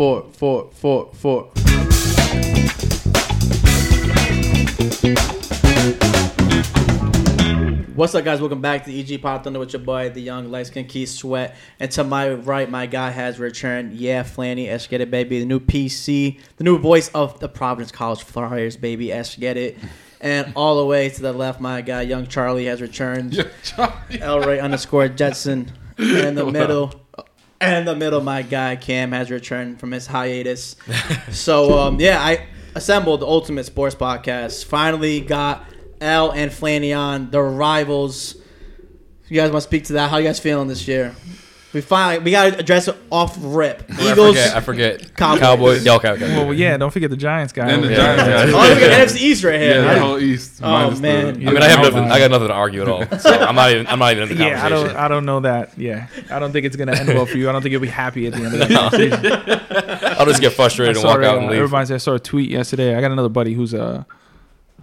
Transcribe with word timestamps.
four, 0.00 0.24
four, 0.32 0.70
four, 0.72 1.10
four. 1.12 1.42
What's 7.94 8.14
up, 8.14 8.24
guys? 8.24 8.40
Welcome 8.40 8.62
back 8.62 8.86
to 8.86 8.98
EG 8.98 9.20
Pop 9.20 9.44
Thunder 9.44 9.58
with 9.58 9.74
your 9.74 9.82
boy, 9.82 10.08
the 10.08 10.22
young 10.22 10.50
light 10.50 10.68
skin 10.68 10.86
Keith 10.86 11.10
Sweat. 11.10 11.54
And 11.78 11.90
to 11.90 12.02
my 12.02 12.32
right, 12.32 12.70
my 12.70 12.86
guy 12.86 13.10
has 13.10 13.38
returned. 13.38 13.92
Yeah, 13.92 14.22
Flanny, 14.22 14.68
Esh 14.68 14.88
Get 14.88 15.02
It, 15.02 15.10
baby. 15.10 15.38
The 15.38 15.44
new 15.44 15.60
PC, 15.60 16.40
the 16.56 16.64
new 16.64 16.78
voice 16.78 17.08
of 17.08 17.38
the 17.40 17.50
Providence 17.50 17.92
College 17.92 18.22
Friars, 18.22 18.78
baby. 18.78 19.12
Esh 19.12 19.36
Get 19.36 19.58
It. 19.58 19.76
And 20.22 20.54
all 20.56 20.78
the 20.78 20.86
way 20.86 21.10
to 21.10 21.20
the 21.20 21.34
left, 21.34 21.60
my 21.60 21.82
guy, 21.82 22.00
young 22.00 22.26
Charlie, 22.26 22.64
has 22.64 22.80
returned. 22.80 23.32
Elray 23.34 24.62
underscore 24.62 25.08
Jetson. 25.08 25.70
And 25.98 26.16
in 26.16 26.34
the 26.36 26.46
middle, 26.50 26.94
and 27.60 27.76
in 27.76 27.84
the 27.84 27.96
middle, 27.96 28.20
my 28.20 28.42
guy 28.42 28.76
Cam 28.76 29.12
has 29.12 29.30
returned 29.30 29.80
from 29.80 29.92
his 29.92 30.06
hiatus. 30.06 30.76
So 31.30 31.78
um, 31.78 32.00
yeah, 32.00 32.20
I 32.20 32.46
assembled 32.74 33.20
the 33.20 33.26
Ultimate 33.26 33.64
Sports 33.64 33.94
Podcast. 33.94 34.64
Finally 34.64 35.20
got 35.20 35.64
L 36.00 36.30
and 36.32 36.50
Flanny 36.50 36.96
on, 36.96 37.30
the 37.30 37.40
rivals. 37.40 38.36
You 39.28 39.36
guys 39.36 39.50
want 39.50 39.62
to 39.62 39.68
speak 39.68 39.84
to 39.84 39.92
that? 39.94 40.10
How 40.10 40.16
you 40.16 40.24
guys 40.24 40.40
feeling 40.40 40.68
this 40.68 40.88
year? 40.88 41.14
We 41.72 41.80
finally 41.80 42.18
we 42.24 42.32
got 42.32 42.52
to 42.52 42.58
address 42.58 42.88
it 42.88 42.96
off 43.10 43.36
rip. 43.40 43.84
I 43.96 44.10
Eagles. 44.10 44.30
forget. 44.36 44.56
I 44.56 44.60
forget. 44.60 45.14
Cowboys. 45.14 45.40
Cowboys. 45.40 45.84
Yeah, 45.86 45.94
okay, 45.94 46.08
okay. 46.10 46.44
Well, 46.44 46.52
yeah, 46.52 46.76
don't 46.76 46.90
forget 46.90 47.10
the 47.10 47.16
Giants 47.16 47.52
guy. 47.52 47.70
And 47.70 47.84
the 47.84 47.86
over 47.88 47.94
Giants 47.96 48.24
there. 48.24 48.46
guys. 48.46 48.54
Oh, 48.54 48.74
we 48.74 48.80
got 48.80 49.08
NFC 49.08 49.20
East 49.20 49.44
right 49.44 49.60
here. 49.60 49.74
Yeah, 49.84 49.94
the 49.94 50.00
whole 50.00 50.18
East. 50.18 50.60
Oh, 50.64 50.68
minus 50.68 50.96
the- 50.98 51.02
man. 51.02 51.26
I 51.28 51.32
mean, 51.52 51.56
I 51.58 51.68
have 51.68 51.80
nothing. 51.80 52.10
I 52.10 52.18
got 52.18 52.30
nothing 52.32 52.48
to 52.48 52.54
argue 52.54 52.82
at 52.82 52.88
all. 52.88 53.04
So 53.20 53.30
I'm 53.30 53.54
not 53.54 53.70
even. 53.70 53.86
I'm 53.86 53.98
not 54.00 54.10
even 54.12 54.24
in 54.24 54.28
the 54.30 54.34
conversation. 54.34 54.58
Yeah, 54.58 54.66
I 54.66 54.68
don't. 54.68 54.96
I 54.96 55.08
don't 55.08 55.24
know 55.26 55.40
that. 55.40 55.78
Yeah, 55.78 56.08
I 56.30 56.38
don't 56.40 56.50
think 56.50 56.66
it's 56.66 56.74
gonna 56.76 56.92
end 56.96 57.08
well 57.08 57.26
for 57.26 57.36
you. 57.38 57.48
I 57.48 57.52
don't 57.52 57.62
think 57.62 57.70
you'll 57.72 57.80
be 57.82 57.86
happy 57.88 58.26
at 58.26 58.32
the 58.32 58.42
end 58.42 58.54
of 58.54 58.68
that 58.68 58.70
conversation. 58.70 60.16
I'll 60.18 60.26
just 60.26 60.40
get 60.40 60.52
frustrated 60.54 60.96
and 60.96 61.04
walk 61.04 61.14
Sorry, 61.14 61.26
out 61.26 61.36
uh, 61.36 61.38
and 61.38 61.46
leave. 61.50 61.58
everybody, 61.58 61.94
I 61.94 61.98
saw 61.98 62.14
a 62.14 62.18
tweet 62.18 62.50
yesterday. 62.50 62.96
I 62.96 63.00
got 63.00 63.12
another 63.12 63.28
buddy 63.28 63.54
who's 63.54 63.74
a 63.74 64.06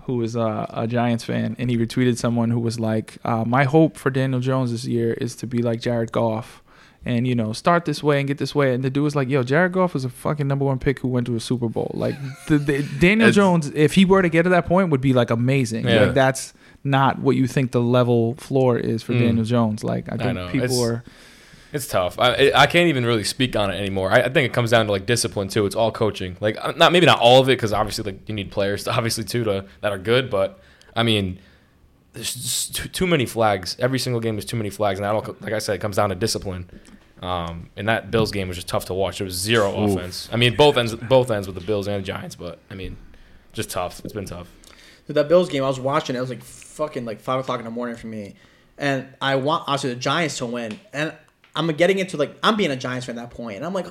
who 0.04 0.22
is 0.22 0.36
a, 0.38 0.66
a 0.74 0.88
Giants 0.88 1.26
fan, 1.26 1.58
and 1.60 1.70
he 1.70 1.78
retweeted 1.78 2.18
someone 2.18 2.50
who 2.50 2.60
was 2.62 2.80
like, 2.80 3.18
uh, 3.26 3.44
"My 3.46 3.66
hope 3.66 3.98
for 3.98 4.10
Daniel 4.10 4.40
Jones 4.40 4.72
this 4.72 4.86
year 4.86 5.14
is 5.14 5.36
to 5.38 5.48
be 5.48 5.62
like 5.62 5.82
Jared 5.82 6.14
Goff." 6.14 6.62
And 7.08 7.26
you 7.26 7.36
know, 7.36 7.54
start 7.54 7.86
this 7.86 8.04
way 8.04 8.20
and 8.20 8.28
get 8.28 8.38
this 8.38 8.54
way. 8.54 8.74
And 8.74 8.84
the 8.84 8.90
dude 8.90 9.04
was 9.04 9.16
like, 9.16 9.30
"Yo, 9.30 9.42
Jared 9.42 9.72
Goff 9.72 9.94
was 9.94 10.04
a 10.04 10.10
fucking 10.10 10.46
number 10.46 10.66
one 10.66 10.78
pick 10.78 11.00
who 11.00 11.08
went 11.08 11.26
to 11.28 11.36
a 11.36 11.40
Super 11.40 11.70
Bowl. 11.70 11.90
Like, 11.94 12.16
the, 12.50 12.58
the, 12.58 12.84
Daniel 13.00 13.32
Jones, 13.32 13.72
if 13.74 13.94
he 13.94 14.04
were 14.04 14.22
to 14.22 14.28
get 14.28 14.44
to 14.44 14.50
that 14.50 14.66
point, 14.66 14.90
would 14.90 15.00
be 15.00 15.14
like 15.14 15.30
amazing. 15.30 15.88
Yeah. 15.88 16.02
Like, 16.08 16.14
that's 16.16 16.54
not 16.84 17.20
what 17.20 17.38
you 17.38 17.48
think 17.48 17.72
the 17.72 17.80
level 17.82 18.36
floor 18.36 18.78
is 18.78 19.04
for 19.04 19.14
Mm. 19.14 19.20
Daniel 19.20 19.46
Jones. 19.46 19.84
Like, 19.86 20.12
I 20.12 20.18
think 20.18 20.34
know. 20.36 20.50
people 20.50 20.66
It's- 20.66 20.82
are. 20.82 21.04
It's 21.74 21.88
tough. 21.88 22.18
I 22.20 22.52
I 22.56 22.66
can't 22.66 22.88
even 22.88 23.06
really 23.06 23.26
speak 23.26 23.56
on 23.56 23.70
it 23.70 23.76
anymore. 23.76 24.10
I, 24.12 24.22
I 24.24 24.30
think 24.30 24.46
it 24.46 24.54
comes 24.54 24.72
down 24.72 24.86
to 24.86 24.92
like 24.92 25.06
discipline 25.06 25.48
too. 25.50 25.66
It's 25.66 25.76
all 25.76 25.92
coaching. 25.92 26.36
Like 26.40 26.58
uh, 26.62 26.72
not 26.78 26.92
maybe 26.94 27.06
not 27.06 27.20
all 27.20 27.42
of 27.42 27.50
it 27.50 27.58
because 27.58 27.74
obviously 27.74 28.04
like 28.12 28.28
you 28.28 28.34
need 28.36 28.52
players 28.52 28.86
to, 28.86 28.92
obviously 28.98 29.24
too 29.26 29.44
to 29.44 29.66
that 29.82 29.92
are 29.92 29.98
good. 29.98 30.30
But 30.30 30.60
I 30.96 31.04
mean, 31.04 31.40
there's 32.14 32.70
too, 32.70 32.88
too 32.88 33.06
many 33.06 33.26
flags. 33.26 33.76
Every 33.80 34.00
single 34.00 34.22
game 34.22 34.38
is 34.38 34.46
too 34.46 34.56
many 34.58 34.70
flags, 34.70 34.98
and 35.00 35.04
that 35.06 35.14
all 35.14 35.36
like 35.42 35.54
I 35.54 35.60
said, 35.60 35.76
it 35.76 35.80
comes 35.80 35.98
down 35.98 36.10
to 36.10 36.16
discipline. 36.16 36.70
Um, 37.22 37.70
and 37.76 37.88
that 37.90 38.12
Bills 38.12 38.32
game 38.32 38.48
was 38.48 38.58
just 38.58 38.68
tough 38.68 38.86
to 38.86 38.94
watch. 38.94 39.18
There 39.18 39.26
was 39.26 39.36
zero 39.36 39.70
Oof. 39.70 39.98
offense. 39.98 40.30
I 40.32 40.38
mean, 40.38 40.56
both 40.56 40.78
ends 40.78 40.94
both 40.96 41.32
ends 41.32 41.48
with 41.48 41.56
the 41.56 41.66
Bills 41.66 41.88
and 41.88 42.02
the 42.02 42.06
Giants. 42.06 42.36
But 42.36 42.60
I 42.70 42.76
mean, 42.76 42.98
just 43.54 43.70
tough. 43.70 44.02
It's 44.04 44.14
been 44.14 44.26
tough. 44.26 44.48
Dude, 45.08 45.16
that 45.16 45.28
Bills 45.28 45.50
game, 45.50 45.64
I 45.64 45.68
was 45.68 45.80
watching. 45.80 46.16
It 46.16 46.20
was 46.20 46.30
like 46.30 46.44
fucking 46.44 47.06
like 47.06 47.20
five 47.22 47.40
o'clock 47.40 47.60
in 47.60 47.66
the 47.66 47.72
morning 47.72 47.96
for 47.96 48.08
me, 48.08 48.36
and 48.78 49.08
I 49.22 49.36
want 49.38 49.64
obviously 49.64 49.92
the 49.92 50.00
Giants 50.00 50.38
to 50.40 50.46
win. 50.46 50.80
And 50.94 51.14
I'm 51.56 51.68
getting 51.70 51.98
into 52.00 52.18
like 52.18 52.38
I'm 52.44 52.56
being 52.56 52.72
a 52.72 52.76
Giants 52.76 53.08
fan 53.08 53.18
at 53.18 53.22
that 53.22 53.36
point. 53.36 53.38
point, 53.38 53.58
and 53.58 53.66
I'm 53.66 53.74
like, 53.74 53.88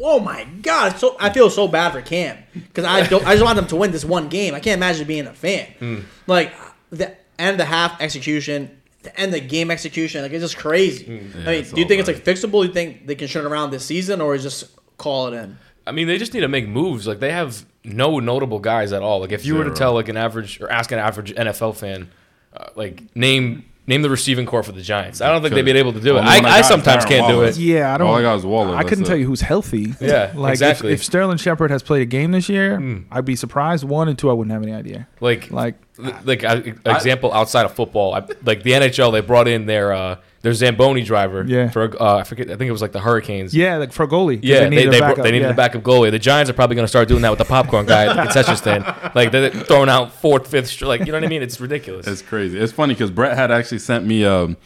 oh 0.00 0.20
my 0.20 0.44
god, 0.62 0.96
so 0.96 1.16
I 1.20 1.30
feel 1.30 1.50
so 1.50 1.68
bad 1.68 1.92
for 1.92 2.00
Cam 2.00 2.38
because 2.54 2.84
I 2.84 3.06
don't. 3.06 3.26
I 3.26 3.32
just 3.32 3.44
want 3.44 3.56
them 3.56 3.66
to 3.66 3.76
win 3.76 3.90
this 3.90 4.04
one 4.04 4.28
game. 4.28 4.54
I 4.54 4.60
can't 4.60 4.78
imagine 4.78 5.06
being 5.06 5.26
a 5.26 5.34
fan. 5.34 6.06
Like 6.26 6.54
the 6.88 7.14
end 7.38 7.52
of 7.52 7.58
the 7.58 7.64
half 7.66 8.00
execution. 8.00 8.79
The 9.02 9.18
end 9.18 9.34
of 9.34 9.40
the 9.40 9.46
game 9.46 9.70
execution, 9.70 10.22
like 10.22 10.32
it's 10.32 10.42
just 10.42 10.58
crazy. 10.58 11.06
I 11.06 11.10
mean, 11.10 11.30
do 11.32 11.40
you 11.40 11.50
all 11.84 11.88
think 11.88 11.90
it's 11.92 12.08
like 12.08 12.22
fixable? 12.24 12.60
Do 12.62 12.68
you 12.68 12.72
think 12.72 13.06
they 13.06 13.14
can 13.14 13.28
turn 13.28 13.46
it 13.46 13.48
around 13.48 13.70
this 13.70 13.84
season, 13.84 14.20
or 14.20 14.36
just 14.36 14.68
call 14.98 15.28
it 15.28 15.34
in? 15.34 15.56
I 15.86 15.92
mean, 15.92 16.06
they 16.06 16.18
just 16.18 16.34
need 16.34 16.40
to 16.40 16.48
make 16.48 16.68
moves. 16.68 17.06
Like 17.06 17.18
they 17.18 17.32
have 17.32 17.64
no 17.82 18.18
notable 18.20 18.58
guys 18.58 18.92
at 18.92 19.02
all. 19.02 19.20
Like 19.20 19.32
if 19.32 19.46
you 19.46 19.54
were 19.54 19.64
to 19.64 19.72
tell 19.72 19.94
like 19.94 20.08
an 20.08 20.16
average 20.18 20.60
or 20.60 20.70
ask 20.70 20.92
an 20.92 20.98
average 20.98 21.34
NFL 21.34 21.76
fan, 21.76 22.10
uh, 22.54 22.66
like 22.76 23.14
name 23.16 23.64
name 23.90 24.00
the 24.02 24.08
receiving 24.08 24.46
core 24.46 24.62
for 24.62 24.72
the 24.72 24.80
Giants, 24.80 25.20
I 25.20 25.28
don't 25.30 25.42
think 25.42 25.54
they'd 25.54 25.62
be 25.62 25.72
able 25.72 25.92
to 25.92 26.00
do 26.00 26.16
it. 26.16 26.20
I 26.20 26.38
I, 26.38 26.58
I 26.58 26.60
sometimes 26.62 27.04
can't 27.04 27.28
do 27.28 27.42
it. 27.42 27.58
Yeah, 27.58 27.92
I 27.94 27.98
don't. 27.98 28.06
All 28.06 28.14
I 28.14 28.22
got 28.22 28.36
is 28.38 28.46
Waller. 28.46 28.74
I 28.74 28.82
couldn't 28.84 29.00
that's 29.00 29.08
tell 29.08 29.18
you 29.18 29.26
who's 29.26 29.42
healthy. 29.42 29.94
Yeah, 30.00 30.32
like 30.34 30.52
exactly. 30.52 30.92
If, 30.92 31.00
if 31.00 31.04
Sterling 31.04 31.36
Shepard 31.36 31.70
has 31.70 31.82
played 31.82 32.00
a 32.02 32.06
game 32.06 32.30
this 32.32 32.48
year, 32.48 32.78
Mm. 32.78 33.04
I'd 33.10 33.24
be 33.26 33.36
surprised. 33.36 33.84
One 33.84 34.08
and 34.08 34.18
two, 34.18 34.30
I 34.30 34.32
wouldn't 34.32 34.52
have 34.52 34.62
any 34.62 34.72
idea. 34.72 35.06
Like 35.20 35.50
Like, 35.50 35.76
like 36.24 36.44
uh, 36.44 36.62
example 36.86 37.32
outside 37.32 37.64
of 37.66 37.74
football, 37.74 38.14
I, 38.14 38.20
like 38.44 38.62
the 38.62 38.72
NHL, 38.72 39.12
they 39.12 39.20
brought 39.20 39.48
in 39.48 39.66
their 39.66 39.92
uh, 39.92 40.16
their 40.42 40.52
Zamboni 40.54 41.02
driver. 41.02 41.44
Yeah. 41.46 41.68
For 41.70 42.00
uh, 42.02 42.16
I 42.16 42.24
forget, 42.24 42.46
I 42.50 42.56
think 42.56 42.68
it 42.68 42.72
was 42.72 42.80
like 42.82 42.92
the 42.92 43.00
Hurricanes. 43.00 43.54
yeah, 43.54 43.76
like 43.76 43.92
for 43.92 44.04
a 44.04 44.08
goalie. 44.08 44.36
'cause 44.36 44.44
Yeah, 44.48 44.60
they, 44.60 44.70
needed 44.70 44.92
they, 44.92 44.96
a 44.96 45.00
bro- 45.00 45.08
backup, 45.10 45.24
they 45.24 45.30
needed 45.32 45.44
yeah. 45.46 45.50
a 45.52 45.54
backup 45.56 45.82
goalie. 45.82 46.10
The 46.10 46.18
Giants 46.18 46.48
are 46.50 46.54
probably 46.54 46.76
going 46.76 46.84
to 46.84 46.88
start 46.88 47.08
doing 47.08 47.22
that 47.22 47.30
with 47.30 47.38
the 47.38 47.44
popcorn 47.44 47.84
guy 47.86 48.06
at 48.06 48.16
the 48.16 48.22
concession 48.22 48.56
stand. 48.56 48.84
Like 49.14 49.32
they're 49.32 49.50
throwing 49.50 49.88
out 49.88 50.12
fourth, 50.12 50.46
fifth, 50.48 50.80
like 50.82 51.00
you 51.00 51.06
know 51.06 51.14
what 51.14 51.24
I 51.24 51.28
mean? 51.28 51.42
It's 51.42 51.60
ridiculous. 51.60 52.06
It's 52.06 52.22
crazy. 52.22 52.58
It's 52.58 52.72
funny 52.72 52.94
because 52.94 53.10
Brett 53.10 53.36
had 53.36 53.50
actually 53.50 53.80
sent 53.80 54.06
me 54.06 54.24
um, 54.24 54.56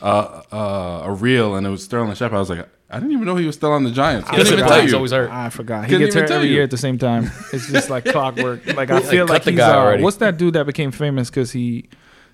uh, 0.00 0.42
uh, 0.52 1.02
a 1.04 1.12
reel, 1.12 1.56
and 1.56 1.66
it 1.66 1.70
was 1.70 1.82
Sterling 1.84 2.14
Shepard. 2.14 2.36
I 2.36 2.38
was 2.40 2.48
like, 2.50 2.66
I 2.90 2.96
didn't 3.00 3.12
even 3.12 3.24
know 3.26 3.36
he 3.36 3.44
was 3.46 3.56
still 3.56 3.72
on 3.72 3.84
the 3.84 3.90
Giants. 3.90 4.28
Yeah, 4.30 4.38
Couldn't 4.38 4.52
even 4.54 4.66
tell 4.66 4.88
you. 4.88 4.94
always 4.96 5.10
hurt. 5.12 5.30
I 5.30 5.50
forgot. 5.50 5.84
He 5.84 5.90
Couldn't 5.90 6.06
gets 6.06 6.14
hurt 6.14 6.30
every 6.30 6.46
you. 6.48 6.54
year 6.54 6.62
at 6.62 6.70
the 6.70 6.78
same 6.78 6.96
time. 6.96 7.30
It's 7.52 7.70
just 7.70 7.90
like 7.90 8.04
clockwork. 8.06 8.64
Like 8.66 8.90
I 8.90 8.94
Like, 8.94 9.04
feel 9.04 9.26
cut 9.26 9.32
like 9.34 9.44
the 9.44 9.50
he's 9.50 9.58
guy 9.58 9.74
uh, 9.74 9.76
already. 9.78 10.02
what's 10.02 10.16
that 10.18 10.38
dude 10.38 10.54
that 10.54 10.64
became 10.64 10.90
famous 10.92 11.28
because 11.28 11.50
he, 11.52 11.88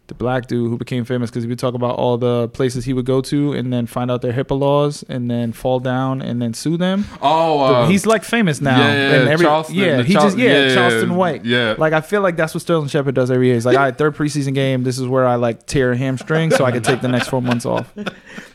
the 0.06 0.14
black 0.14 0.46
dude 0.48 0.68
who 0.68 0.76
became 0.76 1.04
famous 1.06 1.30
because 1.30 1.44
he 1.44 1.48
would 1.48 1.58
talk 1.58 1.72
about 1.72 1.96
all 1.96 2.18
the 2.18 2.46
places 2.50 2.84
he 2.84 2.92
would 2.92 3.06
go 3.06 3.22
to 3.22 3.54
and 3.54 3.72
then 3.72 3.86
find 3.86 4.10
out 4.10 4.20
their 4.20 4.34
HIPAA 4.34 4.58
laws 4.58 5.02
and 5.08 5.30
then 5.30 5.50
fall 5.52 5.80
down 5.80 6.20
and 6.20 6.42
then 6.42 6.52
sue 6.52 6.76
them. 6.76 7.06
Oh, 7.22 7.60
uh, 7.62 7.88
he's 7.88 8.04
like 8.04 8.22
famous 8.22 8.60
now. 8.60 8.78
yeah, 8.78 8.92
yeah, 8.92 9.20
and 9.20 9.28
every, 9.30 9.46
Charleston- 9.46 9.74
yeah, 9.76 10.02
he 10.02 10.12
Charl- 10.12 10.26
just 10.26 10.36
yeah, 10.36 10.66
yeah, 10.68 10.74
Charleston 10.74 11.14
White. 11.16 11.46
yeah. 11.46 11.74
like 11.78 11.94
I 11.94 12.02
feel 12.02 12.20
like 12.20 12.36
that's 12.36 12.52
what 12.54 12.60
Sterling 12.60 12.88
Shepard 12.88 13.14
does 13.14 13.30
every 13.30 13.46
year. 13.46 13.54
He's 13.54 13.64
like, 13.64 13.78
all 13.78 13.82
right, 13.84 13.96
third 13.96 14.14
preseason 14.14 14.52
game. 14.54 14.82
This 14.84 14.98
is 14.98 15.06
where 15.08 15.26
I 15.26 15.36
like 15.36 15.64
tear 15.66 15.92
a 15.92 15.96
hamstring 15.96 16.50
so 16.50 16.66
I 16.66 16.70
can 16.70 16.82
take 16.82 17.00
the 17.00 17.08
next 17.08 17.28
four 17.28 17.40
months 17.40 17.64
off. 17.64 17.92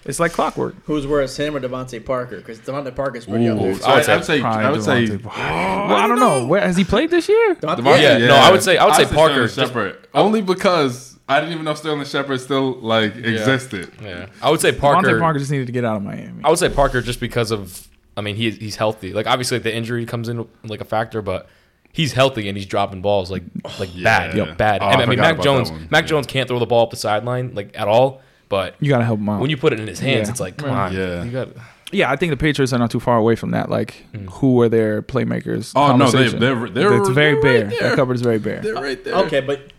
It's 0.05 0.19
like 0.19 0.31
clockwork. 0.31 0.75
Who's 0.85 1.05
worse, 1.05 1.37
him 1.37 1.55
or 1.55 1.59
DeVante 1.59 2.03
Parker? 2.03 2.37
Because 2.37 2.57
DeVante 2.59 2.95
Parker's 2.95 3.25
pretty 3.27 3.47
up 3.47 3.57
Ooh, 3.59 3.75
there. 3.75 3.87
I 3.87 3.95
would 3.97 4.05
say- 4.05 4.21
say, 4.21 4.41
I 4.41 4.71
would 4.71 4.81
say, 4.81 4.93
I 4.95 5.05
would 5.05 5.09
say, 5.09 5.17
DeVante 5.17 5.23
Parker. 5.23 5.39
well, 5.39 5.95
I 5.97 6.07
don't 6.07 6.19
know. 6.19 6.47
Where 6.47 6.61
has 6.61 6.75
he 6.77 6.83
played 6.83 7.11
this 7.11 7.29
year? 7.29 7.55
DeVante- 7.55 7.75
DeVante- 7.81 8.01
Yeah, 8.01 8.17
no, 8.27 8.35
I 8.35 8.51
would 8.51 8.63
say- 8.63 8.77
I 8.77 8.85
would 8.85 8.95
say 8.95 9.03
Sterling 9.05 9.15
Parker, 9.27 9.43
just- 9.47 9.55
Shepard. 9.55 10.07
Only 10.15 10.41
because 10.41 11.08
I 11.29 11.39
didn't 11.39 11.53
even 11.53 11.63
know 11.65 11.75
Sterling 11.75 12.05
Shepard 12.05 12.41
still 12.41 12.73
like 12.79 13.15
existed. 13.15 13.91
Yeah, 14.01 14.25
I 14.41 14.49
would 14.49 14.59
say 14.59 14.71
DeVante 14.71 14.79
Parker. 14.79 15.19
Parker 15.19 15.39
just 15.39 15.51
needed 15.51 15.67
to 15.67 15.71
get 15.73 15.85
out 15.85 15.95
of 15.95 16.03
Miami. 16.03 16.43
I 16.43 16.49
would 16.49 16.59
say 16.59 16.69
Parker 16.69 17.01
just 17.01 17.19
because 17.19 17.51
of. 17.51 17.87
I 18.17 18.21
mean, 18.21 18.35
he 18.35 18.51
he's 18.51 18.75
healthy. 18.75 19.13
Like 19.13 19.27
obviously, 19.27 19.57
like, 19.57 19.63
the 19.63 19.73
injury 19.73 20.05
comes 20.05 20.27
in 20.27 20.45
like 20.65 20.81
a 20.81 20.85
factor, 20.85 21.21
but 21.21 21.47
he's 21.93 22.11
healthy 22.13 22.49
and 22.49 22.57
he's 22.57 22.65
dropping 22.65 23.01
balls 23.01 23.31
like 23.31 23.43
like 23.79 23.89
bad, 24.03 24.35
Yeah. 24.35 24.53
bad. 24.55 24.81
Oh, 24.81 24.85
I 24.87 24.93
I 25.01 25.05
mean, 25.05 25.19
Mac 25.19 25.39
Jones. 25.39 25.71
Mac 25.89 26.03
Yeah. 26.03 26.07
Jones 26.09 26.27
can't 26.27 26.47
throw 26.47 26.59
the 26.59 26.65
ball 26.65 26.83
up 26.83 26.89
the 26.89 26.97
sideline 26.97 27.53
like 27.55 27.71
at 27.79 27.87
all. 27.87 28.21
But 28.49 28.75
You 28.79 28.89
gotta 28.89 29.05
help 29.05 29.19
him 29.19 29.29
out. 29.29 29.39
when 29.41 29.51
you 29.51 29.57
put 29.57 29.73
it 29.73 29.79
in 29.79 29.87
his 29.87 29.99
hands, 29.99 30.27
Yeah. 30.27 30.31
it's 30.31 30.39
like 30.39 30.57
come 30.57 30.71
on, 30.71 30.91
Yeah. 30.93 31.23
you 31.23 31.31
got. 31.31 31.49
yeah, 31.91 32.11
I 32.11 32.15
think 32.15 32.31
the 32.31 32.37
Patriots 32.37 32.73
are 32.73 32.79
not 32.79 32.89
too 32.89 32.99
far 32.99 33.15
away 33.17 33.35
from 33.35 33.51
that. 33.51 33.69
Like, 33.69 34.03
hmm. 34.13 34.25
who 34.25 34.59
are 34.61 34.67
their 34.69 35.01
playmakers? 35.03 35.71
Oh 35.75 35.95
no, 35.95 36.05
they, 36.07 36.11
conversation. 36.11 36.39
they're 36.39 36.69
they're 36.69 36.97
it's 36.99 37.09
very 37.09 37.33
they're 37.33 37.41
bare. 37.41 37.61
Right 37.67 37.69
That 37.69 37.79
there. 37.79 37.95
cupboard 37.95 38.15
is 38.15 38.21
very 38.23 38.39
bare. 38.39 38.59
They're 38.61 38.73
right 38.73 39.01
there. 39.03 39.13
Okay, 39.25 39.39
but 39.41 39.71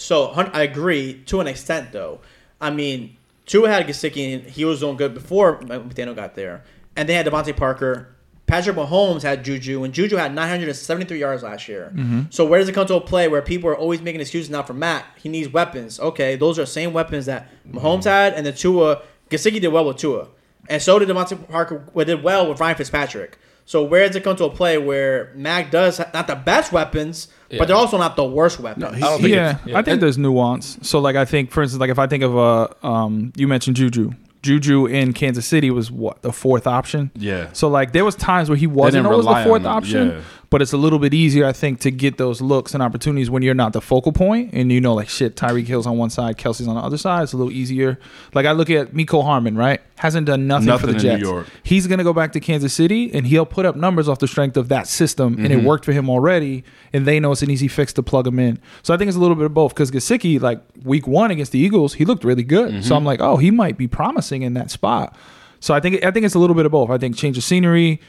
so 0.00 0.28
I 0.28 0.62
agree 0.62 1.22
to 1.26 1.40
an 1.40 1.46
extent, 1.46 1.92
though. 1.92 2.20
I 2.60 2.70
mean, 2.70 3.16
Tua 3.44 3.68
had 3.68 3.86
Gesicki, 3.86 4.34
and 4.34 4.50
he 4.50 4.64
was 4.64 4.80
doing 4.80 4.96
good 4.96 5.12
before 5.12 5.60
McDaniel 5.60 6.16
got 6.16 6.34
there, 6.34 6.64
and 6.96 7.08
they 7.08 7.14
had 7.14 7.26
DeVante 7.26 7.56
Parker. 7.56 8.14
Patrick 8.46 8.76
Mahomes 8.76 9.22
had 9.22 9.44
Juju, 9.44 9.84
and 9.84 9.94
Juju 9.94 10.16
had 10.16 10.34
973 10.34 11.20
yards 11.20 11.42
last 11.42 11.68
year. 11.68 11.92
Mm-hmm. 11.94 12.22
So 12.30 12.44
where 12.44 12.58
does 12.58 12.68
it 12.68 12.72
come 12.72 12.86
to 12.86 12.96
a 12.96 13.00
play 13.00 13.28
where 13.28 13.42
people 13.42 13.70
are 13.70 13.76
always 13.76 14.00
making 14.00 14.20
excuses 14.20 14.50
now 14.50 14.62
for 14.62 14.74
Matt? 14.74 15.04
He 15.16 15.28
needs 15.28 15.52
weapons. 15.52 16.00
Okay, 16.00 16.34
those 16.34 16.58
are 16.58 16.62
the 16.62 16.66
same 16.66 16.92
weapons 16.92 17.26
that 17.26 17.48
Mahomes 17.70 18.00
mm-hmm. 18.00 18.08
had, 18.08 18.34
and 18.34 18.44
the 18.44 18.52
Tua 18.52 19.02
Gesicki 19.28 19.60
did 19.60 19.68
well 19.68 19.84
with 19.84 19.98
Tua, 19.98 20.28
and 20.68 20.80
so 20.80 20.98
did 20.98 21.08
DeVante 21.08 21.48
Parker. 21.48 21.84
well, 21.92 22.06
Did 22.06 22.22
well 22.22 22.48
with 22.48 22.58
Ryan 22.58 22.76
Fitzpatrick. 22.76 23.38
So 23.64 23.84
where 23.84 24.06
does 24.06 24.16
it 24.16 24.24
come 24.24 24.36
to 24.36 24.44
a 24.44 24.50
play 24.50 24.78
where 24.78 25.32
Mac 25.36 25.70
does 25.70 25.98
ha- 25.98 26.10
not 26.12 26.26
the 26.26 26.34
best 26.36 26.72
weapons, 26.72 27.28
Yeah. 27.50 27.58
but 27.58 27.68
they're 27.68 27.76
also 27.76 27.98
not 27.98 28.16
the 28.16 28.24
worst 28.24 28.58
weapons? 28.60 28.82
No, 28.82 28.88
I 28.90 28.98
don't 28.98 29.20
think 29.20 29.34
yeah, 29.34 29.58
yeah. 29.64 29.78
I 29.78 29.82
think 29.82 30.00
there's 30.00 30.18
nuance. 30.18 30.78
So 30.82 30.98
like 30.98 31.16
I 31.16 31.24
think 31.24 31.50
for 31.50 31.62
instance 31.62 31.80
like 31.80 31.90
if 31.90 31.98
I 31.98 32.06
think 32.06 32.22
of 32.24 32.36
a, 32.36 32.86
um 32.86 33.32
you 33.36 33.46
mentioned 33.46 33.76
Juju. 33.76 34.10
Juju 34.42 34.86
in 34.86 35.12
Kansas 35.12 35.44
City 35.44 35.70
was 35.70 35.90
what 35.90 36.22
the 36.22 36.32
fourth 36.32 36.66
option. 36.66 37.10
Yeah. 37.14 37.50
So 37.52 37.68
like 37.68 37.92
there 37.92 38.04
was 38.06 38.14
times 38.16 38.48
where 38.48 38.56
he 38.56 38.66
wasn't 38.66 39.04
didn't 39.04 39.12
always 39.12 39.26
the 39.26 39.44
fourth 39.44 39.66
option, 39.66 40.08
yeah. 40.08 40.20
But 40.50 40.60
it's 40.62 40.72
a 40.72 40.76
little 40.76 40.98
bit 40.98 41.14
easier, 41.14 41.46
I 41.46 41.52
think, 41.52 41.78
to 41.82 41.92
get 41.92 42.18
those 42.18 42.40
looks 42.40 42.74
and 42.74 42.82
opportunities 42.82 43.30
when 43.30 43.44
you're 43.44 43.54
not 43.54 43.72
the 43.72 43.80
focal 43.80 44.10
point 44.10 44.50
and 44.52 44.72
you 44.72 44.80
know, 44.80 44.94
like 44.94 45.08
shit, 45.08 45.36
Tyreek 45.36 45.68
Hill's 45.68 45.86
on 45.86 45.96
one 45.96 46.10
side, 46.10 46.38
Kelce's 46.38 46.66
on 46.66 46.74
the 46.74 46.80
other 46.80 46.98
side. 46.98 47.22
It's 47.22 47.32
a 47.32 47.36
little 47.36 47.52
easier. 47.52 48.00
Like 48.34 48.46
I 48.46 48.50
look 48.52 48.68
at 48.68 48.92
Mecole 48.92 49.22
Hardman, 49.22 49.56
right? 49.56 49.80
Hasn't 49.94 50.26
done 50.26 50.48
nothing, 50.48 50.66
Nothing 50.66 50.88
for 50.88 50.92
the 50.94 50.98
Jets. 50.98 51.22
York. 51.22 51.46
He's 51.62 51.86
gonna 51.86 52.02
go 52.02 52.12
back 52.12 52.32
to 52.32 52.40
Kansas 52.40 52.74
City 52.74 53.14
and 53.14 53.28
he'll 53.28 53.46
put 53.46 53.64
up 53.64 53.76
numbers 53.76 54.08
off 54.08 54.18
the 54.18 54.26
strength 54.26 54.56
of 54.56 54.68
that 54.70 54.88
system, 54.88 55.34
and 55.34 55.50
Mm-hmm. 55.50 55.60
it 55.60 55.64
worked 55.64 55.84
for 55.84 55.92
him 55.92 56.10
already. 56.10 56.64
And 56.92 57.06
they 57.06 57.20
know 57.20 57.30
it's 57.30 57.42
an 57.42 57.50
easy 57.50 57.68
fix 57.68 57.92
to 57.92 58.02
plug 58.02 58.26
him 58.26 58.40
in. 58.40 58.58
So 58.82 58.92
I 58.92 58.96
think 58.96 59.06
it's 59.06 59.16
a 59.16 59.20
little 59.20 59.36
bit 59.36 59.46
of 59.46 59.54
both. 59.54 59.72
Because 59.72 59.92
Gesicki, 59.92 60.40
like 60.40 60.60
week 60.82 61.06
one 61.06 61.30
against 61.30 61.52
the 61.52 61.60
Eagles, 61.60 61.94
he 61.94 62.04
looked 62.04 62.24
really 62.24 62.42
good. 62.42 62.72
Mm-hmm. 62.72 62.82
So 62.82 62.96
I'm 62.96 63.04
like, 63.04 63.20
oh, 63.20 63.36
he 63.36 63.52
might 63.52 63.78
be 63.78 63.86
promising 63.86 64.42
in 64.42 64.54
that 64.54 64.72
spot. 64.72 65.16
So 65.60 65.74
I 65.74 65.78
think 65.80 66.04
I 66.04 66.10
think 66.10 66.26
it's 66.26 66.34
a 66.34 66.40
little 66.40 66.56
bit 66.56 66.66
of 66.66 66.72
both. 66.72 66.90
I 66.90 66.98
think 66.98 67.14
change 67.16 67.38
of 67.38 67.44
scenery, 67.44 68.00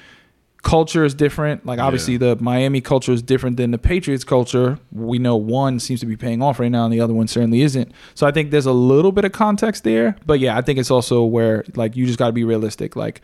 culture 0.61 1.03
is 1.03 1.13
different. 1.13 1.65
Like 1.65 1.79
obviously 1.79 2.17
the 2.17 2.35
Miami 2.39 2.81
culture 2.81 3.11
is 3.11 3.21
different 3.21 3.57
than 3.57 3.71
the 3.71 3.77
Patriots 3.77 4.23
culture. 4.23 4.79
We 4.91 5.17
know 5.19 5.35
one 5.35 5.79
seems 5.79 5.99
to 6.01 6.05
be 6.05 6.15
paying 6.15 6.41
off 6.41 6.59
right 6.59 6.71
now, 6.71 6.83
and 6.85 6.93
the 6.93 7.01
other 7.01 7.13
one 7.13 7.27
certainly 7.27 7.61
isn't. 7.61 7.91
So 8.13 8.27
I 8.27 8.31
think 8.31 8.51
there's 8.51 8.65
a 8.67 8.71
little 8.71 9.11
bit 9.11 9.25
of 9.25 9.31
context 9.31 9.83
there. 9.83 10.15
But 10.25 10.39
yeah, 10.39 10.57
I 10.57 10.61
think 10.61 10.77
it's 10.79 10.91
also 10.91 11.23
where 11.23 11.63
like 11.75 11.95
you 11.95 12.05
just 12.05 12.19
got 12.19 12.27
to 12.27 12.33
be 12.33 12.43
realistic. 12.43 12.95
Like. 12.95 13.21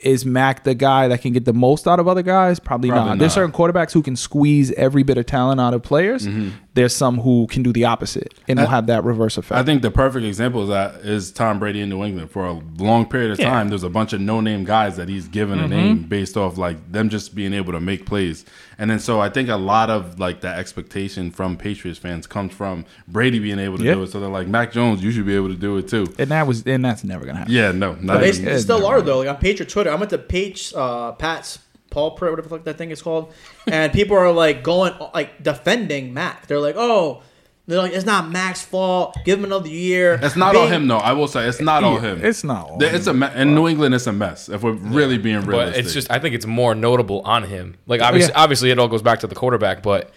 Is 0.00 0.26
Mac 0.26 0.64
the 0.64 0.74
guy 0.74 1.08
that 1.08 1.22
can 1.22 1.32
get 1.32 1.46
the 1.46 1.54
most 1.54 1.88
out 1.88 1.98
of 1.98 2.06
other 2.06 2.20
guys? 2.20 2.60
Probably, 2.60 2.90
Probably 2.90 3.12
not. 3.12 3.18
There's 3.18 3.32
certain 3.32 3.52
quarterbacks 3.52 3.90
who 3.92 4.02
can 4.02 4.16
squeeze 4.16 4.70
every 4.72 5.02
bit 5.02 5.16
of 5.16 5.24
talent 5.24 5.62
out 5.62 5.72
of 5.72 5.82
players. 5.82 6.26
Mm-hmm. 6.26 6.50
There's 6.74 6.94
some 6.94 7.18
who 7.20 7.46
can 7.48 7.62
do 7.62 7.72
the 7.72 7.84
opposite 7.84 8.34
and 8.48 8.58
will 8.58 8.64
Mm-hmm. 8.66 8.74
Have 8.74 8.86
that 8.88 9.04
reverse 9.04 9.38
effect. 9.38 9.58
I 9.58 9.62
think 9.62 9.82
the 9.82 9.90
perfect 9.92 10.24
example 10.26 10.62
is 10.64 10.68
that 10.70 10.96
is 11.06 11.30
Tom 11.30 11.58
Brady 11.60 11.80
in 11.80 11.88
New 11.88 12.02
England. 12.02 12.30
For 12.32 12.44
a 12.46 12.60
long 12.78 13.06
period 13.06 13.30
of 13.30 13.38
Yeah. 13.38 13.50
time, 13.50 13.68
there's 13.68 13.84
a 13.84 13.88
bunch 13.88 14.12
of 14.12 14.20
no-name 14.20 14.64
guys 14.64 14.96
that 14.96 15.08
he's 15.08 15.28
given 15.28 15.60
a 15.60 15.68
name 15.68 15.98
based 16.02 16.36
off 16.36 16.58
like 16.58 16.90
them 16.90 17.08
just 17.10 17.34
being 17.34 17.52
able 17.54 17.72
to 17.72 17.80
make 17.80 18.06
plays. 18.06 18.44
And 18.76 18.90
then 18.90 18.98
so 18.98 19.20
I 19.20 19.28
think 19.28 19.48
a 19.48 19.56
lot 19.56 19.88
of 19.88 20.18
like 20.18 20.40
the 20.40 20.48
expectation 20.48 21.30
from 21.30 21.56
Patriots 21.56 21.98
fans 22.00 22.26
comes 22.26 22.52
from 22.52 22.84
Brady 23.06 23.38
being 23.38 23.60
able 23.60 23.78
to 23.78 23.84
Yeah. 23.84 23.94
do 23.94 24.02
it. 24.02 24.10
So 24.10 24.18
they're 24.18 24.28
like 24.28 24.48
Mac 24.48 24.72
Jones, 24.72 25.02
you 25.04 25.12
should 25.12 25.26
be 25.26 25.36
able 25.36 25.48
to 25.48 25.54
do 25.54 25.76
it 25.76 25.86
too. 25.86 26.06
and 26.18 26.30
that 26.30 26.46
was 26.48 26.64
and 26.66 26.84
that's 26.84 27.04
never 27.04 27.24
gonna 27.24 27.38
happen. 27.38 27.52
Yeah, 27.54 27.70
no, 27.70 27.96
not 28.00 28.18
They 28.20 28.30
even- 28.30 28.48
s- 28.48 28.62
still 28.62 28.84
are 28.84 29.00
though. 29.00 29.18
Like 29.18 29.28
on 29.28 29.36
Patriot 29.36 29.68
Twitter, 29.68 29.90
I 29.92 29.94
went 29.94 30.10
to 30.10 30.18
Page 30.18 30.72
uh, 30.74 31.12
Pat's 31.12 31.58
Pulpit, 31.94 32.20
whatever 32.30 32.42
the 32.42 32.48
fuck 32.48 32.64
that 32.64 32.76
thing 32.76 32.90
is 32.90 33.00
called, 33.00 33.32
and 33.66 33.92
people 33.92 34.16
are 34.16 34.32
like 34.32 34.62
going 34.62 34.92
like 35.14 35.42
defending 35.42 36.12
Mac. 36.12 36.46
They're 36.48 36.60
like, 36.60 36.74
oh, 36.76 37.22
they're 37.66 37.78
like, 37.78 37.92
it's 37.92 38.04
not 38.04 38.28
Mac's 38.30 38.62
fault. 38.62 39.16
Give 39.24 39.38
him 39.38 39.44
another 39.46 39.68
year. 39.68 40.18
It's 40.22 40.36
not 40.36 40.54
all 40.56 40.64
Big- 40.66 40.72
him 40.72 40.88
though. 40.88 40.98
I 40.98 41.12
will 41.12 41.28
say 41.28 41.46
it's 41.48 41.60
not 41.60 41.82
all 41.84 41.98
him. 41.98 42.20
It's 42.22 42.44
not. 42.44 42.68
all 42.70 42.82
It's 42.82 43.06
him. 43.06 43.22
a 43.22 43.28
me- 43.30 43.40
in 43.40 43.54
New 43.54 43.68
England. 43.68 43.94
It's 43.94 44.06
a 44.06 44.12
mess. 44.12 44.48
If 44.48 44.62
we're 44.62 44.72
really 44.72 45.16
being 45.16 45.40
But 45.42 45.48
realistic, 45.48 45.84
it's 45.84 45.94
just 45.94 46.10
I 46.10 46.18
think 46.18 46.34
it's 46.34 46.44
more 46.46 46.74
notable 46.74 47.20
on 47.22 47.44
him. 47.44 47.76
Like 47.86 48.02
obviously, 48.02 48.32
Yeah. 48.34 48.42
obviously 48.42 48.70
it 48.70 48.78
all 48.78 48.88
goes 48.88 49.02
back 49.02 49.20
to 49.20 49.26
the 49.26 49.34
quarterback, 49.34 49.82
but 49.82 50.10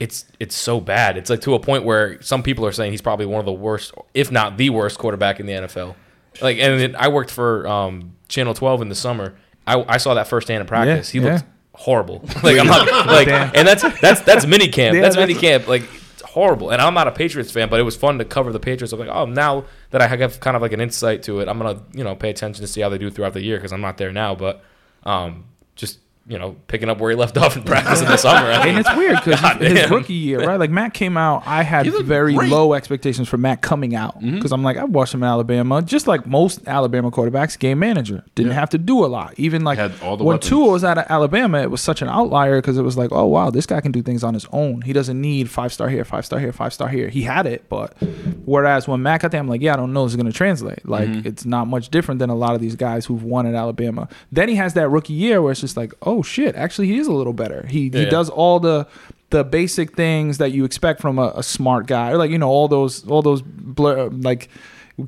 it's 0.00 0.24
it's 0.40 0.56
so 0.56 0.80
bad. 0.80 1.16
It's 1.18 1.28
like 1.30 1.40
to 1.42 1.54
a 1.54 1.60
point 1.60 1.84
where 1.84 2.22
some 2.22 2.42
people 2.42 2.64
are 2.64 2.72
saying 2.72 2.92
he's 2.92 3.02
probably 3.02 3.26
one 3.26 3.40
of 3.40 3.46
the 3.46 3.52
worst, 3.52 3.92
if 4.14 4.30
not 4.32 4.56
the 4.56 4.70
worst, 4.70 4.98
quarterback 4.98 5.40
in 5.40 5.46
the 5.46 5.52
NFL. 5.52 5.94
Like, 6.40 6.58
and 6.58 6.80
then 6.80 6.96
I 6.96 7.08
worked 7.08 7.30
for 7.30 7.66
um, 7.68 8.16
Channel 8.28 8.54
12 8.54 8.82
in 8.82 8.88
the 8.88 8.94
summer. 8.96 9.34
I, 9.66 9.84
I 9.88 9.96
saw 9.96 10.14
that 10.14 10.28
firsthand 10.28 10.60
in 10.60 10.66
practice. 10.66 11.10
he 11.10 11.18
yeah. 11.18 11.34
looked 11.34 11.44
horrible. 11.74 12.24
Like 12.42 12.58
I'm 12.58 12.66
not 12.66 12.86
like, 13.06 13.28
Damn. 13.28 13.50
and 13.54 13.66
that's 13.66 13.82
that's 14.00 14.20
that's 14.22 14.46
mini 14.46 14.68
camp. 14.68 14.94
Yeah, 14.94 15.02
that's 15.02 15.16
that's- 15.16 15.28
mini 15.28 15.40
camp. 15.40 15.66
Like 15.68 15.82
it's 16.12 16.22
horrible. 16.22 16.70
And 16.70 16.80
I'm 16.82 16.94
not 16.94 17.08
a 17.08 17.12
Patriots 17.12 17.50
fan, 17.50 17.68
but 17.68 17.80
it 17.80 17.84
was 17.84 17.96
fun 17.96 18.18
to 18.18 18.24
cover 18.24 18.52
the 18.52 18.60
Patriots. 18.60 18.92
I'm 18.92 19.00
like, 19.00 19.08
oh, 19.08 19.26
now 19.26 19.64
that 19.90 20.00
I 20.02 20.06
have 20.06 20.40
kind 20.40 20.56
of 20.56 20.62
like 20.62 20.72
an 20.72 20.80
insight 20.80 21.22
to 21.24 21.40
it, 21.40 21.48
I'm 21.48 21.58
gonna 21.58 21.82
you 21.92 22.04
know 22.04 22.14
pay 22.14 22.30
attention 22.30 22.60
to 22.62 22.68
see 22.68 22.80
how 22.80 22.88
they 22.88 22.98
do 22.98 23.10
throughout 23.10 23.32
the 23.32 23.42
year 23.42 23.56
because 23.56 23.72
I'm 23.72 23.80
not 23.80 23.96
there 23.96 24.12
now. 24.12 24.34
But 24.34 24.62
um, 25.04 25.44
you 26.26 26.38
know 26.38 26.56
picking 26.68 26.88
up 26.88 26.98
where 26.98 27.10
he 27.10 27.16
left 27.16 27.36
off 27.36 27.56
in 27.56 27.62
practice 27.64 28.00
in 28.00 28.08
the 28.08 28.16
summer. 28.16 28.46
I 28.48 28.52
and 28.54 28.64
mean, 28.64 28.76
it's 28.78 28.96
weird 28.96 29.16
because 29.22 29.40
his 29.60 29.90
rookie 29.90 30.14
year, 30.14 30.44
right? 30.46 30.58
Like 30.58 30.70
Matt 30.70 30.94
came 30.94 31.16
out, 31.16 31.42
I 31.46 31.62
had 31.62 31.86
very 32.04 32.34
great. 32.34 32.50
low 32.50 32.72
expectations 32.74 33.28
for 33.28 33.36
Matt 33.36 33.60
coming 33.60 33.94
out 33.94 34.18
because 34.20 34.52
I'm 34.52 34.62
like, 34.62 34.76
I 34.76 34.84
watched 34.84 35.14
him 35.14 35.22
in 35.22 35.28
Alabama, 35.28 35.82
just 35.82 36.06
like 36.06 36.26
most 36.26 36.66
Alabama 36.66 37.10
quarterbacks, 37.10 37.58
game 37.58 37.78
manager, 37.78 38.24
didn't 38.34 38.52
have 38.52 38.70
to 38.70 38.78
do 38.78 39.04
a 39.04 39.06
lot. 39.06 39.34
Even 39.38 39.64
like 39.64 39.78
Had 39.78 39.92
all 40.02 40.16
the 40.16 40.24
when 40.24 40.36
weapons. 40.36 40.48
Tua 40.48 40.70
was 40.70 40.84
out 40.84 40.98
of 40.98 41.04
Alabama, 41.08 41.58
it 41.60 41.70
was 41.70 41.80
such 41.80 42.00
an 42.02 42.08
outlier 42.08 42.58
because 42.60 42.78
it 42.78 42.82
was 42.82 42.96
like, 42.96 43.12
oh 43.12 43.26
wow, 43.26 43.50
this 43.50 43.66
guy 43.66 43.80
can 43.80 43.92
do 43.92 44.02
things 44.02 44.24
on 44.24 44.34
his 44.34 44.46
own. 44.52 44.80
He 44.82 44.92
doesn't 44.92 45.20
need 45.20 45.50
five 45.50 45.72
star 45.72 45.88
here, 45.88 46.04
five 46.04 46.24
star 46.24 46.38
here, 46.38 46.52
five 46.52 46.72
star 46.72 46.88
here. 46.88 47.08
He 47.08 47.22
had 47.22 47.46
it, 47.46 47.68
but 47.68 47.92
whereas 48.44 48.88
when 48.88 49.02
Matt 49.02 49.22
got 49.22 49.30
there, 49.30 49.40
I'm 49.40 49.48
like, 49.48 49.60
yeah, 49.60 49.74
I 49.74 49.76
don't 49.76 49.92
know, 49.92 50.04
if 50.04 50.08
it's 50.08 50.16
gonna 50.16 50.32
translate. 50.32 50.86
Like 50.88 51.04
Mm-hmm. 51.04 51.28
it's 51.28 51.44
not 51.44 51.66
much 51.68 51.90
different 51.90 52.18
than 52.18 52.30
a 52.30 52.34
lot 52.34 52.54
of 52.54 52.60
these 52.62 52.76
guys 52.76 53.04
who've 53.04 53.22
won 53.22 53.46
at 53.46 53.54
Alabama. 53.54 54.08
Then 54.32 54.48
he 54.48 54.54
has 54.56 54.72
that 54.74 54.88
rookie 54.88 55.12
year 55.12 55.42
where 55.42 55.52
it's 55.52 55.60
just 55.60 55.76
like, 55.76 55.92
oh 56.02 56.13
shit, 56.22 56.54
actually 56.54 56.86
he 56.88 56.98
is 56.98 57.06
a 57.06 57.12
little 57.12 57.32
better. 57.32 57.66
He 57.66 57.90
he 57.90 58.02
Yeah. 58.04 58.10
does 58.10 58.28
all 58.30 58.60
the 58.60 58.86
the 59.30 59.42
basic 59.44 59.96
things 59.96 60.38
that 60.38 60.52
you 60.52 60.64
expect 60.64 61.00
from 61.00 61.18
a, 61.18 61.32
a 61.36 61.42
smart 61.42 61.86
guy, 61.86 62.10
or 62.12 62.18
like 62.18 62.30
you 62.30 62.38
know 62.38 62.48
all 62.48 62.68
those 62.68 63.06
all 63.08 63.22
those 63.22 63.42
blur, 63.42 64.08
like 64.10 64.48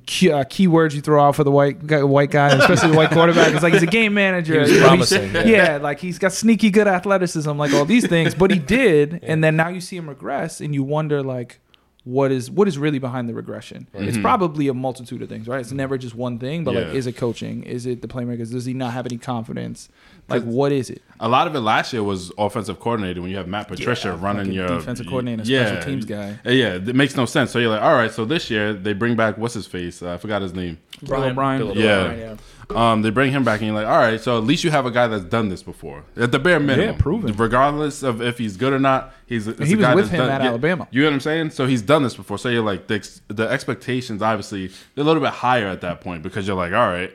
key, 0.07 0.33
uh, 0.33 0.43
keywords 0.45 0.95
you 0.95 1.01
throw 1.01 1.23
out 1.25 1.37
for 1.37 1.45
the 1.45 1.51
white 1.51 1.87
guy, 1.87 2.03
white 2.03 2.31
guy, 2.33 2.49
especially 2.49 2.91
the 2.91 2.97
white 2.97 3.11
quarterback. 3.13 3.53
It's 3.55 3.63
like 3.63 3.73
he's 3.73 3.85
a 3.85 3.87
game 3.87 4.15
manager. 4.15 4.55
He 4.55 4.59
was 4.61 4.71
You 4.73 4.81
know, 4.81 4.87
promising, 4.89 5.33
yeah. 5.35 5.45
yeah, 5.47 5.77
like 5.77 6.01
he's 6.01 6.19
got 6.19 6.33
sneaky 6.33 6.71
good 6.71 6.89
athleticism, 6.89 7.51
like 7.57 7.73
all 7.73 7.85
these 7.85 8.07
things. 8.09 8.35
But 8.35 8.51
he 8.51 8.59
did, 8.59 9.21
and 9.23 9.45
then 9.45 9.55
now 9.55 9.69
you 9.69 9.81
see 9.81 9.97
him 9.97 10.09
regress, 10.09 10.61
and 10.61 10.75
you 10.75 10.83
wonder 10.83 11.23
like. 11.23 11.61
What 12.07 12.31
is 12.31 12.49
what 12.53 12.69
is 12.69 12.79
really 12.79 13.01
behind 13.01 13.29
the 13.29 13.35
regression? 13.35 13.89
It's 13.93 14.17
probably 14.17 14.69
a 14.69 14.75
multitude 14.75 15.23
of 15.23 15.29
things, 15.29 15.49
right? 15.49 15.59
It's 15.61 15.73
never 15.73 15.99
just 15.99 16.15
one 16.15 16.39
thing, 16.39 16.63
but 16.63 16.75
like, 16.77 16.85
Mm-hmm. 16.87 16.97
Is 16.97 17.07
it 17.09 17.17
coaching? 17.17 17.65
Is 17.65 17.85
it 17.85 18.01
the 18.01 18.07
playmakers? 18.07 18.53
Does 18.53 18.65
he 18.65 18.75
not 18.75 18.93
have 18.93 19.07
any 19.07 19.19
confidence? 19.19 19.89
Like, 20.29 20.45
what 20.45 20.71
is 20.71 20.89
it? 20.89 21.03
a 21.19 21.29
lot 21.29 21.47
of 21.49 21.55
it 21.57 21.61
last 21.61 21.93
year 21.93 22.05
was 22.05 22.31
offensive 22.39 22.79
coordinator 22.79 23.21
when 23.23 23.31
you 23.31 23.37
have 23.39 23.49
Matt 23.49 23.67
Patricia 23.69 24.13
running 24.15 24.45
fucking 24.45 24.53
your 24.53 24.69
defensive 24.69 25.07
coordinator, 25.09 25.45
special 25.45 25.83
teams 25.83 26.05
guy. 26.05 26.39
Yeah, 26.45 26.51
yeah, 26.53 26.75
it 26.75 26.95
makes 26.95 27.17
no 27.17 27.27
sense. 27.27 27.51
So 27.51 27.59
you're 27.59 27.71
like, 27.71 27.83
all 27.83 27.95
right, 27.95 28.13
so 28.13 28.25
this 28.25 28.51
year 28.51 28.73
they 28.73 28.93
bring 28.93 29.17
back 29.17 29.37
what's 29.37 29.55
his 29.55 29.67
face? 29.67 30.01
Uh, 30.01 30.15
I 30.15 30.17
forgot 30.19 30.43
his 30.43 30.55
name. 30.55 30.79
Bill 31.03 31.25
O'Brien. 31.25 31.59
Bill 31.59 31.77
Yeah. 31.77 31.93
O'Brien, 32.03 32.19
yeah. 32.21 32.37
Um, 32.75 33.03
they 33.03 33.11
bring 33.11 33.31
him 33.31 33.45
back, 33.45 33.61
and 33.61 33.69
you're 33.69 33.77
like, 33.77 33.87
all 33.87 33.99
right, 33.99 34.21
so 34.21 34.37
at 34.39 34.43
least 34.45 34.65
you 34.65 34.73
have 34.73 34.87
a 34.87 34.91
guy 34.91 35.07
that's 35.07 35.25
done 35.25 35.49
this 35.51 35.63
before, 35.63 36.03
at 36.17 36.33
the 36.33 36.39
bare 36.41 36.59
minimum. 36.59 36.97
Yeah, 36.97 37.01
proven. 37.01 37.37
Regardless 37.37 38.03
of 38.03 38.21
if 38.21 38.39
he's 38.39 38.57
good 38.57 38.73
or 38.73 38.81
not, 38.81 39.15
he's 39.27 39.45
He 39.47 39.53
a 39.53 39.55
was 39.55 39.75
guy 39.75 39.95
with 39.95 40.05
that's 40.07 40.15
him 40.15 40.19
done- 40.27 40.31
at 40.31 40.41
Alabama. 40.41 40.89
You 40.91 41.03
know 41.03 41.09
what 41.09 41.15
I'm 41.15 41.21
saying? 41.21 41.51
So 41.51 41.67
he's 41.67 41.81
done 41.83 42.03
this 42.03 42.17
before. 42.17 42.39
So 42.39 42.49
you're 42.49 42.65
like, 42.65 42.89
the, 42.89 43.09
the 43.29 43.49
expectations 43.49 44.21
obviously 44.21 44.67
they're 44.95 45.03
a 45.05 45.07
little 45.07 45.23
bit 45.23 45.31
higher 45.31 45.69
at 45.69 45.81
that 45.83 46.01
point 46.01 46.25
because 46.25 46.49
you're 46.49 46.57
like, 46.57 46.73
all 46.73 46.89
right, 46.89 47.15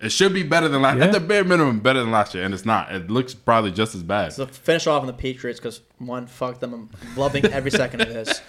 it 0.00 0.10
should 0.10 0.34
be 0.34 0.42
better 0.42 0.68
than 0.68 0.82
last. 0.82 0.98
Yeah. 0.98 1.04
At 1.04 1.12
the 1.12 1.20
bare 1.20 1.44
minimum, 1.44 1.78
better 1.78 2.00
than 2.00 2.10
last 2.10 2.34
year, 2.34 2.42
and 2.44 2.52
it's 2.52 2.64
not. 2.66 2.92
It 2.92 3.08
looks 3.08 3.32
probably 3.32 3.70
just 3.70 3.94
as 3.94 4.02
bad. 4.02 4.32
So 4.32 4.44
finish 4.46 4.88
off 4.88 5.02
on 5.02 5.06
the 5.06 5.12
Patriots 5.12 5.60
because 5.60 5.82
one, 5.98 6.26
fuck 6.26 6.58
them. 6.58 6.74
I'm 6.74 6.90
loving 7.16 7.46
every 7.46 7.70
second 7.82 8.00
of 8.02 8.08
this. 8.08 8.42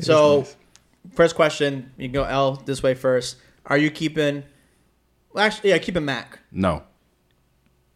So, 0.00 0.46
first 1.14 1.34
question, 1.36 1.92
you 1.98 2.06
can 2.08 2.14
go 2.14 2.24
L 2.24 2.54
this 2.64 2.82
way 2.82 2.94
first. 2.94 3.36
Are 3.66 3.76
you 3.76 3.90
keeping? 3.90 4.44
Well, 5.36 5.44
actually, 5.44 5.70
yeah, 5.70 5.78
keeping 5.78 6.04
Mac. 6.06 6.38
no, 6.50 6.82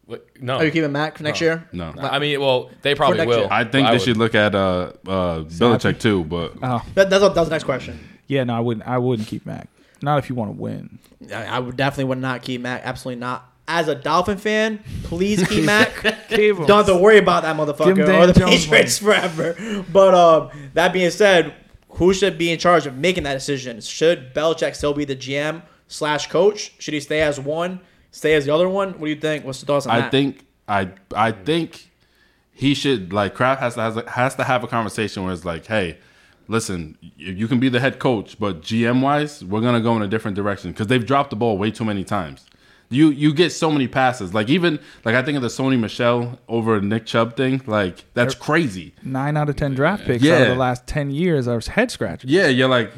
What- 0.05 0.27
no, 0.41 0.57
Are 0.59 0.65
you 0.67 0.71
keeping 0.71 0.93
Mac 0.93 1.17
for 1.17 1.23
next 1.23 1.41
No. 1.41 1.47
year? 1.47 1.69
no. 1.73 1.95
I 1.99 2.19
mean, 2.19 2.39
well, 2.41 2.69
they 2.83 2.95
probably 2.95 3.17
next 3.17 3.29
will. 3.29 3.39
year. 3.41 3.49
I 3.51 3.65
think 3.65 3.87
but 3.87 3.91
they 3.93 3.97
would. 3.97 4.03
should 4.03 4.17
look 4.19 4.35
at 4.35 4.55
uh, 4.55 4.93
uh, 5.07 5.41
Belichick 5.45 5.99
too, 6.01 6.25
but 6.25 6.53
Oh, 6.63 6.83
That, 6.95 7.09
that's, 7.09 7.23
that 7.23 7.35
was 7.35 7.49
the 7.49 7.55
next 7.55 7.65
question. 7.65 7.99
yeah, 8.27 8.45
no, 8.45 8.55
I 8.55 8.61
wouldn't. 8.61 8.87
I 8.87 8.99
wouldn't 8.99 9.27
keep 9.27 9.47
Mac. 9.47 9.69
Not 10.03 10.19
if 10.19 10.29
you 10.29 10.35
want 10.35 10.55
to 10.55 10.61
win. 10.61 10.99
I, 11.35 11.45
I 11.47 11.59
would 11.61 11.77
definitely 11.77 12.05
would 12.05 12.19
not 12.19 12.43
keep 12.43 12.61
Mac. 12.61 12.83
Absolutely 12.85 13.21
not. 13.21 13.47
As 13.69 13.87
a 13.89 13.95
Dolphin 13.95 14.37
fan, 14.37 14.81
please 15.05 15.47
keep 15.49 15.65
Mac. 15.65 15.95
Keep 16.29 16.59
him. 16.59 16.67
Don't 16.67 16.79
have 16.79 16.87
to 16.87 16.97
worry 16.97 17.19
about 17.19 17.45
that 17.45 17.55
motherfucker 17.57 17.95
Give 17.95 18.09
or 18.09 18.27
the 18.27 18.33
Dan 18.33 18.49
Jones 18.51 18.67
Patriots 18.67 18.99
forever. 18.99 19.85
But 19.93 20.13
um, 20.15 20.51
that 20.75 20.93
being 20.93 21.11
said, 21.11 21.55
who 21.91 22.13
should 22.13 22.37
be 22.37 22.51
in 22.51 22.59
charge 22.59 22.87
of 22.87 22.97
making 22.97 23.23
that 23.25 23.35
decision? 23.35 23.81
Should 23.81 24.35
Belichick 24.35 24.75
still 24.75 24.93
be 24.93 25.05
the 25.05 25.15
GM 25.15 25.63
slash 25.91 26.29
coach? 26.29 26.73
Should 26.79 26.95
he 26.95 27.01
stay 27.01 27.21
as 27.21 27.39
one, 27.39 27.81
stay 28.13 28.35
as 28.35 28.47
the 28.47 28.55
other 28.55 28.69
one? 28.69 28.93
What 28.93 29.05
do 29.05 29.11
you 29.11 29.17
think? 29.21 29.45
What's 29.45 29.61
the 29.61 29.67
thoughts 29.67 29.87
on 29.87 29.95
I 29.95 30.01
that? 30.01 30.11
think 30.11 30.47
I 30.67 30.91
I 31.15 31.33
think 31.33 31.91
he 32.53 32.73
should 32.75 33.13
like 33.13 33.35
Kraft 33.35 33.61
has 33.61 33.75
to 33.75 33.81
has, 33.83 33.97
has 34.09 34.35
to 34.37 34.45
have 34.45 34.65
a 34.65 34.67
conversation 34.69 35.25
where 35.25 35.33
it's 35.33 35.45
like, 35.45 35.67
hey, 35.67 35.99
listen, 36.49 36.97
you 37.17 37.33
you 37.33 37.49
can 37.49 37.61
be 37.61 37.69
the 37.69 37.81
head 37.81 37.99
coach, 37.99 38.39
but 38.39 38.63
GM 38.63 39.03
wise, 39.03 39.45
we're 39.45 39.61
gonna 39.61 39.81
go 39.81 39.95
in 39.97 40.03
a 40.03 40.09
different 40.09 40.37
direction 40.37 40.71
because 40.73 40.87
they've 40.87 41.05
dropped 41.05 41.31
the 41.31 41.37
ball 41.37 41.59
way 41.59 41.71
too 41.71 41.85
many 41.85 42.05
times. 42.05 42.47
You 42.93 43.11
you 43.11 43.33
get 43.33 43.51
so 43.51 43.71
many 43.71 43.87
passes, 43.87 44.35
like 44.35 44.49
even 44.49 44.81
like 45.05 45.15
I 45.15 45.23
think 45.23 45.37
of 45.37 45.43
the 45.43 45.49
Sony 45.49 45.79
Michel 45.79 46.41
over 46.49 46.81
Nick 46.81 47.07
Chubb 47.07 47.37
thing, 47.37 47.63
like 47.67 48.05
that's 48.15 48.35
crazy. 48.35 48.95
Nine 49.05 49.37
out 49.37 49.49
of 49.49 49.55
ten 49.55 49.75
draft 49.75 50.05
picks 50.05 50.27
out 50.27 50.43
of 50.43 50.49
the 50.49 50.55
last 50.57 50.89
ten 50.89 51.11
years 51.13 51.47
are 51.47 51.61
head 51.61 51.93
scratchers. 51.93 52.29
Yeah, 52.29 52.49
you're 52.49 52.69
like, 52.69 52.93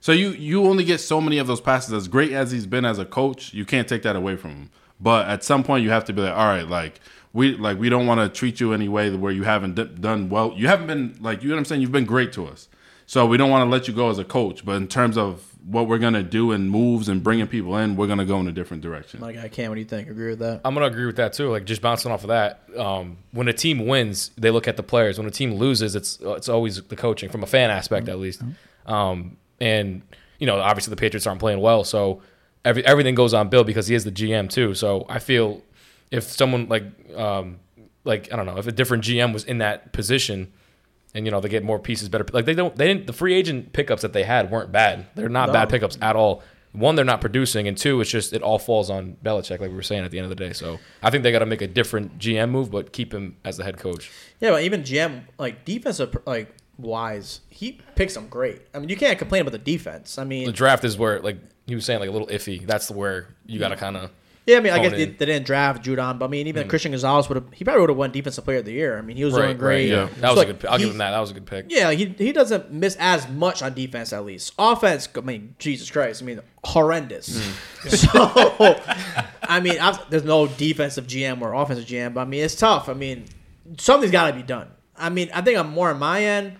so 0.00 0.12
you 0.12 0.30
you 0.30 0.64
only 0.64 0.84
get 0.84 0.98
so 1.00 1.20
many 1.20 1.38
of 1.38 1.46
those 1.46 1.60
passes. 1.60 1.92
As 1.92 2.08
great 2.08 2.32
as 2.32 2.50
he's 2.50 2.66
been 2.66 2.84
as 2.84 2.98
a 2.98 3.04
coach, 3.04 3.52
you 3.54 3.64
can't 3.64 3.88
take 3.88 4.02
that 4.02 4.16
away 4.16 4.36
from 4.36 4.50
him. 4.50 4.70
But 5.00 5.28
at 5.28 5.44
some 5.44 5.62
point, 5.62 5.84
you 5.84 5.90
have 5.90 6.04
to 6.06 6.12
be 6.12 6.22
like, 6.22 6.34
all 6.34 6.46
right, 6.46 6.66
like 6.66 7.00
we 7.32 7.56
like 7.56 7.78
we 7.78 7.88
don't 7.88 8.06
want 8.06 8.20
to 8.20 8.28
treat 8.28 8.60
you 8.60 8.72
any 8.72 8.88
way 8.88 9.14
where 9.14 9.32
you 9.32 9.44
haven't 9.44 9.74
d- 9.74 9.84
done 10.00 10.28
well. 10.28 10.52
You 10.56 10.68
haven't 10.68 10.86
been 10.86 11.16
like 11.20 11.42
you 11.42 11.48
know 11.48 11.54
what 11.54 11.60
I'm 11.60 11.64
saying. 11.66 11.80
You've 11.82 11.92
been 11.92 12.04
great 12.06 12.32
to 12.34 12.46
us, 12.46 12.68
so 13.06 13.26
we 13.26 13.36
don't 13.36 13.50
want 13.50 13.66
to 13.66 13.70
let 13.70 13.86
you 13.88 13.94
go 13.94 14.10
as 14.10 14.18
a 14.18 14.24
coach. 14.24 14.64
But 14.64 14.72
in 14.76 14.88
terms 14.88 15.16
of 15.16 15.44
what 15.64 15.86
we're 15.86 15.98
gonna 15.98 16.22
do 16.22 16.50
and 16.52 16.70
moves 16.70 17.08
and 17.08 17.22
bringing 17.22 17.46
people 17.46 17.76
in, 17.76 17.94
we're 17.94 18.06
gonna 18.06 18.24
go 18.24 18.40
in 18.40 18.48
a 18.48 18.52
different 18.52 18.82
direction. 18.82 19.20
My 19.20 19.32
guy 19.32 19.48
Cam, 19.48 19.70
what 19.70 19.74
do 19.74 19.80
you 19.80 19.86
think? 19.86 20.08
Agree 20.08 20.30
with 20.30 20.38
that? 20.38 20.62
I'm 20.64 20.74
gonna 20.74 20.86
agree 20.86 21.04
with 21.06 21.16
that 21.16 21.34
too. 21.34 21.50
Like 21.50 21.64
just 21.64 21.82
bouncing 21.82 22.10
off 22.10 22.22
of 22.24 22.28
that, 22.28 22.62
um, 22.76 23.18
when 23.32 23.48
a 23.48 23.52
team 23.52 23.86
wins, 23.86 24.30
they 24.38 24.50
look 24.50 24.66
at 24.66 24.76
the 24.76 24.82
players. 24.82 25.18
When 25.18 25.26
a 25.28 25.30
team 25.30 25.54
loses, 25.54 25.94
it's 25.94 26.18
it's 26.22 26.48
always 26.48 26.82
the 26.82 26.96
coaching 26.96 27.28
from 27.28 27.42
a 27.42 27.46
fan 27.46 27.70
aspect 27.70 28.08
at 28.08 28.18
least. 28.18 28.40
Um, 28.86 29.36
and 29.60 30.02
you 30.38 30.46
know, 30.46 30.58
obviously 30.60 30.90
the 30.90 30.96
Patriots 30.96 31.26
aren't 31.26 31.40
playing 31.40 31.60
well, 31.60 31.84
so 31.84 32.22
every 32.64 32.84
everything 32.86 33.14
goes 33.14 33.34
on 33.34 33.48
Bill 33.48 33.64
because 33.64 33.86
he 33.88 33.94
is 33.94 34.04
the 34.04 34.12
GM 34.12 34.48
too. 34.50 34.74
So 34.74 35.04
I 35.08 35.18
feel 35.18 35.62
if 36.10 36.24
someone 36.24 36.68
like 36.68 36.84
um, 37.16 37.58
like 38.04 38.32
I 38.32 38.36
don't 38.36 38.46
know 38.46 38.56
if 38.58 38.66
a 38.66 38.72
different 38.72 39.04
GM 39.04 39.32
was 39.32 39.44
in 39.44 39.58
that 39.58 39.92
position. 39.92 40.52
And 41.14 41.24
you 41.24 41.30
know 41.32 41.40
they 41.40 41.48
get 41.48 41.64
more 41.64 41.78
pieces, 41.78 42.10
better. 42.10 42.26
Like 42.34 42.44
they 42.44 42.52
don't, 42.52 42.76
they 42.76 42.86
didn't. 42.86 43.06
The 43.06 43.14
free 43.14 43.32
agent 43.34 43.72
pickups 43.72 44.02
that 44.02 44.12
they 44.12 44.24
had 44.24 44.50
weren't 44.50 44.70
bad. 44.70 45.06
They're 45.14 45.30
not 45.30 45.46
No. 45.48 45.54
bad 45.54 45.70
pickups 45.70 45.96
at 46.02 46.16
all. 46.16 46.42
One, 46.72 46.96
they're 46.96 47.04
not 47.04 47.22
producing, 47.22 47.66
and 47.66 47.78
two, 47.78 47.98
it's 48.02 48.10
just 48.10 48.34
it 48.34 48.42
all 48.42 48.58
falls 48.58 48.90
on 48.90 49.16
Belichick, 49.24 49.58
like 49.58 49.70
we 49.70 49.74
were 49.74 49.82
saying 49.82 50.04
at 50.04 50.10
the 50.10 50.18
end 50.18 50.26
of 50.26 50.28
the 50.28 50.36
day. 50.36 50.52
So 50.52 50.78
I 51.02 51.08
think 51.08 51.22
they 51.22 51.32
got 51.32 51.38
to 51.38 51.46
make 51.46 51.62
a 51.62 51.66
different 51.66 52.18
GM 52.18 52.50
move, 52.50 52.70
but 52.70 52.92
keep 52.92 53.12
him 53.12 53.36
as 53.42 53.56
the 53.56 53.64
head 53.64 53.78
coach. 53.78 54.10
Yeah, 54.38 54.50
but 54.50 54.62
even 54.64 54.82
GM 54.82 55.22
like 55.38 55.64
defensive 55.64 56.14
like 56.26 56.54
wise, 56.78 57.40
he 57.50 57.80
picks 57.96 58.14
them 58.14 58.28
great. 58.28 58.62
I 58.74 58.78
mean, 58.78 58.88
you 58.88 58.96
can't 58.96 59.18
complain 59.18 59.42
about 59.42 59.52
the 59.52 59.58
defense. 59.58 60.16
I 60.18 60.24
mean, 60.24 60.46
The 60.46 60.52
draft 60.52 60.84
is 60.84 60.96
where, 60.96 61.20
like 61.20 61.38
he 61.66 61.74
was 61.74 61.84
saying, 61.84 62.00
like 62.00 62.08
a 62.08 62.12
little 62.12 62.28
iffy. 62.28 62.64
That's 62.66 62.90
where 62.90 63.28
you 63.46 63.58
got 63.58 63.68
to 63.68 63.76
kind 63.76 63.96
of. 63.96 64.10
yeah, 64.46 64.56
I 64.56 64.60
mean, 64.60 64.72
I 64.72 64.78
guess 64.78 64.92
they, 64.92 65.04
they 65.04 65.26
didn't 65.26 65.44
draft 65.44 65.84
Judon, 65.84 66.18
but 66.18 66.24
I 66.26 66.28
mean, 66.28 66.46
even 66.46 66.66
Christian 66.68 66.92
Gonzalez 66.92 67.28
would 67.28 67.36
have. 67.36 67.52
He 67.52 67.64
probably 67.64 67.80
would 67.82 67.90
have 67.90 67.98
won 67.98 68.10
Defensive 68.12 68.44
Player 68.44 68.58
of 68.58 68.64
the 68.64 68.72
Year. 68.72 68.96
I 68.96 69.02
mean, 69.02 69.16
he 69.18 69.24
was 69.24 69.34
doing 69.34 69.58
great. 69.58 69.90
yeah. 69.90 70.08
That 70.20 70.30
was 70.34 70.40
So, 70.40 70.48
a 70.48 70.52
good. 70.52 70.66
I'll 70.66 70.78
give 70.78 70.90
him 70.90 70.98
that. 70.98 71.10
That 71.10 71.18
was 71.20 71.30
a 71.30 71.34
good 71.34 71.44
pick. 71.46 71.66
Yeah, 71.68 71.90
he 71.90 72.06
he 72.16 72.32
doesn't 72.32 72.72
miss 72.72 72.96
as 72.98 73.28
much 73.28 73.62
on 73.62 73.74
defense 73.74 74.12
at 74.14 74.24
least. 74.24 74.54
Offense, 74.58 75.08
I 75.14 75.20
mean, 75.20 75.54
Jesus 75.58 75.90
Christ, 75.90 76.22
I 76.22 76.24
mean, 76.26 76.40
horrendous. 76.64 77.26
So, 77.88 78.08
I 79.42 79.60
mean, 79.60 79.78
i 79.80 79.98
there's 80.10 80.24
no 80.24 80.46
defensive 80.46 81.06
GM 81.06 81.40
or 81.42 81.52
offensive 81.54 81.84
GM, 81.86 82.14
but 82.14 82.22
I 82.22 82.24
mean, 82.24 82.42
it's 82.44 82.54
tough. 82.56 82.88
I 82.88 82.94
mean, 82.94 83.24
something's 83.78 84.12
got 84.12 84.28
to 84.30 84.36
be 84.36 84.42
done. 84.42 84.68
I 84.96 85.10
mean, 85.10 85.30
I 85.32 85.42
think 85.42 85.58
I'm 85.58 85.70
more 85.70 85.90
on 85.90 85.98
my 85.98 86.24
end. 86.24 86.56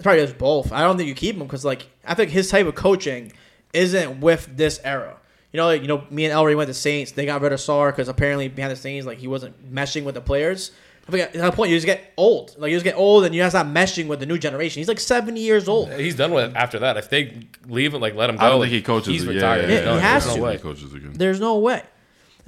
It's 0.00 0.04
probably 0.04 0.24
just 0.24 0.38
both. 0.38 0.72
I 0.72 0.80
don't 0.80 0.96
think 0.96 1.08
you 1.08 1.14
keep 1.14 1.36
him 1.36 1.42
because, 1.42 1.62
like, 1.62 1.86
I 2.06 2.14
think 2.14 2.30
his 2.30 2.48
type 2.48 2.66
of 2.66 2.74
coaching 2.74 3.32
isn't 3.74 4.20
with 4.22 4.56
this 4.56 4.80
era. 4.82 5.18
You 5.52 5.58
know, 5.58 5.66
like, 5.66 5.82
you 5.82 5.88
know, 5.88 6.04
me 6.10 6.24
and 6.24 6.32
Ellery 6.32 6.54
went 6.54 6.68
to 6.68 6.74
Saints. 6.74 7.12
They 7.12 7.26
got 7.26 7.42
rid 7.42 7.52
of 7.52 7.60
Sar 7.60 7.92
because 7.92 8.08
apparently 8.08 8.48
behind 8.48 8.72
the 8.72 8.76
scenes, 8.76 9.04
like, 9.04 9.18
he 9.18 9.28
wasn't 9.28 9.74
meshing 9.74 10.04
with 10.04 10.14
the 10.14 10.22
players. 10.22 10.70
I 11.06 11.10
think 11.12 11.22
at 11.24 11.32
that 11.34 11.54
point 11.54 11.70
you 11.70 11.76
just 11.76 11.86
get 11.86 12.12
old. 12.16 12.54
Like 12.56 12.70
you 12.70 12.76
just 12.76 12.84
get 12.84 12.94
old 12.96 13.24
and 13.24 13.34
you 13.34 13.42
have 13.42 13.52
to 13.52 13.58
stop 13.58 13.66
meshing 13.66 14.06
with 14.06 14.20
the 14.20 14.26
new 14.26 14.38
generation. 14.38 14.80
He's 14.80 14.86
like 14.86 15.00
seventy 15.00 15.40
years 15.40 15.68
old. 15.68 15.92
He's 15.92 16.14
done 16.14 16.30
with 16.32 16.50
it 16.50 16.56
after 16.56 16.78
that. 16.80 16.96
If 16.96 17.10
they 17.10 17.48
leave 17.66 17.92
him, 17.92 18.00
like 18.00 18.14
let 18.14 18.30
him 18.30 18.36
go. 18.36 18.44
I 18.44 18.48
don't 18.48 18.60
like, 18.60 18.70
think 18.70 18.76
he 18.76 18.82
coaches. 18.82 19.08
He's 19.14 19.24
yeah, 19.24 19.32
retired. 19.32 19.68
Yeah, 19.70 19.74
Yeah, 19.76 19.84
yeah, 19.86 19.94
he 19.94 20.00
has 20.00 20.24
there's 20.24 20.34
to. 20.34 20.38
no 20.40 20.44
way 20.44 20.50
Way. 20.50 20.56
he 20.56 20.62
coaches 20.62 20.94
again. 20.94 21.12
There's 21.14 21.40
no 21.40 21.58
way. 21.58 21.82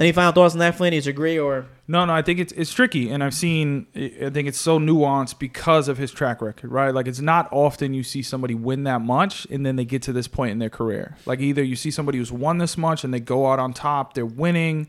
Any 0.03 0.11
final 0.13 0.33
thoughts 0.33 0.55
on 0.55 0.59
that, 0.59 0.75
Flynn? 0.77 0.91
Do 0.91 0.97
you 0.99 1.11
agree 1.11 1.39
or 1.39 1.67
No, 1.87 2.05
no, 2.05 2.13
I 2.13 2.23
think 2.23 2.41
it's 2.41 2.53
it's 2.55 2.73
tricky, 2.73 3.09
and 3.11 3.23
I've 3.23 3.35
seen. 3.35 3.87
I 3.95 4.31
think 4.31 4.49
it's 4.49 4.59
so 4.59 4.81
nuanced 4.81 5.39
because 5.39 5.87
of 5.87 5.97
his 5.97 6.11
track 6.11 6.43
record, 6.43 6.73
right? 6.73 6.93
Like 6.93 7.07
it's 7.07 7.21
not 7.21 7.49
often 7.53 7.95
you 7.95 8.03
see 8.03 8.21
somebody 8.23 8.55
win 8.55 8.83
that 8.85 9.01
much, 9.01 9.47
and 9.49 9.65
then 9.65 9.77
they 9.77 9.85
get 9.85 10.03
to 10.03 10.13
this 10.13 10.27
point 10.27 10.51
in 10.51 10.59
their 10.59 10.71
career. 10.71 11.17
Like 11.25 11.39
either 11.41 11.63
you 11.63 11.77
see 11.77 11.93
somebody 11.93 12.19
who's 12.19 12.33
won 12.33 12.59
this 12.59 12.77
much 12.77 13.05
and 13.05 13.15
they 13.15 13.21
go 13.21 13.47
out 13.51 13.61
on 13.61 13.73
top, 13.73 14.15
they're 14.15 14.27
winning, 14.27 14.89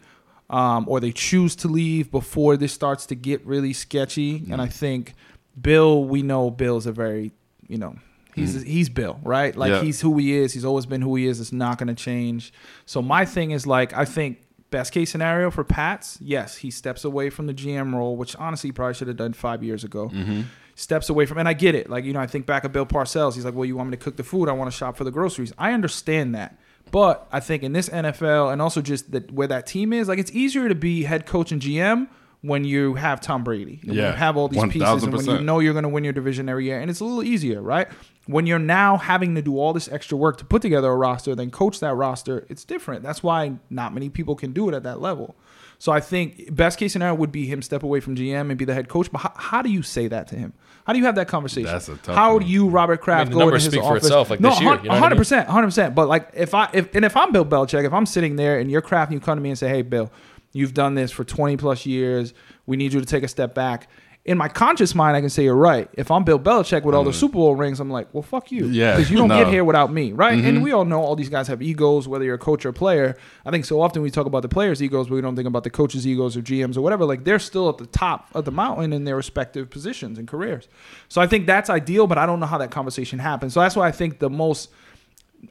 um, 0.50 0.86
or 0.89 1.00
they 1.00 1.12
choose 1.12 1.55
to 1.58 1.67
leave 1.67 2.10
before 2.10 2.58
this 2.58 2.74
starts 2.74 3.05
to 3.08 3.15
get 3.15 3.46
really 3.46 3.74
sketchy. 3.74 4.43
And 4.50 4.60
I 4.62 4.67
think 4.67 5.13
Bill, 5.62 6.03
we 6.05 6.24
know 6.24 6.50
Bill's 6.50 6.88
a 6.88 6.91
very, 6.91 7.34
you 7.67 7.77
know, 7.77 7.98
he's 8.34 8.63
he's 8.63 8.89
Bill, 8.89 9.20
right? 9.22 9.55
Like 9.55 9.70
Yeah. 9.72 9.82
he's 9.84 10.01
who 10.01 10.17
he 10.17 10.34
is. 10.34 10.53
He's 10.53 10.65
always 10.65 10.88
been 10.88 11.01
who 11.01 11.15
he 11.17 11.27
is. 11.27 11.39
It's 11.39 11.51
not 11.51 11.77
going 11.77 11.89
to 11.89 11.93
change. 11.96 12.51
So 12.88 13.01
my 13.01 13.25
thing 13.25 13.51
is 13.51 13.67
like 13.67 13.93
I 13.93 14.05
think 14.05 14.39
best 14.74 14.92
case 14.92 15.12
scenario 15.12 15.51
for 15.51 15.63
Pats, 15.63 16.18
yes, 16.20 16.58
he 16.58 16.72
steps 16.72 17.06
away 17.06 17.30
from 17.30 17.46
the 17.46 17.53
GM 17.53 17.94
role, 17.94 18.18
which 18.18 18.36
honestly 18.38 18.70
he 18.70 18.72
probably 18.72 18.96
should 18.96 19.08
have 19.08 19.18
done 19.18 19.32
five 19.32 19.63
years 19.63 19.84
ago. 19.84 20.10
Mm-hmm. 20.10 20.42
Steps 20.74 21.10
away 21.10 21.27
from, 21.27 21.38
and 21.38 21.48
I 21.48 21.53
get 21.53 21.75
it. 21.75 21.92
Like 21.92 22.03
you 22.06 22.13
know, 22.13 22.20
I 22.20 22.25
think 22.25 22.48
back 22.48 22.63
of 22.63 22.72
Bill 22.72 22.88
Parcells. 22.88 23.36
He's 23.36 23.46
like, 23.46 23.53
"Well, 23.53 23.65
you 23.65 23.77
want 23.77 23.92
me 23.92 23.98
to 23.98 24.03
cook 24.03 24.15
the 24.15 24.24
food? 24.24 24.50
I 24.50 24.53
want 24.53 24.72
to 24.72 24.75
shop 24.75 24.98
for 24.98 25.03
the 25.03 25.12
groceries." 25.12 25.53
I 25.60 25.74
understand 25.74 26.34
that, 26.34 26.58
but 26.89 27.27
I 27.32 27.39
think 27.39 27.62
in 27.62 27.74
this 27.74 27.89
NFL 27.89 28.51
and 28.51 28.60
also 28.60 28.82
just 28.82 29.12
that 29.12 29.32
where 29.32 29.48
that 29.48 29.68
team 29.68 29.94
is, 29.94 30.08
like 30.08 30.18
it's 30.18 30.32
easier 30.32 30.68
to 30.68 30.74
be 30.74 31.03
head 31.03 31.27
coach 31.27 31.51
and 31.51 31.62
GM 31.62 32.08
when 32.43 32.65
you 32.65 32.93
have 32.95 33.21
Tom 33.21 33.43
Brady, 33.43 33.79
and 33.81 33.91
when 33.91 33.97
Yeah, 33.97 34.12
you 34.12 34.17
have 34.17 34.35
all 34.38 34.50
these 34.50 34.62
pieces, 34.65 35.03
and 35.03 35.13
when 35.13 35.25
you 35.25 35.39
know 35.39 35.59
you're 35.59 35.71
going 35.73 35.83
to 35.83 35.89
win 35.89 36.03
your 36.03 36.12
division 36.13 36.50
every 36.50 36.65
year, 36.65 36.79
and 36.79 36.91
it's 36.91 37.00
a 37.00 37.05
little 37.05 37.23
easier, 37.23 37.62
right? 37.62 37.88
When 38.27 38.45
you're 38.45 38.59
now 38.59 38.97
having 38.97 39.33
to 39.35 39.41
do 39.41 39.57
all 39.57 39.71
this 39.73 39.88
extra 39.88 40.17
work 40.17 40.38
to 40.38 40.45
put 40.45 40.62
together 40.62 40.91
a 40.91 40.95
roster, 40.95 41.35
then 41.35 41.51
coach 41.51 41.79
that 41.79 41.93
roster, 41.95 42.45
it's 42.50 42.65
different. 42.65 43.01
That's 43.01 43.23
why 43.23 43.55
not 43.69 43.93
many 43.93 44.09
people 44.09 44.35
can 44.35 44.51
do 44.51 44.67
it 44.69 44.75
at 44.75 44.83
that 44.83 45.00
level. 45.01 45.35
So 45.79 45.91
I 45.91 46.00
think 46.00 46.53
best 46.55 46.79
case 46.79 46.93
scenario 46.93 47.15
would 47.15 47.31
be 47.31 47.45
him 47.45 47.62
step 47.62 47.83
away 47.83 48.00
from 48.00 48.15
GM 48.15 48.50
and 48.50 48.57
be 48.57 48.63
the 48.65 48.73
head 48.73 48.88
coach. 48.88 49.12
But 49.12 49.19
how, 49.19 49.33
how 49.35 49.62
do 49.62 49.69
you 49.69 49.81
say 49.81 50.07
that 50.07 50.27
to 50.29 50.35
him? 50.35 50.53
How 50.85 50.93
do 50.93 51.00
you 51.00 51.05
have 51.05 51.15
that 51.15 51.27
conversation? 51.27 51.71
That's 51.71 51.89
a 51.89 51.95
tough 51.97 52.15
How 52.15 52.33
one. 52.33 52.43
do 52.43 52.47
you, 52.50 52.69
Robert 52.69 53.01
Kraft, 53.01 53.31
the 53.31 53.35
go 53.35 53.39
into 53.41 53.45
numbers 53.51 53.63
his 53.65 53.73
speak 53.73 53.83
for 53.83 53.91
office? 53.91 54.03
itself, 54.03 54.29
like 54.29 54.39
no, 54.39 54.50
this 54.50 54.62
year, 54.62 54.69
you 54.69 54.75
know 54.75 54.81
what 54.81 54.89
I 54.89 54.93
mean? 54.93 55.01
hundred 55.01 55.17
percent, 55.17 55.50
hundred 55.50 55.67
percent. 55.67 55.95
But 55.95 56.07
like 56.09 56.29
if 56.33 56.53
I 56.53 56.69
if 56.73 56.93
and 56.95 57.03
if 57.05 57.17
I'm 57.17 57.31
Bill 57.33 57.45
Belichick, 57.45 57.85
if 57.85 57.91
I'm 57.93 58.05
sitting 58.05 58.35
there 58.38 58.59
and 58.59 58.69
you're 58.71 58.81
Kraft 58.81 59.12
and 59.12 59.19
you 59.19 59.25
come 59.25 59.38
to 59.38 59.41
me 59.41 59.50
and 59.50 59.59
say, 59.59 59.67
"Hey, 59.69 59.81
Bill, 59.81 60.09
you've 60.53 60.74
done 60.74 60.95
this 60.95 61.12
for 61.12 61.24
20 61.25 61.57
plus 61.57 61.86
years. 61.86 62.33
We 62.65 62.77
need 62.77 62.93
you 62.93 63.00
to 63.01 63.05
take 63.05 63.24
a 63.24 63.27
step 63.27 63.53
back." 63.53 63.89
In 64.25 64.38
my 64.38 64.48
conscious 64.48 64.95
mind, 64.95 65.17
I 65.17 65.19
can 65.19 65.29
say 65.29 65.43
you're 65.43 65.53
right. 65.53 65.89
If 65.95 66.10
I'm 66.10 66.24
Bill 66.24 66.39
Belichick 66.39 66.83
with 66.86 66.95
all 66.95 67.03
the 67.03 67.12
Super 67.12 67.33
Bowl 67.33 67.57
rings, 67.57 67.81
I'm 67.81 67.89
like, 67.89 68.07
well, 68.13 68.24
fuck 68.24 68.53
you. 68.53 68.63
Mm. 68.63 68.74
Yeah, 68.74 68.95
Because 68.95 69.12
you 69.12 69.17
don't 69.17 69.27
no. 69.27 69.33
Mm-hmm. 69.36 69.43
get 69.43 69.51
here 69.53 69.65
without 69.65 69.91
me, 69.91 70.13
right? 70.13 70.41
And 70.41 70.63
we 70.63 70.72
all 70.72 70.86
know 70.86 71.01
all 71.01 71.17
these 71.17 71.27
guys 71.27 71.50
have 71.50 71.62
egos, 71.62 72.07
whether 72.07 72.24
you're 72.24 72.36
a 72.36 72.38
coach 72.38 72.65
or 72.65 72.69
a 72.69 72.74
player. 72.74 73.17
I 73.45 73.51
think 73.51 73.65
so 73.65 73.81
often 73.81 74.01
we 74.01 74.10
talk 74.10 74.25
about 74.25 74.41
the 74.41 74.48
players' 74.48 74.81
egos, 74.81 75.10
but 75.10 75.15
we 75.15 75.19
don't 75.19 75.36
think 75.36 75.45
about 75.50 75.65
the 75.65 75.69
coaches' 75.69 76.07
egos 76.07 76.38
or 76.38 76.41
GMs 76.41 76.77
or 76.77 76.81
whatever. 76.81 77.03
Like 77.03 77.25
they're 77.25 77.38
still 77.38 77.67
at 77.67 77.77
the 77.79 77.86
top 77.86 78.29
of 78.33 78.45
the 78.45 78.51
mountain 78.51 78.93
in 78.93 79.03
their 79.03 79.17
respective 79.17 79.69
positions 79.69 80.17
and 80.17 80.25
careers. 80.25 80.69
So 81.10 81.19
I 81.19 81.27
think 81.27 81.45
that's 81.45 81.69
ideal, 81.69 82.07
but 82.07 82.17
I 82.17 82.25
don't 82.25 82.39
know 82.39 82.45
how 82.45 82.60
that 82.60 82.72
conversation 82.72 83.19
happens. 83.19 83.53
So 83.53 83.60
that's 83.60 83.75
why 83.75 83.89
I 83.89 83.91
think 83.91 84.19
the 84.19 84.29
most 84.29 84.69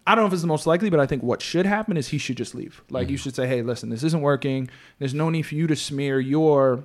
I 0.06 0.14
don't 0.14 0.22
know 0.24 0.26
if 0.28 0.32
it's 0.32 0.42
the 0.42 0.48
most 0.48 0.66
likely, 0.66 0.90
but 0.90 1.00
I 1.00 1.06
think 1.06 1.22
what 1.22 1.42
should 1.42 1.66
happen 1.66 1.96
is 1.96 2.08
he 2.08 2.18
should 2.18 2.36
just 2.36 2.54
leave. 2.54 2.82
Like 2.90 3.10
you 3.10 3.16
should 3.16 3.34
say, 3.34 3.46
"Hey, 3.46 3.62
listen, 3.62 3.90
this 3.90 4.02
isn't 4.02 4.20
working. 4.22 4.70
There's 4.98 5.14
no 5.14 5.28
need 5.30 5.42
for 5.42 5.54
you 5.54 5.66
to 5.66 5.76
smear 5.76 6.18
your 6.20 6.84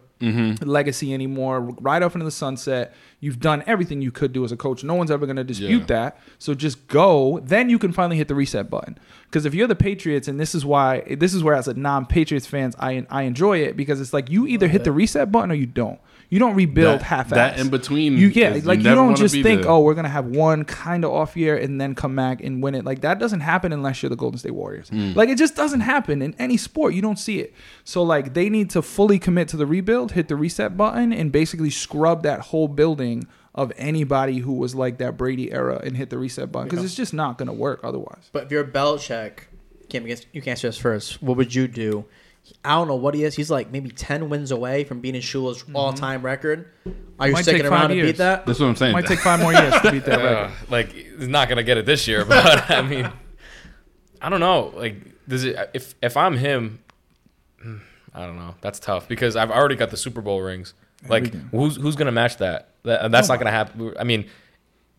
legacy 0.61 1.13
anymore. 1.13 1.61
Right 1.61 2.01
off 2.01 2.15
into 2.15 2.25
the 2.25 2.31
sunset. 2.31 2.93
You've 3.19 3.39
done 3.39 3.63
everything 3.67 4.01
you 4.01 4.11
could 4.11 4.33
do 4.33 4.43
as 4.43 4.51
a 4.51 4.57
coach. 4.57 4.83
No 4.83 4.93
one's 4.95 5.11
ever 5.11 5.25
going 5.25 5.35
to 5.37 5.43
dispute 5.43 5.81
Yeah. 5.81 5.85
that. 5.85 6.19
So 6.39 6.53
just 6.53 6.87
go. 6.87 7.39
Then 7.43 7.69
you 7.69 7.79
can 7.79 7.91
finally 7.91 8.17
hit 8.17 8.27
the 8.27 8.35
reset 8.35 8.69
button. 8.69 8.97
Because 9.25 9.45
if 9.45 9.53
you're 9.53 9.67
the 9.67 9.75
Patriots, 9.75 10.27
and 10.27 10.39
this 10.39 10.53
is 10.55 10.65
why 10.65 11.01
this 11.17 11.33
is 11.33 11.43
where 11.43 11.55
as 11.55 11.67
a 11.67 11.73
non-Patriots 11.73 12.45
fans, 12.47 12.75
I 12.79 13.05
I 13.09 13.23
enjoy 13.23 13.59
it 13.59 13.77
because 13.77 14.01
it's 14.01 14.13
like 14.13 14.29
you 14.29 14.47
either 14.47 14.67
hit 14.67 14.83
the 14.83 14.91
reset 14.91 15.31
button 15.31 15.51
or 15.51 15.55
you 15.55 15.65
don't. 15.65 15.99
You 16.29 16.39
don't 16.39 16.55
rebuild 16.55 16.99
That- 16.99 17.05
half 17.05 17.29
that 17.29 17.57
in 17.57 17.69
between 17.69 18.17
You 18.17 18.27
yeah, 18.27 18.53
is- 18.53 18.65
like 18.65 18.79
you, 18.79 18.83
never 18.83 18.95
don't 18.97 19.05
wanna 19.07 19.17
just 19.17 19.33
be 19.33 19.43
think, 19.43 19.61
there. 19.61 19.71
oh, 19.71 19.79
we're 19.79 19.93
gonna 19.93 20.09
have 20.09 20.25
one 20.25 20.65
kind 20.65 21.05
of 21.05 21.11
off 21.11 21.37
year 21.37 21.55
and 21.55 21.79
then 21.79 21.95
come 21.95 22.15
back 22.17 22.43
and 22.43 22.61
win 22.61 22.75
it. 22.75 22.83
Like 22.83 22.99
that 23.01 23.17
doesn't 23.17 23.39
happen 23.39 23.71
unless 23.71 24.03
you're 24.03 24.09
the 24.09 24.17
Golden 24.17 24.37
State 24.37 24.51
Warriors. 24.53 24.89
Hmm. 24.89 25.13
Like 25.15 25.29
it 25.29 25.37
just 25.37 25.55
doesn't 25.55 25.79
happen 25.81 26.21
in 26.21 26.35
any 26.37 26.57
sport. 26.57 26.93
You 26.93 27.01
don't 27.01 27.17
see 27.17 27.39
it. 27.39 27.53
So 27.85 28.03
like 28.03 28.33
they 28.33 28.49
need 28.49 28.69
to 28.71 28.81
fully 28.81 29.19
commit 29.19 29.47
to 29.49 29.57
the 29.57 29.65
rebuild, 29.65 30.11
hit 30.11 30.27
the 30.27 30.35
reset 30.35 30.75
button, 30.75 31.13
and 31.13 31.31
basically 31.31 31.69
scrub 31.69 32.23
that 32.23 32.41
whole 32.41 32.67
building 32.67 33.25
of 33.55 33.71
anybody 33.77 34.39
who 34.39 34.53
was 34.53 34.75
like 34.75 34.97
that 34.97 35.17
Brady 35.17 35.51
era 35.51 35.79
and 35.83 35.95
hit 35.95 36.09
the 36.09 36.17
reset 36.17 36.51
button 36.51 36.67
because 36.69 36.83
it's 36.83 36.93
just 36.95 37.13
not 37.13 37.37
gonna 37.37 37.53
work 37.53 37.79
otherwise. 37.83 38.29
But 38.33 38.43
if 38.43 38.51
you're 38.51 38.65
Belichick, 38.65 39.45
Kim, 39.89 40.05
you 40.05 40.15
can 40.15 40.25
you 40.33 40.41
can't 40.41 40.57
stress 40.57 40.77
first. 40.77 41.23
What 41.23 41.37
would 41.37 41.55
you 41.55 41.67
do? 41.69 42.03
I 42.63 42.75
don't 42.75 42.87
know 42.87 42.95
what 42.95 43.13
he 43.15 43.23
is. 43.23 43.35
He's 43.35 43.49
like 43.49 43.71
maybe 43.71 43.89
ten 43.89 44.29
wins 44.29 44.51
away 44.51 44.83
from 44.83 44.99
beating 45.01 45.21
Shula's 45.21 45.63
all-time 45.73 46.21
record. 46.23 46.69
Are 47.19 47.27
you 47.27 47.33
Might 47.33 47.41
sticking 47.43 47.61
take 47.63 47.71
around 47.71 47.81
five 47.81 47.89
to 47.89 47.95
years. 47.95 48.07
beat 48.09 48.17
that? 48.17 48.45
That's 48.45 48.59
what 48.59 48.67
I'm 48.67 48.75
saying. 48.75 48.93
Might 48.93 49.05
take 49.07 49.19
five 49.19 49.39
more 49.39 49.53
years 49.53 49.73
to 49.81 49.91
beat 49.91 50.05
that 50.05 50.19
Uh, 50.19 50.23
record. 50.51 50.71
like 50.71 50.91
he's 50.91 51.27
not 51.27 51.49
gonna 51.49 51.63
get 51.63 51.77
it 51.77 51.85
this 51.85 52.07
year, 52.07 52.25
but 52.29 52.69
I 52.69 52.81
mean, 52.81 53.09
I 54.21 54.29
don't 54.29 54.39
know. 54.39 54.71
Like, 54.75 54.95
does 55.27 55.43
it? 55.43 55.55
If 55.73 55.95
if 56.01 56.15
I'm 56.17 56.37
him, 56.37 56.79
hmm, 57.61 57.77
I 58.13 58.25
don't 58.25 58.37
know. 58.37 58.55
That's 58.61 58.79
tough 58.79 59.07
because 59.07 59.35
I've 59.35 59.51
already 59.51 59.75
got 59.75 59.89
the 59.91 59.97
Super 59.97 60.21
Bowl 60.21 60.41
rings. 60.41 60.73
Like, 61.07 61.33
who's 61.51 61.75
who's 61.77 61.95
gonna 61.95 62.11
match 62.11 62.37
that? 62.37 62.69
that 62.83 63.11
that's 63.11 63.29
not 63.29 63.39
gonna 63.39 63.51
happen. 63.51 63.93
I 63.99 64.03
mean. 64.03 64.25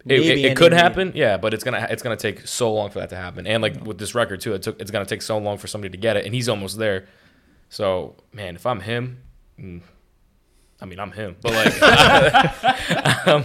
It, 0.06 0.20
it, 0.22 0.38
it 0.38 0.56
could 0.56 0.72
happen, 0.72 1.12
yeah, 1.14 1.36
but 1.36 1.52
it's 1.52 1.62
gonna 1.64 1.86
it's 1.90 2.02
gonna 2.02 2.16
take 2.16 2.46
so 2.46 2.72
long 2.72 2.88
for 2.88 3.00
that 3.00 3.10
to 3.10 3.16
happen. 3.16 3.46
And 3.46 3.60
like 3.62 3.84
with 3.84 3.98
this 3.98 4.14
record 4.14 4.40
too, 4.40 4.54
it 4.54 4.62
took 4.62 4.80
it's 4.80 4.90
gonna 4.90 5.04
take 5.04 5.20
so 5.20 5.36
long 5.36 5.58
for 5.58 5.66
somebody 5.66 5.90
to 5.90 5.98
get 5.98 6.16
it, 6.16 6.24
and 6.24 6.34
he's 6.34 6.48
almost 6.48 6.78
there. 6.78 7.06
So 7.68 8.16
man, 8.32 8.56
if 8.56 8.64
I'm 8.66 8.80
him, 8.80 9.22
mm, 9.60 9.80
I 10.80 10.84
mean 10.86 10.98
I'm 11.00 11.12
him, 11.12 11.36
but 11.42 11.52
like 11.52 11.82
um, 13.26 13.44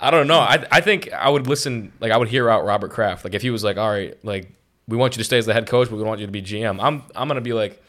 I 0.00 0.10
don't 0.10 0.26
know. 0.26 0.38
I 0.38 0.64
I 0.70 0.80
think 0.80 1.12
I 1.12 1.28
would 1.30 1.46
listen. 1.46 1.92
Like 2.00 2.12
I 2.12 2.16
would 2.16 2.28
hear 2.28 2.48
out 2.48 2.64
Robert 2.64 2.90
Kraft. 2.90 3.24
Like 3.24 3.34
if 3.34 3.42
he 3.42 3.50
was 3.50 3.64
like, 3.64 3.76
all 3.76 3.90
right, 3.90 4.16
like 4.24 4.50
we 4.86 4.96
want 4.96 5.14
you 5.16 5.18
to 5.20 5.24
stay 5.24 5.38
as 5.38 5.46
the 5.46 5.54
head 5.54 5.66
coach, 5.66 5.88
but 5.90 5.96
we 5.96 6.02
want 6.02 6.20
you 6.20 6.26
to 6.26 6.32
be 6.32 6.42
GM. 6.42 6.78
I'm 6.82 7.02
I'm 7.16 7.26
gonna 7.28 7.40
be 7.40 7.52
like, 7.54 7.82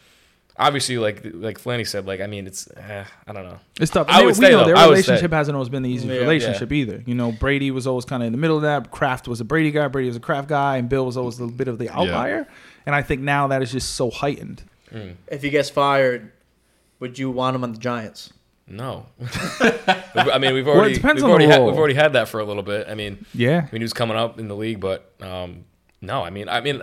obviously, 0.57 0.97
like 0.97 1.21
like 1.33 1.59
Flanny 1.59 1.85
said, 1.87 2.05
like 2.07 2.21
I 2.21 2.27
mean, 2.27 2.47
it's 2.47 2.67
eh, 2.75 3.03
I 3.27 3.33
don't 3.33 3.43
know. 3.43 3.59
It's 3.79 3.91
tough. 3.91 4.07
I 4.09 4.19
And 4.19 4.25
would 4.27 4.37
we 4.37 4.45
say, 4.45 4.51
know 4.51 4.59
though, 4.59 4.65
their 4.67 4.77
I 4.77 4.85
relationship 4.85 5.31
hasn't 5.31 5.55
always 5.55 5.69
been 5.69 5.83
the 5.83 5.89
easiest 5.89 6.13
Yeah. 6.15 6.21
relationship 6.21 6.71
either. 6.71 7.03
You 7.05 7.13
know, 7.15 7.31
Brady 7.33 7.69
was 7.71 7.85
always 7.85 8.05
kind 8.05 8.23
of 8.23 8.27
in 8.27 8.31
the 8.31 8.39
middle 8.39 8.55
of 8.57 8.63
that. 8.63 8.89
Kraft 8.91 9.27
was 9.27 9.41
a 9.41 9.45
Brady 9.45 9.71
guy. 9.71 9.87
Brady 9.89 10.07
was 10.07 10.17
a 10.17 10.21
Kraft 10.21 10.47
guy, 10.47 10.77
and 10.77 10.87
Bill 10.89 11.05
was 11.05 11.17
always 11.17 11.39
a 11.39 11.47
bit 11.47 11.67
of 11.67 11.77
the 11.77 11.89
outlier. 11.89 12.47
And 12.85 12.95
I 12.95 13.01
think 13.01 13.21
now 13.21 13.47
that 13.47 13.61
is 13.61 13.71
just 13.71 13.93
so 13.95 14.09
heightened. 14.09 14.63
If 15.27 15.41
he 15.41 15.49
gets 15.49 15.69
fired, 15.69 16.31
would 16.99 17.19
you 17.19 17.29
want 17.31 17.55
him 17.55 17.63
on 17.63 17.73
the 17.73 17.79
Giants? 17.79 18.31
No, 18.67 19.05
I 19.59 20.39
mean 20.39 20.53
we've 20.55 20.67
already 20.67 20.95
depends 20.95 21.21
we've 21.21 21.25
on 21.31 21.37
the 21.39 21.45
already 21.45 21.45
had, 21.45 21.57
role. 21.59 21.67
we've 21.67 21.77
already 21.77 21.93
had 21.93 22.13
that 22.13 22.29
for 22.29 22.39
a 22.39 22.43
little 22.45 22.63
bit. 22.63 22.87
I 22.89 22.95
mean, 22.95 23.23
Yeah. 23.33 23.57
I 23.59 23.71
mean 23.71 23.81
he 23.81 23.83
was 23.83 23.93
coming 23.93 24.17
up 24.17 24.39
in 24.39 24.47
the 24.47 24.55
league, 24.55 24.79
but 24.79 25.11
um, 25.21 25.65
no, 26.01 26.23
I 26.23 26.31
mean 26.31 26.49
I 26.49 26.61
mean 26.61 26.81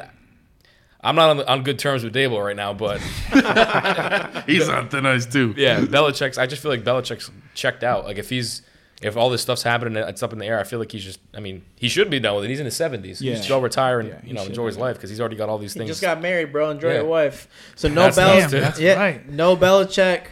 I'm 1.01 1.17
not 1.17 1.31
on, 1.31 1.41
on 1.49 1.63
good 1.65 1.81
terms 1.81 2.05
with 2.05 2.15
Daboll 2.15 2.45
right 2.45 2.55
now, 2.55 2.73
but 2.73 3.01
He's 4.47 4.69
on 4.69 4.89
thin 4.91 5.07
ice 5.07 5.27
too. 5.27 5.55
yeah, 5.57 5.81
Belichick's. 5.81 6.39
I 6.39 6.47
just 6.47 6.63
feel 6.63 6.71
like 6.71 6.85
Belichick's 6.85 7.31
checked 7.55 7.83
out. 7.83 8.05
Like 8.05 8.19
if 8.19 8.31
he's 8.31 8.63
if 9.03 9.17
all 9.17 9.31
this 9.31 9.43
stuff's 9.43 9.63
happening, 9.63 9.97
and 9.97 10.09
it's 10.09 10.23
up 10.23 10.33
in 10.33 10.39
the 10.39 10.47
air. 10.47 10.59
I 10.61 10.65
feel 10.65 10.79
like 10.79 10.93
he's 10.93 11.05
just. 11.05 11.21
I 11.35 11.41
mean, 11.41 11.63
he 11.77 11.89
should 11.89 12.09
be 12.11 12.21
done 12.21 12.37
with 12.37 12.45
it. 12.45 12.49
He's 12.49 12.61
in 12.61 12.65
his 12.67 12.77
seventies. 12.77 13.19
He 13.19 13.31
Yeah. 13.31 13.41
should 13.41 13.49
go 13.49 13.59
retire 13.61 14.01
and 14.01 14.09
Yeah, 14.11 14.21
you 14.25 14.35
know 14.35 14.43
enjoy 14.45 14.67
his 14.67 14.77
life 14.79 14.97
because 14.97 15.11
he's 15.11 15.21
already 15.21 15.37
got 15.37 15.49
all 15.49 15.59
these 15.59 15.73
He 15.75 15.79
things. 15.79 15.91
just 15.91 16.01
got 16.03 16.21
married, 16.21 16.53
bro. 16.53 16.71
Enjoy 16.71 16.89
Yeah. 16.89 16.95
your 16.97 17.05
wife. 17.07 17.49
So 17.77 17.89
no 17.89 18.03
That's 18.11 18.19
Belichick. 18.19 18.41
nice. 18.41 18.51
That's 18.53 18.81
yeah, 18.81 18.95
right. 18.95 19.29
No 19.29 19.57
Belichick. 19.57 20.23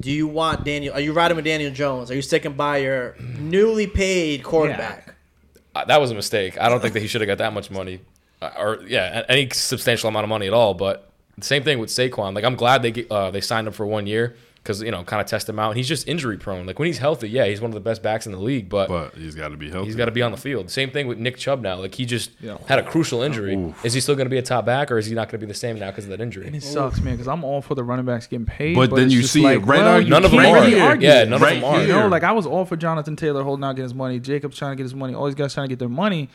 Do 0.00 0.10
you 0.10 0.26
want 0.26 0.64
Daniel? 0.64 0.94
Are 0.94 1.00
you 1.00 1.12
riding 1.12 1.36
with 1.36 1.44
Daniel 1.44 1.70
Jones? 1.70 2.10
Are 2.10 2.14
you 2.14 2.22
sticking 2.22 2.54
by 2.54 2.78
your 2.78 3.14
newly 3.38 3.86
paid 3.86 4.42
quarterback? 4.42 5.14
Uh, 5.74 5.84
that 5.84 6.00
was 6.00 6.10
a 6.10 6.14
mistake. 6.14 6.58
I 6.60 6.68
don't 6.68 6.80
think 6.80 6.94
that 6.94 7.00
he 7.00 7.06
should 7.08 7.20
have 7.20 7.28
got 7.28 7.38
that 7.38 7.52
much 7.52 7.70
money, 7.70 8.00
uh, 8.40 8.50
or 8.58 8.78
yeah, 8.86 9.22
any 9.28 9.48
substantial 9.52 10.08
amount 10.08 10.24
of 10.24 10.28
money 10.30 10.46
at 10.46 10.52
all. 10.54 10.72
But 10.74 11.10
the 11.36 11.44
same 11.44 11.62
thing 11.62 11.78
with 11.78 11.90
Saquon. 11.90 12.34
Like 12.34 12.44
I'm 12.44 12.56
glad 12.56 12.82
they 12.82 13.06
uh, 13.10 13.30
they 13.30 13.40
signed 13.42 13.66
him 13.66 13.72
for 13.72 13.86
one 13.86 14.06
year 14.06 14.34
because 14.62 14.80
you 14.82 14.90
know 14.90 15.02
kind 15.04 15.20
of 15.20 15.26
test 15.26 15.48
him 15.48 15.58
out. 15.58 15.70
And 15.70 15.76
he's 15.76 15.88
just 15.88 16.06
injury 16.08 16.36
prone. 16.38 16.66
Like 16.66 16.78
when 16.78 16.86
he's 16.86 16.98
healthy, 16.98 17.28
yeah, 17.28 17.46
he's 17.46 17.60
one 17.60 17.70
of 17.70 17.74
the 17.74 17.80
best 17.80 18.02
backs 18.02 18.26
in 18.26 18.32
the 18.32 18.38
league. 18.38 18.68
But, 18.68 18.88
But 18.88 19.14
he's 19.14 19.34
got 19.34 19.48
to 19.48 19.56
be 19.56 19.70
healthy. 19.70 19.86
he's 19.86 19.96
got 19.96 20.04
to 20.06 20.10
be 20.12 20.22
on 20.22 20.30
the 20.30 20.36
field. 20.38 20.70
Same 20.70 20.90
thing 20.90 21.06
with 21.08 21.18
Nick 21.18 21.36
Chubb 21.36 21.60
now. 21.62 21.76
Like 21.76 21.94
he 21.94 22.04
just 22.06 22.30
Yeah. 22.40 22.58
had 22.68 22.78
a 22.78 22.82
crucial 22.82 23.22
injury. 23.22 23.54
Oof. 23.56 23.84
Is 23.84 23.92
he 23.92 24.00
still 24.00 24.14
going 24.14 24.26
to 24.26 24.30
be 24.30 24.38
a 24.38 24.42
top 24.42 24.64
back, 24.64 24.90
or 24.90 24.98
is 24.98 25.06
he 25.06 25.14
not 25.14 25.28
going 25.28 25.40
to 25.40 25.46
be 25.46 25.50
the 25.50 25.58
same 25.58 25.78
now 25.78 25.90
because 25.90 26.04
of 26.04 26.10
that 26.10 26.20
injury? 26.20 26.46
And 26.46 26.54
injury? 26.54 26.68
it 26.70 26.72
sucks, 26.72 27.00
man, 27.00 27.14
because 27.14 27.28
I'm 27.28 27.44
all 27.44 27.60
for 27.62 27.74
the 27.74 27.84
running 27.84 28.04
backs 28.06 28.26
getting 28.26 28.46
paid. 28.46 28.76
But 28.76 28.94
then 28.94 29.10
you 29.10 29.22
see 29.22 29.40
it 29.40 29.58
like, 29.58 29.66
right 29.66 29.80
well, 29.80 29.96
on- 29.96 30.02
you 30.04 30.08
None 30.10 30.24
of 30.24 30.30
them 30.30 30.40
can't 30.40 30.56
are. 30.56 30.60
really 30.64 30.80
argue 30.80 31.08
Yeah, 31.08 31.24
none 31.24 31.40
Right 31.40 31.56
of 31.56 31.60
them 31.62 31.70
are. 31.70 31.82
You 31.82 31.88
know, 31.88 32.08
like 32.08 32.22
I 32.22 32.32
was 32.32 32.46
all 32.46 32.64
for 32.64 32.76
Jonathan 32.76 33.16
Taylor 33.16 33.42
holding 33.42 33.64
out, 33.64 33.72
getting 33.72 33.84
his 33.84 33.94
money. 33.94 34.20
Jacobs 34.20 34.56
trying 34.56 34.72
to 34.72 34.76
get 34.76 34.84
his 34.84 34.94
money. 34.94 35.14
All 35.14 35.26
these 35.26 35.34
guys 35.34 35.52
trying 35.54 35.64
to 35.64 35.68
get 35.72 35.78
their 35.78 35.88
money. 35.88 36.28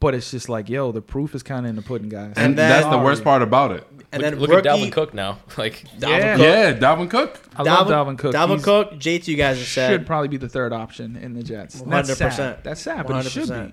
But 0.00 0.14
it's 0.14 0.30
just 0.30 0.48
like, 0.48 0.68
yo, 0.68 0.92
the 0.92 1.02
proof 1.02 1.34
is 1.34 1.42
kind 1.42 1.66
of 1.66 1.70
in 1.70 1.76
the 1.76 1.82
pudding, 1.82 2.08
guys. 2.08 2.34
and 2.36 2.56
then- 2.56 2.68
that's 2.70 2.86
the 2.86 2.98
worst 2.98 3.24
part 3.24 3.42
about 3.42 3.72
it. 3.72 3.84
And 4.12 4.22
look 4.22 4.30
then 4.30 4.40
look 4.40 4.50
rookie, 4.50 4.68
at 4.68 4.74
Dalvin 4.76 4.92
Cook 4.92 5.12
now. 5.12 5.38
Like 5.58 5.84
Dalvin 5.98 6.18
Yeah. 6.18 6.36
Cook. 6.36 6.42
Yeah, 6.44 6.72
Dalvin 6.78 7.10
Cook. 7.10 7.40
I 7.56 7.62
love 7.62 7.88
Dalvin 7.88 8.16
Cook. 8.18 8.34
Dalvin 8.34 8.48
He's- 8.50 8.64
Cook. 8.64 8.92
JT, 8.94 9.26
you 9.28 9.36
guys 9.36 9.58
have 9.58 9.66
should 9.90 10.06
probably 10.06 10.28
be 10.28 10.36
the 10.38 10.48
third 10.48 10.72
option 10.72 11.16
in 11.16 11.34
the 11.34 11.42
Jets. 11.42 11.80
That's 11.82 12.10
100%. 12.10 12.16
sad. 12.32 12.64
That's 12.64 12.80
sad, 12.80 13.06
but 13.06 13.26
it 13.26 13.30
should 13.30 13.48
be. 13.50 13.72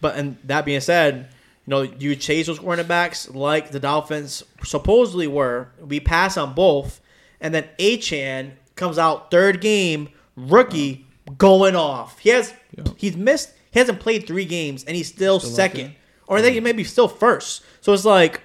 But 0.00 0.16
and 0.16 0.36
that 0.44 0.64
being 0.64 0.80
said, 0.80 1.28
you 1.66 1.70
know, 1.70 1.82
you 1.82 2.14
chase 2.16 2.46
those 2.46 2.58
cornerbacks 2.60 3.34
like 3.34 3.70
the 3.72 3.80
Dolphins 3.80 4.42
supposedly 4.62 5.26
were. 5.26 5.68
We 5.80 5.98
pass 6.00 6.36
on 6.38 6.54
both, 6.54 7.00
and 7.40 7.52
then 7.54 7.64
Achane 7.78 8.52
comes 8.76 8.96
out 8.98 9.30
third 9.30 9.60
game, 9.60 10.08
rookie 10.36 11.06
going 11.36 11.74
off. 11.76 12.18
He 12.20 12.30
has 12.30 12.54
Yeah. 12.76 12.84
he's 12.96 13.16
missed. 13.16 13.50
He 13.74 13.78
hasn't 13.80 14.00
played 14.00 14.26
three 14.26 14.46
games, 14.46 14.84
and 14.84 14.96
he's 14.96 15.08
still, 15.08 15.38
Still 15.40 15.52
second, 15.52 15.80
there. 15.88 15.96
or 16.28 16.38
I 16.38 16.42
think 16.42 16.54
he 16.54 16.60
may 16.60 16.72
be 16.72 16.84
still 16.84 17.08
first. 17.08 17.62
So 17.82 17.92
it's 17.92 18.06
like 18.06 18.40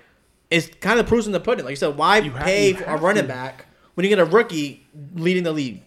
it's 0.50 0.67
kind 0.81 1.00
of 1.00 1.07
proves 1.07 1.25
in 1.27 1.31
the 1.31 1.39
pudding. 1.39 1.63
Like 1.63 1.71
you 1.71 1.75
said, 1.77 1.95
why 1.95 2.17
You 2.17 2.31
pay 2.31 2.69
you 2.69 2.75
for 2.77 2.83
a 2.86 2.98
running 2.98 3.24
to. 3.24 3.27
back 3.29 3.67
when 3.93 4.03
you 4.03 4.09
get 4.09 4.19
a 4.19 4.25
rookie 4.25 4.86
leading 5.13 5.43
the 5.43 5.51
league? 5.53 5.83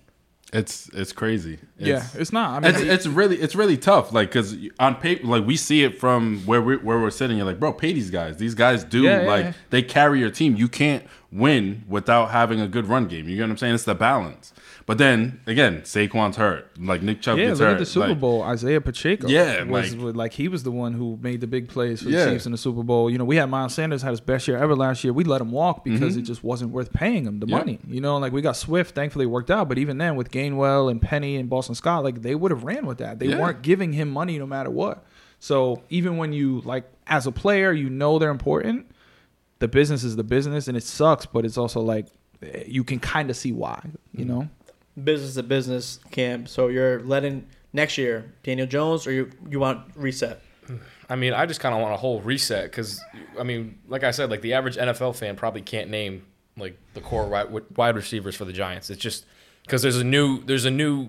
It's 0.53 0.89
it's 0.91 1.13
crazy. 1.13 1.55
It's, 1.79 1.89
yeah, 1.89 2.07
it's 2.15 2.31
not. 2.31 2.63
I 2.63 2.69
mean, 2.73 2.75
It's, 2.83 3.07
it's 3.07 3.07
really 3.07 3.37
it's 3.41 3.55
really 3.55 3.79
tough. 3.79 4.13
Like 4.13 4.29
because 4.29 4.55
on 4.79 4.97
paper, 4.97 5.27
like 5.27 5.47
we 5.47 5.57
see 5.57 5.83
it 5.83 5.99
from 5.99 6.41
where 6.45 6.61
we 6.61 6.77
where 6.77 7.01
we're 7.01 7.11
sitting. 7.11 7.39
You're 7.39 7.47
like, 7.47 7.59
bro, 7.59 7.73
pay 7.73 7.95
these 7.95 8.11
guys. 8.11 8.37
These 8.37 8.55
guys 8.55 8.85
do 8.85 9.01
Yeah, 9.03 9.23
yeah, 9.23 9.27
like 9.29 9.45
yeah. 9.47 9.53
they 9.71 9.81
carry 9.83 10.21
your 10.21 10.31
team. 10.31 10.55
You 10.55 10.69
can't 10.69 11.05
win 11.33 11.85
without 11.89 12.31
having 12.33 12.61
a 12.61 12.69
good 12.69 12.87
run 12.87 13.07
game. 13.09 13.29
You 13.31 13.37
get 13.37 13.43
what 13.45 13.51
I'm 13.51 13.57
saying? 13.57 13.75
It's 13.75 13.85
the 13.85 13.95
balance. 13.95 14.53
But 14.93 14.99
then 14.99 15.41
again, 15.47 15.81
Saquon's 15.85 16.37
hurt. 16.37 16.71
Like 16.79 17.01
Nick 17.01 17.23
Chubb 17.23 17.39
yeah, 17.39 17.47
gets 17.47 17.61
look 17.61 17.67
hurt. 17.69 17.73
at 17.73 17.79
the 17.79 17.87
Super 17.87 18.09
Like, 18.09 18.21
Bowl. 18.21 18.43
Isaiah 18.43 18.79
Pacheco. 18.79 19.27
Yeah, 19.27 19.63
was 19.63 19.97
like- 19.97 20.15
like, 20.15 20.33
he 20.35 20.49
was 20.49 20.65
the 20.65 20.71
one 20.71 20.93
who 20.93 21.19
made 21.23 21.41
the 21.41 21.47
big 21.47 21.69
plays 21.69 22.03
for 22.03 22.11
Yeah. 22.11 22.27
the 22.27 22.33
Chiefs 22.33 22.45
in 22.45 22.53
the 22.53 22.59
Super 22.59 22.83
Bowl. 22.83 23.09
You 23.11 23.17
know, 23.17 23.25
we 23.25 23.37
had 23.37 23.49
Miles 23.49 23.73
Sanders 23.73 24.03
had 24.03 24.11
his 24.11 24.21
best 24.21 24.47
year 24.47 24.59
ever 24.59 24.77
last 24.77 25.03
year. 25.03 25.15
We 25.15 25.25
let 25.25 25.41
him 25.41 25.51
walk 25.51 25.83
because 25.83 26.19
it 26.19 26.23
just 26.23 26.45
wasn't 26.45 26.73
worth 26.73 26.93
paying 26.93 27.25
him 27.25 27.41
the 27.41 27.47
Yeah. 27.47 27.57
money. 27.57 27.79
You 27.89 28.03
know, 28.03 28.19
like 28.19 28.35
we 28.35 28.43
got 28.43 28.55
Swift. 28.55 28.95
Thankfully, 28.95 29.25
it 29.25 29.29
worked 29.29 29.51
out. 29.51 29.67
But 29.67 29.79
even 29.79 29.97
then, 29.97 30.15
with 30.15 30.31
Gainwell 30.31 30.91
and 30.91 31.01
Penny 31.01 31.37
and 31.37 31.49
Boston 31.49 31.75
Scott, 31.75 32.05
like 32.05 32.21
they 32.21 32.35
would 32.35 32.51
have 32.51 32.65
ran 32.65 32.85
with 32.85 32.99
that. 32.99 33.19
They 33.19 33.29
Yeah. 33.29 33.41
weren't 33.41 33.63
giving 33.63 33.95
him 33.95 34.11
money 34.11 34.39
no 34.39 34.47
matter 34.47 34.69
what. 34.71 35.07
So 35.41 35.83
even 35.89 36.19
when 36.19 36.35
you 36.35 36.61
like 36.67 36.85
as 37.07 37.27
a 37.27 37.33
player, 37.33 37.73
you 37.73 37.89
know 37.89 38.19
they're 38.19 38.31
important. 38.31 38.85
The 39.61 39.69
business 39.69 40.05
is 40.05 40.17
the 40.17 40.25
business, 40.25 40.69
and 40.69 40.77
it 40.77 40.83
sucks. 40.83 41.25
But 41.25 41.47
it's 41.47 41.57
also 41.57 41.81
like 41.81 42.09
eh, 42.43 42.65
you 42.67 42.85
can 42.85 42.99
kind 42.99 43.31
of 43.31 43.37
see 43.37 43.53
why. 43.53 43.81
You 44.15 44.27
know. 44.27 44.49
Business 45.03 45.35
to 45.35 45.43
business, 45.43 45.99
camp. 46.11 46.49
So 46.49 46.69
you're 46.69 47.01
letting 47.03 47.47
next 47.73 47.97
year 47.97 48.33
Daniel 48.43 48.67
Jones, 48.67 49.07
or 49.07 49.13
you 49.13 49.31
you 49.49 49.59
want 49.59 49.81
reset? 49.97 50.43
I 51.09 51.17
mean, 51.17 51.33
I 51.35 51.47
just 51.47 51.61
kind 51.61 51.75
of 51.75 51.81
want 51.81 51.93
a 51.93 51.97
whole 51.97 52.21
reset 52.21 52.65
because, 52.71 53.03
I 53.39 53.43
mean, 53.43 53.79
like 53.89 54.05
I 54.05 54.11
said, 54.13 54.31
like 54.31 54.41
the 54.43 54.55
average 54.55 54.77
NFL 54.77 55.17
fan 55.17 55.37
probably 55.37 55.61
can't 55.63 55.91
name 55.91 56.25
like 56.57 56.79
the 56.95 57.01
core 57.01 57.27
wide, 57.29 57.49
wide 57.77 57.97
receivers 57.97 58.37
for 58.37 58.45
the 58.45 58.53
Giants. 58.53 58.89
It's 58.91 59.01
just 59.01 59.27
because 59.65 59.83
there's 59.83 59.97
a 59.99 60.05
new, 60.05 60.43
there's 60.45 60.65
a 60.65 60.71
new, 60.71 61.09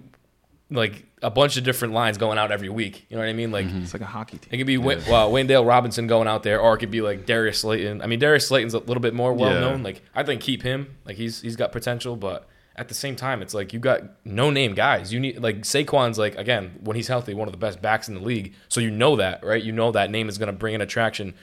like 0.69 1.05
a 1.21 1.29
bunch 1.29 1.55
of 1.57 1.63
different 1.63 1.93
lines 1.93 2.17
going 2.17 2.37
out 2.37 2.51
every 2.51 2.69
week. 2.69 3.05
You 3.09 3.15
know 3.15 3.21
what 3.21 3.29
I 3.29 3.33
mean? 3.33 3.51
Like 3.51 3.67
It's 3.67 3.93
like 3.93 4.01
a 4.01 4.05
hockey 4.07 4.37
team. 4.39 4.49
it 4.51 4.57
could 4.57 4.67
be 4.67 4.77
Wa- 4.77 4.97
well, 5.09 5.31
Wan'Dale 5.31 5.65
Robinson 5.67 6.07
going 6.07 6.27
out 6.27 6.43
there, 6.43 6.59
or 6.59 6.73
it 6.73 6.79
could 6.79 6.91
be 6.91 7.01
like 7.01 7.25
Darius 7.25 7.59
Slayton. 7.59 8.01
I 8.01 8.07
mean, 8.07 8.19
Darius 8.19 8.47
Slayton's 8.47 8.73
a 8.73 8.79
little 8.79 9.01
bit 9.01 9.13
more 9.13 9.33
well 9.33 9.53
known. 9.59 9.79
Yeah. 9.79 9.83
Like 9.85 10.01
I 10.15 10.23
think 10.23 10.41
keep 10.41 10.63
him. 10.63 10.97
Like 11.05 11.15
he's 11.15 11.41
he's 11.41 11.55
got 11.55 11.71
potential, 11.71 12.15
but 12.15 12.47
at 12.75 12.87
the 12.87 12.93
same 12.93 13.15
time, 13.15 13.41
it's 13.41 13.53
like 13.53 13.71
you 13.71 13.79
got 13.79 14.01
no 14.25 14.49
name 14.49 14.73
guys. 14.73 15.13
You 15.13 15.19
need 15.19 15.39
like 15.39 15.61
Saquon's 15.61 16.17
like 16.17 16.35
again 16.35 16.79
when 16.83 16.95
he's 16.95 17.07
healthy, 17.07 17.33
one 17.33 17.47
of 17.47 17.51
the 17.51 17.57
best 17.57 17.81
backs 17.81 18.07
in 18.07 18.15
the 18.15 18.21
league. 18.21 18.53
So 18.67 18.79
you 18.81 18.89
know 18.89 19.15
that, 19.17 19.43
right? 19.43 19.61
You 19.61 19.71
know 19.71 19.91
that 19.91 20.09
name 20.09 20.27
is 20.27 20.37
going 20.37 20.47
to 20.47 20.53
bring 20.53 20.73
in 20.73 20.81
attraction. 20.81 21.35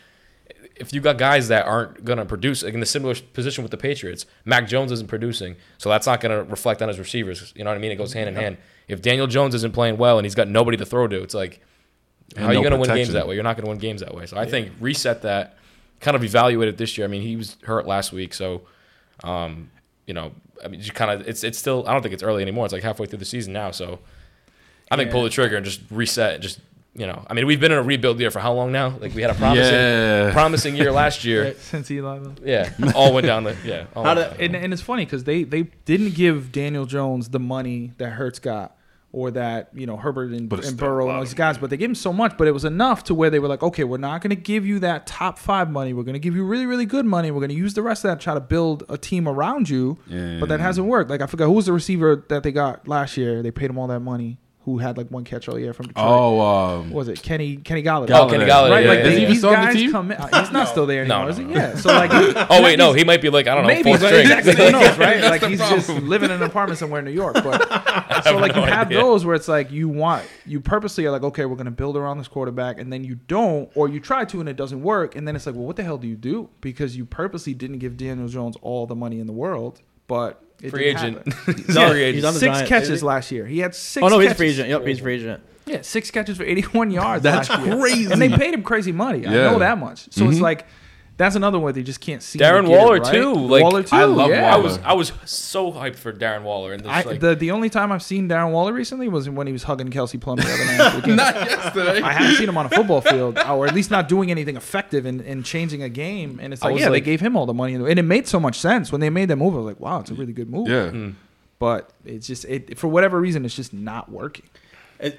If 0.74 0.92
you 0.92 1.00
got 1.00 1.18
guys 1.18 1.48
that 1.48 1.66
aren't 1.66 2.04
going 2.04 2.18
to 2.18 2.24
produce, 2.24 2.62
like 2.62 2.74
in 2.74 2.80
the 2.80 2.86
similar 2.86 3.14
position 3.14 3.62
with 3.62 3.70
the 3.70 3.76
Patriots, 3.76 4.26
Mac 4.44 4.66
Jones 4.66 4.90
isn't 4.92 5.08
producing, 5.08 5.56
so 5.78 5.88
that's 5.88 6.06
not 6.06 6.20
going 6.20 6.36
to 6.36 6.50
reflect 6.50 6.80
on 6.82 6.88
his 6.88 6.98
receivers. 6.98 7.52
You 7.54 7.64
know 7.64 7.70
what 7.70 7.76
I 7.76 7.80
mean? 7.80 7.92
It 7.92 7.96
goes 7.96 8.12
hand 8.12 8.28
in 8.28 8.34
hand. 8.34 8.56
If 8.88 9.02
Daniel 9.02 9.26
Jones 9.26 9.54
isn't 9.54 9.72
playing 9.72 9.98
well 9.98 10.18
and 10.18 10.24
he's 10.24 10.34
got 10.34 10.48
nobody 10.48 10.76
to 10.78 10.86
throw 10.86 11.06
to, 11.06 11.22
it's 11.22 11.34
like 11.34 11.60
And 12.34 12.44
how 12.44 12.50
are 12.50 12.54
you 12.54 12.58
no 12.62 12.70
going 12.70 12.82
to 12.82 12.88
win 12.88 12.96
games 12.96 13.12
that 13.12 13.28
way? 13.28 13.34
You're 13.34 13.44
not 13.44 13.56
going 13.56 13.64
to 13.66 13.70
win 13.70 13.78
games 13.78 14.00
that 14.00 14.14
way. 14.14 14.26
So 14.26 14.36
I 14.36 14.46
think 14.46 14.72
reset 14.80 15.22
that, 15.22 15.56
kind 16.00 16.16
of 16.16 16.24
evaluate 16.24 16.68
it 16.68 16.78
this 16.78 16.96
year. 16.96 17.06
I 17.06 17.08
mean, 17.08 17.22
he 17.22 17.36
was 17.36 17.56
hurt 17.64 17.86
last 17.86 18.12
week, 18.12 18.32
so 18.32 18.62
um, 19.22 19.70
you 20.10 20.14
know, 20.14 20.32
I 20.64 20.66
mean, 20.68 20.80
you 20.80 20.90
kind 20.90 21.10
of 21.12 21.28
it's 21.28 21.44
it's 21.44 21.56
still. 21.64 21.84
I 21.86 21.92
don't 21.92 22.02
think 22.02 22.14
it's 22.14 22.22
early 22.24 22.42
anymore. 22.42 22.64
It's 22.66 22.74
like 22.74 22.82
halfway 22.82 23.06
through 23.06 23.20
the 23.20 23.24
season 23.36 23.52
now, 23.52 23.70
so 23.70 23.86
I 24.90 24.96
think 24.96 25.06
Yeah. 25.06 25.12
pull 25.12 25.22
the 25.22 25.30
trigger 25.30 25.56
and 25.56 25.64
just 25.64 25.80
reset. 25.90 26.34
and 26.34 26.42
Just 26.42 26.58
you 26.96 27.06
know, 27.06 27.24
I 27.30 27.34
mean, 27.34 27.46
we've 27.46 27.60
been 27.60 27.70
in 27.70 27.78
a 27.78 27.82
rebuild 27.92 28.18
year 28.18 28.32
for 28.32 28.40
how 28.40 28.52
long 28.52 28.72
now? 28.72 28.88
Like 29.02 29.14
we 29.14 29.22
had 29.22 29.30
a 29.30 29.34
promising 29.34 29.72
Yeah. 29.72 30.32
promising 30.32 30.74
year 30.74 30.90
last 30.90 31.24
year. 31.28 31.54
Since 31.60 31.88
Eli 31.92 32.18
left. 32.18 32.40
Yeah, 32.44 32.72
all 32.96 33.14
went 33.14 33.26
down 33.26 33.44
the 33.44 33.54
yeah. 33.64 33.84
all 33.94 34.02
How 34.02 34.16
went 34.16 34.30
did- 34.32 34.38
down. 34.38 34.44
And, 34.56 34.64
and 34.64 34.72
it's 34.72 34.82
funny 34.82 35.04
because 35.04 35.22
they, 35.22 35.44
they 35.44 35.62
didn't 35.84 36.14
give 36.16 36.50
Daniel 36.50 36.86
Jones 36.86 37.28
the 37.30 37.38
money 37.38 37.92
that 37.98 38.10
Hurts 38.10 38.40
got 38.40 38.76
or 39.12 39.30
that 39.32 39.70
you 39.74 39.86
know 39.86 39.96
Herbert 39.96 40.30
and, 40.30 40.52
and 40.52 40.76
Burrow 40.76 41.10
and 41.10 41.20
those 41.20 41.34
guys, 41.34 41.58
but 41.58 41.68
they 41.70 41.76
gave 41.76 41.88
him 41.88 41.94
so 41.96 42.12
much, 42.12 42.38
but 42.38 42.46
it 42.46 42.52
was 42.52 42.64
enough 42.64 43.02
to 43.04 43.14
where 43.14 43.28
they 43.30 43.38
were 43.40 43.48
like, 43.48 43.62
okay, 43.62 43.82
we're 43.84 43.96
not 43.98 44.20
going 44.22 44.30
to 44.30 44.36
give 44.36 44.64
you 44.64 44.78
that 44.80 45.06
top 45.06 45.38
five 45.38 45.68
money. 45.70 45.92
We're 45.92 46.04
going 46.04 46.12
to 46.14 46.20
give 46.20 46.36
you 46.36 46.44
really 46.44 46.66
really 46.66 46.86
good 46.86 47.06
money. 47.06 47.30
We're 47.30 47.40
going 47.40 47.48
to 47.50 47.54
use 47.56 47.74
the 47.74 47.82
rest 47.82 48.04
of 48.04 48.10
that 48.10 48.20
to 48.20 48.24
try 48.24 48.34
to 48.34 48.40
build 48.40 48.84
a 48.88 48.96
team 48.96 49.26
around 49.28 49.68
you. 49.68 49.98
But 50.06 50.48
that 50.48 50.60
Yeah. 50.60 50.66
hasn't 50.66 50.86
worked. 50.86 51.10
Like 51.10 51.20
I 51.22 51.26
forgot 51.26 51.46
who 51.46 51.52
was 51.52 51.66
the 51.66 51.72
receiver 51.72 52.24
that 52.28 52.42
they 52.44 52.52
got 52.52 52.86
last 52.86 53.16
year. 53.16 53.42
They 53.42 53.50
paid 53.50 53.70
him 53.70 53.78
all 53.78 53.88
that 53.88 54.00
money. 54.00 54.38
Who 54.70 54.78
had 54.78 54.96
like 54.96 55.08
one 55.10 55.24
catch 55.24 55.48
all 55.48 55.58
year 55.58 55.72
from 55.72 55.86
Detroit? 55.88 56.06
Oh, 56.06 56.40
um, 56.40 56.90
What 56.90 56.98
was 56.98 57.08
it 57.08 57.22
Kenny 57.22 57.56
Kenny 57.56 57.82
Golladay? 57.82 58.10
Oh, 58.12 58.28
Kenny 58.28 58.44
Golladay, 58.44 58.70
Right, 58.70 58.84
yeah, 58.84 58.88
like 58.90 58.98
yeah, 58.98 59.02
they- 59.04 59.22
yeah. 59.22 59.28
These 59.28 59.38
still 59.38 59.50
on 59.50 59.66
the 59.66 59.74
guys 59.82 59.90
come 59.92 60.10
in. 60.12 60.18
He's 60.22 60.52
not 60.52 60.68
still 60.74 60.86
there 60.86 61.04
No, 61.04 61.22
anymore, 61.22 61.24
no, 61.24 61.28
is 61.30 61.36
he? 61.38 61.44
no. 61.44 61.54
Yeah. 61.54 61.74
So 61.74 61.88
like, 61.88 62.10
oh 62.50 62.62
wait, 62.62 62.78
no, 62.78 62.92
he 62.92 63.02
might 63.02 63.20
be 63.20 63.30
like 63.30 63.48
I 63.48 63.54
don't 63.56 63.64
know, 63.64 63.68
Maybe 63.68 63.82
fourth 63.90 64.00
but 64.00 64.06
string. 64.08 64.20
exactly. 64.30 64.52
Who 64.66 64.70
knows, 64.70 64.98
right? 64.98 65.20
Like 65.22 65.40
the 65.40 65.48
he's 65.48 65.58
just 65.58 65.88
living 65.88 66.30
in 66.30 66.36
an 66.36 66.42
apartment 66.44 66.78
somewhere 66.78 67.00
in 67.00 67.04
New 67.06 67.10
York. 67.10 67.34
But 67.34 68.22
so 68.24 68.36
like 68.38 68.54
no 68.54 68.60
you 68.64 68.70
have 68.70 68.86
idea. 68.86 68.98
those 69.00 69.24
where 69.26 69.34
it's 69.34 69.48
like 69.48 69.70
you 69.72 69.88
want 69.88 70.24
you 70.46 70.60
purposely 70.60 71.04
are 71.06 71.10
like, 71.10 71.24
okay, 71.24 71.44
we're 71.46 71.56
gonna 71.56 71.70
build 71.70 71.96
around 71.96 72.18
this 72.18 72.28
quarterback, 72.28 72.78
and 72.80 72.92
then 72.92 73.02
you 73.02 73.16
don't, 73.16 73.70
or 73.74 73.88
you 73.88 73.98
try 74.00 74.24
to 74.24 74.40
and 74.40 74.48
it 74.48 74.56
doesn't 74.56 74.82
work, 74.82 75.16
and 75.16 75.26
then 75.26 75.34
it's 75.34 75.46
like, 75.46 75.54
well, 75.56 75.64
what 75.66 75.76
the 75.76 75.82
hell 75.82 75.98
do 75.98 76.06
you 76.06 76.16
do? 76.16 76.48
Because 76.60 76.96
you 76.96 77.04
purposely 77.04 77.54
didn't 77.54 77.78
give 77.78 77.96
Daniel 77.96 78.28
Jones 78.28 78.56
all 78.62 78.86
the 78.86 78.94
money 78.94 79.18
in 79.20 79.26
the 79.26 79.32
world, 79.32 79.80
but 80.06 80.42
it 80.62 80.70
Free 80.70 80.84
didn't 80.92 80.98
agent. 81.16 81.32
happen. 81.34 81.54
He's 81.66 81.74
No, 81.74 81.90
free 81.90 82.02
agent. 82.02 82.14
he's 82.16 82.24
on 82.24 82.34
the 82.34 82.40
Six 82.40 82.52
Giants, 82.58 82.68
catches 82.68 83.02
last 83.02 83.30
year. 83.32 83.46
He 83.46 83.58
had 83.60 83.74
six. 83.74 84.04
Oh 84.04 84.08
no, 84.08 84.18
he's 84.18 84.26
a 84.26 84.34
catches. 84.34 84.36
free 84.38 84.48
agent. 84.50 84.68
Yep, 84.68 84.86
he's 84.86 84.98
a 84.98 85.02
free 85.02 85.14
agent. 85.14 85.42
Yeah, 85.66 85.82
six 85.82 86.10
catches 86.10 86.36
for 86.36 86.42
81 86.44 86.90
yards. 86.90 87.22
That's 87.22 87.48
last 87.48 87.64
year. 87.64 87.76
crazy. 87.78 88.10
And 88.12 88.20
they 88.20 88.28
paid 88.28 88.52
him 88.54 88.62
crazy 88.62 88.92
money. 88.92 89.26
I 89.26 89.30
Yeah. 89.32 89.50
know 89.52 89.58
that 89.60 89.78
much. 89.78 90.08
So 90.12 90.28
it's 90.28 90.38
Mhm. 90.38 90.42
like 90.42 90.66
That's 91.20 91.36
another 91.36 91.58
one 91.58 91.74
they 91.74 91.82
just 91.82 92.00
can't 92.00 92.22
see. 92.22 92.38
Darren 92.38 92.66
Waller, 92.66 92.98
too, 92.98 93.34
like, 93.34 93.62
Waller 93.62 93.82
too. 93.82 93.94
I 93.94 94.04
love 94.04 94.30
yeah. 94.30 94.54
I 94.54 94.56
was 94.56 94.78
I 94.78 94.94
was 94.94 95.12
so 95.26 95.70
hyped 95.70 95.96
for 95.96 96.14
Darren 96.14 96.44
Waller, 96.44 96.72
and 96.72 96.82
this, 96.82 96.90
I, 96.90 97.02
like, 97.02 97.20
the 97.20 97.34
the 97.34 97.50
only 97.50 97.68
time 97.68 97.92
I've 97.92 98.02
seen 98.02 98.26
Darren 98.26 98.52
Waller 98.52 98.72
recently 98.72 99.06
was 99.06 99.28
when 99.28 99.46
he 99.46 99.52
was 99.52 99.64
hugging 99.64 99.90
Kelsey 99.90 100.16
Plum 100.16 100.36
the 100.36 100.44
other 100.44 100.64
night. 100.64 100.80
after 100.80 101.00
the 101.02 101.06
game. 101.08 101.16
Not 101.16 101.34
yesterday. 101.34 102.00
I 102.00 102.12
haven't 102.12 102.36
seen 102.36 102.48
him 102.48 102.56
on 102.56 102.64
a 102.64 102.70
football 102.70 103.02
field, 103.02 103.36
or 103.36 103.66
at 103.66 103.74
least 103.74 103.90
not 103.90 104.08
doing 104.08 104.30
anything 104.30 104.56
effective 104.56 105.04
in, 105.04 105.20
in 105.20 105.42
changing 105.42 105.82
a 105.82 105.90
game. 105.90 106.40
And 106.40 106.54
it's 106.54 106.62
I 106.62 106.68
like, 106.68 106.74
was 106.76 106.82
yeah, 106.84 106.88
they 106.88 107.02
gave 107.02 107.20
him 107.20 107.36
all 107.36 107.44
the 107.44 107.52
money, 107.52 107.74
and 107.74 107.86
it 107.86 108.02
made 108.02 108.26
so 108.26 108.40
much 108.40 108.58
sense 108.58 108.90
when 108.90 109.02
they 109.02 109.10
made 109.10 109.28
that 109.28 109.36
move. 109.36 109.52
I 109.52 109.58
was 109.58 109.66
like, 109.66 109.80
wow, 109.80 110.00
it's 110.00 110.10
a 110.10 110.14
really 110.14 110.32
good 110.32 110.48
move. 110.48 110.68
Yeah. 110.68 110.88
Mm. 110.88 111.16
But 111.58 111.90
it's 112.06 112.26
just 112.26 112.46
it 112.46 112.78
for 112.78 112.88
whatever 112.88 113.20
reason, 113.20 113.44
it's 113.44 113.54
just 113.54 113.74
not 113.74 114.10
working. 114.10 114.46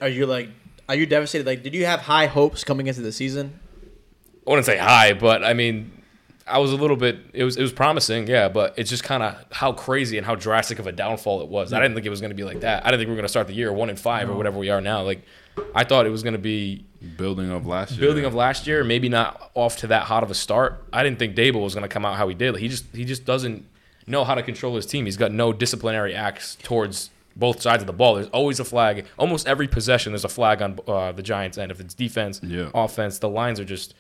Are 0.02 0.10
you 0.10 0.26
like? 0.26 0.50
Are 0.90 0.96
you 0.96 1.06
devastated? 1.06 1.46
Like, 1.46 1.62
did 1.62 1.76
you 1.76 1.86
have 1.86 2.00
high 2.00 2.26
hopes 2.26 2.64
coming 2.64 2.88
into 2.88 3.02
the 3.02 3.12
season? 3.12 3.60
I 4.52 4.54
wouldn't 4.54 4.66
say 4.66 4.78
high, 4.78 5.14
but 5.14 5.44
I 5.44 5.54
mean, 5.54 5.92
I 6.46 6.58
was 6.60 6.74
a 6.74 6.76
little 6.76 6.98
bit. 6.98 7.20
It 7.34 7.44
was 7.46 7.56
it 7.56 7.62
was 7.62 7.72
promising, 7.72 8.28
yeah. 8.28 8.50
But 8.50 8.74
it's 8.78 8.90
just 8.90 9.04
kind 9.04 9.24
of 9.24 9.36
how 9.52 9.72
crazy 9.72 10.18
and 10.18 10.26
how 10.28 10.36
drastic 10.36 10.80
of 10.80 10.88
a 10.88 10.92
downfall 10.92 11.42
it 11.42 11.48
was. 11.48 11.72
I 11.72 11.80
didn't 11.80 11.96
think 11.96 12.06
it 12.06 12.10
was 12.10 12.20
going 12.20 12.32
to 12.32 12.36
be 12.36 12.44
like 12.44 12.60
that. 12.62 12.86
I 12.86 12.92
didn't 12.92 13.00
think 13.00 13.08
we 13.08 13.12
were 13.12 13.18
going 13.18 13.24
to 13.26 13.30
start 13.30 13.48
the 13.48 13.54
year 13.54 13.72
one 13.72 13.90
and 13.90 13.98
five 14.00 14.30
or 14.30 14.34
whatever 14.34 14.58
we 14.60 14.70
are 14.70 14.82
now. 14.82 15.04
Like, 15.04 15.22
I 15.74 15.86
thought 15.86 16.06
it 16.06 16.10
was 16.10 16.24
going 16.24 16.34
to 16.34 16.40
be 16.40 16.86
Building 17.18 17.50
of 17.50 17.66
last 17.66 17.94
year. 17.94 18.02
building 18.02 18.26
of 18.26 18.36
last 18.36 18.68
year, 18.68 18.84
maybe 18.84 19.10
not 19.10 19.50
off 19.56 19.78
to 19.78 19.88
that 19.88 20.04
hot 20.04 20.22
of 20.24 20.30
a 20.30 20.36
start. 20.36 20.84
I 20.94 21.02
didn't 21.04 21.18
think 21.20 21.36
Daboll 21.36 21.64
was 21.64 21.74
going 21.74 21.82
to 21.84 21.88
come 21.90 22.06
out 22.06 22.16
how 22.18 22.28
he 22.28 22.36
did. 22.36 22.56
He 22.58 22.68
just 22.68 22.86
he 22.94 23.06
just 23.06 23.24
doesn't 23.26 23.66
know 24.06 24.24
how 24.24 24.36
to 24.36 24.44
control 24.44 24.76
his 24.76 24.86
team. 24.86 25.06
He's 25.06 25.18
got 25.18 25.32
no 25.32 25.54
disciplinary 25.54 26.14
acts 26.14 26.58
towards 26.62 27.10
both 27.36 27.62
sides 27.62 27.82
of 27.82 27.88
the 27.88 27.94
ball. 27.94 28.16
There's 28.16 28.28
always 28.28 28.60
a 28.60 28.66
flag. 28.66 29.06
Almost 29.18 29.48
every 29.48 29.68
possession, 29.68 30.12
there's 30.12 30.26
a 30.26 30.30
flag 30.30 30.62
on 30.62 30.80
uh, 30.88 31.12
the 31.14 31.24
Giants' 31.24 31.58
end. 31.58 31.72
If 31.72 31.80
it's 31.80 31.94
defense, 31.94 32.42
Yeah. 32.44 32.70
offense, 32.76 33.20
the 33.20 33.30
lines 33.30 33.58
are 33.60 33.66
just 33.66 33.94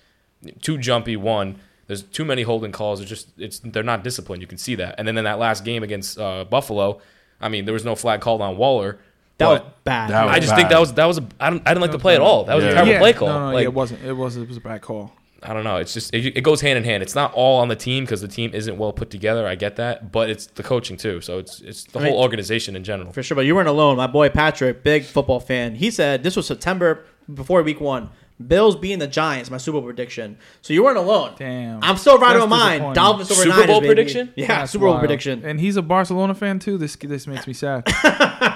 too 0.62 0.78
jumpy. 0.78 1.16
One, 1.16 1.60
there's 1.88 2.04
too 2.04 2.26
many 2.26 2.44
holding 2.44 2.72
calls. 2.72 3.02
It's 3.02 3.10
just 3.10 3.30
it's 3.38 3.60
they're 3.60 3.84
not 3.84 4.04
disciplined. 4.04 4.42
You 4.42 4.48
can 4.48 4.58
see 4.58 4.76
that. 4.76 4.96
And 4.98 5.08
then 5.08 5.18
in 5.18 5.24
that 5.26 5.40
last 5.40 5.64
game 5.66 5.84
against 5.84 6.20
uh, 6.20 6.46
Buffalo, 6.46 7.02
I 7.40 7.50
mean, 7.50 7.66
there 7.66 7.74
was 7.74 7.86
no 7.86 7.96
flag 7.96 8.22
called 8.22 8.42
on 8.42 8.58
Waller. 8.58 9.00
That 9.38 9.48
was 9.48 9.62
bad. 9.84 10.10
that 10.12 10.26
was 10.26 10.36
I 10.36 10.40
just 10.40 10.56
think 10.56 10.70
that 10.70 10.80
was 10.80 10.94
that 10.94 11.06
was 11.06 11.18
a, 11.18 11.28
I 11.40 11.50
don't 11.50 11.62
I 11.66 11.72
didn't 11.72 11.82
like 11.82 11.92
the 11.92 11.98
play 12.00 12.14
at 12.16 12.22
all. 12.22 12.44
That 12.44 12.54
was 12.56 12.64
Yeah. 12.64 12.70
a 12.72 12.74
terrible 12.74 12.92
yeah, 12.94 13.00
play 13.00 13.14
call. 13.14 13.28
No, 13.30 13.40
no, 13.40 13.46
Like, 13.54 13.64
yeah, 13.64 13.70
it 13.70 13.74
wasn't. 13.74 14.04
It 14.04 14.14
was. 14.14 14.38
It 14.38 14.48
was 14.48 14.58
a 14.58 14.62
bad 14.62 14.82
call. 14.82 15.14
I 15.44 15.54
don't 15.54 15.64
know. 15.64 15.78
It's 15.78 15.96
just 15.96 16.14
it, 16.14 16.38
it 16.38 16.42
goes 16.42 16.62
hand 16.62 16.78
in 16.78 16.84
hand. 16.84 17.02
It's 17.02 17.16
not 17.16 17.34
all 17.34 17.60
on 17.62 17.68
the 17.68 17.76
team 17.76 18.04
because 18.04 18.22
the 18.22 18.28
team 18.28 18.52
isn't 18.54 18.78
well 18.78 18.94
put 18.94 19.10
together. 19.10 19.48
I 19.48 19.56
get 19.56 19.78
that, 19.78 20.12
but 20.12 20.30
it's 20.30 20.46
the 20.46 20.62
coaching 20.62 20.98
too. 20.98 21.20
So 21.22 21.40
it's 21.40 21.60
it's 21.62 21.86
the 21.86 21.98
I 21.98 22.04
mean- 22.04 22.12
whole 22.14 22.22
organization 22.22 22.76
in 22.76 22.84
general. 22.84 23.12
For 23.12 23.24
sure, 23.24 23.34
but 23.36 23.48
you 23.48 23.56
weren't 23.56 23.68
alone. 23.68 23.98
My 23.98 24.06
boy 24.06 24.30
Patrick, 24.30 24.84
big 24.84 25.04
football 25.04 25.40
fan, 25.40 25.74
he 25.74 25.90
said 25.90 26.22
this 26.22 26.36
was 26.36 26.46
September 26.46 27.04
before 27.34 27.64
week 27.64 27.82
one. 27.82 28.12
Bills 28.42 28.76
being 28.76 29.00
the 29.00 29.08
Giants, 29.08 29.50
my 29.50 29.58
Super 29.58 29.80
Bowl 29.80 29.84
prediction. 29.84 30.38
So 30.62 30.74
you 30.74 30.84
weren't 30.84 30.98
alone. 30.98 31.34
Damn. 31.38 31.84
I'm 31.84 31.98
still 31.98 32.18
right 32.18 32.34
That's 32.34 32.44
on 32.44 32.50
mine. 32.50 32.72
disappointing. 32.80 32.94
Dolphins 32.94 33.32
over 33.32 33.42
Super 33.42 33.50
Niners, 33.56 33.68
Bowl 33.68 33.82
baby. 33.82 33.88
prediction? 33.94 34.34
Yeah, 34.36 34.48
That's 34.48 34.72
Super 34.72 34.86
Bowl 34.86 34.90
wild. 34.94 35.02
prediction. 35.02 35.46
And 35.46 35.60
he's 35.60 35.76
a 35.78 35.82
Barcelona 35.82 36.34
fan 36.36 36.60
too. 36.60 36.78
This 36.78 36.96
this 36.96 37.28
makes 37.28 37.48
me 37.48 37.54
sad. 37.54 37.88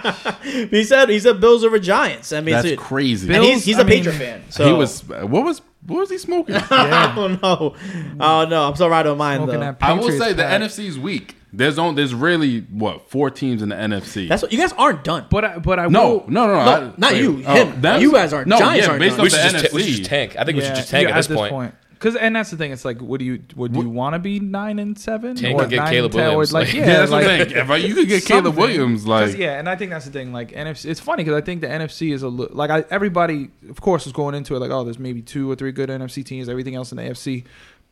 He 0.45 0.83
said 0.83 1.09
he 1.09 1.19
said 1.19 1.41
Bills 1.41 1.63
over 1.63 1.79
Giants. 1.79 2.31
I 2.31 2.39
mean, 2.41 2.53
That's 2.53 2.67
dude, 2.67 2.77
crazy. 2.79 3.33
and 3.33 3.43
he's, 3.43 3.51
Bills, 3.53 3.65
he's 3.65 3.77
I 3.79 3.81
a 3.81 3.85
Patriot 3.85 4.11
mean, 4.13 4.19
fan. 4.19 4.43
So 4.49 4.65
he 4.67 4.73
was. 4.73 5.01
What 5.07 5.43
was? 5.43 5.61
What 5.87 5.99
was 6.01 6.09
he 6.09 6.17
smoking? 6.17 6.55
I 6.69 7.13
don't 7.15 7.41
know. 7.41 7.75
Oh 8.19 8.45
no, 8.45 8.67
I'm 8.67 8.75
still 8.75 8.89
right 8.89 9.05
on 9.05 9.17
mine 9.17 9.37
Smoking 9.39 9.59
though. 9.59 9.75
I 9.81 9.93
will 9.93 10.01
Patriots 10.03 10.23
say 10.25 10.33
the 10.33 10.43
pack. 10.43 10.61
NFC's 10.61 10.99
weak. 10.99 11.35
There's 11.57 11.77
on. 11.79 11.95
There's 11.95 12.13
really 12.13 12.61
what 12.61 13.09
four 13.09 13.29
teams 13.29 13.61
in 13.61 13.69
the 13.69 13.75
NFC. 13.75 14.27
That's 14.27 14.41
what 14.41 14.51
you 14.51 14.57
guys 14.57 14.73
aren't 14.73 15.03
done. 15.03 15.25
But 15.29 15.45
I, 15.45 15.57
but 15.59 15.79
I 15.79 15.87
no, 15.87 16.09
will, 16.17 16.25
no, 16.29 16.47
no, 16.47 16.53
No, 16.53 16.59
I- 16.59 16.93
not 16.97 17.11
wait, 17.13 17.21
you, 17.21 17.43
oh, 17.45 17.53
him. 17.55 17.81
them? 17.81 18.01
You 18.01 18.11
guys 18.11 18.33
aren't. 18.33 18.47
No, 18.47 18.57
Giants 18.59 18.85
yeah, 18.85 18.91
aren't 18.91 18.99
based 18.99 19.17
done. 19.17 19.25
off 19.25 19.31
We 19.31 19.37
the 19.37 19.43
should, 19.43 19.51
just 19.51 19.65
NFC. 19.65 19.69
ta- 19.69 19.75
we 19.75 19.83
should 19.83 19.95
just 19.97 20.09
tank. 20.09 20.35
I 20.37 20.43
think 20.43 20.57
we 20.57 20.63
should 20.63 20.75
just 20.75 20.89
tank 20.89 21.07
yeah, 21.09 21.17
at 21.17 21.27
this 21.27 21.37
point. 21.49 21.73
Because 21.93 22.17
and 22.17 22.35
that's 22.35 22.51
the 22.51 22.57
thing. 22.57 22.71
It's 22.73 22.83
like, 22.83 22.99
what 23.01 23.19
do 23.19 23.25
you 23.25 23.41
would 23.55 23.73
you 23.73 23.89
want 23.89 24.13
to 24.15 24.19
be 24.19 24.39
nine 24.41 24.79
and 24.79 24.99
seven 24.99 25.33
Tank 25.37 25.57
or 25.57 25.65
get 25.65 25.77
nine 25.77 25.91
Caleb 25.93 26.11
and 26.11 26.19
10, 26.19 26.21
or 26.27 26.29
Williams, 26.31 26.53
Like, 26.53 26.67
like- 26.67 26.75
yeah, 26.75 26.79
Yeah, 26.81 26.85
that's 26.97 27.11
like, 27.11 27.23
what 27.23 27.31
I'm 27.31 27.49
saying. 27.49 27.57
If 27.63 27.69
I- 27.69 27.75
you 27.77 27.95
could 27.95 28.07
get 28.09 28.25
Caleb 28.25 28.45
something. 28.45 28.61
Williams, 28.61 29.01
'Cause, 29.05 29.07
like 29.31 29.37
yeah, 29.39 29.57
and 29.57 29.69
I 29.69 29.75
think 29.77 29.91
that's 29.91 30.05
the 30.05 30.11
thing. 30.11 30.33
Like 30.33 30.51
NFC, 30.51 30.85
it's 30.89 30.99
funny 30.99 31.23
because 31.23 31.41
I 31.41 31.43
think 31.43 31.61
the 31.61 31.67
NFC 31.67 32.11
is 32.13 32.21
a 32.21 32.27
li- 32.27 32.49
like 32.51 32.69
I, 32.69 32.83
everybody, 32.91 33.49
of 33.69 33.79
course, 33.79 34.05
is 34.05 34.11
going 34.13 34.35
into 34.35 34.55
it 34.55 34.59
like, 34.59 34.71
oh, 34.71 34.83
there's 34.83 34.99
maybe 34.99 35.21
two 35.21 35.49
or 35.49 35.55
three 35.55 35.71
good 35.71 35.89
NFC 35.89 36.23
teams. 36.23 36.49
Everything 36.49 36.75
else 36.75 36.91
in 36.91 36.97
the 36.97 37.03
AFC, 37.03 37.45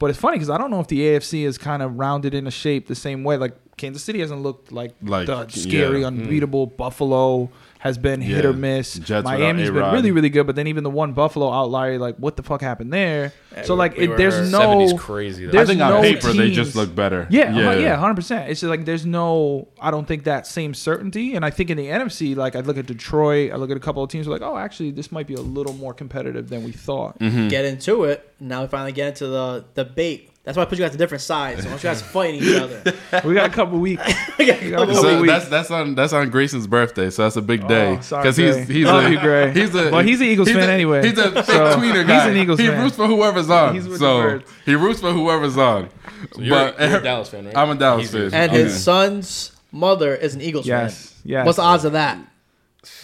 but 0.04 0.10
it's 0.10 0.20
funny 0.20 0.36
because 0.36 0.50
I 0.50 0.58
don't 0.58 0.70
know 0.70 0.82
if 0.82 0.88
the 0.88 1.00
AFC 1.00 1.46
is 1.46 1.58
kind 1.58 1.82
of 1.82 1.98
rounded 1.98 2.34
in 2.34 2.46
a 2.46 2.52
shape 2.52 2.88
the 2.88 2.94
same 2.94 3.24
way. 3.24 3.38
Like 3.38 3.56
Kansas 3.78 4.04
City 4.04 4.20
hasn't 4.20 4.42
looked 4.42 4.72
like, 4.72 4.94
Like, 5.02 5.28
the 5.28 5.48
scary, 5.50 6.02
yeah. 6.02 6.08
unbeatable. 6.08 6.68
Buffalo 6.68 7.50
has 7.80 7.98
been 7.98 8.22
hit 8.22 8.46
or 8.46 8.54
miss. 8.54 8.94
Jets 8.94 9.26
Miami's 9.26 9.70
been 9.70 9.92
really, 9.92 10.12
really 10.12 10.30
good, 10.30 10.46
but 10.48 10.56
then 10.56 10.68
even 10.68 10.86
the 10.86 10.90
one 10.90 11.12
Buffalo 11.12 11.52
outlier, 11.52 11.98
like 12.00 12.16
what 12.16 12.38
the 12.38 12.44
fuck 12.44 12.62
happened 12.62 12.94
there? 12.94 13.34
so 13.66 13.76
like, 13.76 13.98
We 13.98 14.06
it, 14.10 14.16
there's 14.16 14.50
no 14.52 14.60
70s 14.60 14.98
crazy. 14.98 15.44
though. 15.46 15.50
I 15.50 15.52
there's 15.52 15.68
think 15.68 15.82
on 15.82 15.90
no 15.96 16.02
paper 16.02 16.32
they 16.32 16.50
just 16.52 16.76
look 16.78 16.96
better. 16.96 17.28
yeah, 17.30 17.54
yeah, 17.54 17.74
yeah, 17.74 17.80
yeah, 17.80 17.96
hundred 17.98 18.16
percent. 18.16 18.50
It's 18.50 18.62
just 18.62 18.70
like 18.70 18.86
there's 18.86 19.06
no, 19.06 19.68
I 19.82 19.92
don't 19.92 20.08
think 20.08 20.24
that 20.24 20.48
same 20.48 20.74
certainty. 20.74 21.36
And 21.36 21.44
I 21.44 21.50
think 21.50 21.70
in 21.72 21.78
the 21.78 21.88
NFC, 21.88 22.38
like 22.38 22.56
I 22.56 22.62
look 22.62 22.78
at 22.78 22.86
Detroit, 22.86 23.52
I 23.52 23.58
look 23.58 23.70
at 23.70 23.76
a 23.76 23.82
couple 23.82 24.02
of 24.02 24.10
teams, 24.10 24.28
like, 24.28 24.42
oh, 24.42 24.56
actually, 24.56 24.92
this 24.92 25.12
might 25.12 25.28
be 25.28 25.34
a 25.34 25.42
little 25.42 25.74
more 25.74 25.94
competitive 25.94 26.48
than 26.48 26.64
we 26.64 26.72
thought. 26.72 27.20
Mm-hmm. 27.20 27.50
Get 27.50 27.66
into 27.66 28.06
it. 28.06 28.34
Now 28.40 28.62
we 28.62 28.68
finally 28.70 28.94
get 28.94 29.10
into 29.10 29.28
the 29.28 29.66
debate. 29.76 30.30
That's 30.44 30.58
why 30.58 30.64
I 30.64 30.66
put 30.66 30.78
you 30.78 30.84
guys 30.84 30.92
to 30.92 30.98
different 30.98 31.22
sides. 31.22 31.62
So 31.62 31.68
I 31.68 31.72
want 31.72 31.84
you 31.84 31.90
guys 31.90 32.02
fighting 32.16 32.44
each 32.44 32.58
other. 32.60 32.84
we 33.24 33.34
got 33.34 33.50
a 33.50 33.54
couple 33.54 33.80
weeks. 33.80 34.04
We 34.38 34.46
got 34.48 34.62
a 34.62 34.70
couple 34.72 34.86
couple 34.88 34.96
So 35.02 35.22
weeks. 35.22 35.32
that's 35.34 35.48
that's 35.48 35.72
on 35.72 35.96
that's 35.96 36.12
on 36.12 36.30
Grayson's 36.30 36.68
birthday, 36.68 37.10
so 37.12 37.24
that's 37.24 37.38
a 37.38 37.42
big 37.42 37.64
oh, 37.64 37.68
day 37.70 37.92
Oh, 37.94 37.96
because 37.98 38.36
Gray. 38.36 38.58
he's 38.60 38.68
he's 38.68 38.86
Love 38.88 39.06
a 39.06 39.12
you, 39.12 39.20
Gray. 39.20 39.54
he's 39.54 39.74
a 39.74 39.90
Well, 39.92 40.02
he's 40.04 40.20
an 40.20 40.28
Eagles 40.28 40.48
he's 40.50 40.58
fan 40.58 40.70
a- 40.70 40.74
anyway. 40.74 41.08
He's 41.08 41.18
a 41.18 41.32
fake 41.32 41.46
So, 41.46 41.78
tweener 41.78 42.02
he's 42.04 42.24
an 42.32 42.36
Eagles 42.36 42.60
fan. 42.60 42.66
he 42.68 42.72
fan. 42.74 42.84
roots 42.84 42.96
for 42.98 43.08
whoever's 43.08 43.50
on. 43.50 43.74
He's 43.76 43.84
with 43.88 44.00
the 44.00 44.06
so 44.06 44.22
birds. 44.22 44.52
he 44.66 44.76
roots 44.76 45.00
for 45.00 45.14
whoever's 45.14 45.58
on. 45.58 45.90
You're, 46.38 46.50
but 46.74 46.80
you're 46.80 46.98
a 47.00 47.04
Dallas 47.04 47.30
fan, 47.30 47.46
right? 47.46 47.56
I'm 47.58 47.70
a 47.70 47.76
Dallas 47.76 48.12
He's- 48.12 48.32
fan. 48.32 48.42
And 48.42 48.52
Okay. 48.52 48.64
his 48.64 48.84
son's 48.84 49.52
mother 49.72 50.14
is 50.16 50.36
an 50.36 50.42
Eagles 50.42 50.66
Yes, 50.68 51.08
fan. 51.10 51.22
yes. 51.26 51.46
What's 51.46 51.56
the 51.58 51.64
odds 51.64 51.86
of 51.86 51.94
that? 51.94 52.18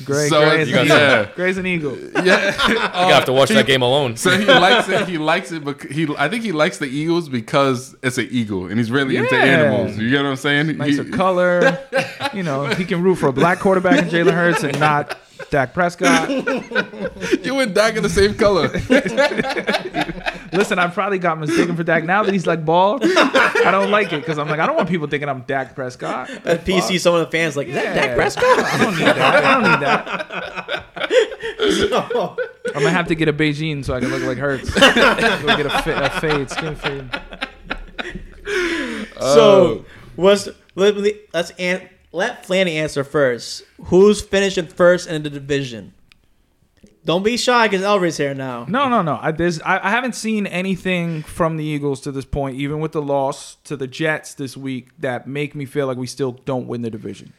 Gray, 0.03 0.27
So 0.27 0.41
Gray, 0.41 0.61
it's- 0.61 0.67
is 0.67 0.73
an 0.73 0.87
yeah. 0.87 1.21
Eagle. 1.21 1.33
Gray's 1.35 1.57
an 1.57 1.65
Eagle. 1.65 1.97
yeah, 2.23 2.67
You 2.67 2.75
gotta 2.75 3.13
have 3.13 3.25
to 3.25 3.33
watch 3.33 3.49
that 3.49 3.65
game 3.65 3.81
alone. 3.81 4.17
So 4.17 4.29
he 4.37 4.45
likes 4.67 4.89
it. 4.89 5.07
He 5.07 5.17
likes 5.17 5.51
it, 5.51 5.63
but 5.63 5.81
he 5.83 6.07
I 6.17 6.27
think 6.29 6.43
he 6.43 6.51
likes 6.51 6.77
the 6.79 6.85
Eagles 6.87 7.29
because 7.29 7.95
it's 8.03 8.17
an 8.17 8.27
eagle, 8.29 8.65
and 8.67 8.77
he's 8.77 8.91
really 8.91 9.15
into 9.17 9.35
animals. 9.35 9.97
You 9.97 10.09
get 10.09 10.21
what 10.23 10.29
I'm 10.29 10.35
saying? 10.35 10.77
Nicer 10.77 11.03
He- 11.03 11.11
color. 11.11 11.79
you 12.33 12.43
know, 12.43 12.65
he 12.65 12.83
can 12.85 13.01
root 13.01 13.15
for 13.15 13.27
a 13.27 13.33
black 13.33 13.59
quarterback 13.59 13.99
in 14.03 14.09
Jalen 14.09 14.33
Hurts 14.33 14.63
and 14.63 14.77
not 14.79 15.17
Dak 15.49 15.73
Prescott. 15.73 16.29
you 17.43 17.59
and 17.59 17.73
Dak 17.73 17.97
are 17.97 18.01
the 18.01 18.09
same 18.09 18.35
color. 18.35 18.67
Listen, 20.51 20.79
I 20.79 20.87
probably 20.87 21.19
got 21.19 21.39
mistaken 21.39 21.75
for 21.75 21.83
Dak. 21.83 22.03
Now 22.03 22.23
that 22.23 22.33
he's 22.33 22.45
like 22.47 22.65
bald, 22.65 23.03
I 23.03 23.69
don't 23.71 23.91
like 23.91 24.11
it 24.13 24.21
because 24.21 24.37
I'm 24.37 24.47
like, 24.49 24.59
I 24.59 24.65
don't 24.67 24.75
want 24.75 24.89
people 24.89 25.07
thinking 25.07 25.29
I'm 25.29 25.41
Dak 25.41 25.75
Prescott. 25.75 26.29
At 26.45 26.65
PC, 26.65 26.99
some 26.99 27.13
of 27.15 27.21
the 27.21 27.27
fans 27.31 27.55
like, 27.57 27.67
is 27.67 27.75
that 27.75 27.93
Dak 27.95 28.15
Prescott? 28.15 28.43
I 28.59 28.77
don't 28.83 28.95
need 28.97 29.05
that. 29.05 29.45
I 29.45 29.53
don't 29.53 29.71
need 29.71 29.79
that. 29.87 30.85
I'm 32.75 32.83
gonna 32.83 32.89
have 32.91 33.07
to 33.07 33.15
get 33.15 33.27
a 33.27 33.33
Beijing 33.33 33.83
so 33.83 33.93
I 33.93 33.99
can 33.99 34.09
look 34.09 34.23
like 34.23 34.37
Hurts. 34.37 34.69
Go 34.73 34.79
get 35.57 35.65
a, 35.65 35.81
fa- 35.81 36.11
a 36.15 36.19
fade, 36.19 36.49
skin 36.49 36.75
fade. 36.75 37.09
so, 39.19 39.79
uh, 39.79 39.83
what's 40.15 40.47
let, 40.75 40.95
me- 40.97 41.19
let's 41.33 41.51
an, 41.57 41.89
let 42.11 42.45
Flanny 42.45 42.75
answer 42.75 43.03
first. 43.03 43.63
Who's 43.85 44.21
finishing 44.21 44.67
first 44.67 45.07
in 45.07 45.23
the 45.23 45.29
division? 45.29 45.93
Don't 47.05 47.23
be 47.23 47.37
shy 47.37 47.67
because 47.67 47.83
Elray's 47.83 48.17
here 48.17 48.33
now. 48.33 48.65
No, 48.67 48.89
no, 48.89 49.01
no. 49.01 49.17
I, 49.21 49.31
there's, 49.31 49.61
I, 49.61 49.79
I 49.87 49.89
haven't 49.89 50.15
seen 50.15 50.45
anything 50.45 51.23
from 51.23 51.57
the 51.57 51.63
Eagles 51.63 52.01
to 52.01 52.11
this 52.11 52.25
point, 52.25 52.57
even 52.57 52.79
with 52.81 52.91
the 52.91 53.01
loss 53.01 53.55
to 53.63 53.77
the 53.77 53.87
Jets 53.87 54.33
this 54.33 54.57
week, 54.57 54.89
that 54.99 55.25
make 55.25 55.55
me 55.55 55.65
feel 55.65 55.87
like 55.87 55.97
we 55.97 56.07
still 56.07 56.33
don't 56.33 56.67
win 56.67 56.81
the 56.81 56.89
division. 56.89 57.33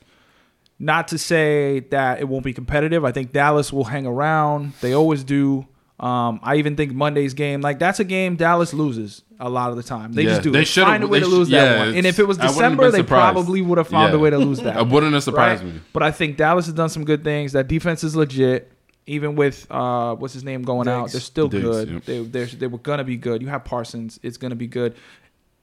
Not 0.79 1.09
to 1.09 1.19
say 1.19 1.81
that 1.91 2.21
it 2.21 2.29
won't 2.29 2.45
be 2.45 2.55
competitive. 2.55 3.05
I 3.05 3.13
think 3.13 3.33
Dallas 3.33 3.73
will 3.73 3.85
hang 3.85 4.07
around. 4.07 4.73
They 4.81 4.95
always 4.95 5.23
do. 5.23 5.67
Um, 6.01 6.41
I 6.43 6.57
even 6.57 6.77
think 6.77 6.93
Monday's 6.95 7.35
game, 7.35 7.61
like 7.61 7.79
that's 7.79 8.01
a 8.01 8.05
game 8.05 8.37
Dallas 8.37 8.73
loses 8.73 9.23
a 9.39 9.51
lot 9.51 9.71
of 9.71 9.77
the 9.77 9.83
time. 9.83 10.13
They 10.15 10.23
Yeah, 10.23 10.31
just 10.31 10.43
do. 10.43 10.51
they 10.51 10.61
They 10.61 10.65
should've- 10.65 10.87
find 10.89 11.05
a 11.05 11.07
way 11.07 11.21
to 11.21 11.27
sh- 11.27 11.29
lose 11.29 11.51
yeah, 11.51 11.65
that 11.65 11.79
one. 11.79 11.95
And 11.95 12.07
if 12.07 12.19
it 12.19 12.27
was 12.27 12.39
I 12.39 12.47
wouldn't 12.47 12.57
have 12.63 12.71
December, 12.73 12.91
they 12.91 13.03
probably 13.03 13.61
would 13.61 13.77
have 13.77 13.89
found 13.89 14.13
Yeah. 14.13 14.19
a 14.19 14.21
way 14.23 14.31
to 14.31 14.39
lose 14.39 14.61
that. 14.61 14.77
I 14.79 14.83
wouldn't 14.83 15.13
have 15.13 15.23
surprised 15.23 15.63
right? 15.63 15.75
me. 15.75 15.81
But 15.93 16.03
I 16.03 16.11
think 16.11 16.39
Dallas 16.39 16.65
has 16.67 16.75
done 16.75 16.89
some 16.89 17.05
good 17.05 17.23
things. 17.23 17.53
That 17.53 17.69
defense 17.69 18.03
is 18.03 18.17
legit. 18.17 18.73
Even 19.07 19.35
with 19.35 19.67
uh, 19.71 20.15
what's 20.15 20.33
his 20.35 20.45
name 20.45 20.63
going 20.63 20.87
out, 20.89 21.11
they're 21.13 21.21
still 21.21 21.49
Diggs, 21.49 21.65
good. 21.65 21.91
yep. 21.91 22.05
They 22.05 22.23
they're, 22.23 22.47
they 22.47 22.67
were 22.67 22.79
gonna 22.79 23.03
be 23.05 23.17
good. 23.17 23.43
You 23.43 23.49
have 23.49 23.65
Parsons, 23.65 24.21
it's 24.23 24.37
gonna 24.37 24.55
be 24.55 24.69
good. 24.69 24.95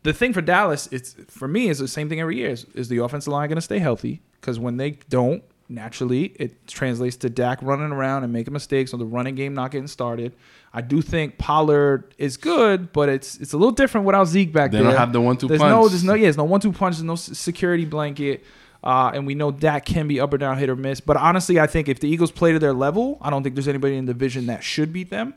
The 0.04 0.12
thing 0.14 0.34
for 0.34 0.42
Dallas, 0.42 0.88
it's 0.92 1.16
for 1.30 1.48
me 1.48 1.70
is 1.70 1.80
the 1.80 1.88
same 1.88 2.10
thing 2.10 2.20
every 2.20 2.38
year. 2.38 2.50
Is, 2.50 2.66
is 2.76 2.90
the 2.90 2.98
offensive 2.98 3.32
line 3.32 3.48
gonna 3.50 3.62
stay 3.62 3.80
healthy? 3.80 4.22
Because 4.42 4.60
when 4.60 4.78
they 4.78 4.98
don't, 5.10 5.44
naturally 5.70 6.26
it 6.38 6.68
translates 6.68 7.18
to 7.18 7.30
Dak 7.30 7.60
running 7.62 7.92
around 7.92 8.24
and 8.24 8.32
making 8.32 8.54
mistakes 8.54 8.94
or 8.94 8.98
the 8.98 9.06
running 9.06 9.36
game 9.36 9.54
not 9.54 9.72
getting 9.72 9.88
started. 9.88 10.34
I 10.74 10.82
do 10.82 11.02
think 11.02 11.38
Pollard 11.38 12.14
is 12.18 12.38
good, 12.38 12.94
but 12.94 13.10
it's 13.10 13.38
it's 13.38 13.54
a 13.54 13.58
little 13.58 13.72
different 13.72 14.06
without 14.06 14.26
Zeke 14.26 14.54
back 14.54 14.72
They 14.72 14.78
there. 14.78 14.88
don't 14.88 14.96
have 14.98 15.12
the 15.14 15.22
one-two 15.22 15.48
There's 15.48 15.60
punch. 15.60 15.70
no 15.72 15.88
there's 15.88 16.04
no 16.04 16.14
yeah, 16.14 16.24
there's 16.24 16.38
no 16.38 16.44
one 16.44 16.62
two 16.62 16.72
punch. 16.72 16.96
There's 16.96 17.04
no 17.04 17.16
security 17.16 17.86
blanket. 17.86 18.44
Uh, 18.84 19.12
and 19.14 19.26
we 19.26 19.34
know 19.34 19.52
that 19.52 19.86
can 19.86 20.08
be 20.08 20.20
up 20.20 20.32
or 20.32 20.38
down, 20.38 20.58
hit 20.58 20.70
or 20.70 20.76
miss. 20.76 21.02
But 21.02 21.18
honestly, 21.18 21.60
I 21.60 21.66
think 21.68 21.90
if 21.90 22.00
the 22.00 22.08
Eagles 22.08 22.32
play 22.32 22.54
to 22.54 22.60
their 22.60 22.74
level, 22.74 23.18
I 23.22 23.30
don't 23.32 23.42
think 23.44 23.56
there's 23.56 23.68
anybody 23.68 23.98
in 23.98 24.06
the 24.06 24.14
division 24.14 24.46
that 24.46 24.64
should 24.64 24.94
beat 24.94 25.10
them. 25.10 25.34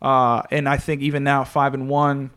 Uh, 0.00 0.42
and 0.52 0.68
I 0.68 0.76
think 0.76 1.02
even 1.02 1.24
now, 1.24 1.42
five 1.44 1.74
and 1.74 1.88
one, 1.88 2.30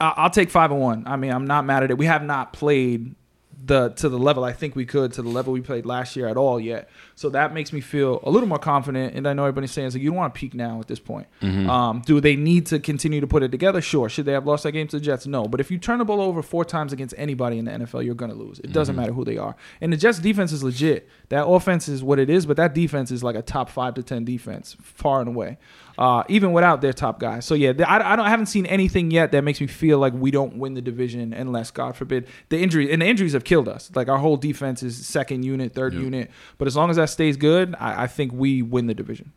I'll 0.00 0.30
take 0.30 0.50
five 0.50 0.72
and 0.72 0.80
one. 0.80 1.04
I 1.06 1.16
mean, 1.16 1.30
I'm 1.32 1.46
not 1.46 1.64
mad 1.64 1.84
at 1.84 1.90
it. 1.92 1.96
We 1.96 2.06
have 2.06 2.24
not 2.24 2.52
played 2.52 3.14
the 3.64 3.90
to 3.90 4.08
the 4.08 4.18
level 4.18 4.44
I 4.44 4.52
think 4.52 4.74
we 4.74 4.84
could 4.84 5.12
to 5.12 5.22
the 5.22 5.28
level 5.28 5.52
we 5.52 5.60
played 5.60 5.86
last 5.86 6.16
year 6.16 6.26
at 6.26 6.36
all 6.36 6.58
yet. 6.58 6.88
So 7.14 7.30
that 7.30 7.54
makes 7.54 7.72
me 7.72 7.80
feel 7.80 8.20
a 8.24 8.30
little 8.30 8.48
more 8.48 8.58
confident. 8.58 9.14
And 9.14 9.26
I 9.28 9.32
know 9.34 9.44
everybody's 9.44 9.70
saying, 9.70 9.90
so 9.92 9.98
you 9.98 10.10
don't 10.10 10.16
want 10.16 10.34
to 10.34 10.38
peak 10.38 10.54
now 10.54 10.80
at 10.80 10.88
this 10.88 10.98
point. 10.98 11.26
Um, 11.42 12.02
do 12.04 12.20
they 12.20 12.34
need 12.36 12.66
to 12.66 12.78
continue 12.80 13.20
to 13.20 13.26
put 13.26 13.42
it 13.42 13.50
together? 13.50 13.80
Sure. 13.80 14.08
Should 14.08 14.26
they 14.26 14.32
have 14.32 14.46
lost 14.46 14.64
that 14.64 14.72
game 14.72 14.88
to 14.88 14.98
the 14.98 15.04
Jets? 15.04 15.26
No. 15.26 15.44
But 15.44 15.60
if 15.60 15.70
you 15.70 15.78
turn 15.78 15.98
the 15.98 16.04
ball 16.04 16.20
over 16.20 16.42
four 16.42 16.64
times 16.64 16.92
against 16.92 17.14
anybody 17.16 17.58
in 17.58 17.66
the 17.66 17.72
NFL, 17.72 18.04
you're 18.04 18.14
going 18.14 18.30
to 18.30 18.36
lose. 18.36 18.58
It 18.60 18.72
doesn't 18.72 18.96
matter 18.96 19.12
who 19.12 19.24
they 19.24 19.36
are. 19.36 19.54
And 19.80 19.92
the 19.92 19.96
Jets 19.96 20.18
defense 20.18 20.52
is 20.52 20.64
legit. 20.64 21.08
That 21.28 21.46
offense 21.46 21.88
is 21.88 22.02
what 22.02 22.18
it 22.18 22.28
is, 22.30 22.46
but 22.46 22.56
that 22.56 22.74
defense 22.74 23.10
is 23.10 23.22
like 23.22 23.36
a 23.36 23.42
top 23.42 23.68
five 23.68 23.94
to 23.94 24.02
ten 24.02 24.24
defense, 24.24 24.76
far 24.82 25.20
and 25.20 25.28
away. 25.28 25.58
Uh, 25.98 26.22
even 26.28 26.52
without 26.52 26.80
their 26.80 26.92
top 26.92 27.20
guys. 27.20 27.44
So 27.44 27.54
yeah, 27.54 27.72
I, 27.86 28.12
I 28.12 28.16
don't 28.16 28.24
I 28.26 28.30
haven't 28.30 28.46
seen 28.46 28.64
anything 28.66 29.10
yet 29.10 29.30
that 29.32 29.44
makes 29.44 29.60
me 29.60 29.66
feel 29.66 29.98
like 29.98 30.14
we 30.14 30.30
don't 30.30 30.56
win 30.56 30.72
the 30.74 30.80
division 30.80 31.32
unless 31.34 31.70
God 31.70 31.96
forbid 31.96 32.26
the 32.48 32.58
injury 32.58 32.90
and 32.90 33.02
the 33.02 33.06
injuries 33.06 33.34
have 33.34 33.44
killed 33.44 33.68
us. 33.68 33.90
Like 33.94 34.08
our 34.08 34.18
whole 34.18 34.36
defense 34.38 34.82
is 34.82 35.06
second 35.06 35.42
unit, 35.44 35.74
third 35.74 35.92
Yep. 35.92 36.02
unit. 36.02 36.30
But 36.56 36.66
as 36.66 36.76
long 36.76 36.88
as 36.88 36.96
that 36.96 37.10
stays 37.10 37.36
good, 37.36 37.74
I, 37.78 38.04
I 38.04 38.06
think 38.06 38.32
we 38.32 38.62
win 38.62 38.86
the 38.86 38.94
division. 38.94 39.32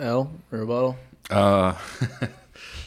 L 0.00 0.30
rebuttal. 0.50 0.96
Uh, 1.30 1.74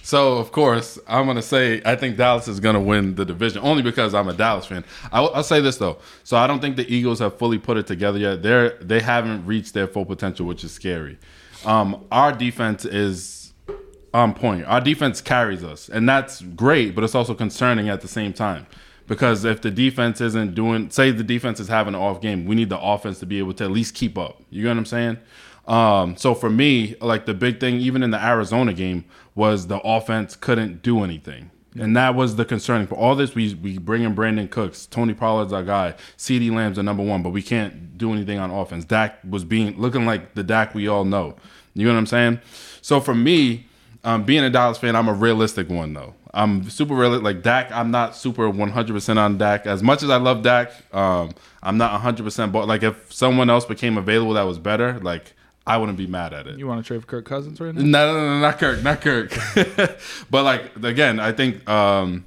so 0.08 0.38
of 0.38 0.54
course 0.54 0.98
I'm 1.06 1.26
gonna 1.26 1.42
say 1.42 1.82
I 1.84 1.98
think 1.98 2.16
Dallas 2.16 2.48
is 2.48 2.62
gonna 2.62 2.80
win 2.80 3.16
the 3.16 3.26
division 3.26 3.62
only 3.62 3.84
because 3.84 4.14
I'm 4.14 4.30
a 4.30 4.34
Dallas 4.34 4.66
fan. 4.66 4.86
I, 5.12 5.20
will 5.20 5.44
say 5.44 5.60
this 5.60 5.76
though, 5.76 5.98
so 6.24 6.38
I 6.38 6.48
don't 6.48 6.62
think 6.62 6.78
the 6.78 6.88
Eagles 6.88 7.20
have 7.20 7.38
fully 7.38 7.58
put 7.58 7.76
it 7.76 7.88
together 7.88 8.18
yet. 8.18 8.42
They're 8.42 8.70
they 8.80 9.02
haven't 9.02 9.46
reached 9.46 9.74
their 9.74 9.86
full 9.86 10.06
potential, 10.06 10.46
which 10.46 10.64
is 10.64 10.72
scary. 10.72 11.18
Um, 11.66 12.06
our 12.10 12.32
defense 12.32 12.86
is 12.86 13.54
on 14.14 14.34
point. 14.34 14.64
Our 14.64 14.80
defense 14.80 15.20
carries 15.20 15.62
us, 15.62 15.90
and 15.90 16.08
that's 16.08 16.42
great, 16.42 16.96
but 16.96 17.04
it's 17.04 17.14
also 17.14 17.34
concerning 17.34 17.90
at 17.90 18.00
the 18.00 18.08
same 18.08 18.32
time. 18.32 18.66
Because 19.08 19.44
if 19.44 19.62
the 19.62 19.72
defense 19.72 20.22
isn't 20.22 20.56
doing, 20.56 20.90
say 20.90 21.12
the 21.12 21.24
defense 21.24 21.60
is 21.60 21.68
having 21.68 21.96
an 21.96 22.00
off 22.00 22.22
game, 22.22 22.46
we 22.46 22.56
need 22.56 22.70
the 22.70 22.80
offense 22.80 23.20
to 23.20 23.26
be 23.26 23.40
able 23.40 23.54
to 23.56 23.66
at 23.66 23.72
least 23.72 23.94
keep 23.94 24.18
up. 24.18 24.42
You 24.50 24.64
know 24.64 24.70
what 24.70 24.78
I'm 24.78 24.86
saying? 24.86 25.18
Um, 25.68 26.16
so 26.16 26.34
for 26.34 26.50
me, 26.50 26.96
like 27.02 27.26
the 27.26 27.34
big 27.34 27.60
thing, 27.60 27.80
even 27.80 28.04
in 28.04 28.12
the 28.12 28.24
Arizona 28.24 28.74
game, 28.74 29.06
was 29.36 29.68
the 29.68 29.80
offense 29.80 30.36
couldn't 30.36 30.82
do 30.82 31.04
anything. 31.04 31.52
And 31.80 31.96
that 31.96 32.16
was 32.16 32.38
the 32.38 32.46
concerning 32.46 32.88
for 32.88 32.96
all 32.96 33.16
this. 33.16 33.36
We 33.36 33.54
we 33.54 33.78
bring 33.78 34.04
in 34.04 34.16
Brandin 34.16 34.50
Cooks, 34.50 34.86
Tony 34.86 35.14
Pollard's 35.14 35.54
our 35.54 35.64
guy, 35.64 35.94
CeeDee 36.18 36.52
Lamb's 36.52 36.78
the 36.78 36.84
number 36.84 37.04
one, 37.04 37.22
but 37.22 37.30
we 37.30 37.44
can't 37.44 37.98
do 37.98 38.12
anything 38.14 38.40
on 38.40 38.50
offense. 38.50 38.86
Dak 38.86 39.20
was 39.28 39.44
being 39.44 39.80
looking 39.80 40.06
like 40.06 40.34
the 40.34 40.44
Dak 40.44 40.74
we 40.74 40.88
all 40.88 41.06
know. 41.06 41.36
You 41.74 41.86
know 41.86 41.94
what 41.94 42.00
I'm 42.00 42.08
saying? 42.08 42.40
So 42.82 43.00
for 43.00 43.14
me, 43.14 43.68
um, 44.04 44.24
being 44.24 44.44
a 44.44 44.50
Dallas 44.50 44.78
fan, 44.78 44.96
I'm 44.96 45.08
a 45.08 45.14
realistic 45.14 45.70
one 45.70 45.94
though. 45.94 46.16
I'm 46.34 46.70
super 46.70 46.96
realistic. 46.96 47.24
Like 47.24 47.44
Dak, 47.44 47.72
I'm 47.72 47.92
not 47.92 48.16
super 48.16 48.52
100% 48.52 49.18
on 49.18 49.38
Dak. 49.38 49.68
As 49.68 49.84
much 49.84 50.02
as 50.02 50.10
I 50.10 50.18
love 50.18 50.44
Dak, 50.44 50.72
um, 50.94 51.32
I'm 51.62 51.78
not 51.78 52.02
100%. 52.02 52.52
But 52.52 52.68
like 52.68 52.84
if 52.84 53.14
someone 53.14 53.50
else 53.50 53.66
became 53.66 53.98
available 53.98 54.34
that 54.34 54.44
was 54.44 54.58
better, 54.58 55.00
like 55.00 55.34
I 55.68 55.76
wouldn't 55.78 55.98
be 55.98 56.08
mad 56.08 56.34
at 56.34 56.48
it. 56.48 56.58
You 56.58 56.66
want 56.66 56.82
to 56.82 56.88
trade 56.88 57.02
for 57.02 57.08
Kirk 57.08 57.26
Cousins 57.26 57.60
right 57.60 57.76
now? 57.76 57.82
No, 57.82 58.14
no, 58.14 58.26
no, 58.26 58.40
not 58.40 58.58
Kirk, 58.58 58.82
not 58.82 59.02
Kirk. 59.02 59.38
but 60.30 60.44
like 60.44 60.76
again, 60.82 61.20
I 61.20 61.34
think 61.34 61.68
um, 61.70 62.26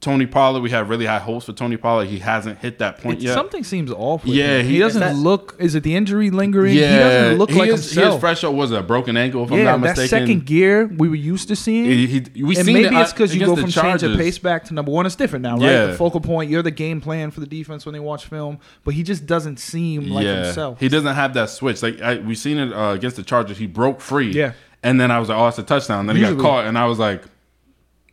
Tony 0.00 0.26
Pollard. 0.26 0.60
We 0.60 0.70
have 0.70 0.88
really 0.90 1.06
high 1.06 1.18
hopes 1.18 1.46
for 1.46 1.52
Tony 1.52 1.76
Pollard. 1.76 2.06
He 2.08 2.18
hasn't 2.18 2.58
hit 2.58 2.78
that 2.80 2.98
point 2.98 3.18
It- 3.20 3.24
yet. 3.24 3.34
Something 3.34 3.64
seems 3.64 3.90
off. 3.90 4.24
Yeah, 4.26 4.60
he- 4.62 4.74
he 4.74 4.78
doesn't 4.78 5.02
Is 5.02 5.08
that- 5.08 5.16
look. 5.16 5.56
Is 5.58 5.74
it 5.74 5.82
the 5.82 5.96
injury 5.96 6.30
lingering? 6.30 6.76
yeah, 6.76 6.90
he 6.92 6.98
doesn't 6.98 7.38
look 7.38 7.50
he 7.50 7.58
like 7.58 7.70
is, 7.70 7.90
He 7.92 8.00
is 8.00 8.14
fresh. 8.20 8.44
up 8.44 8.52
was 8.52 8.72
a 8.72 8.82
broken 8.82 9.16
ankle? 9.16 9.44
If 9.44 9.52
I'm 9.52 9.58
yeah, 9.58 9.64
not 9.64 9.80
that 9.82 9.96
mistaken. 9.96 10.08
second 10.26 10.46
gear 10.46 10.86
we 10.98 11.08
were 11.08 11.14
used 11.14 11.48
to 11.48 11.56
seeing. 11.56 11.86
He- 11.86 12.06
he- 12.06 12.42
we 12.42 12.56
and 12.56 12.66
seen 12.66 12.74
maybe 12.74 12.94
it, 12.94 13.00
it's 13.00 13.12
because 13.12 13.34
you 13.34 13.44
go 13.44 13.54
the 13.54 13.62
from 13.62 13.70
change 13.70 14.02
of 14.02 14.16
pace 14.18 14.38
back 14.38 14.64
to 14.66 14.74
number 14.74 14.92
one. 14.92 15.06
It's 15.06 15.16
different 15.16 15.42
now, 15.42 15.54
right? 15.54 15.62
Yeah. 15.62 15.86
The 15.86 15.92
focal 15.94 16.20
point, 16.20 16.50
you're 16.50 16.62
the 16.62 16.70
game 16.70 17.00
plan 17.00 17.30
for 17.30 17.40
the 17.40 17.46
defense 17.46 17.86
when 17.86 17.92
they 17.94 18.00
watch 18.00 18.26
film, 18.26 18.58
but 18.84 18.94
he 18.94 19.02
just 19.02 19.26
doesn't 19.26 19.58
seem 19.58 20.08
like 20.10 20.26
himself. 20.26 20.78
He 20.78 20.88
doesn't 20.88 21.14
have 21.14 21.32
that 21.34 21.48
switch. 21.50 21.82
Like 21.82 22.00
I, 22.02 22.18
we 22.18 22.34
seen 22.34 22.58
it 22.58 22.72
uh, 22.72 22.90
against 22.92 23.16
the 23.16 23.22
Chargers. 23.22 23.58
He 23.58 23.66
broke 23.66 24.00
free. 24.00 24.30
Yeah. 24.32 24.52
And 24.82 25.00
then 25.00 25.10
I 25.10 25.18
was 25.18 25.28
like, 25.30 25.38
oh, 25.38 25.48
it's 25.48 25.58
a 25.58 25.62
touchdown. 25.64 26.06
Then 26.06 26.16
he 26.16 26.22
got 26.22 26.38
caught, 26.38 26.64
and 26.66 26.78
I 26.78 26.84
was 26.84 26.98
like, 26.98 27.22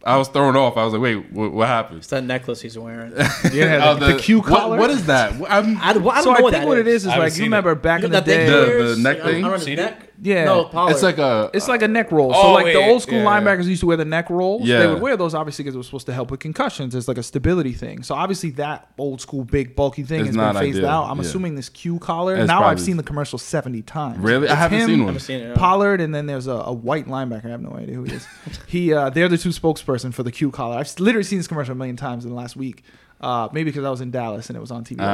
I 0.05 0.17
was 0.17 0.27
thrown 0.27 0.57
off. 0.57 0.75
I 0.75 0.83
was 0.83 0.91
like, 0.93 1.01
wait, 1.01 1.31
what, 1.31 1.53
what 1.53 1.67
happened? 1.67 1.99
It's 1.99 2.07
that 2.07 2.23
necklace 2.25 2.59
he's 2.61 2.77
wearing. 2.77 3.11
yeah, 3.53 3.79
Oh, 3.89 3.95
the, 3.95 4.13
the 4.13 4.19
Q 4.19 4.41
what- 4.41 4.69
what 4.69 4.89
is 4.89 5.05
that? 5.05 5.31
I'm, 5.49 5.77
I, 5.77 5.93
well, 5.97 6.09
I 6.11 6.15
don't 6.15 6.23
so 6.25 6.31
know 6.31 6.37
I 6.37 6.41
what 6.41 6.51
think 6.51 6.63
that 6.63 6.67
what 6.67 6.77
it 6.77 6.87
is 6.87 7.03
is 7.03 7.07
I 7.07 7.11
haven't 7.11 7.29
like 7.29 7.37
you 7.37 7.43
remember 7.45 7.71
it. 7.71 7.81
back 7.81 8.01
You 8.01 8.05
in 8.07 8.11
the 8.11 8.19
day. 8.21 8.45
The- 8.45 8.51
he 8.51 8.71
the 8.73 8.77
wears? 8.79 8.99
neck 8.99 9.17
thing? 9.21 9.27
I 9.45 9.47
don't 9.47 9.51
know, 9.51 9.57
Seen 9.57 9.77
his 9.77 9.87
it? 9.87 10.12
Neck? 10.17 10.26
Yeah. 10.26 10.45
No, 10.45 10.65
Pollard. 10.65 10.91
it's 10.91 11.04
like 11.04 11.17
a. 11.17 11.49
It's 11.54 11.67
like 11.67 11.82
a 11.82 11.88
neck 11.88 12.12
roll. 12.12 12.32
Oh, 12.34 12.41
so 12.41 12.52
like 12.54 12.65
wait, 12.65 12.73
the 12.73 12.80
old 12.88 13.02
school 13.02 13.19
yeah. 13.19 13.26
linebackers 13.26 13.65
used 13.65 13.82
to 13.82 13.86
wear 13.88 13.97
the 13.97 14.06
neck 14.06 14.30
rolls. 14.30 14.63
Yeah. 14.67 14.80
They 14.80 14.88
would 14.88 15.02
wear 15.02 15.17
those 15.17 15.34
obviously 15.34 15.63
because 15.63 15.76
it 15.76 15.78
was 15.78 15.88
supposed 15.88 16.06
to 16.08 16.13
help 16.13 16.32
with 16.32 16.39
concussions. 16.39 16.95
It's 16.95 17.08
like 17.08 17.17
a 17.17 17.23
stability 17.23 17.73
thing. 17.73 18.04
So 18.04 18.15
obviously 18.15 18.52
that 18.52 18.89
old 18.97 19.21
school 19.21 19.43
big 19.43 19.76
bulky 19.76 20.04
thing 20.04 20.21
It's 20.21 20.36
has 20.36 20.36
been 20.36 20.54
phased 20.62 20.78
ideal. 20.78 20.89
out. 20.89 21.10
I'm 21.10 21.17
Yeah. 21.17 21.23
assuming 21.23 21.56
this 21.56 21.69
Q 21.69 21.99
collar. 21.99 22.36
It's 22.36 22.47
now 22.47 22.63
I've 22.63 22.80
seen 22.80 22.97
the 22.97 23.04
commercial 23.04 23.38
70 23.39 23.82
times. 23.84 24.19
Really? 24.19 24.47
I 24.49 24.56
haven't 24.56 24.80
him, 24.80 24.88
seen 24.88 24.95
I 24.95 24.97
one. 24.99 25.08
haven't 25.08 25.21
seen 25.21 25.39
it. 25.41 25.56
Pollard 25.56 26.02
and 26.02 26.13
then 26.13 26.26
there's 26.26 26.47
a, 26.47 26.52
a 26.52 26.73
white 26.73 27.08
linebacker. 27.08 27.45
I 27.45 27.49
have 27.49 27.62
no 27.62 27.73
idea 27.76 27.95
who 27.95 28.04
he 28.04 28.13
is. 28.13 28.28
he 28.67 28.93
uh, 28.93 29.10
they're 29.10 29.30
the 29.30 29.38
two 29.38 29.49
spokesperson 29.49 30.13
for 30.13 30.23
the 30.23 30.32
Q 30.32 30.52
collar. 30.52 30.78
I've 30.78 30.99
literally 30.99 31.23
seen 31.23 31.39
this 31.39 31.47
commercial 31.47 31.73
a 31.73 31.76
million 31.76 31.95
times 31.97 32.23
in 32.23 32.30
the 32.32 32.36
last 32.38 32.56
week. 32.56 32.84
Uh, 33.23 33.47
maybe 33.53 33.71
because 33.71 33.86
I 33.86 33.89
was 33.89 34.01
in 34.01 34.12
Dallas 34.12 34.49
and 34.49 34.57
it 34.57 34.59
was 34.59 34.69
on 34.71 34.83
TV. 34.83 34.99
all 34.99 35.05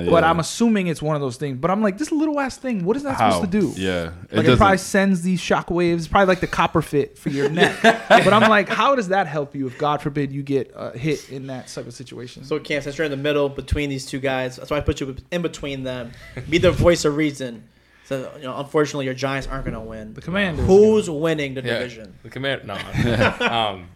day. 0.00 0.06
Ah, 0.08 0.10
But 0.10 0.24
yeah. 0.24 0.30
I'm 0.30 0.40
assuming 0.40 0.88
it's 0.88 1.00
one 1.00 1.14
of 1.14 1.22
those 1.22 1.36
things. 1.36 1.58
But 1.58 1.70
I'm 1.70 1.80
like, 1.80 1.96
this 1.96 2.10
little 2.10 2.40
ass 2.40 2.56
thing. 2.56 2.84
What 2.84 2.96
is 2.96 3.04
that 3.04 3.16
How? 3.16 3.30
supposed 3.30 3.52
to 3.52 3.60
do? 3.60 3.72
Yeah. 3.80 4.02
Like 4.02 4.12
it, 4.32 4.36
doesn't- 4.42 4.56
probably 4.58 4.78
sends 4.78 5.22
these 5.22 5.40
shock 5.40 5.70
waves. 5.70 6.08
Probably 6.08 6.26
like 6.26 6.40
the 6.40 6.48
copper 6.48 6.82
fit 6.82 7.16
for 7.16 7.28
your 7.28 7.48
neck. 7.60 7.78
but 7.82 8.32
I'm 8.32 8.50
like, 8.50 8.68
how 8.68 8.96
does 8.96 9.08
that 9.08 9.28
help 9.28 9.54
you 9.54 9.68
if 9.68 9.78
God 9.78 10.02
forbid 10.02 10.32
you 10.32 10.42
get 10.42 10.72
uh, 10.74 10.90
hit 10.90 11.30
in 11.30 11.46
that 11.46 11.68
type 11.68 11.86
of 11.86 11.94
situation? 11.94 12.44
So 12.44 12.58
Cam, 12.58 12.82
since 12.82 12.98
you're 12.98 13.04
in 13.04 13.10
the 13.12 13.16
middle 13.16 13.48
between 13.48 13.90
these 13.90 14.06
two 14.06 14.18
guys, 14.18 14.56
that's 14.56 14.70
why 14.70 14.78
I 14.78 14.80
put 14.80 15.00
you 15.00 15.14
in 15.30 15.42
between 15.42 15.84
them. 15.84 16.10
Be 16.50 16.58
the 16.58 16.72
voice 16.72 17.04
of 17.04 17.16
reason. 17.16 17.68
So 18.06 18.28
you 18.38 18.42
know, 18.42 18.58
unfortunately, 18.58 19.04
your 19.04 19.14
Giants 19.14 19.46
aren't 19.46 19.64
going 19.64 19.74
to 19.74 19.80
win. 19.80 20.14
the 20.14 20.20
Commanders. 20.20 20.66
Who's 20.66 21.08
winning 21.08 21.54
the 21.54 21.62
Yeah. 21.62 21.74
division? 21.78 22.14
The 22.24 22.30
command. 22.30 22.64
No. 22.66 22.74
um, 23.40 23.88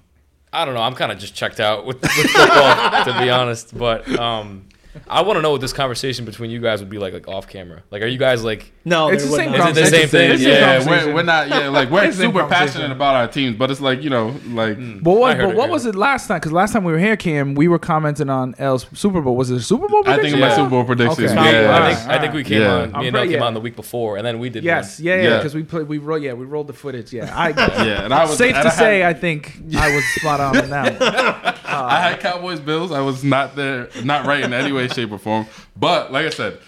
I 0.56 0.64
don't 0.64 0.74
know. 0.74 0.80
I'm 0.80 0.94
kind 0.94 1.12
of 1.12 1.18
just 1.18 1.34
checked 1.34 1.60
out 1.60 1.84
with, 1.84 2.00
with 2.00 2.10
football, 2.30 3.04
to 3.04 3.16
be 3.20 3.28
honest. 3.30 3.76
But 3.76 4.08
um, 4.18 4.64
I 5.08 5.22
want 5.22 5.36
to 5.36 5.42
know 5.42 5.52
what 5.52 5.60
this 5.60 5.72
conversation 5.72 6.24
between 6.24 6.50
you 6.50 6.60
guys 6.60 6.80
would 6.80 6.90
be 6.90 6.98
like, 6.98 7.12
like 7.12 7.28
off 7.28 7.48
camera. 7.48 7.82
Like, 7.90 8.02
are 8.02 8.06
you 8.06 8.18
guys 8.18 8.44
like? 8.44 8.72
No, 8.84 9.08
It's 9.08 9.24
the 9.24 9.30
same 9.30 9.52
not. 9.52 9.70
Is 9.70 9.78
it 9.78 9.80
the 9.80 9.90
same 9.90 10.08
thing? 10.08 10.30
It's 10.32 10.42
Yeah, 10.42 10.86
we're, 10.86 11.14
we're 11.14 11.22
not. 11.22 11.48
Yeah, 11.48 11.68
like 11.68 11.90
we're 11.90 12.04
It's 12.06 12.16
the 12.16 12.22
same 12.24 12.32
super 12.32 12.46
passionate 12.48 12.90
about 12.90 13.14
our 13.16 13.28
teams, 13.28 13.56
but 13.56 13.70
it's 13.70 13.80
like 13.80 14.02
you 14.02 14.10
know, 14.10 14.34
like 14.48 14.76
hmm. 14.76 14.98
But 14.98 15.12
what, 15.12 15.38
but 15.38 15.50
it, 15.50 15.56
what 15.56 15.70
was 15.70 15.86
it 15.86 15.94
last 15.94 16.28
time? 16.28 16.38
Because 16.38 16.52
last 16.52 16.72
time 16.72 16.84
we 16.84 16.92
were 16.92 16.98
here, 16.98 17.16
Cam, 17.16 17.54
we 17.54 17.68
were 17.68 17.78
commenting 17.78 18.30
on 18.30 18.54
L's 18.58 18.86
Super 18.94 19.20
Bowl. 19.20 19.36
Was 19.36 19.50
it 19.50 19.56
a 19.56 19.60
Super 19.60 19.88
Bowl? 19.88 20.02
Prediction? 20.02 20.12
I 20.12 20.22
think 20.22 20.40
prediction? 20.40 20.40
my 20.40 20.54
Super 20.56 20.70
Bowl 20.70 20.84
predictions. 20.84 21.30
Okay. 21.30 21.62
Yeah, 21.62 21.76
I 21.76 21.94
think 21.94 22.08
I 22.08 22.18
think 22.20 22.34
we 22.34 22.44
came 22.44 22.62
Yeah. 22.62 22.74
on. 22.74 22.94
I'm 22.94 23.00
Me 23.00 23.06
and 23.08 23.14
pre- 23.14 23.20
Elle 23.20 23.26
came 23.26 23.40
yeah. 23.40 23.46
on 23.46 23.54
the 23.54 23.60
week 23.60 23.76
before, 23.76 24.16
and 24.16 24.26
then 24.26 24.38
we 24.38 24.50
did. 24.50 24.64
Yes, 24.64 24.98
one. 24.98 25.06
yeah, 25.06 25.16
yeah, 25.16 25.22
Yeah. 25.22 25.36
because 25.38 25.54
we 25.54 25.62
played, 25.62 25.88
we 25.88 25.98
rolled, 25.98 26.22
yeah, 26.22 26.32
we 26.32 26.44
rolled 26.46 26.66
the 26.66 26.72
footage. 26.72 27.12
Yeah, 27.12 27.32
I, 27.36 27.48
yeah, 27.84 28.04
and 28.04 28.14
I 28.14 28.24
was 28.24 28.36
safe 28.36 28.54
to 28.54 28.70
say, 28.70 29.04
I 29.04 29.14
think 29.14 29.56
I 29.76 29.94
was 29.94 30.04
spot 30.16 30.40
on 30.40 30.56
on 30.56 30.70
that. 30.70 31.54
I 31.84 32.00
had 32.00 32.20
Cowboys 32.20 32.60
Bills. 32.60 32.92
I 32.92 33.00
was 33.00 33.24
not 33.24 33.56
there, 33.56 33.88
not 34.04 34.26
right 34.26 34.42
in 34.42 34.52
any 34.52 34.72
way, 34.72 34.88
shape, 34.96 35.12
or 35.12 35.18
form. 35.18 35.46
But 35.76 36.12
like 36.12 36.26
I 36.26 36.30
said, 36.30 36.58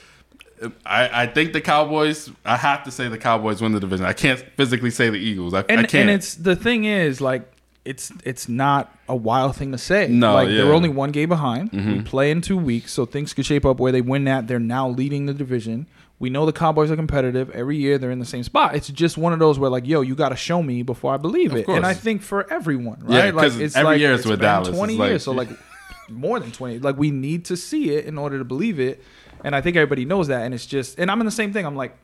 I, 0.84 1.22
I 1.22 1.26
think 1.26 1.52
the 1.52 1.60
Cowboys. 1.60 2.30
I 2.44 2.56
have 2.56 2.84
to 2.84 2.90
say 2.90 3.08
the 3.08 3.18
Cowboys 3.18 3.60
win 3.60 3.72
the 3.72 3.80
division. 3.80 4.06
I 4.06 4.12
can't 4.12 4.40
physically 4.56 4.90
say 4.90 5.10
the 5.10 5.18
Eagles. 5.18 5.54
I, 5.54 5.60
and 5.68 5.80
I 5.80 5.82
can't. 5.84 5.94
and 5.94 6.10
it's 6.10 6.34
the 6.34 6.56
thing 6.56 6.84
is 6.84 7.20
like 7.20 7.50
it's 7.84 8.12
it's 8.24 8.48
not 8.48 8.94
a 9.08 9.16
wild 9.16 9.56
thing 9.56 9.72
to 9.72 9.78
say. 9.78 10.08
No, 10.08 10.34
like 10.34 10.48
yeah. 10.48 10.54
Mm-hmm. 10.54 10.64
they're 10.64 10.74
only 10.74 10.88
one 10.88 11.10
game 11.10 11.28
behind. 11.28 11.72
We 11.72 12.02
play 12.02 12.30
in 12.30 12.40
two 12.40 12.58
weeks, 12.58 12.92
so 12.92 13.06
things 13.06 13.32
could 13.32 13.46
shape 13.46 13.64
up 13.64 13.80
where 13.80 13.92
they 13.92 14.02
win 14.02 14.24
that. 14.24 14.46
They're 14.46 14.58
now 14.58 14.88
leading 14.88 15.26
the 15.26 15.34
division. 15.34 15.86
We 16.20 16.30
know 16.30 16.46
the 16.46 16.52
Cowboys 16.52 16.90
are 16.90 16.96
competitive 16.96 17.48
every 17.50 17.76
year. 17.76 17.96
They're 17.96 18.10
in 18.10 18.18
the 18.18 18.24
same 18.26 18.42
spot. 18.42 18.74
It's 18.74 18.88
just 18.88 19.16
one 19.16 19.32
of 19.32 19.38
those 19.38 19.58
where 19.58 19.70
like, 19.70 19.86
yo, 19.86 20.00
you 20.00 20.14
got 20.16 20.30
to 20.30 20.36
show 20.36 20.62
me 20.62 20.82
before 20.82 21.14
I 21.14 21.16
believe 21.16 21.52
Of 21.52 21.58
it. 21.58 21.66
course. 21.66 21.76
And 21.76 21.86
I 21.86 21.94
think 21.94 22.22
for 22.22 22.52
everyone, 22.52 23.00
right? 23.02 23.10
Yeah, 23.14 23.24
right? 23.26 23.34
like 23.34 23.52
'cause 23.52 23.76
every 23.76 24.00
year 24.00 24.12
it's 24.14 24.24
with 24.24 24.40
been 24.40 24.48
Dallas. 24.48 24.68
Twenty 24.70 24.94
It's 24.94 24.98
like- 25.00 25.08
years, 25.10 25.22
so 25.22 25.32
like 25.32 25.48
more 26.10 26.40
than 26.40 26.50
twenty. 26.50 26.78
Like 26.80 26.96
we 26.98 27.10
need 27.12 27.44
to 27.46 27.56
see 27.56 27.90
it 27.90 28.04
in 28.06 28.18
order 28.18 28.38
to 28.38 28.44
believe 28.44 28.80
it. 28.80 29.02
And 29.44 29.54
I 29.54 29.60
think 29.60 29.76
everybody 29.76 30.04
knows 30.04 30.26
that. 30.28 30.42
And 30.42 30.52
it's 30.52 30.66
just, 30.66 30.98
and 30.98 31.08
I'm 31.10 31.20
in 31.20 31.24
the 31.26 31.30
same 31.30 31.52
thing. 31.52 31.64
I'm 31.64 31.76
like, 31.76 31.96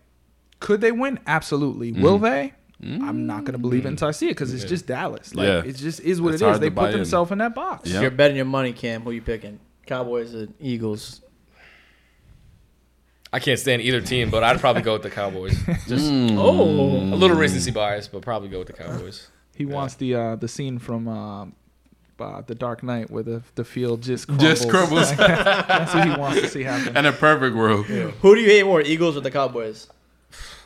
could 0.61 0.81
they 0.81 0.93
win? 0.93 1.19
Absolutely. 1.27 1.91
Mm-hmm. 1.93 2.03
Will 2.03 2.19
they? 2.19 2.53
I'm 2.83 3.27
not 3.27 3.45
gonna 3.45 3.57
believe 3.59 3.87
it 3.87 3.89
until 3.89 4.09
I 4.09 4.11
see 4.11 4.27
it 4.27 4.33
because 4.33 4.53
it's 4.53 4.65
just 4.65 4.87
Dallas. 4.87 5.35
Like 5.35 5.47
Yeah. 5.47 5.63
it 5.65 5.73
just 5.77 6.01
is 6.01 6.21
what 6.21 6.35
It's 6.35 6.43
it 6.43 6.49
is. 6.51 6.61
They 6.61 6.69
put 6.71 6.93
themselves 6.93 7.31
in 7.33 7.39
that 7.39 7.55
box. 7.55 7.89
Yeah. 7.89 8.03
You're 8.03 8.11
betting 8.11 8.37
your 8.37 8.45
money, 8.45 8.75
Cam. 8.75 9.01
Who 9.03 9.11
you 9.11 9.23
picking? 9.23 9.59
Cowboys 9.87 10.35
or 10.35 10.49
Eagles? 10.61 11.23
I 13.35 13.41
can't 13.41 13.59
stand 13.59 13.83
either 13.83 14.01
team, 14.01 14.31
but 14.31 14.45
I'd 14.45 14.61
probably 14.61 14.83
go 14.83 14.93
with 14.93 15.03
the 15.03 15.11
Cowboys. 15.11 15.61
Just 15.89 16.09
Oh, 16.09 16.61
a 16.63 17.17
little 17.17 17.37
recency 17.37 17.73
bias, 17.73 18.07
but 18.07 18.23
probably 18.23 18.49
go 18.49 18.59
with 18.61 18.69
the 18.69 18.75
Cowboys. 18.75 19.27
He 19.57 19.65
wants 19.67 19.97
the 19.97 20.15
uh, 20.15 20.37
the 20.37 20.47
scene 20.47 20.79
from 20.79 21.09
uh, 21.09 21.47
uh, 22.21 22.43
the 22.43 22.55
Dark 22.55 22.85
Knight 22.85 23.11
where 23.11 23.25
the 23.25 23.43
the 23.57 23.65
field 23.65 24.03
just 24.03 24.29
crumbles. 24.29 24.49
Just 24.49 24.69
crumbles. 24.69 25.17
That's 25.17 25.93
what 25.93 26.09
he 26.09 26.15
wants 26.17 26.43
to 26.43 26.49
see 26.49 26.63
happen. 26.63 26.97
in 26.97 27.07
a 27.07 27.13
perfect 27.13 27.57
world. 27.57 27.87
who 27.87 28.35
do 28.37 28.41
you 28.41 28.47
hate 28.49 28.67
more, 28.67 28.81
Eagles 28.81 29.17
or 29.17 29.21
the 29.21 29.33
Cowboys? 29.33 29.89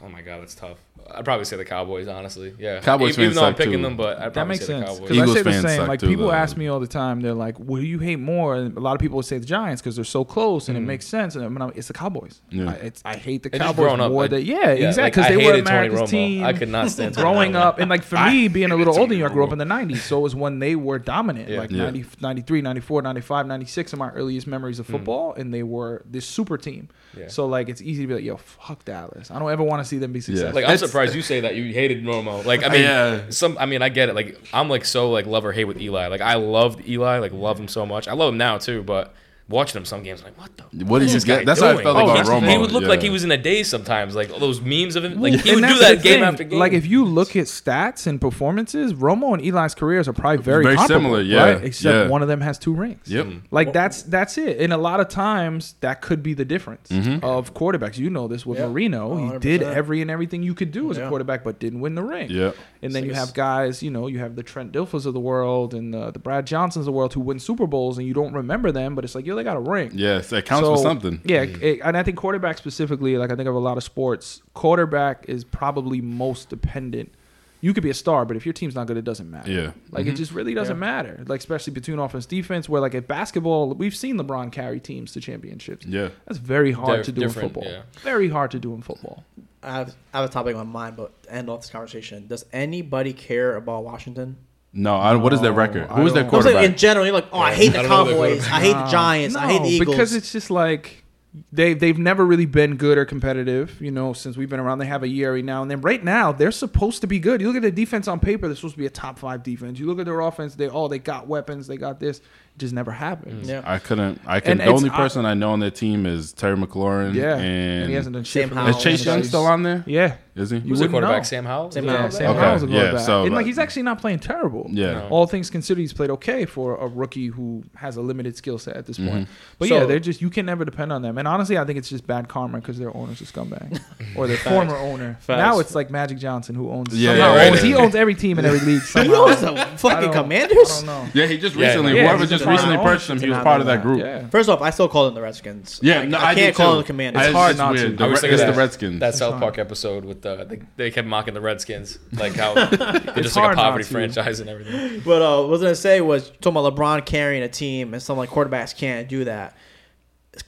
Oh 0.05 0.11
my 0.11 0.21
god, 0.21 0.43
that's 0.43 0.55
tough. 0.55 0.79
I'd 1.11 1.25
probably 1.25 1.45
say 1.47 1.57
the 1.57 1.65
Cowboys, 1.65 2.07
honestly. 2.09 2.55
Yeah, 2.59 2.81
Cowboys 2.81 3.13
even, 3.15 3.25
even 3.25 3.35
fans 3.35 3.37
though 3.37 3.47
I'm 3.47 3.55
picking 3.55 3.73
too. 3.79 3.83
them, 3.83 3.97
but 3.97 4.19
I'd 4.19 4.25
That 4.27 4.33
probably 4.35 4.49
makes 4.55 4.67
say 4.67 4.75
the 4.75 4.79
sense 4.87 4.99
Cowboys. 4.99 5.01
because 5.09 5.19
I 5.19 5.23
Eagles 5.23 5.37
say 5.37 5.43
the 5.43 5.51
fans 5.53 5.67
same. 5.67 5.89
Like 5.89 6.01
too, 6.01 6.07
people 6.09 6.27
though. 6.27 6.33
ask 6.33 6.57
me 6.57 6.69
all 6.69 6.81
the 6.81 6.87
time, 6.87 7.21
they're 7.23 7.33
like, 7.35 7.59
"What 7.59 7.81
do 7.81 7.87
you 7.87 7.99
hate 7.99 8.19
more?" 8.19 8.57
And 8.57 8.77
a 8.77 8.81
lot 8.81 8.95
of 8.95 9.01
people 9.01 9.17
would 9.17 9.25
say 9.25 9.39
the 9.39 9.47
Giants 9.47 9.81
because 9.81 9.97
they're 9.97 10.05
so 10.05 10.25
close 10.25 10.69
and 10.69 10.77
Mm. 10.77 10.83
it 10.83 10.85
makes 10.85 11.07
sense. 11.07 11.35
And 11.35 11.45
I 11.45 11.49
mean, 11.49 11.73
it's 11.75 11.89
the 11.89 11.95
Cowboys. 11.95 12.43
Yeah. 12.51 12.71
I, 12.71 12.73
it's, 12.75 13.03
I 13.05 13.17
hate 13.17 13.43
the 13.43 13.49
It's 13.49 13.59
Cowboys 13.59 13.77
growing 13.77 14.01
up, 14.01 14.13
more 14.13 14.23
like- 14.23 14.31
than 14.33 14.45
yeah, 14.45 14.73
Yeah, 14.73 14.89
exactly 14.89 15.11
because 15.11 15.27
I 15.27 15.29
they 15.31 15.37
were 15.37 15.43
hated 15.53 15.65
Tony 15.65 15.77
America's 15.77 16.01
Romo. 16.01 16.09
team. 16.11 16.45
I 16.45 16.53
could 16.53 16.69
not 16.69 16.91
stand 16.91 17.15
growing 17.17 17.57
up 17.57 17.79
and 17.79 17.89
like 17.89 18.03
for 18.03 18.17
me 18.31 18.49
being 18.49 18.71
a 18.71 18.77
little 18.77 18.93
hated 18.93 19.15
older, 19.15 19.27
I 19.27 19.33
grew 19.33 19.45
up 19.45 19.53
in 19.53 19.59
the 19.59 19.65
90s, 19.65 19.99
so 19.99 20.19
it 20.19 20.23
was 20.23 20.35
when 20.35 20.59
they 20.59 20.77
were 20.77 20.99
dominant, 20.99 21.49
Yeah. 21.49 21.59
like 21.61 21.71
Yeah. 21.71 21.85
90, 21.85 22.05
93, 22.21 22.61
94, 22.61 23.03
95, 23.03 23.47
96 23.47 23.95
are 23.95 23.97
my 23.97 24.11
earliest 24.11 24.47
memories 24.47 24.79
of 24.79 24.87
football, 24.87 25.33
and 25.35 25.55
they 25.55 25.63
were 25.63 26.03
this 26.09 26.27
super 26.27 26.59
team. 26.59 26.89
Yeah. 27.17 27.29
So 27.29 27.47
like 27.47 27.69
it's 27.69 27.81
easy 27.81 28.03
to 28.03 28.07
be 28.09 28.15
like, 28.15 28.25
yo, 28.25 28.37
fuck 28.37 28.85
Dallas. 28.85 29.31
I 29.31 29.39
don't 29.39 29.51
ever 29.51 29.63
want 29.63 29.83
to 29.83 29.89
see 29.89 29.99
them 29.99 30.13
be 30.13 30.21
successful. 30.21 30.55
Like 30.55 30.65
I'm 30.65 30.73
It's- 30.75 30.81
surprised 30.81 31.15
you 31.15 31.23
say 31.23 31.41
that 31.41 31.57
you 31.57 31.73
hated 31.73 32.05
Romo. 32.05 32.45
Like 32.45 32.65
I 32.65 32.69
mean, 32.73 32.83
Yeah. 32.83 33.21
some. 33.31 33.57
I 33.59 33.67
mean, 33.67 33.83
I 33.83 33.89
get 33.89 34.09
it. 34.09 34.15
Like 34.15 34.39
I'm 34.53 34.69
like 34.69 34.85
so 34.85 35.11
like 35.11 35.27
love 35.27 35.45
or 35.45 35.53
hate 35.53 35.65
with 35.65 35.81
Eli. 35.81 36.09
Like 36.09 36.21
I 36.21 36.35
loved 36.35 36.87
Eli. 36.89 37.19
Like 37.19 37.33
love 37.33 37.59
him 37.59 37.69
so 37.69 37.87
much. 37.87 38.09
I 38.09 38.13
love 38.13 38.33
him 38.33 38.39
now 38.39 38.59
too. 38.59 38.83
But 38.83 39.15
watching 39.49 39.79
him 39.79 39.85
some 39.85 40.03
games, 40.03 40.23
like 40.23 40.39
what 40.39 40.51
the. 40.57 40.85
What 40.85 41.01
is 41.03 41.09
did 41.09 41.13
you 41.13 41.15
this 41.17 41.25
guy 41.25 41.37
get? 41.39 41.47
That's 41.47 41.61
how 41.61 41.69
I 41.69 41.83
felt 41.83 41.97
Oh, 41.97 42.11
about 42.11 42.27
Romo. 42.27 42.51
He 42.51 42.59
would 42.59 42.71
look 42.73 42.85
like 42.85 43.03
he 43.03 43.11
was 43.11 43.25
in 43.25 43.31
a 43.33 43.37
daze 43.37 43.69
sometimes. 43.69 44.15
Like 44.15 44.31
all 44.31 44.39
those 44.39 44.61
memes 44.61 44.97
of 44.97 45.05
him. 45.05 45.21
Like 45.21 45.41
he 45.41 45.51
And 45.53 45.61
would 45.61 45.69
do 45.69 45.79
that 45.79 46.03
game 46.03 46.15
thing. 46.21 46.23
after 46.23 46.45
game. 46.45 46.59
Like 46.59 46.73
if 46.73 46.87
you 46.87 47.05
look 47.05 47.35
at 47.37 47.47
stats 47.47 48.07
and 48.07 48.21
performances, 48.21 48.93
Romo 48.95 49.35
and 49.35 49.43
Eli's 49.45 49.75
careers 49.75 50.07
are 50.09 50.13
probably 50.13 50.43
very, 50.43 50.65
Very 50.65 50.77
comparable, 50.77 51.05
similar, 51.07 51.21
yeah, 51.23 51.45
right? 51.55 51.65
Except 51.65 51.95
yeah. 51.95 52.09
one 52.09 52.23
of 52.23 52.29
them 52.29 52.41
has 52.43 52.59
two 52.59 52.75
rings. 52.75 53.07
Yep. 53.07 53.27
Like 53.51 53.73
that's 53.73 54.03
that's 54.03 54.39
it. 54.39 54.61
And 54.61 54.73
a 54.73 54.77
lot 54.79 55.01
of 55.01 55.09
times 55.09 55.75
that 55.81 56.01
could 56.03 56.23
be 56.23 56.35
the 56.35 56.45
difference 56.45 56.89
Mm-hmm. 56.91 57.25
of 57.25 57.55
quarterbacks. 57.55 57.99
You 57.99 58.11
know 58.11 58.29
this 58.29 58.45
with 58.47 58.59
Yeah. 58.59 58.69
Marino. 58.69 59.17
He 59.17 59.25
100%. 59.25 59.41
did 59.41 59.63
every 59.63 60.03
and 60.03 60.11
everything 60.11 60.43
you 60.43 60.55
could 60.55 60.73
do 60.73 60.91
as 60.91 60.99
a 60.99 61.09
quarterback, 61.09 61.43
but 61.45 61.59
didn't 61.59 61.81
win 61.81 61.95
the 61.95 62.03
ring. 62.03 62.31
Yep. 62.31 62.57
And 62.83 62.95
then 62.95 63.05
you 63.05 63.15
have 63.15 63.35
guys, 63.35 63.83
you 63.83 63.91
know, 63.91 64.07
you 64.07 64.19
have 64.21 64.37
the 64.37 64.43
Trent 64.43 64.73
Dilfers 64.73 65.05
of 65.07 65.15
the 65.15 65.21
world 65.21 65.75
and 65.75 65.93
the, 65.93 66.11
the 66.13 66.19
Brad 66.19 66.47
Johnsons 66.47 66.83
of 66.83 66.87
the 66.87 66.93
world 66.93 67.13
who 67.15 67.21
win 67.21 67.39
Super 67.41 67.67
Bowls, 67.67 67.99
and 67.99 68.07
you 68.07 68.15
don't 68.15 68.33
remember 68.33 68.71
them, 68.71 68.95
but 68.95 69.05
it's 69.05 69.15
like, 69.15 69.27
yo, 69.27 69.35
they 69.39 69.45
got 69.45 69.57
a 69.57 69.61
ring. 69.61 69.91
Yes, 69.95 70.33
it 70.33 70.45
counts 70.45 70.69
for 70.69 70.77
something. 70.77 71.21
Yeah, 71.25 71.43
it- 71.43 71.81
and 71.83 71.97
I 71.97 72.03
think 72.03 72.17
quarterback 72.17 72.59
specifically, 72.59 73.17
like 73.17 73.33
I 73.33 73.37
think 73.37 73.49
of 73.49 73.55
a 73.55 73.59
lot 73.59 73.77
of 73.77 73.85
sports, 73.85 74.43
quarterback 74.55 75.25
is 75.29 75.45
probably 75.45 76.01
most 76.01 76.49
dependent. 76.49 77.13
You 77.61 77.75
could 77.75 77.83
be 77.83 77.91
a 77.91 77.95
star, 77.95 78.25
but 78.25 78.37
if 78.37 78.47
your 78.47 78.53
team's 78.53 78.77
not 78.77 78.87
good, 78.87 78.97
it 78.97 79.05
doesn't 79.05 79.29
matter. 79.29 79.51
Yeah. 79.51 79.73
Like 79.91 80.07
it 80.07 80.11
mm-hmm. 80.11 80.17
just 80.17 80.31
really 80.33 80.55
doesn't 80.55 80.77
Yeah. 80.77 80.81
matter. 80.81 81.25
Like 81.27 81.41
especially 81.41 81.73
between 81.73 81.99
offense 81.99 82.25
defense, 82.25 82.69
where 82.69 82.81
like 82.81 82.95
at 82.95 83.09
basketball, 83.09 83.75
we've 83.75 83.97
seen 83.97 84.17
LeBron 84.17 84.53
carry 84.53 84.79
teams 84.79 85.13
to 85.13 85.21
championships. 85.21 85.85
Yeah. 85.85 86.11
That's 86.27 86.39
very 86.39 86.71
hard 86.71 86.99
Dif- 86.99 87.07
to 87.07 87.13
do 87.13 87.23
in 87.23 87.31
football. 87.31 87.65
yeah. 87.65 87.83
Very 88.03 88.29
hard 88.29 88.53
to 88.53 88.61
do 88.61 88.75
in 88.75 88.83
football. 88.83 89.25
I 89.61 89.73
have, 89.73 89.95
I 90.15 90.21
have 90.21 90.31
a 90.31 90.33
topic 90.33 90.55
on 90.55 90.69
my 90.69 90.85
mind, 90.85 90.97
but 90.97 91.21
to 91.25 91.33
end 91.33 91.51
off 91.51 91.63
this 91.63 91.71
conversation. 91.71 92.29
Does 92.29 92.45
anybody 92.53 93.13
care 93.13 93.57
about 93.57 93.83
Washington? 93.83 94.37
No, 94.73 94.97
I, 94.97 95.15
what 95.17 95.33
is 95.33 95.41
their 95.41 95.53
record? 95.53 95.89
Who 95.91 96.07
is 96.07 96.13
their 96.13 96.23
don't- 96.25 96.35
I 96.35 96.37
was 96.37 96.45
like, 96.45 96.53
quarterback? 96.55 96.65
in 96.71 96.77
general, 96.77 97.07
you're 97.07 97.15
like, 97.15 97.29
oh, 97.33 97.39
I 97.39 97.55
hate 97.55 97.71
the 97.73 97.79
I 97.81 97.83
don't 97.83 97.91
know 97.91 98.05
their 98.05 98.37
Cowboys. 98.37 98.47
I 98.49 98.61
hate 98.61 98.73
the 98.73 98.81
Nah. 98.81 98.91
Giants. 98.91 99.37
I 99.37 99.47
hate 99.53 99.63
the 99.63 99.69
Eagles. 99.69 99.89
because 99.97 100.15
it's 100.15 100.31
just 100.31 100.51
like 100.51 101.05
they 101.53 101.73
they've 101.75 101.99
never 101.99 102.25
really 102.25 102.47
been 102.47 102.77
good 102.77 102.99
or 102.99 103.05
competitive. 103.05 103.81
You 103.81 103.91
know, 103.91 104.13
since 104.13 104.37
we've 104.37 104.49
been 104.49 104.61
around, 104.61 104.79
they 104.79 104.87
have 104.87 105.03
a 105.03 105.09
year 105.09 105.29
every 105.29 105.43
now 105.43 105.63
and 105.63 105.71
then. 105.71 105.81
Right 105.81 106.03
now, 106.03 106.33
they're 106.33 106.51
supposed 106.51 107.01
to 107.01 107.07
be 107.07 107.19
good. 107.19 107.41
You 107.41 107.47
look 107.49 107.57
at 107.57 107.63
the 107.63 107.71
defense 107.71 108.09
on 108.09 108.21
paper; 108.21 108.47
they're 108.47 108.57
supposed 108.57 108.75
to 108.75 108.79
be 108.79 108.87
a 108.87 108.91
top 108.91 109.19
five 109.19 109.43
defense. 109.43 109.79
You 109.79 109.87
look 109.87 109.99
at 110.01 110.05
their 110.07 110.21
offense; 110.21 110.55
they 110.55 110.69
oh 110.69 110.89
they 110.89 110.99
got 110.99 111.27
weapons, 111.27 111.67
they 111.67 111.77
got 111.77 111.99
this. 112.01 112.21
It 112.59 112.63
just 112.63 112.75
never 112.75 112.91
happens. 112.91 113.49
yeah. 113.49 113.63
I 113.65 113.79
couldn't. 113.79 114.21
I 114.27 114.41
can. 114.41 114.51
And 114.53 114.61
The 114.63 114.65
only 114.67 114.91
person 114.91 115.25
I, 115.25 115.35
know 115.35 115.53
on 115.53 115.61
their 115.61 115.71
team 115.71 116.07
is 116.07 116.33
Terry 116.33 116.57
McLaurin. 116.57 117.15
Yeah, 117.15 117.37
and, 117.37 117.89
he 117.89 117.95
hasn't 117.95 118.15
done 118.15 118.25
shit. 118.25 118.49
Sam 118.49 118.57
Howell. 118.57 118.71
is 118.77 118.83
Chase 118.83 119.07
Young 119.07 119.23
still 119.23 119.47
on 119.47 119.63
there? 119.63 119.85
Yeah, 119.87 120.17
Is 120.35 120.51
he? 120.51 120.57
You 120.57 120.63
Who's 120.63 120.81
the 120.81 120.87
wouldn't 120.87 120.91
quarterback? 120.91 121.19
know. 121.19 121.23
Sam 121.23 121.45
Howell. 121.45 121.71
Sam 121.71 121.85
Yeah. 121.85 121.93
yeah. 121.93 121.99
Howell. 121.99 122.11
Sam 122.11 122.31
Okay, 122.33 122.41
Howell's 122.41 122.63
a 122.65 122.67
yeah, 122.67 122.73
quarterback. 122.81 123.07
so, 123.07 123.21
and 123.23 123.31
like 123.31 123.37
like- 123.37 123.47
he's 123.47 123.59
actually 123.61 123.83
not 123.83 124.01
playing 124.01 124.19
terrible. 124.19 124.67
Yeah. 124.71 124.93
No. 124.95 125.09
all 125.11 125.27
things 125.29 125.51
considered, 125.51 125.81
he's 125.83 125.93
played 125.93 126.11
okay 126.11 126.47
for 126.47 126.77
a 126.79 126.89
rookie 126.89 127.29
who 127.29 127.63
has 127.77 127.97
a 127.97 128.03
limited 128.03 128.37
skill 128.37 128.59
set 128.59 128.77
at 128.77 128.87
this 128.87 128.99
Mm-hmm. 128.99 129.09
point. 129.09 129.29
But 129.61 129.69
So- 129.69 129.79
yeah, 129.79 129.85
they're 129.87 130.01
just 130.01 130.21
you 130.21 130.29
can 130.31 130.45
never 130.45 130.65
depend 130.65 130.93
on 130.93 131.03
them. 131.03 131.17
And 131.17 131.29
honestly, 131.29 131.57
I 131.59 131.65
think 131.65 131.79
it's 131.79 131.89
just 131.89 132.09
bad 132.09 132.27
karma 132.27 132.59
because 132.59 132.77
their 132.81 132.95
owner's 132.97 133.21
a 133.21 133.25
scumbag 133.25 133.81
or 134.17 134.27
their 134.27 134.37
former 134.51 134.77
owner. 134.77 135.17
Facts. 135.21 135.39
Now 135.39 135.61
it's 135.61 135.77
like 135.77 135.91
Magic 135.93 136.19
Johnson 136.19 136.57
who 136.57 136.71
owns. 136.73 136.93
Yeah, 136.93 137.11
somehow 137.13 137.35
yeah, 137.35 137.39
right. 137.39 137.53
owns, 137.53 137.63
he 137.63 137.75
owns 137.77 137.95
every 137.95 138.17
team 138.17 138.41
in 138.41 138.45
every 138.45 138.59
league. 138.59 138.83
He 139.09 139.15
owns 139.15 139.41
the 139.41 139.55
fucking 139.77 140.11
don't- 140.11 140.13
Commanders. 140.25 140.71
I 140.73 140.75
don't 140.75 140.87
know. 140.87 141.09
Yeah, 141.15 141.27
he 141.27 141.39
just 141.39 141.55
recently. 141.55 141.95
yeah, 141.95 142.03
whoever 142.09 142.19
just 142.27 142.31
just 142.33 142.45
recently 142.51 142.77
part 142.77 142.89
purchased 142.89 143.11
him, 143.11 143.21
he 143.21 143.29
was 143.29 143.39
part 143.39 143.61
of 143.61 143.67
that 143.67 143.83
group. 143.83 144.01
Yeah. 144.01 144.29
First 144.29 144.49
off, 144.49 144.61
I 144.61 144.71
still 144.71 144.89
call 144.89 145.05
them 145.07 145.15
the 145.15 145.23
Redskins. 145.23 145.81
Yeah, 145.83 146.01
I, 146.01 146.05
no, 146.07 146.19
I 146.19 146.31
I 146.31 146.35
can't 146.35 146.57
call 146.57 146.67
too. 146.67 146.71
them 146.73 146.79
the 146.83 146.87
Commanders. 146.87 147.21
It's 147.23 147.29
It's 147.29 147.37
hard 147.37 147.57
not 147.59 147.75
weird. 147.75 147.99
to. 147.99 148.05
I 148.05 148.07
was 148.09 148.21
The, 148.21 148.29
thinking 148.29 148.35
it's 148.35 148.43
that- 148.47 148.53
the 148.55 148.59
Redskins. 148.59 149.01
That 149.01 149.15
South. 149.15 149.41
Park 149.41 149.59
episode 149.59 150.05
with 150.05 150.23
the 150.23 150.45
they, 150.45 150.61
they 150.77 150.91
kept 150.91 151.07
mocking 151.09 151.35
the 151.35 151.41
Redskins, 151.41 151.99
like 152.13 152.35
how 152.35 152.55
they're 152.55 153.23
just 153.23 153.37
like 153.37 153.53
a 153.53 153.57
poverty 153.57 153.85
franchise 153.85 154.41
and 154.41 154.49
everything. 154.51 155.01
But 155.05 155.23
uh, 155.23 155.41
what 155.43 155.47
I 155.49 155.51
was 155.51 155.61
gonna 155.63 155.75
say 155.75 156.01
was 156.01 156.31
talking 156.41 156.59
about 156.59 156.75
LeBron 156.75 157.05
carrying 157.07 157.43
a 157.43 157.49
team, 157.49 157.93
and 157.95 158.03
some 158.03 158.17
like 158.19 158.31
quarterbacks 158.31 158.77
can't 158.77 159.09
do 159.09 159.25
that. 159.25 159.57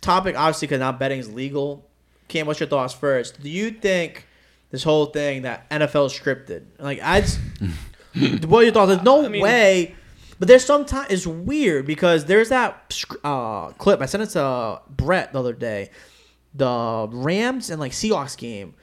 Topic 0.01 0.37
obviously 0.39 0.67
because 0.69 0.81
now 0.81 0.93
betting 0.93 1.19
is 1.19 1.33
legal. 1.33 1.87
Cam, 2.29 2.47
what's 2.47 2.61
your 2.61 2.69
thoughts 2.69 2.95
first? 2.95 3.43
Do 3.43 3.51
you 3.51 3.71
think 3.73 4.27
this 4.71 4.85
whole 4.85 5.07
thing 5.07 5.43
that 5.43 5.69
NFL 5.71 6.07
is 6.07 6.13
scripted? 6.13 6.65
Like 6.79 7.01
I, 7.03 7.23
just, 7.23 7.41
what 8.47 8.61
are 8.61 8.63
your 8.65 8.73
thoughts? 8.73 8.91
There's 8.93 9.03
no 9.03 9.25
I 9.25 9.29
mean- 9.29 9.43
way. 9.43 9.97
But 10.41 10.49
there's 10.49 10.65
sometimes 10.65 11.07
it's 11.11 11.27
weird 11.27 11.87
because 11.87 12.25
there's 12.25 12.49
that 12.49 12.93
uh, 13.23 13.69
clip 13.73 14.01
I 14.01 14.07
sent 14.07 14.23
it 14.25 14.31
to 14.31 14.81
Brett 14.89 15.33
the 15.33 15.39
other 15.39 15.53
day. 15.53 15.91
The 16.55 17.09
Rams 17.13 17.71
and 17.71 17.79
like 17.79 17.93
Seahawks 17.93 18.37
game. 18.37 18.75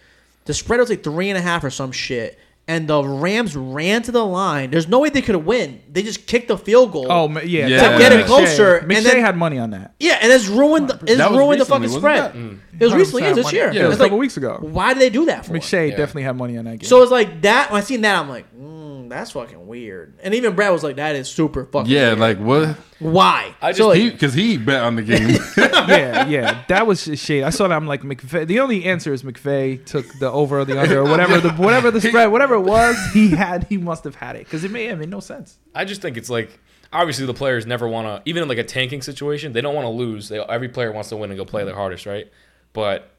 The 0.45 0.53
spread 0.53 0.79
was 0.79 0.89
like 0.89 1.03
three 1.03 1.29
and 1.29 1.37
a 1.37 1.41
half 1.41 1.63
or 1.63 1.69
some 1.69 1.91
shit. 1.91 2.39
And 2.69 2.85
the 2.87 3.01
Rams 3.01 3.55
ran 3.55 4.01
to 4.03 4.11
the 4.11 4.25
line. 4.25 4.71
There's 4.71 4.89
no 4.89 4.99
way 4.99 5.07
they 5.09 5.21
could 5.21 5.37
win. 5.37 5.81
They 5.89 6.03
just 6.03 6.27
kicked 6.27 6.49
the 6.49 6.57
field 6.57 6.91
goal. 6.91 7.07
Oh 7.09 7.29
yeah, 7.39 7.65
Yeah. 7.67 7.77
that 7.79 7.91
To 7.93 7.97
get 7.97 8.11
was 8.11 8.19
it 8.19 8.23
McShay. 8.23 8.27
closer, 8.27 8.75
and 8.77 8.91
McShay 8.91 9.03
then- 9.03 9.21
had 9.21 9.37
money 9.37 9.57
on 9.57 9.69
that. 9.71 9.95
Yeah, 10.01 10.19
and 10.21 10.31
it's 10.31 10.47
ruined. 10.47 10.89
The, 10.89 10.99
it's 11.07 11.17
That 11.17 11.31
was 11.31 11.39
ruined 11.39 11.61
the 11.61 11.65
fucking 11.65 11.87
spread. 11.89 12.33
that? 12.33 12.35
It 12.79 12.83
was 12.85 12.93
recently, 12.93 13.23
yeah, 13.23 13.33
this 13.33 13.53
year. 13.53 13.71
Yeah, 13.71 13.83
it 13.83 13.87
was 13.87 13.93
It's 13.95 14.01
a 14.01 14.03
couple 14.03 14.17
like, 14.17 14.21
weeks 14.21 14.35
ago. 14.37 14.57
Why 14.61 14.93
did 14.93 15.01
they 15.01 15.09
do 15.09 15.25
that 15.27 15.45
for? 15.45 15.53
McShay 15.53 15.91
Yeah. 15.91 15.95
definitely 15.97 16.23
had 16.23 16.35
money 16.35 16.57
on 16.57 16.65
that 16.65 16.79
game. 16.79 16.87
So 16.89 17.01
it's 17.01 17.11
like 17.11 17.41
that. 17.43 17.71
When 17.71 17.79
I 17.81 17.83
seen 17.85 18.01
that, 18.01 18.19
I'm 18.19 18.27
like, 18.27 18.45
mm, 18.53 18.76
that's 19.09 19.31
fucking 19.31 19.67
weird. 19.67 20.19
And 20.23 20.33
even 20.33 20.55
Brad 20.55 20.71
was 20.71 20.83
like, 20.83 20.97
that 20.97 21.15
is 21.15 21.29
super 21.29 21.65
fucking. 21.65 21.91
Yeah, 21.91 22.09
weird. 22.09 22.19
like 22.19 22.37
what? 22.39 22.77
why? 22.99 23.55
I 23.61 23.71
so 23.71 23.93
just- 23.93 24.03
like, 24.03 24.13
Because 24.13 24.33
he, 24.33 24.57
bet 24.57 24.83
on 24.83 24.95
the 24.95 25.03
game. 25.03 25.29
yeah, 25.57 26.27
yeah, 26.27 26.63
that 26.67 26.87
was 26.87 27.03
shade. 27.19 27.43
I 27.43 27.49
saw 27.49 27.67
that. 27.67 27.75
I'm 27.75 27.87
like 27.87 28.01
McVay. 28.01 28.47
The 28.47 28.59
only 28.59 28.85
answer 28.85 29.13
is 29.13 29.23
McVay 29.23 29.85
took 29.85 30.05
the 30.19 30.31
over 30.31 30.59
or 30.59 30.65
the 30.65 30.79
under 30.79 31.01
or 31.01 31.03
whatever 31.03 31.39
the 31.39 31.51
whatever 31.63 31.91
the 31.91 32.01
spread, 32.01 32.31
whatever 32.31 32.55
it 32.55 32.61
was. 32.61 32.97
He 33.13 33.29
had. 33.29 33.65
He 33.69 33.77
must 33.77 34.03
have 34.03 34.15
had 34.15 34.35
it 34.35 34.45
because 34.45 34.63
it 34.63 34.71
made, 34.71 34.89
it 34.89 34.95
made 34.97 35.09
no 35.09 35.19
sense. 35.19 35.57
I 35.75 35.85
just 35.85 36.01
think 36.01 36.17
it's 36.17 36.29
like 36.29 36.59
obviously 36.93 37.25
the 37.25 37.33
players 37.33 37.65
never 37.65 37.87
want 37.87 38.07
to 38.07 38.29
even 38.29 38.43
in 38.43 38.49
like 38.49 38.57
a 38.57 38.63
tanking 38.63 39.01
situation 39.01 39.51
they 39.53 39.61
don't 39.61 39.75
want 39.75 39.85
to 39.85 39.89
lose. 39.89 40.29
They 40.29 40.39
every 40.39 40.69
player 40.69 40.91
wants 40.91 41.09
to 41.09 41.17
win 41.17 41.29
and 41.31 41.37
go 41.37 41.45
play 41.45 41.63
their 41.65 41.75
hardest, 41.75 42.05
right? 42.05 42.31
But 42.73 43.09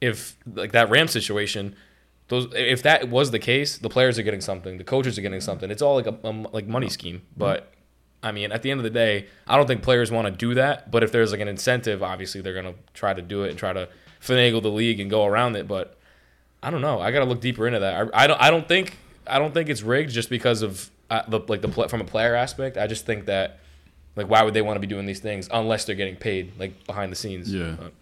if 0.00 0.36
like 0.54 0.72
that 0.72 0.90
Ram 0.90 1.08
situation, 1.08 1.76
those 2.32 2.48
if 2.54 2.82
that 2.84 3.10
was 3.10 3.30
the 3.30 3.38
case, 3.38 3.76
the 3.76 3.90
players 3.90 4.18
are 4.18 4.22
getting 4.22 4.40
something, 4.40 4.78
the 4.78 4.84
coaches 4.84 5.18
are 5.18 5.20
getting 5.22 5.42
something. 5.42 5.70
It's 5.70 5.82
all 5.82 5.94
like 5.96 6.06
a, 6.06 6.16
a 6.24 6.30
like 6.52 6.66
money 6.66 6.88
scheme. 6.88 7.20
But 7.36 7.70
I 8.22 8.32
mean, 8.32 8.52
at 8.52 8.62
the 8.62 8.70
end 8.70 8.80
of 8.80 8.84
the 8.84 8.90
day, 8.90 9.26
I 9.46 9.56
don't 9.58 9.66
think 9.66 9.82
players 9.82 10.10
want 10.10 10.26
to 10.28 10.32
do 10.32 10.54
that. 10.54 10.90
But 10.90 11.02
if 11.02 11.12
there's 11.12 11.30
like 11.30 11.40
an 11.40 11.48
incentive, 11.48 12.02
obviously 12.02 12.40
they're 12.40 12.54
gonna 12.54 12.74
try 12.94 13.12
to 13.12 13.20
do 13.20 13.44
it 13.44 13.50
and 13.50 13.58
try 13.58 13.74
to 13.74 13.86
finagle 14.20 14.62
the 14.62 14.70
league 14.70 14.98
and 14.98 15.10
go 15.10 15.26
around 15.26 15.56
it. 15.56 15.68
But 15.68 15.98
I 16.62 16.70
don't 16.70 16.80
know. 16.80 17.00
I 17.00 17.10
got 17.10 17.18
to 17.18 17.26
look 17.26 17.40
deeper 17.42 17.66
into 17.66 17.80
that. 17.80 18.08
I, 18.14 18.24
I 18.24 18.26
don't. 18.26 18.40
I 18.40 18.50
don't 18.50 18.66
think. 18.66 18.96
I 19.26 19.38
don't 19.38 19.52
think 19.52 19.68
it's 19.68 19.82
rigged 19.82 20.10
just 20.10 20.30
because 20.30 20.62
of 20.62 20.90
uh, 21.10 21.22
the 21.28 21.38
like 21.48 21.60
the 21.60 21.68
from 21.88 22.00
a 22.00 22.04
player 22.04 22.34
aspect. 22.34 22.78
I 22.78 22.86
just 22.86 23.04
think 23.04 23.26
that 23.26 23.58
like 24.16 24.28
why 24.28 24.42
would 24.42 24.54
they 24.54 24.62
want 24.62 24.76
to 24.76 24.80
be 24.80 24.86
doing 24.86 25.04
these 25.04 25.20
things 25.20 25.48
unless 25.52 25.84
they're 25.84 25.96
getting 25.96 26.16
paid 26.16 26.58
like 26.58 26.86
behind 26.86 27.12
the 27.12 27.16
scenes? 27.16 27.52
Yeah. 27.52 27.76
But- 27.78 27.92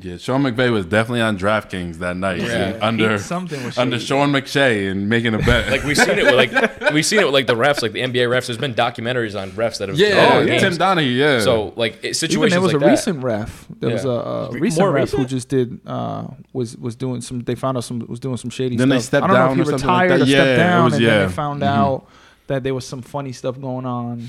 yeah, 0.00 0.16
Sean 0.16 0.42
McVay 0.42 0.72
was 0.72 0.86
definitely 0.86 1.20
on 1.22 1.38
DraftKings 1.38 1.96
that 1.96 2.16
night 2.16 2.40
Yeah. 2.40 2.78
under 2.80 3.18
something 3.18 3.62
was 3.64 3.76
under. 3.78 3.98
Sean 3.98 4.30
McShay 4.32 4.90
and 4.90 5.08
making 5.08 5.34
a 5.34 5.38
bet. 5.38 5.70
like 5.70 5.82
we've 5.84 5.96
seen 5.96 6.18
it 6.18 6.24
with 6.24 6.34
like 6.34 6.50
we've 6.92 7.04
seen 7.04 7.18
it 7.20 7.24
with 7.24 7.34
like 7.34 7.46
the 7.46 7.54
refs, 7.54 7.82
like 7.82 7.92
the 7.92 8.00
NBA 8.00 8.28
refs. 8.28 8.46
There's 8.46 8.58
been 8.58 8.74
documentaries 8.74 9.40
on 9.40 9.50
refs 9.52 9.78
that 9.78 9.88
have 9.88 9.98
yeah, 9.98 10.30
Oh, 10.34 10.40
yeah. 10.40 10.58
Tim 10.58 10.72
Donaghy. 10.74 11.16
Yeah. 11.16 11.40
So 11.40 11.72
like 11.76 11.98
it- 12.04 12.22
Even 12.22 12.48
there 12.50 12.60
was 12.60 12.72
like 12.72 12.82
a 12.82 12.84
that. 12.84 12.90
recent 12.90 13.22
ref. 13.24 13.66
There 13.80 13.90
was 13.90 14.04
a, 14.04 14.08
a 14.08 14.50
recent 14.52 14.80
more 14.80 14.92
ref 14.92 15.10
who 15.10 15.24
just 15.24 15.48
did 15.48 15.80
uh, 15.86 16.28
was 16.52 16.76
was 16.76 16.94
doing 16.96 17.20
some. 17.20 17.40
They 17.40 17.54
found 17.54 17.76
out 17.76 17.84
some 17.84 18.00
was 18.08 18.20
doing 18.20 18.36
some 18.36 18.50
shady 18.50 18.76
stuff. 18.76 18.80
Then 18.80 18.88
they 18.90 19.00
stepped 19.00 19.24
I 19.24 19.26
don't 19.28 19.36
down 19.36 19.56
know 19.56 19.62
if 19.62 19.66
he 19.68 19.70
something 19.78 19.88
like 19.88 20.02
retired 20.10 20.22
or 20.22 20.24
Yeah, 20.26 20.44
it 20.44 20.56
down, 20.56 20.84
was- 20.84 20.94
and 20.94 21.02
yeah. 21.02 21.10
then 21.18 21.28
they 21.28 21.34
found 21.34 21.62
Mhm. 21.62 21.66
out 21.66 22.06
that 22.46 22.62
there 22.62 22.74
was 22.74 22.86
some 22.86 23.02
funny 23.02 23.32
stuff 23.32 23.60
going 23.60 23.84
on. 23.86 24.28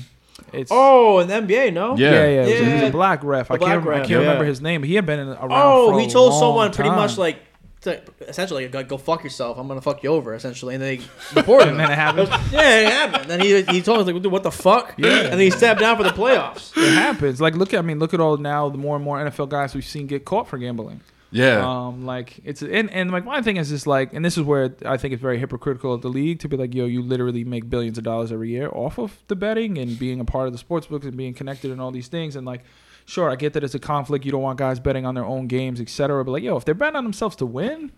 It's 0.52 0.70
oh, 0.72 1.20
in 1.20 1.28
the 1.28 1.34
NBA, 1.34 1.72
no. 1.72 1.96
Yeah. 1.96 2.10
yeah, 2.10 2.26
yeah. 2.26 2.26
It 2.26 2.40
was, 2.40 2.60
a, 2.60 2.64
he 2.64 2.72
was 2.74 2.82
a 2.82 2.90
black 2.90 3.24
ref. 3.24 3.50
I 3.50 3.54
A 3.54 3.58
black 3.58 3.70
can't, 3.72 3.88
I 3.88 3.98
can't 4.06 4.20
remember 4.20 4.44
his 4.44 4.60
name. 4.60 4.82
He 4.82 4.94
had 4.94 5.06
been 5.06 5.20
in, 5.20 5.28
around. 5.28 5.50
Oh, 5.50 5.92
for 5.92 6.00
he 6.00 6.06
a 6.06 6.10
told 6.10 6.32
long 6.32 6.40
someone 6.40 6.72
pretty 6.72 6.90
much 6.90 7.12
time. 7.12 7.20
like, 7.20 7.38
to, 7.82 8.02
essentially, 8.20 8.68
go, 8.68 8.84
go 8.84 8.98
fuck 8.98 9.24
yourself. 9.24 9.58
I'm 9.58 9.66
gonna 9.66 9.80
fuck 9.80 10.02
you 10.02 10.10
over, 10.10 10.34
essentially, 10.34 10.74
and 10.74 10.82
they 10.82 11.00
reported 11.34 11.68
him. 11.68 11.70
And 11.70 11.80
then 11.80 11.92
it 11.92 11.94
happened. 11.94 12.28
yeah, 12.52 12.80
it 12.80 12.92
happened. 12.92 13.30
Then 13.30 13.40
he 13.40 13.62
he 13.62 13.80
told 13.80 14.00
us 14.00 14.06
like, 14.06 14.22
dude, 14.22 14.30
what 14.30 14.42
the 14.42 14.50
fuck? 14.50 14.94
Yeah. 14.98 15.08
And 15.08 15.32
then 15.32 15.40
he 15.40 15.50
stepped 15.50 15.80
down 15.80 15.96
for 15.96 16.02
the 16.02 16.10
playoffs. 16.10 16.76
It 16.76 16.92
happens. 16.92 17.40
Like, 17.40 17.54
look 17.54 17.72
at, 17.72 17.78
I 17.78 17.82
mean, 17.82 17.98
look 17.98 18.12
at 18.12 18.20
all 18.20 18.36
now 18.36 18.68
the 18.68 18.78
more 18.78 18.96
and 18.96 19.04
more 19.04 19.18
NFL 19.18 19.48
guys 19.48 19.74
we've 19.74 19.84
seen 19.84 20.06
get 20.06 20.24
caught 20.24 20.46
for 20.46 20.58
gambling. 20.58 21.00
Yeah. 21.30 21.86
Um, 21.86 22.04
like 22.04 22.40
it's 22.44 22.62
and 22.62 22.90
and 22.90 23.10
like 23.10 23.24
my 23.24 23.42
thing 23.42 23.56
is 23.56 23.68
just 23.68 23.86
like, 23.86 24.12
and 24.12 24.24
this 24.24 24.36
is 24.36 24.44
where 24.44 24.74
I 24.84 24.96
think 24.96 25.12
it's 25.14 25.22
very 25.22 25.38
hypocritical 25.38 25.94
of 25.94 26.02
the 26.02 26.08
league 26.08 26.40
to 26.40 26.48
be 26.48 26.56
like, 26.56 26.74
yo, 26.74 26.86
you 26.86 27.02
literally 27.02 27.44
make 27.44 27.70
billions 27.70 27.98
of 27.98 28.04
dollars 28.04 28.32
every 28.32 28.50
year 28.50 28.68
off 28.68 28.98
of 28.98 29.22
the 29.28 29.36
betting 29.36 29.78
and 29.78 29.98
being 29.98 30.20
a 30.20 30.24
part 30.24 30.46
of 30.46 30.52
the 30.52 30.58
sports 30.58 30.86
books 30.86 31.06
and 31.06 31.16
being 31.16 31.34
connected 31.34 31.70
and 31.70 31.80
all 31.80 31.90
these 31.90 32.08
things 32.08 32.36
and 32.36 32.46
like. 32.46 32.62
Sure, 33.06 33.28
I 33.28 33.34
get 33.34 33.54
that 33.54 33.64
it's 33.64 33.74
a 33.74 33.80
conflict. 33.80 34.24
You 34.24 34.30
don't 34.30 34.42
want 34.42 34.56
guys 34.56 34.78
betting 34.78 35.04
on 35.04 35.16
their 35.16 35.24
own 35.24 35.48
games, 35.48 35.80
etc. 35.80 36.24
But 36.24 36.30
like, 36.30 36.42
yo, 36.44 36.56
if 36.56 36.64
they're 36.64 36.74
betting 36.74 36.94
on 36.94 37.02
themselves 37.02 37.34
to 37.36 37.46
win, 37.46 37.90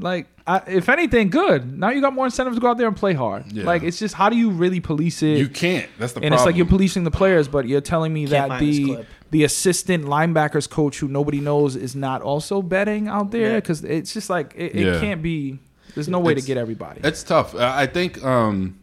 like, 0.00 0.26
I, 0.46 0.62
if 0.66 0.88
anything, 0.88 1.30
good. 1.30 1.78
Now 1.78 1.90
you 1.90 2.00
got 2.00 2.12
more 2.12 2.24
incentive 2.24 2.54
to 2.54 2.60
go 2.60 2.68
out 2.68 2.78
there 2.78 2.88
and 2.88 2.96
play 2.96 3.12
hard. 3.14 3.52
Yeah. 3.52 3.64
Like, 3.64 3.82
it's 3.82 3.98
just 3.98 4.14
how 4.14 4.28
do 4.28 4.36
you 4.36 4.50
really 4.50 4.80
police 4.80 5.22
it? 5.22 5.38
you 5.38 5.48
can't. 5.48 5.88
That's 5.98 6.12
the 6.12 6.20
and 6.20 6.28
problem. 6.30 6.32
it's 6.34 6.44
like 6.46 6.56
you're 6.56 6.66
policing 6.66 7.04
the 7.04 7.10
players, 7.10 7.46
but 7.48 7.68
you're 7.68 7.80
telling 7.80 8.12
me 8.12 8.26
Can't 8.26 8.50
that 8.50 8.58
the 8.60 9.04
the 9.30 9.44
assistant 9.44 10.04
linebackers 10.06 10.68
coach 10.68 10.98
who 10.98 11.06
nobody 11.06 11.40
knows 11.40 11.76
is 11.76 11.94
not 11.94 12.20
also 12.22 12.62
betting 12.62 13.06
out 13.06 13.30
there 13.30 13.52
Yeah. 13.52 13.54
because 13.60 13.84
it's 13.84 14.12
just 14.12 14.28
like 14.28 14.52
it, 14.56 14.74
it 14.74 14.84
Yeah. 14.86 15.00
can't 15.00 15.22
be. 15.22 15.58
There's 15.94 16.08
no 16.08 16.18
way 16.18 16.34
to 16.34 16.40
get 16.42 16.56
everybody. 16.56 17.00
It's 17.04 17.22
tough. 17.22 17.54
I 17.54 17.82
I 17.82 17.86
think 17.86 18.22
um 18.24 18.76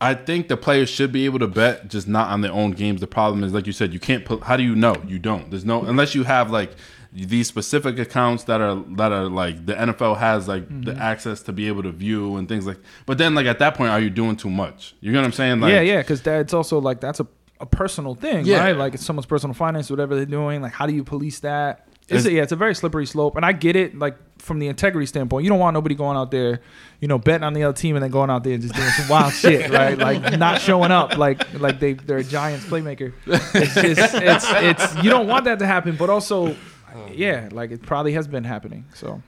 I 0.00 0.14
think 0.14 0.46
the 0.48 0.56
players 0.56 0.88
should 0.88 1.10
be 1.10 1.24
able 1.24 1.40
to 1.40 1.48
bet, 1.48 1.88
just 1.88 2.06
not 2.06 2.28
on 2.30 2.40
their 2.40 2.52
own 2.52 2.70
games. 2.70 3.00
The 3.00 3.08
problem 3.08 3.42
is, 3.42 3.52
like 3.52 3.66
you 3.66 3.72
said, 3.72 3.92
you 3.92 3.98
can't 3.98 4.24
put. 4.24 4.44
How 4.44 4.56
do 4.56 4.62
you 4.62 4.76
know? 4.76 4.94
You 5.06 5.18
don't. 5.18 5.50
There's 5.50 5.64
no 5.64 5.82
unless 5.82 6.14
you 6.14 6.22
have 6.22 6.50
like 6.52 6.70
these 7.12 7.48
specific 7.48 7.98
accounts 7.98 8.44
that 8.44 8.60
are 8.60 8.76
that 8.96 9.12
are 9.12 9.28
like 9.28 9.64
the 9.66 9.74
NFL 9.74 10.18
has 10.18 10.46
like 10.48 10.68
the 10.68 10.92
Mm-hmm. 10.92 11.00
access 11.00 11.42
to 11.42 11.52
be 11.52 11.66
able 11.68 11.82
to 11.84 11.90
view 11.92 12.36
and 12.36 12.48
things 12.48 12.66
like. 12.66 12.78
But 13.06 13.18
then 13.18 13.34
like 13.34 13.46
at 13.46 13.58
that 13.60 13.74
point, 13.74 13.90
are 13.90 14.00
you 14.00 14.10
doing 14.10 14.36
too 14.36 14.50
much? 14.50 14.94
You 15.00 15.12
know 15.12 15.20
what 15.20 15.24
I'm 15.26 15.32
saying? 15.32 15.60
Like, 15.60 15.72
yeah, 15.72 15.80
yeah, 15.80 15.98
because 16.02 16.20
that's 16.22 16.52
also 16.54 16.80
like 16.80 17.00
that's 17.00 17.20
a, 17.20 17.26
a 17.60 17.66
personal 17.66 18.14
thing, 18.14 18.44
Yeah. 18.46 18.58
right? 18.60 18.76
Like 18.76 18.94
it's 18.94 19.04
someone's 19.04 19.26
personal 19.26 19.54
finance, 19.54 19.88
whatever 19.90 20.14
they're 20.16 20.26
doing. 20.26 20.60
Like 20.62 20.72
how 20.72 20.86
do 20.86 20.94
you 20.94 21.02
police 21.04 21.40
that? 21.40 21.86
It's, 22.02 22.20
It's- 22.20 22.26
a, 22.26 22.32
yeah, 22.32 22.42
it's 22.42 22.52
a 22.52 22.56
very 22.56 22.74
slippery 22.74 23.04
slope, 23.06 23.36
and 23.36 23.44
I 23.44 23.52
get 23.52 23.76
it. 23.76 23.98
Like 23.98 24.16
from 24.38 24.60
the 24.60 24.68
integrity 24.68 25.04
standpoint, 25.06 25.44
you 25.44 25.50
don't 25.50 25.58
want 25.58 25.74
nobody 25.74 25.94
going 25.94 26.16
out 26.16 26.30
there, 26.30 26.60
you 27.00 27.08
know, 27.08 27.18
betting 27.18 27.42
on 27.44 27.52
the 27.52 27.64
other 27.64 27.76
team 27.76 27.96
and 27.96 28.02
then 28.02 28.10
going 28.10 28.30
out 28.30 28.44
there 28.44 28.54
and 28.54 28.62
just 28.62 28.74
doing 28.74 28.88
some 28.90 29.08
wild 29.08 29.32
shit, 29.42 29.70
right? 29.70 29.98
Like 29.98 30.38
not 30.38 30.60
showing 30.62 30.90
up, 30.90 31.18
like 31.18 31.52
like 31.60 31.80
they 31.80 31.92
they're 31.94 32.18
a 32.18 32.24
Giants 32.24 32.64
playmaker. 32.66 33.12
It's 33.26 33.74
just 33.74 34.14
it's 34.14 34.46
it's 34.48 34.96
you 35.04 35.10
don't 35.10 35.26
want 35.26 35.44
that 35.46 35.58
to 35.58 35.66
happen, 35.66 35.96
but 35.96 36.08
also, 36.08 36.56
yeah, 37.12 37.48
like 37.52 37.70
it 37.70 37.82
probably 37.82 38.12
has 38.12 38.26
been 38.28 38.44
happening. 38.44 38.84
So 38.94 39.22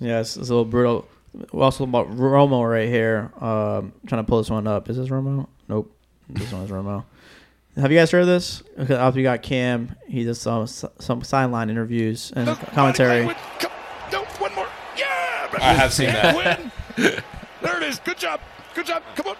Yeah, 0.00 0.20
it's, 0.20 0.36
it's 0.36 0.48
a 0.48 0.52
little 0.52 0.64
brutal. 0.64 1.08
We're 1.52 1.64
also 1.64 1.84
about 1.84 2.10
Romo 2.16 2.68
right 2.68 2.88
here. 2.88 3.30
Um, 3.40 3.92
trying 4.06 4.24
to 4.24 4.28
pull 4.28 4.38
this 4.38 4.50
one 4.50 4.66
up. 4.66 4.88
Is 4.88 4.96
this 4.96 5.08
Romo? 5.08 5.46
Nope. 5.68 5.94
This 6.30 6.50
one 6.52 6.62
is 6.62 6.70
Romo. 6.70 7.04
Have 7.76 7.92
you 7.92 7.98
guys 7.98 8.10
heard 8.10 8.22
of 8.22 8.26
this? 8.26 8.62
Okay, 8.78 8.94
after 8.94 9.20
you 9.20 9.24
got 9.24 9.42
Cam, 9.42 9.94
he 10.08 10.24
does 10.24 10.40
some 10.40 10.66
some 10.66 11.22
sideline 11.22 11.68
interviews 11.68 12.32
and 12.34 12.48
commentary. 12.72 13.26
No, 14.10 14.24
one 14.38 14.54
more. 14.54 14.66
Yeah. 14.96 15.48
I 15.60 15.74
have 15.74 15.92
seen 15.92 16.06
that. 16.06 16.34
Win. 16.34 17.22
There 17.60 17.76
it 17.76 17.82
is. 17.82 17.98
Good 17.98 18.16
job. 18.16 18.40
Good 18.74 18.86
job. 18.86 19.02
Come 19.14 19.26
on. 19.28 19.36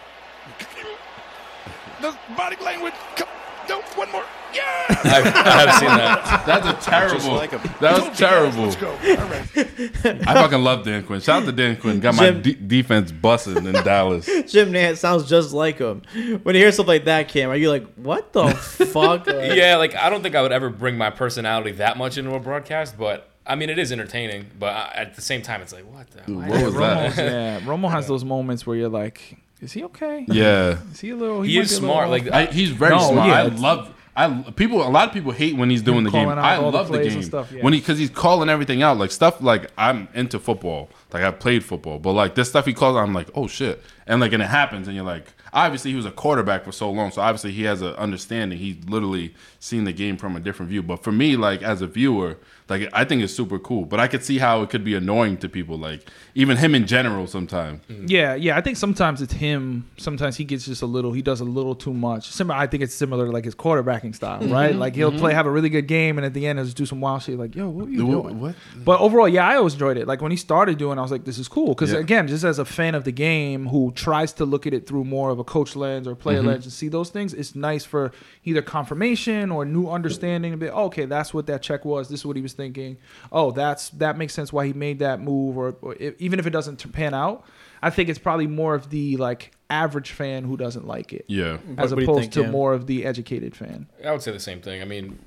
The 2.02 2.14
body 2.36 2.56
language. 2.62 2.92
Come. 3.16 3.28
No, 3.68 3.80
one 3.94 4.10
more. 4.12 4.24
Yeah. 4.54 4.86
I've, 4.88 5.26
I 5.26 5.66
have 5.66 5.74
seen 5.78 5.88
that. 5.88 6.46
that's 6.46 6.66
a 6.86 6.90
terrible. 6.90 7.34
like 7.34 7.52
'em. 7.52 7.60
that 7.80 7.92
was 7.92 8.00
you 8.04 8.08
guys, 8.08 8.18
terrible. 8.18 8.62
Let's 8.62 8.76
go. 8.76 8.90
All 8.90 9.28
right. 9.28 10.26
I 10.26 10.34
fucking 10.34 10.62
love 10.64 10.82
Dan 10.82 11.04
Quinn. 11.04 11.20
Shout 11.20 11.42
out 11.42 11.46
to 11.46 11.52
Dan 11.52 11.76
Quinn. 11.76 12.00
Got 12.00 12.14
my 12.14 12.30
Jim- 12.30 12.40
de- 12.42 12.54
defense 12.54 13.12
busted 13.12 13.58
in 13.58 13.72
Dallas. 13.72 14.24
Jim 14.50 14.72
Nantz 14.72 14.96
sounds 14.98 15.28
just 15.28 15.52
like 15.52 15.76
him. 15.78 16.00
When 16.42 16.54
you 16.54 16.62
hear 16.62 16.72
stuff 16.72 16.86
like 16.88 17.04
that, 17.04 17.28
Cam, 17.28 17.50
are 17.50 17.56
you 17.56 17.68
like, 17.68 17.86
what 17.96 18.32
the 18.32 18.48
fuck? 18.54 19.26
Like, 19.26 19.54
Yeah, 19.56 19.76
like 19.76 19.94
I 19.94 20.08
don't 20.08 20.22
think 20.22 20.34
I 20.34 20.40
would 20.40 20.52
ever 20.52 20.70
bring 20.70 20.96
my 20.96 21.10
personality 21.10 21.72
that 21.72 21.98
much 21.98 22.16
into 22.16 22.32
a 22.34 22.40
broadcast, 22.40 22.96
but 22.96 23.28
I 23.46 23.56
mean 23.56 23.68
it 23.68 23.78
is 23.78 23.92
entertaining. 23.92 24.46
But 24.58 24.74
uh, 24.74 24.88
at 24.94 25.16
the 25.16 25.22
same 25.22 25.42
time, 25.42 25.60
it's 25.60 25.72
like 25.74 25.84
what 25.84 26.08
the. 26.12 26.32
why- 26.32 26.48
What 26.48 26.64
was 26.64 26.74
Romo's, 26.74 27.16
that? 27.16 27.16
yeah, 27.16 27.60
Romo 27.60 27.90
has 27.90 28.06
those 28.08 28.24
moments 28.24 28.66
where 28.66 28.76
you're 28.76 28.88
like, 28.88 29.36
is 29.61 29.72
he 29.72 29.84
okay? 29.84 30.24
Yeah. 30.28 30.78
Is 30.92 31.00
he 31.00 31.11
a 31.11 31.16
little? 31.16 31.42
He 31.42 31.57
might 31.57 31.64
is 31.64 31.70
be 31.80 31.86
a 31.86 31.88
little 31.88 31.94
smart. 31.96 32.11
Like 32.11 32.30
I, 32.30 32.46
he's 32.46 32.70
very 32.70 32.94
No, 32.94 33.11
smart. 33.11 33.28
yeah, 33.28 33.34
I 33.34 33.42
love. 33.44 33.92
I 34.18 34.42
people. 34.52 34.82
A 34.82 34.88
lot 34.88 35.09
of 35.09 35.12
people 35.14 35.32
hate 35.32 35.57
when 35.57 35.68
he's 35.68 35.82
doing 35.82 35.98
Him 35.98 36.04
the 36.04 36.11
game. 36.11 36.28
I 36.28 36.57
all 36.57 36.70
the 36.70 36.78
love 36.78 36.90
the 36.90 37.02
game 37.02 37.22
stuff, 37.22 37.52
yeah. 37.52 37.62
when 37.62 37.74
he 37.74 37.80
because 37.80 37.98
he's 37.98 38.09
calling 38.09 38.48
everything 38.48 38.82
out 38.82 38.96
like 38.96 39.11
stuff 39.11 39.42
like 39.42 39.70
I'm 39.76 40.09
into 40.14 40.38
football. 40.38 40.88
Like 41.12 41.22
I 41.22 41.26
have 41.26 41.38
played 41.38 41.62
football, 41.64 41.98
but 41.98 42.12
like 42.12 42.34
this 42.34 42.48
stuff 42.48 42.64
he 42.64 42.72
calls, 42.72 42.96
I'm 42.96 43.12
like, 43.12 43.28
oh 43.34 43.46
shit, 43.46 43.82
and 44.07 44.20
like 44.20 44.32
and 44.32 44.42
it 44.42 44.46
happens, 44.46 44.86
and 44.88 44.96
you're 44.96 45.04
like, 45.04 45.26
obviously 45.52 45.90
he 45.90 45.96
was 45.98 46.07
a 46.07 46.11
quarterback 46.11 46.64
for 46.64 46.72
so 46.72 46.90
long, 46.90 47.11
so 47.11 47.20
obviously 47.20 47.52
he 47.52 47.64
has 47.64 47.82
an 47.82 47.94
understanding. 47.96 48.57
He's 48.59 48.76
literally 48.88 49.34
seen 49.61 49.84
the 49.84 49.92
game 49.92 50.16
from 50.16 50.34
a 50.34 50.40
different 50.40 50.70
view. 50.70 50.82
But 50.82 51.02
for 51.04 51.12
me, 51.12 51.36
like 51.36 51.62
as 51.62 51.82
a 51.82 51.86
viewer, 51.86 52.38
like 52.68 52.88
I 52.92 53.04
think 53.04 53.22
it's 53.22 53.32
super 53.34 53.58
cool. 53.58 53.84
But 53.84 54.00
I 54.00 54.08
could 54.08 54.24
see 54.24 54.38
how 54.38 54.62
it 54.62 54.70
could 54.70 54.82
be 54.84 54.94
annoying 54.94 55.36
to 55.38 55.48
people, 55.48 55.78
like 55.78 56.08
even 56.34 56.56
him 56.56 56.74
in 56.74 56.86
general 56.86 57.26
sometimes. 57.26 57.80
Yeah, 57.88 58.34
yeah. 58.34 58.56
I 58.56 58.60
think 58.60 58.76
sometimes 58.76 59.22
it's 59.22 59.32
him. 59.32 59.88
Sometimes 59.98 60.36
he 60.36 60.44
gets 60.44 60.64
just 60.66 60.82
a 60.82 60.86
little. 60.86 61.12
He 61.12 61.22
does 61.22 61.40
a 61.40 61.44
little 61.44 61.74
too 61.74 61.94
much. 61.94 62.28
Similar. 62.30 62.58
I 62.58 62.66
think 62.66 62.82
it's 62.82 62.94
similar 62.94 63.26
to 63.26 63.30
like 63.32 63.44
his 63.44 63.54
quarterbacking 63.54 64.14
style, 64.14 64.40
Mm-hmm. 64.40 64.52
right? 64.52 64.74
Like 64.74 64.94
he'll 64.96 65.12
play, 65.12 65.32
have 65.32 65.46
a 65.46 65.50
really 65.50 65.68
good 65.68 65.86
game, 65.86 66.18
and 66.18 66.24
at 66.26 66.34
the 66.34 66.46
end, 66.46 66.58
he'll 66.58 66.64
just 66.66 66.76
do 66.76 66.86
some 66.86 67.00
wild 67.00 67.22
shit. 67.22 67.38
Like, 67.38 67.54
yo, 67.54 67.68
what 67.68 67.86
are 67.88 67.90
you 67.90 68.04
What- 68.06 68.22
doing? 68.24 68.40
what? 68.40 68.54
But 68.84 69.00
overall, 69.00 69.28
yeah, 69.28 69.46
I 69.46 69.56
always 69.56 69.74
enjoyed 69.74 69.96
it. 69.96 70.06
Like 70.06 70.20
when 70.20 70.30
he 70.32 70.36
started 70.36 70.76
doing, 70.78 70.98
I 70.98 71.02
was 71.02 71.10
like, 71.12 71.24
this 71.24 71.38
is 71.38 71.48
cool. 71.48 71.68
Because 71.68 71.92
Yeah. 71.92 71.98
again, 72.00 72.26
just 72.28 72.44
as 72.44 72.58
a 72.58 72.64
fan 72.64 72.94
of 72.94 73.04
the 73.04 73.12
game 73.12 73.66
who 73.68 73.92
tries 73.94 74.32
to 74.34 74.44
look 74.44 74.66
at 74.66 74.74
it 74.74 74.86
through 74.86 75.04
more 75.04 75.30
of 75.30 75.38
a 75.38 75.44
coach 75.44 75.76
lens 75.76 76.06
or 76.08 76.14
player 76.14 76.38
Mm-hmm. 76.38 76.48
lens 76.48 76.64
and 76.64 76.72
see 76.72 76.88
those 76.88 77.10
things, 77.10 77.32
it's 77.32 77.54
nice 77.54 77.84
for 77.84 78.12
either 78.44 78.60
confirmation 78.62 79.50
or 79.50 79.64
new 79.64 79.88
understanding. 79.88 80.52
To 80.52 80.56
be, 80.58 80.68
oh, 80.68 80.84
okay, 80.86 81.04
that's 81.04 81.32
what 81.34 81.46
that 81.46 81.62
check 81.62 81.84
was. 81.84 82.08
This 82.08 82.20
is 82.20 82.26
what 82.26 82.36
he 82.36 82.42
was 82.42 82.52
thinking. 82.57 82.96
Oh, 83.30 83.50
that's 83.50 83.90
that 83.90 84.16
makes 84.18 84.34
sense 84.34 84.52
why 84.52 84.66
he 84.66 84.72
made 84.72 84.98
that 85.00 85.20
move. 85.20 85.57
Or, 85.57 85.76
or 85.82 85.94
if, 86.00 86.14
even 86.20 86.38
if 86.38 86.46
it 86.46 86.50
doesn't 86.50 86.90
pan 86.92 87.14
out, 87.14 87.44
I 87.82 87.90
think 87.90 88.09
it's 88.09 88.18
probably 88.18 88.46
more 88.46 88.74
of 88.74 88.90
the 88.90 89.16
like 89.18 89.52
average 89.70 90.11
fan 90.12 90.44
who 90.44 90.57
doesn't 90.57 90.86
like 90.86 91.12
it, 91.12 91.24
Yeah. 91.28 91.59
as 91.76 91.90
What 91.90 91.96
do 91.98 92.04
you 92.04 92.09
opposed 92.11 92.20
think, 92.22 92.32
to 92.34 92.42
Cam? 92.42 92.52
more 92.52 92.72
of 92.72 92.86
the 92.86 93.04
educated 93.04 93.54
fan. 93.57 93.86
I 94.04 94.12
would 94.12 94.22
say 94.22 94.32
the 94.32 94.40
same 94.40 94.61
thing. 94.61 94.80
I 94.80 94.84
mean, 94.84 95.18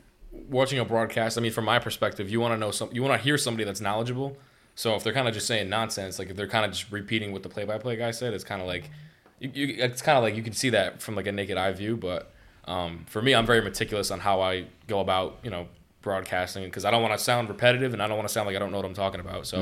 watching 0.49 0.79
a 0.79 0.85
broadcast. 0.85 1.37
I 1.37 1.41
mean, 1.41 1.51
from 1.51 1.65
my 1.65 1.79
perspective, 1.79 2.29
you 2.29 2.39
want 2.39 2.53
to 2.53 2.57
know 2.57 2.71
some. 2.71 2.89
You 2.91 3.03
want 3.03 3.19
to 3.19 3.23
hear 3.23 3.37
somebody 3.37 3.63
that's 3.65 3.81
knowledgeable. 3.81 4.37
So 4.75 4.95
if 4.95 5.03
they're 5.03 5.13
kind 5.13 5.27
of 5.27 5.33
just 5.33 5.45
saying 5.45 5.67
nonsense, 5.69 6.19
like 6.19 6.29
if 6.29 6.37
they're 6.37 6.47
kind 6.47 6.63
of 6.65 6.71
just 6.71 6.89
repeating 6.91 7.33
what 7.33 7.43
the 7.43 7.49
play-by-play 7.49 7.97
guy 7.97 8.11
said, 8.11 8.33
it's 8.33 8.45
kind 8.45 8.61
of 8.61 8.67
like, 8.67 8.89
you, 9.39 9.49
you, 9.53 9.83
it's 9.83 10.01
kind 10.01 10.17
of 10.17 10.23
like 10.23 10.37
you 10.37 10.41
can 10.43 10.53
see 10.53 10.69
that 10.69 11.01
from 11.01 11.15
like 11.15 11.27
a 11.27 11.33
naked 11.33 11.57
eye 11.57 11.73
view. 11.73 11.97
But 11.97 12.31
um, 12.65 13.03
for 13.09 13.21
me, 13.21 13.35
I'm 13.35 13.45
very 13.45 13.61
meticulous 13.61 14.09
on 14.09 14.21
how 14.21 14.39
I 14.39 14.67
go 14.87 15.01
about, 15.01 15.39
you 15.43 15.49
know, 15.49 15.67
broadcasting 16.01 16.63
because 16.63 16.85
I 16.85 16.91
don't 16.91 17.01
want 17.01 17.17
to 17.17 17.23
sound 17.23 17.49
repetitive 17.49 17.93
and 17.93 18.01
I 18.01 18.07
don't 18.07 18.17
want 18.17 18.27
to 18.27 18.33
sound 18.33 18.47
like 18.47 18.55
I 18.55 18.59
don't 18.59 18.71
know 18.71 18.77
what 18.77 18.85
I'm 18.85 18.93
talking 18.93 19.19
about. 19.19 19.47
So 19.47 19.59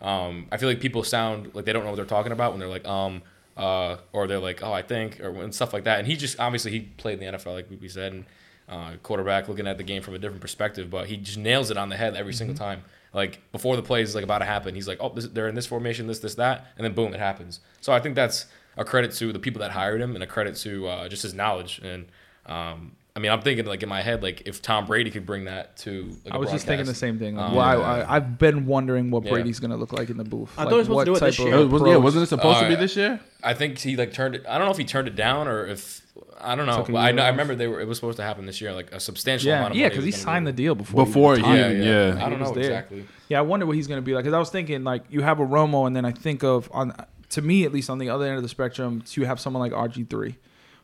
um, 0.00 0.46
I 0.50 0.56
feel 0.56 0.68
like 0.68 0.80
people 0.80 1.04
sound 1.04 1.50
like 1.54 1.64
they 1.64 1.72
don't 1.72 1.84
know 1.84 1.90
what 1.90 1.96
they're 1.96 2.04
talking 2.04 2.32
about 2.32 2.52
when 2.52 2.60
they're 2.60 2.68
like, 2.68 2.86
um, 2.86 3.22
uh, 3.56 3.96
or 4.12 4.26
they're 4.26 4.38
like, 4.38 4.62
oh, 4.62 4.72
I 4.72 4.82
think, 4.82 5.20
or 5.20 5.30
and 5.42 5.54
stuff 5.54 5.72
like 5.72 5.84
that. 5.84 5.98
And 5.98 6.06
he 6.06 6.16
just 6.16 6.40
obviously 6.40 6.70
he 6.70 6.80
played 6.80 7.20
in 7.20 7.32
the 7.32 7.38
NFL, 7.38 7.54
like 7.54 7.66
we 7.80 7.88
said, 7.88 8.12
and 8.12 8.24
uh, 8.68 8.92
quarterback 9.02 9.48
looking 9.48 9.66
at 9.66 9.76
the 9.76 9.84
game 9.84 10.02
from 10.02 10.14
a 10.14 10.18
different 10.18 10.40
perspective, 10.40 10.88
but 10.88 11.08
he 11.08 11.16
just 11.16 11.38
nails 11.38 11.70
it 11.70 11.76
on 11.76 11.88
the 11.88 11.96
head 11.96 12.16
every 12.16 12.32
single 12.32 12.56
time. 12.56 12.84
Like 13.12 13.40
before 13.50 13.74
the 13.74 13.82
play 13.82 14.02
is 14.02 14.14
like 14.14 14.24
about 14.24 14.38
to 14.38 14.44
happen, 14.44 14.74
he's 14.74 14.86
like, 14.86 14.98
oh, 15.00 15.12
this, 15.12 15.26
they're 15.26 15.48
in 15.48 15.56
this 15.56 15.66
formation, 15.66 16.06
this, 16.06 16.20
this, 16.20 16.36
that, 16.36 16.68
and 16.76 16.84
then 16.84 16.94
boom, 16.94 17.12
it 17.12 17.18
happens. 17.18 17.60
So 17.80 17.92
I 17.92 17.98
think 17.98 18.14
that's 18.14 18.46
a 18.76 18.84
credit 18.84 19.12
to 19.14 19.32
the 19.32 19.40
people 19.40 19.60
that 19.60 19.72
hired 19.72 20.00
him 20.00 20.14
and 20.14 20.22
a 20.22 20.26
credit 20.26 20.54
to 20.56 20.86
uh, 20.86 21.08
just 21.08 21.24
his 21.24 21.34
knowledge. 21.34 21.80
And 21.82 22.06
um, 22.46 22.92
I 23.16 23.18
mean, 23.18 23.32
I'm 23.32 23.42
thinking 23.42 23.66
like 23.66 23.82
in 23.82 23.88
my 23.88 24.02
head, 24.02 24.22
like 24.22 24.42
if 24.46 24.62
Tom 24.62 24.86
Brady 24.86 25.10
could 25.10 25.26
bring 25.26 25.44
that 25.46 25.76
to, 25.78 26.16
like, 26.24 26.32
I 26.32 26.36
a 26.36 26.38
was 26.38 26.50
just 26.50 26.66
thinking 26.66 26.86
the 26.86 26.94
same 26.94 27.18
thing. 27.18 27.34
Like, 27.36 27.50
Um, 27.50 27.54
well, 27.56 27.82
I, 27.82 28.00
I, 28.02 28.16
I've 28.16 28.38
been 28.38 28.66
wondering 28.66 29.10
what 29.10 29.24
Yeah. 29.24 29.32
Brady's 29.32 29.58
gonna 29.58 29.76
look 29.76 29.92
like 29.92 30.10
in 30.10 30.16
the 30.16 30.24
booth. 30.24 30.52
I 30.56 30.62
like, 30.62 30.70
thought 30.70 30.70
he 30.70 30.76
was 30.78 30.86
supposed 30.86 30.96
what 30.96 31.04
to 31.04 31.10
do 31.20 31.26
it 31.26 31.28
this 31.28 31.38
year. 31.40 31.54
It 31.54 31.66
was, 31.68 31.82
yeah, 31.82 31.96
wasn't 31.96 32.22
it 32.22 32.26
supposed 32.28 32.60
to 32.60 32.68
be 32.68 32.74
Uh, 32.76 32.80
this 32.80 32.96
year? 32.96 33.20
I 33.42 33.54
think 33.54 33.78
he 33.78 33.96
like 33.96 34.12
turned 34.12 34.36
it. 34.36 34.44
I 34.48 34.58
don't 34.58 34.66
know 34.66 34.70
if 34.72 34.78
he 34.78 34.84
turned 34.84 35.08
it 35.08 35.16
down 35.16 35.48
or 35.48 35.66
if 35.66 36.02
I 36.40 36.54
don't 36.54 36.66
know. 36.66 36.76
Took 36.76 36.90
a 36.90 36.92
But 36.92 36.98
I 36.98 37.12
know 37.12 37.22
I 37.22 37.28
remember 37.30 37.54
they 37.54 37.66
were. 37.66 37.80
It 37.80 37.88
was 37.88 37.98
supposed 37.98 38.16
to 38.18 38.22
happen 38.22 38.46
this 38.46 38.60
year, 38.60 38.72
like 38.72 38.92
a 38.92 39.00
substantial 39.00 39.48
Yeah, 39.48 39.58
amount 39.58 39.72
of 39.72 39.76
yeah, 39.78 39.88
because 39.88 40.04
he 40.04 40.10
gonna 40.12 40.22
signed 40.22 40.46
the 40.46 40.52
deal 40.52 40.74
before. 40.74 41.04
Before 41.04 41.36
he 41.36 41.42
he- 41.42 41.48
Yeah, 41.48 41.68
yeah. 41.70 42.14
yeah. 42.14 42.24
I 42.24 42.28
don't 42.30 42.38
know 42.38 42.52
there. 42.54 42.62
exactly. 42.64 43.04
Yeah, 43.28 43.40
I 43.40 43.42
wonder 43.42 43.66
what 43.66 43.76
he's 43.76 43.86
going 43.88 43.98
to 43.98 44.02
be 44.04 44.14
like. 44.14 44.24
Because 44.24 44.34
I 44.34 44.38
was 44.38 44.50
thinking, 44.50 44.82
like, 44.84 45.02
you 45.10 45.20
have 45.22 45.38
a 45.40 45.46
Romo, 45.46 45.86
and 45.86 45.94
then 45.94 46.04
I 46.04 46.12
think 46.12 46.42
of 46.44 46.68
on 46.72 46.94
to 47.30 47.42
me 47.42 47.64
at 47.64 47.72
least 47.72 47.88
on 47.90 47.98
the 47.98 48.08
other 48.10 48.26
end 48.26 48.36
of 48.36 48.42
the 48.42 48.48
spectrum, 48.48 49.02
you 49.12 49.24
have 49.24 49.38
someone 49.40 49.60
like 49.60 49.72
RG 49.72 50.08
three, 50.10 50.36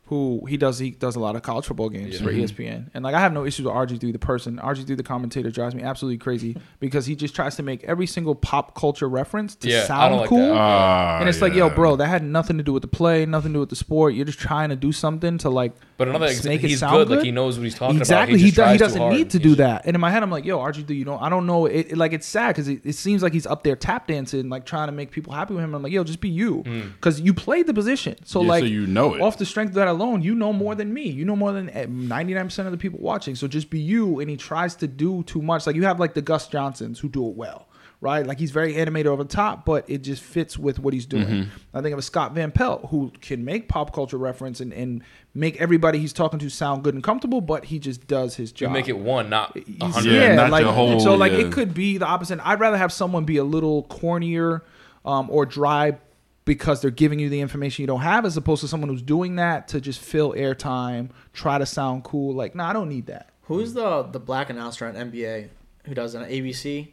who 0.06 0.44
he 0.48 0.56
does 0.56 0.78
he 0.78 0.90
does 0.92 1.16
a 1.16 1.20
lot 1.20 1.34
of 1.36 1.42
college 1.42 1.66
football 1.66 1.88
games 1.88 2.20
Yeah. 2.20 2.26
for. 2.26 2.32
ESPN, 2.32 2.90
and 2.94 3.02
like 3.04 3.14
I 3.14 3.20
have 3.20 3.32
no 3.32 3.44
issues 3.44 3.66
with 3.66 3.74
RG 3.74 3.98
three 4.00 4.12
the 4.12 4.18
person. 4.18 4.58
RG 4.58 4.86
three 4.86 4.94
the 4.96 5.02
commentator 5.02 5.50
drives 5.50 5.74
me 5.74 5.82
absolutely 5.82 6.18
crazy 6.18 6.56
because 6.80 7.06
he 7.06 7.16
just 7.16 7.34
tries 7.34 7.56
to 7.56 7.62
make 7.62 7.82
every 7.84 8.06
single 8.06 8.34
pop 8.34 8.74
culture 8.76 9.08
reference 9.08 9.54
to 9.56 9.68
Yeah, 9.68 9.84
sound 9.84 10.16
like 10.16 10.28
cool. 10.28 10.38
that. 10.38 10.52
Ah, 10.56 11.18
and 11.20 11.28
it's 11.28 11.40
like, 11.42 11.54
yo, 11.54 11.70
bro, 11.70 11.96
that 11.96 12.06
had 12.06 12.22
nothing 12.22 12.56
to 12.58 12.62
do 12.62 12.72
with 12.72 12.82
the 12.82 12.88
play, 12.88 13.26
nothing 13.26 13.52
to 13.52 13.56
do 13.56 13.60
with 13.60 13.70
the 13.70 13.76
sport. 13.76 14.14
You're 14.14 14.24
just 14.26 14.38
trying 14.38 14.68
to 14.70 14.76
do 14.76 14.92
something 14.92 15.38
to 15.38 15.50
like 15.50 15.72
But 15.96 16.08
another 16.08 16.26
just 16.28 16.38
ex- 16.40 16.46
make 16.46 16.62
it 16.64 16.68
he's 16.70 16.80
sound 16.80 16.94
good. 16.96 17.08
good. 17.08 17.16
Like 17.18 17.24
he 17.24 17.32
knows 17.32 17.58
what 17.58 17.64
he's 17.64 17.74
talking 17.74 17.96
exactly. 17.98 18.34
about. 18.34 18.40
He, 18.44 18.50
just 18.50 18.56
does, 18.56 18.72
he 18.72 18.78
doesn't 18.78 19.08
need 19.10 19.30
to 19.30 19.38
do 19.38 19.48
just- 19.50 19.58
that. 19.58 19.86
And 19.86 19.94
in 19.96 20.00
my 20.00 20.10
head, 20.10 20.22
I'm 20.22 20.30
like, 20.30 20.44
yo, 20.44 20.58
RG3, 20.58 20.90
you 20.90 21.04
know, 21.04 21.18
I 21.18 21.28
don't 21.28 21.46
know. 21.46 21.66
It, 21.66 21.92
it- 21.92 21.96
like 21.96 22.12
it's 22.12 22.26
sad 22.26 22.48
because 22.48 22.68
it, 22.68 22.80
it 22.84 22.92
seems 22.94 23.22
like 23.22 23.32
he's 23.32 23.46
up 23.46 23.64
there 23.64 23.74
tap 23.76 24.06
dancing, 24.06 24.48
like 24.48 24.66
trying 24.66 24.86
to 24.88 24.92
make 24.92 25.10
people 25.10 25.32
happy 25.32 25.54
with 25.54 25.64
him. 25.64 25.74
I'm 25.74 25.82
like, 25.82 25.92
yo, 25.92 26.04
just 26.04 26.20
be 26.20 26.28
you, 26.28 26.62
because 26.96 27.20
you 27.20 27.34
played 27.34 27.66
the 27.66 27.74
position. 27.74 28.16
So 28.24 28.42
Yeah, 28.42 28.48
like, 28.48 28.60
so 28.60 28.66
you 28.66 28.86
know 28.86 29.14
it. 29.14 29.20
off 29.20 29.38
the 29.38 29.46
strength 29.46 29.70
of 29.70 29.74
that 29.76 29.88
alone, 29.96 30.22
you 30.22 30.34
know 30.34 30.52
more 30.52 30.74
than 30.74 30.92
me. 30.92 31.08
You 31.08 31.24
know 31.24 31.36
more 31.36 31.52
than 31.52 31.70
eh, 31.70 31.86
99% 31.86 32.66
of 32.66 32.72
the 32.72 32.78
people 32.78 33.00
watching. 33.00 33.34
So 33.34 33.48
just 33.48 33.70
be 33.70 33.80
you. 33.80 34.20
And 34.20 34.30
he 34.30 34.36
tries 34.36 34.76
to 34.76 34.86
do 34.86 35.22
too 35.24 35.42
much. 35.42 35.66
Like 35.66 35.76
you 35.76 35.84
have 35.84 35.98
like 35.98 36.14
the 36.14 36.22
Gus 36.22 36.48
Johnsons 36.48 36.98
who 37.00 37.08
do 37.08 37.26
it 37.28 37.34
well, 37.34 37.68
right? 38.00 38.26
Like 38.26 38.38
he's 38.38 38.50
very 38.50 38.76
animated 38.76 39.08
over 39.08 39.24
the 39.24 39.28
top, 39.28 39.64
but 39.64 39.84
it 39.88 39.98
just 40.02 40.22
fits 40.22 40.58
with 40.58 40.78
what 40.78 40.94
he's 40.94 41.06
doing. 41.06 41.48
I 41.74 41.80
think 41.80 41.92
of 41.92 41.98
a 41.98 42.02
Scott 42.02 42.32
Van 42.34 42.52
Pelt 42.52 42.86
who 42.90 43.10
can 43.20 43.44
make 43.44 43.68
pop 43.68 43.92
culture 43.94 44.18
reference 44.18 44.60
and, 44.60 44.72
and 44.72 45.02
make 45.34 45.60
everybody 45.60 45.98
he's 45.98 46.12
talking 46.12 46.38
to 46.38 46.48
sound 46.48 46.82
good 46.84 46.94
and 46.94 47.02
comfortable, 47.02 47.40
but 47.40 47.64
he 47.66 47.78
just 47.78 48.06
does 48.06 48.36
his 48.36 48.50
You 48.52 48.66
job. 48.68 48.72
make 48.72 48.88
it 48.88 48.98
one, 48.98 49.28
not 49.28 49.56
a 49.56 49.84
hundred. 49.86 50.12
Yeah, 50.12 50.34
not 50.34 50.50
like 50.50 50.64
your 50.64 50.72
whole- 50.72 51.00
so 51.00 51.14
like 51.14 51.32
yeah. 51.32 51.38
it 51.38 51.52
could 51.52 51.74
be 51.74 51.98
the 51.98 52.06
opposite. 52.06 52.38
I'd 52.42 52.60
rather 52.60 52.76
have 52.78 52.92
someone 52.92 53.24
be 53.24 53.36
a 53.38 53.44
little 53.44 53.84
cornier 53.84 54.62
um, 55.04 55.28
or 55.30 55.44
dry 55.46 55.98
because 56.46 56.80
they're 56.80 56.90
giving 56.90 57.18
you 57.18 57.28
the 57.28 57.40
information 57.40 57.82
you 57.82 57.86
don't 57.86 58.00
have, 58.00 58.24
as 58.24 58.38
opposed 58.38 58.62
to 58.62 58.68
someone 58.68 58.88
who's 58.88 59.02
doing 59.02 59.36
that 59.36 59.68
to 59.68 59.80
just 59.82 60.00
fill 60.00 60.32
airtime, 60.32 61.10
try 61.34 61.58
to 61.58 61.66
sound 61.66 62.04
cool. 62.04 62.34
Like, 62.34 62.54
no, 62.54 62.64
I 62.64 62.72
don't 62.72 62.88
need 62.88 63.06
that. 63.06 63.28
Who's 63.42 63.74
the 63.74 64.04
the 64.04 64.18
black 64.20 64.48
announcer 64.48 64.86
on 64.86 64.94
NBA 64.94 65.48
who 65.84 65.94
does 65.94 66.14
it 66.14 66.18
on 66.18 66.24
ABC? 66.28 66.88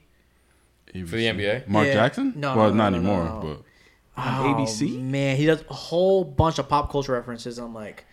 For 0.91 1.15
the 1.15 1.25
NBA? 1.25 1.67
Mark 1.67 1.87
Yeah. 1.87 1.93
Jackson? 1.93 2.33
No, 2.35 2.55
well, 2.55 2.69
no, 2.69 2.75
not 2.75 2.89
no, 2.91 2.99
no, 2.99 3.09
anymore, 3.11 3.23
no. 3.25 3.63
but 4.15 4.21
On 4.21 4.55
ABC? 4.55 4.97
Oh, 4.97 5.01
Man, 5.01 5.37
he 5.37 5.45
does 5.47 5.63
a 5.67 5.73
whole 5.73 6.23
bunch 6.23 6.59
of 6.59 6.69
pop 6.69 6.91
culture 6.91 7.13
references. 7.13 7.57
I'm 7.57 7.73
like, 7.73 8.05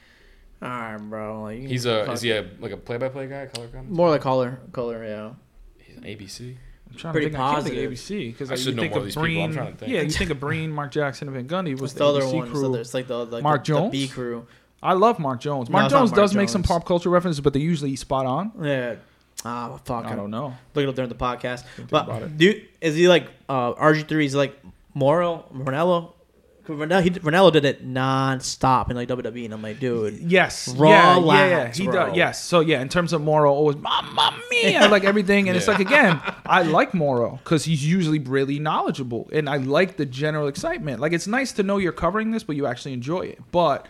all 0.62 0.68
right, 0.68 0.96
bro. 0.96 1.42
Like, 1.42 1.58
He's 1.58 1.84
a 1.84 2.10
is 2.12 2.22
he 2.22 2.30
a 2.30 2.48
like 2.60 2.72
a 2.72 2.76
play 2.78 2.96
by 2.96 3.08
play 3.10 3.26
guy, 3.26 3.46
color 3.46 3.66
commentator? 3.68 3.94
more 3.94 4.08
like 4.08 4.22
color, 4.22 4.60
color, 4.72 5.04
yeah. 5.04 5.32
He's 5.78 5.96
an 5.98 6.04
ABC. 6.04 6.56
I'm 6.90 6.96
trying 6.96 7.12
Pretty 7.12 7.26
to 7.28 7.32
think. 7.32 7.42
I 7.42 7.52
can't 7.52 7.64
think 7.64 7.76
positive. 7.76 7.92
of 7.92 7.98
ABC 7.98 8.32
because 8.32 8.50
I 8.50 8.54
like, 8.54 8.58
should 8.58 8.66
you 8.68 8.74
know 8.74 8.82
think 8.82 8.92
more 8.92 8.98
of 8.98 9.02
of 9.02 9.06
these 9.06 9.14
people. 9.14 9.22
I'm 9.22 9.50
Breen. 9.50 9.52
trying 9.52 9.72
to 9.72 9.78
think. 9.78 9.92
Yeah, 9.92 10.00
you 10.02 10.10
think 10.10 10.30
of 10.30 10.40
Breen, 10.40 10.70
Mark 10.72 10.90
Jackson, 10.90 11.28
and 11.28 11.36
Van 11.36 11.46
Gundy 11.64 11.72
was 11.72 11.80
What's 11.80 11.92
the, 11.94 11.98
the 12.00 12.04
other 12.06 12.20
ABC 12.22 12.34
one? 12.34 12.50
crew. 12.50 12.60
So 12.60 12.72
there's 12.72 12.94
like 12.94 13.06
the 13.06 13.26
like 13.26 13.42
Mark 13.42 13.64
the, 13.64 13.74
the 13.74 13.88
B 13.88 14.08
crew. 14.08 14.46
I 14.82 14.94
love 14.94 15.18
Mark 15.18 15.40
Jones. 15.40 15.68
Mark 15.68 15.84
it's 15.84 15.92
not 15.92 15.98
Jones 15.98 16.10
Mark 16.10 16.20
does 16.20 16.34
make 16.34 16.48
some 16.48 16.62
pop 16.62 16.86
culture 16.86 17.10
references, 17.10 17.40
but 17.40 17.52
they're 17.52 17.62
usually 17.62 17.94
spot 17.96 18.26
on. 18.26 18.52
Yeah. 18.60 18.96
Ah, 19.44 19.78
fuck. 19.84 20.04
I 20.06 20.16
don't 20.16 20.30
know. 20.30 20.54
Look 20.74 20.84
it 20.84 20.88
up 20.88 20.94
during 20.94 21.08
the 21.08 21.14
podcast. 21.14 21.64
But 21.88 22.08
it. 22.08 22.38
do 22.38 22.60
is 22.80 22.94
he 22.96 23.08
like 23.08 23.28
uh, 23.48 23.74
RG 23.74 24.08
three? 24.08 24.26
Is 24.26 24.32
he 24.32 24.38
like 24.38 24.58
Mauro 24.94 25.44
Ranallo? 25.54 26.12
Ranallo, 26.66 27.02
he, 27.02 27.10
Ranallo 27.10 27.52
did 27.52 27.64
it 27.64 27.84
non-stop 27.84 28.90
in 28.90 28.96
like 28.96 29.08
WWE, 29.08 29.44
and 29.44 29.54
I'm 29.54 29.62
like, 29.62 29.80
dude, 29.80 30.18
Yes. 30.20 30.68
Raw 30.68 30.88
yeah, 30.90 31.18
yeah, 31.18 31.46
yeah. 31.48 31.72
He 31.72 31.84
bro. 31.84 32.06
does. 32.06 32.16
Yes. 32.16 32.44
So 32.44 32.60
yeah, 32.60 32.80
in 32.80 32.88
terms 32.88 33.12
of 33.12 33.22
Mauro, 33.22 33.52
always 33.52 33.76
Mamma 33.76 34.38
Mia, 34.50 34.88
like 34.90 35.04
everything, 35.04 35.48
and 35.48 35.56
it's 35.56 35.68
like 35.68 35.80
again, 35.80 36.20
I 36.46 36.62
like 36.62 36.94
Mauro 36.94 37.38
because 37.42 37.64
he's 37.64 37.84
usually 37.86 38.18
really 38.18 38.58
knowledgeable, 38.58 39.28
and 39.32 39.48
I 39.48 39.56
like 39.56 39.96
the 39.96 40.06
general 40.06 40.48
excitement. 40.48 41.00
Like 41.00 41.12
it's 41.12 41.26
nice 41.26 41.52
to 41.52 41.62
know 41.62 41.78
you're 41.78 41.92
covering 41.92 42.30
this, 42.30 42.42
but 42.44 42.56
you 42.56 42.66
actually 42.66 42.92
enjoy 42.92 43.22
it. 43.22 43.40
But 43.50 43.86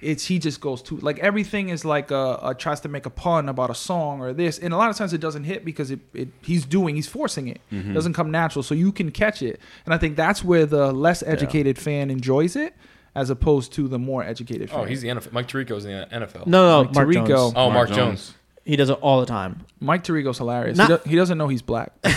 it's 0.00 0.26
he 0.26 0.38
just 0.38 0.60
goes 0.60 0.82
to 0.82 0.96
like 0.98 1.18
everything 1.18 1.68
is 1.68 1.84
like 1.84 2.10
a, 2.10 2.38
a 2.42 2.54
tries 2.54 2.80
to 2.80 2.88
make 2.88 3.06
a 3.06 3.10
pun 3.10 3.48
about 3.48 3.70
a 3.70 3.74
song 3.74 4.20
or 4.20 4.32
this, 4.32 4.58
and 4.58 4.74
a 4.74 4.76
lot 4.76 4.90
of 4.90 4.96
times 4.96 5.12
it 5.12 5.20
doesn't 5.20 5.44
hit 5.44 5.64
because 5.64 5.90
it, 5.90 6.00
it 6.12 6.28
he's 6.42 6.64
doing 6.64 6.96
he's 6.96 7.08
forcing 7.08 7.48
it. 7.48 7.60
Mm-hmm. 7.72 7.90
It 7.90 7.94
doesn't 7.94 8.14
come 8.14 8.30
natural, 8.30 8.62
so 8.62 8.74
you 8.74 8.92
can 8.92 9.10
catch 9.10 9.42
it, 9.42 9.60
and 9.84 9.94
I 9.94 9.98
think 9.98 10.16
that's 10.16 10.42
where 10.44 10.66
the 10.66 10.92
less 10.92 11.22
educated 11.22 11.78
fan 11.78 12.10
enjoys 12.10 12.56
it. 12.56 12.74
As 13.16 13.30
opposed 13.30 13.72
to 13.74 13.86
the 13.86 14.00
more 14.00 14.24
educated 14.24 14.70
fan. 14.70 14.80
Oh, 14.80 14.84
he's 14.86 15.00
the 15.00 15.06
NFL. 15.06 15.30
Mike 15.30 15.46
Tirico's 15.46 15.84
in 15.84 15.92
the 15.92 16.06
NFL. 16.06 16.48
no, 16.48 16.66
no, 16.68 16.80
Like 16.80 16.94
Mark 16.96 17.08
Tirico. 17.08 17.26
Jones. 17.28 17.52
Oh, 17.54 17.70
Mark, 17.70 17.88
Jones. 17.90 18.34
He 18.64 18.76
does 18.76 18.88
it 18.90 18.98
all 19.02 19.20
the 19.20 19.26
time. 19.26 19.66
Mike 19.80 20.04
Tirico's 20.04 20.38
hilarious. 20.38 20.78
Not- 20.78 20.88
he, 20.90 20.96
do- 20.96 21.10
he 21.10 21.16
doesn't 21.16 21.36
know 21.36 21.48
he's 21.48 21.60
black. 21.62 21.92
no, 22.04 22.10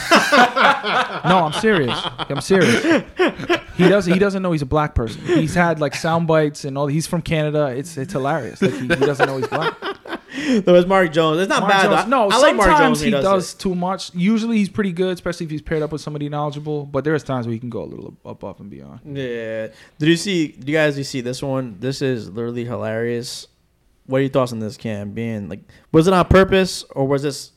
I'm 1.45 1.54
serious. 1.54 2.00
I'm 2.18 2.39
serious. 2.41 3.04
He 3.76 3.89
doesn't. 3.89 4.14
He 4.14 4.18
doesn't 4.20 4.41
know 4.41 4.52
he's 4.54 4.62
a 4.62 4.66
black 4.68 4.95
person. 4.95 5.22
He's 5.26 5.54
had 5.54 5.80
like 5.80 5.93
sound 5.93 6.28
bites 6.28 6.64
and 6.66 6.78
all. 6.78 6.88
He's 6.88 7.06
from 7.08 7.22
Canada. 7.22 7.68
It's 7.68 7.98
it's 7.98 8.14
hilarious. 8.14 8.62
Like 8.62 8.72
he, 8.74 8.80
he 8.82 8.88
doesn't 8.88 9.26
know 9.28 9.38
he's 9.38 9.48
black. 9.48 9.76
There 10.38 10.74
was 10.74 10.86
Mark 10.86 11.12
Jones. 11.12 11.39
It's 11.41 11.50
not 11.50 11.62
Mark 11.62 11.72
bad. 11.72 11.84
Jones- 11.89 12.08
no, 12.10 12.22
I 12.30 12.38
like 12.38 12.56
sometimes 12.56 12.58
Mark 12.68 12.80
Jones. 12.80 13.02
he, 13.02 13.10
does, 13.12 13.54
too 13.56 13.74
much. 13.76 14.14
Usually 14.14 14.58
he's 14.58 14.70
pretty 14.70 14.91
good, 14.93 15.14
especially 15.16 15.45
if 15.45 15.50
he's 15.52 15.62
paired 15.64 15.82
up 15.82 15.91
with 15.91 16.00
somebody 16.00 16.30
knowledgeable. 16.30 16.86
But 16.86 17.04
there's 17.06 17.24
times 17.24 17.48
where 17.48 17.54
he 17.54 17.60
can 17.60 17.70
go 17.70 17.82
a 17.82 17.86
little 17.86 18.16
above 18.24 18.60
and 18.60 18.70
beyond. 18.70 19.00
Yeah. 19.18 19.68
Did 19.98 20.08
you 20.10 20.16
see? 20.16 20.50
Do 20.50 20.72
you 20.72 20.78
guys 20.78 20.98
you 20.98 21.04
see 21.04 21.22
this 21.22 21.41
one? 21.41 21.78
This 21.80 22.02
is 22.02 22.30
literally 22.30 22.66
hilarious. 22.66 23.48
What 24.08 24.18
are 24.20 24.22
your 24.22 24.30
thoughts 24.30 24.51
on 24.53 24.60
this, 24.60 24.78
Cam? 24.78 25.12
Being 25.12 25.47
like, 25.49 25.60
was 25.91 26.08
it 26.08 26.14
on 26.14 26.26
purpose 26.28 26.84
or 26.91 27.05
was 27.08 27.22
this? 27.22 27.51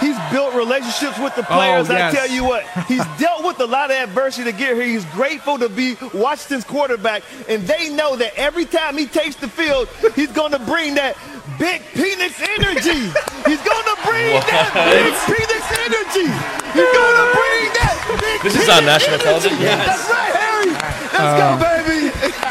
He's 0.00 0.18
built 0.30 0.54
relationships 0.54 1.18
with 1.18 1.34
the 1.34 1.42
players. 1.42 1.88
Oh, 1.88 1.94
yes. 1.94 2.12
I 2.12 2.16
tell 2.16 2.28
you 2.28 2.44
what, 2.44 2.66
he's 2.86 3.02
dealt 3.18 3.42
with 3.44 3.58
a 3.60 3.64
lot 3.66 3.90
of 3.90 3.96
adversity 3.96 4.50
to 4.52 4.56
get 4.56 4.76
here. 4.76 4.84
He's 4.84 5.06
grateful 5.06 5.58
to 5.58 5.70
be 5.70 5.96
Washington's 6.12 6.64
quarterback, 6.64 7.22
and 7.48 7.62
they 7.66 7.88
know 7.88 8.14
that 8.16 8.34
every 8.36 8.66
time 8.66 8.98
he 8.98 9.06
takes 9.06 9.36
the 9.36 9.48
field, 9.48 9.88
he's 10.14 10.30
going 10.32 10.52
to 10.52 10.58
bring 10.58 10.94
that 10.96 11.16
big 11.58 11.80
Phoenix 11.96 12.36
energy. 12.60 13.08
He's 13.48 13.62
going 13.64 13.86
to 13.88 13.96
bring 14.04 14.36
that 14.44 14.76
big 14.92 15.14
Phoenix 15.24 15.64
energy. 15.88 16.28
He's 16.76 16.92
going 16.92 17.16
to 17.16 17.26
bring 17.32 17.66
that 17.80 17.96
big. 18.20 18.52
This 18.52 18.60
is 18.60 18.68
on 18.68 18.84
national 18.84 19.14
energy. 19.16 19.24
television? 19.24 19.58
That's 19.64 20.04
right, 20.12 20.36
Harry. 20.36 20.70
Let's 21.16 21.40
Um, 21.40 21.56
go, 21.56 21.64
baby. 21.64 22.12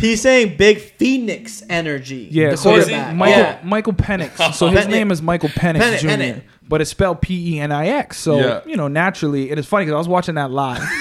He's 0.00 0.20
saying 0.22 0.56
big 0.56 0.78
Phoenix 0.78 1.62
energy. 1.68 2.28
Yeah, 2.30 2.50
the 2.52 2.56
so 2.56 2.74
it's 2.76 2.86
quarterback. 2.88 3.14
Michael 3.16 3.38
Yeah. 3.38 3.60
Michael 3.64 3.92
Penix. 3.92 4.54
So 4.54 4.68
his 4.68 4.80
Pen- 4.82 4.90
name 4.90 5.10
is 5.10 5.20
Michael 5.22 5.48
Penix 5.50 5.78
Pen- 5.78 5.98
Jr. 6.00 6.08
Penix. 6.08 6.42
But 6.68 6.80
it's 6.80 6.90
spelled 6.90 7.20
P 7.20 7.56
E 7.56 7.60
N 7.60 7.72
I 7.72 7.88
X. 7.88 8.16
So 8.18 8.38
Yeah. 8.38 8.60
you 8.64 8.76
know, 8.76 8.86
naturally, 8.88 9.50
it's 9.50 9.66
funny 9.66 9.84
because 9.86 9.94
I 9.94 9.98
was 9.98 10.06
watching 10.08 10.36
that 10.36 10.52
live, 10.52 10.78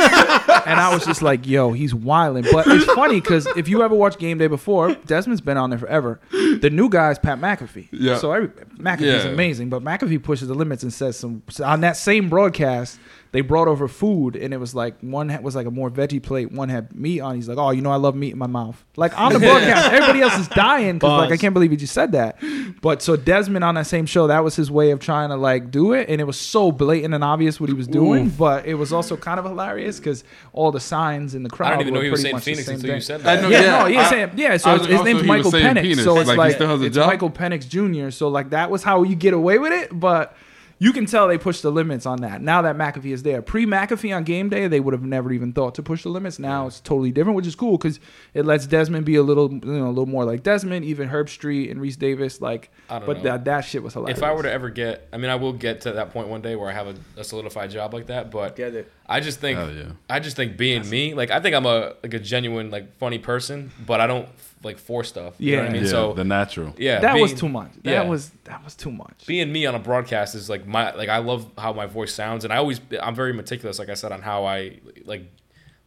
and 0.65 0.79
I 0.79 0.91
was 0.91 1.05
just 1.05 1.21
like, 1.21 1.45
"Yo, 1.45 1.73
he's 1.73 1.93
wilding." 1.93 2.43
But 2.51 2.65
it's 2.67 2.85
funny 2.93 3.21
because 3.21 3.45
if 3.55 3.67
you 3.69 3.83
ever 3.83 3.93
watched 3.93 4.17
Game 4.17 4.39
Day 4.39 4.47
before, 4.47 4.95
Desmond's 5.05 5.41
been 5.41 5.57
on 5.57 5.69
there 5.69 5.77
forever. 5.77 6.19
The 6.31 6.71
new 6.71 6.89
guy 6.89 7.11
is 7.11 7.19
Pat 7.19 7.39
McAfee. 7.39 7.89
Yeah. 7.91 8.17
So 8.17 8.31
every, 8.31 8.47
McAfee's 8.79 9.25
Yeah. 9.25 9.29
amazing, 9.29 9.69
but 9.69 9.83
McAfee 9.83 10.23
pushes 10.23 10.47
the 10.47 10.55
limits 10.55 10.81
and 10.81 10.91
says 10.91 11.17
some 11.17 11.43
on 11.63 11.81
that 11.81 11.97
same 11.97 12.29
broadcast. 12.29 12.99
They 13.31 13.41
brought 13.41 13.67
over 13.67 13.87
food, 13.87 14.35
and 14.35 14.55
it 14.55 14.57
was 14.57 14.73
like 14.73 14.99
one 15.01 15.27
was 15.43 15.55
like 15.55 15.67
a 15.67 15.71
more 15.71 15.91
veggie 15.91 16.21
plate, 16.21 16.51
one 16.51 16.67
had 16.69 16.95
meat 16.95 17.19
on. 17.21 17.35
He's 17.35 17.47
like, 17.47 17.59
"Oh, 17.59 17.69
you 17.69 17.81
know, 17.81 17.91
I 17.91 17.97
love 17.97 18.15
meat 18.15 18.31
in 18.33 18.39
my 18.39 18.47
mouth." 18.47 18.83
Like 18.95 19.15
on 19.19 19.31
the 19.33 19.37
broadcast, 19.39 19.85
everybody 19.93 20.21
else 20.21 20.39
is 20.39 20.47
dying 20.47 20.95
because 20.95 21.19
like 21.21 21.31
I 21.31 21.37
can't 21.37 21.53
believe 21.53 21.69
he 21.69 21.77
just 21.77 21.93
said 21.93 22.13
that. 22.13 22.37
But 22.81 23.03
so 23.03 23.15
Desmond 23.15 23.63
on 23.63 23.75
that 23.75 23.85
same 23.85 24.07
show, 24.07 24.25
that 24.27 24.43
was 24.43 24.55
his 24.55 24.71
way 24.71 24.89
of 24.89 24.99
trying 24.99 25.29
to 25.29 25.35
like 25.35 25.69
do 25.69 25.93
it, 25.93 26.09
and 26.09 26.19
it 26.19 26.23
was 26.23 26.39
so 26.39 26.71
blatant 26.71 27.13
and 27.13 27.23
obvious 27.23 27.59
what 27.59 27.69
he 27.69 27.75
was 27.75 27.87
doing. 27.87 28.29
But 28.29 28.65
it 28.65 28.73
was 28.73 28.91
also 28.91 29.15
kind 29.15 29.39
of 29.39 29.45
hilarious 29.45 29.99
because 29.99 30.23
all 30.51 30.71
the 30.71 30.79
signs 30.79 31.35
in 31.35 31.43
the 31.43 31.49
crowd. 31.51 31.73
I 31.73 31.77
didn't 31.77 31.81
even 31.81 31.93
know 31.93 31.99
were 31.99 32.03
he 32.05 32.09
was 32.09 32.21
pretty 32.21 32.31
saying 32.31 32.35
much 32.35 32.45
the 32.45 32.51
Phoenix 32.51 32.65
same 32.65 32.75
until 32.75 32.89
you 32.89 32.93
thing. 32.95 33.01
said 33.01 33.21
I 33.27 33.35
that. 33.35 33.41
know, 33.43 33.49
Yeah, 33.49 33.61
Yeah, 33.61 33.79
no, 33.79 33.85
yeah, 33.87 34.01
I- 34.01 34.09
same, 34.09 34.31
yeah. 34.37 34.57
So 34.57 34.73
it's, 34.73 34.87
was- 34.87 34.95
his 34.97 35.03
name's 35.05 35.23
Michael 35.23 35.51
saying 35.51 35.75
Penix. 35.75 35.81
penis, 35.83 36.03
So 36.03 36.17
it's 36.19 36.27
like, 36.29 36.37
like, 36.39 36.47
he 36.49 36.53
still 36.55 36.67
has 36.67 36.81
a 36.81 36.85
it's 36.85 36.95
job? 36.95 37.05
Michael 37.07 37.29
Penix 37.29 37.67
Jr. 37.69 38.09
So 38.09 38.27
like 38.29 38.49
that 38.49 38.71
was 38.71 38.81
how 38.81 39.03
you 39.03 39.15
get 39.15 39.35
away 39.35 39.59
with 39.59 39.71
it, 39.71 39.97
but. 39.97 40.35
You 40.81 40.93
can 40.93 41.05
tell 41.05 41.27
they 41.27 41.37
pushed 41.37 41.61
the 41.61 41.71
limits 41.71 42.05
on 42.05 42.21
that. 42.21 42.41
Now 42.41 42.61
that 42.61 42.77
McAfee 42.77 43.11
is 43.11 43.23
there, 43.23 43.41
pre 43.41 43.65
McAfee 43.65 44.15
on 44.15 44.23
game 44.23 44.47
day, 44.47 44.67
they 44.67 44.79
would 44.79 44.93
have 44.93 45.03
never 45.03 45.29
even 45.33 45.51
thought 45.51 45.75
to 45.75 45.83
push 45.83 46.03
the 46.03 46.09
limits. 46.09 46.39
Now 46.39 46.67
it's 46.67 46.79
totally 46.79 47.11
different, 47.11 47.35
which 47.35 47.47
is 47.47 47.55
cool 47.55 47.77
because 47.77 47.99
it 48.33 48.45
lets 48.45 48.65
Desmond 48.65 49.05
be 49.05 49.15
a 49.15 49.21
little, 49.21 49.51
you 49.51 49.59
know, 49.59 49.87
a 49.87 49.89
little 49.89 50.05
more 50.05 50.23
like 50.23 50.41
Desmond. 50.41 50.85
Even 50.85 51.09
Herbstreit 51.09 51.69
and 51.69 51.81
Rece 51.81 51.99
Davis, 51.99 52.39
like, 52.39 52.71
I 52.89 52.99
don't 52.99 53.05
but 53.05 53.17
know. 53.17 53.23
that 53.23 53.45
that 53.45 53.61
shit 53.61 53.83
was 53.83 53.93
hilarious. 53.93 54.17
If 54.17 54.23
I 54.23 54.33
were 54.33 54.43
to 54.43 54.51
ever 54.51 54.69
get, 54.69 55.09
I 55.11 55.17
mean, 55.17 55.29
I 55.29 55.35
will 55.35 55.53
get 55.53 55.81
to 55.81 55.91
that 55.91 56.11
point 56.11 56.29
one 56.29 56.41
day 56.41 56.55
where 56.55 56.69
I 56.69 56.73
have 56.73 56.87
a, 56.87 56.95
a 57.17 57.23
solidified 57.25 57.71
job 57.71 57.93
like 57.93 58.07
that. 58.07 58.31
But 58.31 58.55
Get 58.55 58.73
it. 58.73 58.89
I 59.05 59.19
just 59.19 59.41
think, 59.41 59.57
Hell 59.57 59.73
yeah. 59.73 59.91
I 60.09 60.19
just 60.19 60.37
think 60.37 60.55
being 60.55 60.89
me, 60.89 61.13
like 61.13 61.29
I 61.29 61.41
think 61.41 61.55
I'm 61.55 61.65
a 61.65 61.95
like 62.01 62.13
a 62.13 62.19
genuine 62.19 62.71
like 62.71 62.95
funny 62.97 63.19
person, 63.19 63.71
but 63.85 63.99
I 63.99 64.07
don't 64.07 64.29
like 64.63 64.77
force 64.77 65.09
stuff. 65.09 65.35
You 65.37 65.55
know 65.55 65.61
what 65.63 65.63
I 65.63 65.67
Yeah. 65.67 65.73
mean? 65.73 65.83
yeah, 65.83 65.89
so 65.89 66.13
the 66.13 66.23
natural. 66.23 66.73
yeah, 66.77 66.99
that 66.99 67.15
was 67.19 67.33
too 67.33 67.47
much. 67.49 67.71
That 67.83 67.91
yeah. 67.91 68.03
was 68.03 68.31
that 68.43 68.63
was 68.63 68.75
too 68.75 68.91
much. 68.91 69.25
being 69.25 69.51
me 69.51 69.65
on 69.65 69.75
a 69.75 69.79
broadcast 69.79 70.35
is 70.35 70.49
like 70.49 70.65
my 70.67 70.93
like 70.95 71.09
I 71.09 71.17
love 71.19 71.49
how 71.57 71.71
my 71.73 71.85
voice 71.85 72.13
sounds 72.13 72.43
and 72.43 72.51
I 72.53 72.57
always 72.57 72.81
I'm 73.01 73.15
very 73.15 73.33
meticulous 73.33 73.79
like 73.79 73.89
I 73.89 73.93
said 73.93 74.11
on 74.11 74.21
how 74.21 74.45
I 74.45 74.79
like 75.05 75.31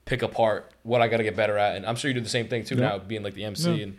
pick 0.04 0.22
apart 0.22 0.72
what 0.82 1.00
I 1.02 1.08
got 1.08 1.18
to 1.18 1.22
get 1.22 1.36
better 1.36 1.56
at 1.58 1.76
and 1.76 1.86
I'm 1.86 1.96
sure 1.96 2.08
you 2.08 2.14
do 2.14 2.20
the 2.20 2.28
same 2.28 2.48
thing 2.48 2.64
too 2.64 2.74
now 2.76 2.98
being 2.98 3.22
like 3.22 3.34
the 3.34 3.44
MC 3.44 3.82
and 3.82 3.96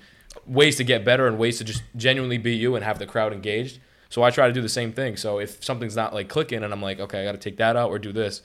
ways 0.47 0.76
to 0.78 0.84
get 0.84 1.05
better 1.05 1.28
and 1.28 1.38
ways 1.38 1.59
to 1.59 1.63
just 1.63 1.84
genuinely 1.95 2.38
be 2.38 2.55
you 2.55 2.76
and 2.76 2.84
have 2.84 2.97
the 2.99 3.05
crowd 3.05 3.32
engaged. 3.32 3.80
So 4.09 4.21
I 4.24 4.30
try 4.32 4.47
to 4.47 4.53
do 4.53 4.61
the 4.61 4.69
same 4.69 4.91
thing. 4.91 5.15
So 5.17 5.39
if 5.39 5.63
something's 5.63 5.95
not 5.95 6.13
like 6.13 6.28
clicking 6.30 6.63
and 6.63 6.74
I'm 6.74 6.82
like 6.82 6.99
okay 6.99 7.21
I 7.21 7.26
got 7.26 7.34
to 7.34 7.38
take 7.38 7.57
that 7.57 7.76
out 7.76 7.89
or 7.89 7.99
do 7.99 8.11
this, 8.11 8.41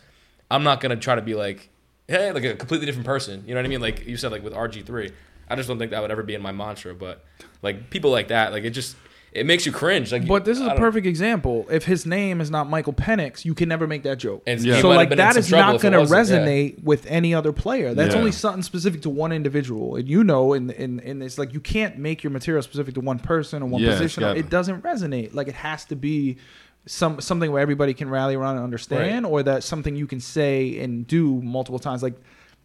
I'm 0.50 0.62
not 0.62 0.80
going 0.80 0.90
to 0.90 1.02
try 1.02 1.14
to 1.14 1.22
be 1.22 1.34
like 1.34 1.70
hey 2.06 2.32
like 2.32 2.44
a 2.44 2.54
completely 2.54 2.86
different 2.86 3.06
person. 3.06 3.42
You 3.46 3.54
know 3.54 3.60
what 3.60 3.66
I 3.66 3.68
mean? 3.68 3.80
Like 3.80 4.06
you 4.06 4.16
said 4.16 4.30
like 4.32 4.42
with 4.44 4.52
RG3. 4.54 5.12
I 5.51 5.57
just 5.57 5.68
don't 5.68 5.78
think 5.78 5.90
that 5.92 6.03
would 6.03 6.11
ever 6.11 6.22
be 6.22 6.34
in 6.34 6.42
my 6.42 6.53
mantra 6.53 6.94
but 6.94 7.24
like 7.62 7.90
people 7.90 8.11
like 8.11 8.28
that 8.28 8.53
like 8.53 8.64
it 8.64 8.70
just 8.70 8.96
it 9.30 9.44
makes 9.44 9.66
you 9.66 9.72
cringe 9.72 10.11
like 10.11 10.26
But 10.26 10.46
this 10.46 10.57
is 10.59 10.62
I 10.62 10.66
a 10.66 10.68
don't- 10.70 10.78
perfect 10.78 11.07
example. 11.07 11.66
If 11.70 11.84
his 11.84 12.07
name 12.07 12.40
is 12.40 12.51
not 12.51 12.68
Michael 12.70 12.94
Penix, 12.94 13.44
you 13.44 13.55
can 13.55 13.68
never 13.68 13.86
make 13.86 14.03
that 14.05 14.16
joke. 14.18 14.42
And 14.46 14.59
Yeah. 14.64 14.80
So 14.80 14.88
like 14.88 15.11
been 15.11 15.18
in 15.18 15.24
that 15.24 15.34
some 15.34 15.40
is 15.40 15.49
trouble 15.49 15.72
not 15.74 15.82
going 15.82 15.92
to 15.92 16.01
wasn't, 16.12 16.46
yeah. 16.46 16.51
resonate 16.51 16.82
with 16.82 17.05
any 17.07 17.34
other 17.34 17.53
player. 17.53 17.92
That's 17.92 18.14
Yeah. 18.14 18.20
only 18.20 18.32
something 18.32 18.62
specific 18.62 19.03
to 19.03 19.11
one 19.11 19.30
individual. 19.32 19.96
And 19.96 20.09
you 20.09 20.24
know, 20.24 20.55
in 20.55 20.70
in 20.70 20.99
in 21.01 21.20
it's 21.20 21.36
like 21.36 21.53
you 21.53 21.61
can't 21.61 21.99
make 21.99 22.24
your 22.24 22.30
material 22.30 22.62
specific 22.62 22.94
to 22.94 23.01
one 23.03 23.18
person 23.18 23.62
or 23.62 23.66
one 23.66 23.82
Yeah, 23.82 23.90
position. 23.90 24.22
gotta- 24.22 24.40
It 24.40 24.49
doesn't 24.49 24.82
resonate. 24.82 25.34
Like 25.34 25.46
it 25.49 25.55
has 25.57 25.84
to 25.86 25.94
be 25.94 26.38
some 26.86 27.20
something 27.20 27.53
where 27.53 27.61
everybody 27.61 27.92
can 27.92 28.09
rally 28.09 28.34
around 28.34 28.57
and 28.57 28.64
understand, 28.64 29.26
or 29.26 29.42
that 29.42 29.62
something 29.62 29.94
you 29.94 30.07
can 30.07 30.20
say 30.20 30.78
and 30.80 31.07
do 31.07 31.42
multiple 31.42 31.78
times. 31.78 32.03
Like 32.03 32.14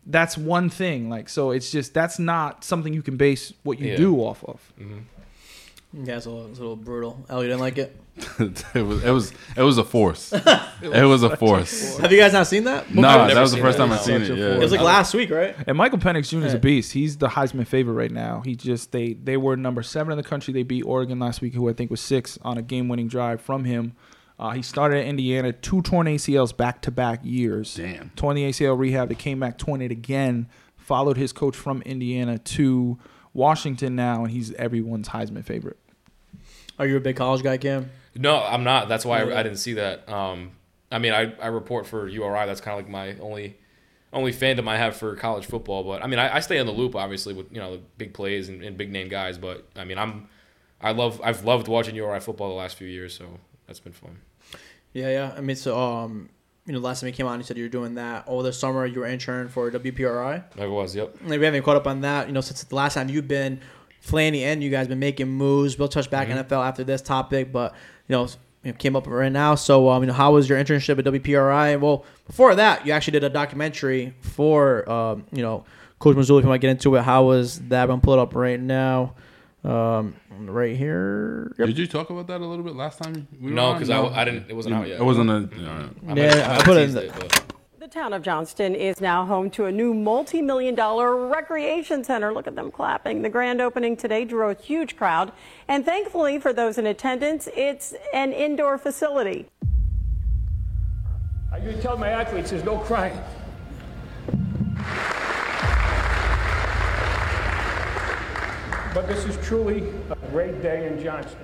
that's 0.05 0.37
one 0.37 0.69
thing. 0.69 1.09
Like 1.09 1.29
so, 1.29 1.51
it's 1.51 1.71
just 1.71 1.93
that's 1.93 2.19
not 2.19 2.63
something 2.63 2.93
you 2.93 3.01
can 3.03 3.17
base 3.17 3.53
what 3.63 3.79
you 3.79 3.91
Yeah. 3.91 3.97
do 3.97 4.17
off 4.17 4.43
of. 4.43 4.59
Mm-hmm. 4.79 4.99
Yeah, 6.05 6.17
it's 6.17 6.25
a 6.25 6.29
little, 6.31 6.47
it's 6.49 6.57
a 6.57 6.61
little 6.61 6.75
brutal. 6.75 7.23
Oh, 7.29 7.41
you 7.41 7.47
didn't 7.49 7.59
like 7.61 7.77
it? 7.77 7.95
it 8.39 8.81
was 8.85 9.03
it 9.03 9.09
was 9.11 9.33
it 9.57 9.61
was 9.61 9.77
a 9.77 9.83
force. 9.83 10.33
it 10.81 11.05
was 11.05 11.21
a 11.23 11.35
force. 11.37 11.97
Have 11.97 12.11
you 12.11 12.17
guys 12.19 12.33
not 12.33 12.47
seen 12.47 12.63
that? 12.63 12.93
No, 12.93 13.07
I've 13.07 13.19
that 13.21 13.27
never 13.29 13.41
was 13.41 13.51
the 13.51 13.57
seen 13.57 13.63
first 13.63 13.75
it. 13.75 13.79
time 13.79 13.91
I've 13.91 13.97
It's 13.97 14.05
seen 14.05 14.19
such 14.21 14.29
it. 14.29 14.33
a 14.33 14.41
Yeah. 14.49 14.55
It 14.55 14.59
was 14.59 14.71
like 14.71 14.81
last 14.81 15.13
week, 15.13 15.29
right? 15.31 15.55
And 15.67 15.77
Michael 15.77 15.97
Penix 15.99 16.29
Jr. 16.29 16.45
is 16.45 16.53
Yeah. 16.53 16.57
a 16.57 16.59
beast. 16.59 16.93
He's 16.93 17.17
the 17.17 17.27
Heisman 17.29 17.65
favorite 17.67 17.93
right 17.93 18.11
now. 18.11 18.41
He 18.45 18.55
just 18.55 18.91
they 18.91 19.13
they 19.13 19.37
were 19.37 19.55
number 19.55 19.81
seven 19.83 20.11
in 20.11 20.17
the 20.17 20.23
country. 20.23 20.53
They 20.53 20.63
beat 20.63 20.83
Oregon 20.83 21.19
last 21.19 21.41
week, 21.41 21.53
who 21.55 21.69
I 21.69 21.73
think 21.73 21.89
was 21.91 22.01
six 22.01 22.37
on 22.43 22.57
a 22.57 22.61
game 22.63 22.87
winning 22.87 23.07
drive 23.07 23.41
from 23.41 23.63
him. 23.65 23.93
Uh, 24.43 24.49
he 24.49 24.61
started 24.61 24.97
at 24.97 25.05
Indiana, 25.05 25.53
two 25.53 25.81
torn 25.83 26.05
ACLs 26.05 26.55
back 26.55 26.81
to 26.81 26.91
back 26.91 27.21
years. 27.23 27.75
Damn. 27.75 28.09
Torn 28.17 28.35
the 28.35 28.43
ACL 28.43 28.77
rehab. 28.77 29.07
They 29.07 29.15
came 29.15 29.39
back, 29.39 29.57
torn 29.57 29.81
it 29.81 29.89
again. 29.89 30.49
Followed 30.75 31.15
his 31.15 31.31
coach 31.31 31.55
from 31.55 31.81
Indiana 31.83 32.37
to 32.39 32.99
Washington 33.33 33.95
now, 33.95 34.23
and 34.23 34.31
he's 34.31 34.51
everyone's 34.55 35.07
Heisman 35.07 35.45
favorite. 35.45 35.77
Are 36.77 36.85
you 36.85 36.97
a 36.97 36.99
big 36.99 37.15
college 37.15 37.41
guy, 37.41 37.55
Cam? 37.55 37.89
No, 38.15 38.43
I'm 38.43 38.65
not. 38.65 38.89
That's 38.89 39.05
why 39.05 39.21
I, 39.21 39.39
I 39.39 39.43
didn't 39.43 39.59
see 39.59 39.75
that. 39.75 40.09
Um, 40.09 40.51
I 40.91 40.99
mean, 40.99 41.13
I, 41.13 41.33
I 41.41 41.47
report 41.47 41.87
for 41.87 42.09
URI. 42.09 42.45
That's 42.45 42.59
kind 42.59 42.77
of 42.77 42.83
like 42.83 42.91
my 42.91 43.17
only 43.23 43.55
only 44.11 44.33
fandom 44.33 44.67
I 44.67 44.75
have 44.75 44.97
for 44.97 45.15
college 45.15 45.45
football. 45.45 45.85
But 45.85 46.03
I 46.03 46.07
mean, 46.07 46.19
I, 46.19 46.35
I 46.35 46.39
stay 46.41 46.57
in 46.57 46.65
the 46.65 46.73
loop, 46.73 46.97
obviously, 46.97 47.33
with 47.33 47.49
you 47.49 47.59
know 47.59 47.77
the 47.77 47.81
big 47.97 48.13
plays 48.13 48.49
and, 48.49 48.61
and 48.61 48.77
big 48.77 48.91
name 48.91 49.07
guys. 49.07 49.37
But 49.37 49.69
I 49.77 49.85
mean, 49.85 49.97
I'm 49.97 50.27
I 50.81 50.91
love 50.91 51.21
I've 51.23 51.45
loved 51.45 51.69
watching 51.69 51.95
URI 51.95 52.19
football 52.19 52.49
the 52.49 52.55
last 52.55 52.75
few 52.75 52.89
years, 52.89 53.15
so 53.17 53.39
that's 53.67 53.79
been 53.79 53.93
fun. 53.93 54.17
Yeah, 54.93 55.09
yeah. 55.09 55.33
I 55.35 55.41
mean, 55.41 55.55
so 55.55 55.77
um, 55.77 56.29
you 56.65 56.73
know, 56.73 56.79
last 56.79 57.01
time 57.01 57.07
you 57.07 57.13
came 57.13 57.27
on, 57.27 57.39
you 57.39 57.43
said 57.43 57.57
you 57.57 57.63
were 57.63 57.69
doing 57.69 57.95
that 57.95 58.25
over 58.27 58.43
the 58.43 58.53
summer. 58.53 58.85
You 58.85 59.01
were 59.01 59.05
intern 59.05 59.49
for 59.49 59.69
WPRI. 59.69 60.43
I 60.59 60.65
was, 60.65 60.95
yep. 60.95 61.15
Maybe 61.21 61.39
we 61.39 61.45
haven't 61.45 61.63
caught 61.63 61.75
up 61.75 61.87
on 61.87 62.01
that. 62.01 62.27
You 62.27 62.33
know, 62.33 62.41
since 62.41 62.63
the 62.63 62.75
last 62.75 62.93
time 62.93 63.09
you've 63.09 63.27
been, 63.27 63.59
Flanny 64.05 64.41
and 64.41 64.63
you 64.63 64.69
guys 64.69 64.87
been 64.87 64.99
making 64.99 65.29
moves. 65.29 65.77
We'll 65.77 65.87
touch 65.87 66.09
back 66.09 66.27
NFL 66.27 66.65
after 66.65 66.83
this 66.83 67.01
topic, 67.01 67.51
but 67.51 67.73
you 68.07 68.13
know, 68.13 68.27
you 68.63 68.71
know, 68.71 68.77
came 68.77 68.95
up 68.95 69.07
right 69.07 69.31
now. 69.31 69.55
So, 69.55 69.89
um, 69.89 70.03
you 70.03 70.07
know, 70.07 70.13
how 70.13 70.33
was 70.33 70.47
your 70.47 70.57
internship 70.57 70.99
at 70.99 71.05
WPRI? 71.05 71.79
Well, 71.79 72.05
before 72.25 72.55
that, 72.55 72.85
you 72.85 72.93
actually 72.93 73.11
did 73.11 73.23
a 73.23 73.29
documentary 73.29 74.13
for, 74.21 74.89
um, 74.89 75.25
you 75.31 75.41
know, 75.41 75.65
Coach 75.99 76.15
Mazzulla. 76.15 76.39
If 76.39 76.43
you 76.43 76.49
want 76.49 76.61
to 76.61 76.67
get 76.67 76.71
into 76.71 76.95
it, 76.95 77.03
how 77.03 77.25
was 77.25 77.59
that? 77.69 77.89
I'm 77.89 77.99
it 77.99 78.07
up 78.19 78.35
right 78.35 78.59
now. 78.59 79.15
Um, 79.63 80.15
right 80.41 80.75
here. 80.75 81.55
Yep. 81.57 81.67
Did 81.67 81.77
you 81.77 81.87
talk 81.87 82.09
about 82.09 82.27
that 82.27 82.41
a 82.41 82.45
little 82.45 82.65
bit 82.65 82.75
last 82.75 83.01
time? 83.01 83.27
We 83.39 83.49
were 83.49 83.55
No, 83.55 83.67
on? 83.67 83.75
because 83.75 83.89
I, 83.89 84.01
I 84.03 84.25
didn't. 84.25 84.49
It 84.49 84.55
wasn't 84.55 84.75
out 84.75 84.87
yet. 84.87 84.99
It 84.99 85.03
wasn't 85.03 85.29
a. 85.29 85.39
no. 85.41 85.89
I 86.09 86.13
might- 86.13 86.17
Yeah, 86.17 86.49
I 86.51 86.57
might 86.57 86.65
put 86.65 86.77
it 86.77 86.89
in 86.89 86.95
the- 86.95 87.13
but- 87.17 87.39
The 87.79 87.87
town 87.87 88.11
of 88.13 88.21
Johnston 88.23 88.75
is 88.75 88.99
now 88.99 89.25
home 89.25 89.49
to 89.51 89.65
a 89.65 89.71
new 89.71 89.93
multi 89.93 90.41
million 90.41 90.75
dollar 90.75 91.27
recreation 91.27 92.03
center. 92.03 92.33
Look 92.33 92.47
at 92.47 92.55
them 92.55 92.71
clapping. 92.71 93.21
The 93.21 93.29
grand 93.29 93.61
opening 93.61 93.95
today 93.95 94.25
drew 94.25 94.49
a 94.49 94.53
huge 94.55 94.97
crowd. 94.97 95.31
And 95.69 95.85
thankfully, 95.85 96.39
for 96.39 96.51
those 96.51 96.77
in 96.77 96.85
attendance, 96.85 97.47
it's 97.55 97.93
an 98.13 98.33
indoor 98.33 98.77
facility. 98.77 99.47
I 101.53 101.57
usually 101.57 101.81
tell 101.81 101.97
my 101.97 102.09
athletes 102.09 102.49
there's 102.49 102.63
no 102.65 102.79
crying. 102.79 103.17
But 108.93 109.07
this 109.07 109.25
is 109.25 109.37
truly 109.45 109.89
a 110.09 110.15
great 110.29 110.61
day 110.61 110.87
in 110.87 111.01
Johnston. 111.01 111.39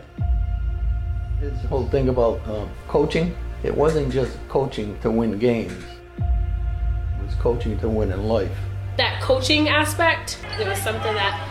This 1.41 1.59
whole 1.65 1.87
thing 1.87 2.09
about 2.09 2.45
um, 2.47 2.69
coaching, 2.87 3.35
it 3.63 3.75
wasn't 3.75 4.11
just 4.13 4.37
coaching 4.49 4.99
to 4.99 5.09
win 5.09 5.39
games. 5.39 5.83
It 6.19 7.25
was 7.25 7.33
coaching 7.35 7.79
to 7.79 7.89
win 7.89 8.11
in 8.11 8.23
life. 8.27 8.51
that 8.97 9.21
coaching 9.21 9.69
aspect, 9.69 10.37
it 10.59 10.67
was 10.67 10.77
something 10.79 11.13
that 11.15 11.45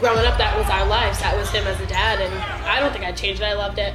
growing 0.00 0.26
up 0.26 0.36
that 0.38 0.56
was 0.56 0.68
our 0.68 0.86
lives. 0.86 1.20
That 1.20 1.36
was 1.36 1.50
him 1.50 1.66
as 1.66 1.78
a 1.80 1.86
dad 1.86 2.20
and 2.20 2.34
I 2.64 2.80
don't 2.80 2.92
think 2.92 3.04
I'd 3.04 3.16
change 3.16 3.40
it. 3.40 3.44
I 3.44 3.54
loved 3.54 3.78
it. 3.78 3.94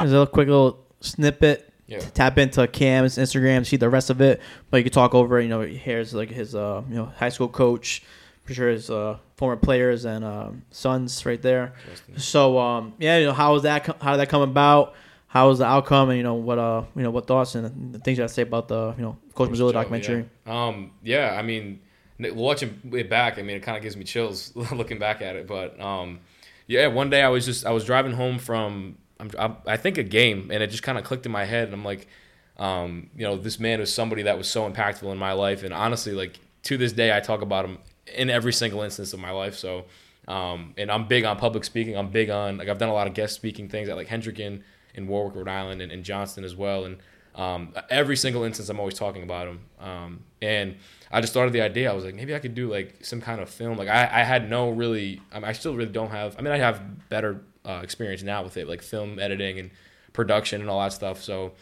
There's 0.00 0.12
a 0.12 0.26
quick 0.26 0.48
little 0.48 0.86
snippet. 1.00 1.72
Yeah. 1.86 1.98
Tap 1.98 2.38
into 2.38 2.66
Cam's 2.68 3.16
Instagram, 3.16 3.64
see 3.66 3.76
the 3.76 3.88
rest 3.88 4.10
of 4.10 4.20
it. 4.20 4.40
But 4.70 4.78
you 4.78 4.84
can 4.84 4.92
talk 4.92 5.14
over. 5.14 5.40
You 5.40 5.48
know, 5.48 5.62
here's 5.62 6.12
like 6.14 6.30
his 6.30 6.54
uh, 6.54 6.82
you 6.88 6.94
know 6.96 7.06
high 7.16 7.30
school 7.30 7.48
coach. 7.48 8.02
Pretty 8.48 8.56
sure 8.56 8.70
his 8.70 8.88
uh, 8.88 9.18
former 9.36 9.56
players 9.56 10.06
and 10.06 10.24
um, 10.24 10.62
sons 10.70 11.26
right 11.26 11.42
there. 11.42 11.74
So 12.16 12.58
um, 12.58 12.94
yeah, 12.98 13.18
you 13.18 13.26
know 13.26 13.34
how 13.34 13.52
was 13.52 13.64
that? 13.64 13.84
co- 13.84 13.96
How 14.00 14.12
did 14.12 14.20
that 14.20 14.30
come 14.30 14.40
about? 14.40 14.94
How 15.26 15.48
was 15.48 15.58
the 15.58 15.66
outcome? 15.66 16.08
And 16.08 16.16
you 16.16 16.22
know 16.22 16.32
what 16.32 16.58
uh 16.58 16.84
you 16.96 17.02
know 17.02 17.10
what 17.10 17.26
thoughts 17.26 17.54
and 17.56 17.92
the 17.92 17.98
things 17.98 18.16
you 18.16 18.22
have 18.22 18.30
to 18.30 18.34
say 18.34 18.40
about 18.40 18.68
the 18.68 18.94
you 18.96 19.02
know 19.02 19.18
Coach 19.34 19.50
Mazzulla 19.50 19.74
documentary. 19.74 20.24
Yeah. 20.46 20.64
Um, 20.66 20.92
yeah, 21.02 21.36
I 21.38 21.42
mean, 21.42 21.80
watching 22.18 22.80
it 22.94 23.10
back, 23.10 23.38
I 23.38 23.42
mean, 23.42 23.56
it 23.58 23.62
kind 23.62 23.76
of 23.76 23.82
gives 23.82 23.98
me 23.98 24.04
chills 24.04 24.56
looking 24.72 24.98
back 24.98 25.20
at 25.20 25.36
it. 25.36 25.46
But 25.46 25.78
um, 25.78 26.20
yeah, 26.66 26.86
one 26.86 27.10
day 27.10 27.22
I 27.22 27.28
was 27.28 27.44
just 27.44 27.66
I 27.66 27.70
was 27.72 27.84
driving 27.84 28.12
home 28.12 28.38
from 28.38 28.96
I'm, 29.20 29.30
I, 29.38 29.74
I 29.74 29.76
think 29.76 29.98
a 29.98 30.02
game, 30.02 30.50
and 30.50 30.62
it 30.62 30.70
just 30.70 30.82
kind 30.82 30.96
of 30.96 31.04
clicked 31.04 31.26
in 31.26 31.32
my 31.32 31.44
head, 31.44 31.64
and 31.64 31.74
I'm 31.74 31.84
like, 31.84 32.08
um, 32.56 33.10
you 33.14 33.24
know, 33.26 33.36
this 33.36 33.60
man 33.60 33.78
was 33.78 33.92
somebody 33.92 34.22
that 34.22 34.38
was 34.38 34.48
so 34.48 34.66
impactful 34.70 35.12
in 35.12 35.18
my 35.18 35.32
life, 35.32 35.64
and 35.64 35.74
honestly, 35.74 36.12
like 36.12 36.40
to 36.62 36.78
this 36.78 36.92
day, 36.92 37.14
I 37.14 37.20
talk 37.20 37.42
about 37.42 37.66
him 37.66 37.78
in 38.16 38.30
every 38.30 38.52
single 38.52 38.82
instance 38.82 39.12
of 39.12 39.20
my 39.20 39.30
life. 39.30 39.54
So. 39.56 39.84
Um, 40.26 40.74
and 40.76 40.90
I'm 40.90 41.08
big 41.08 41.24
on 41.24 41.38
public 41.38 41.64
speaking. 41.64 41.96
I'm 41.96 42.10
big 42.10 42.28
on 42.28 42.58
like 42.58 42.68
I've 42.68 42.76
done 42.76 42.90
a 42.90 42.92
lot 42.92 43.06
of 43.06 43.14
guest 43.14 43.34
speaking 43.34 43.70
things 43.70 43.88
at 43.88 43.96
like 43.96 44.08
Hendricken 44.08 44.62
in 44.94 45.06
Warwick, 45.06 45.34
Rhode 45.34 45.48
Island, 45.48 45.80
and, 45.80 45.90
and 45.90 46.04
Johnston 46.04 46.44
as 46.44 46.54
well. 46.54 46.84
And 46.84 46.98
um, 47.34 47.72
every 47.88 48.16
single 48.16 48.42
instance, 48.42 48.68
I'm 48.68 48.78
always 48.78 48.94
talking 48.94 49.22
about 49.22 49.48
him. 49.48 49.60
Um, 49.80 50.20
and 50.42 50.76
I 51.10 51.20
just 51.20 51.32
started 51.32 51.54
the 51.54 51.62
idea. 51.62 51.90
I 51.90 51.94
was 51.94 52.04
like, 52.04 52.14
maybe 52.14 52.34
I 52.34 52.40
could 52.40 52.54
do 52.54 52.70
like 52.70 53.04
some 53.04 53.20
kind 53.20 53.40
of 53.40 53.48
film. 53.48 53.78
Like 53.78 53.88
I, 53.88 54.02
I 54.02 54.22
had 54.24 54.50
no 54.50 54.70
really. 54.70 55.22
I, 55.32 55.36
mean, 55.36 55.44
I 55.44 55.52
still 55.52 55.74
really 55.74 55.90
don't 55.90 56.10
have. 56.10 56.36
I 56.38 56.42
mean, 56.42 56.52
I 56.52 56.58
have 56.58 57.08
better 57.08 57.40
uh, 57.64 57.80
experience 57.82 58.22
now 58.22 58.42
with 58.42 58.56
it, 58.56 58.68
like 58.68 58.82
film 58.82 59.18
editing 59.18 59.58
and 59.58 59.70
production 60.12 60.60
and 60.60 60.68
all 60.68 60.80
that 60.80 60.92
stuff. 60.92 61.22
So 61.22 61.52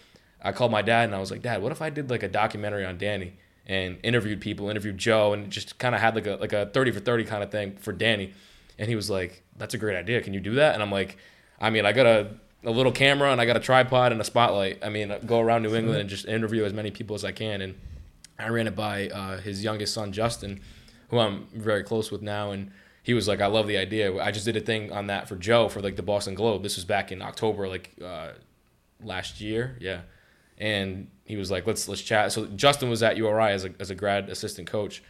I 0.42 0.52
called 0.52 0.72
my 0.72 0.82
dad 0.82 1.04
and 1.04 1.14
I 1.14 1.20
was 1.20 1.30
like, 1.30 1.42
Dad, 1.42 1.62
what 1.62 1.72
if 1.72 1.82
I 1.82 1.90
did 1.90 2.10
like 2.10 2.22
a 2.22 2.28
documentary 2.28 2.84
on 2.84 2.98
Danny 2.98 3.34
and 3.66 3.98
interviewed 4.02 4.40
people, 4.40 4.70
interviewed 4.70 4.98
Joe, 4.98 5.32
and 5.32 5.50
just 5.50 5.78
kind 5.78 5.94
of 5.94 6.00
had 6.00 6.14
like 6.14 6.26
a 6.26 6.36
like 6.36 6.52
a 6.52 6.66
thirty 6.66 6.90
for 6.90 7.00
thirty 7.00 7.24
kind 7.24 7.42
of 7.42 7.50
thing 7.50 7.76
for 7.76 7.92
Danny. 7.92 8.32
And 8.78 8.88
he 8.88 8.94
was 8.94 9.10
like, 9.10 9.42
"That's 9.56 9.74
a 9.74 9.78
great 9.78 9.96
idea. 9.96 10.20
Can 10.20 10.34
you 10.34 10.40
do 10.40 10.54
that?" 10.54 10.74
And 10.74 10.82
I'm 10.82 10.90
like, 10.92 11.16
"I 11.60 11.70
mean, 11.70 11.84
I 11.84 11.92
got 11.92 12.06
a 12.06 12.28
a 12.64 12.70
little 12.70 12.92
camera 12.92 13.30
and 13.30 13.40
I 13.40 13.46
got 13.46 13.56
a 13.56 13.60
tripod 13.60 14.12
and 14.12 14.20
a 14.20 14.24
spotlight. 14.24 14.84
I 14.84 14.88
mean, 14.88 15.14
go 15.26 15.40
around 15.40 15.62
New 15.62 15.74
England 15.74 16.00
and 16.00 16.08
just 16.08 16.26
interview 16.26 16.64
as 16.64 16.72
many 16.72 16.90
people 16.90 17.14
as 17.14 17.24
I 17.24 17.32
can." 17.32 17.60
And 17.60 17.74
I 18.38 18.48
ran 18.48 18.66
it 18.66 18.76
by 18.76 19.08
uh, 19.08 19.38
his 19.38 19.64
youngest 19.64 19.94
son, 19.94 20.12
Justin, 20.12 20.60
who 21.08 21.18
I'm 21.18 21.46
very 21.54 21.82
close 21.82 22.10
with 22.10 22.22
now, 22.22 22.50
and 22.50 22.70
he 23.02 23.14
was 23.14 23.26
like, 23.26 23.40
"I 23.40 23.46
love 23.46 23.66
the 23.66 23.78
idea." 23.78 24.14
I 24.22 24.30
just 24.30 24.44
did 24.44 24.56
a 24.56 24.60
thing 24.60 24.92
on 24.92 25.08
that 25.08 25.28
for 25.28 25.36
Joe 25.36 25.68
for 25.68 25.80
like 25.80 25.96
the 25.96 26.02
Boston 26.02 26.34
Globe. 26.34 26.62
This 26.62 26.76
was 26.76 26.84
back 26.84 27.10
in 27.10 27.22
October, 27.22 27.68
like 27.68 27.94
uh, 28.04 28.30
last 29.02 29.40
year, 29.40 29.76
yeah. 29.80 30.02
And 30.58 31.08
he 31.24 31.36
was 31.36 31.50
like, 31.50 31.66
"Let's 31.66 31.88
let's 31.88 32.00
chat." 32.02 32.32
So 32.32 32.46
Justin 32.46 32.88
was 32.88 33.02
at 33.02 33.16
URI 33.16 33.52
as 33.52 33.64
a 33.64 33.70
as 33.78 33.90
a 33.90 33.94
grad 33.94 34.28
assistant 34.30 34.68
coach, 34.68 35.02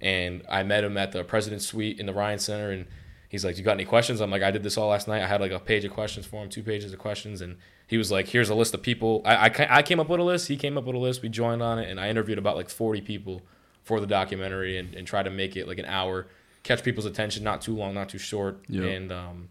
and 0.00 0.42
I 0.48 0.62
met 0.62 0.84
him 0.84 0.96
at 0.96 1.12
the 1.12 1.24
President's 1.24 1.66
Suite 1.66 1.98
in 2.00 2.06
the 2.06 2.12
Ryan 2.14 2.38
Center, 2.38 2.70
and 2.70 2.86
he's 3.28 3.44
like, 3.44 3.58
"You 3.58 3.64
got 3.64 3.72
any 3.72 3.84
questions?" 3.84 4.20
I'm 4.20 4.30
like, 4.30 4.42
"I 4.42 4.50
did 4.50 4.62
this 4.62 4.78
all 4.78 4.88
last 4.88 5.08
night. 5.08 5.22
I 5.22 5.26
had 5.26 5.40
like 5.40 5.52
a 5.52 5.58
page 5.60 5.84
of 5.84 5.92
questions 5.92 6.24
for 6.26 6.42
him, 6.42 6.48
two 6.48 6.62
pages 6.62 6.92
of 6.92 6.98
questions," 6.98 7.40
and 7.42 7.56
he 7.86 7.98
was 7.98 8.10
like, 8.10 8.28
"Here's 8.28 8.48
a 8.48 8.54
list 8.54 8.72
of 8.72 8.82
people." 8.82 9.20
I 9.26 9.48
I, 9.48 9.66
I 9.78 9.82
came 9.82 10.00
up 10.00 10.08
with 10.08 10.20
a 10.20 10.24
list. 10.24 10.48
He 10.48 10.56
came 10.56 10.78
up 10.78 10.84
with 10.84 10.96
a 10.96 10.98
list. 10.98 11.20
We 11.22 11.28
joined 11.28 11.62
on 11.62 11.78
it, 11.78 11.90
and 11.90 12.00
I 12.00 12.08
interviewed 12.08 12.38
about 12.38 12.56
like 12.56 12.70
40 12.70 13.02
people 13.02 13.42
for 13.82 14.00
the 14.00 14.06
documentary, 14.06 14.78
and, 14.78 14.94
and 14.94 15.06
tried 15.06 15.24
to 15.24 15.30
make 15.30 15.54
it 15.56 15.68
like 15.68 15.78
an 15.78 15.84
hour, 15.84 16.26
catch 16.62 16.82
people's 16.82 17.04
attention, 17.04 17.44
not 17.44 17.60
too 17.60 17.76
long, 17.76 17.92
not 17.92 18.08
too 18.08 18.16
short, 18.16 18.60
Yeah. 18.70 18.84
and 18.84 19.12
um, 19.12 19.48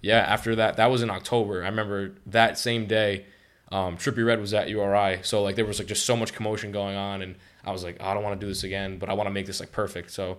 yeah, 0.00 0.18
after 0.18 0.56
that, 0.56 0.76
that 0.78 0.90
was 0.90 1.02
in 1.02 1.10
October. 1.10 1.62
I 1.62 1.68
remember 1.68 2.14
that 2.26 2.58
same 2.58 2.86
day, 2.86 3.26
um, 3.70 3.96
Trippie 3.96 4.24
Redd 4.24 4.40
was 4.40 4.54
at 4.54 4.68
URI, 4.68 5.20
so 5.22 5.42
like 5.42 5.56
there 5.56 5.66
was 5.66 5.78
like 5.78 5.88
just 5.88 6.06
so 6.06 6.16
much 6.16 6.32
commotion 6.32 6.72
going 6.72 6.96
on, 6.96 7.22
and 7.22 7.36
I 7.64 7.70
was 7.70 7.84
like, 7.84 7.98
oh, 8.00 8.06
I 8.06 8.14
don't 8.14 8.22
want 8.22 8.40
to 8.40 8.44
do 8.44 8.48
this 8.50 8.64
again, 8.64 8.98
but 8.98 9.10
I 9.10 9.12
want 9.12 9.26
to 9.26 9.32
make 9.32 9.46
this 9.46 9.60
like 9.60 9.72
perfect. 9.72 10.10
So 10.10 10.38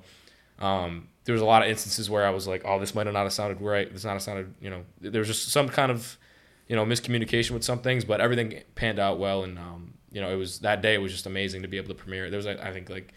um, 0.58 1.08
there 1.26 1.34
was 1.34 1.42
a 1.42 1.46
lot 1.46 1.62
of 1.62 1.70
instances 1.70 2.10
where 2.10 2.26
I 2.26 2.32
was 2.32 2.48
like, 2.48 2.64
oh, 2.66 2.80
this 2.80 2.96
might 2.96 3.06
have 3.06 3.14
not 3.14 3.24
have 3.24 3.34
sounded 3.34 3.62
right. 3.62 3.92
This 3.92 4.04
not 4.04 4.14
have 4.14 4.22
sounded, 4.24 4.54
you 4.60 4.70
know, 4.70 4.84
there 5.00 5.20
was 5.20 5.28
just 5.28 5.50
some 5.50 5.70
kind 5.70 5.92
of, 5.92 6.18
you 6.68 6.76
know, 6.76 6.86
miscommunication 6.86 7.52
with 7.52 7.64
some 7.64 7.80
things, 7.80 8.04
but 8.04 8.20
everything 8.20 8.62
panned 8.76 9.00
out 9.00 9.20
well, 9.20 9.44
and 9.44 9.60
um, 9.60 9.94
you 10.12 10.22
know, 10.22 10.32
it 10.32 10.36
was 10.36 10.60
that 10.60 10.82
day 10.82 10.96
it 10.96 11.02
was 11.02 11.12
just 11.12 11.28
amazing 11.28 11.62
to 11.62 11.68
be 11.68 11.78
able 11.78 11.90
to 11.90 11.96
premiere 11.96 12.26
it. 12.26 12.30
There 12.32 12.38
was 12.38 12.48
I 12.48 12.72
think 12.72 12.90
like 12.90 13.14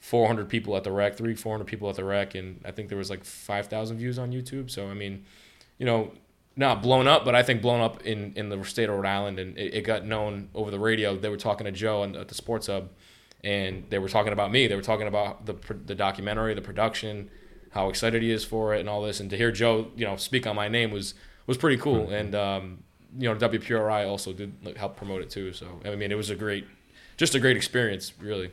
400 0.00 0.48
people 0.48 0.76
at 0.76 0.84
the 0.84 0.92
rec, 0.92 1.16
three, 1.16 1.34
400 1.34 1.66
people 1.66 1.88
at 1.90 1.96
the 1.96 2.04
rec, 2.04 2.34
and 2.34 2.60
I 2.64 2.70
think 2.70 2.88
there 2.88 2.98
was 2.98 3.10
like 3.10 3.24
5,000 3.24 3.98
views 3.98 4.18
on 4.18 4.32
YouTube. 4.32 4.70
So 4.70 4.88
I 4.88 4.94
mean, 4.94 5.24
you 5.78 5.86
know, 5.86 6.12
not 6.56 6.82
blown 6.82 7.08
up, 7.08 7.24
but 7.24 7.34
I 7.34 7.42
think 7.42 7.62
blown 7.62 7.80
up 7.80 8.02
in, 8.02 8.32
in 8.36 8.48
the 8.48 8.62
state 8.64 8.88
of 8.88 8.94
Rhode 8.94 9.06
Island, 9.06 9.38
and 9.38 9.58
it, 9.58 9.74
it 9.74 9.82
got 9.82 10.04
known 10.04 10.48
over 10.54 10.70
the 10.70 10.78
radio. 10.78 11.16
They 11.16 11.28
were 11.28 11.36
talking 11.36 11.64
to 11.64 11.72
Joe 11.72 12.02
and 12.02 12.14
at 12.16 12.28
the 12.28 12.34
Sports 12.34 12.68
Hub, 12.68 12.90
and 13.42 13.84
they 13.90 13.98
were 13.98 14.08
talking 14.08 14.32
about 14.32 14.52
me. 14.52 14.66
They 14.66 14.76
were 14.76 14.82
talking 14.82 15.06
about 15.06 15.46
the 15.46 15.54
the 15.86 15.94
documentary, 15.94 16.54
the 16.54 16.62
production, 16.62 17.30
how 17.70 17.88
excited 17.88 18.22
he 18.22 18.30
is 18.30 18.44
for 18.44 18.74
it, 18.74 18.80
and 18.80 18.88
all 18.88 19.02
this. 19.02 19.20
And 19.20 19.28
to 19.30 19.36
hear 19.36 19.50
Joe, 19.50 19.90
you 19.96 20.04
know, 20.04 20.16
speak 20.16 20.46
on 20.46 20.56
my 20.56 20.68
name 20.68 20.90
was 20.90 21.14
was 21.46 21.56
pretty 21.56 21.76
cool. 21.76 22.10
And 22.10 22.34
um, 22.34 22.84
you 23.18 23.28
know, 23.28 23.36
WPRI 23.36 24.08
also 24.08 24.32
did 24.32 24.54
help 24.76 24.96
promote 24.96 25.22
it 25.22 25.30
too. 25.30 25.52
So 25.52 25.80
I 25.84 25.94
mean, 25.96 26.12
it 26.12 26.16
was 26.16 26.30
a 26.30 26.36
great, 26.36 26.66
just 27.16 27.34
a 27.34 27.40
great 27.40 27.56
experience, 27.56 28.12
really. 28.20 28.50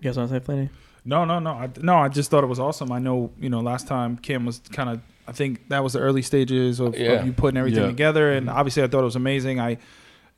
You 0.00 0.10
guys 0.10 0.18
want 0.18 0.30
to 0.30 0.38
say, 0.38 0.44
Flanny? 0.44 0.68
No, 1.04 1.24
no, 1.24 1.38
no. 1.38 1.52
I, 1.52 1.70
no, 1.80 1.96
I 1.96 2.08
just 2.08 2.30
thought 2.30 2.44
it 2.44 2.48
was 2.48 2.60
awesome. 2.60 2.92
I 2.92 2.98
know, 2.98 3.30
you 3.38 3.48
know, 3.48 3.60
last 3.60 3.86
time 3.86 4.16
Kim 4.18 4.44
was 4.44 4.58
kind 4.72 4.90
of, 4.90 5.00
I 5.28 5.32
think 5.32 5.68
that 5.68 5.82
was 5.82 5.94
the 5.94 6.00
early 6.00 6.22
stages 6.22 6.80
of, 6.80 6.96
Yeah. 6.96 7.12
of 7.12 7.26
you 7.26 7.32
putting 7.32 7.58
everything 7.58 7.82
Yeah. 7.82 7.88
together. 7.88 8.32
And 8.32 8.46
mm-hmm. 8.48 8.56
obviously, 8.56 8.82
I 8.82 8.86
thought 8.86 9.00
it 9.00 9.04
was 9.04 9.16
amazing. 9.16 9.60
I, 9.60 9.78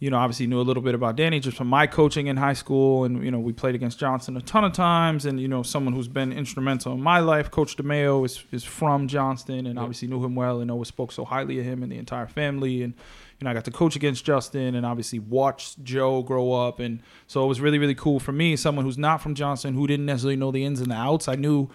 you 0.00 0.10
know, 0.10 0.16
obviously 0.16 0.46
knew 0.46 0.60
a 0.60 0.62
little 0.62 0.82
bit 0.82 0.94
about 0.94 1.16
Danny 1.16 1.40
just 1.40 1.56
from 1.56 1.66
my 1.66 1.86
coaching 1.86 2.28
in 2.28 2.36
high 2.36 2.52
school. 2.52 3.04
And, 3.04 3.24
you 3.24 3.30
know, 3.30 3.40
we 3.40 3.52
played 3.52 3.74
against 3.74 3.98
Johnston 3.98 4.36
a 4.36 4.40
ton 4.40 4.64
of 4.64 4.72
times. 4.72 5.26
And, 5.26 5.40
you 5.40 5.48
know, 5.48 5.62
someone 5.64 5.92
who's 5.92 6.06
been 6.06 6.32
instrumental 6.32 6.92
in 6.92 7.02
my 7.02 7.18
life, 7.18 7.50
Coach 7.50 7.76
DeMeo, 7.76 8.24
is, 8.24 8.44
is 8.52 8.62
from 8.62 9.08
Johnston 9.08 9.66
and 9.66 9.78
obviously 9.78 10.06
knew 10.06 10.24
him 10.24 10.36
well 10.36 10.60
and 10.60 10.70
always 10.70 10.88
spoke 10.88 11.10
so 11.10 11.24
highly 11.24 11.58
of 11.58 11.64
him 11.64 11.82
and 11.82 11.90
the 11.90 11.98
entire 11.98 12.28
family. 12.28 12.82
And, 12.82 12.94
you 13.40 13.44
know, 13.44 13.50
I 13.50 13.54
got 13.54 13.64
to 13.64 13.72
coach 13.72 13.96
against 13.96 14.24
Justin 14.24 14.76
and 14.76 14.86
obviously 14.86 15.18
watched 15.18 15.82
Joe 15.82 16.22
grow 16.22 16.52
up. 16.52 16.78
And 16.78 17.00
so 17.26 17.44
it 17.44 17.48
was 17.48 17.60
really, 17.60 17.78
really 17.78 17.96
cool 17.96 18.20
for 18.20 18.32
me, 18.32 18.54
someone 18.54 18.84
who's 18.84 18.98
not 18.98 19.20
from 19.20 19.34
Johnston, 19.34 19.74
who 19.74 19.86
didn't 19.88 20.06
necessarily 20.06 20.36
know 20.36 20.52
the 20.52 20.64
ins 20.64 20.80
and 20.80 20.92
the 20.92 20.96
outs. 20.96 21.28
I 21.28 21.34
knew. 21.34 21.68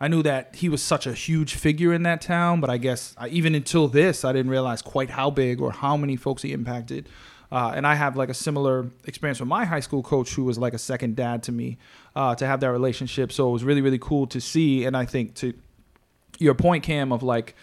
I 0.00 0.08
knew 0.08 0.22
that 0.22 0.56
he 0.56 0.68
was 0.68 0.82
such 0.82 1.06
a 1.06 1.12
huge 1.12 1.54
figure 1.54 1.92
in 1.92 2.04
that 2.04 2.20
town, 2.20 2.60
but 2.60 2.70
I 2.70 2.76
guess 2.76 3.14
I, 3.18 3.28
even 3.28 3.54
until 3.54 3.88
this, 3.88 4.24
I 4.24 4.32
didn't 4.32 4.50
realize 4.50 4.80
quite 4.80 5.10
how 5.10 5.30
big 5.30 5.60
or 5.60 5.72
how 5.72 5.96
many 5.96 6.16
folks 6.16 6.42
he 6.42 6.52
impacted. 6.52 7.08
Uh, 7.50 7.72
and 7.74 7.86
I 7.86 7.94
have 7.94 8.16
like 8.16 8.28
a 8.28 8.34
similar 8.34 8.90
experience 9.06 9.40
with 9.40 9.48
my 9.48 9.64
high 9.64 9.80
school 9.80 10.02
coach, 10.02 10.34
who 10.34 10.44
was 10.44 10.58
like 10.58 10.74
a 10.74 10.78
second 10.78 11.16
dad 11.16 11.42
to 11.44 11.52
me, 11.52 11.78
uh, 12.14 12.34
to 12.36 12.46
have 12.46 12.60
that 12.60 12.70
relationship. 12.70 13.32
So 13.32 13.48
it 13.48 13.52
was 13.52 13.64
really, 13.64 13.80
really 13.80 13.98
cool 13.98 14.26
to 14.28 14.40
see. 14.40 14.84
And 14.84 14.96
I 14.96 15.04
think 15.04 15.34
to 15.36 15.54
your 16.38 16.54
point, 16.54 16.84
Cam, 16.84 17.10
of 17.10 17.22
like 17.22 17.56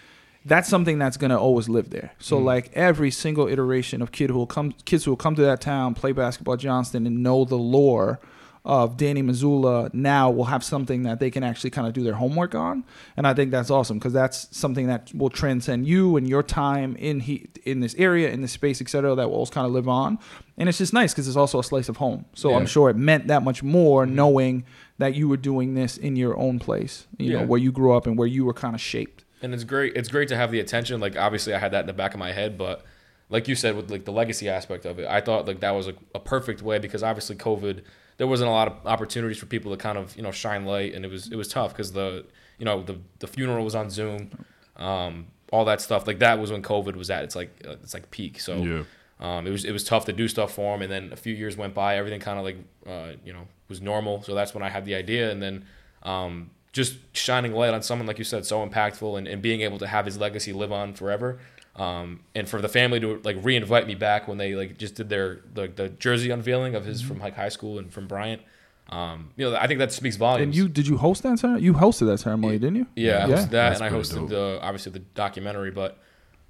that's 0.43 0.67
something 0.67 0.99
that's 0.99 1.17
gonna 1.17 1.39
always 1.39 1.69
live 1.69 1.91
there. 1.91 2.13
So 2.19 2.37
like 2.37 2.71
every 2.73 3.11
single 3.11 3.47
iteration 3.47 4.01
of 4.01 4.11
kid 4.11 4.29
who 4.29 4.37
will 4.37 4.47
come, 4.47 4.73
kids 4.85 5.05
who 5.05 5.11
will 5.11 5.17
come 5.17 5.35
to 5.35 5.41
that 5.43 5.61
town, 5.61 5.93
play 5.93 6.11
basketball 6.11 6.57
Johnston, 6.57 7.07
and 7.07 7.23
know 7.23 7.45
the 7.45 7.55
lore 7.55 8.19
of 8.65 8.97
Danny 8.97 9.21
Mazzulla 9.21 9.93
now 9.93 10.31
will 10.31 10.45
have 10.45 10.63
something 10.63 11.03
that 11.03 11.19
they 11.19 11.29
can 11.29 11.43
actually 11.43 11.69
kind 11.69 11.87
of 11.87 11.93
do 11.93 12.03
their 12.03 12.15
homework 12.15 12.55
on, 12.55 12.83
and 13.15 13.27
I 13.27 13.33
think 13.33 13.51
that's 13.51 13.69
awesome 13.69 13.99
because 13.99 14.13
that's 14.13 14.47
something 14.55 14.87
that 14.87 15.11
will 15.13 15.29
transcend 15.29 15.87
you 15.87 16.17
and 16.17 16.27
your 16.27 16.43
time 16.43 16.95
in 16.95 17.19
he 17.21 17.47
in 17.63 17.79
this 17.79 17.93
area, 17.95 18.31
in 18.31 18.41
this 18.41 18.51
space, 18.51 18.81
etc. 18.81 19.15
That 19.15 19.29
will 19.29 19.45
kind 19.45 19.67
of 19.67 19.71
live 19.71 19.87
on, 19.87 20.17
and 20.57 20.67
it's 20.67 20.79
just 20.79 20.93
nice 20.93 21.13
because 21.13 21.27
it's 21.27 21.37
also 21.37 21.59
a 21.59 21.63
slice 21.63 21.89
of 21.89 21.97
home. 21.97 22.25
So 22.33 22.49
Yeah. 22.49 22.57
I'm 22.57 22.65
sure 22.65 22.89
it 22.89 22.97
meant 22.97 23.27
that 23.27 23.43
much 23.43 23.61
more 23.61 24.05
mm-hmm. 24.05 24.15
knowing 24.15 24.63
that 24.97 25.13
you 25.13 25.29
were 25.29 25.37
doing 25.37 25.75
this 25.75 25.97
in 25.97 26.15
your 26.15 26.37
own 26.37 26.57
place, 26.57 27.05
you 27.19 27.33
know, 27.33 27.45
where 27.45 27.59
you 27.59 27.71
grew 27.71 27.95
up 27.95 28.07
and 28.07 28.17
where 28.17 28.27
you 28.27 28.45
were 28.45 28.53
kind 28.53 28.73
of 28.73 28.81
shaped. 28.81 29.25
and 29.41 29.53
it's 29.53 29.63
great 29.63 29.95
it's 29.95 30.09
great 30.09 30.27
to 30.29 30.35
have 30.35 30.49
the 30.49 30.59
attention 30.59 30.99
like 30.99 31.15
obviously 31.17 31.53
i 31.53 31.59
had 31.59 31.71
that 31.71 31.81
in 31.81 31.87
the 31.87 31.93
back 31.93 32.13
of 32.13 32.19
my 32.19 32.31
head 32.31 32.57
but 32.57 32.83
like 33.29 33.47
you 33.47 33.55
said 33.55 33.75
with 33.75 33.89
like 33.89 34.05
the 34.05 34.11
legacy 34.11 34.47
aspect 34.49 34.85
of 34.85 34.99
it 34.99 35.07
i 35.07 35.19
thought 35.21 35.45
like 35.47 35.59
that 35.59 35.71
was 35.71 35.87
a, 35.87 35.93
a 36.13 36.19
perfect 36.19 36.61
way 36.61 36.77
because 36.79 37.01
obviously 37.03 37.35
covid 37.35 37.81
there 38.17 38.27
wasn't 38.27 38.47
a 38.47 38.51
lot 38.51 38.67
of 38.67 38.85
opportunities 38.87 39.37
for 39.37 39.45
people 39.47 39.71
to 39.71 39.77
kind 39.77 39.97
of 39.97 40.15
you 40.15 40.23
know 40.23 40.31
shine 40.31 40.65
light 40.65 40.93
and 40.93 41.03
it 41.05 41.11
was 41.11 41.31
it 41.31 41.35
was 41.35 41.47
tough 41.47 41.71
because 41.73 41.91
the 41.93 42.25
you 42.59 42.65
know 42.65 42.83
the 42.83 42.97
the 43.19 43.27
funeral 43.27 43.63
was 43.63 43.75
on 43.75 43.89
zoom 43.89 44.29
um 44.77 45.25
all 45.51 45.65
that 45.65 45.81
stuff 45.81 46.05
like 46.07 46.19
that 46.19 46.39
was 46.39 46.51
when 46.51 46.61
covid 46.61 46.95
was 46.95 47.09
at 47.09 47.23
its 47.23 47.35
like 47.35 47.51
it's 47.63 47.93
like 47.93 48.09
peak 48.11 48.39
so 48.39 48.57
Yeah. 48.57 48.83
um, 49.19 49.47
it 49.47 49.51
was 49.51 49.63
it 49.65 49.71
was 49.71 49.83
tough 49.83 50.05
to 50.05 50.13
do 50.13 50.27
stuff 50.27 50.53
for 50.53 50.75
him, 50.75 50.81
and 50.81 50.91
then 50.91 51.13
a 51.13 51.15
few 51.15 51.33
years 51.33 51.55
went 51.55 51.73
by. 51.73 51.95
Everything 51.97 52.19
kind 52.19 52.37
of 52.37 52.43
like 52.43 52.57
uh, 52.85 53.13
you 53.23 53.31
know 53.31 53.47
was 53.69 53.79
normal. 53.81 54.21
So 54.23 54.35
that's 54.35 54.53
when 54.53 54.61
I 54.61 54.69
had 54.69 54.83
the 54.83 54.93
idea, 54.95 55.31
and 55.31 55.41
then 55.41 55.63
um, 56.03 56.49
just 56.73 56.97
shining 57.13 57.53
light 57.53 57.73
on 57.73 57.81
someone 57.81 58.07
like 58.07 58.17
you 58.17 58.25
said, 58.25 58.45
so 58.45 58.67
impactful, 58.67 59.17
and, 59.17 59.25
and 59.25 59.41
being 59.41 59.61
able 59.61 59.77
to 59.77 59.87
have 59.87 60.05
his 60.05 60.17
legacy 60.17 60.51
live 60.51 60.73
on 60.73 60.93
forever. 60.93 61.39
Um, 61.77 62.21
and 62.33 62.47
for 62.47 62.61
the 62.61 62.69
family 62.69 62.99
to 63.01 63.19
like 63.25 63.35
re-invite 63.41 63.85
me 63.85 63.95
back 63.95 64.27
when 64.29 64.37
they 64.37 64.55
like 64.55 64.77
just 64.77 64.95
did 64.95 65.09
their 65.09 65.41
like 65.55 65.75
the 65.75 65.89
jersey 65.89 66.29
unveiling 66.29 66.73
of 66.73 66.85
his 66.85 67.01
from 67.01 67.19
like 67.19 67.35
high 67.35 67.49
school 67.49 67.79
and 67.79 67.91
from 67.91 68.07
Bryant. 68.07 68.41
Um, 68.89 69.31
you 69.35 69.49
know, 69.49 69.57
I 69.57 69.67
think 69.67 69.79
that 69.79 69.91
speaks 69.91 70.15
volumes. 70.15 70.43
And 70.45 70.55
you 70.55 70.69
did 70.69 70.87
you 70.87 70.95
host 70.97 71.23
that 71.23 71.37
ceremony? 71.39 71.63
You 71.65 71.73
hosted 71.73 72.05
that 72.07 72.19
ceremony, 72.19 72.59
didn't 72.59 72.75
you? 72.77 72.87
Yeah, 72.95 73.25
I 73.25 73.27
Yeah. 73.27 73.35
hosted 73.35 73.49
that, 73.49 73.49
That's 73.51 73.81
and 73.81 73.89
I 73.89 73.97
hosted 73.97 74.15
dope. 74.19 74.29
the 74.29 74.59
obviously 74.61 74.91
the 74.93 74.99
documentary. 74.99 75.71
But 75.71 75.97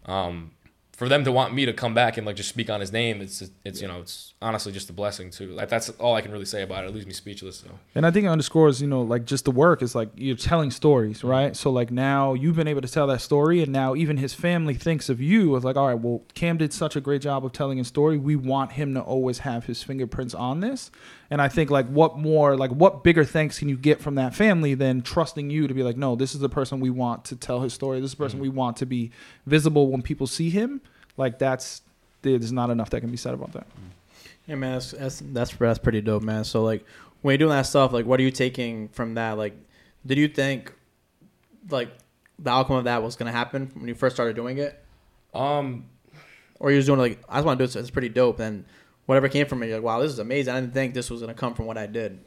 um, 0.05 0.51
for 0.95 1.09
them 1.09 1.25
to 1.25 1.31
want 1.31 1.53
me 1.53 1.65
to 1.65 1.73
come 1.73 1.93
back 1.93 2.17
and 2.17 2.25
like 2.25 2.37
just 2.37 2.47
speak 2.47 2.69
on 2.69 2.79
his 2.79 2.91
name, 2.91 3.19
it's 3.21 3.43
it's 3.65 3.81
you 3.81 3.87
know 3.87 3.99
it's 3.99 4.33
honestly 4.41 4.71
just 4.71 4.89
a 4.89 4.93
blessing 4.93 5.29
too. 5.29 5.51
Like 5.51 5.67
that's 5.67 5.89
all 5.91 6.15
I 6.15 6.21
can 6.21 6.31
really 6.31 6.45
say 6.45 6.61
about 6.61 6.85
it. 6.85 6.87
It 6.87 6.93
leaves 6.93 7.05
me 7.05 7.11
speechless. 7.11 7.57
So 7.57 7.67
And 7.95 8.05
I 8.05 8.11
think 8.11 8.25
it 8.25 8.29
underscores, 8.29 8.81
you 8.81 8.87
know, 8.87 9.01
like 9.01 9.25
just 9.25 9.43
the 9.43 9.51
work 9.51 9.81
is 9.81 9.93
like 9.93 10.09
you're 10.15 10.37
telling 10.37 10.71
stories, 10.71 11.19
mm-hmm. 11.19 11.27
right? 11.27 11.55
So 11.55 11.69
like 11.69 11.91
now 11.91 12.33
you've 12.33 12.55
been 12.55 12.67
able 12.67 12.81
to 12.81 12.87
tell 12.87 13.07
that 13.07 13.19
story, 13.19 13.61
and 13.61 13.73
now 13.73 13.93
even 13.95 14.17
his 14.17 14.33
family 14.33 14.73
thinks 14.73 15.09
of 15.09 15.19
you 15.19 15.57
as 15.57 15.65
like, 15.65 15.75
all 15.75 15.87
right, 15.87 15.99
well, 15.99 16.23
Cam 16.33 16.57
did 16.57 16.71
such 16.71 16.95
a 16.95 17.01
great 17.01 17.21
job 17.21 17.45
of 17.45 17.51
telling 17.51 17.77
his 17.77 17.87
story. 17.87 18.17
We 18.17 18.37
want 18.37 18.73
him 18.73 18.93
to 18.93 19.01
always 19.01 19.39
have 19.39 19.65
his 19.65 19.83
fingerprints 19.83 20.33
on 20.33 20.61
this. 20.61 20.91
And 21.29 21.41
I 21.41 21.47
think 21.47 21.71
like 21.71 21.87
what 21.87 22.17
more, 22.17 22.55
like 22.55 22.71
what 22.71 23.03
bigger 23.03 23.23
thanks 23.23 23.59
can 23.59 23.67
you 23.67 23.77
get 23.77 23.99
from 23.99 24.15
that 24.15 24.35
family 24.35 24.75
than 24.75 25.01
trusting 25.01 25.49
you 25.49 25.67
to 25.67 25.73
be 25.73 25.81
like, 25.83 25.97
no, 25.97 26.15
this 26.15 26.35
is 26.35 26.39
the 26.39 26.49
person 26.49 26.79
we 26.79 26.89
want 26.89 27.25
to 27.25 27.35
tell 27.35 27.61
his 27.61 27.73
story. 27.73 27.99
This 27.99 28.11
is 28.11 28.17
the 28.17 28.23
person 28.23 28.39
we 28.39 28.49
want 28.49 28.77
to 28.77 28.85
be 28.85 29.11
visible 29.45 29.89
when 29.89 30.01
people 30.01 30.27
see 30.27 30.49
him. 30.49 30.81
Like 31.17 31.39
that's 31.39 31.81
there's 32.21 32.51
not 32.51 32.69
enough 32.69 32.89
that 32.91 33.01
can 33.01 33.11
be 33.11 33.17
said 33.17 33.33
about 33.33 33.53
that. 33.53 33.67
Yeah, 34.47 34.55
man, 34.55 34.73
that's, 34.73 34.91
that's 34.91 35.23
that's 35.25 35.51
that's 35.55 35.79
pretty 35.79 36.01
dope, 36.01 36.21
man. 36.21 36.43
So 36.43 36.61
like, 36.63 36.85
when 37.21 37.33
you're 37.33 37.39
doing 37.39 37.51
that 37.51 37.63
stuff, 37.63 37.91
like, 37.91 38.05
what 38.05 38.19
are 38.19 38.23
you 38.23 38.31
taking 38.31 38.89
from 38.89 39.15
that? 39.15 39.37
Like, 39.37 39.55
did 40.05 40.19
you 40.19 40.27
think, 40.27 40.71
like, 41.69 41.89
the 42.37 42.51
outcome 42.51 42.75
of 42.75 42.83
that 42.83 43.01
was 43.01 43.15
gonna 43.15 43.31
happen 43.31 43.71
when 43.73 43.87
you 43.87 43.95
first 43.95 44.15
started 44.15 44.35
doing 44.35 44.59
it, 44.59 44.83
um, 45.33 45.85
or 46.59 46.69
you 46.69 46.77
was 46.77 46.85
doing 46.85 46.99
like, 46.99 47.19
I 47.27 47.37
just 47.37 47.45
want 47.45 47.57
to 47.57 47.63
do 47.63 47.67
this. 47.67 47.75
It's 47.75 47.89
pretty 47.89 48.09
dope, 48.09 48.39
and 48.39 48.65
whatever 49.05 49.29
came 49.29 49.45
from 49.47 49.61
it, 49.63 49.67
you're 49.67 49.77
like, 49.77 49.85
wow, 49.85 49.99
this 50.01 50.11
is 50.11 50.19
amazing. 50.19 50.53
I 50.53 50.61
didn't 50.61 50.73
think 50.73 50.93
this 50.93 51.09
was 51.09 51.21
gonna 51.21 51.33
come 51.33 51.53
from 51.53 51.65
what 51.65 51.77
I 51.77 51.85
did. 51.87 52.19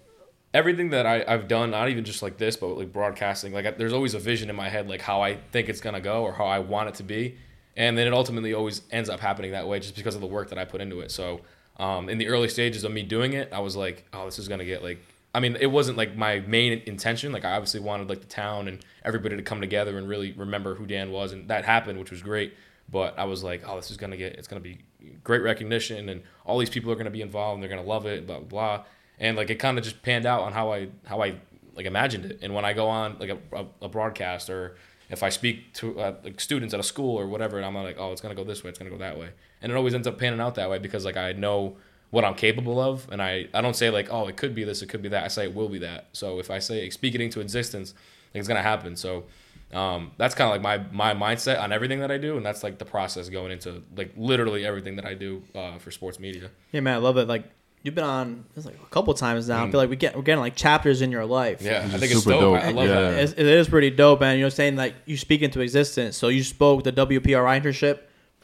everything 0.55 0.91
that 0.91 1.07
I, 1.07 1.24
I've 1.29 1.47
done, 1.49 1.70
not 1.70 1.89
even 1.91 2.05
just 2.05 2.22
like 2.22 2.39
this, 2.39 2.57
but 2.57 2.68
like 2.68 2.93
broadcasting, 2.93 3.53
like 3.53 3.66
I, 3.66 3.70
there's 3.72 3.93
always 3.93 4.14
a 4.14 4.18
vision 4.18 4.49
in 4.51 4.57
my 4.57 4.68
head, 4.68 4.89
like 4.89 5.03
how 5.03 5.20
I 5.20 5.37
think 5.53 5.68
it's 5.68 5.81
gonna 5.81 6.01
go 6.01 6.22
or 6.22 6.33
how 6.33 6.47
I 6.47 6.59
want 6.61 6.89
it 6.89 6.95
to 6.97 7.03
be, 7.03 7.37
and 7.76 7.97
then 7.99 8.07
it 8.07 8.12
ultimately 8.12 8.55
always 8.55 8.83
ends 8.91 9.09
up 9.11 9.20
happening 9.20 9.53
that 9.53 9.68
way 9.68 9.79
just 9.81 9.95
because 9.97 10.14
of 10.14 10.20
the 10.20 10.26
work 10.26 10.49
that 10.51 10.59
I 10.59 10.64
put 10.64 10.81
into 10.81 11.01
it. 11.01 11.11
So, 11.11 11.43
um, 11.79 12.09
in 12.09 12.18
the 12.18 12.29
early 12.29 12.49
stages 12.49 12.83
of 12.85 12.93
me 12.93 13.03
doing 13.03 13.35
it, 13.35 13.53
I 13.53 13.61
was 13.61 13.76
like, 13.76 14.07
oh, 14.12 14.24
this 14.24 14.39
is 14.39 14.49
gonna 14.49 14.64
get 14.64 14.83
like. 14.83 14.99
I 15.35 15.41
mean, 15.41 15.57
it 15.61 15.66
wasn't 15.66 15.99
like 15.99 16.16
my 16.16 16.41
main 16.41 16.83
intention. 16.87 17.33
Like 17.33 17.45
I 17.45 17.53
obviously 17.53 17.81
wanted 17.81 18.09
like 18.09 18.20
the 18.20 18.26
town 18.26 18.66
and 18.66 18.83
everybody 19.05 19.37
to 19.37 19.43
come 19.43 19.61
together 19.61 19.99
and 19.99 20.09
really 20.09 20.33
remember 20.33 20.74
who 20.74 20.87
Dan 20.87 21.11
was, 21.12 21.33
and 21.33 21.49
that 21.51 21.66
happened, 21.66 21.99
which 21.99 22.11
was 22.11 22.22
great. 22.22 22.55
But 22.91 23.18
I 23.18 23.24
was 23.24 23.45
like, 23.45 23.62
oh, 23.68 23.76
this 23.76 23.91
is 23.91 23.99
gonna 23.99 24.16
get, 24.16 24.37
it's 24.37 24.49
gonna 24.49 24.62
be 24.62 24.79
great 25.24 25.42
recognition, 25.42 26.09
and 26.09 26.22
all 26.44 26.59
these 26.59 26.70
people 26.70 26.90
are 26.92 26.96
gonna 26.96 27.11
be 27.11 27.22
involved, 27.22 27.55
and 27.55 27.62
they're 27.62 27.76
gonna 27.76 27.88
love 27.88 28.07
it, 28.07 28.26
blah 28.26 28.40
blah. 28.40 28.76
blah. 28.76 28.84
And 29.20 29.36
like 29.36 29.51
it 29.51 29.57
kind 29.57 29.78
of 29.78 29.84
just 29.84 30.03
panned 30.03 30.26
out 30.26 30.42
on 30.42 30.53
how 30.53 30.72
I 30.72 30.88
how 31.05 31.22
I 31.22 31.34
like 31.74 31.86
imagined 31.86 32.24
it. 32.26 32.38
And 32.42 32.55
when 32.55 32.64
I 32.64 32.72
go 32.72 32.88
on 32.88 33.16
like 33.18 33.30
a, 33.30 33.66
a, 33.80 33.88
broadcast 33.88 34.51
or 34.51 34.76
if 35.11 35.22
I 35.22 35.28
speak 35.28 35.72
to 35.74 35.99
uh, 36.01 36.14
like 36.24 36.40
students 36.40 36.74
at 36.74 36.80
a 36.80 36.82
school 36.82 37.16
or 37.16 37.26
whatever, 37.26 37.57
and 37.57 37.64
I'm 37.64 37.74
like, 37.74 37.96
oh, 37.99 38.12
it's 38.12 38.20
gonna 38.20 38.34
go 38.34 38.44
this 38.44 38.62
way, 38.62 38.70
it's 38.70 38.78
gonna 38.78 38.90
go 38.90 38.99
that 38.99 39.18
way, 39.18 39.30
and 39.62 39.72
it 39.72 39.74
always 39.76 39.94
ends 39.94 40.07
up 40.07 40.18
panning 40.18 40.40
out 40.40 40.57
that 40.57 40.68
way 40.68 40.78
because 40.78 41.05
like 41.05 41.16
I 41.16 41.32
know 41.32 41.76
what 42.11 42.24
I'm 42.24 42.34
capable 42.34 42.80
of, 42.80 43.09
and 43.11 43.22
I 43.22 43.49
I 43.55 43.61
don't 43.61 43.76
say 43.76 43.90
like, 43.90 44.09
oh, 44.11 44.26
it 44.26 44.36
could 44.36 44.55
be 44.55 44.64
this, 44.64 44.82
it 44.82 44.88
could 44.88 45.03
be 45.03 45.09
that. 45.11 45.24
I 45.24 45.28
say 45.28 45.44
it 45.44 45.55
will 45.55 45.68
be 45.68 45.78
that. 45.78 46.09
So 46.12 46.38
if 46.38 46.51
I 46.51 46.59
say 46.59 46.90
speak 46.90 47.14
it 47.14 47.20
into 47.20 47.40
existence, 47.40 47.94
like, 48.34 48.40
it's 48.40 48.49
gonna 48.49 48.62
happen. 48.62 48.96
So. 48.96 49.24
Um, 49.72 50.12
that's 50.16 50.34
kind 50.34 50.48
of 50.48 50.52
like 50.62 50.62
my 50.92 51.12
my 51.14 51.32
mindset 51.34 51.60
on 51.60 51.72
everything 51.72 52.00
that 52.00 52.10
I 52.10 52.16
do, 52.18 52.36
and 52.36 52.46
that's 52.46 52.62
like 52.62 52.78
the 52.78 52.84
process 52.86 53.28
going 53.28 53.52
into 53.52 53.82
like 53.96 54.12
literally 54.16 54.64
everything 54.64 54.96
that 54.96 55.04
I 55.04 55.14
do 55.14 55.42
uh, 55.54 55.78
for 55.78 55.90
sports 55.90 56.18
media. 56.18 56.50
Yeah, 56.72 56.80
man, 56.80 56.94
I 56.94 56.98
love 56.98 57.18
it. 57.18 57.28
Like 57.28 57.44
you've 57.82 57.94
been 57.94 58.04
on 58.04 58.44
this 58.54 58.64
like 58.64 58.76
a 58.82 58.86
couple 58.90 59.12
times 59.14 59.46
now. 59.48 59.64
I 59.64 59.70
feel 59.70 59.78
like 59.78 59.90
we 59.90 59.96
get 59.96 60.16
we're 60.16 60.22
getting 60.22 60.40
like 60.40 60.56
chapters 60.56 61.02
in 61.02 61.12
your 61.12 61.26
life. 61.26 61.60
Yeah, 61.60 61.84
Which 61.84 61.94
I 61.94 61.98
think 61.98 62.12
it's 62.12 62.24
dope. 62.24 62.40
dope. 62.40 62.62
I 62.62 62.70
love 62.70 62.88
Yeah. 62.88 63.00
that. 63.10 63.22
It's, 63.24 63.32
it 63.32 63.46
is 63.46 63.68
pretty 63.68 63.90
dope, 63.90 64.20
man. 64.20 64.38
you 64.38 64.44
know, 64.44 64.48
saying 64.48 64.76
like 64.76 64.94
you 65.04 65.16
speak 65.18 65.42
into 65.42 65.60
existence. 65.60 66.16
So 66.16 66.28
you 66.28 66.42
spoke 66.44 66.84
the 66.84 66.92
WPRI 66.92 67.60
internship, 67.60 67.98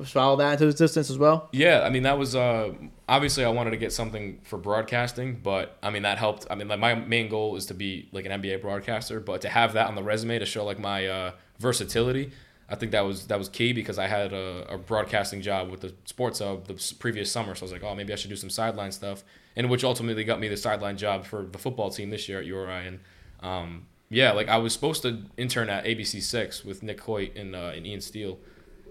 follow 0.04 0.36
that 0.36 0.52
into 0.52 0.68
existence 0.68 1.08
as 1.08 1.16
well. 1.18 1.48
Yeah, 1.52 1.80
I 1.84 1.88
mean 1.90 2.02
that 2.02 2.18
was 2.18 2.36
uh, 2.36 2.74
obviously 3.08 3.44
I 3.44 3.48
wanted 3.48 3.70
to 3.70 3.76
get 3.76 3.92
something 3.92 4.40
for 4.44 4.58
broadcasting, 4.58 5.40
but 5.42 5.76
I 5.82 5.90
mean 5.90 6.02
that 6.02 6.18
helped. 6.18 6.46
I 6.50 6.54
mean 6.54 6.68
like 6.68 6.80
my 6.80 6.94
main 6.94 7.28
goal 7.28 7.56
is 7.56 7.66
to 7.66 7.74
be 7.74 8.08
like 8.12 8.26
an 8.26 8.42
NBA 8.42 8.60
broadcaster, 8.62 9.20
but 9.20 9.40
to 9.42 9.48
have 9.48 9.74
that 9.74 9.88
on 9.88 9.94
the 9.94 10.02
resume 10.02 10.38
to 10.38 10.46
show 10.46 10.64
like 10.64 10.78
my 10.78 11.06
uh, 11.06 11.32
versatility, 11.58 12.32
I 12.68 12.76
think 12.76 12.92
that 12.92 13.02
was 13.02 13.26
that 13.26 13.38
was 13.38 13.48
key 13.48 13.72
because 13.72 13.98
I 13.98 14.06
had 14.06 14.32
a, 14.32 14.74
a 14.74 14.78
broadcasting 14.78 15.42
job 15.42 15.70
with 15.70 15.80
the 15.80 15.94
Sports 16.04 16.38
Hub 16.38 16.66
the 16.66 16.94
previous 16.98 17.30
summer, 17.30 17.54
so 17.54 17.62
I 17.62 17.64
was 17.64 17.72
like, 17.72 17.84
oh 17.84 17.94
maybe 17.94 18.12
I 18.12 18.16
should 18.16 18.30
do 18.30 18.36
some 18.36 18.50
sideline 18.50 18.92
stuff, 18.92 19.22
and 19.56 19.68
which 19.68 19.84
ultimately 19.84 20.24
got 20.24 20.40
me 20.40 20.48
the 20.48 20.56
sideline 20.56 20.96
job 20.96 21.24
for 21.26 21.44
the 21.44 21.58
football 21.58 21.90
team 21.90 22.10
this 22.10 22.28
year 22.28 22.38
at 22.38 22.46
URI, 22.46 22.86
and 22.86 23.00
um, 23.40 23.86
yeah, 24.08 24.32
like 24.32 24.48
I 24.48 24.56
was 24.58 24.72
supposed 24.72 25.02
to 25.02 25.22
intern 25.36 25.68
at 25.68 25.84
ABC 25.84 26.22
Six 26.22 26.64
with 26.64 26.82
Nick 26.82 27.00
Hoyt 27.00 27.36
and, 27.36 27.54
uh, 27.54 27.72
and 27.74 27.86
Ian 27.86 28.00
Steele. 28.00 28.38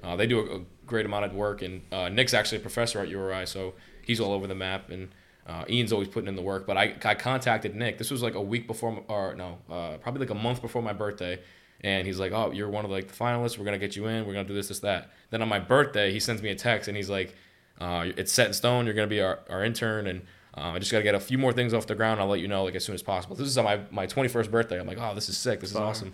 Uh, 0.04 0.16
they 0.16 0.28
do 0.28 0.40
a, 0.40 0.58
a 0.58 0.62
great 0.86 1.06
amount 1.06 1.26
of 1.26 1.34
work, 1.34 1.62
and 1.62 1.82
uh, 1.92 2.10
Nick's 2.10 2.34
actually 2.34 2.58
a 2.58 2.62
professor 2.62 3.00
at 3.00 3.08
URI, 3.08 3.48
so 3.48 3.74
he's 4.06 4.20
all 4.20 4.32
over 4.34 4.48
the 4.48 4.56
map. 4.56 4.90
And 4.90 5.10
uh, 5.48 5.66
Ian's 5.70 5.92
always 5.92 6.08
putting 6.08 6.28
in 6.28 6.36
the 6.36 6.42
work. 6.42 6.66
But 6.66 6.78
I, 6.78 6.96
I 7.04 7.16
contacted 7.16 7.76
Nick. 7.76 7.98
This 7.98 8.12
was 8.12 8.22
like 8.24 8.36
a 8.36 8.42
week 8.42 8.68
before, 8.68 9.04
or 9.08 9.36
no, 9.36 9.58
uh, 9.70 9.98
probably 9.98 10.22
like 10.22 10.30
a 10.30 10.36
month 10.42 10.62
before 10.62 10.82
my 10.82 10.94
birthday. 10.94 11.40
And 11.82 12.08
he's 12.08 12.18
like, 12.20 12.32
"Oh, 12.32 12.52
you're 12.52 12.70
one 12.70 12.86
of 12.86 12.92
like 12.92 13.08
the 13.10 13.14
finalists. 13.14 13.58
We're 13.58 13.66
gonna 13.66 13.78
get 13.78 13.96
you 13.98 14.06
in. 14.08 14.26
We're 14.26 14.34
gonna 14.34 14.48
do 14.48 14.54
this, 14.54 14.70
this, 14.70 14.80
that." 14.80 15.10
Then 15.32 15.42
on 15.42 15.50
my 15.50 15.60
birthday, 15.60 16.14
he 16.14 16.20
sends 16.22 16.42
me 16.42 16.50
a 16.50 16.56
text, 16.56 16.88
and 16.88 16.96
he's 16.96 17.10
like, 17.10 17.36
uh, 17.82 18.06
"It's 18.16 18.32
set 18.32 18.48
in 18.48 18.54
stone. 18.54 18.86
You're 18.86 18.96
gonna 18.96 19.08
be 19.08 19.20
our, 19.22 19.40
our 19.50 19.64
intern." 19.66 20.08
And 20.08 20.22
Um, 20.56 20.76
I 20.76 20.80
just 20.80 20.92
got 20.92 21.00
to 21.00 21.04
get 21.04 21.16
a 21.16 21.20
few 21.20 21.40
more 21.40 21.52
things 21.52 21.74
off 21.74 21.88
the 21.88 21.96
ground. 21.96 22.22
I'll 22.22 22.28
let 22.28 22.40
you 22.40 22.48
know 22.48 22.64
like 22.64 22.76
as 22.76 22.86
soon 22.86 22.94
as 22.94 23.02
possible. 23.02 23.36
This 23.36 23.48
is 23.48 23.58
on 23.58 23.66
my 23.66 23.80
my 23.90 24.06
21st 24.06 24.52
birthday. 24.52 24.80
I'm 24.80 24.86
like, 24.86 25.00
oh, 25.02 25.16
this 25.16 25.28
is 25.28 25.36
sick. 25.36 25.60
This 25.62 25.72
is 25.72 25.76
Fire. 25.78 25.88
awesome. 25.88 26.14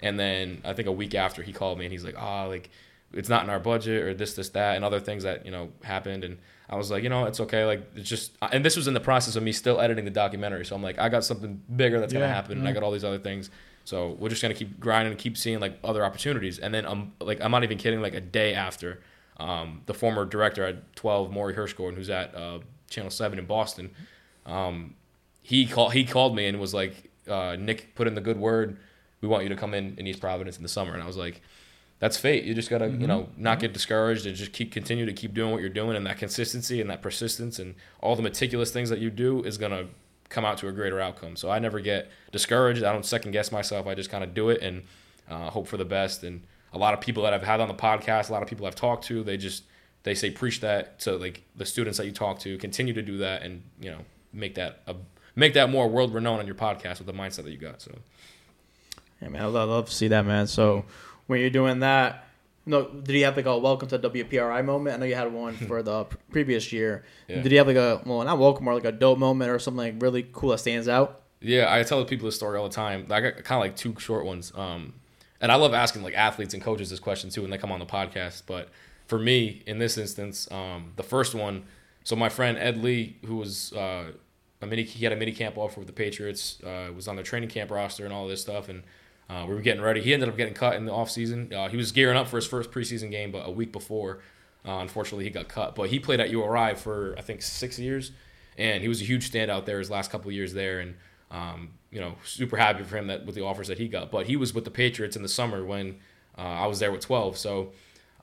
And 0.00 0.20
then 0.20 0.60
I 0.62 0.74
think 0.74 0.86
a 0.88 0.92
week 0.92 1.14
after 1.14 1.42
he 1.42 1.52
called 1.54 1.78
me 1.78 1.86
and 1.86 1.92
he's 1.92 2.04
like, 2.04 2.14
oh, 2.20 2.48
like 2.48 2.68
it's 3.12 3.28
not 3.28 3.44
in 3.44 3.50
our 3.50 3.60
budget 3.60 4.02
or 4.02 4.14
this, 4.14 4.34
this, 4.34 4.50
that, 4.50 4.76
and 4.76 4.84
other 4.84 5.00
things 5.00 5.22
that 5.22 5.44
you 5.44 5.50
know 5.50 5.70
happened. 5.82 6.24
And 6.24 6.38
I 6.68 6.76
was 6.76 6.90
like, 6.90 7.02
you 7.02 7.08
know, 7.08 7.24
it's 7.24 7.40
okay. 7.40 7.64
Like 7.64 7.82
it's 7.96 8.08
just, 8.08 8.32
and 8.52 8.64
this 8.64 8.76
was 8.76 8.86
in 8.86 8.94
the 8.94 9.00
process 9.00 9.36
of 9.36 9.42
me 9.42 9.52
still 9.52 9.80
editing 9.80 10.04
the 10.04 10.10
documentary. 10.10 10.64
So 10.66 10.76
I'm 10.76 10.82
like, 10.82 10.98
I 10.98 11.08
got 11.08 11.24
something 11.24 11.62
bigger 11.74 12.00
that's 12.00 12.12
gonna 12.12 12.26
Yeah, 12.26 12.34
happen, 12.34 12.58
and 12.58 12.68
I 12.68 12.72
got 12.72 12.82
all 12.82 12.90
these 12.92 13.04
other 13.04 13.18
things. 13.18 13.50
So 13.84 14.16
we're 14.18 14.28
just 14.28 14.42
gonna 14.42 14.54
keep 14.54 14.78
grinding 14.78 15.12
and 15.12 15.18
keep 15.20 15.38
seeing 15.38 15.60
like 15.60 15.78
other 15.82 16.04
opportunities. 16.04 16.58
And 16.58 16.74
then 16.74 16.84
I'm 16.84 17.12
like, 17.20 17.40
I'm 17.40 17.50
not 17.50 17.64
even 17.64 17.78
kidding. 17.78 18.02
Like 18.02 18.14
a 18.14 18.20
day 18.20 18.54
after, 18.54 19.00
um, 19.38 19.82
the 19.86 19.94
former 19.94 20.24
director 20.26 20.64
at 20.64 20.94
12, 20.96 21.30
Morey 21.30 21.54
Hershgordon, 21.54 21.94
who's 21.94 22.10
at 22.10 22.34
uh, 22.34 22.58
Channel 22.90 23.10
Seven 23.10 23.38
in 23.38 23.46
Boston, 23.46 23.90
um, 24.44 24.94
he 25.42 25.66
called 25.66 25.92
he 25.94 26.04
called 26.04 26.36
me 26.36 26.46
and 26.46 26.60
was 26.60 26.74
like, 26.74 27.10
uh, 27.28 27.56
Nick 27.58 27.94
put 27.94 28.06
in 28.06 28.14
the 28.14 28.20
good 28.20 28.38
word. 28.38 28.76
We 29.20 29.28
want 29.28 29.42
you 29.44 29.48
to 29.48 29.56
come 29.56 29.72
in 29.74 29.94
in 29.96 30.06
East 30.06 30.20
Providence 30.20 30.56
in 30.58 30.62
the 30.62 30.68
summer. 30.68 30.92
And 30.92 31.02
I 31.02 31.06
was 31.06 31.16
like, 31.16 31.40
that's 31.98 32.16
fate. 32.16 32.44
You 32.44 32.54
just 32.54 32.70
gotta, 32.70 32.88
you 32.88 33.06
know, 33.06 33.28
not 33.36 33.58
get 33.58 33.72
discouraged 33.72 34.26
and 34.26 34.36
just 34.36 34.52
keep 34.52 34.70
continue 34.70 35.04
to 35.06 35.12
keep 35.12 35.34
doing 35.34 35.50
what 35.50 35.60
you're 35.60 35.68
doing, 35.68 35.96
and 35.96 36.06
that 36.06 36.18
consistency 36.18 36.80
and 36.80 36.88
that 36.90 37.02
persistence 37.02 37.58
and 37.58 37.74
all 38.00 38.14
the 38.14 38.22
meticulous 38.22 38.70
things 38.70 38.88
that 38.90 39.00
you 39.00 39.10
do 39.10 39.42
is 39.42 39.58
gonna 39.58 39.86
come 40.28 40.44
out 40.44 40.58
to 40.58 40.68
a 40.68 40.72
greater 40.72 41.00
outcome. 41.00 41.36
So 41.36 41.50
I 41.50 41.58
never 41.58 41.80
get 41.80 42.10
discouraged. 42.30 42.84
I 42.84 42.92
don't 42.92 43.04
second 43.04 43.32
guess 43.32 43.50
myself. 43.50 43.86
I 43.86 43.94
just 43.94 44.10
kind 44.10 44.22
of 44.22 44.34
do 44.34 44.50
it 44.50 44.62
and 44.62 44.82
uh, 45.28 45.50
hope 45.50 45.66
for 45.66 45.76
the 45.76 45.84
best. 45.84 46.22
And 46.22 46.42
a 46.72 46.78
lot 46.78 46.94
of 46.94 47.00
people 47.00 47.22
that 47.24 47.32
I've 47.32 47.42
had 47.42 47.60
on 47.60 47.68
the 47.68 47.74
podcast, 47.74 48.28
a 48.28 48.32
lot 48.32 48.42
of 48.42 48.48
people 48.48 48.66
I've 48.66 48.74
talked 48.74 49.04
to, 49.06 49.24
they 49.24 49.36
just 49.36 49.64
they 50.04 50.14
say 50.14 50.30
preach 50.30 50.60
that 50.60 51.00
to 51.00 51.16
like 51.16 51.42
the 51.56 51.66
students 51.66 51.98
that 51.98 52.06
you 52.06 52.12
talk 52.12 52.38
to. 52.40 52.56
Continue 52.58 52.94
to 52.94 53.02
do 53.02 53.18
that, 53.18 53.42
and 53.42 53.62
you 53.80 53.90
know, 53.90 54.00
make 54.32 54.54
that 54.54 54.82
a 54.86 54.94
make 55.34 55.54
that 55.54 55.70
more 55.70 55.88
world 55.88 56.14
renowned 56.14 56.40
on 56.40 56.46
your 56.46 56.54
podcast 56.54 56.98
with 56.98 57.06
the 57.06 57.12
mindset 57.12 57.44
that 57.44 57.50
you 57.50 57.58
got. 57.58 57.82
So. 57.82 57.92
Yeah, 59.20 59.30
man, 59.30 59.42
I 59.42 59.46
love, 59.46 59.68
love 59.68 59.86
to 59.86 59.94
see 59.94 60.06
that, 60.08 60.24
man. 60.26 60.46
So 60.46 60.84
when 61.28 61.40
you're 61.40 61.50
doing 61.50 61.80
that, 61.80 62.24
no, 62.66 62.88
did 62.88 63.14
you 63.14 63.24
have 63.24 63.36
like 63.36 63.46
a 63.46 63.56
welcome 63.56 63.88
to 63.88 63.98
WPRI 63.98 64.64
moment? 64.64 64.94
I 64.94 64.98
know 64.98 65.06
you 65.06 65.14
had 65.14 65.32
one 65.32 65.54
for 65.54 65.82
the 65.82 66.04
previous 66.30 66.72
year. 66.72 67.04
Yeah. 67.28 67.42
Did 67.42 67.52
you 67.52 67.58
have 67.58 67.66
like 67.66 67.76
a 67.76 68.02
well, 68.04 68.22
not 68.24 68.38
welcome, 68.38 68.64
more 68.64 68.74
like 68.74 68.84
a 68.84 68.92
dope 68.92 69.18
moment 69.18 69.50
or 69.50 69.58
something 69.58 69.78
like 69.78 70.02
really 70.02 70.28
cool 70.32 70.50
that 70.50 70.58
stands 70.58 70.88
out? 70.88 71.22
Yeah, 71.40 71.72
I 71.72 71.82
tell 71.84 72.04
people 72.04 72.26
this 72.26 72.36
story 72.36 72.58
all 72.58 72.68
the 72.68 72.74
time. 72.74 73.06
I 73.10 73.20
got 73.20 73.44
kind 73.44 73.58
of 73.58 73.60
like 73.60 73.76
two 73.76 73.94
short 73.98 74.26
ones. 74.26 74.52
Um, 74.54 74.94
and 75.40 75.52
I 75.52 75.54
love 75.54 75.72
asking 75.72 76.02
like 76.02 76.14
athletes 76.14 76.52
and 76.52 76.62
coaches 76.62 76.90
this 76.90 76.98
question 76.98 77.30
too 77.30 77.42
when 77.42 77.50
they 77.50 77.58
come 77.58 77.70
on 77.70 77.78
the 77.78 77.86
podcast. 77.86 78.42
But 78.46 78.70
for 79.06 79.18
me, 79.18 79.62
in 79.66 79.78
this 79.78 79.96
instance, 79.96 80.50
um, 80.50 80.92
the 80.96 81.02
first 81.02 81.34
one. 81.34 81.64
So 82.04 82.16
my 82.16 82.28
friend 82.28 82.58
Ed 82.58 82.78
Lee, 82.78 83.16
who 83.24 83.36
was 83.36 83.72
uh, 83.74 84.12
a 84.60 84.66
mini, 84.66 84.82
he 84.82 85.04
had 85.04 85.12
a 85.12 85.16
mini 85.16 85.32
camp 85.32 85.56
offer 85.56 85.80
with 85.80 85.86
the 85.86 85.92
Patriots. 85.92 86.62
Uh, 86.62 86.90
was 86.94 87.06
on 87.06 87.16
their 87.16 87.24
training 87.24 87.50
camp 87.50 87.70
roster 87.70 88.04
and 88.04 88.12
all 88.12 88.26
this 88.26 88.40
stuff, 88.40 88.68
and 88.68 88.82
uh, 89.28 89.44
we 89.46 89.54
were 89.54 89.60
getting 89.60 89.82
ready. 89.82 90.00
He 90.00 90.14
ended 90.14 90.28
up 90.28 90.36
getting 90.36 90.54
cut 90.54 90.76
in 90.76 90.86
the 90.86 90.92
offseason. 90.92 91.52
Uh, 91.52 91.68
he 91.68 91.76
was 91.76 91.92
gearing 91.92 92.16
up 92.16 92.28
for 92.28 92.36
his 92.36 92.46
first 92.46 92.70
preseason 92.70 93.10
game, 93.10 93.30
but 93.30 93.46
a 93.46 93.50
week 93.50 93.72
before, 93.72 94.20
uh, 94.66 94.78
unfortunately, 94.78 95.24
he 95.24 95.30
got 95.30 95.48
cut. 95.48 95.74
But 95.74 95.90
he 95.90 95.98
played 95.98 96.20
at 96.20 96.30
URI 96.30 96.74
for 96.76 97.14
I 97.18 97.20
think 97.20 97.42
six 97.42 97.78
years, 97.78 98.12
and 98.56 98.82
he 98.82 98.88
was 98.88 99.02
a 99.02 99.04
huge 99.04 99.30
standout 99.30 99.66
there 99.66 99.78
his 99.78 99.90
last 99.90 100.10
couple 100.10 100.30
years 100.32 100.54
there, 100.54 100.80
and 100.80 100.94
um, 101.30 101.70
you 101.90 102.00
know, 102.00 102.14
super 102.24 102.56
happy 102.56 102.84
for 102.84 102.96
him 102.96 103.06
that 103.08 103.26
with 103.26 103.34
the 103.34 103.44
offers 103.44 103.68
that 103.68 103.78
he 103.78 103.88
got. 103.88 104.10
But 104.10 104.26
he 104.26 104.36
was 104.36 104.54
with 104.54 104.64
the 104.64 104.70
Patriots 104.70 105.16
in 105.16 105.22
the 105.22 105.28
summer 105.28 105.64
when 105.64 105.96
uh, 106.36 106.42
I 106.42 106.66
was 106.66 106.78
there 106.78 106.92
with 106.92 107.00
12. 107.00 107.36
So 107.36 107.72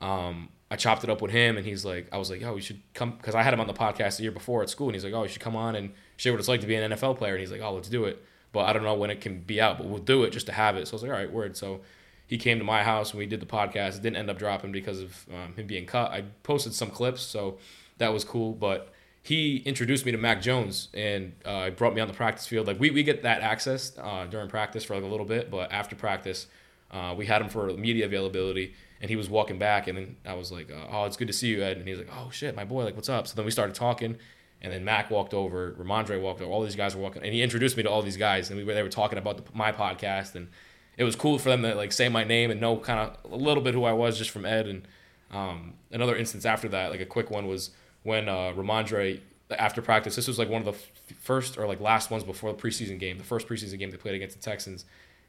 um, 0.00 0.48
I 0.70 0.76
chopped 0.76 1.04
it 1.04 1.10
up 1.10 1.22
with 1.22 1.30
him, 1.30 1.56
and 1.56 1.64
he's 1.64 1.84
like, 1.84 2.08
I 2.12 2.18
was 2.18 2.30
like, 2.30 2.42
oh, 2.42 2.56
you 2.56 2.62
should 2.62 2.80
come 2.94 3.12
because 3.12 3.34
I 3.34 3.42
had 3.42 3.54
him 3.54 3.60
on 3.60 3.66
the 3.66 3.74
podcast 3.74 4.16
the 4.16 4.24
year 4.24 4.32
before 4.32 4.62
at 4.62 4.70
school, 4.70 4.88
and 4.88 4.94
he's 4.94 5.04
like, 5.04 5.14
oh, 5.14 5.22
you 5.22 5.28
should 5.28 5.42
come 5.42 5.56
on 5.56 5.76
and 5.76 5.92
share 6.16 6.32
what 6.32 6.38
it's 6.38 6.48
like 6.48 6.60
to 6.62 6.66
be 6.66 6.74
an 6.74 6.92
NFL 6.92 7.16
player. 7.18 7.34
And 7.34 7.40
he's 7.40 7.52
like, 7.52 7.60
oh, 7.60 7.74
let's 7.74 7.88
do 7.88 8.04
it. 8.04 8.24
But 8.56 8.70
I 8.70 8.72
don't 8.72 8.84
know 8.84 8.94
when 8.94 9.10
it 9.10 9.20
can 9.20 9.40
be 9.40 9.60
out, 9.60 9.76
but 9.76 9.86
we'll 9.86 9.98
do 9.98 10.24
it 10.24 10.30
just 10.30 10.46
to 10.46 10.52
have 10.52 10.76
it. 10.76 10.88
So 10.88 10.92
I 10.92 10.94
was 10.94 11.02
like, 11.02 11.12
all 11.12 11.18
right, 11.18 11.30
word. 11.30 11.58
So 11.58 11.82
he 12.26 12.38
came 12.38 12.56
to 12.56 12.64
my 12.64 12.82
house 12.82 13.10
and 13.10 13.18
we 13.18 13.26
did 13.26 13.38
the 13.38 13.44
podcast. 13.44 13.98
It 13.98 14.02
didn't 14.02 14.16
end 14.16 14.30
up 14.30 14.38
dropping 14.38 14.72
because 14.72 15.00
of 15.00 15.26
um, 15.30 15.52
him 15.56 15.66
being 15.66 15.84
cut. 15.84 16.10
I 16.10 16.24
posted 16.42 16.72
some 16.72 16.88
clips, 16.88 17.20
so 17.20 17.58
that 17.98 18.14
was 18.14 18.24
cool. 18.24 18.52
But 18.54 18.94
he 19.22 19.58
introduced 19.66 20.06
me 20.06 20.12
to 20.12 20.16
Mac 20.16 20.40
Jones 20.40 20.88
and 20.94 21.34
uh, 21.44 21.68
brought 21.68 21.94
me 21.94 22.00
on 22.00 22.08
the 22.08 22.14
practice 22.14 22.46
field. 22.46 22.66
Like 22.66 22.80
we, 22.80 22.88
we 22.90 23.02
get 23.02 23.24
that 23.24 23.42
access 23.42 23.92
uh, 23.98 24.24
during 24.24 24.48
practice 24.48 24.84
for 24.84 24.94
like 24.94 25.04
a 25.04 25.06
little 25.06 25.26
bit, 25.26 25.50
but 25.50 25.70
after 25.70 25.94
practice, 25.94 26.46
uh, 26.90 27.14
we 27.14 27.26
had 27.26 27.42
him 27.42 27.50
for 27.50 27.66
media 27.74 28.06
availability, 28.06 28.72
and 29.02 29.10
he 29.10 29.16
was 29.16 29.28
walking 29.28 29.58
back, 29.58 29.86
and 29.86 29.98
then 29.98 30.16
I 30.24 30.32
was 30.32 30.50
like, 30.50 30.70
uh, 30.70 30.86
"Oh, 30.90 31.04
it's 31.04 31.18
good 31.18 31.28
to 31.28 31.34
see 31.34 31.48
you, 31.48 31.62
Ed." 31.62 31.76
And 31.76 31.86
he's 31.86 31.98
like, 31.98 32.08
"Oh 32.10 32.30
shit, 32.30 32.56
my 32.56 32.64
boy, 32.64 32.84
like 32.84 32.96
what's 32.96 33.10
up?" 33.10 33.26
So 33.26 33.34
then 33.34 33.44
we 33.44 33.50
started 33.50 33.74
talking, 33.74 34.16
and 34.62 34.72
then 34.72 34.84
Mac 34.84 35.10
walked 35.10 35.34
over, 35.34 35.72
Rhamondre 35.78 36.20
walked 36.20 36.40
over, 36.40 36.50
all 36.50 36.62
these 36.62 36.76
guys 36.76 36.96
were 36.96 37.02
walking, 37.02 37.22
and 37.22 37.32
he 37.32 37.42
introduced 37.42 37.76
me 37.76 37.82
to 37.82 37.90
all 37.90 38.02
these 38.02 38.16
guys, 38.16 38.50
and 38.50 38.58
we 38.58 38.64
were 38.64 38.74
they 38.74 38.82
were 38.82 38.88
talking 38.88 39.18
about 39.18 39.36
the, 39.38 39.44
my 39.54 39.72
podcast, 39.72 40.34
and 40.34 40.48
it 40.96 41.04
was 41.04 41.14
cool 41.14 41.38
for 41.38 41.50
them 41.50 41.62
to 41.62 41.74
like 41.74 41.92
say 41.92 42.08
my 42.08 42.24
name 42.24 42.50
and 42.50 42.60
know 42.60 42.76
kind 42.76 42.98
of 43.00 43.32
a 43.32 43.36
little 43.36 43.62
bit 43.62 43.74
who 43.74 43.84
I 43.84 43.92
was 43.92 44.16
just 44.18 44.30
from 44.30 44.46
Ed. 44.46 44.66
And 44.66 44.88
um, 45.30 45.74
another 45.90 46.16
instance 46.16 46.44
after 46.44 46.68
that, 46.68 46.90
like 46.90 47.00
a 47.00 47.06
quick 47.06 47.30
one, 47.30 47.46
was 47.46 47.70
when 48.02 48.28
uh, 48.28 48.52
Rhamondre 48.56 49.20
after 49.50 49.82
practice. 49.82 50.16
This 50.16 50.26
was 50.26 50.38
like 50.38 50.48
one 50.48 50.60
of 50.60 50.66
the 50.66 50.72
f- 50.72 51.18
first 51.20 51.58
or 51.58 51.66
like 51.66 51.80
last 51.80 52.10
ones 52.10 52.24
before 52.24 52.52
the 52.52 52.58
preseason 52.58 52.98
game, 52.98 53.18
the 53.18 53.24
first 53.24 53.46
preseason 53.46 53.78
game 53.78 53.90
they 53.90 53.96
played 53.96 54.14
against 54.14 54.36
the 54.36 54.42
Texans, 54.42 54.84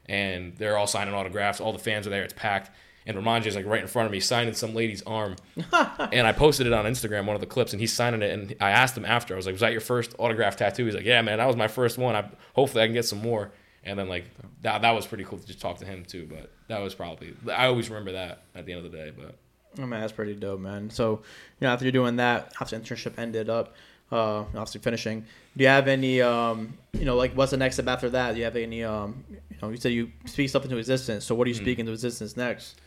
and 0.06 0.56
they're 0.56 0.76
all 0.76 0.86
signing 0.86 1.14
autographs. 1.14 1.60
All 1.60 1.72
the 1.72 1.78
fans 1.78 2.06
are 2.06 2.10
there. 2.10 2.22
It's 2.22 2.34
packed. 2.34 2.70
And 3.08 3.16
Rhamondre's 3.16 3.56
like 3.56 3.64
right 3.64 3.80
in 3.80 3.88
front 3.88 4.04
of 4.04 4.12
me, 4.12 4.20
signing 4.20 4.52
some 4.52 4.74
lady's 4.74 5.02
arm. 5.02 5.36
and 6.12 6.26
I 6.26 6.32
posted 6.32 6.66
it 6.66 6.74
on 6.74 6.84
Instagram, 6.84 7.24
one 7.24 7.34
of 7.34 7.40
the 7.40 7.46
clips, 7.46 7.72
and 7.72 7.80
he's 7.80 7.92
signing 7.92 8.20
it. 8.20 8.30
And 8.30 8.54
I 8.60 8.70
asked 8.70 8.96
him 8.96 9.06
after, 9.06 9.34
I 9.34 9.36
was 9.36 9.46
like, 9.46 9.54
"Was 9.54 9.62
that 9.62 9.72
your 9.72 9.80
first 9.80 10.14
autograph 10.18 10.56
tattoo?" 10.56 10.84
He's 10.84 10.94
like, 10.94 11.06
"Yeah, 11.06 11.22
man, 11.22 11.38
that 11.38 11.46
was 11.46 11.56
my 11.56 11.68
first 11.68 11.96
one. 11.96 12.14
I 12.14 12.28
hopefully 12.52 12.84
I 12.84 12.86
can 12.86 12.94
get 12.94 13.06
some 13.06 13.20
more." 13.20 13.50
And 13.82 13.98
then 13.98 14.08
like 14.08 14.26
that, 14.60 14.82
that 14.82 14.90
was 14.90 15.06
pretty 15.06 15.24
cool 15.24 15.38
to 15.38 15.46
just 15.46 15.60
talk 15.60 15.78
to 15.78 15.86
him 15.86 16.04
too. 16.04 16.28
But 16.30 16.52
that 16.68 16.80
was 16.80 16.94
probably 16.94 17.34
I 17.50 17.66
always 17.66 17.88
remember 17.88 18.12
that 18.12 18.42
at 18.54 18.66
the 18.66 18.74
end 18.74 18.84
of 18.84 18.92
the 18.92 18.98
day. 18.98 19.10
But 19.16 19.36
Oh 19.78 19.86
man, 19.86 20.00
that's 20.00 20.12
pretty 20.12 20.34
dope, 20.34 20.60
man. 20.60 20.90
So, 20.90 21.22
you 21.60 21.66
know, 21.66 21.72
after 21.72 21.84
you're 21.84 21.92
doing 21.92 22.16
that, 22.16 22.52
after 22.60 22.78
internship 22.78 23.18
ended 23.18 23.48
up, 23.48 23.74
uh, 24.10 24.40
obviously 24.40 24.80
finishing, 24.80 25.24
do 25.56 25.64
you 25.64 25.68
have 25.68 25.86
any, 25.86 26.20
um, 26.22 26.76
you 26.92 27.04
know, 27.04 27.16
like 27.16 27.32
what's 27.34 27.50
the 27.50 27.56
next 27.56 27.76
step 27.76 27.86
after 27.86 28.10
that? 28.10 28.32
Do 28.32 28.38
you 28.38 28.44
have 28.44 28.56
any, 28.56 28.82
um, 28.82 29.24
you 29.30 29.56
know, 29.62 29.68
you 29.70 29.76
said 29.76 29.92
you 29.92 30.10
speak 30.24 30.48
stuff 30.48 30.64
into 30.64 30.78
existence. 30.78 31.24
So, 31.24 31.34
what 31.34 31.46
are 31.46 31.48
you 31.48 31.54
speaking 31.54 31.80
into 31.80 31.92
existence 31.92 32.36
next? 32.36 32.80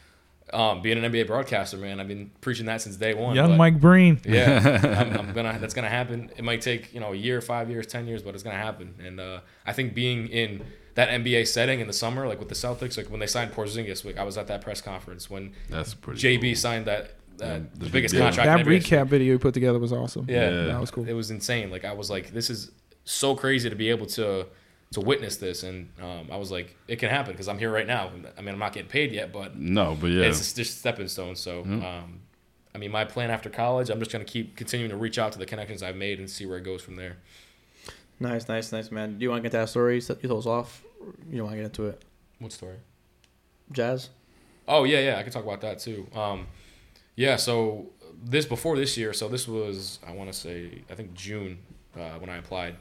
Um, 0.53 0.81
being 0.81 1.03
an 1.03 1.11
NBA 1.11 1.27
broadcaster, 1.27 1.77
man, 1.77 1.99
I've 1.99 2.07
been 2.07 2.31
preaching 2.41 2.65
that 2.65 2.81
since 2.81 2.95
day 2.97 3.13
one. 3.13 3.35
Young 3.35 3.57
Mike 3.57 3.79
Breen. 3.79 4.19
Yeah, 4.25 4.79
I'm, 4.99 5.17
I'm 5.17 5.33
gonna. 5.33 5.57
That's 5.59 5.73
gonna 5.73 5.89
happen. 5.89 6.31
It 6.37 6.43
might 6.43 6.61
take 6.61 6.93
you 6.93 6.99
know 6.99 7.13
a 7.13 7.15
year, 7.15 7.41
five 7.41 7.69
years, 7.69 7.87
ten 7.87 8.07
years, 8.07 8.21
but 8.21 8.33
it's 8.33 8.43
gonna 8.43 8.57
happen. 8.57 8.95
And 9.03 9.19
uh, 9.19 9.39
I 9.65 9.73
think 9.73 9.93
being 9.93 10.27
in 10.27 10.63
that 10.95 11.09
NBA 11.09 11.47
setting 11.47 11.79
in 11.79 11.87
the 11.87 11.93
summer, 11.93 12.27
like 12.27 12.39
with 12.39 12.49
the 12.49 12.55
Celtics, 12.55 12.97
like 12.97 13.09
when 13.09 13.19
they 13.19 13.27
signed 13.27 13.51
Porzingis, 13.53 14.03
like 14.05 14.17
I 14.17 14.23
was 14.23 14.37
at 14.37 14.47
that 14.47 14.61
press 14.61 14.81
conference 14.81 15.29
when 15.29 15.53
That's 15.69 15.93
pretty. 15.93 16.37
JB 16.39 16.57
signed 16.57 16.85
that. 16.85 17.15
that 17.37 17.73
the 17.79 17.85
the 17.85 17.91
biggest 17.91 18.13
big 18.13 18.21
contract. 18.21 18.45
That 18.47 18.59
in 18.59 18.65
NBA 18.65 18.75
history. 18.75 18.97
recap 18.97 19.07
video 19.07 19.33
you 19.33 19.39
put 19.39 19.53
together 19.53 19.79
was 19.79 19.93
awesome. 19.93 20.25
Yeah. 20.29 20.49
that 20.65 20.79
was 20.79 20.91
cool. 20.91 21.07
It 21.07 21.13
was 21.13 21.31
insane. 21.31 21.71
Like 21.71 21.85
I 21.85 21.93
was 21.93 22.09
like, 22.09 22.31
this 22.31 22.49
is 22.49 22.71
so 23.05 23.35
crazy 23.35 23.69
to 23.69 23.75
be 23.75 23.89
able 23.89 24.05
to 24.07 24.47
to 24.91 24.99
witness 25.01 25.37
this, 25.37 25.63
and 25.63 25.89
um, 26.01 26.27
I 26.31 26.37
was 26.37 26.51
like, 26.51 26.75
it 26.87 26.97
can 26.97 27.09
happen 27.09 27.31
because 27.31 27.47
I'm 27.47 27.57
here 27.57 27.71
right 27.71 27.87
now. 27.87 28.11
I 28.37 28.41
mean, 28.41 28.53
I'm 28.53 28.59
not 28.59 28.73
getting 28.73 28.89
paid 28.89 29.11
yet, 29.11 29.31
but 29.31 29.55
No, 29.57 29.95
but 29.99 30.07
yeah. 30.07 30.25
it's 30.25 30.53
just 30.53 30.79
stepping 30.79 31.07
stones. 31.07 31.39
So, 31.39 31.61
um, 31.63 32.19
I 32.75 32.77
mean, 32.77 32.91
my 32.91 33.05
plan 33.05 33.31
after 33.31 33.49
college, 33.49 33.89
I'm 33.89 33.99
just 33.99 34.11
gonna 34.11 34.25
keep 34.25 34.55
continuing 34.57 34.91
to 34.91 34.97
reach 34.97 35.17
out 35.17 35.31
to 35.33 35.39
the 35.39 35.45
connections 35.45 35.81
I've 35.81 35.95
made 35.95 36.19
and 36.19 36.29
see 36.29 36.45
where 36.45 36.57
it 36.57 36.63
goes 36.63 36.81
from 36.81 36.97
there. 36.97 37.17
Nice, 38.19 38.47
nice, 38.47 38.71
nice, 38.71 38.91
man. 38.91 39.17
Do 39.17 39.23
you 39.23 39.29
want 39.29 39.39
to 39.39 39.43
get 39.43 39.51
to 39.53 39.57
that 39.57 39.69
story? 39.69 39.95
You 39.95 40.01
told 40.01 40.39
us 40.39 40.45
off. 40.45 40.83
You 41.29 41.37
don't 41.37 41.45
want 41.45 41.53
to 41.53 41.57
get 41.57 41.65
into 41.65 41.87
it. 41.87 42.03
What 42.39 42.51
story? 42.51 42.77
Jazz. 43.71 44.09
Oh 44.67 44.83
yeah, 44.83 44.99
yeah, 44.99 45.17
I 45.17 45.23
can 45.23 45.31
talk 45.31 45.43
about 45.43 45.61
that 45.61 45.79
too. 45.79 46.05
Um, 46.13 46.47
yeah, 47.15 47.35
so 47.37 47.87
this 48.23 48.45
before 48.45 48.75
this 48.75 48.97
year, 48.97 49.13
so 49.13 49.27
this 49.27 49.47
was 49.47 49.99
I 50.05 50.11
want 50.11 50.31
to 50.31 50.37
say 50.37 50.83
I 50.89 50.95
think 50.95 51.13
June 51.13 51.59
uh, 51.95 52.19
when 52.19 52.29
I 52.29 52.37
applied. 52.37 52.75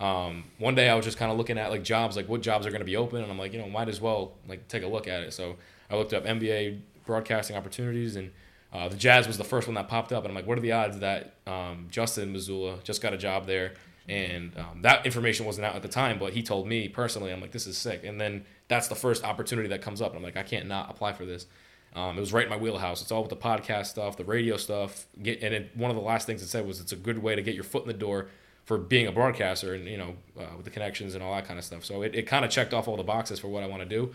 Um, 0.00 0.44
one 0.58 0.74
day 0.74 0.88
I 0.88 0.94
was 0.94 1.04
just 1.04 1.18
kind 1.18 1.30
of 1.30 1.36
looking 1.36 1.58
at 1.58 1.70
like 1.70 1.82
jobs, 1.84 2.16
like 2.16 2.28
what 2.28 2.40
jobs 2.40 2.66
are 2.66 2.70
going 2.70 2.80
to 2.80 2.86
be 2.86 2.96
open, 2.96 3.22
and 3.22 3.30
I'm 3.30 3.38
like, 3.38 3.52
you 3.52 3.58
know, 3.58 3.68
might 3.68 3.88
as 3.88 4.00
well 4.00 4.32
like 4.48 4.66
take 4.66 4.82
a 4.82 4.88
look 4.88 5.06
at 5.06 5.22
it. 5.22 5.32
So 5.34 5.56
I 5.90 5.96
looked 5.96 6.14
up 6.14 6.24
NBA 6.24 6.80
broadcasting 7.04 7.54
opportunities, 7.54 8.16
and 8.16 8.32
uh, 8.72 8.88
the 8.88 8.96
Jazz 8.96 9.26
was 9.26 9.36
the 9.36 9.44
first 9.44 9.68
one 9.68 9.74
that 9.74 9.88
popped 9.88 10.12
up, 10.12 10.24
and 10.24 10.30
I'm 10.30 10.34
like, 10.34 10.46
what 10.46 10.56
are 10.56 10.62
the 10.62 10.72
odds 10.72 11.00
that 11.00 11.34
um, 11.46 11.88
Justin 11.90 12.34
Mazzulla 12.34 12.82
just 12.82 13.02
got 13.02 13.12
a 13.12 13.18
job 13.18 13.46
there? 13.46 13.74
And 14.08 14.56
um, 14.56 14.82
that 14.82 15.04
information 15.04 15.44
wasn't 15.44 15.66
out 15.66 15.76
at 15.76 15.82
the 15.82 15.88
time, 15.88 16.18
but 16.18 16.32
he 16.32 16.42
told 16.42 16.66
me 16.66 16.88
personally, 16.88 17.30
I'm 17.30 17.40
like, 17.40 17.52
this 17.52 17.66
is 17.66 17.76
sick. 17.76 18.02
And 18.02 18.20
then 18.20 18.44
that's 18.66 18.88
the 18.88 18.94
first 18.94 19.22
opportunity 19.22 19.68
that 19.68 19.82
comes 19.82 20.00
up, 20.00 20.10
and 20.10 20.16
I'm 20.16 20.22
like, 20.22 20.36
I 20.36 20.42
can't 20.42 20.66
not 20.66 20.90
apply 20.90 21.12
for 21.12 21.26
this. 21.26 21.46
Um, 21.94 22.16
it 22.16 22.20
was 22.20 22.32
right 22.32 22.44
in 22.44 22.50
my 22.50 22.56
wheelhouse. 22.56 23.02
It's 23.02 23.12
all 23.12 23.20
with 23.20 23.30
the 23.30 23.36
podcast 23.36 23.86
stuff, 23.86 24.16
the 24.16 24.24
radio 24.24 24.56
stuff. 24.56 25.06
Get 25.22 25.42
and 25.42 25.52
it, 25.52 25.76
one 25.76 25.90
of 25.90 25.96
the 25.96 26.02
last 26.02 26.26
things 26.26 26.40
it 26.40 26.46
said 26.46 26.66
was 26.66 26.80
it's 26.80 26.92
a 26.92 26.96
good 26.96 27.18
way 27.18 27.34
to 27.34 27.42
get 27.42 27.54
your 27.54 27.64
foot 27.64 27.82
in 27.82 27.88
the 27.88 27.94
door 27.94 28.28
for 28.70 28.78
being 28.78 29.08
a 29.08 29.10
broadcaster 29.10 29.74
and 29.74 29.84
you 29.88 29.98
know 29.98 30.14
uh, 30.38 30.44
with 30.54 30.64
the 30.64 30.70
connections 30.70 31.16
and 31.16 31.24
all 31.24 31.34
that 31.34 31.44
kind 31.44 31.58
of 31.58 31.64
stuff. 31.64 31.84
So 31.84 32.02
it, 32.02 32.14
it 32.14 32.22
kind 32.28 32.44
of 32.44 32.52
checked 32.52 32.72
off 32.72 32.86
all 32.86 32.96
the 32.96 33.02
boxes 33.02 33.40
for 33.40 33.48
what 33.48 33.64
I 33.64 33.66
want 33.66 33.82
to 33.82 33.88
do. 33.88 34.12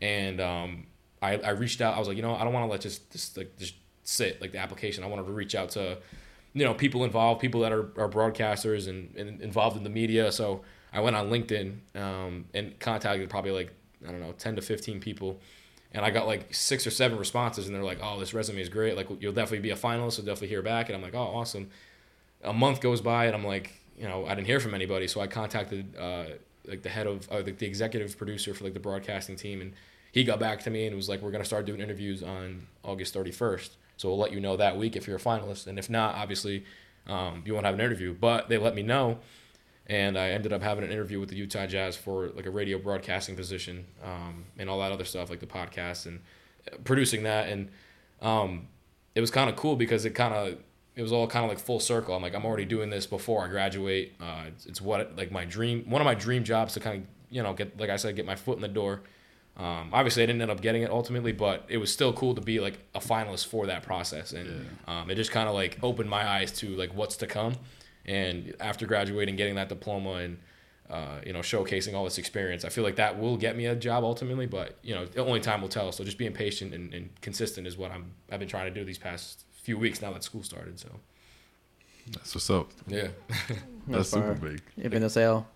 And 0.00 0.40
um, 0.40 0.86
I, 1.22 1.36
I 1.36 1.50
reached 1.50 1.80
out. 1.80 1.94
I 1.94 2.00
was 2.00 2.08
like, 2.08 2.16
you 2.16 2.22
know, 2.24 2.34
I 2.34 2.42
don't 2.42 2.52
want 2.52 2.66
to 2.66 2.68
let 2.72 2.80
just 2.80 3.12
just 3.12 3.36
like 3.36 3.56
just 3.58 3.76
sit 4.02 4.40
like 4.40 4.50
the 4.50 4.58
application. 4.58 5.04
I 5.04 5.06
wanted 5.06 5.26
to 5.26 5.32
reach 5.32 5.54
out 5.54 5.70
to 5.70 5.98
you 6.52 6.64
know 6.64 6.74
people 6.74 7.04
involved, 7.04 7.40
people 7.40 7.60
that 7.60 7.70
are, 7.70 7.92
are 7.96 8.08
broadcasters 8.08 8.88
and, 8.88 9.14
and 9.14 9.40
involved 9.40 9.76
in 9.76 9.84
the 9.84 9.90
media. 9.90 10.32
So 10.32 10.62
I 10.92 10.98
went 10.98 11.14
on 11.14 11.30
LinkedIn 11.30 11.76
um, 11.94 12.46
and 12.54 12.76
contacted 12.80 13.30
probably 13.30 13.52
like 13.52 13.72
I 14.04 14.10
don't 14.10 14.20
know 14.20 14.32
ten 14.32 14.56
to 14.56 14.62
fifteen 14.62 14.98
people, 14.98 15.40
and 15.92 16.04
I 16.04 16.10
got 16.10 16.26
like 16.26 16.52
six 16.52 16.88
or 16.88 16.90
seven 16.90 17.18
responses, 17.18 17.66
and 17.66 17.76
they're 17.76 17.84
like, 17.84 18.00
"Oh, 18.02 18.18
this 18.18 18.34
resume 18.34 18.60
is 18.60 18.68
great. 18.68 18.96
Like 18.96 19.06
you'll 19.20 19.32
definitely 19.32 19.60
be 19.60 19.70
a 19.70 19.76
finalist. 19.76 20.18
You'll 20.18 20.26
definitely 20.26 20.48
hear 20.48 20.62
back." 20.62 20.88
And 20.88 20.96
I'm 20.96 21.02
like, 21.02 21.14
"Oh, 21.14 21.36
awesome." 21.38 21.70
A 22.42 22.52
month 22.52 22.80
goes 22.80 23.00
by, 23.00 23.26
and 23.26 23.36
I'm 23.36 23.46
like, 23.46 23.81
you 23.96 24.08
know, 24.08 24.26
I 24.26 24.34
didn't 24.34 24.46
hear 24.46 24.60
from 24.60 24.74
anybody, 24.74 25.06
so 25.06 25.20
I 25.20 25.26
contacted 25.26 25.96
uh, 25.96 26.24
like 26.66 26.82
the 26.82 26.88
head 26.88 27.06
of 27.06 27.28
uh, 27.30 27.42
the, 27.42 27.52
the 27.52 27.66
executive 27.66 28.16
producer 28.16 28.54
for 28.54 28.64
like 28.64 28.74
the 28.74 28.80
broadcasting 28.80 29.36
team, 29.36 29.60
and 29.60 29.72
he 30.12 30.24
got 30.24 30.38
back 30.38 30.60
to 30.64 30.70
me 30.70 30.86
and 30.86 30.96
was 30.96 31.08
like, 31.08 31.22
"We're 31.22 31.30
gonna 31.30 31.44
start 31.44 31.66
doing 31.66 31.80
interviews 31.80 32.22
on 32.22 32.66
August 32.84 33.14
31st, 33.14 33.70
so 33.96 34.08
we'll 34.08 34.18
let 34.18 34.32
you 34.32 34.40
know 34.40 34.56
that 34.56 34.76
week 34.76 34.96
if 34.96 35.06
you're 35.06 35.16
a 35.16 35.20
finalist, 35.20 35.66
and 35.66 35.78
if 35.78 35.90
not, 35.90 36.14
obviously, 36.14 36.64
um, 37.06 37.42
you 37.44 37.54
won't 37.54 37.66
have 37.66 37.74
an 37.74 37.80
interview." 37.80 38.14
But 38.14 38.48
they 38.48 38.58
let 38.58 38.74
me 38.74 38.82
know, 38.82 39.18
and 39.86 40.18
I 40.18 40.30
ended 40.30 40.52
up 40.52 40.62
having 40.62 40.84
an 40.84 40.90
interview 40.90 41.20
with 41.20 41.28
the 41.28 41.36
Utah 41.36 41.66
Jazz 41.66 41.96
for 41.96 42.28
like 42.28 42.46
a 42.46 42.50
radio 42.50 42.78
broadcasting 42.78 43.36
position 43.36 43.86
um, 44.02 44.44
and 44.58 44.70
all 44.70 44.80
that 44.80 44.92
other 44.92 45.04
stuff, 45.04 45.30
like 45.30 45.40
the 45.40 45.46
podcast 45.46 46.06
and 46.06 46.20
uh, 46.72 46.76
producing 46.84 47.24
that, 47.24 47.48
and 47.48 47.70
um, 48.20 48.68
it 49.14 49.20
was 49.20 49.30
kind 49.30 49.50
of 49.50 49.56
cool 49.56 49.76
because 49.76 50.04
it 50.04 50.10
kind 50.10 50.34
of 50.34 50.58
it 50.94 51.02
was 51.02 51.12
all 51.12 51.26
kind 51.26 51.44
of 51.44 51.50
like 51.50 51.58
full 51.58 51.80
circle. 51.80 52.14
I'm 52.14 52.22
like, 52.22 52.34
I'm 52.34 52.44
already 52.44 52.64
doing 52.64 52.90
this 52.90 53.06
before 53.06 53.44
I 53.44 53.48
graduate. 53.48 54.14
Uh, 54.20 54.44
it's, 54.48 54.66
it's 54.66 54.80
what 54.80 55.16
like 55.16 55.30
my 55.30 55.44
dream, 55.44 55.84
one 55.88 56.02
of 56.02 56.04
my 56.04 56.14
dream 56.14 56.44
jobs 56.44 56.74
to 56.74 56.80
kind 56.80 57.02
of 57.02 57.08
you 57.30 57.42
know 57.42 57.54
get 57.54 57.78
like 57.80 57.90
I 57.90 57.96
said, 57.96 58.16
get 58.16 58.26
my 58.26 58.36
foot 58.36 58.56
in 58.56 58.62
the 58.62 58.68
door. 58.68 59.02
Um, 59.56 59.90
obviously, 59.92 60.22
I 60.22 60.26
didn't 60.26 60.40
end 60.40 60.50
up 60.50 60.62
getting 60.62 60.82
it 60.82 60.90
ultimately, 60.90 61.32
but 61.32 61.66
it 61.68 61.76
was 61.76 61.92
still 61.92 62.12
cool 62.12 62.34
to 62.34 62.40
be 62.40 62.58
like 62.60 62.78
a 62.94 63.00
finalist 63.00 63.46
for 63.46 63.66
that 63.66 63.82
process, 63.82 64.32
and 64.32 64.66
um, 64.86 65.10
it 65.10 65.14
just 65.14 65.30
kind 65.30 65.48
of 65.48 65.54
like 65.54 65.78
opened 65.82 66.08
my 66.08 66.26
eyes 66.26 66.52
to 66.52 66.68
like 66.76 66.94
what's 66.94 67.16
to 67.18 67.26
come. 67.26 67.56
And 68.04 68.54
after 68.60 68.86
graduating, 68.86 69.36
getting 69.36 69.54
that 69.56 69.68
diploma 69.68 70.14
and 70.14 70.38
uh, 70.90 71.20
you 71.24 71.32
know 71.32 71.40
showcasing 71.40 71.94
all 71.94 72.04
this 72.04 72.18
experience, 72.18 72.64
I 72.64 72.70
feel 72.70 72.82
like 72.84 72.96
that 72.96 73.18
will 73.18 73.36
get 73.36 73.56
me 73.56 73.66
a 73.66 73.76
job 73.76 74.04
ultimately. 74.04 74.46
But 74.46 74.78
you 74.82 74.94
know, 74.94 75.04
the 75.04 75.24
only 75.24 75.40
time 75.40 75.60
will 75.60 75.68
tell. 75.68 75.92
So 75.92 76.02
just 76.02 76.18
being 76.18 76.32
patient 76.32 76.72
and, 76.74 76.92
and 76.92 77.20
consistent 77.20 77.66
is 77.66 77.76
what 77.76 77.90
I'm 77.90 78.12
I've 78.30 78.40
been 78.40 78.48
trying 78.48 78.72
to 78.72 78.78
do 78.78 78.86
these 78.86 78.98
past 78.98 79.44
few 79.62 79.78
weeks 79.78 80.02
now 80.02 80.12
that 80.12 80.24
school 80.24 80.42
started. 80.42 80.78
So 80.78 80.88
That's 82.12 82.34
what's 82.34 82.50
up. 82.50 82.70
yeah. 82.86 83.08
That's 83.88 84.10
super 84.10 84.34
fire. 84.34 84.50
big. 84.50 84.62
Even 84.84 85.02
the 85.02 85.10
sale. 85.10 85.46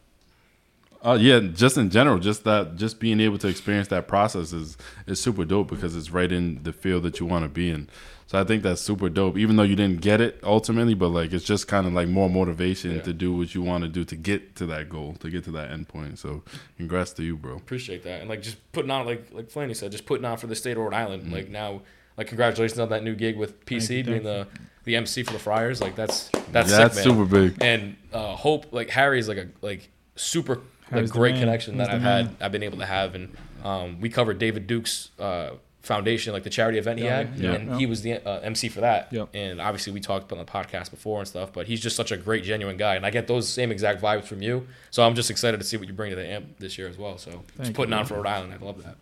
Uh, 1.05 1.17
yeah, 1.21 1.39
just 1.39 1.77
in 1.77 1.91
general, 1.91 2.19
just 2.19 2.43
that, 2.45 2.75
just 2.77 2.99
being 2.99 3.21
able 3.21 3.39
to 3.39 3.47
experience 3.47 3.87
that 3.89 4.09
process 4.09 4.53
is 4.53 4.77
is 5.07 5.21
super 5.21 5.45
dope 5.45 5.69
because 5.69 5.95
it's 5.95 6.11
right 6.11 6.33
in 6.33 6.63
the 6.65 6.73
field 6.73 7.03
that 7.05 7.21
you 7.21 7.27
want 7.27 7.45
to 7.45 7.49
be 7.49 7.71
in. 7.71 7.89
So 8.27 8.41
I 8.41 8.45
think 8.45 8.65
that's 8.65 8.81
super 8.81 9.09
dope. 9.09 9.37
Even 9.39 9.55
though 9.55 9.63
you 9.63 9.77
didn't 9.77 10.01
get 10.01 10.21
it 10.21 10.41
ultimately, 10.43 10.95
but 10.95 11.11
like 11.11 11.33
it's 11.33 11.45
just 11.45 11.69
kind 11.69 11.87
of 11.87 11.93
like 11.93 12.09
more 12.09 12.29
motivation 12.29 12.97
Yeah. 12.97 13.03
to 13.03 13.13
do 13.13 13.33
what 13.37 13.55
you 13.55 13.63
want 13.63 13.85
to 13.85 13.89
do 13.89 14.05
to 14.05 14.17
get 14.17 14.57
to 14.57 14.67
that 14.67 14.89
goal, 14.89 15.15
to 15.21 15.31
get 15.31 15.45
to 15.45 15.53
that 15.53 15.71
end 15.71 15.87
point. 15.87 16.19
So 16.19 16.43
congrats 16.77 17.13
to 17.15 17.23
you, 17.23 17.37
bro. 17.37 17.55
appreciate 17.57 18.03
that 18.03 18.21
and 18.23 18.29
like 18.29 18.43
just 18.43 18.57
putting 18.73 18.91
on 18.91 19.07
like 19.07 19.29
like 19.33 19.49
Flanny 19.49 19.77
said, 19.77 19.93
just 19.93 20.07
putting 20.07 20.25
on 20.25 20.39
for 20.39 20.49
the 20.49 20.57
state 20.57 20.73
of 20.77 20.79
Rhode 20.79 20.95
Island. 20.95 21.25
Mm-hmm. 21.25 21.33
Like 21.35 21.51
now, 21.51 21.83
like 22.17 22.27
congratulations 22.29 22.79
on 22.79 22.89
that 22.91 23.03
new 23.03 23.15
gig 23.15 23.37
with 23.37 23.65
PC 23.67 23.99
you, 23.99 24.05
being 24.05 24.23
thank 24.23 24.25
the 24.25 24.47
the 24.85 24.97
MC 24.97 25.23
for 25.25 25.33
the 25.33 25.39
Friars. 25.39 25.81
Like 25.81 25.97
that's 25.97 26.29
that's 26.53 26.71
Yeah, 26.71 26.77
sick, 26.77 26.79
that's 26.79 26.95
man. 26.97 27.05
super 27.05 27.25
big. 27.25 27.57
And 27.61 27.97
uh, 28.13 28.35
hope 28.37 28.73
like 28.73 28.91
Harry's 28.91 29.29
like 29.29 29.39
a 29.39 29.49
like 29.63 29.89
super 30.15 30.55
like 30.57 30.65
Harry's 30.91 31.11
the 31.11 31.19
great 31.19 31.33
man. 31.35 31.43
connection 31.43 31.77
that 31.79 31.91
I've 31.91 32.01
the 32.03 32.09
had 32.09 32.25
man. 32.27 32.37
I've 32.41 32.53
been 32.53 32.63
able 32.63 32.79
to 32.79 32.87
have 32.87 33.15
and 33.15 33.37
um, 33.65 34.01
we 34.01 34.09
covered 34.09 34.39
David 34.39 34.67
Duke's 34.69 35.11
uh, 35.19 35.51
foundation 35.83 36.33
like 36.33 36.43
the 36.43 36.51
charity 36.51 36.79
event 36.79 36.99
he 36.99 37.05
Yeah, 37.05 37.17
had 37.19 37.39
yeah, 37.39 37.53
and 37.53 37.69
yeah. 37.71 37.79
he 37.79 37.87
was 37.87 38.03
the 38.03 38.15
uh, 38.27 38.41
MC 38.41 38.69
for 38.69 38.81
that 38.81 39.13
Yep. 39.13 39.29
and 39.35 39.61
obviously 39.61 39.93
we 39.93 40.01
talked 40.01 40.33
on 40.33 40.39
the 40.39 40.45
podcast 40.45 40.91
before 40.91 41.21
and 41.21 41.29
stuff 41.29 41.53
but 41.53 41.67
he's 41.69 41.81
just 41.81 41.95
such 41.95 42.11
a 42.11 42.17
great 42.17 42.43
genuine 42.43 42.77
guy 42.77 42.97
and 42.97 43.07
I 43.07 43.11
get 43.11 43.29
those 43.29 43.49
same 43.49 43.71
exact 43.71 44.03
vibes 44.03 44.25
from 44.25 44.43
you 44.43 44.67
so 44.91 45.05
I'm 45.07 45.15
just 45.15 45.31
excited 45.31 45.61
to 45.61 45.67
see 45.67 45.77
what 45.77 45.87
you 45.87 45.95
bring 45.95 46.11
to 46.11 46.17
the 46.17 46.27
amp 46.27 46.59
this 46.59 46.77
year 46.77 46.89
as 46.89 46.99
well 46.99 47.19
so 47.19 47.43
just 47.57 47.69
you, 47.69 47.75
putting 47.75 47.93
on 47.93 48.01
bro. 48.05 48.17
for 48.17 48.23
Rhode 48.23 48.27
Island 48.31 48.55
I 48.61 48.65
love 48.65 48.83
that 48.83 48.97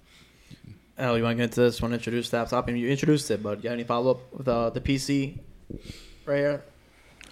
Oh, 0.99 1.16
you 1.16 1.22
want 1.24 1.36
to 1.36 1.42
get 1.42 1.45
into 1.45 1.61
this? 1.61 1.82
Want 1.82 1.92
to 1.92 1.97
introduce 1.97 2.30
that 2.30 2.49
topic? 2.49 2.76
You 2.76 2.88
introduced 2.88 3.30
it, 3.30 3.42
but 3.42 3.59
you 3.59 3.64
got 3.64 3.72
any 3.72 3.84
follow 3.84 4.12
up 4.12 4.32
with 4.32 4.47
uh, 4.49 4.70
the 4.70 4.80
PC 4.80 5.38
right 6.24 6.36
here? 6.38 6.62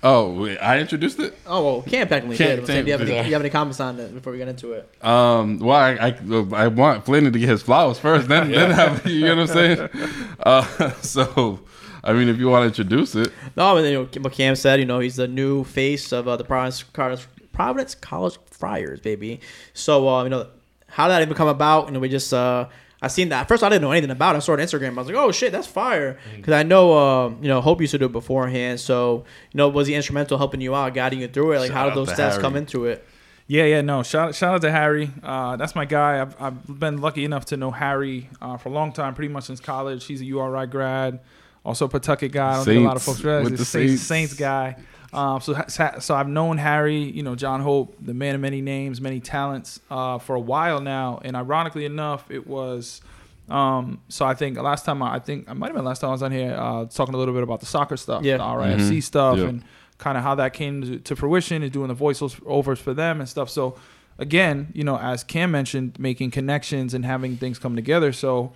Oh, 0.04 0.42
wait, 0.42 0.58
I 0.58 0.80
introduced 0.80 1.20
it. 1.20 1.38
Oh, 1.46 1.64
well, 1.64 1.82
Cam 1.82 2.08
technically 2.08 2.36
Cam- 2.36 2.48
did. 2.48 2.58
I'm 2.58 2.66
saying, 2.66 2.84
do, 2.84 2.86
you 2.88 2.92
have 2.92 3.00
any, 3.02 3.10
Cam- 3.12 3.22
do 3.24 3.28
you 3.28 3.34
have 3.34 3.42
any 3.42 3.50
comments 3.50 3.78
on 3.78 4.00
it 4.00 4.12
before 4.12 4.32
we 4.32 4.38
get 4.38 4.48
into 4.48 4.72
it? 4.72 4.92
Um, 5.04 5.60
well, 5.60 5.76
I, 5.76 5.92
I, 5.92 6.64
I 6.64 6.66
want 6.66 7.04
Flanny 7.04 7.32
to 7.32 7.38
get 7.38 7.48
his 7.48 7.62
flowers 7.62 8.00
first, 8.00 8.26
then 8.26 8.50
then 8.50 8.72
have 8.72 9.06
you 9.06 9.20
know 9.26 9.36
what 9.36 9.42
I'm 9.42 9.46
saying. 9.46 9.88
Uh, 10.44 10.90
so, 11.02 11.60
I 12.02 12.12
mean, 12.14 12.28
if 12.28 12.38
you 12.38 12.48
want 12.48 12.62
to 12.62 12.82
introduce 12.82 13.14
it, 13.14 13.32
No, 13.56 13.74
but 13.76 13.84
you 13.84 13.92
know, 13.92 14.08
what 14.22 14.32
Cam 14.32 14.56
said, 14.56 14.80
you 14.80 14.86
know, 14.86 14.98
he's 14.98 15.14
the 15.14 15.28
new 15.28 15.62
face 15.62 16.10
of 16.10 16.26
uh, 16.26 16.36
the 16.36 16.42
Providence, 16.42 16.82
Providence, 16.82 17.28
Providence 17.52 17.94
College 17.94 18.38
Friars, 18.50 18.98
baby. 18.98 19.38
So, 19.72 20.08
uh, 20.08 20.24
you 20.24 20.30
know, 20.30 20.48
how 20.88 21.06
did 21.06 21.12
that 21.12 21.22
even 21.22 21.34
come 21.36 21.46
about? 21.46 21.86
You 21.86 21.92
know, 21.92 22.00
we 22.00 22.08
just, 22.08 22.34
uh, 22.34 22.66
I 23.02 23.08
seen 23.08 23.30
that. 23.30 23.40
At 23.42 23.48
first, 23.48 23.62
I 23.64 23.68
didn't 23.68 23.82
know 23.82 23.90
anything 23.90 24.12
about 24.12 24.36
it. 24.36 24.38
I 24.38 24.40
saw 24.40 24.52
it 24.54 24.60
on 24.60 24.66
Instagram. 24.66 24.90
I 24.92 25.00
was 25.00 25.06
like, 25.08 25.16
oh, 25.16 25.32
shit, 25.32 25.50
that's 25.50 25.66
fire. 25.66 26.18
Because 26.36 26.54
I 26.54 26.62
know, 26.62 26.92
uh, 26.96 27.28
you 27.42 27.48
know, 27.48 27.60
Hope 27.60 27.80
used 27.80 27.90
to 27.90 27.98
do 27.98 28.06
it 28.06 28.12
beforehand. 28.12 28.78
So, 28.78 29.24
you 29.52 29.58
know, 29.58 29.68
was 29.68 29.88
he 29.88 29.94
instrumental 29.94 30.38
helping 30.38 30.60
you 30.60 30.74
out, 30.74 30.94
guiding 30.94 31.20
you 31.20 31.28
through 31.28 31.52
it? 31.52 31.58
Like, 31.58 31.68
Shout 31.72 31.76
how 31.76 31.84
did 31.90 31.96
those 31.96 32.08
to 32.08 32.14
stats 32.14 32.30
Harry. 32.30 32.40
come 32.42 32.56
into 32.56 32.86
it? 32.86 33.04
Yeah, 33.48 33.64
yeah, 33.64 33.80
no. 33.80 34.04
Shout, 34.04 34.36
shout 34.36 34.54
out 34.54 34.60
to 34.62 34.70
Harry. 34.70 35.10
Uh, 35.22 35.56
that's 35.56 35.74
my 35.74 35.84
guy. 35.84 36.20
I've, 36.22 36.40
I've 36.40 36.78
been 36.78 36.98
lucky 36.98 37.24
enough 37.24 37.44
to 37.46 37.56
know 37.56 37.72
Harry 37.72 38.30
uh, 38.40 38.56
for 38.56 38.68
a 38.68 38.72
long 38.72 38.92
time, 38.92 39.14
pretty 39.14 39.32
much 39.32 39.44
since 39.44 39.58
college. 39.60 40.04
He's 40.06 40.20
a 40.20 40.24
URI 40.24 40.68
grad, 40.68 41.18
also 41.64 41.86
a 41.86 41.88
Pawtucket 41.88 42.30
guy. 42.30 42.52
I 42.52 42.54
don't 42.56 42.64
think 42.64 42.80
a 42.82 42.86
lot 42.86 42.96
of 42.96 43.02
folks 43.02 43.22
realize 43.24 43.44
with 43.50 43.58
he's 43.58 43.72
the 43.72 43.78
a 43.80 43.86
Saints, 43.88 44.02
Saints. 44.02 44.30
Saints 44.32 44.34
guy. 44.34 44.76
Um, 45.12 45.40
so, 45.40 45.62
so 45.68 46.14
I've 46.14 46.28
known 46.28 46.56
Harry, 46.58 46.98
you 47.02 47.22
know, 47.22 47.34
John 47.34 47.60
Hope, 47.60 47.96
the 48.00 48.14
man 48.14 48.34
of 48.34 48.40
many 48.40 48.62
names, 48.62 49.00
many 49.00 49.20
talents, 49.20 49.78
uh, 49.90 50.18
for 50.18 50.34
a 50.34 50.40
while 50.40 50.80
now. 50.80 51.20
And 51.22 51.36
ironically 51.36 51.84
enough, 51.84 52.30
it 52.30 52.46
was. 52.46 53.02
Um, 53.50 54.00
so 54.08 54.24
I 54.24 54.32
think 54.34 54.56
last 54.58 54.84
time 54.86 55.02
I, 55.02 55.16
I 55.16 55.18
think 55.18 55.50
I 55.50 55.52
might 55.52 55.66
have 55.66 55.76
been 55.76 55.84
last 55.84 55.98
time 56.00 56.08
I 56.10 56.12
was 56.12 56.22
on 56.22 56.32
here 56.32 56.54
uh, 56.58 56.86
talking 56.86 57.14
a 57.14 57.18
little 57.18 57.34
bit 57.34 57.42
about 57.42 57.60
the 57.60 57.66
soccer 57.66 57.96
stuff, 57.98 58.22
Yeah. 58.24 58.38
the 58.38 58.44
RIFC 58.44 59.02
stuff, 59.02 59.36
Yep. 59.38 59.48
and 59.48 59.64
kind 59.98 60.16
of 60.16 60.24
how 60.24 60.34
that 60.36 60.54
came 60.54 60.80
to, 60.82 60.98
to 61.00 61.14
fruition 61.16 61.62
and 61.62 61.70
doing 61.70 61.88
the 61.88 61.94
voiceovers 61.94 62.78
for 62.78 62.94
them 62.94 63.20
and 63.20 63.28
stuff. 63.28 63.50
So 63.50 63.76
again, 64.18 64.68
you 64.72 64.84
know, 64.84 64.96
as 64.96 65.22
Cam 65.24 65.50
mentioned, 65.50 65.98
making 65.98 66.30
connections 66.30 66.94
and 66.94 67.04
having 67.04 67.36
things 67.36 67.58
come 67.58 67.76
together. 67.76 68.12
So 68.12 68.52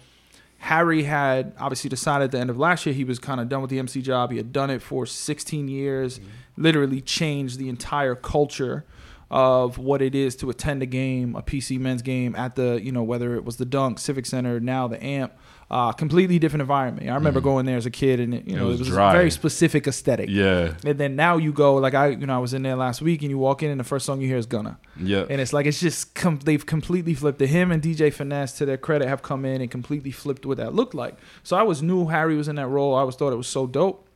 Harry 0.58 1.02
had 1.02 1.52
obviously 1.58 1.90
decided 1.90 2.26
at 2.26 2.30
the 2.30 2.38
end 2.38 2.48
of 2.48 2.56
last 2.58 2.86
year 2.86 2.94
he 2.94 3.04
was 3.04 3.18
kind 3.18 3.40
of 3.40 3.48
done 3.48 3.60
with 3.60 3.70
the 3.70 3.78
MC 3.78 4.00
job. 4.00 4.30
He 4.30 4.38
had 4.38 4.52
done 4.52 4.70
it 4.70 4.80
for 4.80 5.04
16 5.04 5.68
years, 5.68 6.20
literally 6.56 7.00
changed 7.00 7.58
the 7.58 7.68
entire 7.68 8.14
culture 8.14 8.84
of 9.28 9.76
what 9.76 10.00
it 10.00 10.14
is 10.14 10.36
to 10.36 10.50
attend 10.50 10.82
a 10.82 10.86
game, 10.86 11.34
a 11.34 11.42
PC 11.42 11.80
men's 11.80 12.00
game 12.02 12.36
at 12.36 12.54
the, 12.54 12.80
you 12.82 12.92
know, 12.92 13.02
whether 13.02 13.34
it 13.34 13.44
was 13.44 13.56
the 13.56 13.64
Dunk, 13.64 13.98
Civic 13.98 14.24
Center, 14.24 14.60
now 14.60 14.86
the 14.86 15.02
AMP, 15.02 15.32
uh, 15.68 15.90
completely 15.90 16.38
different 16.38 16.60
environment. 16.60 17.10
I 17.10 17.14
remember 17.14 17.40
going 17.40 17.66
there 17.66 17.76
as 17.76 17.86
a 17.86 17.90
kid 17.90 18.20
and, 18.20 18.34
it, 18.34 18.46
you 18.46 18.54
know, 18.54 18.66
was 18.68 18.76
it 18.76 18.78
was 18.82 18.90
a 18.90 18.92
very 19.18 19.32
specific 19.32 19.88
aesthetic. 19.88 20.28
yeah, 20.30 20.74
And 20.84 20.96
then 20.96 21.16
now 21.16 21.38
you 21.38 21.52
go 21.52 21.74
like 21.74 21.92
I, 21.92 22.10
you 22.10 22.24
know, 22.24 22.36
I 22.36 22.38
was 22.38 22.54
in 22.54 22.62
there 22.62 22.76
last 22.76 23.02
week, 23.02 23.22
and 23.22 23.30
you 23.32 23.36
walk 23.38 23.64
in, 23.64 23.70
and 23.72 23.80
the 23.80 23.84
first 23.84 24.06
song 24.06 24.20
you 24.20 24.28
hear 24.28 24.36
is 24.36 24.46
Gunna, 24.46 24.78
yeah, 24.96 25.24
and 25.28 25.40
it's 25.40 25.52
like 25.52 25.66
it's 25.66 25.80
just 25.80 26.14
com- 26.14 26.38
they've 26.38 26.64
completely 26.64 27.14
flipped 27.14 27.42
it. 27.42 27.48
Him 27.48 27.72
and 27.72 27.82
DJ 27.82 28.12
Finesse, 28.12 28.52
to 28.58 28.64
their 28.64 28.76
credit, 28.76 29.08
have 29.08 29.22
come 29.22 29.44
in 29.44 29.60
and 29.60 29.68
completely 29.68 30.12
flipped 30.12 30.46
what 30.46 30.58
that 30.58 30.72
looked 30.72 30.94
like. 30.94 31.16
So 31.42 31.56
I 31.56 31.62
was 31.64 31.82
new 31.82 32.06
Harry 32.06 32.36
was 32.36 32.46
in 32.46 32.54
that 32.56 32.68
role. 32.68 32.94
I 32.94 33.00
always 33.00 33.16
thought 33.16 33.32
it 33.32 33.36
was 33.36 33.48
so 33.48 33.66
dope. 33.66 34.06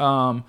Um, 0.00 0.42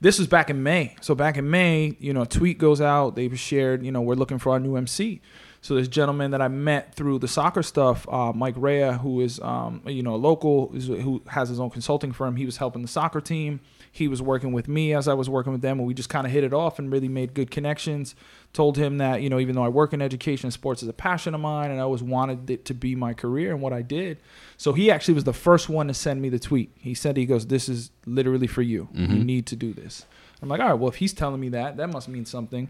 this 0.00 0.18
was 0.18 0.28
back 0.28 0.50
in 0.50 0.62
May. 0.62 0.96
So 1.00 1.14
back 1.14 1.36
in 1.36 1.48
May, 1.50 1.96
you 1.98 2.12
know, 2.12 2.22
a 2.22 2.26
tweet 2.26 2.58
goes 2.58 2.80
out. 2.80 3.16
They 3.16 3.28
shared, 3.34 3.84
you 3.84 3.92
know, 3.92 4.02
we're 4.02 4.14
looking 4.14 4.38
for 4.38 4.52
our 4.52 4.60
new 4.60 4.76
MC. 4.76 5.20
So 5.62 5.74
this 5.74 5.88
gentleman 5.88 6.30
that 6.30 6.40
I 6.40 6.48
met 6.48 6.94
through 6.94 7.18
the 7.18 7.28
soccer 7.28 7.62
stuff, 7.62 8.08
uh, 8.08 8.32
Mike 8.32 8.54
Rea, 8.56 8.92
who 8.92 9.20
is, 9.20 9.40
um, 9.40 9.82
you 9.86 10.02
know, 10.02 10.14
a 10.14 10.16
local, 10.16 10.68
who 10.68 11.22
has 11.26 11.48
his 11.48 11.58
own 11.58 11.70
consulting 11.70 12.12
firm. 12.12 12.36
He 12.36 12.46
was 12.46 12.58
helping 12.58 12.82
the 12.82 12.88
soccer 12.88 13.20
team. 13.20 13.60
He 13.96 14.08
was 14.08 14.20
working 14.20 14.52
with 14.52 14.68
me 14.68 14.94
as 14.94 15.08
I 15.08 15.14
was 15.14 15.28
working 15.28 15.52
with 15.52 15.62
them, 15.62 15.78
and 15.78 15.86
we 15.86 15.94
just 15.94 16.08
kind 16.08 16.26
of 16.26 16.32
hit 16.32 16.44
it 16.44 16.52
off 16.52 16.78
and 16.78 16.92
really 16.92 17.08
made 17.08 17.34
good 17.34 17.50
connections. 17.50 18.14
Told 18.52 18.76
him 18.76 18.98
that, 18.98 19.22
you 19.22 19.30
know, 19.30 19.38
even 19.38 19.54
though 19.54 19.64
I 19.64 19.68
work 19.68 19.92
in 19.92 20.02
education, 20.02 20.50
sports 20.50 20.82
is 20.82 20.88
a 20.88 20.92
passion 20.92 21.34
of 21.34 21.40
mine, 21.40 21.70
and 21.70 21.80
I 21.80 21.82
always 21.82 22.02
wanted 22.02 22.50
it 22.50 22.64
to 22.66 22.74
be 22.74 22.94
my 22.94 23.14
career 23.14 23.52
and 23.52 23.60
what 23.60 23.72
I 23.72 23.82
did. 23.82 24.18
So 24.56 24.72
he 24.72 24.90
actually 24.90 25.14
was 25.14 25.24
the 25.24 25.32
first 25.32 25.68
one 25.68 25.88
to 25.88 25.94
send 25.94 26.20
me 26.20 26.28
the 26.28 26.38
tweet. 26.38 26.70
He 26.76 26.94
said, 26.94 27.16
he 27.16 27.26
goes, 27.26 27.46
"This 27.46 27.68
is 27.68 27.90
literally 28.04 28.46
for 28.46 28.62
you. 28.62 28.88
You 28.92 29.06
mm-hmm. 29.06 29.22
need 29.22 29.46
to 29.46 29.56
do 29.56 29.72
this." 29.72 30.04
I'm 30.42 30.48
like, 30.48 30.60
all 30.60 30.68
right, 30.68 30.74
well, 30.74 30.88
if 30.88 30.96
he's 30.96 31.12
telling 31.12 31.40
me 31.40 31.48
that, 31.50 31.76
that 31.78 31.88
must 31.88 32.08
mean 32.08 32.26
something. 32.26 32.68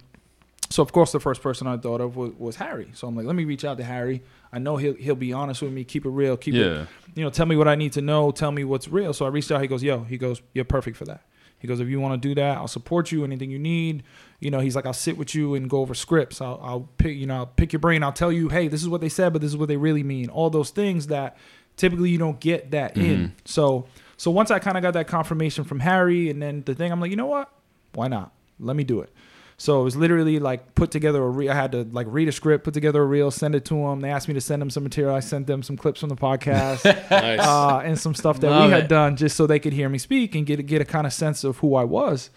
So 0.69 0.83
of 0.83 0.93
course, 0.93 1.13
the 1.13 1.21
first 1.21 1.43
person 1.43 1.67
I 1.67 1.77
thought 1.77 2.01
of 2.01 2.17
was, 2.17 2.33
was 2.39 2.57
Harry. 2.57 2.91
So 2.95 3.07
I'm 3.07 3.17
like, 3.17 3.27
let 3.27 3.37
me 3.37 3.45
reach 3.45 3.65
out 3.65 3.79
to 3.79 3.85
Harry. 3.85 4.23
I 4.53 4.59
know 4.59 4.77
he'll 4.77 4.95
he'll 4.95 5.15
be 5.15 5.33
honest 5.33 5.63
with 5.63 5.73
me, 5.73 5.85
keep 5.85 6.05
it 6.05 6.11
real, 6.11 6.37
keep 6.37 6.55
it, 6.55 6.89
you 7.15 7.23
know, 7.23 7.31
tell 7.31 7.47
me 7.47 7.57
what 7.57 7.69
I 7.69 7.77
need 7.77 7.93
to 7.93 8.01
know, 8.01 8.31
tell 8.31 8.51
me 8.53 8.65
what's 8.65 8.89
real. 8.89 9.13
So 9.13 9.25
I 9.25 9.29
reached 9.29 9.51
out. 9.53 9.63
He 9.63 9.69
goes, 9.69 9.83
yo, 9.83 10.05
he 10.05 10.19
goes, 10.19 10.43
you're 10.55 10.65
perfect 10.65 10.97
for 10.97 11.05
that. 11.05 11.23
He 11.59 11.67
goes, 11.69 11.81
if 11.81 11.89
you 11.89 12.01
want 12.01 12.21
to 12.21 12.29
do 12.29 12.35
that, 12.35 12.59
I'll 12.59 12.69
support 12.69 13.11
you. 13.11 13.25
Anything 13.25 13.51
you 13.51 13.59
need, 13.59 14.03
you 14.41 14.51
know, 14.51 14.61
he's 14.61 14.77
like, 14.77 14.85
I'll 14.87 14.93
sit 14.93 15.17
with 15.17 15.35
you 15.35 15.55
and 15.55 15.71
go 15.71 15.81
over 15.81 15.95
scripts. 15.95 16.41
I'll, 16.41 16.61
I'll 16.63 16.89
pick, 16.99 17.17
you 17.17 17.27
know, 17.27 17.37
I'll 17.37 17.47
pick 17.47 17.73
your 17.73 17.81
brain. 17.81 18.03
I'll 18.03 18.13
tell 18.13 18.31
you, 18.31 18.49
hey, 18.49 18.69
this 18.69 18.83
is 18.83 18.89
what 18.89 19.01
they 19.01 19.09
said, 19.09 19.33
but 19.33 19.41
this 19.41 19.51
is 19.51 19.57
what 19.57 19.69
they 19.69 19.79
really 19.79 20.03
mean. 20.03 20.29
All 20.29 20.51
those 20.51 20.71
things 20.71 21.07
that 21.07 21.39
typically 21.77 22.11
you 22.11 22.19
don't 22.19 22.41
get 22.41 22.73
that 22.73 22.97
in. 22.97 23.19
Mm-hmm. 23.19 23.33
So 23.47 23.87
So 24.17 24.31
once 24.31 24.51
I 24.51 24.59
kind 24.59 24.77
of 24.77 24.83
got 24.83 24.95
that 24.95 25.09
confirmation 25.09 25.65
from 25.65 25.81
Harry, 25.81 26.31
and 26.31 26.41
then 26.41 26.63
the 26.65 26.75
thing, 26.75 26.91
I'm 26.91 27.01
like, 27.01 27.11
you 27.11 27.17
know 27.17 27.27
what? 27.27 27.51
Why 27.95 28.09
not? 28.09 28.33
Let 28.59 28.77
me 28.77 28.85
do 28.85 29.01
it. 29.01 29.13
So 29.59 29.81
it 29.81 29.85
was 29.85 29.97
literally 29.97 30.39
like 30.39 30.75
put 30.75 30.91
together 30.91 31.23
a 31.23 31.29
re- 31.31 31.49
I 31.49 31.55
had 31.55 31.73
to 31.73 31.85
like 31.85 32.07
read 32.11 32.29
a 32.29 32.33
script, 32.33 32.63
put 32.65 32.75
together 32.75 33.03
a 33.03 33.07
reel, 33.07 33.31
send 33.31 33.55
it 33.55 33.65
to 33.67 33.75
them. 33.75 34.01
They 34.01 34.11
asked 34.11 34.29
me 34.29 34.35
to 34.35 34.41
send 34.41 34.61
them 34.61 34.69
some 34.69 34.83
material. 34.83 35.15
I 35.15 35.21
sent 35.21 35.47
them 35.47 35.63
some 35.63 35.77
clips 35.79 36.01
from 36.01 36.11
the 36.11 36.17
podcast 36.17 36.85
Nice. 37.11 37.41
uh, 37.41 37.79
and 37.85 37.99
some 37.99 38.15
stuff 38.15 38.39
that 38.41 38.51
Love 38.51 38.67
we 38.67 38.71
had 38.73 38.85
it. 38.85 38.89
done 38.89 39.17
just 39.17 39.35
so 39.35 39.47
they 39.47 39.59
could 39.59 39.73
hear 39.73 39.89
me 39.89 39.97
speak 39.99 40.35
and 40.35 40.45
get 40.45 40.65
get 40.67 40.83
a 40.83 40.85
kind 40.85 41.07
of 41.07 41.13
sense 41.15 41.43
of 41.43 41.57
who 41.59 41.75
I 41.75 41.85
was. 41.85 42.29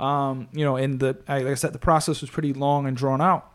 Um, 0.00 0.48
you 0.52 0.64
know, 0.64 0.74
and 0.76 0.98
the 0.98 1.16
I- 1.28 1.38
like 1.42 1.52
I 1.52 1.54
said, 1.54 1.72
the 1.72 1.78
process 1.78 2.20
was 2.20 2.30
pretty 2.30 2.52
long 2.52 2.86
and 2.88 2.96
drawn 2.96 3.20
out. 3.20 3.50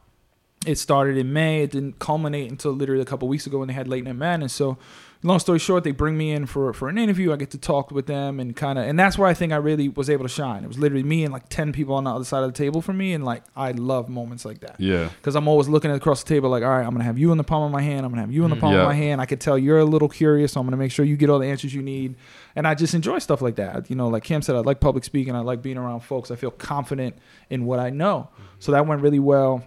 It 0.65 0.77
started 0.77 1.17
in 1.17 1.31
May. 1.33 1.63
It 1.63 1.71
didn't 1.71 1.99
culminate 1.99 2.49
until 2.51 2.71
literally 2.71 3.01
a 3.01 3.05
couple 3.05 3.27
weeks 3.27 3.45
ago 3.47 3.59
when 3.59 3.67
they 3.67 3.73
had 3.73 3.87
Late 3.87 4.03
Night 4.05 4.15
Madness. 4.17 4.51
So, 4.53 4.77
long 5.21 5.39
story 5.39 5.59
short, 5.59 5.83
they 5.83 5.91
bring 5.91 6.17
me 6.17 6.31
in 6.31 6.45
for 6.45 6.71
for 6.73 6.87
an 6.87 6.97
interview. 6.97 7.33
I 7.33 7.35
get 7.35 7.51
to 7.51 7.57
talk 7.57 7.91
with 7.91 8.07
them 8.07 8.39
and 8.39 8.55
kind 8.55 8.79
of, 8.79 8.85
and 8.85 8.97
that's 8.97 9.17
where 9.17 9.27
I 9.27 9.33
think 9.33 9.51
I 9.51 9.57
really 9.57 9.89
was 9.89 10.09
able 10.09 10.23
to 10.23 10.29
shine. 10.29 10.63
It 10.63 10.67
was 10.67 10.77
literally 10.77 11.03
me 11.03 11.25
and 11.25 11.33
like 11.33 11.49
ten 11.49 11.73
people 11.73 11.95
on 11.95 12.05
the 12.05 12.13
other 12.13 12.23
side 12.23 12.43
of 12.43 12.53
the 12.53 12.57
table 12.57 12.81
for 12.81 12.93
me, 12.93 13.13
and 13.13 13.25
like 13.25 13.43
I 13.55 13.71
love 13.71 14.07
moments 14.07 14.45
like 14.45 14.61
that 14.61 14.75
Yeah. 14.79 15.09
because 15.17 15.35
I'm 15.35 15.47
always 15.47 15.67
looking 15.67 15.91
across 15.91 16.23
the 16.23 16.29
table 16.29 16.49
like, 16.49 16.63
all 16.63 16.69
right, 16.69 16.85
I'm 16.85 16.91
gonna 16.91 17.03
have 17.03 17.19
you 17.19 17.31
in 17.31 17.37
the 17.37 17.43
palm 17.43 17.63
of 17.63 17.71
my 17.71 17.81
hand. 17.81 18.05
I'm 18.05 18.11
gonna 18.11 18.21
have 18.21 18.31
you 18.31 18.43
in 18.45 18.49
the 18.49 18.55
mm. 18.55 18.61
palm 18.61 18.73
Yeah. 18.73 18.81
of 18.81 18.87
my 18.87 18.93
hand. 18.93 19.19
I 19.19 19.25
could 19.25 19.41
tell 19.41 19.57
you're 19.57 19.79
a 19.79 19.85
little 19.85 20.09
curious, 20.09 20.53
so 20.53 20.61
I'm 20.61 20.65
gonna 20.65 20.77
make 20.77 20.91
sure 20.91 21.03
you 21.03 21.17
get 21.17 21.29
all 21.29 21.39
the 21.39 21.47
answers 21.47 21.73
you 21.73 21.81
need. 21.81 22.15
And 22.55 22.65
I 22.67 22.75
just 22.75 22.93
enjoy 22.93 23.19
stuff 23.19 23.41
like 23.41 23.55
that. 23.55 23.89
You 23.89 23.95
know, 23.95 24.07
like 24.07 24.23
Cam 24.23 24.41
said, 24.41 24.55
I 24.55 24.59
like 24.59 24.79
public 24.79 25.03
speaking. 25.03 25.35
I 25.35 25.39
like 25.39 25.61
being 25.61 25.77
around 25.77 26.01
folks. 26.01 26.31
I 26.31 26.35
feel 26.35 26.51
confident 26.51 27.17
in 27.49 27.65
what 27.65 27.79
I 27.79 27.89
know. 27.89 28.29
Mm-hmm. 28.33 28.43
So 28.59 28.71
that 28.71 28.87
went 28.87 29.01
really 29.01 29.19
well. 29.19 29.63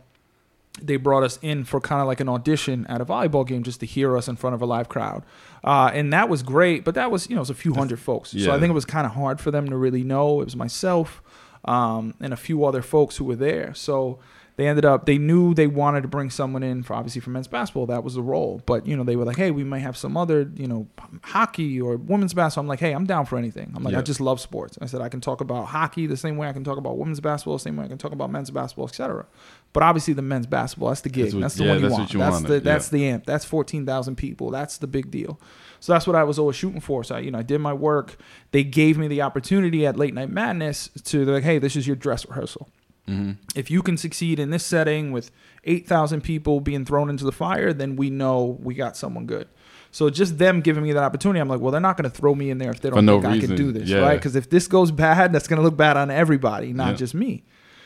They 0.80 0.96
brought 0.96 1.22
us 1.22 1.38
in 1.42 1.64
for 1.64 1.80
kind 1.80 2.00
of 2.00 2.06
like 2.06 2.20
an 2.20 2.28
audition 2.28 2.86
at 2.86 3.00
a 3.00 3.04
volleyball 3.04 3.46
game 3.46 3.62
just 3.62 3.80
to 3.80 3.86
hear 3.86 4.16
us 4.16 4.26
in 4.26 4.36
front 4.36 4.54
of 4.54 4.62
a 4.62 4.66
live 4.66 4.88
crowd, 4.88 5.22
uh, 5.62 5.90
and 5.92 6.12
that 6.12 6.28
was 6.28 6.42
great. 6.42 6.84
But 6.84 6.94
that 6.94 7.10
was 7.10 7.28
you 7.28 7.34
know 7.34 7.40
it 7.40 7.42
was 7.42 7.50
a 7.50 7.54
few 7.54 7.74
hundred 7.74 8.00
folks, 8.00 8.30
so. 8.30 8.38
I 8.52 8.58
think 8.58 8.70
it 8.70 8.74
was 8.74 8.86
kind 8.86 9.06
of 9.06 9.12
hard 9.12 9.40
for 9.40 9.50
them 9.50 9.68
to 9.68 9.76
really 9.76 10.02
know. 10.02 10.40
It 10.40 10.44
was 10.44 10.56
myself 10.56 11.22
um, 11.64 12.14
and 12.20 12.32
a 12.32 12.36
few 12.36 12.64
other 12.64 12.82
folks 12.82 13.16
who 13.16 13.24
were 13.24 13.36
there. 13.36 13.74
So 13.74 14.18
they 14.56 14.68
ended 14.68 14.84
up 14.84 15.06
they 15.06 15.18
knew 15.18 15.54
they 15.54 15.66
wanted 15.66 16.02
to 16.02 16.08
bring 16.08 16.30
someone 16.30 16.62
in 16.62 16.82
for 16.82 16.94
obviously 16.94 17.20
for 17.20 17.30
men's 17.30 17.48
basketball. 17.48 17.86
That 17.86 18.04
was 18.04 18.14
the 18.14 18.22
role. 18.22 18.62
But 18.66 18.86
you 18.86 18.96
know 18.96 19.04
they 19.04 19.16
were 19.16 19.24
like, 19.24 19.36
hey, 19.36 19.50
we 19.50 19.64
might 19.64 19.80
have 19.80 19.96
some 19.96 20.16
other 20.16 20.50
you 20.54 20.66
know 20.66 20.86
hockey 21.22 21.80
or 21.80 21.96
women's 21.96 22.34
basketball. 22.34 22.62
I'm 22.62 22.68
like, 22.68 22.80
hey, 22.80 22.92
I'm 22.92 23.06
down 23.06 23.26
for 23.26 23.38
anything. 23.38 23.72
I'm 23.74 23.82
like, 23.82 23.94
I 23.94 24.02
just 24.02 24.20
love 24.20 24.40
sports. 24.40 24.78
I 24.80 24.86
said 24.86 25.00
I 25.00 25.08
can 25.08 25.20
talk 25.20 25.40
about 25.40 25.66
hockey 25.66 26.06
the 26.06 26.16
same 26.16 26.36
way 26.36 26.48
I 26.48 26.52
can 26.52 26.64
talk 26.64 26.78
about 26.78 26.98
women's 26.98 27.20
basketball, 27.20 27.54
the 27.54 27.62
same 27.62 27.76
way 27.76 27.84
I 27.84 27.88
can 27.88 27.98
talk 27.98 28.12
about 28.12 28.30
men's 28.30 28.50
basketball, 28.50 28.88
etc. 28.88 29.26
But 29.72 29.82
obviously 29.82 30.14
the 30.14 30.22
men's 30.22 30.46
basketball, 30.46 30.88
that's 30.88 31.00
the 31.00 31.08
gig. 31.08 31.32
That's 31.32 31.34
That's, 31.34 31.54
the 31.54 31.64
yeah, 31.64 31.70
one 31.70 31.78
you 31.78 31.82
that's 31.82 31.92
want. 31.92 32.02
what 32.02 32.12
you 32.12 32.18
that's 32.18 32.32
wanted, 32.32 32.64
the 32.64 32.70
yeah. 32.70 32.78
the 32.78 33.08
amp. 33.08 33.26
That's 33.26 33.44
fourteen 33.44 33.86
thousand 33.86 34.16
people. 34.16 34.50
That's 34.50 34.78
the 34.78 34.86
big 34.86 35.10
deal. 35.10 35.40
So 35.80 35.92
that's 35.92 36.06
what 36.06 36.14
I 36.14 36.22
was 36.22 36.38
always 36.38 36.56
shooting 36.56 36.80
for. 36.80 37.02
So 37.02 37.16
I, 37.16 37.20
you 37.20 37.30
know, 37.30 37.38
I 37.38 37.42
did 37.42 37.60
my 37.60 37.72
work. 37.72 38.16
They 38.52 38.62
gave 38.62 38.98
me 38.98 39.08
the 39.08 39.22
opportunity 39.22 39.84
at 39.84 39.96
Late 39.96 40.14
Night 40.14 40.30
Madness 40.30 40.90
to 41.04 41.24
they're 41.24 41.34
like, 41.34 41.42
hey, 41.42 41.58
this 41.58 41.74
is 41.74 41.86
your 41.86 41.96
dress 41.96 42.24
rehearsal. 42.28 42.68
Mm-hmm. 43.08 43.32
If 43.56 43.70
you 43.70 43.82
can 43.82 43.96
succeed 43.96 44.38
in 44.38 44.50
this 44.50 44.64
setting 44.64 45.10
with 45.12 45.30
eight 45.64 45.86
thousand 45.86 46.22
people 46.22 46.60
being 46.60 46.84
thrown 46.84 47.10
into 47.10 47.24
the 47.24 47.32
fire, 47.32 47.72
then 47.72 47.96
we 47.96 48.10
know 48.10 48.58
we 48.62 48.74
got 48.74 48.96
someone 48.96 49.26
good. 49.26 49.48
So 49.90 50.08
just 50.08 50.38
them 50.38 50.60
giving 50.62 50.82
me 50.82 50.92
that 50.92 51.02
opportunity, 51.02 51.38
I'm 51.40 51.48
like, 51.48 51.60
well, 51.60 51.70
they're 51.72 51.80
not 51.80 51.96
going 51.98 52.10
to 52.10 52.16
throw 52.16 52.34
me 52.34 52.48
in 52.48 52.56
there 52.58 52.70
if 52.70 52.80
they 52.80 52.88
don't 52.88 53.04
no 53.04 53.20
think 53.20 53.26
I 53.26 53.34
reason. 53.34 53.48
can 53.48 53.56
do 53.56 53.72
this, 53.72 53.88
Yeah. 53.88 53.98
right? 53.98 54.14
Because 54.16 54.36
if 54.36 54.48
this 54.48 54.66
goes 54.66 54.90
bad, 54.90 55.32
that's 55.34 55.46
going 55.46 55.58
to 55.58 55.62
look 55.62 55.76
bad 55.76 55.96
on 55.98 56.10
everybody, 56.10 56.72
not 56.72 56.90
Yeah. 56.92 56.96
just 56.96 57.14
me. 57.14 57.44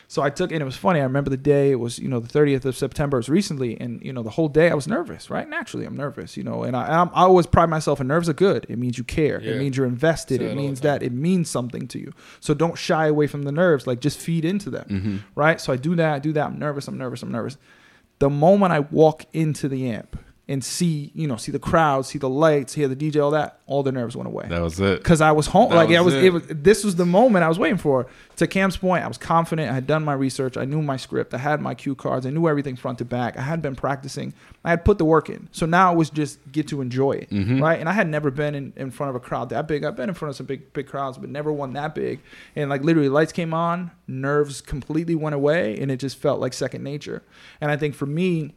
So 0.09 0.23
I 0.23 0.31
took, 0.31 0.53
and 0.53 0.63
it 0.63 0.65
was 0.65 0.77
funny. 0.77 1.01
I 1.01 1.05
remember 1.05 1.31
the 1.31 1.37
day. 1.37 1.71
It 1.73 1.81
was 1.81 1.99
you 1.99 2.09
know 2.09 2.21
the 2.21 2.29
30th 2.29 2.65
of 2.65 2.77
September. 2.77 3.17
It 3.17 3.21
was 3.21 3.29
recently, 3.29 3.81
and 3.81 4.01
you 4.03 4.13
know 4.13 4.23
the 4.23 4.31
whole 4.31 4.49
day 4.49 4.71
I 4.71 4.75
was 4.75 4.87
nervous. 4.87 5.31
Right, 5.31 5.49
naturally 5.49 5.85
I'm 5.85 5.97
nervous. 5.97 6.37
You 6.37 6.45
know, 6.45 6.63
and 6.63 6.77
I 6.77 7.01
I'm, 7.01 7.09
I 7.09 7.23
always 7.23 7.47
pride 7.47 7.69
myself. 7.69 8.01
in 8.01 8.07
nerves 8.07 8.29
are 8.29 8.35
good. 8.35 8.67
It 8.69 8.79
means 8.79 8.99
you 8.99 9.05
care. 9.05 9.41
Yeah. 9.41 9.53
It 9.53 9.59
means 9.59 9.77
you're 9.77 9.87
invested. 9.87 10.41
It 10.43 10.57
means 10.57 10.81
that 10.83 11.03
it 11.03 11.13
means 11.13 11.51
something 11.51 11.89
to 11.89 11.99
you. 11.99 12.13
So 12.41 12.55
don't 12.55 12.79
shy 12.79 13.07
away 13.07 13.27
from 13.27 13.43
the 13.43 13.53
nerves. 13.53 13.87
Like 13.87 14.01
just 14.01 14.19
feed 14.19 14.45
into 14.45 14.71
them. 14.71 14.87
Mm-hmm. 14.89 15.17
Right. 15.35 15.61
So 15.61 15.73
I 15.73 15.77
do 15.77 15.95
that. 15.97 16.15
I 16.15 16.19
do 16.19 16.33
that. 16.35 16.47
I'm 16.47 16.59
nervous. 16.59 16.87
I'm 16.89 16.99
nervous. 16.99 17.23
I'm 17.23 17.33
nervous. 17.33 17.59
The 18.19 18.31
moment 18.31 18.73
I 18.73 18.81
walk 18.81 19.25
into 19.33 19.69
the 19.69 19.91
amp 19.91 20.19
and 20.49 20.63
see 20.63 21.11
you 21.15 21.27
know 21.27 21.37
see 21.37 21.51
the 21.51 21.59
crowd, 21.59 22.07
see 22.07 22.19
the 22.19 22.29
lights, 22.29 22.75
hear 22.75 22.87
the 22.87 22.95
DJ, 22.95 23.21
all 23.23 23.33
that, 23.33 23.59
all 23.67 23.83
the 23.83 23.91
nerves 23.91 24.17
went 24.17 24.29
away 24.29 24.47
That 24.49 24.63
was 24.63 24.79
it. 24.79 24.99
because 24.99 25.21
I 25.21 25.33
was 25.33 25.49
home. 25.49 25.71
That 25.71 25.77
like 25.77 25.91
I 25.91 26.01
was 26.01 26.15
was, 26.15 26.23
it. 26.23 26.25
it 26.27 26.33
was. 26.33 26.43
This 26.49 26.85
was 26.85 26.95
the 26.97 27.05
moment 27.07 27.45
I 27.45 27.49
was 27.49 27.59
waiting 27.59 27.79
for. 27.79 28.07
To 28.37 28.47
Cam's 28.47 28.77
point, 28.77 29.03
I 29.03 29.09
was 29.09 29.17
confident. 29.19 29.71
I 29.71 29.75
had 29.75 29.87
done 29.87 30.05
my 30.05 30.13
research. 30.13 30.57
I 30.57 30.65
knew 30.67 30.83
my 30.83 30.99
script. 30.99 31.33
I 31.35 31.39
had 31.39 31.61
my 31.61 31.75
cue 31.75 31.95
cards. 31.95 32.27
I 32.27 32.31
knew 32.31 32.47
everything 32.49 32.77
front 32.77 32.99
to 32.99 33.05
back. 33.05 33.37
I 33.37 33.41
had 33.41 33.61
been 33.63 33.75
practicing. 33.75 34.35
I 34.63 34.71
had 34.71 34.85
put 34.85 34.99
the 34.99 35.05
work 35.07 35.31
in. 35.31 35.49
So 35.53 35.65
now 35.67 35.91
it 35.93 35.97
was 35.97 36.11
just 36.11 36.39
get 36.53 36.69
to 36.69 36.81
enjoy 36.81 37.13
it, 37.13 37.31
Mm-hmm. 37.31 37.61
right? 37.63 37.81
And 37.81 37.89
I 37.89 37.93
had 37.93 38.09
never 38.09 38.31
been 38.31 38.55
in, 38.55 38.73
in 38.77 38.91
front 38.91 39.11
of 39.11 39.17
a 39.17 39.21
crowd 39.21 39.49
that 39.49 39.67
big. 39.67 39.85
I've 39.85 39.97
been 39.97 40.11
in 40.11 40.15
front 40.15 40.31
of 40.31 40.37
some 40.37 40.47
big 40.47 40.73
big 40.75 40.87
crowds, 40.87 41.17
but 41.19 41.29
never 41.31 41.51
one 41.53 41.73
that 41.73 41.95
big. 41.95 42.21
And 42.55 42.69
like 42.71 42.85
literally, 42.85 43.09
lights 43.09 43.33
came 43.33 43.53
on, 43.55 43.91
nerves 44.07 44.61
completely 44.61 45.15
went 45.15 45.35
away, 45.35 45.77
and 45.81 45.91
it 45.91 45.97
just 45.97 46.19
felt 46.19 46.39
like 46.39 46.53
second 46.53 46.85
nature. 46.85 47.23
And 47.61 47.71
I 47.73 47.77
think 47.77 47.95
for 47.97 48.07
me, 48.07 48.55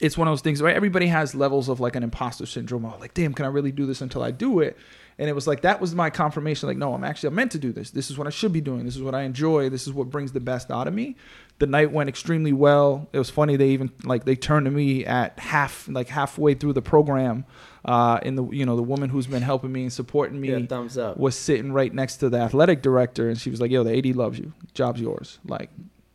it's 0.00 0.16
one 0.16 0.28
of 0.28 0.32
those 0.32 0.42
things, 0.42 0.62
right? 0.62 0.76
Everybody 0.76 1.06
has 1.08 1.34
levels 1.34 1.68
of 1.68 1.80
like 1.80 1.96
an 1.96 2.02
imposter 2.02 2.46
syndrome. 2.46 2.84
Oh, 2.84 2.96
like, 3.00 3.14
damn, 3.14 3.34
can 3.34 3.44
I 3.44 3.48
really 3.48 3.72
do 3.72 3.84
this 3.86 4.00
until 4.00 4.22
I 4.22 4.30
do 4.30 4.60
it? 4.60 4.76
And 5.20 5.28
it 5.28 5.32
was 5.32 5.48
like 5.48 5.62
that 5.62 5.80
was 5.80 5.96
my 5.96 6.10
confirmation. 6.10 6.68
Like, 6.68 6.76
no, 6.76 6.94
I'm 6.94 7.02
actually 7.02 7.28
I'm 7.30 7.34
meant 7.34 7.50
to 7.52 7.58
do 7.58 7.72
this. 7.72 7.90
This 7.90 8.08
is 8.08 8.16
what 8.16 8.28
I 8.28 8.30
should 8.30 8.52
be 8.52 8.60
doing. 8.60 8.84
This 8.84 8.94
is 8.94 9.02
what 9.02 9.16
I 9.16 9.22
enjoy. 9.22 9.68
This 9.68 9.88
is 9.88 9.92
what 9.92 10.10
brings 10.10 10.30
the 10.30 10.38
best 10.38 10.70
out 10.70 10.86
of 10.86 10.94
me. 10.94 11.16
The 11.58 11.66
night 11.66 11.90
went 11.90 12.08
extremely 12.08 12.52
well. 12.52 13.08
It 13.12 13.18
was 13.18 13.28
funny. 13.28 13.56
They 13.56 13.70
even 13.70 13.90
like 14.04 14.24
they 14.24 14.36
turned 14.36 14.66
to 14.66 14.70
me 14.70 15.04
at 15.04 15.36
half, 15.40 15.88
like 15.88 16.06
halfway 16.06 16.54
through 16.54 16.74
the 16.74 16.82
program. 16.82 17.44
Uh, 17.84 18.20
and 18.22 18.38
the 18.38 18.44
you 18.50 18.64
know 18.64 18.76
the 18.76 18.82
woman 18.84 19.10
who's 19.10 19.26
been 19.26 19.42
helping 19.42 19.72
me 19.72 19.82
and 19.82 19.92
supporting 19.92 20.40
me 20.40 20.52
Yeah, 20.52 20.64
thumbs 20.66 20.96
up. 20.96 21.16
was 21.16 21.34
sitting 21.34 21.72
right 21.72 21.92
next 21.92 22.18
to 22.18 22.28
the 22.28 22.38
athletic 22.38 22.80
director, 22.82 23.28
and 23.28 23.36
she 23.36 23.50
was 23.50 23.60
like, 23.60 23.72
"Yo, 23.72 23.82
the 23.82 23.98
AD 23.98 24.14
loves 24.14 24.38
you. 24.38 24.52
Job's 24.72 25.00
yours. 25.00 25.40
Like, 25.44 25.70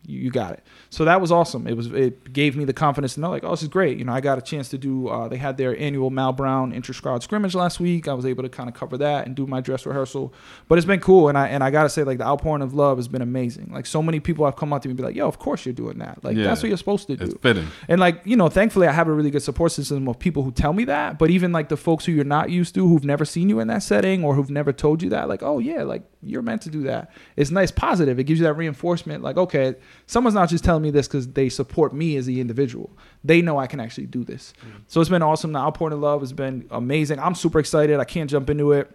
you, 0.06 0.20
you 0.20 0.32
got 0.32 0.54
it." 0.54 0.64
So 0.90 1.06
that 1.06 1.22
was 1.22 1.32
awesome. 1.32 1.68
It 1.68 1.76
was 1.76 1.88
it 1.88 2.32
gave 2.34 2.56
me 2.56 2.66
the 2.66 2.74
confidence 2.74 3.16
to 3.16 3.20
know, 3.20 3.30
like, 3.30 3.44
"Oh, 3.44 3.52
this 3.52 3.62
is 3.64 3.68
great." 3.70 3.98
You 3.98 4.06
know, 4.06 4.14
I 4.14 4.22
got 4.22 4.38
a 4.38 4.42
chance 4.42 4.70
to 4.70 4.78
do. 4.78 5.08
Uh, 5.08 5.28
they 5.28 5.38
had 5.38 5.58
their 5.58 5.78
annual 5.80 6.10
Mal 6.10 6.34
Brown 6.34 6.72
inter 6.74 6.94
squad 6.94 7.24
scrimmage 7.24 7.56
last 7.56 7.80
week. 7.80 8.08
I 8.08 8.14
was 8.14 8.26
able 8.26 8.44
to 8.44 8.50
kind 8.50 8.70
of 8.70 8.76
cover 8.76 8.98
that 8.98 9.26
and 9.26 9.36
do 9.36 9.46
my 9.48 9.62
dress 9.62 9.86
rehearsal. 9.86 10.34
But 10.68 10.78
it's 10.78 10.86
been 10.88 11.00
cool, 11.00 11.30
and 11.30 11.38
I 11.38 11.48
and 11.48 11.64
I 11.64 11.72
gotta 11.72 11.90
say, 11.90 12.04
like, 12.04 12.18
the 12.18 12.26
outpouring 12.26 12.62
of 12.62 12.74
love 12.74 12.98
has 12.98 13.08
been 13.08 13.22
amazing. 13.22 13.72
Like, 13.74 13.86
so 13.86 14.02
many 14.04 14.20
people 14.20 14.46
have 14.46 14.56
come 14.56 14.74
up 14.74 14.82
to 14.84 14.88
me 14.88 14.92
and 14.92 14.98
be 14.98 15.04
like, 15.04 15.16
"Yo, 15.16 15.28
of 15.28 15.40
course 15.40 15.66
you're 15.66 15.74
doing 15.74 16.00
that. 16.00 16.24
Like, 16.24 16.36
Yeah. 16.38 16.46
that's 16.46 16.62
what 16.64 16.70
you're 16.70 16.78
supposed 16.78 17.08
to 17.08 17.16
do." 17.18 17.26
It's 17.26 17.34
fitting. 17.42 17.68
And 17.88 18.00
like, 18.00 18.22
you 18.26 18.36
know, 18.36 18.50
thankfully 18.50 18.88
I 18.88 18.92
have 18.92 19.08
a 19.08 19.12
really 19.14 19.32
good 19.32 19.44
support 19.44 19.72
system 19.72 20.08
of 20.08 20.20
people 20.20 20.44
who 20.44 20.52
tell 20.52 20.74
me 20.74 20.86
that. 20.86 21.18
But 21.20 21.30
even 21.30 21.52
like 21.52 21.70
the 21.70 21.78
folks 21.78 22.06
who 22.06 22.12
you're 22.12 22.24
not 22.26 22.50
used 22.50 22.76
to, 22.76 22.88
who've 22.88 23.04
never 23.04 23.26
seen 23.26 23.50
you 23.50 23.60
in 23.60 23.68
that 23.68 23.84
setting 23.84 24.24
or 24.24 24.36
who've 24.36 24.50
never 24.50 24.72
told 24.74 25.02
you 25.02 25.10
that, 25.10 25.28
like, 25.30 25.44
oh 25.44 25.60
yeah, 25.60 25.84
like 25.84 26.04
you're 26.22 26.42
meant 26.42 26.62
to 26.64 26.70
do 26.70 26.84
that. 26.84 27.12
It's 27.36 27.52
nice, 27.52 27.72
positive. 27.72 28.20
It 28.20 28.24
gives 28.26 28.40
you 28.40 28.46
that 28.46 28.54
reinforcement. 28.54 29.24
Like, 29.24 29.38
okay, 29.38 29.76
someone's 30.06 30.36
not 30.36 30.50
just 30.50 30.64
telling 30.64 30.84
me 30.84 30.92
this 30.92 31.08
because 31.08 31.28
they 31.28 31.50
support 31.50 31.94
me 31.94 32.18
as 32.18 32.26
the 32.26 32.40
individual. 32.42 32.90
They 33.24 33.42
know 33.42 33.58
I 33.58 33.68
can 33.68 33.80
actually 33.80 34.08
do 34.08 34.24
this. 34.24 34.54
So 34.88 35.02
it's 35.02 35.10
been 35.10 35.22
awesome. 35.22 35.54
The 35.54 35.60
outpouring 35.60 35.94
of 35.94 36.00
love 36.00 36.22
has 36.22 36.34
been 36.34 36.68
amazing. 36.72 37.20
I'm 37.20 37.36
super 37.36 37.60
excited. 37.60 38.00
I 38.00 38.06
can't 38.06 38.30
jump 38.30 38.50
into 38.50 38.72
it. 38.72 38.92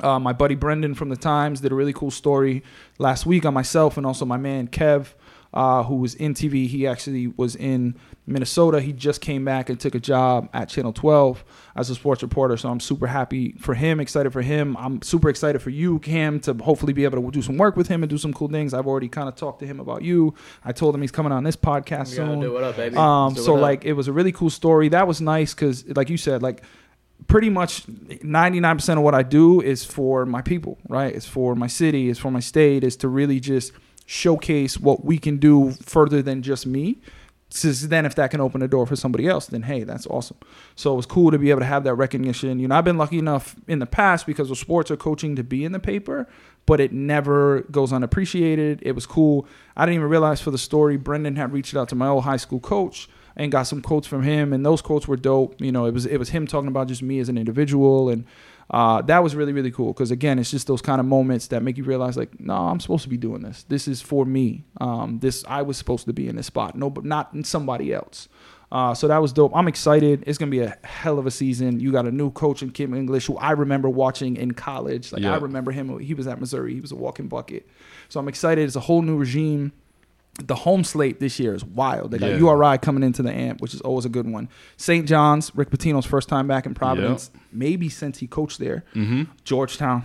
Uh, 0.00 0.18
my 0.18 0.32
buddy 0.32 0.56
Brendan 0.56 0.94
from 0.94 1.08
the 1.08 1.16
Times 1.16 1.60
did 1.60 1.70
a 1.70 1.74
really 1.74 1.92
cool 1.92 2.10
story 2.10 2.62
last 2.98 3.26
week 3.26 3.44
on 3.44 3.54
myself 3.54 3.96
and 3.96 4.04
also 4.04 4.24
my 4.24 4.36
man 4.36 4.66
Kev, 4.66 5.14
uh, 5.52 5.84
who 5.84 5.96
was 5.96 6.14
in 6.16 6.34
TV. 6.34 6.66
He 6.66 6.86
actually 6.86 7.28
was 7.28 7.54
in 7.54 7.94
Minnesota. 8.26 8.80
He 8.80 8.92
just 8.92 9.20
came 9.20 9.44
back 9.44 9.68
and 9.68 9.78
took 9.78 9.94
a 9.94 10.00
job 10.00 10.48
at 10.52 10.68
Channel 10.68 10.92
12 10.92 11.44
as 11.76 11.90
a 11.90 11.94
sports 11.94 12.22
reporter. 12.22 12.56
So 12.56 12.70
I'm 12.70 12.80
super 12.80 13.06
happy 13.06 13.52
for 13.58 13.74
him, 13.74 14.00
excited 14.00 14.32
for 14.32 14.42
him. 14.42 14.76
I'm 14.78 15.02
super 15.02 15.28
excited 15.28 15.60
for 15.60 15.70
you, 15.70 15.98
Cam, 15.98 16.40
to 16.40 16.54
hopefully 16.54 16.92
be 16.92 17.04
able 17.04 17.22
to 17.22 17.30
do 17.30 17.42
some 17.42 17.58
work 17.58 17.76
with 17.76 17.88
him 17.88 18.02
and 18.02 18.10
do 18.10 18.18
some 18.18 18.32
cool 18.32 18.48
things. 18.48 18.72
I've 18.72 18.86
already 18.86 19.08
kind 19.08 19.28
of 19.28 19.36
talked 19.36 19.60
to 19.60 19.66
him 19.66 19.78
about 19.80 20.02
you. 20.02 20.34
I 20.64 20.72
told 20.72 20.94
him 20.94 21.02
he's 21.02 21.12
coming 21.12 21.32
on 21.32 21.44
this 21.44 21.56
podcast 21.56 22.08
soon. 22.08 22.40
up. 22.96 23.00
Um, 23.00 23.36
so 23.36 23.54
like 23.60 23.84
it 23.84 23.92
was 23.92 24.08
a 24.08 24.12
really 24.12 24.32
cool 24.32 24.50
story. 24.50 24.88
That 24.88 25.06
was 25.06 25.20
nice 25.20 25.52
because, 25.54 25.86
like 25.88 26.08
you 26.08 26.16
said, 26.16 26.42
like 26.42 26.62
pretty 27.26 27.50
much 27.50 27.86
99% 27.86 28.96
of 28.96 29.02
what 29.02 29.14
I 29.14 29.22
do 29.22 29.60
is 29.60 29.84
for 29.84 30.26
my 30.26 30.42
people, 30.42 30.78
right? 30.88 31.14
It's 31.14 31.26
for 31.26 31.54
my 31.54 31.66
city, 31.66 32.10
it's 32.10 32.18
for 32.18 32.30
my 32.30 32.40
state, 32.40 32.84
is 32.84 32.96
to 32.96 33.08
really 33.08 33.40
just 33.40 33.72
showcase 34.06 34.78
what 34.78 35.04
we 35.04 35.18
can 35.18 35.38
do 35.38 35.72
further 35.82 36.22
than 36.22 36.42
just 36.42 36.66
me. 36.66 37.00
Since 37.56 37.82
then, 37.82 38.04
if 38.04 38.16
that 38.16 38.32
can 38.32 38.40
open 38.40 38.62
a 38.62 38.68
door 38.68 38.84
for 38.84 38.96
somebody 38.96 39.28
else, 39.28 39.46
then 39.46 39.62
hey, 39.62 39.84
that's 39.84 40.08
awesome. 40.08 40.36
So 40.74 40.92
it 40.92 40.96
was 40.96 41.06
cool 41.06 41.30
to 41.30 41.38
be 41.38 41.50
able 41.50 41.60
to 41.60 41.66
have 41.66 41.84
that 41.84 41.94
recognition. 41.94 42.58
You 42.58 42.66
know, 42.66 42.74
I've 42.74 42.84
been 42.84 42.98
lucky 42.98 43.16
enough 43.16 43.54
in 43.68 43.78
the 43.78 43.86
past 43.86 44.26
because 44.26 44.50
of 44.50 44.58
sports 44.58 44.90
or 44.90 44.96
coaching 44.96 45.36
to 45.36 45.44
be 45.44 45.64
in 45.64 45.70
the 45.70 45.78
paper, 45.78 46.28
but 46.66 46.80
it 46.80 46.92
never 46.92 47.60
goes 47.70 47.92
unappreciated. 47.92 48.80
It 48.82 48.96
was 48.96 49.06
cool. 49.06 49.46
I 49.76 49.86
didn't 49.86 49.94
even 50.00 50.08
realize 50.08 50.40
for 50.40 50.50
the 50.50 50.58
story, 50.58 50.96
Brendan 50.96 51.36
had 51.36 51.52
reached 51.52 51.76
out 51.76 51.88
to 51.90 51.94
my 51.94 52.08
old 52.08 52.24
high 52.24 52.38
school 52.38 52.58
coach 52.58 53.08
and 53.36 53.52
got 53.52 53.64
some 53.64 53.80
quotes 53.82 54.08
from 54.08 54.24
him, 54.24 54.52
and 54.52 54.66
those 54.66 54.82
quotes 54.82 55.06
were 55.06 55.16
dope. 55.16 55.60
You 55.60 55.70
know, 55.70 55.86
it 55.86 55.94
was 55.94 56.06
it 56.06 56.18
was 56.18 56.30
him 56.30 56.48
talking 56.48 56.68
about 56.68 56.88
just 56.88 57.02
me 57.02 57.20
as 57.20 57.28
an 57.28 57.38
individual, 57.38 58.08
and 58.08 58.24
uh, 58.70 59.02
that 59.02 59.22
was 59.22 59.34
really 59.34 59.52
really 59.52 59.70
cool 59.70 59.92
because 59.92 60.10
again, 60.10 60.38
it's 60.38 60.50
just 60.50 60.66
those 60.66 60.82
kind 60.82 61.00
of 61.00 61.06
moments 61.06 61.48
that 61.48 61.62
make 61.62 61.76
you 61.76 61.84
realize 61.84 62.16
like, 62.16 62.40
no, 62.40 62.54
I'm 62.54 62.80
supposed 62.80 63.02
to 63.04 63.08
be 63.08 63.16
doing 63.16 63.42
this. 63.42 63.64
This 63.64 63.86
is 63.88 64.00
for 64.00 64.24
me. 64.24 64.64
Um, 64.80 65.18
this 65.20 65.44
I 65.46 65.62
was 65.62 65.76
supposed 65.76 66.06
to 66.06 66.12
be 66.12 66.28
in 66.28 66.36
this 66.36 66.46
spot. 66.46 66.76
No, 66.76 66.90
but 66.90 67.04
not 67.04 67.32
in 67.34 67.44
somebody 67.44 67.92
else. 67.92 68.28
Uh, 68.72 68.92
so 68.92 69.06
that 69.06 69.18
was 69.18 69.32
dope. 69.32 69.52
I'm 69.54 69.68
excited. 69.68 70.24
It's 70.26 70.38
gonna 70.38 70.50
be 70.50 70.60
a 70.60 70.76
hell 70.82 71.18
of 71.18 71.26
a 71.26 71.30
season. 71.30 71.78
You 71.78 71.92
got 71.92 72.06
a 72.06 72.10
new 72.10 72.30
coach 72.30 72.62
in 72.62 72.70
Kim 72.70 72.92
English, 72.94 73.26
who 73.26 73.36
I 73.36 73.52
remember 73.52 73.88
watching 73.88 74.36
in 74.36 74.52
college. 74.52 75.12
Like 75.12 75.22
I 75.24 75.36
remember 75.36 75.70
him. 75.70 75.98
He 76.00 76.14
was 76.14 76.26
at 76.26 76.40
Missouri. 76.40 76.74
He 76.74 76.80
was 76.80 76.90
a 76.90 76.96
walking 76.96 77.28
bucket. 77.28 77.68
So 78.08 78.18
I'm 78.18 78.28
excited. 78.28 78.64
It's 78.64 78.76
a 78.76 78.80
whole 78.80 79.02
new 79.02 79.16
regime. 79.16 79.72
The 80.42 80.54
home 80.56 80.82
slate 80.82 81.20
this 81.20 81.38
year 81.38 81.54
is 81.54 81.64
wild. 81.64 82.10
They 82.10 82.18
got 82.18 82.30
Yeah. 82.30 82.38
URI 82.38 82.78
coming 82.78 83.02
into 83.04 83.22
the 83.22 83.30
AMP, 83.30 83.60
which 83.60 83.72
is 83.72 83.80
always 83.82 84.04
a 84.04 84.08
good 84.08 84.28
one. 84.28 84.48
St. 84.76 85.06
John's, 85.06 85.52
Rick 85.54 85.70
Pitino's 85.70 86.06
first 86.06 86.28
time 86.28 86.48
back 86.48 86.66
in 86.66 86.74
Providence, 86.74 87.30
maybe 87.52 87.88
since 87.88 88.18
he 88.18 88.26
coached 88.26 88.58
there. 88.58 88.84
Mhm. 88.94 89.28
Georgetown, 89.44 90.04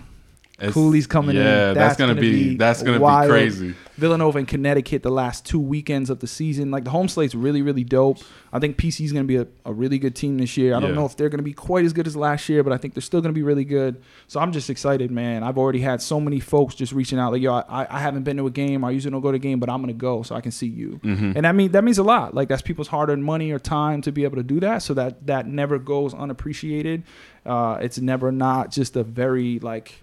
It's- 0.60 0.72
Cooley's 0.74 1.06
coming 1.06 1.36
in. 1.36 1.42
yeah, 1.42 1.72
that's 1.72 1.96
gonna 1.96 2.14
be- 2.14 2.56
that's 2.56 2.82
gonna 2.82 2.98
be 3.00 3.28
crazy. 3.28 3.74
Villanova 3.96 4.38
and 4.38 4.48
Connecticut 4.48 5.02
the 5.02 5.10
last 5.10 5.44
two 5.44 5.60
weekends 5.60 6.08
of 6.08 6.20
the 6.20 6.26
season. 6.26 6.70
Like 6.70 6.84
the 6.84 6.90
home 6.90 7.06
slate's 7.08 7.34
really, 7.34 7.60
really 7.60 7.84
dope. 7.84 8.18
I 8.50 8.58
think 8.58 8.78
PC's 8.78 9.12
going 9.12 9.24
to 9.24 9.28
be 9.28 9.36
a, 9.36 9.46
a 9.66 9.74
really 9.74 9.98
good 9.98 10.14
team 10.16 10.38
this 10.38 10.56
year. 10.56 10.74
I 10.74 10.80
don't 10.80 10.90
Yeah. 10.90 10.96
know 10.96 11.04
if 11.04 11.18
they're 11.18 11.28
going 11.28 11.38
to 11.40 11.44
be 11.44 11.52
quite 11.52 11.84
as 11.84 11.92
good 11.92 12.06
as 12.06 12.16
last 12.16 12.48
year, 12.48 12.62
but 12.64 12.72
I 12.72 12.78
think 12.78 12.94
they're 12.94 13.02
still 13.02 13.20
going 13.20 13.28
to 13.34 13.38
be 13.38 13.42
really 13.42 13.64
good. 13.66 14.00
So 14.26 14.40
I'm 14.40 14.52
just 14.52 14.70
excited, 14.70 15.10
man. 15.10 15.42
I've 15.42 15.58
already 15.58 15.80
had 15.80 16.00
so 16.00 16.18
many 16.18 16.40
folks 16.40 16.74
just 16.74 16.94
reaching 16.94 17.18
out 17.18 17.30
like, 17.32 17.42
yo, 17.42 17.52
I, 17.56 17.86
I 17.90 18.00
haven't 18.00 18.22
been 18.22 18.38
to 18.38 18.46
a 18.46 18.50
game. 18.50 18.84
I 18.86 18.90
usually 18.90 19.10
don't 19.12 19.20
go 19.20 19.32
to 19.32 19.36
a 19.36 19.38
game, 19.38 19.60
but 19.60 19.68
I'm 19.68 19.82
going 19.82 19.94
to 19.94 20.00
go 20.00 20.22
so 20.22 20.34
I 20.34 20.40
can 20.40 20.50
see 20.50 20.66
you. 20.66 20.98
Mhm. 21.04 21.36
And 21.36 21.44
that 21.44 21.54
mean 21.54 21.72
that 21.72 21.84
means 21.84 21.98
a 21.98 22.02
lot. 22.02 22.32
Like 22.34 22.48
that's 22.48 22.62
people's 22.62 22.88
hard-earned 22.88 23.22
money 23.22 23.50
or 23.50 23.58
time 23.58 24.00
to 24.02 24.12
be 24.12 24.24
able 24.24 24.36
to 24.36 24.42
do 24.42 24.60
that. 24.60 24.82
So 24.82 24.94
that 24.94 25.26
that 25.26 25.46
never 25.46 25.78
goes 25.78 26.14
unappreciated. 26.14 27.02
Uh, 27.44 27.76
it's 27.82 27.98
never 27.98 28.32
not 28.32 28.70
just 28.72 28.96
a 28.96 29.02
very 29.04 29.58
like 29.58 30.02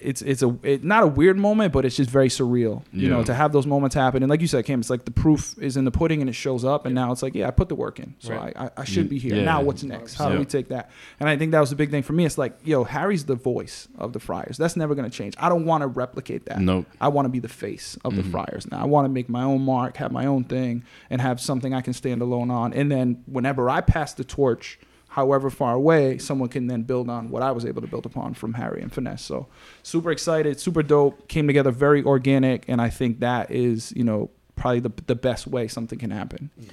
it's 0.00 0.22
it's 0.22 0.42
a 0.42 0.56
it, 0.62 0.84
not 0.84 1.02
a 1.02 1.06
weird 1.06 1.38
moment, 1.38 1.72
but 1.72 1.84
it's 1.84 1.96
just 1.96 2.10
very 2.10 2.28
surreal. 2.28 2.82
You 2.92 3.08
know, 3.08 3.24
to 3.24 3.34
have 3.34 3.52
those 3.52 3.66
moments 3.66 3.94
happen, 3.94 4.22
and 4.22 4.30
like 4.30 4.40
you 4.40 4.46
said, 4.46 4.64
Cam, 4.64 4.80
it's 4.80 4.90
like 4.90 5.04
the 5.04 5.10
proof 5.10 5.56
is 5.58 5.76
in 5.76 5.84
the 5.84 5.90
pudding, 5.90 6.20
and 6.20 6.28
it 6.28 6.34
shows 6.34 6.64
up, 6.64 6.86
and 6.86 6.94
now 6.94 7.10
it's 7.12 7.22
like, 7.22 7.34
yeah, 7.34 7.48
I 7.48 7.50
put 7.50 7.68
the 7.68 7.74
work 7.74 7.98
in, 7.98 8.14
so 8.18 8.34
Right. 8.34 8.52
I, 8.56 8.66
I 8.66 8.70
I 8.78 8.84
should 8.84 9.08
be 9.08 9.18
here. 9.18 9.36
yeah. 9.36 9.44
Now 9.44 9.62
what's 9.62 9.82
next? 9.82 10.14
How 10.14 10.28
do 10.28 10.38
we 10.38 10.44
take 10.44 10.68
that? 10.68 10.90
And 11.20 11.28
I 11.28 11.36
think 11.36 11.52
that 11.52 11.60
was 11.60 11.70
the 11.70 11.76
big 11.76 11.90
thing 11.90 12.02
for 12.02 12.12
me. 12.12 12.24
It's 12.24 12.38
like, 12.38 12.58
yo, 12.64 12.84
Harry's 12.84 13.24
the 13.24 13.34
voice 13.34 13.88
of 13.98 14.12
the 14.12 14.20
Friars. 14.20 14.56
That's 14.56 14.76
never 14.76 14.94
gonna 14.94 15.10
change. 15.10 15.34
I 15.38 15.48
don't 15.48 15.64
want 15.64 15.82
to 15.82 15.86
replicate 15.86 16.46
that. 16.46 16.60
Nope. 16.60 16.86
I 17.00 17.08
want 17.08 17.26
to 17.26 17.30
be 17.30 17.40
the 17.40 17.48
face 17.48 17.96
of 18.04 18.14
the 18.14 18.22
mm-hmm. 18.22 18.30
Friars 18.30 18.70
now. 18.70 18.80
I 18.80 18.84
want 18.84 19.06
to 19.06 19.08
make 19.08 19.28
my 19.28 19.42
own 19.42 19.62
mark, 19.62 19.96
have 19.96 20.12
my 20.12 20.26
own 20.26 20.44
thing, 20.44 20.84
and 21.10 21.20
have 21.20 21.40
something 21.40 21.72
I 21.72 21.80
can 21.80 21.92
stand 21.92 22.22
alone 22.22 22.50
on. 22.50 22.72
And 22.72 22.90
then 22.90 23.22
whenever 23.26 23.70
I 23.70 23.80
pass 23.80 24.12
the 24.12 24.24
torch, 24.24 24.78
however 25.18 25.50
far 25.50 25.74
away, 25.74 26.16
someone 26.18 26.48
can 26.48 26.68
then 26.68 26.82
build 26.84 27.10
on 27.10 27.28
what 27.28 27.42
I 27.42 27.50
was 27.50 27.64
able 27.64 27.82
to 27.82 27.88
build 27.88 28.06
upon 28.06 28.34
from 28.34 28.54
Harry 28.54 28.80
and 28.80 28.92
Finesse. 28.92 29.20
So 29.22 29.48
super 29.82 30.12
excited, 30.12 30.60
super 30.60 30.80
dope. 30.80 31.26
Came 31.26 31.48
together 31.48 31.72
very 31.72 32.04
organic, 32.04 32.64
and 32.68 32.80
I 32.80 32.88
think 32.88 33.18
that 33.18 33.50
is, 33.50 33.92
you 33.96 34.04
know, 34.04 34.30
probably 34.54 34.78
the 34.78 34.92
the 35.06 35.16
best 35.16 35.48
way 35.48 35.66
something 35.66 35.98
can 35.98 36.12
happen. 36.12 36.50
Mm. 36.60 36.68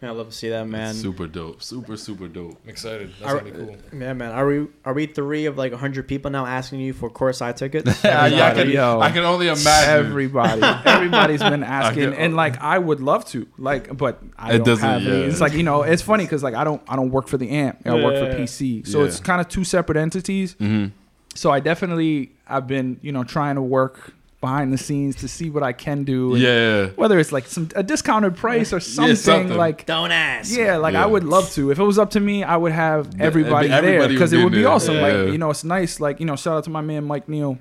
Man, 0.00 0.12
I 0.12 0.14
love 0.14 0.28
to 0.28 0.32
see 0.32 0.48
that, 0.50 0.64
man. 0.68 0.94
super 0.94 1.26
dope, 1.26 1.60
super 1.60 1.96
super 1.96 2.28
dope. 2.28 2.56
I'm 2.62 2.70
excited. 2.70 3.10
That's 3.18 3.32
Are, 3.32 3.38
gonna 3.40 3.50
be 3.50 3.56
cool. 3.90 4.00
yeah, 4.00 4.12
man. 4.12 4.30
Are 4.30 4.46
we 4.46 4.68
are 4.84 4.94
we 4.94 5.06
three 5.06 5.46
of 5.46 5.58
like 5.58 5.72
hundred 5.72 6.06
people 6.06 6.30
now 6.30 6.46
asking 6.46 6.78
you 6.78 6.92
for 6.92 7.10
course 7.10 7.42
I 7.42 7.50
tickets? 7.50 8.04
Yeah, 8.04 8.26
yeah, 8.28 8.46
I 8.46 8.54
can, 8.54 8.70
Yo. 8.70 9.00
I 9.00 9.10
can 9.10 9.24
only 9.24 9.48
imagine. 9.48 10.06
Everybody, 10.06 10.62
everybody's 10.84 11.40
been 11.42 11.64
asking, 11.64 12.10
get- 12.10 12.18
and 12.20 12.36
like 12.36 12.60
I 12.60 12.78
would 12.78 13.00
love 13.00 13.24
to, 13.30 13.48
like, 13.58 13.96
but 13.96 14.22
I 14.38 14.50
It 14.54 14.58
don't 14.58 14.66
doesn't- 14.66 14.88
have 14.88 15.02
any. 15.04 15.22
It's 15.24 15.40
like 15.40 15.54
you 15.54 15.64
know, 15.64 15.82
it's 15.82 16.02
funny 16.02 16.24
because 16.24 16.44
like 16.44 16.54
I 16.54 16.62
don't, 16.62 16.80
I 16.88 16.94
don't 16.94 17.10
work 17.10 17.26
for 17.26 17.36
the 17.36 17.50
AMP. 17.50 17.84
I 17.84 17.94
work 17.94 18.14
for 18.32 18.38
PC, 18.40 18.86
so 18.86 19.00
Yeah. 19.00 19.06
it's 19.06 19.18
kind 19.18 19.40
of 19.40 19.48
two 19.48 19.64
separate 19.64 19.96
entities. 19.98 20.54
Mhm. 20.60 20.92
So 21.34 21.50
I 21.50 21.58
definitely, 21.60 22.32
I've 22.48 22.66
been, 22.66 22.98
you 23.02 23.10
know, 23.12 23.22
trying 23.24 23.56
to 23.56 23.62
work 23.62 24.12
behind 24.40 24.72
the 24.72 24.78
scenes 24.78 25.16
to 25.16 25.26
see 25.28 25.50
what 25.50 25.62
I 25.64 25.72
can 25.72 26.04
do. 26.04 26.34
and 26.34 26.42
Yeah. 26.42 26.86
whether 26.96 27.18
it's 27.18 27.32
like 27.32 27.46
some 27.46 27.68
a 27.74 27.82
discounted 27.82 28.36
price 28.36 28.72
or 28.72 28.78
something, 28.80 29.16
something. 29.16 29.56
like. 29.56 29.84
Don't 29.86 30.12
ask. 30.12 30.56
Yeah, 30.56 30.76
like 30.76 30.92
Yeah. 30.94 31.02
I 31.02 31.06
would 31.06 31.24
love 31.24 31.50
to. 31.52 31.70
If 31.72 31.78
it 31.78 31.82
was 31.82 31.98
up 31.98 32.10
to 32.10 32.20
me, 32.20 32.44
I 32.44 32.56
would 32.56 32.72
have 32.72 33.08
everybody, 33.20 33.68
there 33.68 33.78
everybody 33.78 34.14
because 34.14 34.32
it 34.32 34.42
would 34.44 34.52
be 34.52 34.62
there. 34.62 34.68
awesome. 34.70 34.94
Yeah. 34.96 35.02
Like 35.02 35.32
you 35.32 35.38
know, 35.38 35.50
it's 35.50 35.64
nice. 35.64 35.98
Like 35.98 36.20
you 36.20 36.26
know, 36.26 36.36
shout 36.36 36.56
out 36.58 36.64
to 36.64 36.70
my 36.70 36.80
man 36.82 37.04
Mike 37.04 37.28
Neal. 37.28 37.58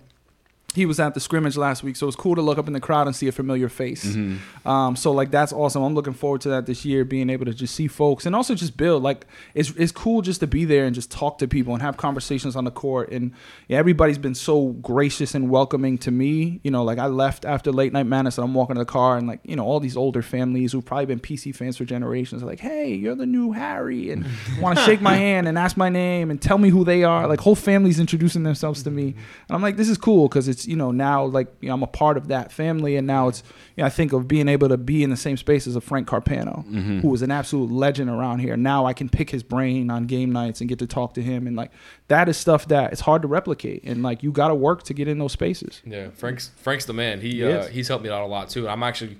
He 0.78 0.86
was 0.86 1.00
at 1.00 1.16
the 1.16 1.20
scrimmage 1.20 1.58
last 1.58 1.82
week, 1.82 1.96
so 1.96 2.06
it 2.06 2.10
was 2.10 2.16
cool 2.16 2.36
to 2.36 2.42
look 2.42 2.60
up 2.60 2.68
in 2.68 2.74
the 2.74 2.80
crowd 2.80 3.08
and 3.08 3.16
see 3.16 3.28
a 3.28 3.32
familiar 3.32 3.68
face. 3.68 4.06
Mm-hmm. 4.06 4.68
Um, 4.68 4.96
so 4.96 5.12
like 5.12 5.32
that's 5.32 5.52
awesome. 5.52 5.82
I'm 5.82 5.96
looking 5.96 6.14
forward 6.14 6.42
to 6.42 6.50
that 6.50 6.68
this 6.68 6.86
year, 6.86 7.04
being 7.04 7.32
able 7.32 7.46
to 7.46 7.54
just 7.54 7.74
see 7.74 7.88
folks 7.88 8.28
and 8.28 8.36
also 8.36 8.54
just 8.54 8.78
build. 8.78 9.02
Like 9.02 9.26
it's 9.56 9.72
it's 9.72 9.92
cool 9.92 10.22
just 10.22 10.40
to 10.42 10.48
be 10.48 10.66
there 10.66 10.86
and 10.86 10.94
just 10.94 11.10
talk 11.10 11.40
to 11.40 11.48
people 11.48 11.74
and 11.74 11.82
have 11.82 11.98
conversations 11.98 12.56
on 12.56 12.64
the 12.64 12.72
court. 12.72 13.12
And 13.12 13.32
yeah, 13.68 13.80
everybody's 13.80 14.20
been 14.20 14.36
so 14.36 14.68
gracious 14.68 15.34
and 15.34 15.50
welcoming 15.50 15.98
to 16.00 16.12
me. 16.12 16.60
You 16.64 16.70
know, 16.70 16.84
like 16.84 17.00
I 17.00 17.08
left 17.08 17.44
after 17.44 17.72
late 17.72 17.92
night 17.92 18.06
madness 18.06 18.38
and 18.38 18.46
I'm 18.46 18.54
walking 18.54 18.76
to 18.76 18.80
the 18.80 18.86
car 18.86 19.18
and 19.18 19.28
like 19.28 19.40
you 19.44 19.56
know 19.56 19.66
all 19.66 19.80
these 19.80 19.98
older 19.98 20.22
families 20.22 20.74
who've 20.74 20.86
probably 20.86 21.08
been 21.08 21.20
PC 21.20 21.56
fans 21.56 21.78
for 21.78 21.86
generations 21.86 22.44
are 22.44 22.46
like, 22.46 22.60
hey, 22.60 22.94
you're 22.94 23.16
the 23.16 23.26
new 23.26 23.52
Harry, 23.52 24.12
and 24.12 24.28
want 24.62 24.78
to 24.78 24.86
shake 24.86 25.02
my 25.02 25.16
hand 25.16 25.48
and 25.48 25.58
ask 25.58 25.76
my 25.76 25.90
name 25.90 26.30
and 26.30 26.40
tell 26.40 26.60
me 26.60 26.70
who 26.70 26.84
they 26.84 27.04
are. 27.04 27.28
Like 27.28 27.40
whole 27.40 27.56
families 27.56 28.00
introducing 28.00 28.44
themselves 28.44 28.84
to 28.84 28.92
me, 28.92 29.16
and 29.48 29.56
I'm 29.56 29.62
like, 29.64 29.78
this 29.78 29.90
is 29.90 29.98
cool 29.98 30.28
because 30.28 30.48
it's 30.48 30.67
you 30.68 30.76
know 30.76 30.92
now 30.92 31.24
like 31.26 31.48
you 31.62 31.70
know, 31.70 31.74
I'm 31.76 31.84
a 31.84 31.88
part 31.88 32.18
of 32.18 32.28
that 32.28 32.52
family, 32.52 32.96
and 32.98 33.08
now 33.08 33.28
it's 33.30 33.44
you 33.76 33.82
know, 33.82 33.86
I 33.88 33.90
think 33.90 34.14
of 34.14 34.28
being 34.28 34.48
able 34.48 34.70
to 34.70 34.78
be 34.78 35.04
in 35.04 35.10
the 35.10 35.18
same 35.18 35.38
space 35.38 35.66
as 35.68 35.76
a 35.76 35.82
Frank 35.82 36.08
Carpano, 36.08 37.02
who 37.02 37.08
was 37.08 37.22
an 37.22 37.32
absolute 37.32 37.72
legend 37.72 38.10
around 38.10 38.40
here. 38.40 38.58
Now 38.58 38.86
I 38.86 38.94
can 38.94 39.10
pick 39.10 39.30
his 39.30 39.44
brain 39.44 39.90
on 39.90 40.06
game 40.06 40.32
nights 40.32 40.60
and 40.62 40.68
get 40.70 40.80
to 40.80 40.88
talk 40.88 41.14
to 41.16 41.22
him, 41.22 41.48
and 41.48 41.56
like 41.56 41.72
that 42.10 42.28
is 42.30 42.38
stuff 42.38 42.68
that 42.68 42.92
it's 42.92 43.02
hard 43.02 43.22
to 43.24 43.28
replicate, 43.28 43.84
and 43.84 44.04
like 44.04 44.24
you 44.24 44.32
got 44.32 44.50
to 44.50 44.56
work 44.56 44.84
to 44.84 44.94
get 44.94 45.08
in 45.08 45.18
those 45.20 45.32
spaces. 45.32 45.82
Yeah, 45.86 46.10
Frank's 46.10 46.52
Frank's 46.58 46.86
the 46.86 46.94
man. 46.94 47.22
He, 47.22 47.30
He 47.30 47.44
uh, 47.44 47.68
he's 47.68 47.88
helped 47.88 48.04
me 48.04 48.10
out 48.10 48.22
a 48.24 48.28
lot 48.28 48.50
too. 48.50 48.68
I'm 48.68 48.84
actually 48.84 49.18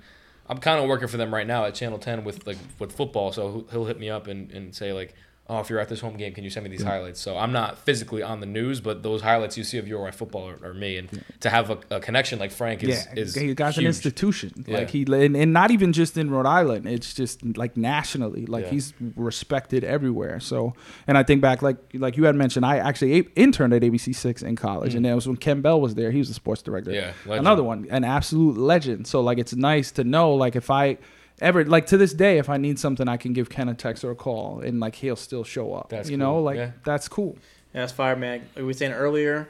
I'm 0.50 0.58
kind 0.58 0.80
of 0.82 0.88
working 0.88 1.08
for 1.08 1.18
them 1.18 1.32
right 1.34 1.46
now 1.46 1.64
at 1.66 1.74
Channel 1.74 1.98
10 1.98 2.24
with 2.24 2.46
like 2.46 2.56
with 2.78 2.92
football. 2.92 3.32
So 3.32 3.50
he'll- 3.52 3.66
he'll 3.70 3.84
hit 3.84 3.98
me 4.00 4.08
up 4.08 4.26
and, 4.28 4.50
and 4.50 4.74
say 4.74 4.92
like, 4.94 5.14
oh, 5.50 5.60
if 5.60 5.70
you're 5.70 5.78
at 5.78 5.88
this 5.88 6.00
home 6.00 6.16
game, 6.16 6.34
can 6.34 6.44
you 6.44 6.50
send 6.50 6.64
me 6.64 6.70
these 6.70 6.82
highlights? 6.82 7.20
So 7.20 7.38
I'm 7.38 7.52
not 7.52 7.78
physically 7.78 8.22
on 8.22 8.40
the 8.40 8.46
news, 8.46 8.80
but 8.80 9.02
those 9.02 9.22
highlights 9.22 9.56
you 9.56 9.64
see 9.64 9.78
of 9.78 9.88
URI 9.88 10.12
football 10.12 10.48
are, 10.48 10.58
are 10.62 10.74
me. 10.74 10.98
And 10.98 11.24
to 11.40 11.48
have 11.48 11.70
a, 11.70 11.78
a 11.90 12.00
connection 12.00 12.38
like 12.38 12.50
Frank 12.50 12.82
is 12.82 13.06
yeah, 13.06 13.20
is 13.20 13.34
he 13.34 13.54
got 13.54 13.78
an 13.78 13.86
institution. 13.86 14.64
Yeah. 14.66 14.78
Like 14.78 14.90
he 14.90 15.02
and, 15.02 15.34
and 15.36 15.52
not 15.52 15.70
even 15.70 15.92
just 15.92 16.18
in 16.18 16.30
Rhode 16.30 16.46
Island. 16.46 16.86
It's 16.86 17.14
just 17.14 17.42
like 17.56 17.76
nationally. 17.76 18.44
Like 18.44 18.66
Yeah. 18.66 18.70
he's 18.72 18.92
respected 19.16 19.84
everywhere. 19.84 20.38
So, 20.40 20.74
and 21.06 21.16
I 21.16 21.22
think 21.22 21.40
back, 21.40 21.62
like 21.62 21.78
like 21.94 22.16
you 22.16 22.24
had 22.24 22.36
mentioned, 22.36 22.66
I 22.66 22.76
actually 22.76 23.20
interned 23.34 23.72
at 23.72 23.82
ABC 23.82 24.14
Six 24.14 24.42
in 24.42 24.54
college, 24.56 24.92
mm. 24.92 24.96
and 24.96 25.04
that 25.06 25.14
was 25.14 25.26
when 25.26 25.36
Ken 25.36 25.62
Bell 25.62 25.80
was 25.80 25.94
there. 25.94 26.10
He 26.10 26.18
was 26.18 26.28
the 26.28 26.34
sports 26.34 26.60
director. 26.60 26.92
Yeah, 26.92 27.12
legend. 27.24 27.46
another 27.46 27.62
one, 27.62 27.86
an 27.90 28.04
absolute 28.04 28.58
legend. 28.58 29.06
So 29.06 29.22
like 29.22 29.38
it's 29.38 29.54
nice 29.54 29.90
to 29.92 30.04
know, 30.04 30.34
like 30.34 30.56
if 30.56 30.70
I 30.70 30.98
ever 31.40 31.64
like 31.64 31.86
to 31.86 31.96
this 31.96 32.12
day, 32.12 32.38
if 32.38 32.48
I 32.48 32.56
need 32.56 32.78
something, 32.78 33.08
I 33.08 33.16
can 33.16 33.32
give 33.32 33.48
Ken 33.50 33.68
a 33.68 33.74
text 33.74 34.04
or 34.04 34.10
a 34.10 34.14
call, 34.16 34.60
and 34.60 34.80
like 34.80 34.96
he'll 34.96 35.16
still 35.16 35.44
show 35.44 35.74
up. 35.74 35.88
That's 35.90 36.10
you 36.10 36.16
know, 36.16 36.34
cool. 36.34 36.42
like 36.42 36.56
Yeah. 36.56 36.70
that's 36.84 37.08
cool. 37.08 37.36
Yeah, 37.74 37.80
that's 37.82 37.92
fire, 37.92 38.16
man. 38.16 38.40
Like 38.40 38.56
we 38.56 38.62
were 38.64 38.72
saying 38.72 38.92
earlier, 38.92 39.48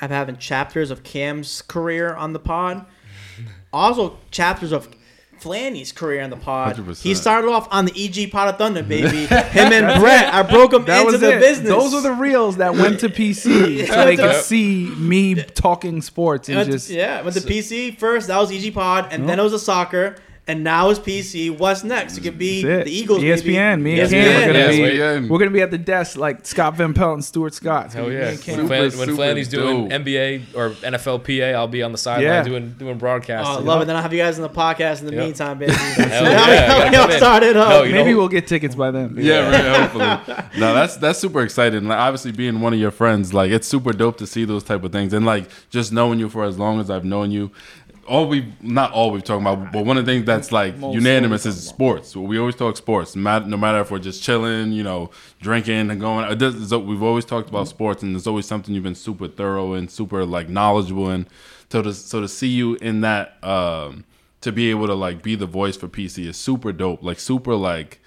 I'm 0.00 0.10
having 0.10 0.36
chapters 0.36 0.90
of 0.90 1.02
Cam's 1.02 1.62
career 1.62 2.14
on 2.14 2.32
the 2.32 2.38
pod. 2.40 2.84
Also, 3.72 4.16
chapters 4.30 4.72
of 4.72 4.88
Flanny's 5.38 5.92
career 5.92 6.22
on 6.22 6.30
the 6.30 6.36
pod. 6.36 6.76
100%. 6.76 7.02
He 7.02 7.14
started 7.14 7.48
off 7.48 7.68
on 7.70 7.84
the 7.84 7.92
EG 7.94 8.30
Pod 8.32 8.48
of 8.48 8.56
Thunder, 8.56 8.82
baby. 8.82 9.26
Him 9.26 9.72
and 9.72 10.00
Brett, 10.00 10.32
I 10.32 10.42
broke 10.42 10.72
him 10.72 10.86
That 10.86 11.00
into 11.00 11.12
was 11.12 11.20
the 11.20 11.36
it. 11.36 11.40
business. 11.40 11.68
Those 11.68 11.92
were 11.92 12.00
the 12.00 12.12
reels 12.12 12.56
that 12.56 12.74
went 12.74 13.00
to 13.00 13.08
PC, 13.10 13.86
so 13.86 14.04
they 14.04 14.16
could 14.16 14.42
see 14.42 14.86
me 14.96 15.34
talking 15.34 16.00
sports 16.00 16.48
and 16.48 16.56
Went 16.56 16.66
to- 16.68 16.72
just 16.72 16.88
yeah, 16.88 17.20
went 17.20 17.34
to 17.36 17.42
PC 17.42 17.98
first. 17.98 18.28
That 18.28 18.38
was 18.38 18.50
EG 18.50 18.72
Pod, 18.72 19.08
and 19.12 19.28
then 19.28 19.38
it 19.38 19.42
was 19.42 19.52
a 19.52 19.58
soccer, 19.58 20.16
and 20.48 20.62
now 20.62 20.90
it's 20.90 21.00
PC. 21.00 21.56
What's 21.56 21.82
next? 21.82 22.16
It 22.18 22.20
could 22.22 22.38
be 22.38 22.60
it. 22.62 22.84
the 22.84 22.90
Eagles. 22.92 23.20
ESPN. 23.20 23.82
Me 23.82 23.96
baby. 23.96 24.00
and 24.02 24.10
Cam 24.10 24.36
are 24.42 24.46
gonna 24.46 24.58
Yeah, 24.58 24.70
be. 24.70 24.78
ESPN. 24.98 25.28
We're 25.28 25.38
gonna 25.38 25.50
be 25.50 25.60
at 25.62 25.70
the 25.72 25.78
desk 25.78 26.16
like 26.16 26.46
Scott 26.46 26.76
Van 26.76 26.94
Pelt 26.94 27.14
and 27.14 27.24
Stuart 27.24 27.54
Scott. 27.54 27.92
Hell 27.92 28.10
yeah! 28.12 28.28
and 28.30 28.68
When, 28.68 28.90
Flan, 28.90 28.98
when 28.98 29.16
Flanny's 29.16 29.48
doing 29.48 29.88
dope. 29.88 30.00
NBA 30.02 30.42
or 30.54 30.70
NFL 30.70 31.18
PA, 31.24 31.58
I'll 31.58 31.66
be 31.68 31.82
on 31.82 31.92
the 31.92 31.98
sideline 31.98 32.22
Yeah. 32.24 32.42
doing 32.44 32.74
doing 32.78 32.96
broadcasts. 32.98 33.48
Oh, 33.50 33.58
I 33.58 33.60
love 33.62 33.82
it. 33.82 33.86
Then 33.86 33.96
I'll 33.96 34.02
have 34.02 34.12
you 34.12 34.20
guys 34.20 34.36
in 34.38 34.42
the 34.42 34.48
podcast 34.48 35.00
in 35.00 35.06
the 35.06 35.14
Yep. 35.14 35.24
meantime, 35.24 35.58
baby. 35.60 35.72
Hell 35.72 36.24
yeah, 36.24 36.84
we- 36.84 36.84
gotta 36.84 36.90
now 36.96 37.02
all 37.02 37.10
started 37.10 37.56
up. 37.56 37.68
No, 37.68 37.82
Maybe 37.90 38.10
know- 38.12 38.18
we'll 38.18 38.28
get 38.28 38.46
tickets 38.46 38.74
by 38.74 38.90
then. 38.90 39.14
Yeah, 39.18 39.50
right. 39.50 39.80
Hopefully, 39.90 40.44
no, 40.60 40.74
that's 40.74 40.96
that's 40.96 41.18
super 41.18 41.42
exciting. 41.42 41.88
Like, 41.88 41.98
obviously, 41.98 42.32
being 42.32 42.60
one 42.60 42.72
of 42.72 42.78
your 42.78 42.90
friends, 42.92 43.34
like 43.34 43.50
it's 43.50 43.66
super 43.66 43.92
dope 43.92 44.18
to 44.18 44.26
see 44.26 44.44
those 44.44 44.62
type 44.62 44.84
of 44.84 44.92
things, 44.92 45.12
and 45.12 45.26
like 45.26 45.48
just 45.70 45.92
knowing 45.92 46.18
you 46.20 46.28
for 46.28 46.44
as 46.44 46.58
long 46.58 46.78
as 46.80 46.88
I've 46.90 47.04
known 47.04 47.30
you. 47.30 47.50
All 48.08 48.28
we 48.28 48.52
not 48.60 48.92
all 48.92 49.10
we've 49.10 49.24
talked 49.24 49.40
about, 49.42 49.72
but 49.72 49.84
one 49.84 49.96
of 49.98 50.06
the 50.06 50.12
things 50.12 50.24
that's 50.24 50.52
like 50.52 50.76
Most 50.76 50.94
unanimous 50.94 51.44
is 51.46 51.66
sports. 51.68 52.14
We 52.16 52.38
always 52.38 52.54
talk 52.54 52.76
sports, 52.76 53.16
no 53.16 53.40
matter 53.56 53.80
if 53.80 53.90
we're 53.90 53.98
just 53.98 54.22
chilling, 54.22 54.72
you 54.72 54.82
know, 54.82 55.10
drinking 55.40 55.90
and 55.90 56.00
going. 56.00 56.30
it 56.30 56.38
does- 56.38 56.68
so 56.68 56.78
We've 56.78 57.02
always 57.02 57.24
talked 57.24 57.48
about 57.48 57.68
sports, 57.68 58.02
and 58.02 58.14
there's 58.14 58.26
always 58.26 58.46
something 58.46 58.74
you've 58.74 58.84
been 58.84 58.94
super 58.94 59.28
thorough 59.28 59.74
and 59.74 59.90
super 59.90 60.24
like 60.24 60.48
knowledgeable 60.48 61.10
in. 61.10 61.26
So 61.70 61.82
to 61.82 61.92
so 61.92 62.20
to 62.20 62.28
see 62.28 62.48
you 62.48 62.76
in 62.76 63.00
that, 63.00 63.42
um, 63.44 64.04
to 64.42 64.52
be 64.52 64.70
able 64.70 64.86
to 64.86 64.94
like 64.94 65.22
be 65.22 65.34
the 65.34 65.46
voice 65.46 65.76
for 65.76 65.88
PC 65.88 66.26
is 66.26 66.36
super 66.36 66.72
dope. 66.72 67.02
Like 67.02 67.18
super 67.18 67.54
like 67.56 68.00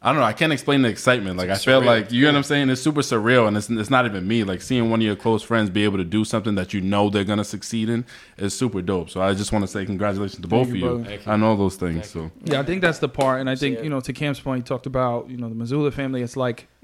I 0.00 0.12
don't 0.12 0.20
know. 0.20 0.26
I 0.26 0.32
can't 0.32 0.52
explain 0.52 0.82
the 0.82 0.88
excitement. 0.88 1.38
Like 1.38 1.50
I 1.50 1.56
feel 1.56 1.80
surreal. 1.80 1.86
like 1.86 2.12
you 2.12 2.22
know 2.22 2.28
what 2.28 2.36
I'm 2.36 2.42
saying. 2.44 2.70
It's 2.70 2.80
super 2.80 3.00
surreal, 3.00 3.48
and 3.48 3.56
it's 3.56 3.68
it's 3.68 3.90
not 3.90 4.06
even 4.06 4.28
me. 4.28 4.44
Like 4.44 4.62
seeing 4.62 4.90
one 4.90 5.00
of 5.00 5.04
your 5.04 5.16
close 5.16 5.42
friends 5.42 5.70
be 5.70 5.82
able 5.82 5.98
to 5.98 6.04
do 6.04 6.24
something 6.24 6.54
that 6.54 6.72
you 6.72 6.80
know 6.80 7.10
they're 7.10 7.24
gonna 7.24 7.44
succeed 7.44 7.88
in 7.88 8.04
is 8.36 8.54
super 8.54 8.80
dope. 8.80 9.10
So 9.10 9.20
I 9.20 9.34
just 9.34 9.50
want 9.50 9.64
to 9.64 9.68
say 9.68 9.84
congratulations 9.84 10.40
to 10.40 10.46
both 10.46 10.68
you, 10.68 10.74
of 10.74 10.76
you 10.76 10.84
brother. 10.84 11.04
Thank 11.04 11.26
you. 11.26 11.32
on 11.32 11.42
all 11.42 11.56
those 11.56 11.74
things. 11.74 12.08
So 12.08 12.30
Yeah, 12.44 12.60
I 12.60 12.62
think 12.62 12.80
that's 12.80 13.00
the 13.00 13.08
part, 13.08 13.40
and 13.40 13.50
I 13.50 13.56
think 13.56 13.82
you 13.82 13.90
know 13.90 14.00
to 14.00 14.12
Cam's 14.12 14.38
point, 14.38 14.64
he 14.64 14.68
talked 14.68 14.86
about 14.86 15.28
you 15.30 15.36
know 15.36 15.48
the 15.48 15.56
Missoula 15.56 15.90
family. 15.90 16.22
It's 16.22 16.36
like 16.36 16.68
yeah, 16.70 16.77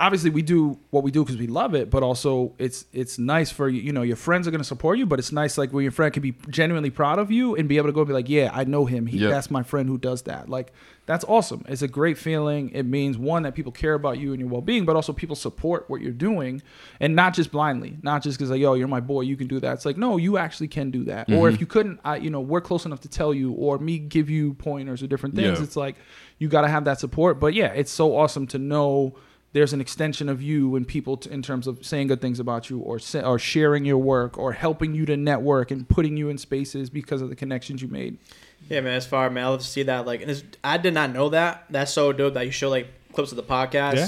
obviously 0.00 0.30
we 0.30 0.42
do 0.42 0.78
what 0.90 1.04
we 1.04 1.10
do 1.10 1.24
because 1.24 1.36
we 1.36 1.46
love 1.46 1.74
it, 1.74 1.88
but 1.88 2.02
also 2.02 2.52
it's 2.58 2.84
it's 2.92 3.18
nice 3.18 3.50
for 3.50 3.68
you. 3.68 3.80
You 3.80 3.92
know, 3.92 4.02
your 4.02 4.16
friends 4.16 4.48
are 4.48 4.50
going 4.50 4.60
to 4.60 4.64
support 4.66 4.98
you, 4.98 5.06
but 5.06 5.18
it's 5.18 5.30
nice 5.30 5.56
like 5.56 5.72
where 5.72 5.82
your 5.82 5.92
friend 5.92 6.12
can 6.12 6.22
be 6.22 6.34
genuinely 6.50 6.90
proud 6.90 7.18
of 7.18 7.30
you 7.30 7.54
and 7.54 7.68
be 7.68 7.76
able 7.76 7.88
to 7.88 7.92
go 7.92 8.00
and 8.00 8.08
be 8.08 8.14
like, 8.14 8.28
yeah, 8.28 8.50
I 8.52 8.64
know 8.64 8.86
him. 8.86 9.06
He, 9.06 9.16
Yep. 9.16 9.30
That's 9.30 9.50
my 9.50 9.62
friend 9.62 9.88
who 9.88 9.96
does 9.96 10.22
that. 10.22 10.48
Like 10.50 10.72
that's 11.06 11.24
awesome. 11.24 11.64
It's 11.68 11.80
a 11.80 11.88
great 11.88 12.18
feeling. 12.18 12.70
It 12.70 12.82
means 12.82 13.16
one 13.16 13.44
that 13.44 13.54
people 13.54 13.72
care 13.72 13.94
about 13.94 14.18
you 14.18 14.32
and 14.32 14.40
your 14.40 14.48
well 14.48 14.60
being, 14.60 14.84
but 14.84 14.94
also 14.94 15.12
people 15.12 15.36
support 15.36 15.88
what 15.88 16.00
you're 16.00 16.12
doing, 16.12 16.60
and 17.00 17.16
not 17.16 17.32
just 17.32 17.50
blindly, 17.50 17.96
not 18.02 18.22
just 18.22 18.36
because 18.36 18.50
like 18.50 18.60
yo, 18.60 18.74
you're 18.74 18.88
my 18.88 19.00
boy, 19.00 19.22
you 19.22 19.36
can 19.36 19.46
do 19.46 19.58
that. 19.60 19.74
It's 19.74 19.86
like 19.86 19.96
no, 19.96 20.16
you 20.16 20.36
actually 20.36 20.68
can 20.68 20.90
do 20.90 21.04
that. 21.04 21.30
Or 21.30 21.48
if 21.48 21.54
mm-hmm. 21.54 21.60
you 21.60 21.66
couldn't, 21.66 22.00
I 22.04 22.16
you 22.16 22.30
know 22.30 22.40
we're 22.40 22.60
close 22.60 22.84
enough 22.84 23.00
to 23.02 23.08
tell 23.08 23.32
you, 23.32 23.52
or 23.52 23.78
me 23.78 23.98
give 23.98 24.28
you 24.28 24.54
pointers 24.54 25.02
or 25.02 25.06
different 25.06 25.34
things. 25.34 25.58
Yeah. 25.58 25.64
It's 25.64 25.76
like 25.76 25.96
you 26.38 26.48
got 26.48 26.62
to 26.62 26.68
have 26.68 26.84
that 26.84 27.00
support. 27.00 27.40
But 27.40 27.54
yeah, 27.54 27.68
it's 27.68 27.92
so 27.92 28.16
awesome 28.16 28.46
to 28.48 28.58
know 28.58 29.14
there's 29.56 29.72
an 29.72 29.80
extension 29.80 30.28
of 30.28 30.42
you 30.42 30.76
and 30.76 30.86
people 30.86 31.16
t- 31.16 31.30
in 31.30 31.40
terms 31.40 31.66
of 31.66 31.84
saying 31.84 32.08
good 32.08 32.20
things 32.20 32.38
about 32.38 32.68
you 32.68 32.78
or 32.80 32.98
sa- 32.98 33.20
or 33.28 33.38
sharing 33.38 33.86
your 33.86 33.96
work 33.96 34.36
or 34.36 34.52
helping 34.52 34.94
you 34.94 35.06
to 35.06 35.16
network 35.16 35.70
and 35.70 35.88
putting 35.88 36.14
you 36.16 36.28
in 36.28 36.36
spaces 36.36 36.90
because 36.90 37.22
of 37.22 37.30
the 37.30 37.34
connections 37.36 37.80
you 37.80 37.88
made. 37.88 38.18
Yeah, 38.68 38.82
man, 38.82 38.94
it's 38.98 39.06
far, 39.06 39.30
man. 39.30 39.44
I 39.44 39.48
love 39.48 39.60
to 39.60 39.66
see 39.66 39.84
that. 39.84 40.04
Like, 40.06 40.20
and 40.20 40.30
it's, 40.30 40.42
I 40.62 40.76
did 40.76 40.92
not 40.92 41.10
know 41.12 41.30
that. 41.30 41.64
That's 41.70 41.90
so 41.90 42.12
dope 42.12 42.34
that 42.34 42.44
you 42.44 42.52
show 42.52 42.68
like 42.68 42.88
clips 43.14 43.32
of 43.32 43.36
the 43.36 43.42
podcast 43.42 43.94
Yeah. 43.96 44.06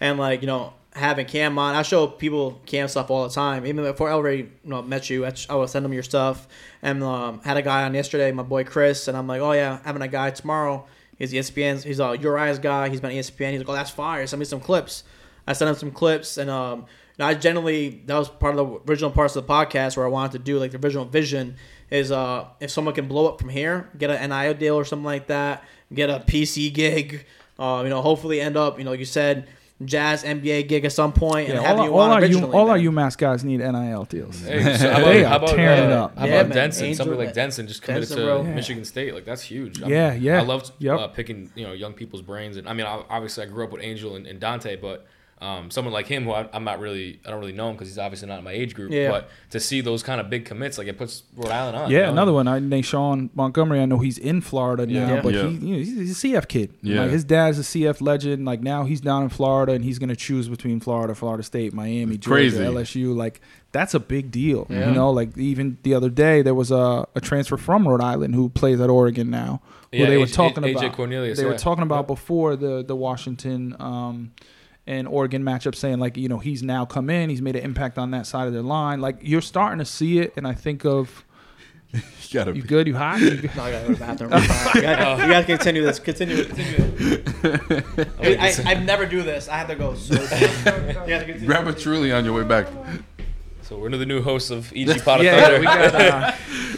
and 0.00 0.18
like 0.18 0.42
you 0.42 0.46
know 0.46 0.74
having 0.94 1.24
Cam 1.24 1.58
on. 1.58 1.74
I 1.74 1.82
show 1.82 2.06
people 2.06 2.60
Cam 2.66 2.86
stuff 2.88 3.10
all 3.10 3.26
the 3.26 3.32
time. 3.34 3.64
Even 3.66 3.84
before 3.84 4.10
I 4.10 4.12
already 4.12 4.42
you 4.42 4.50
know 4.70 4.82
met 4.82 5.08
you, 5.08 5.24
I, 5.24 5.32
I 5.48 5.54
will 5.54 5.66
send 5.68 5.84
them 5.84 5.94
your 5.94 6.02
stuff. 6.02 6.46
And 6.82 7.02
um, 7.02 7.40
had 7.42 7.56
a 7.56 7.62
guy 7.62 7.84
on 7.84 7.94
yesterday, 7.94 8.32
my 8.32 8.42
boy 8.42 8.64
Chris, 8.64 9.08
and 9.08 9.16
I'm 9.16 9.26
like, 9.26 9.40
oh 9.40 9.52
yeah, 9.52 9.78
having 9.84 10.02
a 10.02 10.08
guy 10.08 10.30
tomorrow. 10.30 10.86
He's 11.20 11.32
ESPN. 11.32 11.84
He's 11.84 12.00
a 12.00 12.38
Eyes 12.38 12.58
guy. 12.58 12.88
He's 12.88 13.00
been 13.00 13.12
ESPN. 13.12 13.50
He's 13.50 13.60
like, 13.60 13.68
oh, 13.68 13.74
that's 13.74 13.90
fire. 13.90 14.26
Send 14.26 14.40
me 14.40 14.46
some 14.46 14.60
clips. 14.60 15.04
I 15.46 15.52
sent 15.52 15.68
him 15.68 15.74
some 15.74 15.90
clips, 15.90 16.38
and 16.38 16.48
um, 16.50 16.86
and 17.18 17.26
I 17.26 17.34
generally 17.34 18.02
that 18.06 18.16
was 18.16 18.28
part 18.28 18.56
of 18.56 18.66
the 18.66 18.90
original 18.90 19.10
parts 19.10 19.36
of 19.36 19.46
the 19.46 19.52
podcast 19.52 19.96
where 19.96 20.06
I 20.06 20.08
wanted 20.08 20.32
to 20.32 20.38
do 20.38 20.58
like 20.58 20.70
the 20.70 20.78
original 20.78 21.04
vision 21.04 21.56
is 21.90 22.10
uh 22.10 22.46
if 22.60 22.70
someone 22.70 22.94
can 22.94 23.08
blow 23.08 23.28
up 23.28 23.38
from 23.38 23.50
here, 23.50 23.90
get 23.98 24.10
an 24.10 24.30
NIL 24.30 24.54
deal 24.54 24.74
or 24.76 24.84
something 24.84 25.04
like 25.04 25.26
that, 25.26 25.62
get 25.92 26.08
a 26.08 26.20
PC 26.26 26.72
gig, 26.72 27.26
uh, 27.58 27.82
you 27.84 27.90
know, 27.90 28.00
hopefully 28.00 28.40
end 28.40 28.56
up, 28.56 28.78
you 28.78 28.84
know, 28.84 28.92
you 28.92 29.04
said, 29.04 29.48
Jazz 29.84 30.24
NBA 30.24 30.68
gig 30.68 30.84
at 30.84 30.92
some 30.92 31.12
point, 31.12 31.48
and 31.48 31.58
Yeah, 31.58 31.66
have 31.66 31.78
all, 31.78 31.84
you 31.86 31.92
all 31.92 32.00
on 32.00 32.10
our 32.10 32.18
U, 32.20 32.24
originally. 32.26 32.52
all 32.54 32.68
our. 32.70 32.78
UMass 32.78 33.16
guys 33.16 33.44
need 33.44 33.60
NIL 33.60 34.04
deals. 34.04 34.40
Hey, 34.40 34.76
so 34.76 34.90
how 34.92 35.00
They 35.04 35.20
about, 35.20 35.28
how 35.30 35.32
are 35.32 35.36
about, 35.44 35.56
tearing 35.56 35.80
uh, 35.80 35.84
it 35.86 35.92
up. 35.92 36.18
How 36.18 36.24
Yeah, 36.26 36.32
about 36.34 36.48
man. 36.48 36.56
Denson? 36.56 36.84
Angel- 36.86 37.04
Somebody 37.06 37.24
like 37.26 37.34
Denson 37.34 37.66
just 37.66 37.82
committed 37.82 38.08
Denson, 38.08 38.16
to 38.18 38.24
bro. 38.24 38.42
Yeah. 38.42 38.54
Michigan 38.54 38.84
State. 38.84 39.14
Like 39.14 39.24
that's 39.24 39.42
huge. 39.42 39.78
Yeah, 39.80 40.12
yeah. 40.12 40.38
I 40.40 40.42
loved 40.42 40.72
Yep. 40.80 40.98
uh, 40.98 41.08
picking 41.08 41.50
you 41.54 41.66
know 41.66 41.72
young 41.72 41.94
people's 41.94 42.22
brains, 42.22 42.56
and 42.58 42.68
I 42.68 42.74
mean 42.74 42.84
obviously 42.86 43.44
I 43.44 43.46
grew 43.46 43.64
up 43.64 43.72
with 43.72 43.82
Angel 43.82 44.16
and, 44.16 44.26
and 44.26 44.38
Dante, 44.38 44.76
but 44.76 45.06
um, 45.40 45.70
someone 45.70 45.94
like 45.94 46.06
him 46.06 46.24
who 46.24 46.32
I, 46.32 46.46
I'm 46.52 46.64
not 46.64 46.80
really 46.80 47.18
I 47.24 47.30
don't 47.30 47.40
really 47.40 47.52
know 47.54 47.70
him 47.70 47.74
because 47.76 47.88
he's 47.88 47.98
obviously 47.98 48.28
not 48.28 48.38
in 48.38 48.44
my 48.44 48.52
age 48.52 48.74
group. 48.74 48.92
Yeah. 48.92 49.10
But 49.10 49.30
to 49.50 49.60
see 49.60 49.80
those 49.80 50.02
kind 50.02 50.20
of 50.20 50.28
big 50.28 50.44
commits, 50.44 50.76
like 50.76 50.86
it 50.86 50.98
puts 50.98 51.22
Rhode 51.34 51.50
Island 51.50 51.76
on. 51.76 51.90
Yeah, 51.90 51.98
you 51.98 52.04
know? 52.06 52.10
another 52.12 52.32
one. 52.34 52.46
I 52.46 52.58
know 52.58 52.82
Sean 52.82 53.30
Montgomery. 53.34 53.80
I 53.80 53.86
know 53.86 53.98
he's 53.98 54.18
in 54.18 54.42
Florida 54.42 54.84
now, 54.86 55.14
Yeah. 55.14 55.22
but 55.22 55.32
Yeah. 55.34 55.48
he, 55.48 55.54
you 55.54 55.72
know, 55.72 55.78
he's, 55.78 55.94
he's 55.96 56.24
a 56.24 56.28
CF 56.28 56.46
kid. 56.48 56.74
Yeah. 56.82 57.02
Like 57.02 57.10
his 57.12 57.24
dad's 57.24 57.58
a 57.58 57.62
CF 57.62 58.02
legend. 58.02 58.44
Like 58.44 58.60
now 58.60 58.84
he's 58.84 59.00
down 59.00 59.22
in 59.22 59.28
Florida, 59.30 59.72
and 59.72 59.82
he's 59.84 59.98
gonna 59.98 60.14
choose 60.16 60.48
between 60.48 60.78
Florida, 60.80 61.14
Florida 61.14 61.42
State, 61.42 61.72
Miami, 61.72 62.18
Georgia, 62.18 62.34
Crazy. 62.56 62.58
LSU. 62.58 63.16
Like 63.16 63.40
that's 63.72 63.94
a 63.94 64.00
big 64.00 64.30
deal. 64.30 64.66
Yeah. 64.68 64.88
You 64.88 64.94
know, 64.94 65.10
like 65.10 65.38
even 65.38 65.78
the 65.84 65.94
other 65.94 66.10
day 66.10 66.42
there 66.42 66.54
was 66.54 66.70
a, 66.70 67.06
a 67.14 67.20
transfer 67.20 67.56
from 67.56 67.88
Rhode 67.88 68.02
Island 68.02 68.34
who 68.34 68.48
plays 68.50 68.78
at 68.80 68.90
Oregon 68.90 69.30
now. 69.30 69.62
Who 69.92 69.98
Yeah, 69.98 70.06
they 70.10 70.18
were 70.18 70.26
AJ 70.26 70.34
talking 70.34 70.64
AJ 70.64 70.76
about. 70.78 70.92
Cornelius, 70.92 71.38
they 71.38 71.44
were 71.46 71.56
talking 71.56 71.82
about 71.82 72.00
Yep. 72.00 72.06
before 72.08 72.56
the 72.56 72.84
the 72.84 72.94
Washington. 72.96 73.74
Um, 73.80 74.32
and 74.90 75.06
Oregon 75.06 75.44
matchup 75.44 75.76
saying 75.76 76.00
like 76.00 76.16
you 76.16 76.28
know 76.28 76.38
he's 76.38 76.64
now 76.64 76.84
come 76.84 77.08
in 77.10 77.30
he's 77.30 77.40
made 77.40 77.54
an 77.54 77.62
impact 77.62 77.96
on 77.96 78.10
that 78.10 78.26
side 78.26 78.48
of 78.48 78.52
their 78.52 78.62
line 78.62 79.00
like 79.00 79.18
you're 79.20 79.40
starting 79.40 79.78
to 79.78 79.84
see 79.84 80.18
it 80.18 80.32
and 80.36 80.48
I 80.48 80.52
think 80.52 80.84
of 80.84 81.24
you 81.92 82.00
gotta 82.32 82.56
you 82.56 82.62
be. 82.62 82.68
good 82.68 82.88
you 82.88 82.96
hot 82.96 83.20
You 83.20 83.36
good? 83.36 83.56
No, 83.56 83.62
I 83.62 83.70
gotta 83.70 83.86
go 83.86 83.94
to 83.94 84.00
the 84.00 84.00
bathroom. 84.00 84.30
We're 84.30 84.40
you, 84.40 84.82
gotta, 84.82 85.22
you 85.22 85.28
gotta 85.28 85.46
continue 85.46 85.82
this. 85.84 85.98
Continue. 86.00 86.44
continue. 86.44 86.92
I, 88.20 88.54
I, 88.66 88.70
I 88.72 88.74
never 88.74 89.06
do 89.06 89.22
this. 89.22 89.48
I 89.48 89.56
have 89.56 89.68
to 89.68 89.74
go. 89.74 89.94
So 89.94 90.14
you 90.14 90.20
gotta. 91.08 91.38
Grab 91.44 91.66
a 91.66 91.72
truly 91.72 92.12
on 92.12 92.24
your 92.24 92.32
way 92.32 92.44
back. 92.44 92.68
So 93.62 93.76
we're 93.76 93.86
into 93.86 93.98
the 93.98 94.06
new 94.06 94.22
host 94.22 94.52
of 94.52 94.72
EG 94.72 95.02
Pod 95.04 95.20
of 95.20 95.26
yeah, 95.26 95.40
Thunder. 95.40 95.58
we 95.58 95.64
got 95.64 95.94
uh, 95.94 96.32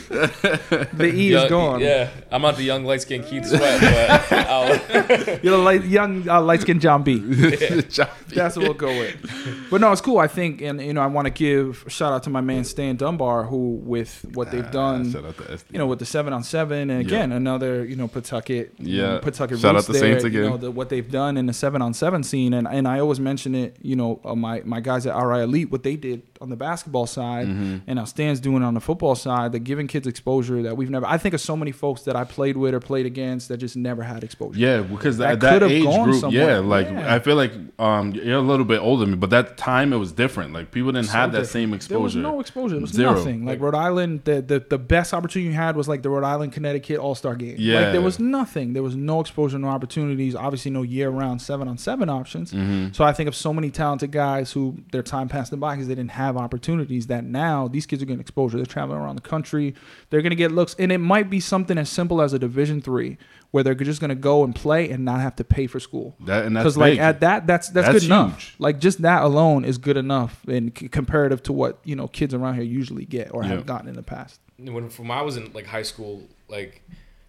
the 0.08 1.10
E 1.14 1.26
is 1.28 1.32
Young- 1.32 1.48
gone. 1.48 1.80
Yeah, 1.80 2.10
I'm 2.30 2.42
not 2.42 2.56
the 2.56 2.62
young 2.64 2.84
light 2.84 3.02
skinned 3.02 3.26
Keith 3.26 3.46
Sweat, 3.46 3.80
but 3.80 4.32
I'll, 4.32 4.68
You're 5.42 5.56
the 5.56 5.58
light, 5.58 5.84
young 5.84 6.28
uh, 6.28 6.40
light 6.40 6.60
skinned 6.62 6.80
John 6.86 7.02
B. 7.02 7.18
That's 7.18 8.56
what 8.56 8.64
we'll 8.64 8.74
go 8.74 8.88
with. 8.88 9.68
But 9.70 9.80
no, 9.80 9.92
it's 9.92 10.00
cool. 10.00 10.18
I 10.18 10.26
think, 10.28 10.60
and 10.62 10.80
you 10.80 10.92
know, 10.92 11.00
I 11.02 11.06
want 11.06 11.26
to 11.26 11.30
give 11.30 11.84
a 11.86 11.90
shout 11.90 12.12
out 12.12 12.22
to 12.24 12.30
my 12.30 12.40
man 12.40 12.64
Stan 12.64 12.96
Dunbar, 12.96 13.44
who 13.44 13.80
with 13.82 14.24
what 14.34 14.50
they've 14.50 14.70
done, 14.70 15.10
Shout 15.12 15.24
out 15.24 15.36
to 15.38 15.58
you 15.70 15.78
know, 15.78 15.86
with 15.86 15.98
the 15.98 16.06
seven 16.06 16.32
on 16.32 16.42
seven, 16.42 16.90
and 16.90 17.00
again 17.00 17.32
another, 17.32 17.84
you 17.84 17.96
know, 17.96 18.08
Pawtucket, 18.08 18.72
Yeah. 18.78 19.18
Pawtucket 19.22 19.58
Shout 19.58 19.70
out 19.70 19.74
roots 19.76 19.86
to 19.86 19.92
there, 19.92 20.20
Saints 20.20 20.24
You 20.34 20.42
know, 20.50 20.56
the, 20.56 20.70
what 20.70 20.88
they've 20.88 21.10
done 21.10 21.36
in 21.36 21.46
the 21.46 21.52
seven 21.52 21.82
on 21.82 21.94
seven 21.94 22.22
scene, 22.22 22.52
and 22.54 22.66
and 22.68 22.86
I 22.88 23.00
always 23.00 23.20
mention 23.20 23.54
it. 23.54 23.76
You 23.82 23.96
know, 23.96 24.20
uh, 24.24 24.34
my 24.34 24.62
my 24.64 24.80
guys 24.80 25.06
at 25.06 25.14
RI 25.16 25.42
Elite, 25.42 25.70
what 25.70 25.82
they 25.82 25.96
did 25.96 26.22
on 26.40 26.48
the 26.50 26.56
basketball 26.56 27.06
side, 27.06 27.46
Mm-hmm. 27.46 27.78
and 27.86 27.96
now 27.96 28.04
Stan's 28.04 28.40
doing 28.40 28.62
on 28.62 28.74
the 28.74 28.80
football 28.80 29.14
side. 29.14 29.52
They're 29.52 29.58
giving 29.60 29.86
kids 29.93 30.06
exposure 30.06 30.62
that 30.62 30.77
we've 30.77 30.90
never. 30.90 31.06
I 31.06 31.19
think 31.19 31.35
of 31.35 31.40
so 31.40 31.56
many 31.56 31.73
folks 31.73 32.02
that 32.02 32.16
I 32.16 32.24
played 32.24 32.56
with 32.56 32.74
or 32.74 32.81
played 32.81 33.06
against 33.06 33.48
that 33.48 33.59
just 33.59 33.77
never 33.77 34.02
had 34.02 34.24
exposure. 34.24 34.59
Yeah, 34.59 34.81
because 34.82 35.19
That 35.19 35.40
that, 35.40 35.60
that, 35.60 35.70
age 35.70 35.85
gone 35.85 36.09
group, 36.09 36.20
somewhere. 36.20 36.51
yeah, 36.55 36.59
like 36.59 36.86
Yeah. 36.89 37.14
I 37.14 37.19
feel 37.19 37.36
like 37.36 37.52
um 37.78 38.12
you're 38.12 38.39
a 38.39 38.40
little 38.52 38.64
bit 38.64 38.81
older 38.81 39.01
than 39.02 39.10
me, 39.12 39.16
but 39.16 39.31
that 39.31 39.56
time 39.56 39.93
it 39.93 39.98
was 39.98 40.10
different. 40.12 40.52
Like 40.52 40.70
people 40.70 40.93
didn't 40.93 41.06
So 41.09 41.12
have 41.19 41.32
that 41.32 41.39
different. 41.47 41.52
same 41.52 41.70
There 41.70 42.01
was 42.01 42.14
exposure. 42.14 42.19
no 42.20 42.40
exposure. 42.40 42.74
There 42.77 42.81
was 42.82 42.90
Zero. 42.93 43.14
nothing. 43.14 43.44
Like 43.44 43.60
Rhode 43.60 43.74
Island, 43.74 44.23
the, 44.24 44.40
the 44.43 44.59
the 44.74 44.78
best 44.78 45.12
opportunity 45.14 45.48
you 45.51 45.55
had 45.56 45.77
was 45.77 45.86
like 45.89 46.02
the 46.02 46.10
Rhode 46.10 46.24
Island 46.24 46.52
Connecticut 46.52 46.98
All 46.98 47.14
Star 47.14 47.35
game. 47.36 47.56
Yeah. 47.59 47.81
Like 47.81 47.93
there 47.93 48.01
was 48.01 48.19
nothing. 48.19 48.73
There 48.73 48.82
was 48.82 48.97
no 48.97 49.20
exposure, 49.20 49.59
no 49.59 49.69
opportunities. 49.69 50.35
Obviously, 50.35 50.70
no 50.70 50.82
year 50.82 51.10
round 51.10 51.43
seven 51.43 51.69
on 51.69 51.77
seven 51.78 52.09
options. 52.09 52.52
Mm-hmm. 52.52 52.93
So 52.93 53.05
I 53.05 53.12
think 53.12 53.28
of 53.28 53.35
so 53.35 53.52
many 53.52 53.70
talented 53.70 54.10
guys 54.12 54.52
who 54.52 54.77
their 54.93 55.02
time 55.02 55.28
passed 55.28 55.51
them 55.51 55.60
by 55.60 55.74
because 55.74 55.89
they 55.89 55.94
didn't 55.94 56.12
have 56.12 56.36
opportunities. 56.36 57.06
That 57.09 57.24
now 57.24 57.69
these 57.69 57.86
kids 57.86 58.02
are 58.02 58.06
getting 58.06 58.20
exposure. 58.20 58.56
They're 58.56 58.66
traveling 58.66 58.98
around 59.01 59.16
the 59.16 59.23
country. 59.23 59.74
They're 60.10 60.22
gonna 60.22 60.34
get 60.34 60.52
looks, 60.52 60.74
and 60.78 60.90
it 60.92 60.98
might 60.98 61.30
be 61.30 61.40
something 61.40 61.78
as 61.78 61.88
simple 61.88 62.20
as 62.22 62.32
a 62.32 62.38
Division 62.38 62.80
three. 62.80 63.18
Where 63.50 63.62
they're 63.62 63.74
just 63.74 64.00
gonna 64.00 64.14
go 64.14 64.44
and 64.44 64.54
play 64.54 64.88
and 64.90 65.04
not 65.04 65.20
have 65.20 65.36
to 65.36 65.44
pay 65.44 65.66
for 65.66 65.78
school. 65.78 66.16
That- 66.24 66.46
and 66.46 66.56
that's 66.56 66.64
because 66.64 66.76
like 66.78 66.98
at 66.98 67.20
that, 67.20 67.46
that's 67.46 67.68
that's, 67.68 67.86
That's 67.86 68.00
good 68.00 68.06
enough. 68.06 68.54
Like 68.59 68.78
just 68.80 69.02
that 69.02 69.22
alone 69.24 69.66
is 69.66 69.76
good 69.76 69.98
enough 69.98 70.42
and 70.48 70.72
c- 70.76 70.88
comparative 70.88 71.42
to 71.44 71.52
what 71.52 71.78
you 71.84 71.94
know 71.94 72.09
kids 72.09 72.32
around 72.32 72.54
here 72.54 72.62
usually 72.64 73.04
get 73.04 73.28
or 73.34 73.42
Yeah. 73.42 73.50
have 73.50 73.66
gotten 73.66 73.88
in 73.88 73.94
the 73.94 74.02
past. 74.02 74.40
when 74.59 74.88
from 74.88 75.09
when 75.09 75.18
I 75.18 75.22
was 75.22 75.36
in 75.36 75.52
like 75.52 75.66
high 75.66 75.82
school, 75.82 76.22
like 76.48 76.82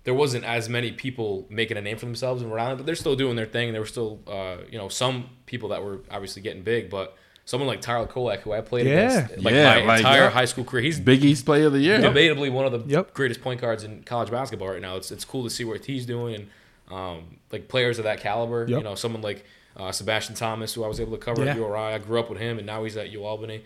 there 0.05 0.13
wasn't 0.13 0.45
as 0.45 0.69
many 0.69 0.91
people 0.93 1.45
making 1.49 1.75
a 1.77 1.81
name 1.81 1.97
for 1.97 2.05
themselves 2.05 2.41
in 2.41 2.49
Rhode 2.49 2.61
Island, 2.61 2.77
but 2.77 2.85
they're 2.85 2.95
still 2.95 3.15
doing 3.17 3.35
their 3.35 3.45
thing. 3.45 3.71
There 3.71 3.81
were 3.81 3.87
still, 3.87 4.19
uh, 4.27 4.57
you 4.71 4.77
know, 4.77 4.87
some 4.89 5.29
people 5.45 5.69
that 5.69 5.83
were 5.83 5.99
obviously 6.11 6.41
getting 6.41 6.61
big, 6.63 6.89
but 6.89 7.17
someone 7.45 7.67
like 7.67 7.81
Tyler 7.81 8.07
Kolek, 8.07 8.39
who 8.39 8.51
I 8.53 8.61
played 8.61 8.85
Yeah. 8.87 9.25
against, 9.25 9.43
like 9.43 9.53
Yeah, 9.53 9.63
my 9.79 9.85
like, 9.85 9.99
entire 9.99 10.21
yeah. 10.23 10.29
high 10.29 10.45
school 10.45 10.63
career, 10.63 10.83
he's 10.83 10.99
Big 10.99 11.23
East 11.25 11.45
Player 11.45 11.67
of 11.67 11.73
the 11.73 11.79
Year. 11.79 11.99
debatably 11.99 12.51
one 12.51 12.65
of 12.65 12.71
the 12.71 12.79
Yep. 12.93 13.13
greatest 13.13 13.41
point 13.41 13.59
guards 13.61 13.83
in 13.83 14.03
college 14.03 14.31
basketball 14.31 14.69
right 14.69 14.81
now. 14.81 14.95
It's 14.95 15.11
it's 15.11 15.25
cool 15.25 15.43
to 15.43 15.49
see 15.49 15.63
what 15.65 15.83
he's 15.85 16.05
doing 16.05 16.35
and 16.35 16.47
um, 16.91 17.37
like 17.51 17.67
players 17.67 17.97
of 17.97 18.03
that 18.05 18.19
caliber. 18.19 18.65
Yep. 18.67 18.77
You 18.77 18.83
know, 18.83 18.95
someone 18.95 19.21
like 19.21 19.45
uh, 19.75 19.91
Sebastian 19.91 20.35
Thomas, 20.35 20.73
who 20.73 20.83
I 20.83 20.87
was 20.87 20.99
able 20.99 21.11
to 21.13 21.17
cover 21.17 21.43
Yeah. 21.43 21.51
at 21.51 21.57
URI. 21.57 21.93
I 21.95 21.97
grew 21.97 22.19
up 22.19 22.29
with 22.29 22.39
him, 22.39 22.57
and 22.59 22.67
now 22.67 22.83
he's 22.83 22.95
at 22.97 23.09
U 23.11 23.23
Albany. 23.25 23.63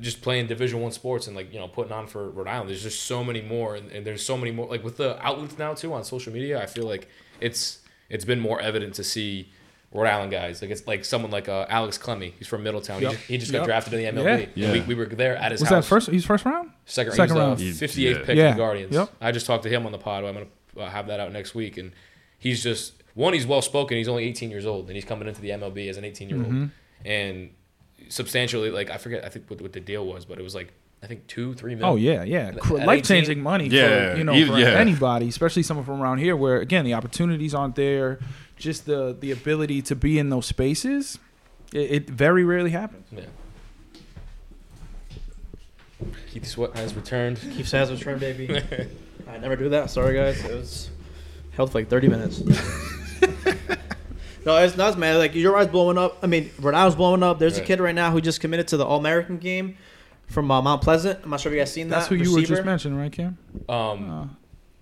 Just 0.00 0.20
playing 0.20 0.48
Division 0.48 0.80
One 0.80 0.90
sports 0.90 1.26
and 1.28 1.36
like 1.36 1.52
you 1.52 1.60
know 1.60 1.68
putting 1.68 1.92
on 1.92 2.08
for 2.08 2.28
Rhode 2.28 2.48
Island. 2.48 2.68
There's 2.68 2.82
just 2.82 3.04
so 3.04 3.22
many 3.22 3.40
more, 3.40 3.76
and, 3.76 3.90
and 3.92 4.04
there's 4.04 4.22
so 4.24 4.36
many 4.36 4.50
more. 4.50 4.66
Like 4.66 4.82
with 4.82 4.96
the 4.96 5.16
outlets 5.24 5.56
now 5.58 5.74
too 5.74 5.92
on 5.94 6.02
social 6.04 6.32
media, 6.32 6.60
I 6.60 6.66
feel 6.66 6.84
like 6.86 7.08
it's 7.40 7.78
it's 8.10 8.24
been 8.24 8.40
more 8.40 8.60
evident 8.60 8.94
to 8.94 9.04
see 9.04 9.50
Rhode 9.96 10.08
Island 10.08 10.30
guys. 10.30 10.60
Like 10.62 10.70
it's 10.70 10.86
like 10.86 11.04
someone 11.04 11.30
like 11.30 11.48
uh, 11.48 11.66
Alex 11.68 11.98
Clemmey. 11.98 12.32
He's 12.38 12.46
from 12.46 12.62
Middletown. 12.62 13.00
Yep. 13.02 13.10
He 13.12 13.16
just, 13.16 13.28
he 13.28 13.38
just 13.38 13.52
Yep. 13.52 13.62
got 13.62 13.66
drafted 13.66 13.94
in 13.94 14.14
the 14.16 14.22
MLB. 14.22 14.48
Yeah. 14.54 14.66
Yeah. 14.68 14.72
We, 14.74 14.80
we 14.82 14.94
were 14.94 15.06
there 15.06 15.36
at 15.36 15.52
his 15.52 15.60
Was 15.60 15.70
house. 15.70 15.84
that 15.84 15.88
first? 15.88 16.10
He's 16.10 16.24
first 16.24 16.44
round. 16.44 16.70
Second, 16.84 17.14
Second 17.14 17.34
he 17.36 17.40
round. 17.40 17.50
was 17.60 17.60
He- 17.60 17.70
uh, 17.70 17.88
58th 17.88 18.18
yeah. 18.20 18.24
pick 18.24 18.36
Yeah. 18.36 18.50
for 18.50 18.54
the 18.56 18.58
Guardians. 18.62 18.94
Yep. 18.94 19.10
I 19.20 19.32
just 19.32 19.46
talked 19.46 19.62
to 19.64 19.68
him 19.68 19.86
on 19.86 19.92
the 19.92 19.98
pod. 19.98 20.24
I'm 20.24 20.34
gonna 20.34 20.46
uh, 20.78 20.90
have 20.90 21.06
that 21.08 21.18
out 21.20 21.32
next 21.32 21.54
week, 21.54 21.76
and 21.78 21.92
he's 22.38 22.62
just 22.62 22.92
one. 23.14 23.32
He's 23.32 23.46
well 23.46 23.62
spoken. 23.62 23.96
He's 23.96 24.08
only 24.08 24.24
18 24.24 24.50
years 24.50 24.66
old, 24.66 24.86
and 24.86 24.94
he's 24.94 25.04
coming 25.04 25.26
into 25.28 25.40
the 25.40 25.50
MLB 25.50 25.88
as 25.88 25.96
an 25.96 26.04
18 26.04 26.28
year 26.28 26.38
old, 26.38 26.46
Mm-hmm. 26.46 26.66
and 27.08 27.50
substantially 28.08 28.70
like 28.70 28.90
I 28.90 28.98
forget. 28.98 29.24
I 29.24 29.28
think 29.28 29.48
what, 29.50 29.60
what 29.60 29.72
the 29.72 29.80
deal 29.80 30.06
was, 30.06 30.24
but 30.24 30.38
it 30.38 30.42
was 30.42 30.54
like 30.54 30.72
I 31.02 31.06
think 31.06 31.26
two, 31.26 31.54
three 31.54 31.74
million. 31.74 31.92
Oh 31.92 31.96
yeah, 31.96 32.22
yeah, 32.24 32.48
At 32.48 32.58
Cr- 32.60 32.74
18? 32.74 32.86
life 32.86 33.04
changing 33.04 33.40
money 33.42 33.68
Yeah, 33.68 34.12
for 34.12 34.18
you 34.18 34.24
know 34.24 34.32
you- 34.32 34.46
for 34.46 34.58
yeah. 34.58 34.68
anybody, 34.78 35.28
especially 35.28 35.62
someone 35.62 35.84
from 35.86 36.00
around 36.02 36.18
here, 36.18 36.36
where 36.36 36.58
again 36.60 36.84
the 36.84 36.94
opportunities 36.94 37.54
aren't 37.54 37.74
there, 37.76 38.18
just 38.56 38.86
the 38.86 39.16
the 39.18 39.30
ability 39.30 39.82
to 39.82 39.94
be 39.94 40.18
in 40.18 40.30
those 40.30 40.46
spaces, 40.46 41.18
it, 41.72 41.90
it 41.90 42.10
very 42.10 42.44
rarely 42.44 42.70
happens. 42.70 43.06
Yeah. 43.12 43.24
Keith 46.30 46.46
Sweat 46.46 46.76
has 46.76 46.94
returned. 46.94 47.40
Keep 47.40 47.66
has 47.66 47.90
returned, 47.90 48.20
baby. 48.20 48.48
I 49.28 49.38
never 49.38 49.56
do 49.56 49.70
that. 49.70 49.90
Sorry, 49.90 50.14
guys. 50.14 50.44
It 50.44 50.54
was 50.54 50.90
held 51.52 51.72
for 51.72 51.78
like 51.78 51.88
30 51.88 52.08
minutes. 52.08 52.40
no, 54.44 54.56
it's 54.58 54.76
nuts, 54.76 54.96
man. 54.96 55.18
Like 55.18 55.34
your 55.34 55.56
eyes 55.56 55.68
blowing 55.68 55.96
up. 55.96 56.18
I 56.22 56.26
mean, 56.26 56.50
Rhode 56.60 56.74
Island's 56.74 56.96
blowing 56.96 57.22
up. 57.22 57.38
There's 57.38 57.56
a 57.56 57.62
kid 57.62 57.80
right 57.80 57.94
now 57.94 58.10
who 58.10 58.20
just 58.20 58.40
committed 58.40 58.68
to 58.68 58.76
the 58.76 58.84
All 58.84 58.98
American 58.98 59.38
game 59.38 59.78
from 60.26 60.50
uh, 60.50 60.60
Mount 60.60 60.82
Pleasant. 60.82 61.20
I'm 61.22 61.30
not 61.30 61.40
sure 61.40 61.50
if 61.50 61.56
you 61.56 61.62
guys 61.62 61.72
seen 61.72 61.88
That's 61.88 62.08
that. 62.08 62.16
That's 62.16 62.28
who 62.28 62.30
you 62.30 62.36
were 62.36 62.46
just 62.46 62.64
mentioning, 62.64 62.98
right, 62.98 63.12
Cam? 63.12 63.38
Um, 63.68 64.36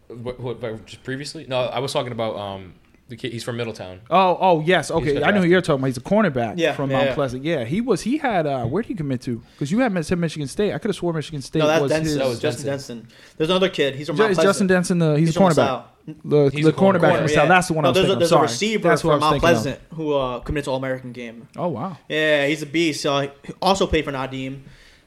what, 0.08 0.40
what, 0.40 0.60
what, 0.60 0.86
just 0.86 1.04
previously? 1.04 1.46
No, 1.46 1.60
I 1.60 1.78
was 1.78 1.92
talking 1.92 2.12
about 2.12 2.36
um, 2.36 2.74
the 3.08 3.16
kid. 3.16 3.32
He's 3.32 3.44
from 3.44 3.56
Middletown. 3.56 4.00
Oh, 4.10 4.36
oh 4.40 4.60
yes, 4.60 4.90
okay. 4.90 5.22
I 5.22 5.30
know 5.30 5.40
who 5.42 5.46
you're 5.46 5.60
talking 5.60 5.80
about. 5.80 5.86
He's 5.88 5.96
a 5.98 6.00
cornerback 6.00 6.54
Yeah, 6.56 6.72
from 6.74 6.90
yeah, 6.90 6.96
Mount 6.96 7.08
yeah. 7.10 7.14
Pleasant. 7.14 7.44
Yeah, 7.44 7.64
he 7.64 7.80
was. 7.80 8.00
He 8.02 8.16
had. 8.18 8.46
uh 8.46 8.64
Where 8.64 8.82
did 8.82 8.88
he 8.88 8.94
commit 8.94 9.20
to? 9.22 9.42
Because 9.52 9.70
you 9.70 9.80
had 9.80 10.06
said 10.06 10.18
Michigan 10.18 10.48
State. 10.48 10.72
I 10.72 10.78
could 10.78 10.88
have 10.88 10.96
swore 10.96 11.12
Michigan 11.12 11.42
State 11.42 11.58
No, 11.58 11.66
that's 11.66 11.82
was 11.82 11.90
Denson. 11.90 12.06
his. 12.06 12.16
That 12.18 12.28
was 12.28 12.40
Justin 12.40 12.66
Denson. 12.66 12.98
Denson. 13.00 13.16
There's 13.36 13.50
another 13.50 13.68
kid. 13.68 13.94
He's 13.96 14.06
from 14.06 14.16
Mount 14.16 14.28
Pleasant. 14.34 14.46
Justin 14.46 14.66
Denson 14.68 14.98
the 14.98 15.14
he's, 15.16 15.28
He's 15.28 15.36
a 15.36 15.40
cornerback. 15.40 15.56
LaSalle. 15.56 15.90
The, 16.24 16.50
He's 16.50 16.64
the 16.64 16.70
a 16.70 16.72
cornerback 16.74 16.80
corner, 16.80 17.00
from 17.00 17.12
yeah. 17.12 17.20
LaSalle. 17.22 17.48
That's 17.48 17.66
the 17.68 17.72
one 17.74 17.82
no, 17.84 17.88
I 17.88 17.90
was 17.90 17.94
there's 17.96 18.06
thinking. 18.06 18.10
a, 18.10 18.12
of. 18.12 18.18
there's 18.20 18.30
Sorry. 18.30 18.40
a 18.40 18.42
receiver 18.42 18.88
That's 18.88 19.00
from 19.02 19.20
Mount 19.20 19.22
thinking 19.22 19.36
of. 19.36 19.40
Pleasant 19.40 19.80
who 19.94 20.12
uh, 20.14 20.40
committed 20.40 20.64
to 20.64 20.70
All 20.70 20.76
American 20.76 21.12
game. 21.12 21.48
Oh 21.56 21.68
wow. 21.68 21.96
Yeah, 22.08 22.46
he's 22.46 22.62
a 22.62 22.66
beast. 22.66 23.04
Uh, 23.06 23.20
he 23.42 23.52
also 23.62 23.86
played 23.86 24.04
for 24.04 24.12
Nadim, 24.12 24.62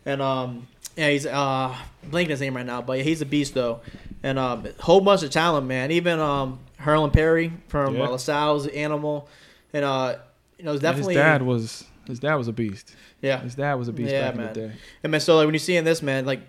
and 0.05 0.21
um, 0.21 0.67
yeah, 0.95 1.09
he's 1.09 1.25
uh, 1.27 1.75
blanking 2.09 2.29
his 2.29 2.41
name 2.41 2.55
right 2.55 2.65
now, 2.65 2.81
but 2.81 2.97
yeah, 2.97 3.03
he's 3.03 3.21
a 3.21 3.25
beast 3.27 3.53
though, 3.53 3.81
and 4.23 4.39
um, 4.39 4.67
whole 4.79 5.01
bunch 5.01 5.21
of 5.23 5.29
talent, 5.29 5.67
man. 5.67 5.91
Even 5.91 6.19
um, 6.19 6.59
Harlan 6.87 7.11
Perry 7.11 7.51
from 7.67 7.95
Yeah. 7.95 8.03
uh, 8.03 8.09
LaSalle's 8.11 8.67
animal, 8.67 9.27
and 9.73 9.83
uh, 9.85 10.15
you 10.57 10.65
know, 10.65 10.71
it's 10.71 10.77
And 10.77 10.81
definitely 10.81 11.15
his 11.15 11.21
dad 11.23 11.41
was 11.41 11.83
his 12.07 12.19
dad 12.19 12.35
was 12.35 12.47
a 12.47 12.53
beast. 12.53 12.95
yeah, 13.21 13.39
His 13.41 13.55
dad 13.55 13.73
was 13.75 13.87
a 13.89 13.93
beast 13.93 14.11
Yeah, 14.13 14.27
back 14.31 14.37
man. 14.37 14.47
in 14.47 14.53
the 14.53 14.67
day. 14.69 14.73
And 15.03 15.11
man, 15.11 15.19
so 15.21 15.35
like 15.37 15.45
when 15.45 15.53
you're 15.53 15.59
seeing 15.59 15.83
this, 15.83 16.01
man, 16.01 16.25
like 16.25 16.39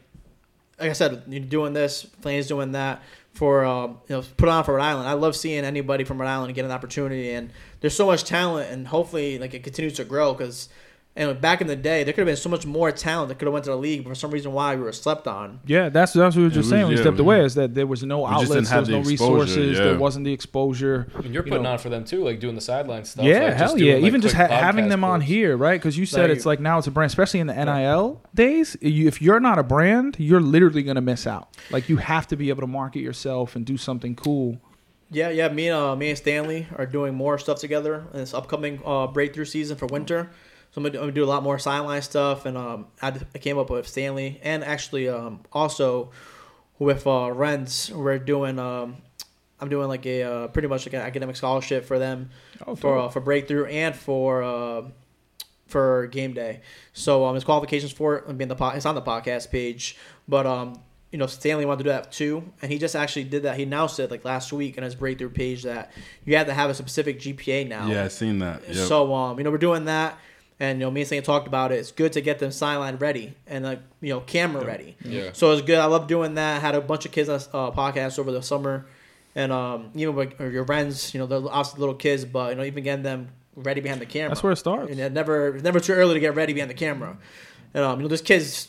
like 0.81 0.91
I 0.91 0.93
said, 0.93 1.25
you're 1.27 1.41
doing 1.41 1.73
this, 1.73 2.05
Flane's 2.21 2.47
doing 2.47 2.73
that 2.73 3.03
for 3.33 3.65
um, 3.65 3.99
you 4.09 4.15
know 4.17 4.23
put 4.37 4.49
on 4.49 4.63
for 4.65 4.75
Rhode 4.75 4.83
Island. 4.85 5.09
I 5.09 5.15
love 5.15 5.35
seeing 5.35 5.65
anybody 5.65 6.05
from 6.05 6.21
Rhode 6.21 6.29
Island 6.29 6.55
get 6.55 6.65
an 6.65 6.71
opportunity, 6.71 7.33
and 7.33 7.51
there's 7.81 7.97
so 7.97 8.07
much 8.07 8.23
talent, 8.25 8.71
and 8.71 8.87
hopefully 8.87 9.39
like 9.39 9.55
it 9.55 9.63
continues 9.65 9.95
to 9.95 10.05
grow 10.05 10.33
because. 10.35 10.69
And 11.17 11.41
back 11.41 11.61
in 11.61 11.67
the 11.67 11.75
day, 11.75 12.05
there 12.05 12.13
could 12.13 12.21
have 12.21 12.27
been 12.27 12.37
so 12.37 12.49
much 12.49 12.65
more 12.65 12.93
talent 12.93 13.29
that 13.31 13.41
could 13.41 13.47
have 13.47 13.53
went 13.53 13.65
to 13.65 13.73
the 13.73 13.77
league, 13.77 14.05
but 14.05 14.11
for 14.11 14.15
some 14.15 14.31
reason, 14.31 14.53
why 14.53 14.77
we 14.77 14.83
were 14.83 14.93
slept 14.93 15.27
on. 15.27 15.59
Yeah, 15.67 15.89
that's 15.89 16.13
that's 16.13 16.37
what 16.37 16.43
we 16.43 16.45
were 16.45 16.49
just 16.51 16.59
was- 16.59 16.69
saying 16.69 16.83
when 16.83 16.91
we 16.91 16.95
yeah, 16.95 17.01
stepped 17.03 17.17
we- 17.17 17.23
away 17.25 17.45
is 17.45 17.57
that 17.57 17.75
there 17.75 17.89
was 17.89 18.05
no 18.05 18.21
just 18.25 18.33
outlets, 18.53 18.71
there 18.71 18.79
was 18.79 18.87
the 18.89 18.93
no 18.93 18.99
exposure, 19.01 19.35
resources, 19.35 19.79
yeah. 19.79 19.85
there 19.85 19.99
wasn't 19.99 20.25
the 20.27 20.33
exposure. 20.33 21.09
I 21.17 21.23
mean, 21.23 21.33
you're 21.33 21.45
you 21.45 21.51
putting 21.51 21.65
know. 21.65 21.73
on 21.73 21.79
for 21.79 21.89
them 21.89 22.05
too, 22.05 22.23
like 22.23 22.39
doing 22.39 22.55
the 22.55 22.61
sideline 22.61 23.05
stuff. 23.05 23.25
Yeah, 23.25 23.47
like, 23.47 23.55
hell 23.55 23.67
just 23.71 23.79
yeah. 23.79 23.85
doing, 23.95 24.03
like, 24.03 24.07
Even 24.07 24.21
just 24.21 24.37
ha- 24.37 24.47
having 24.47 24.85
podcast 24.85 24.89
them 24.91 25.03
on 25.05 25.19
clips. 25.19 25.29
here, 25.29 25.57
right? 25.57 25.81
Because 25.81 25.99
you 25.99 26.07
said 26.07 26.29
Like- 26.31 26.37
it's 26.37 26.47
like 26.47 26.61
now 26.61 26.79
it's 26.79 26.87
a 26.87 26.93
brand, 26.93 27.11
especially 27.11 27.41
in 27.41 27.49
the 27.49 27.55
NIL 27.65 28.23
days. 28.33 28.77
You, 28.81 29.09
if 29.09 29.21
you're 29.21 29.41
not 29.41 29.59
a 29.59 29.65
brand, 29.65 30.15
you're 30.21 30.41
literally 30.41 30.85
gonna 30.85 31.01
miss 31.01 31.27
out. 31.27 31.49
Like 31.73 31.89
you 31.89 31.97
have 31.97 32.29
to 32.29 32.37
be 32.37 32.49
able 32.51 32.61
to 32.61 32.69
market 32.69 33.01
yourself 33.01 33.57
and 33.57 33.67
do 33.67 33.77
something 33.77 34.15
cool. 34.15 34.59
Yeah, 35.11 35.31
yeah. 35.31 35.49
Me 35.49 35.67
and 35.69 35.77
uh, 35.77 35.97
me 35.97 36.11
and 36.11 36.19
Stanley 36.19 36.69
are 36.77 36.87
doing 36.87 37.15
more 37.15 37.39
stuff 37.39 37.59
together 37.59 38.05
in 38.13 38.21
this 38.21 38.35
upcoming 38.35 38.81
uh, 38.85 39.09
breakthrough 39.09 39.47
season 39.47 39.77
for 39.77 39.87
winter. 39.87 40.31
So 40.71 40.79
I'm 40.79 40.83
gonna, 40.83 40.93
do, 40.93 40.99
I'm 40.99 41.03
gonna 41.05 41.13
do 41.13 41.25
a 41.25 41.27
lot 41.27 41.43
more 41.43 41.59
sideline 41.59 42.03
stuff, 42.03 42.45
and 42.47 42.57
um, 42.57 42.87
I, 43.01 43.09
I 43.35 43.39
came 43.39 43.59
up 43.59 43.71
with 43.71 43.89
Stanley 43.89 44.39
and 44.43 44.63
actually 44.63 45.09
um, 45.09 45.41
also 45.53 46.11
with 46.79 47.07
uh, 47.07 47.31
Renz. 47.33 47.91
We're 47.91 48.19
doing 48.19 48.59
um, 48.59 48.97
I'm 49.61 49.69
doing 49.71 49.89
like 49.89 50.05
a 50.07 50.23
uh, 50.23 50.49
pretty 50.49 50.69
much 50.69 50.87
like 50.87 50.93
an 50.93 51.01
academic 51.01 51.37
scholarship 51.37 51.85
for 51.85 51.99
them 51.99 52.31
Oh, 52.67 52.75
for 52.75 52.97
dope. 52.97 53.05
uh, 53.05 53.09
for 53.09 53.21
breakthrough 53.21 53.65
and 53.67 53.95
for 53.97 54.43
uh, 54.43 54.83
for 55.67 56.07
game 56.09 56.33
day. 56.35 56.61
So 56.93 57.25
um, 57.25 57.35
his 57.35 57.45
qualifications 57.45 57.93
for 57.93 58.17
it. 58.19 58.25
I 58.29 58.33
mean, 58.33 58.49
the 58.49 58.55
po- 58.57 58.71
it's 58.71 58.87
on 58.87 58.95
the 58.95 59.03
podcast 59.03 59.51
page, 59.51 59.97
but 60.29 60.47
um, 60.47 60.81
you 61.11 61.19
know, 61.19 61.27
Stanley 61.27 61.65
wanted 61.65 61.79
to 61.79 61.85
do 61.85 61.91
that 61.91 62.13
too, 62.13 62.53
and 62.61 62.71
he 62.71 62.79
just 62.79 62.95
actually 62.95 63.25
did 63.25 63.45
that. 63.45 63.57
He 63.57 63.63
announced 63.63 63.99
it 64.01 64.11
like 64.11 64.25
last 64.25 64.53
week 64.53 64.77
on 64.77 64.85
his 64.85 64.95
breakthrough 64.95 65.31
page 65.31 65.63
that 65.63 65.93
you 66.27 66.37
have 66.37 66.47
to 66.47 66.53
have 66.55 66.69
a 66.69 66.75
specific 66.75 67.19
GPA 67.21 67.67
now. 67.69 67.87
Yeah, 67.89 68.05
I've 68.05 68.13
seen 68.13 68.39
that. 68.41 68.63
Yep. 68.69 68.77
So 68.87 69.15
um, 69.15 69.39
you 69.39 69.45
know, 69.45 69.51
we're 69.51 69.57
doing 69.59 69.87
that, 69.87 70.19
and 70.61 70.79
you 70.81 70.87
know, 70.87 70.91
me 70.91 71.03
and 71.03 71.07
Stanley 71.07 71.25
talked 71.25 71.47
about 71.47 71.73
it. 71.73 71.77
It's 71.77 71.93
good 71.93 72.13
to 72.15 72.21
get 72.21 72.39
them 72.39 72.51
sideline 72.51 72.97
ready 72.97 73.35
and 73.47 73.65
like 73.65 73.81
you 74.01 74.11
know, 74.11 74.21
camera 74.21 74.65
ready. 74.65 74.97
Yeah. 75.05 75.31
So 75.33 75.53
it's 75.53 75.63
good. 75.63 75.79
I 75.79 75.85
love 75.87 76.07
doing 76.07 76.35
that. 76.35 76.61
Had 76.61 76.75
a 76.75 76.81
bunch 76.81 77.05
of 77.07 77.13
kids 77.13 77.29
on 77.29 77.37
uh, 77.53 77.71
podcasts 77.73 78.19
over 78.19 78.33
the 78.33 78.43
summer, 78.43 78.87
and 79.35 79.53
um, 79.53 79.91
even 79.95 80.15
with 80.15 80.39
your 80.41 80.65
friends, 80.65 81.15
you 81.15 81.21
know, 81.21 81.27
they're 81.27 81.39
obviously 81.39 81.81
little 81.81 81.95
kids, 81.95 82.25
but 82.25 82.51
you 82.51 82.55
know, 82.57 82.65
even 82.65 82.83
getting 82.85 83.03
them 83.05 83.29
ready 83.57 83.81
behind 83.81 84.01
the 84.01 84.07
camera. 84.07 84.31
That's 84.31 84.43
where 84.43 84.53
it 84.53 84.57
starts. 84.57 84.91
And 84.91 85.01
it 85.01 85.13
never, 85.13 85.57
it's 85.57 85.65
never 85.65 85.81
too 85.81 85.93
early 85.93 86.15
to 86.15 86.21
get 86.21 86.35
ready 86.37 86.53
behind 86.53 86.71
the 86.71 86.75
camera. 86.75 87.19
And 87.75 87.85
um, 87.85 87.99
you 87.99 88.05
know, 88.05 88.09
this 88.09 88.21
kids, 88.23 88.69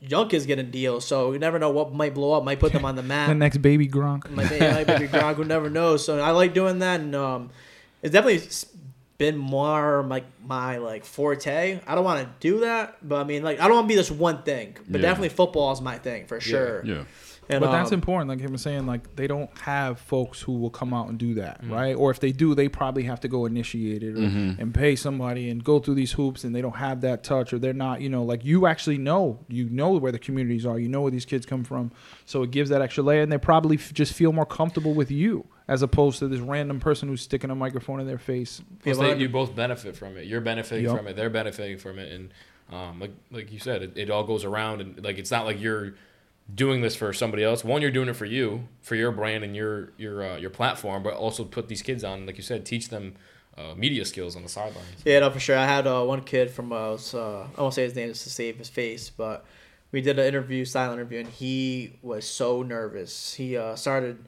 young 0.00 0.28
kids 0.28 0.44
getting 0.46 0.70
deals, 0.70 1.06
so 1.06 1.32
you 1.32 1.38
never 1.38 1.58
know 1.58 1.70
what 1.70 1.92
might 1.92 2.14
blow 2.14 2.32
up, 2.32 2.42
might 2.42 2.58
put 2.58 2.72
them 2.72 2.84
on 2.84 2.96
the 2.96 3.02
map. 3.02 3.28
The 3.28 3.34
next 3.34 3.58
baby 3.58 3.86
Gronk. 3.86 4.28
My 4.30 4.46
baby, 4.48 4.64
my 4.66 4.84
baby 4.84 5.08
Gronk, 5.08 5.34
who 5.36 5.44
never 5.44 5.70
knows. 5.70 6.04
So 6.04 6.18
I 6.20 6.30
like 6.32 6.52
doing 6.54 6.80
that, 6.80 7.00
and 7.00 7.14
um, 7.14 7.50
it's 8.02 8.12
definitely 8.12 8.38
s- 8.46 8.66
been 9.20 9.36
more 9.36 10.02
like 10.08 10.24
my 10.42 10.78
like 10.78 11.04
forte. 11.04 11.78
I 11.86 11.94
don't 11.94 12.04
want 12.04 12.22
to 12.22 12.30
do 12.40 12.60
that, 12.60 12.96
but 13.06 13.16
I 13.20 13.24
mean, 13.24 13.42
like 13.42 13.60
I 13.60 13.64
don't 13.68 13.74
want 13.76 13.84
to 13.84 13.88
be 13.88 13.94
this 13.96 14.10
one 14.10 14.42
thing. 14.42 14.76
But 14.88 15.00
Yeah. 15.02 15.08
definitely 15.08 15.28
football 15.28 15.70
is 15.72 15.80
my 15.82 15.98
thing 15.98 16.26
for 16.26 16.40
sure. 16.40 16.82
yeah. 16.86 17.04
And, 17.50 17.60
but 17.60 17.72
that's 17.72 17.90
um, 17.90 17.94
important. 17.94 18.28
Like 18.30 18.38
him 18.38 18.52
was 18.52 18.62
saying, 18.62 18.86
like 18.86 19.16
they 19.16 19.26
don't 19.26 19.50
have 19.58 19.98
folks 19.98 20.40
who 20.40 20.52
will 20.60 20.70
come 20.70 20.94
out 20.94 21.08
and 21.08 21.18
do 21.18 21.34
that, 21.34 21.60
right? 21.66 21.94
Or 21.96 22.12
if 22.12 22.20
they 22.20 22.30
do, 22.30 22.54
they 22.54 22.68
probably 22.68 23.02
have 23.02 23.18
to 23.22 23.28
go 23.28 23.44
initiate 23.44 24.04
it 24.04 24.14
or, 24.16 24.20
and 24.22 24.72
pay 24.72 24.94
somebody 24.94 25.50
and 25.50 25.62
go 25.64 25.80
through 25.80 25.96
these 25.96 26.12
hoops, 26.12 26.44
and 26.44 26.54
they 26.54 26.62
don't 26.62 26.76
have 26.76 27.00
that 27.00 27.24
touch, 27.24 27.52
or 27.52 27.58
they're 27.58 27.72
not, 27.72 28.00
you 28.02 28.08
know, 28.08 28.22
like 28.22 28.44
you 28.44 28.66
actually 28.68 28.98
know, 28.98 29.40
you 29.48 29.68
know 29.68 29.90
where 29.94 30.12
the 30.12 30.18
communities 30.20 30.64
are, 30.64 30.78
you 30.78 30.88
know 30.88 31.00
where 31.02 31.10
these 31.10 31.24
kids 31.24 31.44
come 31.44 31.64
from, 31.64 31.90
so 32.24 32.44
it 32.44 32.52
gives 32.52 32.70
that 32.70 32.82
extra 32.82 33.02
layer, 33.02 33.20
and 33.22 33.32
they 33.32 33.38
probably 33.38 33.76
f- 33.76 33.92
just 33.92 34.12
feel 34.12 34.32
more 34.32 34.46
comfortable 34.46 34.94
with 34.94 35.10
you 35.10 35.44
as 35.70 35.82
opposed 35.82 36.18
to 36.18 36.26
this 36.26 36.40
random 36.40 36.80
person 36.80 37.08
who's 37.08 37.22
sticking 37.22 37.48
a 37.48 37.54
microphone 37.54 38.00
in 38.00 38.06
their 38.06 38.18
face. 38.18 38.60
Plus, 38.82 38.98
Yeah, 38.98 39.14
they, 39.14 39.20
you 39.20 39.28
both 39.28 39.54
benefit 39.54 39.96
from 39.96 40.16
it. 40.16 40.26
You're 40.26 40.40
benefiting 40.40 40.84
Yup. 40.84 40.96
from 40.96 41.06
it. 41.06 41.14
They're 41.14 41.30
benefiting 41.30 41.78
from 41.78 42.00
it, 42.00 42.10
and 42.10 42.34
um, 42.72 42.98
like 42.98 43.12
like 43.30 43.52
you 43.52 43.60
said, 43.60 43.82
it, 43.82 43.92
it 43.96 44.10
all 44.10 44.24
goes 44.24 44.44
around, 44.44 44.80
and 44.80 45.04
like 45.04 45.16
it's 45.16 45.30
not 45.30 45.44
like 45.44 45.60
you're 45.60 45.94
doing 46.52 46.80
this 46.80 46.96
for 46.96 47.12
somebody 47.12 47.44
else. 47.44 47.62
One, 47.62 47.82
you're 47.82 47.92
doing 47.92 48.08
it 48.08 48.16
for 48.16 48.24
you, 48.24 48.66
for 48.80 48.96
your 48.96 49.12
brand 49.12 49.44
and 49.44 49.54
your 49.54 49.92
your 49.96 50.32
uh, 50.32 50.36
your 50.38 50.50
platform, 50.50 51.04
but 51.04 51.14
also 51.14 51.44
put 51.44 51.68
these 51.68 51.82
kids 51.82 52.02
on, 52.02 52.26
like 52.26 52.36
you 52.36 52.42
said, 52.42 52.66
teach 52.66 52.88
them 52.88 53.14
uh, 53.56 53.74
media 53.76 54.04
skills 54.04 54.34
on 54.34 54.42
the 54.42 54.48
sidelines. 54.48 55.02
Yeah, 55.04 55.20
no, 55.20 55.30
for 55.30 55.38
sure. 55.38 55.56
I 55.56 55.66
had 55.66 55.86
uh, 55.86 56.02
one 56.02 56.22
kid 56.22 56.50
from 56.50 56.72
uh, 56.72 56.90
was, 56.90 57.14
uh, 57.14 57.46
I 57.56 57.60
won't 57.60 57.74
say 57.74 57.84
his 57.84 57.94
name 57.94 58.08
just 58.08 58.24
to 58.24 58.30
save 58.30 58.58
his 58.58 58.68
face, 58.68 59.08
but 59.08 59.44
we 59.92 60.00
did 60.00 60.18
an 60.18 60.26
interview, 60.26 60.64
silent 60.64 60.98
interview, 60.98 61.20
and 61.20 61.28
he 61.28 61.92
was 62.02 62.26
so 62.26 62.62
nervous. 62.62 63.34
He 63.34 63.56
uh, 63.56 63.76
started. 63.76 64.24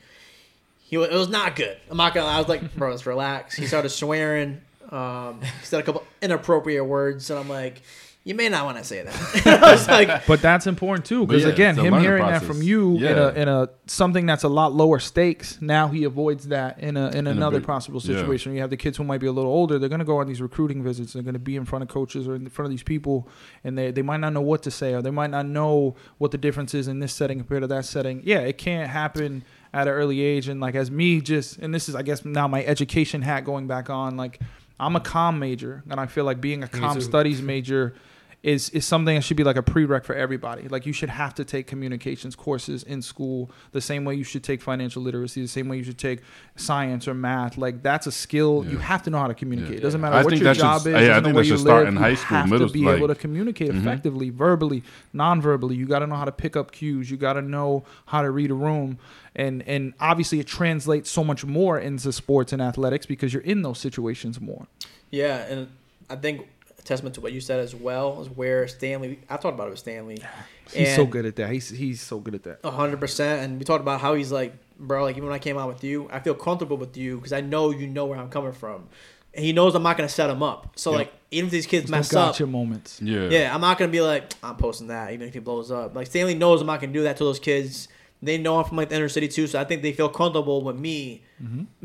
He 0.93 0.99
wa- 0.99 1.05
it 1.05 1.15
was 1.15 1.31
not 1.31 1.57
good. 1.57 1.75
I'm 1.91 1.97
not 1.97 2.13
gonna. 2.13 2.27
lie. 2.27 2.35
I 2.35 2.39
was 2.39 2.49
like, 2.49 2.77
bro, 2.77 2.91
let's 2.91 3.07
relax. 3.07 3.57
He 3.57 3.67
started 3.67 3.89
swearing. 3.89 4.61
Um, 4.91 5.41
he 5.41 5.65
said 5.65 5.81
a 5.81 5.83
couple 5.83 6.05
inappropriate 6.21 6.85
words, 6.85 7.31
and 7.31 7.41
I'm 7.41 7.49
like, 7.49 7.81
you 8.25 8.35
may 8.35 8.51
not 8.51 8.67
want 8.67 8.77
to 8.77 8.85
say 8.85 9.03
that. 9.03 9.47
I 9.63 9.73
was 9.73 9.89
like, 9.89 10.27
But 10.27 10.43
that's 10.43 10.67
important 10.67 11.07
too, 11.07 11.27
because 11.27 11.45
yeah, 11.45 11.49
again, 11.49 11.77
him 11.77 11.93
learning 11.93 12.01
hearing 12.01 12.27
that 12.27 12.43
from 12.43 12.61
you 12.61 12.99
in 12.99 13.17
a 13.17 13.29
in 13.29 13.49
a 13.49 13.71
something 13.87 14.27
that's 14.27 14.45
a 14.45 14.51
lot 14.51 14.75
lower 14.75 14.99
stakes, 14.99 15.57
now 15.63 15.89
he 15.89 16.05
avoids 16.05 16.49
that 16.49 16.79
in 16.79 16.99
a 16.99 17.09
in 17.09 17.27
another 17.27 17.61
big- 17.61 17.67
possible 17.67 18.03
yeah. 18.03 18.15
situation. 18.15 18.53
You 18.53 18.61
have 18.61 18.69
the 18.69 18.77
kids 18.77 18.99
who 18.99 19.05
might 19.05 19.23
be 19.23 19.29
a 19.29 19.33
little 19.33 19.51
older; 19.51 19.79
they're 19.79 19.89
going 19.89 20.01
to 20.01 20.05
go 20.05 20.19
on 20.19 20.27
these 20.27 20.43
recruiting 20.43 20.83
visits. 20.83 21.15
They're 21.15 21.23
going 21.23 21.33
to 21.33 21.41
be 21.41 21.57
in 21.57 21.65
front 21.65 21.85
of 21.85 21.89
coaches 21.89 22.29
or 22.29 22.35
in 22.35 22.51
front 22.51 22.67
of 22.67 22.71
these 22.71 22.83
people, 22.83 23.31
and 23.65 23.79
they 23.79 23.93
they 23.93 24.03
might 24.03 24.21
not 24.21 24.35
know 24.35 24.43
what 24.43 24.63
to 24.65 24.71
say, 24.71 24.93
or 24.93 25.01
they 25.01 25.11
might 25.11 25.31
not 25.31 25.47
know 25.47 25.97
what 26.19 26.33
the 26.33 26.39
difference 26.39 26.75
is 26.75 26.87
in 26.87 26.99
this 26.99 27.15
setting 27.15 27.39
compared 27.39 27.63
to 27.63 27.67
that 27.69 27.87
setting. 27.87 28.21
Yeah, 28.25 28.41
it 28.41 28.59
can't 28.59 28.91
happen 28.91 29.43
at 29.73 29.89
an 29.89 29.95
early 29.95 30.21
age. 30.21 30.49
And 30.49 30.61
like 30.61 30.75
as 30.75 30.91
me, 30.91 31.21
just 31.21 31.59
and 31.59 31.75
this 31.75 31.89
is 31.89 31.95
I 31.95 32.03
guess 32.03 32.25
now 32.25 32.49
my 32.49 32.65
education 32.65 33.23
hat 33.23 33.45
going 33.45 33.67
back 33.67 33.91
on. 33.91 34.17
Like 34.17 34.41
I'm 34.79 34.97
a 34.97 35.01
com 35.01 35.39
major, 35.39 35.83
and 35.89 36.01
I 36.01 36.07
feel 36.07 36.25
like 36.25 36.41
being 36.41 36.63
a 36.63 36.69
com 36.69 37.01
studies 37.01 37.43
major 37.43 37.95
is 38.43 38.71
is 38.71 38.85
something 38.85 39.15
that 39.15 39.23
should 39.23 39.37
be 39.37 39.45
like 39.45 39.57
a 39.57 39.63
prereq 39.63 40.05
for 40.05 40.15
everybody. 40.15 40.67
Like 40.67 40.85
you 40.85 40.93
should 40.93 41.11
have 41.11 41.35
to 41.35 41.45
take 41.45 41.67
communications 41.69 42.35
courses 42.35 42.83
in 42.83 43.01
school 43.01 43.51
the 43.71 43.81
same 43.81 44.05
way 44.05 44.17
you 44.17 44.25
should 44.25 44.43
take 44.43 44.61
financial 44.61 45.01
literacy, 45.01 45.43
the 45.43 45.49
same 45.49 45.69
way 45.69 45.77
you 45.77 45.85
should 45.85 45.99
take 45.99 46.23
science 46.57 47.07
or 47.07 47.15
math. 47.15 47.57
Like 47.57 47.83
that's 47.83 48.09
a 48.09 48.13
skill 48.13 48.65
you 48.69 48.79
have 48.79 49.03
to 49.05 49.11
know 49.11 49.19
how 49.19 49.29
to 49.29 49.35
communicate. 49.35 49.77
It 49.77 49.81
doesn't 49.81 50.01
matter 50.01 50.17
I 50.17 50.25
what 50.25 50.31
think 50.31 50.43
your 50.43 50.55
that 50.55 50.57
should- 50.57 50.63
job 50.63 50.81
is. 50.81 50.87
yeah, 50.87 50.99
I 50.99 51.01
doesn't 51.01 51.25
think 51.25 51.35
where 51.37 51.45
that 51.45 51.49
you 51.49 51.57
should 51.57 51.61
start 51.61 51.85
live, 51.85 51.89
in 51.89 51.95
you 51.95 52.01
high 52.01 52.15
school, 52.15 52.37
have 52.37 52.49
to 52.51 52.69
be 52.69 52.81
like- 52.81 52.97
able 52.97 53.09
to 53.09 53.15
communicate 53.15 53.71
mm-hmm. 53.71 53.79
effectively, 53.79 54.31
verbally, 54.31 54.83
non-verbally. 55.13 55.77
You 55.77 55.87
got 55.87 56.01
to 56.01 56.09
know 56.09 56.17
how 56.17 56.25
to 56.25 56.33
pick 56.33 56.57
up 56.57 56.73
cues. 56.73 57.11
You 57.11 57.17
got 57.17 57.35
to 57.35 57.43
know 57.43 57.85
how 58.07 58.23
to 58.23 58.31
read 58.31 58.51
a 58.51 58.55
room. 58.55 58.99
And 59.37 59.63
and 59.69 59.95
obviously 60.01 60.41
it 60.41 60.47
translates 60.47 61.11
so 61.11 61.23
much 61.23 61.45
more 61.45 61.79
into 61.79 62.13
sports 62.13 62.53
and 62.53 62.61
athletics 62.61 63.07
because 63.07 63.33
you're 63.33 63.43
in 63.43 63.63
those 63.63 63.79
situations 63.79 64.41
more. 64.41 64.67
Yeah, 65.11 65.37
and 65.45 65.69
I 66.11 66.17
think 66.17 66.41
a 66.41 66.62
testament 66.85 67.15
to 67.17 67.21
what 67.21 67.33
you 67.33 67.41
said 67.41 67.61
as 67.61 67.75
well, 67.75 68.21
is 68.21 68.29
where 68.29 68.67
Stanley. 68.69 69.21
I 69.29 69.37
talked 69.37 69.55
about 69.55 69.69
it 69.69 69.71
with 69.71 69.79
Stanley. 69.79 70.23
He's 70.73 70.95
so 70.95 71.05
good 71.05 71.27
at 71.27 71.37
that. 71.37 71.51
He's 71.51 71.69
he's 71.69 72.01
so 72.01 72.19
good 72.19 72.35
at 72.35 72.45
that. 72.45 72.61
A 72.65 72.71
hundred 72.71 72.99
percent, 72.99 73.43
and 73.43 73.59
we 73.59 73.65
talked 73.65 73.83
about 73.83 74.01
how 74.01 74.15
he's 74.15 74.33
like, 74.33 74.55
bro. 74.79 75.03
Like 75.03 75.17
even 75.17 75.29
when 75.29 75.35
I 75.35 75.39
came 75.39 75.59
out 75.59 75.69
with 75.69 75.85
you, 75.85 76.09
I 76.11 76.21
feel 76.21 76.35
comfortable 76.35 76.79
with 76.79 76.97
you 76.97 77.17
because 77.17 77.33
I 77.35 77.43
know 77.43 77.71
you 77.71 77.87
know 77.87 78.07
where 78.07 78.19
I'm 78.19 78.31
coming 78.31 78.53
from, 78.53 78.89
and 79.35 79.45
he 79.45 79.53
knows 79.53 79.75
I'm 79.75 79.83
not 79.83 79.99
gonna 79.99 80.09
set 80.09 80.31
him 80.31 80.43
up. 80.43 80.73
So 80.77 80.93
Yep. 80.93 80.99
like, 80.99 81.13
even 81.31 81.47
if 81.49 81.53
these 81.53 81.67
kids 81.67 81.91
There's 81.91 81.91
no 81.91 81.99
mess 81.99 82.15
up, 82.15 82.33
gotcha 82.35 82.47
moments. 82.47 83.03
Yeah. 83.03 83.29
yeah, 83.29 83.55
I'm 83.55 83.61
not 83.61 83.77
gonna 83.77 83.93
be 83.93 84.01
like 84.01 84.33
I'm 84.43 84.57
posting 84.57 84.87
that 84.87 85.13
even 85.13 85.29
if 85.29 85.35
he 85.35 85.41
blows 85.41 85.71
up. 85.71 85.95
Like 85.95 86.07
Stanley 86.07 86.35
knows 86.35 86.63
I'm 86.63 86.67
not 86.69 86.81
gonna 86.81 86.93
do 86.95 87.03
that 87.03 87.19
to 87.19 87.25
those 87.25 87.41
kids. 87.41 87.89
They 88.23 88.39
know 88.39 88.57
I'm 88.59 88.65
from 88.65 88.79
like 88.79 88.89
the 88.89 88.97
inner 88.97 89.11
city 89.11 89.29
too, 89.29 89.49
so 89.49 89.61
I 89.61 89.65
think 89.65 89.83
they 89.83 89.93
feel 89.93 90.09
comfortable 90.09 90.63
with 90.63 90.77
me 90.77 91.23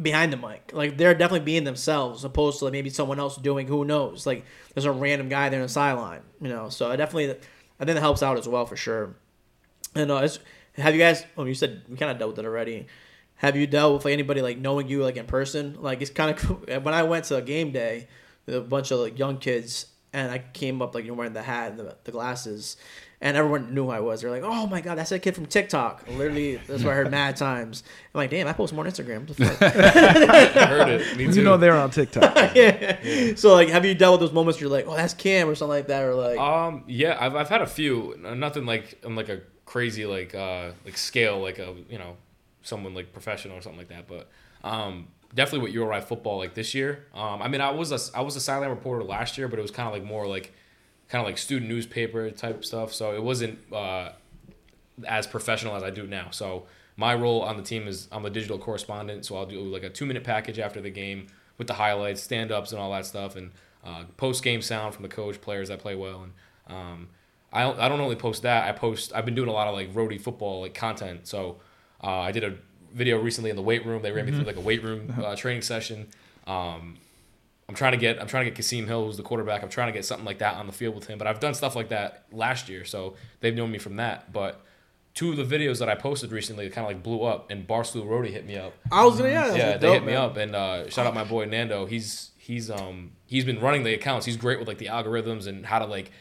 behind 0.02 0.32
the 0.32 0.38
mic. 0.38 0.72
Like 0.74 0.98
they're 0.98 1.14
definitely 1.14 1.46
being 1.46 1.64
themselves, 1.64 2.24
opposed 2.24 2.60
to 2.60 2.66
like 2.66 2.72
maybe 2.72 2.90
someone 2.90 3.20
else 3.20 3.38
doing 3.38 3.68
who 3.68 3.86
knows. 3.86 4.26
Like 4.26 4.46
there's 4.74 4.86
a 4.86 4.92
random 4.92 5.30
guy 5.30 5.50
there 5.50 5.60
in 5.60 5.66
the 5.66 5.70
sideline, 5.70 6.22
you 6.42 6.50
know. 6.50 6.70
So 6.70 6.92
I 6.92 6.96
definitely, 6.96 7.32
I 7.32 7.86
think 7.86 7.96
that 7.96 8.00
helps 8.00 8.22
out 8.22 8.38
as 8.38 8.48
well 8.48 8.66
for 8.66 8.76
sure. 8.76 9.16
And 9.96 10.12
uh, 10.12 10.28
have 10.78 10.94
you 10.94 11.00
guys? 11.00 11.26
Oh, 11.38 11.46
you 11.46 11.56
said 11.56 11.82
we 11.90 11.98
kind 11.98 12.12
of 12.12 12.20
dealt 12.20 12.32
with 12.32 12.40
it 12.40 12.46
already. 12.46 12.88
Have 13.36 13.56
you 13.56 13.68
dealt 13.68 13.94
with 13.94 14.06
like, 14.06 14.14
anybody 14.14 14.42
like 14.42 14.58
knowing 14.58 14.88
you 14.88 15.04
like 15.04 15.18
in 15.18 15.26
person? 15.26 15.78
Like 15.82 16.02
it's 16.02 16.12
kind 16.12 16.32
of 16.32 16.38
cool. 16.68 16.80
when 16.82 16.94
I 16.94 17.04
went 17.04 17.26
to 17.26 17.36
a 17.36 17.42
game 17.42 17.72
day, 17.72 18.08
a 18.48 18.62
bunch 18.62 18.92
of 18.92 19.00
like 19.00 19.18
young 19.18 19.38
kids, 19.38 19.88
and 20.14 20.32
I 20.32 20.40
came 20.40 20.82
up 20.82 20.94
like 20.96 21.06
you're 21.06 21.16
wearing 21.16 21.34
the 21.34 21.42
hat 21.42 21.72
and 21.72 21.80
the, 21.80 21.96
the 22.04 22.12
glasses, 22.12 22.78
and 23.20 23.36
everyone 23.36 23.74
knew 23.74 23.86
who 23.86 23.90
I 23.90 24.00
was. 24.00 24.22
They're 24.22 24.30
like, 24.30 24.44
"Oh 24.44 24.68
my 24.68 24.82
god, 24.82 24.98
that's 24.98 25.10
that 25.10 25.20
kid 25.20 25.36
from 25.36 25.46
TikTok." 25.46 26.06
Literally, 26.08 26.58
that's 26.58 26.84
what 26.84 26.92
I 26.92 26.96
heard 26.96 27.12
mad 27.12 27.36
times. 27.36 27.84
I'm 28.14 28.20
like, 28.20 28.30
"Damn, 28.30 28.48
I 28.48 28.54
post 28.54 28.74
more 28.74 28.86
on 28.86 28.92
Instagram." 28.92 29.30
I? 29.40 30.66
Heard 30.68 30.90
it. 30.90 31.18
Me 31.18 31.26
You 31.26 31.44
know 31.44 31.58
they're 31.58 31.74
on 31.74 31.90
TikTok. 31.90 32.36
yeah. 32.56 33.36
So 33.36 33.54
like, 33.54 33.70
have 33.70 33.86
you 33.86 33.96
dealt 33.96 34.20
with 34.20 34.30
those 34.30 34.36
moments? 34.36 34.60
Where 34.60 34.70
you're 34.70 34.78
like, 34.78 34.88
"Oh, 34.88 34.96
that's 34.96 35.14
Cam" 35.14 35.50
or 35.50 35.56
something 35.56 35.78
like 35.78 35.88
that, 35.88 36.04
or 36.04 36.14
like, 36.14 36.38
Um, 36.38 36.84
yeah, 36.88 37.18
I've, 37.20 37.36
I've 37.36 37.50
had 37.50 37.62
a 37.62 37.68
few. 37.68 38.16
Nothing 38.20 38.66
like 38.66 39.02
on 39.06 39.16
like 39.16 39.30
a 39.30 39.42
crazy 39.66 40.06
like 40.06 40.34
uh 40.34 40.72
like 40.86 40.98
scale 40.98 41.42
like 41.42 41.60
a 41.60 41.76
you 41.90 41.98
know 41.98 42.16
someone 42.62 42.94
like 42.94 43.12
professional 43.14 43.58
or 43.58 43.62
something 43.62 43.80
like 43.80 43.90
that. 43.90 44.08
But 44.08 44.30
um, 44.64 45.08
definitely 45.34 45.68
with 45.68 45.74
URI 45.74 46.02
football 46.02 46.38
like 46.38 46.54
this 46.54 46.74
year. 46.74 47.06
Um, 47.14 47.42
I 47.42 47.48
mean, 47.48 47.62
I 47.62 47.72
was 47.72 47.92
a 47.92 48.18
I 48.18 48.22
was 48.22 48.36
a 48.36 48.40
sideline 48.42 48.70
reporter 48.70 49.04
last 49.04 49.38
year, 49.38 49.48
but 49.48 49.58
it 49.58 49.62
was 49.62 49.72
kind 49.72 49.88
of 49.88 49.94
like 49.94 50.04
more 50.04 50.28
like 50.28 50.54
kind 51.10 51.22
of 51.22 51.26
like 51.28 51.38
student 51.38 51.70
newspaper 51.70 52.30
type 52.32 52.64
stuff. 52.66 52.94
So 52.94 53.16
it 53.16 53.24
wasn't 53.24 53.60
uh, 53.74 54.12
as 55.08 55.28
professional 55.28 55.76
as 55.76 55.84
I 55.84 55.90
do 55.90 56.06
now. 56.08 56.30
So 56.32 56.66
my 56.96 57.14
role 57.14 57.42
on 57.42 57.58
the 57.58 57.64
team 57.64 57.88
is 57.88 58.08
I'm 58.12 58.26
a 58.26 58.30
digital 58.30 58.58
correspondent. 58.58 59.26
So 59.26 59.38
I'll 59.38 59.46
do 59.46 59.62
like 59.62 59.84
a 59.84 59.90
two 59.90 60.06
minute 60.06 60.24
package 60.24 60.60
after 60.60 60.82
the 60.82 60.90
game 60.90 61.28
with 61.58 61.68
the 61.68 61.74
highlights, 61.74 62.22
stand 62.22 62.52
ups, 62.52 62.72
and 62.72 62.82
all 62.82 62.92
that 62.92 63.06
stuff, 63.06 63.36
and 63.36 63.52
uh, 63.86 64.04
post 64.18 64.44
game 64.44 64.62
sound 64.62 64.94
from 64.94 65.04
the 65.04 65.10
coach, 65.10 65.42
players 65.42 65.70
that 65.70 65.80
play 65.80 65.96
well, 65.96 66.24
and 66.24 66.34
um, 66.68 67.08
I 67.52 67.64
don't, 67.64 67.80
I 67.80 67.88
don't 67.88 68.00
only 68.00 68.16
post 68.16 68.44
that. 68.44 68.68
I 68.68 68.72
post. 68.74 69.14
I've 69.16 69.26
been 69.26 69.36
doing 69.36 69.50
a 69.50 69.54
lot 69.54 69.68
of 69.68 69.74
like 69.74 69.90
Rhody 69.94 70.18
football 70.18 70.62
like 70.62 70.74
content. 70.74 71.28
So 71.28 71.58
uh, 72.04 72.20
I 72.20 72.32
did 72.32 72.44
a 72.44 72.56
video 72.94 73.20
recently 73.20 73.50
in 73.50 73.56
the 73.56 73.62
weight 73.62 73.86
room. 73.86 74.02
They 74.02 74.12
ran 74.12 74.26
me 74.26 74.32
through 74.32 74.44
like 74.44 74.58
a 74.58 74.62
weight 74.62 74.84
room 74.84 75.14
uh, 75.24 75.36
training 75.36 75.62
session. 75.62 76.08
Um, 76.46 76.98
I'm 77.70 77.76
trying 77.76 77.92
to 77.92 77.98
get 77.98 78.22
I'm 78.22 78.28
trying 78.28 78.46
to 78.46 78.52
get 78.52 78.56
Kasim 78.56 78.88
Hill, 78.88 79.06
who's 79.06 79.18
the 79.18 79.24
quarterback. 79.24 79.62
I'm 79.62 79.70
trying 79.70 79.88
to 79.88 79.94
get 79.94 80.06
something 80.06 80.26
like 80.26 80.40
that 80.40 80.56
on 80.56 80.68
the 80.68 80.74
field 80.74 80.96
with 80.96 81.08
him. 81.08 81.18
But 81.18 81.28
I've 81.28 81.40
done 81.40 81.54
stuff 81.54 81.76
like 81.76 81.90
that 81.90 82.26
last 82.32 82.70
year, 82.70 82.86
so 82.86 83.16
they've 83.42 83.56
known 83.56 83.72
me 83.72 83.78
from 83.78 83.98
that. 83.98 84.32
But 84.32 84.62
two 85.14 85.32
of 85.32 85.38
the 85.38 85.44
videos 85.44 85.80
that 85.80 85.90
I 85.90 85.96
posted 85.96 86.32
recently 86.32 86.70
kind 86.70 86.86
of 86.86 86.94
like 86.94 87.04
blew 87.04 87.24
up, 87.24 87.52
and 87.52 87.68
Barstool 87.68 88.08
Rhody 88.08 88.32
hit 88.32 88.46
me 88.46 88.56
up. 88.56 88.74
I 88.92 89.04
was 89.04 89.18
gonna, 89.18 89.32
yeah, 89.32 89.56
yeah, 89.56 89.72
dope, 89.74 89.82
they 89.82 89.92
hit 89.92 90.06
me 90.06 90.14
man. 90.14 90.22
up, 90.22 90.38
and 90.38 90.56
uh, 90.56 90.90
shout 90.90 91.08
out 91.08 91.14
my 91.14 91.26
boy 91.26 91.46
Nando. 91.46 91.86
He's 91.86 92.32
he's 92.38 92.72
um 92.72 93.12
he's 93.26 93.44
been 93.44 93.60
running 93.60 93.84
the 93.84 93.94
accounts. 93.94 94.26
He's 94.26 94.38
great 94.38 94.60
with 94.60 94.68
like 94.68 94.78
the 94.78 94.86
algorithms 94.86 95.48
and 95.48 95.66
how 95.66 95.80
to 95.80 95.86
like 95.86 96.12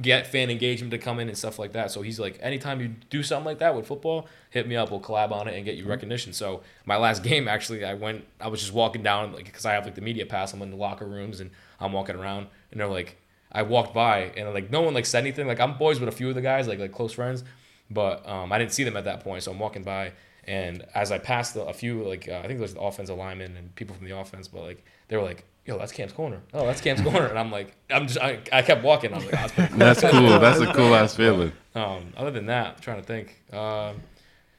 get 0.00 0.26
fan 0.26 0.50
engagement 0.50 0.92
to 0.92 0.98
come 0.98 1.18
in 1.18 1.28
and 1.28 1.36
stuff 1.36 1.58
like 1.58 1.72
that. 1.72 1.90
So 1.90 2.02
he's 2.02 2.20
like, 2.20 2.38
anytime 2.40 2.80
you 2.80 2.94
do 3.10 3.22
something 3.22 3.44
like 3.44 3.58
that 3.58 3.74
with 3.74 3.86
football, 3.86 4.28
hit 4.50 4.68
me 4.68 4.76
up. 4.76 4.90
We'll 4.90 5.00
collab 5.00 5.32
on 5.32 5.48
it 5.48 5.56
and 5.56 5.64
get 5.64 5.76
you 5.76 5.84
recognition. 5.84 6.32
So 6.32 6.62
my 6.84 6.96
last 6.96 7.22
game, 7.24 7.48
actually, 7.48 7.84
I 7.84 7.94
went. 7.94 8.24
I 8.40 8.48
was 8.48 8.60
just 8.60 8.72
walking 8.72 9.02
down 9.02 9.32
like 9.32 9.46
because 9.46 9.66
I 9.66 9.72
have 9.72 9.84
like 9.84 9.94
the 9.94 10.00
media 10.00 10.26
pass. 10.26 10.52
I'm 10.52 10.62
in 10.62 10.70
the 10.70 10.76
locker 10.76 11.06
rooms 11.06 11.40
and 11.40 11.50
I'm 11.80 11.92
walking 11.92 12.16
around, 12.16 12.46
and 12.70 12.80
they're 12.80 12.86
like, 12.86 13.16
I 13.50 13.62
walked 13.62 13.94
by 13.94 14.32
and 14.36 14.52
like 14.52 14.70
no 14.70 14.82
one 14.82 14.94
like 14.94 15.06
said 15.06 15.24
anything. 15.24 15.46
Like 15.46 15.60
I'm 15.60 15.76
boys 15.76 15.98
with 15.98 16.08
a 16.08 16.12
few 16.12 16.28
of 16.28 16.34
the 16.34 16.42
guys, 16.42 16.68
like 16.68 16.78
like 16.78 16.92
close 16.92 17.12
friends, 17.12 17.42
but 17.90 18.28
um, 18.28 18.52
I 18.52 18.58
didn't 18.58 18.72
see 18.72 18.84
them 18.84 18.96
at 18.96 19.04
that 19.04 19.20
point. 19.20 19.42
So 19.42 19.52
I'm 19.52 19.58
walking 19.58 19.82
by. 19.82 20.12
And 20.44 20.86
as 20.94 21.12
I 21.12 21.18
passed 21.18 21.52
the, 21.52 21.64
a 21.64 21.74
few, 21.74 22.02
like 22.04 22.26
uh, 22.26 22.38
I 22.38 22.46
think 22.46 22.54
there 22.54 22.60
was 22.60 22.74
the 22.74 22.80
offensive 22.80 23.18
linemen 23.18 23.54
and 23.56 23.74
people 23.74 23.94
from 23.94 24.06
the 24.06 24.16
offense, 24.16 24.48
but 24.48 24.62
like 24.62 24.84
they 25.08 25.16
were 25.16 25.22
like, 25.22 25.44
"Yo, 25.68 25.78
that's 25.78 25.92
Cam's 25.92 26.12
corner." 26.12 26.40
Oh, 26.54 26.66
that's 26.66 26.80
Cam's 26.80 27.02
corner, 27.02 27.26
and 27.26 27.38
I'm 27.38 27.52
like, 27.52 27.76
I'm 27.90 28.06
just, 28.06 28.18
I, 28.18 28.40
I 28.50 28.62
kept 28.62 28.82
walking. 28.82 29.12
I 29.12 29.16
was 29.16 29.26
like, 29.26 29.34
oh, 29.34 29.46
that's 29.46 29.52
cool. 29.52 29.78
That's 29.78 30.00
cool. 30.00 30.38
That's 30.40 30.60
a 30.60 30.72
cool 30.74 30.94
ass 30.94 31.14
feeling. 31.14 31.52
Um, 31.74 32.14
other 32.16 32.30
than 32.30 32.46
that, 32.46 32.76
I'm 32.76 32.80
trying 32.80 33.00
to 33.00 33.06
think. 33.06 33.42
Um, 33.52 34.00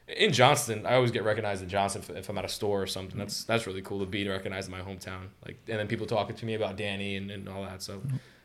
in 0.06 0.32
Johnston, 0.32 0.86
I 0.86 0.94
always 0.94 1.10
get 1.10 1.24
recognized 1.24 1.62
in 1.64 1.68
Johnston 1.68 2.02
if, 2.02 2.10
if 2.10 2.28
I'm 2.28 2.38
at 2.38 2.44
a 2.44 2.48
store 2.48 2.80
or 2.80 2.86
something. 2.86 3.18
That's 3.18 3.42
that's 3.42 3.66
really 3.66 3.82
cool 3.82 3.98
to 3.98 4.06
be 4.06 4.28
recognized 4.28 4.68
in 4.68 4.72
my 4.72 4.82
hometown. 4.82 5.26
Like, 5.44 5.58
and 5.68 5.80
then 5.80 5.88
people 5.88 6.06
talking 6.06 6.36
to 6.36 6.46
me 6.46 6.54
about 6.54 6.76
Danny 6.76 7.16
and, 7.16 7.30
and 7.30 7.48
all 7.48 7.62
that. 7.64 7.82
So, 7.82 8.00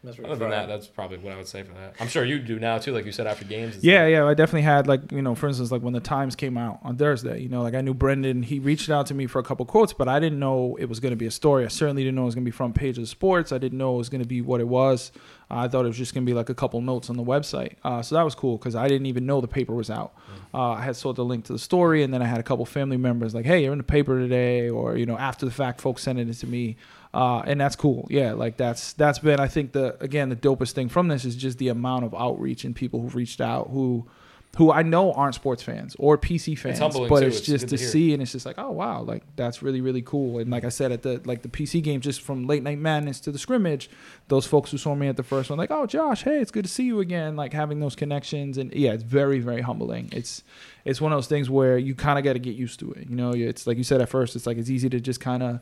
That's 0.05 0.19
other 0.19 0.29
than 0.29 0.39
fire. 0.39 0.49
that, 0.49 0.67
that's 0.67 0.87
probably 0.87 1.17
what 1.17 1.33
I 1.33 1.37
would 1.37 1.47
say 1.47 1.63
for 1.63 1.73
that. 1.73 1.95
I'm 1.99 2.07
sure 2.07 2.23
you 2.23 2.39
do 2.39 2.59
now 2.59 2.77
too, 2.77 2.93
like 2.93 3.05
you 3.05 3.11
said 3.11 3.27
after 3.27 3.45
games. 3.45 3.75
and 3.75 3.83
Yeah, 3.83 4.07
yeah, 4.07 4.25
I 4.25 4.33
definitely 4.33 4.61
had 4.61 4.87
like 4.87 5.11
you 5.11 5.21
know, 5.21 5.35
for 5.35 5.47
instance, 5.47 5.71
like 5.71 5.81
when 5.81 5.93
the 5.93 5.99
Times 5.99 6.35
came 6.35 6.57
out 6.57 6.79
on 6.83 6.97
Thursday, 6.97 7.41
you 7.41 7.49
know, 7.49 7.61
like 7.61 7.73
I 7.73 7.81
knew 7.81 7.93
Brendan, 7.93 8.43
he 8.43 8.59
reached 8.59 8.89
out 8.89 9.07
to 9.07 9.13
me 9.13 9.27
for 9.27 9.39
a 9.39 9.43
couple 9.43 9.65
quotes, 9.65 9.93
but 9.93 10.07
I 10.07 10.19
didn't 10.19 10.39
know 10.39 10.77
it 10.79 10.85
was 10.85 10.99
going 10.99 11.11
to 11.11 11.17
be 11.17 11.25
a 11.25 11.31
story. 11.31 11.65
I 11.65 11.69
certainly 11.69 12.03
didn't 12.03 12.15
know 12.15 12.23
it 12.23 12.25
was 12.25 12.35
going 12.35 12.45
to 12.45 12.51
be 12.51 12.55
front 12.55 12.75
page 12.75 12.97
of 12.97 13.07
sports. 13.07 13.51
I 13.51 13.57
didn't 13.57 13.77
know 13.77 13.95
it 13.95 13.97
was 13.97 14.09
going 14.09 14.21
to 14.21 14.27
be 14.27 14.41
what 14.41 14.61
it 14.61 14.67
was. 14.67 15.11
Uh, 15.49 15.57
I 15.57 15.67
thought 15.67 15.85
it 15.85 15.89
was 15.89 15.97
just 15.97 16.13
going 16.13 16.25
to 16.25 16.29
be 16.29 16.33
like 16.33 16.49
a 16.49 16.55
couple 16.55 16.81
notes 16.81 17.09
on 17.09 17.17
the 17.17 17.23
website. 17.23 17.73
Uh, 17.83 18.01
so 18.01 18.15
that 18.15 18.23
was 18.23 18.33
cool 18.33 18.57
because 18.57 18.75
I 18.75 18.87
didn't 18.87 19.05
even 19.05 19.25
know 19.25 19.41
the 19.41 19.47
paper 19.47 19.73
was 19.73 19.89
out. 19.89 20.13
Uh, 20.53 20.71
I 20.71 20.81
had 20.81 20.95
saw 20.95 21.13
the 21.13 21.25
link 21.25 21.45
to 21.45 21.53
the 21.53 21.59
story, 21.59 22.01
and 22.01 22.13
then 22.13 22.21
I 22.21 22.25
had 22.25 22.39
a 22.39 22.43
couple 22.43 22.65
family 22.65 22.97
members 22.97 23.35
like, 23.35 23.45
"Hey, 23.45 23.63
you're 23.63 23.73
in 23.73 23.77
the 23.77 23.83
paper 23.83 24.17
today," 24.17 24.69
or 24.69 24.97
you 24.97 25.05
know, 25.05 25.17
after 25.17 25.45
the 25.45 25.51
fact, 25.51 25.81
folks 25.81 26.01
sending 26.03 26.29
it 26.29 26.33
to 26.35 26.47
me. 26.47 26.77
Uh, 27.15 27.41
and 27.47 27.61
that's 27.61 27.77
cool. 27.77 28.05
Yeah, 28.09 28.33
like 28.33 28.57
that's 28.57 28.91
that's 28.91 29.19
been 29.19 29.39
I 29.39 29.47
think 29.47 29.71
the 29.71 29.95
again 30.03 30.27
the 30.27 30.35
dopest 30.35 30.73
thing 30.73 30.89
from 30.89 31.07
this 31.07 31.23
is 31.23 31.37
just 31.37 31.57
the 31.59 31.69
amount 31.69 32.03
of 32.03 32.13
outreach 32.13 32.65
and 32.65 32.75
people 32.75 32.99
who've 32.99 33.15
reached 33.15 33.39
out 33.39 33.69
who 33.69 34.05
who 34.57 34.69
I 34.69 34.83
know 34.83 35.13
aren't 35.13 35.33
sports 35.35 35.63
fans 35.63 35.95
or 35.97 36.17
PC 36.17 36.57
fans, 36.57 36.79
humbling, 36.79 37.07
but 37.07 37.23
it's 37.23 37.37
It's 37.37 37.45
just 37.45 37.69
to 37.69 37.77
to 37.77 37.83
see 37.83 38.11
and 38.11 38.21
it's 38.21 38.33
just 38.33 38.45
like 38.45 38.57
oh 38.57 38.71
wow 38.71 39.01
like 39.01 39.23
that's 39.37 39.61
really 39.61 39.79
really 39.79 40.01
cool. 40.01 40.39
And 40.39 40.51
like 40.51 40.65
I 40.65 40.69
said 40.69 40.91
at 40.91 41.03
the 41.03 41.21
like 41.23 41.41
the 41.41 41.47
PC 41.47 41.81
game 41.81 42.01
just 42.01 42.19
from 42.19 42.47
late 42.47 42.63
night 42.63 42.79
madness 42.79 43.21
to 43.21 43.31
the 43.31 43.39
scrimmage, 43.39 43.89
those 44.27 44.45
folks 44.45 44.71
who 44.71 44.77
saw 44.77 44.93
me 44.93 45.07
at 45.07 45.15
the 45.15 45.23
first 45.23 45.49
one 45.49 45.57
like 45.57 45.71
oh 45.71 45.85
Josh 45.85 46.23
hey 46.23 46.41
it's 46.41 46.51
good 46.51 46.65
to 46.65 46.71
see 46.71 46.83
you 46.83 46.99
again 46.99 47.37
like 47.37 47.53
having 47.53 47.79
those 47.79 47.95
connections. 47.95 48.57
And 48.57 48.73
yeah 48.73 48.91
it's 48.91 49.03
very 49.03 49.39
very 49.39 49.61
humbling. 49.61 50.09
It's 50.11 50.43
it's 50.83 50.99
one 50.99 51.13
of 51.13 51.17
those 51.17 51.27
things 51.27 51.49
where 51.49 51.77
you 51.77 51.95
kind 51.95 52.19
of 52.19 52.25
got 52.25 52.33
to 52.33 52.39
get 52.39 52.57
used 52.57 52.81
to 52.81 52.91
it 52.91 53.09
you 53.09 53.15
know? 53.15 53.31
It's 53.31 53.65
like 53.65 53.77
you 53.77 53.85
said 53.85 54.01
at 54.01 54.09
first 54.09 54.35
it's 54.35 54.45
like 54.45 54.57
it's 54.57 54.69
easy 54.69 54.89
to 54.89 54.99
just 54.99 55.21
kind 55.21 55.43
of 55.43 55.61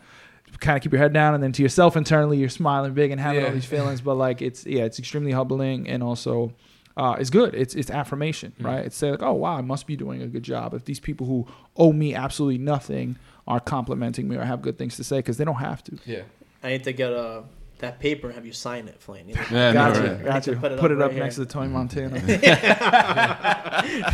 kind 0.59 0.77
of 0.77 0.83
keep 0.83 0.91
your 0.91 1.01
head 1.01 1.13
down 1.13 1.33
and 1.33 1.43
then 1.43 1.51
to 1.51 1.61
yourself 1.61 1.95
internally 1.97 2.37
you're 2.37 2.49
smiling 2.49 2.93
big 2.93 3.11
and 3.11 3.19
having 3.21 3.43
all 3.45 3.51
these 3.51 3.65
feelings 3.65 4.01
but 4.07 4.15
like 4.15 4.41
it's 4.41 4.65
yeah 4.65 4.83
it's 4.83 4.99
extremely 4.99 5.31
humbling 5.31 5.87
and 5.89 6.01
also 6.03 6.53
uh, 6.97 7.15
it's 7.19 7.29
good 7.29 7.53
it's 7.55 7.73
it's 7.75 7.89
affirmation 7.89 8.53
Mm. 8.59 8.65
right 8.65 8.85
it's 8.85 8.95
say 8.95 9.11
like 9.11 9.21
oh 9.23 9.33
wow 9.33 9.57
i 9.57 9.61
must 9.61 9.87
be 9.87 9.95
doing 9.95 10.21
a 10.21 10.27
good 10.27 10.43
job 10.43 10.73
if 10.73 10.85
these 10.85 10.99
people 10.99 11.25
who 11.27 11.47
owe 11.75 11.91
me 11.91 12.13
absolutely 12.13 12.59
nothing 12.59 13.17
are 13.47 13.59
complimenting 13.59 14.27
me 14.29 14.35
or 14.37 14.43
have 14.45 14.61
good 14.61 14.77
things 14.77 14.95
to 14.97 15.03
say 15.03 15.17
because 15.17 15.37
they 15.37 15.43
don't 15.45 15.55
have 15.55 15.83
to 15.83 15.97
Yeah. 16.05 16.21
I 16.61 16.69
need 16.69 16.83
to 16.85 16.93
get 16.93 17.11
uh, 17.11 17.41
that 17.79 17.99
paper 17.99 18.27
and 18.27 18.35
have 18.35 18.45
you 18.45 18.53
sign 18.53 18.87
it, 18.87 19.01
Flame. 19.01 19.27
Yeah, 19.27 19.43
no, 19.51 19.73
gotcha 19.73 19.99
right. 19.99 20.09
I 20.09 20.13
need 20.15 20.23
gotcha 20.23 20.51
to 20.51 20.57
put 20.61 20.79
put 20.79 20.91
it 20.91 20.95
it 20.95 21.01
up, 21.01 21.11
up 21.11 21.17
next 21.17 21.35
here. 21.35 21.43
to 21.45 21.51
Tony 21.51 21.67
Montana 21.67 22.21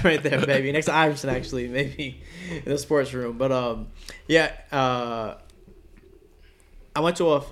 right 0.04 0.20
there, 0.24 0.46
baby. 0.46 0.72
Next 0.72 0.88
to 0.88 0.94
Iverson, 0.96 1.30
actually, 1.30 1.68
maybe 1.80 2.22
in 2.50 2.64
the 2.66 2.78
sports 2.78 3.14
room. 3.14 3.38
But 3.38 3.52
um, 3.52 3.88
yeah, 4.28 4.52
uh, 4.72 5.36
I 6.96 7.02
went 7.02 7.18
to 7.18 7.34
a 7.34 7.44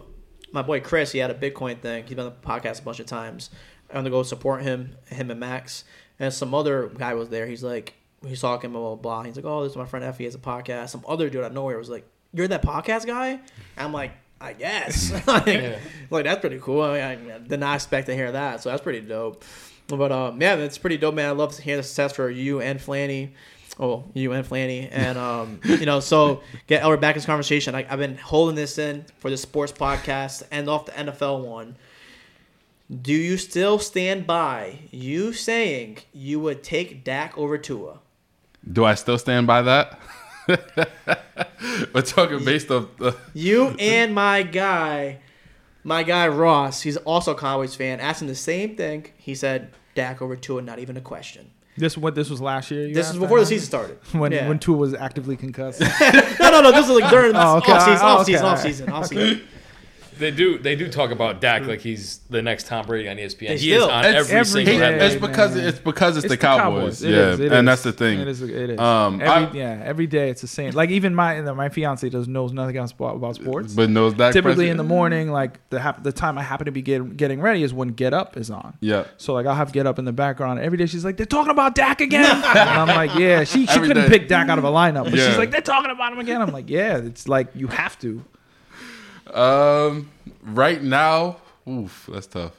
my 0.52 0.62
boy 0.62 0.80
Chris. 0.80 1.12
He 1.12 1.20
had 1.20 1.32
a 1.32 1.34
Bitcoin 1.36 1.80
thing. 1.80 2.04
He's 2.06 2.16
been 2.16 2.26
on 2.26 2.34
the 2.42 2.48
podcast 2.48 2.80
a 2.80 2.84
bunch 2.84 3.00
of 3.00 3.06
times. 3.06 3.50
I'm 3.90 3.98
gonna 3.98 4.10
go 4.10 4.24
support 4.24 4.64
him, 4.64 4.96
him 5.08 5.32
and 5.32 5.40
Max, 5.40 5.84
and 6.20 6.34
some 6.34 6.54
other 6.54 6.88
guy 6.88 7.14
was 7.14 7.30
there. 7.30 7.46
He's 7.46 7.64
like, 7.64 7.94
he's 8.26 8.42
talking 8.42 8.72
blah 8.72 8.82
blah 8.82 8.96
blah. 8.96 9.24
He's 9.24 9.36
like, 9.36 9.46
oh, 9.46 9.64
this 9.64 9.72
is 9.72 9.78
my 9.78 9.86
friend 9.86 10.04
Efi 10.06 10.18
He 10.18 10.24
has 10.26 10.36
a 10.36 10.40
podcast. 10.40 10.90
Some 10.90 11.04
other 11.08 11.30
dude 11.30 11.42
out 11.44 11.48
of 11.48 11.54
nowhere 11.54 11.78
was 11.78 11.90
like, 11.90 12.06
you're 12.34 12.48
that 12.48 12.64
podcast 12.64 13.06
guy. 13.06 13.40
I'm 13.78 13.94
like. 13.94 14.12
I 14.40 14.54
guess. 14.54 15.12
like, 15.28 15.48
Yeah. 15.48 15.80
like, 16.12 16.26
that's 16.26 16.42
pretty 16.42 16.60
cool. 16.60 16.84
I, 16.84 17.16
mean, 17.16 17.32
I 17.32 17.40
did 17.40 17.60
not 17.60 17.74
expect 17.74 18.06
to 18.06 18.14
hear 18.14 18.32
that, 18.34 18.62
so 18.62 18.70
that's 18.70 18.84
pretty 18.84 19.02
dope. 19.02 19.44
But 19.88 20.12
um, 20.12 20.40
yeah, 20.40 20.54
it's 20.58 20.78
pretty 20.78 20.98
dope, 20.98 21.16
man. 21.16 21.28
I 21.28 21.32
love 21.32 21.56
to 21.56 21.62
hear 21.64 21.76
the 21.76 21.82
success 21.82 22.14
for 22.14 22.30
you 22.30 22.62
and 22.62 22.80
Flanny. 22.80 23.32
Oh, 23.80 24.06
you 24.14 24.32
and 24.34 24.44
Flanny, 24.48 24.90
and 24.92 25.18
um, 25.20 25.60
you 25.64 25.86
know, 25.86 26.00
so 26.00 26.42
get 26.66 26.82
Elray 26.82 27.00
back 27.00 27.16
in 27.16 27.20
this 27.20 27.26
conversation. 27.28 27.76
I, 27.76 27.86
I've 27.90 28.00
been 28.00 28.18
holding 28.18 28.56
this 28.56 28.80
in 28.80 29.06
for 29.20 29.30
the 29.30 29.38
sports 29.38 29.72
podcast 29.72 30.44
and 30.52 30.68
off 30.68 30.88
the 30.88 30.94
NFL 30.94 31.46
one. 31.46 31.76
Do 33.02 33.14
you 33.14 33.38
still 33.38 33.78
stand 33.80 34.26
by 34.26 34.80
you 34.92 35.34
saying 35.34 36.00
you 36.14 36.40
would 36.40 36.64
take 36.64 37.04
Dak 37.04 37.38
over 37.38 37.58
Tua? 37.58 38.00
Do 38.72 38.84
I 38.86 38.96
still 38.96 39.18
stand 39.18 39.46
by 39.46 39.62
that? 39.62 40.00
We're 41.94 42.02
talking 42.02 42.44
based 42.46 42.72
off. 42.72 42.88
The, 42.98 43.16
You 43.34 43.76
and 43.80 44.16
my 44.16 44.42
guy, 44.44 45.20
My 45.84 46.04
guy 46.04 46.28
Ross, 46.30 46.82
he's 46.82 46.98
also 46.98 47.32
a 47.34 47.38
Cowboys 47.38 47.76
fan, 47.76 48.00
asked 48.00 48.22
him 48.22 48.28
the 48.28 48.36
same 48.36 48.76
thing. 48.76 49.08
He 49.18 49.36
said 49.36 49.72
Dak 49.94 50.22
over 50.22 50.36
Tua, 50.36 50.62
not 50.62 50.80
even 50.80 50.98
a 50.98 51.02
question. 51.02 51.52
This 51.78 51.96
what 51.98 52.16
this 52.16 52.30
was 52.30 52.42
last 52.42 52.72
year. 52.72 52.92
This 52.92 53.10
is 53.12 53.18
before 53.18 53.40
the 53.40 53.46
season 53.46 53.68
started. 53.68 54.00
When 54.14 54.32
Yeah. 54.32 54.48
when 54.48 54.58
Tua 54.60 54.78
was 54.78 54.94
actively 54.94 55.36
concussed. 55.38 55.80
no, 56.40 56.50
no, 56.50 56.62
no. 56.62 56.72
This 56.72 56.86
is 56.90 56.92
like 57.00 57.10
during 57.12 57.32
Oh, 57.36 57.58
okay. 57.58 57.72
off 57.72 57.86
season, 57.86 58.06
off 58.06 58.26
season, 58.26 58.46
off 58.46 58.60
season, 58.62 58.90
off 58.90 59.08
season. 59.08 59.42
They 60.18 60.32
do 60.32 60.58
they 60.58 60.76
do 60.76 60.90
talk 60.90 61.12
about 61.12 61.42
Dak 61.42 61.66
like 61.66 61.80
he's 61.82 62.20
the 62.30 62.42
next 62.42 62.68
Tom 62.68 62.86
Brady 62.86 63.08
on 63.10 63.18
ESPN. 63.18 63.48
They 63.50 63.58
he 63.58 63.74
is 63.74 63.84
on 63.84 64.06
It's- 64.06 64.16
every, 64.26 64.34
every 64.40 64.46
single 64.46 64.74
day. 64.74 64.80
headline. 64.80 65.12
It's 65.12 65.22
because 65.22 65.56
man. 65.56 65.68
it's 65.68 65.80
because 65.80 66.18
it's, 66.18 66.26
It's 66.26 66.34
the 66.34 66.38
Cowboys. 66.38 67.04
It 67.04 67.12
yeah, 67.12 67.18
is, 67.32 67.40
it 67.40 67.52
and 67.52 67.68
is. 67.70 67.72
that's 67.72 67.84
the 67.84 67.92
thing. 67.94 68.20
It 68.20 68.28
is. 68.28 68.42
It 68.42 68.70
is. 68.72 68.80
Um, 68.80 69.22
every, 69.22 69.28
I- 69.48 69.52
yeah, 69.54 69.82
every 69.86 70.08
day 70.08 70.30
it's 70.30 70.42
the 70.42 70.48
same. 70.48 70.72
Like 70.74 70.90
even 70.90 71.14
my 71.16 71.42
my 71.42 71.70
fiance 71.70 72.08
does 72.10 72.28
knows 72.28 72.52
nothing 72.54 72.78
else 72.78 72.92
about, 72.92 73.16
about 73.16 73.36
sports. 73.36 73.74
But 73.74 73.90
knows 73.90 74.14
Dak 74.14 74.34
typically 74.34 74.66
Prescott- 74.66 74.72
in 74.72 74.78
the 74.78 74.84
morning, 74.84 75.32
like 75.32 75.60
the 75.70 75.80
hap- 75.80 76.04
the 76.04 76.12
time 76.12 76.38
I 76.38 76.44
happen 76.44 76.66
to 76.66 76.72
be 76.72 76.82
get, 76.82 77.16
getting 77.18 77.40
ready 77.42 77.64
is 77.64 77.74
when 77.74 77.90
Get 77.90 78.14
Up 78.14 78.38
is 78.38 78.50
on. 78.50 78.78
Yeah. 78.82 79.06
So 79.18 79.34
like 79.34 79.46
I'll 79.46 79.56
have 79.56 79.72
Get 79.72 79.86
Up 79.88 80.00
in 80.00 80.06
the 80.06 80.12
background. 80.14 80.60
Every 80.60 80.78
day 80.78 80.86
she's 80.86 81.06
like, 81.06 81.18
they're 81.18 81.26
talking 81.26 81.52
about 81.52 81.76
Dak 81.76 82.02
again, 82.02 82.26
and 82.44 82.46
I'm 82.70 82.88
like, 82.88 83.16
yeah. 83.16 83.44
She 83.44 83.66
she 83.66 83.72
Every 83.74 83.88
couldn't 83.88 84.10
day. 84.10 84.20
pick 84.20 84.28
Dak 84.28 84.50
out 84.50 84.58
of 84.58 84.64
a 84.64 84.70
lineup, 84.72 85.06
but 85.06 85.14
Yeah. 85.16 85.28
she's 85.28 85.38
like, 85.38 85.52
they're 85.52 85.62
talking 85.62 85.92
about 85.92 86.14
him 86.14 86.20
again. 86.20 86.42
I'm 86.42 86.52
like, 86.52 86.70
yeah. 86.70 86.98
It's 86.98 87.28
like 87.28 87.48
you 87.56 87.68
have 87.68 87.98
to. 88.00 88.24
Um, 89.34 90.10
right 90.44 90.82
now, 90.82 91.38
oof, 91.68 92.10
that's 92.12 92.28
tough 92.28 92.54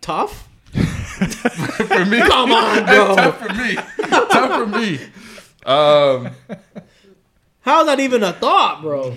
Tough. 0.00 0.48
for 0.72 2.04
me. 2.04 2.18
Come 2.28 2.52
on, 2.52 2.84
bro. 2.86 3.14
tough 3.16 3.38
for 3.38 3.52
me. 3.54 3.74
tough 3.74 4.60
for 4.60 4.66
me. 4.66 4.98
Um, 5.64 6.30
How's 7.60 7.86
that 7.86 7.98
even 8.00 8.22
a 8.22 8.32
thought, 8.32 8.82
bro? 8.82 9.16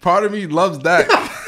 part 0.00 0.24
of 0.24 0.32
me 0.32 0.46
loves 0.46 0.78
that. 0.80 1.06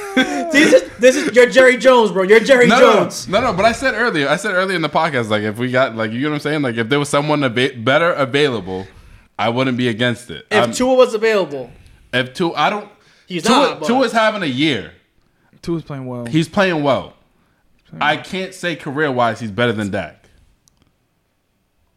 This 0.53 0.73
is 0.73 0.91
this 0.99 1.15
is 1.17 1.35
you're 1.37 1.49
Jerry 1.49 1.77
Jones, 1.77 2.11
bro. 2.11 2.25
You're 2.25 2.41
Jerry 2.41 2.67
no, 2.67 2.81
Jones. 2.81 3.29
no, 3.29 3.41
no, 3.41 3.53
no. 3.53 3.57
But 3.57 3.65
I 3.65 3.71
said 3.71 3.95
earlier, 3.95 4.29
I 4.29 4.35
said 4.35 4.53
earlier 4.53 4.75
in 4.75 4.83
the 4.83 4.89
podcast, 4.89 5.31
like 5.31 5.45
if 5.45 5.57
we 5.57 5.71
got, 5.71 5.95
like 5.95 6.11
you 6.11 6.23
know 6.23 6.31
what 6.31 6.35
I'm 6.35 6.41
saying, 6.41 6.63
like 6.63 6.75
if 6.75 6.89
there 6.89 6.99
was 6.99 7.09
someone 7.09 7.45
ava- 7.45 7.77
better 7.77 8.11
available, 8.13 8.89
I 9.39 9.51
wouldn't 9.51 9.79
be 9.79 9.87
against 9.87 10.29
it. 10.31 10.47
If 10.51 10.63
I'm- 10.63 10.73
Tua 10.73 10.95
was 10.97 11.15
available, 11.15 11.71
if 12.13 12.35
Tua, 12.35 12.53
I 12.57 12.71
don't. 12.71 12.89
He's 13.31 13.43
Tua, 13.45 13.57
not. 13.57 13.81
but- 13.81 13.87
Tua's 13.87 14.13
having 14.13 14.43
a 14.43 14.47
year. 14.47 14.93
Tua's 15.63 15.83
playing 15.83 16.07
well. 16.07 16.27
He's 16.27 16.49
playing 16.49 16.83
well. 16.83 17.15
I 18.01 18.17
can't 18.19 18.55
say 18.55 18.77
career 18.77 19.11
wise 19.11 19.41
he's 19.41 19.51
better 19.51 19.73
than 19.73 19.91
Dak. 19.91 20.17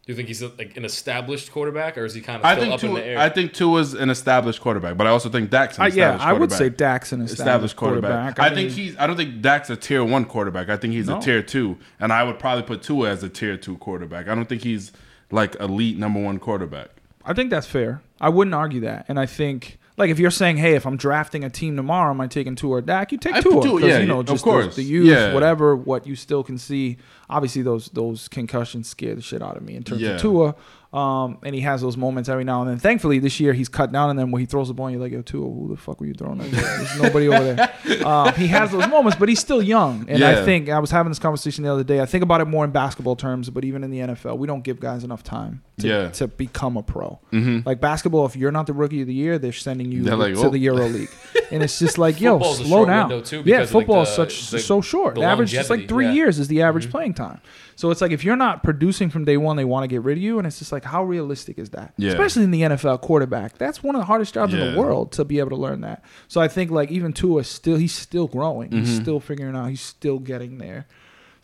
Do 0.06 0.12
you 0.12 0.16
think 0.16 0.28
he's 0.28 0.42
like 0.42 0.76
an 0.76 0.84
established 0.84 1.50
quarterback, 1.50 1.96
or 1.96 2.04
is 2.04 2.12
he 2.12 2.20
kind 2.20 2.38
of 2.40 2.44
I 2.44 2.52
still 2.56 2.64
think 2.64 2.74
up 2.74 2.84
in 2.84 2.94
the 2.94 3.04
air? 3.06 3.18
I 3.18 3.30
think 3.30 3.54
Tua's 3.54 3.94
an 3.94 4.10
established 4.10 4.60
quarterback, 4.60 4.98
but 4.98 5.06
I 5.06 5.10
also 5.10 5.30
think 5.30 5.48
Dak's 5.48 5.78
an 5.78 5.84
Uh, 5.84 5.86
established 5.86 6.22
yeah, 6.22 6.28
I 6.28 6.32
would 6.34 6.50
quarterback. 6.50 6.58
say 6.58 6.68
Dak's 6.68 7.12
an 7.12 7.22
established, 7.22 7.76
quarterback. 7.76 8.38
I, 8.38 8.48
mean, 8.50 8.54
think 8.56 8.70
he's. 8.72 8.96
I 8.98 9.06
don't 9.06 9.16
think 9.16 9.40
Dak's 9.40 9.70
a 9.70 9.76
tier 9.76 10.04
one 10.04 10.26
quarterback. 10.26 10.68
I 10.68 10.76
think 10.76 10.92
he's 10.92 11.06
No. 11.06 11.18
a 11.18 11.22
tier 11.22 11.42
two, 11.42 11.78
and 11.98 12.12
I 12.12 12.22
would 12.22 12.38
probably 12.38 12.64
put 12.64 12.82
Tua 12.82 13.08
as 13.08 13.22
a 13.22 13.30
tier 13.30 13.56
two 13.56 13.78
quarterback. 13.78 14.28
I 14.28 14.34
don't 14.34 14.46
think 14.48 14.60
he's 14.62 14.92
like 15.30 15.56
elite 15.58 15.96
number 15.96 16.20
one 16.20 16.38
quarterback. 16.38 16.88
I 17.24 17.32
think 17.32 17.48
that's 17.48 17.66
fair. 17.66 18.02
I 18.20 18.28
wouldn't 18.28 18.54
argue 18.54 18.80
that. 18.80 19.06
And 19.08 19.18
I 19.18 19.24
think, 19.24 19.78
like, 19.96 20.10
if 20.10 20.18
you're 20.18 20.30
saying, 20.30 20.56
hey, 20.56 20.74
if 20.74 20.86
I'm 20.86 20.96
drafting 20.96 21.44
a 21.44 21.50
team 21.50 21.76
tomorrow, 21.76 22.10
am 22.10 22.20
I 22.20 22.26
taking 22.26 22.54
Tua 22.56 22.76
or 22.76 22.80
Dak? 22.80 23.12
You 23.12 23.18
take 23.18 23.40
Tua. 23.42 23.52
put 23.52 23.62
Tua, 23.62 23.80
'cause, 23.80 23.88
yeah, 23.88 23.98
you 24.00 24.06
know, 24.06 24.20
of 24.20 24.26
just 24.26 24.42
course. 24.44 24.74
The, 24.76 24.82
the 24.82 24.88
youth, 24.88 25.06
Yeah. 25.06 25.32
whatever, 25.34 25.76
what 25.76 26.06
you 26.06 26.16
still 26.16 26.42
can 26.42 26.58
see. 26.58 26.96
Obviously, 27.30 27.62
those 27.62 27.86
those 27.90 28.28
concussions 28.28 28.88
scare 28.88 29.14
the 29.14 29.22
shit 29.22 29.42
out 29.42 29.56
of 29.56 29.62
me 29.62 29.76
in 29.76 29.82
terms 29.84 30.00
Yeah. 30.00 30.10
of 30.16 30.20
Tua. 30.20 30.54
Um, 30.94 31.38
and 31.42 31.56
he 31.56 31.60
has 31.62 31.80
those 31.82 31.96
moments 31.96 32.28
every 32.28 32.44
now 32.44 32.60
and 32.62 32.70
then. 32.70 32.78
Thankfully, 32.78 33.18
this 33.18 33.40
year 33.40 33.52
he's 33.52 33.68
cut 33.68 33.90
down 33.90 34.10
on 34.10 34.16
them 34.16 34.30
where 34.30 34.38
he 34.38 34.46
throws 34.46 34.68
the 34.68 34.74
ball 34.74 34.86
and 34.86 34.94
you're 34.94 35.02
like, 35.02 35.10
yo, 35.10 35.22
Tua, 35.22 35.44
who 35.44 35.68
the 35.74 35.76
fuck 35.76 35.98
were 36.00 36.06
you 36.06 36.14
throwing 36.14 36.38
that? 36.38 36.44
to? 36.50 36.54
There's 36.54 37.00
nobody 37.02 37.26
over 37.28 37.52
there. 37.52 38.06
Um, 38.06 38.32
he 38.34 38.46
has 38.46 38.70
those 38.70 38.86
moments, 38.86 39.18
but 39.18 39.28
he's 39.28 39.40
still 39.40 39.60
young. 39.60 40.06
And 40.08 40.22
I 40.22 40.44
think 40.44 40.68
I 40.68 40.78
was 40.78 40.92
having 40.92 41.10
this 41.10 41.18
conversation 41.18 41.64
the 41.64 41.72
other 41.72 41.82
day. 41.82 42.00
I 42.00 42.06
think 42.06 42.22
about 42.22 42.40
it 42.42 42.44
more 42.44 42.64
in 42.64 42.70
basketball 42.70 43.16
terms, 43.16 43.50
but 43.50 43.64
even 43.64 43.82
in 43.82 43.90
the 43.90 43.98
NFL, 43.98 44.38
we 44.38 44.46
don't 44.46 44.62
give 44.62 44.78
guys 44.78 45.02
enough 45.02 45.24
time 45.24 45.62
to, 45.80 45.88
Yeah. 45.88 46.08
to 46.10 46.28
become 46.28 46.76
a 46.76 46.82
pro. 46.84 47.18
Mhm. 47.32 47.66
Like 47.66 47.80
basketball, 47.80 48.24
if 48.26 48.36
you're 48.36 48.52
not 48.52 48.68
the 48.68 48.72
rookie 48.72 49.00
of 49.00 49.08
the 49.08 49.14
year, 49.14 49.36
they're 49.40 49.50
sending 49.52 49.90
you 49.90 50.04
They're 50.04 50.14
like, 50.14 50.34
to 50.34 50.44
"Oh." 50.46 50.50
the 50.50 50.58
Euro 50.60 50.86
League, 50.86 51.10
and 51.50 51.60
it's 51.64 51.76
just 51.80 51.98
like, 51.98 52.20
yo, 52.20 52.34
Football's 52.38 52.58
slow 52.58 52.84
down. 52.84 53.22
too, 53.24 53.38
yeah, 53.38 53.42
because 53.42 53.70
of, 53.70 53.74
like, 53.74 53.86
football 53.86 54.02
is 54.02 54.08
such 54.10 54.50
the- 54.50 54.60
so 54.60 54.80
short. 54.80 55.16
the 55.16 55.22
The 55.22 55.26
average 55.26 55.52
is 55.54 55.68
like 55.70 55.88
three 55.88 56.06
yeah. 56.06 56.12
years 56.12 56.38
is 56.38 56.46
the 56.46 56.62
average 56.62 56.84
Mm-hmm. 56.84 56.90
playing 56.92 57.14
time. 57.14 57.40
So 57.76 57.90
it's 57.90 58.00
like 58.00 58.12
if 58.12 58.24
you're 58.24 58.36
not 58.36 58.62
producing 58.62 59.10
from 59.10 59.24
day 59.24 59.36
one, 59.36 59.56
they 59.56 59.64
want 59.64 59.84
to 59.84 59.88
get 59.88 60.02
rid 60.02 60.16
of 60.18 60.22
you, 60.22 60.38
and 60.38 60.46
it's 60.46 60.58
just 60.58 60.72
like, 60.72 60.84
how 60.84 61.02
realistic 61.04 61.58
is 61.58 61.70
that? 61.70 61.94
Yeah. 61.96 62.10
Especially 62.10 62.44
in 62.44 62.50
the 62.50 62.62
NFL 62.62 63.00
quarterback, 63.00 63.58
that's 63.58 63.82
one 63.82 63.94
of 63.94 64.00
the 64.00 64.06
hardest 64.06 64.34
jobs 64.34 64.54
in 64.54 64.60
the 64.74 64.78
world 64.78 65.12
to 65.12 65.24
be 65.24 65.38
able 65.38 65.50
to 65.50 65.56
learn 65.56 65.80
that. 65.82 66.04
So 66.28 66.40
I 66.40 66.48
think 66.48 66.70
like 66.70 66.90
even 66.90 67.12
Tua 67.12 67.44
still 67.44 67.76
he's 67.76 67.92
still 67.94 68.26
growing, 68.28 68.70
he's 68.72 68.88
Mm-hmm. 68.90 69.02
still 69.02 69.20
figuring 69.20 69.56
out, 69.56 69.66
he's 69.70 69.80
still 69.80 70.18
getting 70.18 70.58
there. 70.58 70.86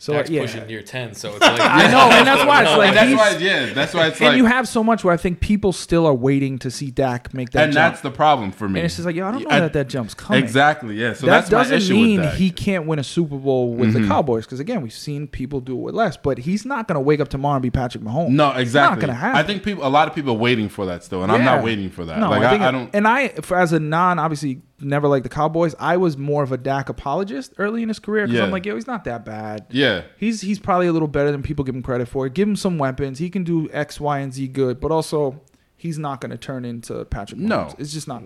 So 0.01 0.13
Dak's 0.13 0.31
yeah, 0.31 0.41
pushing 0.41 0.67
year 0.67 0.81
ten, 0.81 1.13
so 1.13 1.29
it's 1.29 1.41
like 1.41 1.59
I 1.61 1.91
know, 1.91 2.09
and 2.09 2.25
that's 2.25 2.43
why 2.43 2.63
it's 2.63 2.71
like 2.75 2.95
that's 2.95 3.13
why, 3.15 3.37
yeah, 3.37 3.71
that's 3.71 3.93
why 3.93 4.07
it's 4.07 4.19
and 4.19 4.29
like, 4.29 4.37
you 4.37 4.45
have 4.45 4.67
so 4.67 4.83
much 4.83 5.03
where 5.03 5.13
I 5.13 5.17
think 5.17 5.41
people 5.41 5.71
still 5.73 6.07
are 6.07 6.13
waiting 6.15 6.57
to 6.57 6.71
see 6.71 6.89
Dak 6.89 7.35
make 7.35 7.51
that 7.51 7.65
and 7.65 7.73
jump. 7.73 7.91
that's 7.93 8.01
the 8.01 8.09
problem 8.09 8.51
for 8.51 8.67
me. 8.67 8.79
and 8.79 8.85
it's 8.87 8.95
just 8.95 9.05
like, 9.05 9.15
yo, 9.15 9.27
I 9.27 9.31
don't 9.31 9.43
know 9.43 9.49
I- 9.51 9.59
that 9.59 9.73
that 9.73 9.89
jump's 9.89 10.15
coming. 10.15 10.43
Exactly, 10.43 10.95
yeah. 10.95 11.13
So 11.13 11.27
that 11.27 11.31
that's 11.47 11.51
my 11.51 11.57
doesn't 11.59 11.77
issue 11.77 11.93
mean 11.93 12.23
he 12.31 12.49
can't 12.49 12.87
win 12.87 12.97
a 12.97 13.03
Super 13.03 13.37
Bowl 13.37 13.75
with 13.75 13.93
Mhm. 13.93 14.01
the 14.01 14.07
Cowboys 14.07 14.45
because 14.47 14.59
again, 14.59 14.81
we've 14.81 14.91
seen 14.91 15.27
people 15.27 15.59
do 15.59 15.73
it 15.73 15.81
with 15.81 15.93
less. 15.93 16.17
But 16.17 16.39
he's 16.39 16.65
not 16.65 16.87
going 16.87 16.95
to 16.95 16.99
wake 17.01 17.19
up 17.19 17.27
tomorrow 17.27 17.57
and 17.57 17.61
be 17.61 17.69
Patrick 17.69 18.03
Mahomes. 18.03 18.29
No, 18.29 18.49
It's 18.53 18.61
exactly. 18.61 18.95
not 18.95 18.99
going 19.01 19.09
to 19.09 19.13
happen. 19.13 19.37
I 19.37 19.43
think 19.43 19.61
people, 19.61 19.85
a 19.85 19.89
lot 19.89 20.07
of 20.07 20.15
people 20.15 20.31
are 20.31 20.39
waiting 20.39 20.67
for 20.67 20.87
that 20.87 21.03
still, 21.03 21.21
and 21.21 21.31
I'm 21.31 21.45
not 21.45 21.63
waiting 21.63 21.91
for 21.91 22.05
that. 22.05 22.17
No, 22.17 22.31
like 22.31 22.41
I, 22.41 22.69
I 22.69 22.71
don't. 22.71 22.89
And 22.95 23.07
I, 23.07 23.27
for, 23.27 23.55
as 23.55 23.71
a 23.71 23.79
non, 23.79 24.17
obviously 24.17 24.61
never 24.81 25.07
like 25.07 25.23
the 25.23 25.29
Cowboys. 25.29 25.75
I 25.79 25.97
was 25.97 26.17
more 26.17 26.43
of 26.43 26.51
a 26.51 26.57
Dak 26.57 26.89
apologist 26.89 27.53
early 27.57 27.81
in 27.83 27.87
his 27.89 27.99
career 27.99 28.25
because 28.25 28.39
Yeah. 28.39 28.45
I'm 28.45 28.51
like, 28.51 28.65
yo, 28.65 28.75
he's 28.75 28.87
not 28.87 29.03
that 29.05 29.25
bad. 29.25 29.65
Yeah, 29.71 30.03
He's 30.17 30.41
he's 30.41 30.59
probably 30.59 30.87
a 30.87 30.93
little 30.93 31.07
better 31.07 31.31
than 31.31 31.41
people 31.43 31.63
give 31.65 31.75
him 31.75 31.83
credit 31.83 32.07
for. 32.07 32.27
Give 32.29 32.47
him 32.47 32.55
some 32.55 32.77
weapons. 32.77 33.19
He 33.19 33.29
can 33.29 33.43
do 33.43 33.69
X, 33.71 33.99
Y, 33.99 34.19
and 34.19 34.33
Z 34.33 34.47
good, 34.49 34.79
but 34.79 34.91
also 34.91 35.41
he's 35.77 35.97
not 35.97 36.21
going 36.21 36.31
to 36.31 36.37
turn 36.37 36.65
into 36.65 37.03
Patrick. 37.05 37.39
Mahomes. 37.39 37.47
No. 37.47 37.75
it's 37.77 37.93
just 37.93 38.07
not. 38.07 38.23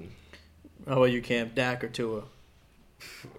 Oh, 0.88 1.02
well, 1.02 1.08
you 1.08 1.22
can't. 1.22 1.56
Dak 1.56 1.84
or 1.84 1.88
Tua. 1.88 2.24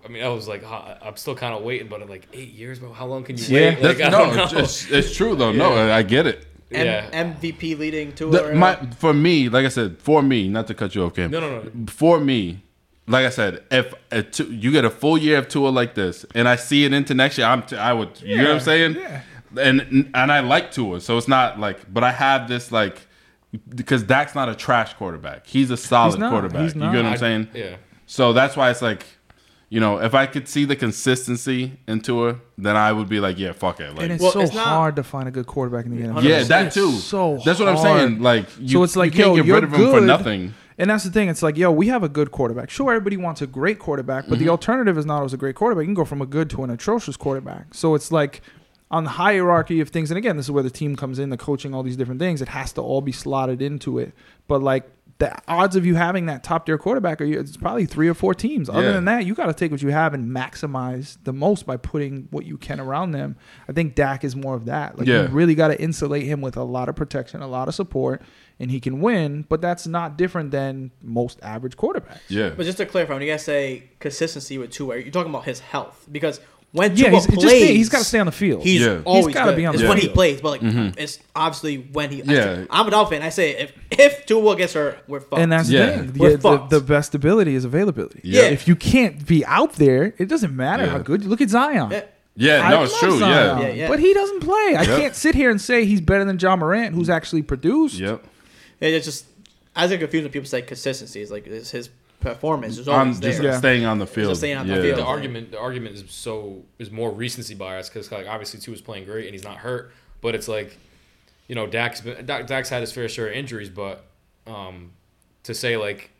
I 0.04 0.08
mean, 0.08 0.22
I 0.22 0.28
was 0.28 0.46
like, 0.46 0.64
I'm 0.64 1.16
still 1.16 1.34
kind 1.34 1.54
of 1.54 1.62
waiting, 1.62 1.88
but 1.88 2.00
in 2.02 2.08
like 2.08 2.28
eight 2.32 2.52
years, 2.52 2.78
bro, 2.78 2.92
how 2.92 3.06
long 3.06 3.24
can 3.24 3.36
you 3.36 3.44
Yeah. 3.46 3.74
wait? 3.74 3.82
Like, 3.82 3.98
That's- 3.98 4.12
no, 4.12 4.42
it's, 4.42 4.52
it's, 4.52 4.90
it's 4.90 5.16
true 5.16 5.34
though. 5.34 5.52
No, 5.52 5.72
I 5.92 6.02
get 6.02 6.26
it. 6.26 6.46
M- 6.72 6.84
Yeah. 6.86 7.10
MVP 7.34 7.78
leading 7.78 8.12
Tua. 8.12 8.30
The- 8.30 8.54
my, 8.54 8.74
for 8.98 9.14
me, 9.14 9.48
like 9.48 9.64
I 9.64 9.68
said, 9.68 9.98
for 9.98 10.22
me, 10.22 10.48
not 10.48 10.66
to 10.68 10.74
cut 10.74 10.94
you 10.94 11.04
off, 11.04 11.14
Cam. 11.14 11.30
No, 11.30 11.40
no, 11.40 11.62
no. 11.62 11.70
For 11.88 12.20
me, 12.20 12.62
like 13.08 13.24
I 13.26 13.30
said, 13.30 13.62
if 13.70 13.94
a 14.10 14.22
two, 14.22 14.52
you 14.52 14.72
get 14.72 14.84
a 14.84 14.90
full 14.90 15.16
year 15.18 15.38
of 15.38 15.48
Tua 15.48 15.68
like 15.68 15.94
this, 15.94 16.24
and 16.34 16.48
I 16.48 16.56
see 16.56 16.84
it 16.84 16.92
into 16.92 17.14
next 17.14 17.38
year, 17.38 17.46
I'm 17.46 17.62
t- 17.62 17.76
I 17.76 17.92
would. 17.92 18.20
you 18.20 18.36
know 18.38 18.44
what 18.44 18.52
I'm 18.54 18.60
saying? 18.60 18.94
yeah. 18.96 19.22
And 19.58 20.10
and 20.14 20.32
I 20.32 20.40
like 20.40 20.70
Tua, 20.72 21.00
so 21.00 21.16
it's 21.16 21.28
not 21.28 21.58
like. 21.60 21.92
But 21.92 22.04
I 22.04 22.10
have 22.12 22.48
this 22.48 22.72
like 22.72 23.06
because 23.68 24.02
Dak's 24.02 24.34
not 24.34 24.48
a 24.48 24.54
trash 24.54 24.94
quarterback. 24.94 25.46
He's 25.46 25.70
a 25.70 25.76
solid 25.76 26.18
not. 26.18 26.30
quarterback. 26.30 26.62
He's 26.62 26.74
You 26.74 26.80
not. 26.80 26.92
get 26.92 26.98
what 26.98 27.06
I'm 27.06 27.12
I- 27.12 27.16
saying? 27.16 27.48
Yeah. 27.54 27.76
So 28.06 28.32
that's 28.32 28.56
why 28.56 28.70
it's 28.70 28.82
like, 28.82 29.06
you 29.70 29.80
know, 29.80 29.98
if 29.98 30.14
I 30.14 30.26
could 30.26 30.46
see 30.48 30.64
the 30.64 30.76
consistency 30.76 31.78
in 31.88 32.00
Tua, 32.00 32.36
then 32.58 32.76
I 32.76 32.92
would 32.92 33.08
be 33.08 33.18
like, 33.20 33.38
yeah, 33.38 33.52
fuck 33.52 33.80
it. 33.80 33.90
Like, 33.94 34.02
And 34.02 34.12
it's 34.12 34.22
Well, 34.22 34.32
so 34.32 34.40
it's 34.40 34.54
not- 34.54 34.66
hard 34.66 34.96
to 34.96 35.02
find 35.02 35.26
a 35.28 35.30
good 35.30 35.46
quarterback 35.46 35.86
in 35.86 35.96
the 35.96 36.06
NFL. 36.08 36.22
yeah, 36.22 36.42
that 36.44 36.66
It's 36.66 36.74
too. 36.74 36.92
So 36.92 37.40
that's 37.44 37.58
what 37.58 37.68
I'm 37.68 37.78
saying. 37.78 38.20
Like, 38.20 38.46
you, 38.60 38.68
so 38.78 38.82
it's 38.82 38.96
like, 38.96 39.14
you 39.14 39.24
can't 39.24 39.36
yo, 39.36 39.42
get 39.44 39.54
rid 39.54 39.64
of 39.64 39.72
him 39.72 39.90
for 39.90 40.00
nothing. 40.00 40.54
And 40.78 40.90
that's 40.90 41.04
the 41.04 41.10
thing. 41.10 41.28
It's 41.28 41.42
like, 41.42 41.56
yo, 41.56 41.70
we 41.70 41.88
have 41.88 42.02
a 42.02 42.08
good 42.08 42.30
quarterback. 42.30 42.68
Sure, 42.70 42.92
everybody 42.92 43.16
wants 43.16 43.40
a 43.42 43.46
great 43.46 43.78
quarterback, 43.78 44.24
but 44.28 44.34
Mm-hmm. 44.34 44.44
the 44.44 44.50
alternative 44.50 44.98
is 44.98 45.06
not 45.06 45.16
always 45.16 45.32
a 45.32 45.38
great 45.38 45.54
quarterback. 45.54 45.82
You 45.82 45.86
can 45.88 45.94
go 45.94 46.04
from 46.04 46.20
a 46.20 46.26
good 46.26 46.50
to 46.50 46.64
an 46.64 46.70
atrocious 46.70 47.16
quarterback. 47.16 47.72
So 47.74 47.94
it's 47.94 48.12
like 48.12 48.42
on 48.90 49.04
the 49.04 49.10
hierarchy 49.10 49.80
of 49.80 49.88
things. 49.88 50.10
And 50.10 50.18
again, 50.18 50.36
this 50.36 50.46
is 50.46 50.50
where 50.50 50.62
the 50.62 50.70
team 50.70 50.94
comes 50.94 51.18
in, 51.18 51.30
the 51.30 51.36
coaching, 51.38 51.74
all 51.74 51.82
these 51.82 51.96
different 51.96 52.20
things. 52.20 52.42
It 52.42 52.48
has 52.48 52.72
to 52.74 52.82
all 52.82 53.00
be 53.00 53.10
slotted 53.12 53.62
into 53.62 53.98
it. 53.98 54.12
But 54.48 54.62
like 54.62 54.88
the 55.18 55.34
odds 55.48 55.76
of 55.76 55.86
you 55.86 55.94
having 55.94 56.26
that 56.26 56.44
top 56.44 56.66
tier 56.66 56.76
quarterback 56.76 57.22
are 57.22 57.24
it's 57.24 57.56
probably 57.56 57.86
three 57.86 58.06
or 58.06 58.12
four 58.12 58.34
teams. 58.34 58.68
Other 58.68 58.82
Yeah. 58.88 58.92
than 58.92 59.06
that, 59.06 59.24
you 59.24 59.34
got 59.34 59.46
to 59.46 59.54
take 59.54 59.72
what 59.72 59.80
you 59.80 59.88
have 59.88 60.12
and 60.12 60.30
maximize 60.30 61.16
the 61.24 61.32
most 61.32 61.64
by 61.66 61.78
putting 61.78 62.28
what 62.30 62.44
you 62.44 62.58
can 62.58 62.78
around 62.80 63.12
them. 63.12 63.36
I 63.66 63.72
think 63.72 63.94
Dak 63.94 64.24
is 64.24 64.36
more 64.36 64.54
of 64.54 64.66
that. 64.66 64.98
Like 64.98 65.08
Yeah. 65.08 65.22
you 65.22 65.28
really 65.28 65.54
got 65.54 65.68
to 65.68 65.80
insulate 65.82 66.24
him 66.24 66.42
with 66.42 66.56
a 66.56 66.62
lot 66.64 66.88
of 66.90 66.96
protection, 66.96 67.40
a 67.40 67.48
lot 67.48 67.66
of 67.66 67.74
support, 67.74 68.20
and 68.58 68.70
he 68.70 68.80
can 68.80 69.00
win. 69.00 69.44
But 69.48 69.60
that's 69.60 69.86
not 69.86 70.16
different 70.16 70.50
than 70.50 70.90
most 71.02 71.38
average 71.42 71.76
quarterbacks. 71.76 72.20
Yeah. 72.28 72.50
But 72.56 72.64
just 72.66 72.78
to 72.78 72.86
clarify, 72.86 73.14
when 73.14 73.22
you 73.22 73.28
guys 73.30 73.44
say 73.44 73.90
consistency 74.00 74.58
with 74.58 74.70
Tua, 74.70 74.96
you're 74.98 75.10
talking 75.10 75.30
about 75.30 75.44
his 75.44 75.60
health 75.60 76.06
because 76.10 76.40
when 76.72 76.94
Yeah, 76.96 77.08
Tua 77.10 77.14
he's, 77.16 77.26
plays, 77.26 77.40
just 77.42 77.48
stay- 77.56 77.76
he's 77.76 77.88
got 77.88 77.98
to 77.98 78.04
stay 78.04 78.18
on 78.18 78.26
the 78.26 78.32
field. 78.32 78.62
He's 78.62 78.82
Yeah. 78.82 79.00
always 79.04 79.26
He's 79.26 79.34
gotta 79.34 79.52
be 79.56 79.64
on 79.64 79.72
the 79.72 79.78
field. 79.78 79.82
it's 79.82 79.82
the 79.82 79.88
when 79.88 79.98
he 79.98 80.08
plays, 80.08 80.40
but 80.40 80.50
like 80.50 80.60
Mm-hmm. 80.60 80.98
it's 80.98 81.18
obviously 81.34 81.76
when 81.92 82.10
he. 82.10 82.22
Yeah. 82.22 82.64
I'm 82.70 82.86
a 82.86 82.90
Dolphin. 82.90 83.22
I 83.22 83.28
say 83.30 83.50
if 83.56 83.72
if 83.90 84.26
Tua 84.26 84.56
gets 84.56 84.74
hurt, 84.74 84.98
we're 85.08 85.20
fucked. 85.20 85.40
and 85.40 85.50
that's 85.52 85.70
Yeah. 85.70 85.86
the 85.86 85.92
thing. 86.12 86.12
We're 86.18 86.30
The, 86.32 86.36
the, 86.36 86.42
fucked. 86.42 86.70
the 86.70 86.80
best 86.80 87.14
ability 87.14 87.54
is 87.54 87.64
availability. 87.64 88.20
Yeah. 88.24 88.42
If 88.42 88.66
you 88.68 88.74
can't 88.76 89.24
be 89.26 89.44
out 89.46 89.74
there, 89.74 90.12
it 90.18 90.28
doesn't 90.28 90.54
matter 90.54 90.84
Yeah. 90.84 90.90
how 90.90 90.98
good. 90.98 91.24
Look 91.24 91.40
at 91.40 91.48
Zion. 91.50 91.90
Yeah. 91.92 92.02
Yeah, 92.38 92.66
I 92.66 92.70
no, 92.70 92.82
it's 92.82 92.98
true. 92.98 93.18
Yeah. 93.18 93.60
Yeah, 93.60 93.68
yeah. 93.70 93.88
But 93.88 93.98
he 93.98 94.12
doesn't 94.12 94.40
play. 94.40 94.74
I 94.76 94.82
Yep. 94.82 95.00
can't 95.00 95.14
sit 95.16 95.34
here 95.34 95.48
and 95.50 95.58
say 95.58 95.86
he's 95.86 96.02
better 96.02 96.22
than 96.26 96.38
Ja 96.38 96.54
Morant, 96.56 96.94
who's 96.94 97.08
actually 97.08 97.40
produced. 97.40 97.98
Yep. 97.98 98.22
It's 98.80 99.04
just 99.04 99.26
I 99.74 99.86
get 99.86 100.00
confused 100.00 100.24
when 100.24 100.32
people 100.32 100.48
say 100.48 100.62
consistency. 100.62 101.20
It's 101.20 101.30
like 101.30 101.46
is 101.46 101.70
his 101.70 101.90
performance 102.20 102.78
is 102.78 102.88
on 102.88 102.98
always 102.98 103.20
just 103.20 103.40
there. 103.40 103.56
staying 103.58 103.84
on 103.84 103.98
the 103.98 104.06
field. 104.06 104.30
Just 104.30 104.40
staying 104.40 104.56
on 104.56 104.66
the 104.66 104.80
field. 104.80 104.98
the 104.98 105.04
argument 105.04 105.50
the 105.52 105.60
argument 105.60 105.94
is 105.94 106.04
so 106.08 106.64
is 106.78 106.90
more 106.90 107.10
recency 107.10 107.54
bias 107.54 107.88
because 107.88 108.10
like 108.10 108.26
obviously 108.26 108.60
Tua 108.60 108.74
is 108.74 108.80
playing 108.80 109.04
great 109.04 109.26
and 109.26 109.34
he's 109.34 109.44
not 109.44 109.58
hurt, 109.58 109.92
but 110.20 110.34
it's 110.34 110.48
like 110.48 110.78
you 111.46 111.54
know 111.54 111.66
Dak's 111.66 112.00
been, 112.00 112.24
Dak's 112.26 112.68
had 112.68 112.80
his 112.80 112.92
fair 112.92 113.08
share 113.08 113.28
of 113.28 113.34
injuries, 113.34 113.68
but 113.68 114.04
um, 114.46 114.92
to 115.44 115.54
say 115.54 115.76
like 115.76 116.10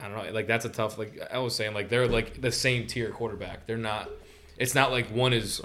I 0.00 0.08
don't 0.08 0.16
know 0.16 0.32
like 0.32 0.46
that's 0.46 0.64
a 0.64 0.70
tough 0.70 0.98
like 0.98 1.20
I 1.32 1.38
was 1.38 1.54
saying 1.54 1.74
like 1.74 1.88
they're 1.88 2.08
like 2.08 2.40
the 2.40 2.52
same 2.52 2.86
tier 2.86 3.10
quarterback. 3.10 3.66
They're 3.66 3.76
not. 3.76 4.08
It's 4.56 4.74
not 4.74 4.92
like 4.92 5.06
one 5.06 5.32
is 5.32 5.60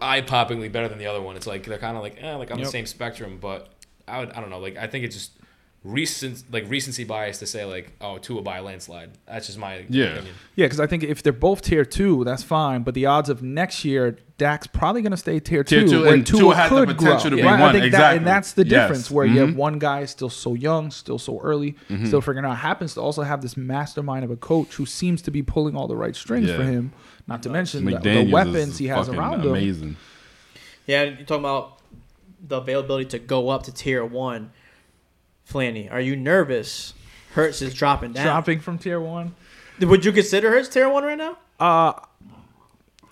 eye 0.00 0.22
poppingly 0.22 0.72
better 0.72 0.88
than 0.88 0.98
the 0.98 1.06
other 1.06 1.20
one. 1.20 1.36
It's 1.36 1.46
like 1.46 1.64
they're 1.64 1.78
kind 1.78 1.96
of 1.96 2.02
like 2.02 2.22
eh, 2.22 2.34
like 2.36 2.50
on 2.50 2.58
the 2.58 2.66
same 2.66 2.86
spectrum, 2.86 3.38
but 3.40 3.68
I 4.08 4.20
would 4.20 4.32
I 4.32 4.40
don't 4.40 4.50
know 4.50 4.60
like 4.60 4.76
I 4.76 4.86
think 4.86 5.04
it's 5.04 5.14
just. 5.14 5.32
Recent 5.84 6.44
like 6.50 6.64
recency 6.70 7.04
bias 7.04 7.40
to 7.40 7.46
say 7.46 7.66
like 7.66 7.92
oh 8.00 8.16
Tua 8.16 8.40
by 8.40 8.56
a 8.56 8.62
landslide. 8.62 9.10
That's 9.26 9.46
just 9.48 9.58
my 9.58 9.84
Yeah. 9.90 10.04
opinion. 10.14 10.34
Yeah, 10.56 10.64
because 10.64 10.80
I 10.80 10.86
think 10.86 11.02
if 11.04 11.22
they're 11.22 11.30
both 11.30 11.60
tier 11.60 11.84
two, 11.84 12.24
that's 12.24 12.42
fine. 12.42 12.84
But 12.84 12.94
the 12.94 13.04
odds 13.04 13.28
of 13.28 13.42
next 13.42 13.84
year, 13.84 14.16
Dak's 14.38 14.66
probably 14.66 15.02
going 15.02 15.10
to 15.10 15.18
stay 15.18 15.40
tier, 15.40 15.62
Tier 15.62 15.82
two, 15.82 15.88
two, 15.90 16.02
where 16.04 16.14
and 16.14 16.26
Tua, 16.26 16.40
Tua 16.40 16.54
has 16.54 16.70
the 16.70 16.76
could 16.86 16.96
potential 16.96 17.20
grow. 17.28 17.30
to 17.30 17.36
be 17.36 17.42
right? 17.42 17.58
I 17.58 17.60
one, 17.60 17.72
think 17.74 17.92
that, 17.92 18.16
and 18.16 18.26
that's 18.26 18.52
the 18.52 18.62
Yes. 18.66 18.70
difference 18.88 19.10
where 19.10 19.26
you 19.26 19.40
have 19.40 19.50
Mhm. 19.50 19.56
one 19.56 19.78
guy 19.78 20.06
still 20.06 20.30
so 20.30 20.54
young, 20.54 20.90
still 20.90 21.18
so 21.18 21.38
early, 21.40 21.72
Mm-hmm. 21.90 22.06
still 22.06 22.22
figuring 22.22 22.46
out. 22.46 22.56
Happens 22.56 22.94
to 22.94 23.02
also 23.02 23.20
have 23.22 23.42
this 23.42 23.54
mastermind 23.58 24.24
of 24.24 24.30
a 24.30 24.36
coach 24.36 24.76
who 24.76 24.86
seems 24.86 25.20
to 25.20 25.30
be 25.30 25.42
pulling 25.42 25.76
all 25.76 25.86
the 25.86 25.96
right 25.96 26.16
strings 26.16 26.48
Yeah. 26.48 26.56
for 26.56 26.62
him. 26.64 26.92
Not 27.26 27.42
to 27.42 27.50
mention 27.50 27.84
the, 27.84 27.98
the 27.98 28.30
weapons 28.32 28.78
he 28.78 28.86
has 28.86 29.06
fucking 29.06 29.20
around 29.20 29.42
him. 29.42 29.50
amazing. 29.50 29.96
Yeah, 30.86 31.02
you're 31.02 31.16
talking 31.26 31.44
about 31.44 31.78
the 32.46 32.56
availability 32.56 33.04
to 33.10 33.18
go 33.18 33.50
up 33.50 33.64
to 33.64 33.72
tier 33.72 34.02
one. 34.02 34.50
Flanny, 35.48 35.90
are 35.92 36.00
you 36.00 36.16
nervous? 36.16 36.94
Hurts 37.32 37.62
is 37.62 37.74
dropping 37.74 38.12
down. 38.12 38.24
Dropping 38.24 38.60
from 38.60 38.78
tier 38.78 39.00
one. 39.00 39.34
Would 39.80 40.04
you 40.04 40.12
consider 40.12 40.50
Hurts 40.50 40.68
tier 40.68 40.88
one 40.88 41.04
right 41.04 41.18
now? 41.18 41.36
Uh, 41.58 41.92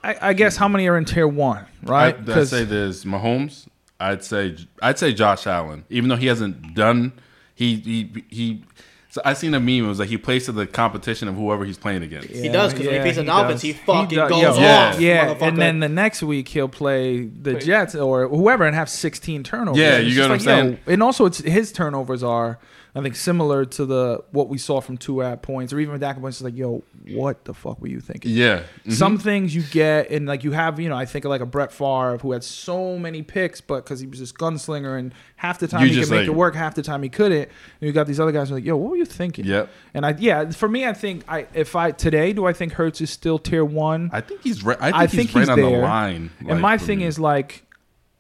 I, 0.04 0.16
I 0.20 0.32
guess 0.32 0.56
how 0.56 0.68
many 0.68 0.88
are 0.88 0.96
in 0.96 1.04
tier 1.04 1.28
one, 1.28 1.66
right? 1.82 2.16
I'd, 2.16 2.28
I'd 2.30 2.48
say 2.48 2.64
there's 2.64 3.04
Mahomes. 3.04 3.66
I'd 4.00 4.24
say 4.24 4.56
I'd 4.80 4.98
say 4.98 5.12
Josh 5.12 5.46
Allen, 5.46 5.84
even 5.88 6.09
though 6.09 6.16
he 6.16 6.26
hasn't 6.26 6.74
done. 6.74 7.12
He 7.54 7.76
he 7.76 8.24
he. 8.28 8.64
So 9.12 9.20
I 9.26 9.34
seen 9.34 9.52
a 9.52 9.60
meme. 9.60 9.84
It 9.84 9.89
was 9.89 9.98
like 9.98 10.09
he 10.09 10.16
plays 10.16 10.47
to 10.47 10.52
the 10.52 10.66
competition 10.66 11.28
of 11.28 11.34
whoever 11.34 11.66
he's 11.66 11.76
playing 11.76 12.02
against. 12.02 12.30
He 12.30 12.48
does, 12.48 12.72
'cause 12.72 12.86
when 12.86 12.94
he 12.94 13.01
plays 13.01 13.16
the 13.16 13.24
Dolphins, 13.24 13.60
he 13.60 13.74
fucking 13.74 14.16
does. 14.16 14.30
goes 14.30 14.40
Yo, 14.40 14.64
off, 14.64 14.98
Yeah, 14.98 15.34
and 15.39 15.59
then 15.59 15.80
the 15.80 15.89
next 15.90 16.22
week 16.22 16.48
he'll 16.48 16.66
play 16.66 17.26
the 17.43 17.52
Jets 17.56 17.94
or 17.94 18.26
whoever 18.26 18.64
and 18.64 18.74
have 18.74 18.89
16 18.89 19.43
turnovers. 19.43 19.78
Yeah, 19.78 19.98
you 19.98 20.14
just 20.14 20.16
get 20.16 20.30
what 20.30 20.48
I'm 20.48 20.70
like, 20.70 20.78
yo, 20.86 20.93
And 20.94 21.02
also, 21.02 21.26
it's 21.26 21.40
his 21.43 21.72
turnovers 21.72 22.22
are, 22.22 22.59
I 22.94 23.01
think, 23.01 23.16
similar 23.16 23.64
to 23.64 23.86
the 23.86 24.23
what 24.32 24.51
we 24.51 24.59
saw 24.59 24.82
from 24.82 24.98
Tua 24.98 25.32
at 25.32 25.40
points 25.43 25.73
or 25.73 25.81
even 25.81 25.93
with 25.93 26.02
Dak 26.02 26.20
points. 26.20 26.36
It's 26.36 26.44
like, 26.44 26.55
yo, 26.56 26.82
what 27.12 27.43
the 27.47 27.55
fuck 27.55 27.81
were 27.81 27.89
you 27.89 28.01
thinking? 28.01 28.32
Yeah. 28.32 28.64
Mhm. 28.86 28.93
Some 28.93 29.16
things 29.16 29.55
you 29.55 29.62
get, 29.62 30.10
and 30.10 30.27
like 30.27 30.44
you 30.44 30.52
have, 30.52 30.78
you 30.78 30.90
know, 30.90 30.97
I 30.97 31.06
think 31.06 31.24
of 31.24 31.31
like 31.31 31.40
a 31.40 31.47
Brett 31.47 31.73
Favre 31.73 32.19
who 32.20 32.32
had 32.32 32.44
so 32.44 32.98
many 32.98 33.23
picks, 33.23 33.62
but 33.62 33.77
because 33.85 34.01
he 34.01 34.06
was 34.06 34.20
this 34.20 34.31
gunslinger, 34.31 34.98
and 34.98 35.14
half 35.36 35.59
the 35.59 35.69
time 35.69 35.81
You 35.86 35.89
he 35.94 36.01
could 36.02 36.10
make 36.10 36.19
like- 36.20 36.27
it 36.28 36.35
work, 36.35 36.55
half 36.55 36.74
the 36.74 36.82
time 36.82 37.02
he 37.02 37.09
couldn't. 37.09 37.48
And 37.48 37.51
you 37.81 37.93
got 37.93 38.06
these 38.06 38.20
other 38.20 38.31
guys 38.31 38.51
who 38.51 38.56
are 38.56 38.59
like, 38.59 38.64
yo, 38.66 38.77
what 38.77 38.90
were 38.90 38.97
you 38.98 39.06
thinking? 39.06 39.47
Yep. 39.47 39.70
And 39.94 40.05
I, 40.05 40.14
yeah, 40.19 40.51
for 40.51 40.69
me, 40.69 40.86
I 40.86 40.93
think 40.93 41.24
I 41.27 41.47
if 41.55 41.74
I 41.74 41.93
today, 41.93 42.35
do 42.35 42.44
I 42.44 42.52
think 42.52 42.74
Hurts 42.74 43.01
is 43.01 43.09
still 43.09 43.39
tier 43.39 43.64
one? 43.64 44.10
I 44.12 44.20
think 44.20 44.43
he's 44.43 44.62
right. 44.62 44.77
I 44.78 45.06
think, 45.06 45.31
he's 45.31 45.48
right 45.48 45.48
on 45.48 45.59
the 45.59 45.70
line. 45.70 46.31
and 46.47 46.60
my 46.60 46.77
thing 46.77 46.98
me. 46.98 47.06
is 47.06 47.19
like, 47.19 47.64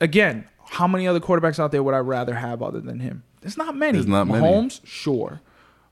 again, 0.00 0.46
how 0.70 0.86
many 0.86 1.06
other 1.06 1.20
quarterbacks 1.20 1.58
out 1.58 1.72
there 1.72 1.82
would 1.82 1.94
I 1.94 1.98
rather 1.98 2.34
have 2.36 2.62
other 2.62 2.80
than 2.80 3.00
him? 3.00 3.24
There's 3.42 3.56
not 3.58 3.76
many. 3.76 3.92
There's 3.98 4.06
not 4.06 4.26
many. 4.26 4.40
Mahomes, 4.44 4.80
sure. 4.84 5.40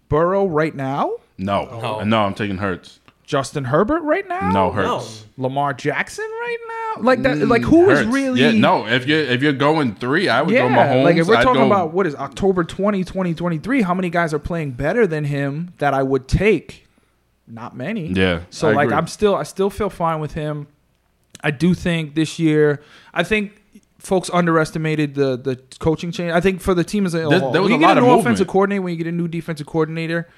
Burrow 0.08 0.46
right 0.46 0.74
now. 0.74 1.12
no, 1.38 1.64
No. 1.66 2.02
no, 2.04 2.22
I'm 2.22 2.34
taking 2.34 2.58
Hurts. 2.58 2.98
Justin 3.24 3.64
Herbert 3.66 4.00
right 4.02 4.26
now. 4.26 4.50
No 4.50 4.72
Hurts. 4.72 5.24
Lamar 5.36 5.72
Jackson 5.72 6.24
right 6.24 6.56
now. 6.96 7.02
Like 7.02 7.22
that. 7.22 7.38
Like 7.46 7.62
who 7.62 7.88
is 7.90 8.00
Hurts. 8.00 8.10
really? 8.12 8.40
Yeah, 8.40 8.50
no. 8.50 8.88
If 8.88 9.06
you're 9.06 9.20
if 9.20 9.40
you're 9.40 9.52
going 9.52 9.94
three, 9.94 10.28
I 10.28 10.42
would 10.42 10.52
Yeah, 10.52 10.68
go 10.68 10.74
Mahomes. 10.74 11.04
like 11.04 11.16
if 11.16 11.28
we're 11.28 11.36
I'd 11.36 11.44
talking 11.44 11.60
go- 11.60 11.66
about 11.68 11.92
what 11.92 12.08
is 12.08 12.16
October 12.16 12.64
20, 12.64 13.04
2023, 13.04 13.82
how 13.82 13.94
many 13.94 14.10
guys 14.10 14.34
are 14.34 14.40
playing 14.40 14.72
better 14.72 15.06
than 15.06 15.26
him 15.26 15.72
that 15.78 15.94
I 15.94 16.02
would 16.02 16.26
take? 16.26 16.88
Not 17.46 17.76
many. 17.76 18.08
Yeah, 18.08 18.40
So 18.50 18.68
I 18.68 18.72
like 18.72 18.84
agree. 18.86 18.96
I'm 18.96 19.06
still 19.06 19.36
I 19.36 19.44
still 19.44 19.70
feel 19.70 19.90
fine 19.90 20.18
with 20.20 20.32
him. 20.34 20.66
I 21.42 21.52
do 21.52 21.72
think 21.74 22.16
this 22.16 22.40
year 22.40 22.82
I 23.14 23.22
think 23.22 23.59
folks 24.00 24.30
underestimated 24.32 25.14
the 25.14 25.36
the 25.36 25.56
coaching 25.78 26.10
change. 26.10 26.32
I 26.32 26.40
think 26.40 26.60
for 26.60 26.74
the 26.74 26.84
team 26.84 27.06
as 27.06 27.14
a 27.14 27.18
There- 27.18 27.38
whole, 27.38 27.52
there 27.52 27.62
was 27.62 27.70
when 27.70 27.80
a 27.80 27.82
you 27.82 27.88
get 27.88 27.98
a 27.98 28.00
new 28.00 28.06
movement. 28.06 28.20
offensive 28.26 28.46
coordinator, 28.48 28.82
when 28.82 28.92
you 28.92 28.98
get 28.98 29.06
a 29.06 29.12
new 29.12 29.28
defensive 29.28 29.66
coordinator, 29.66 30.28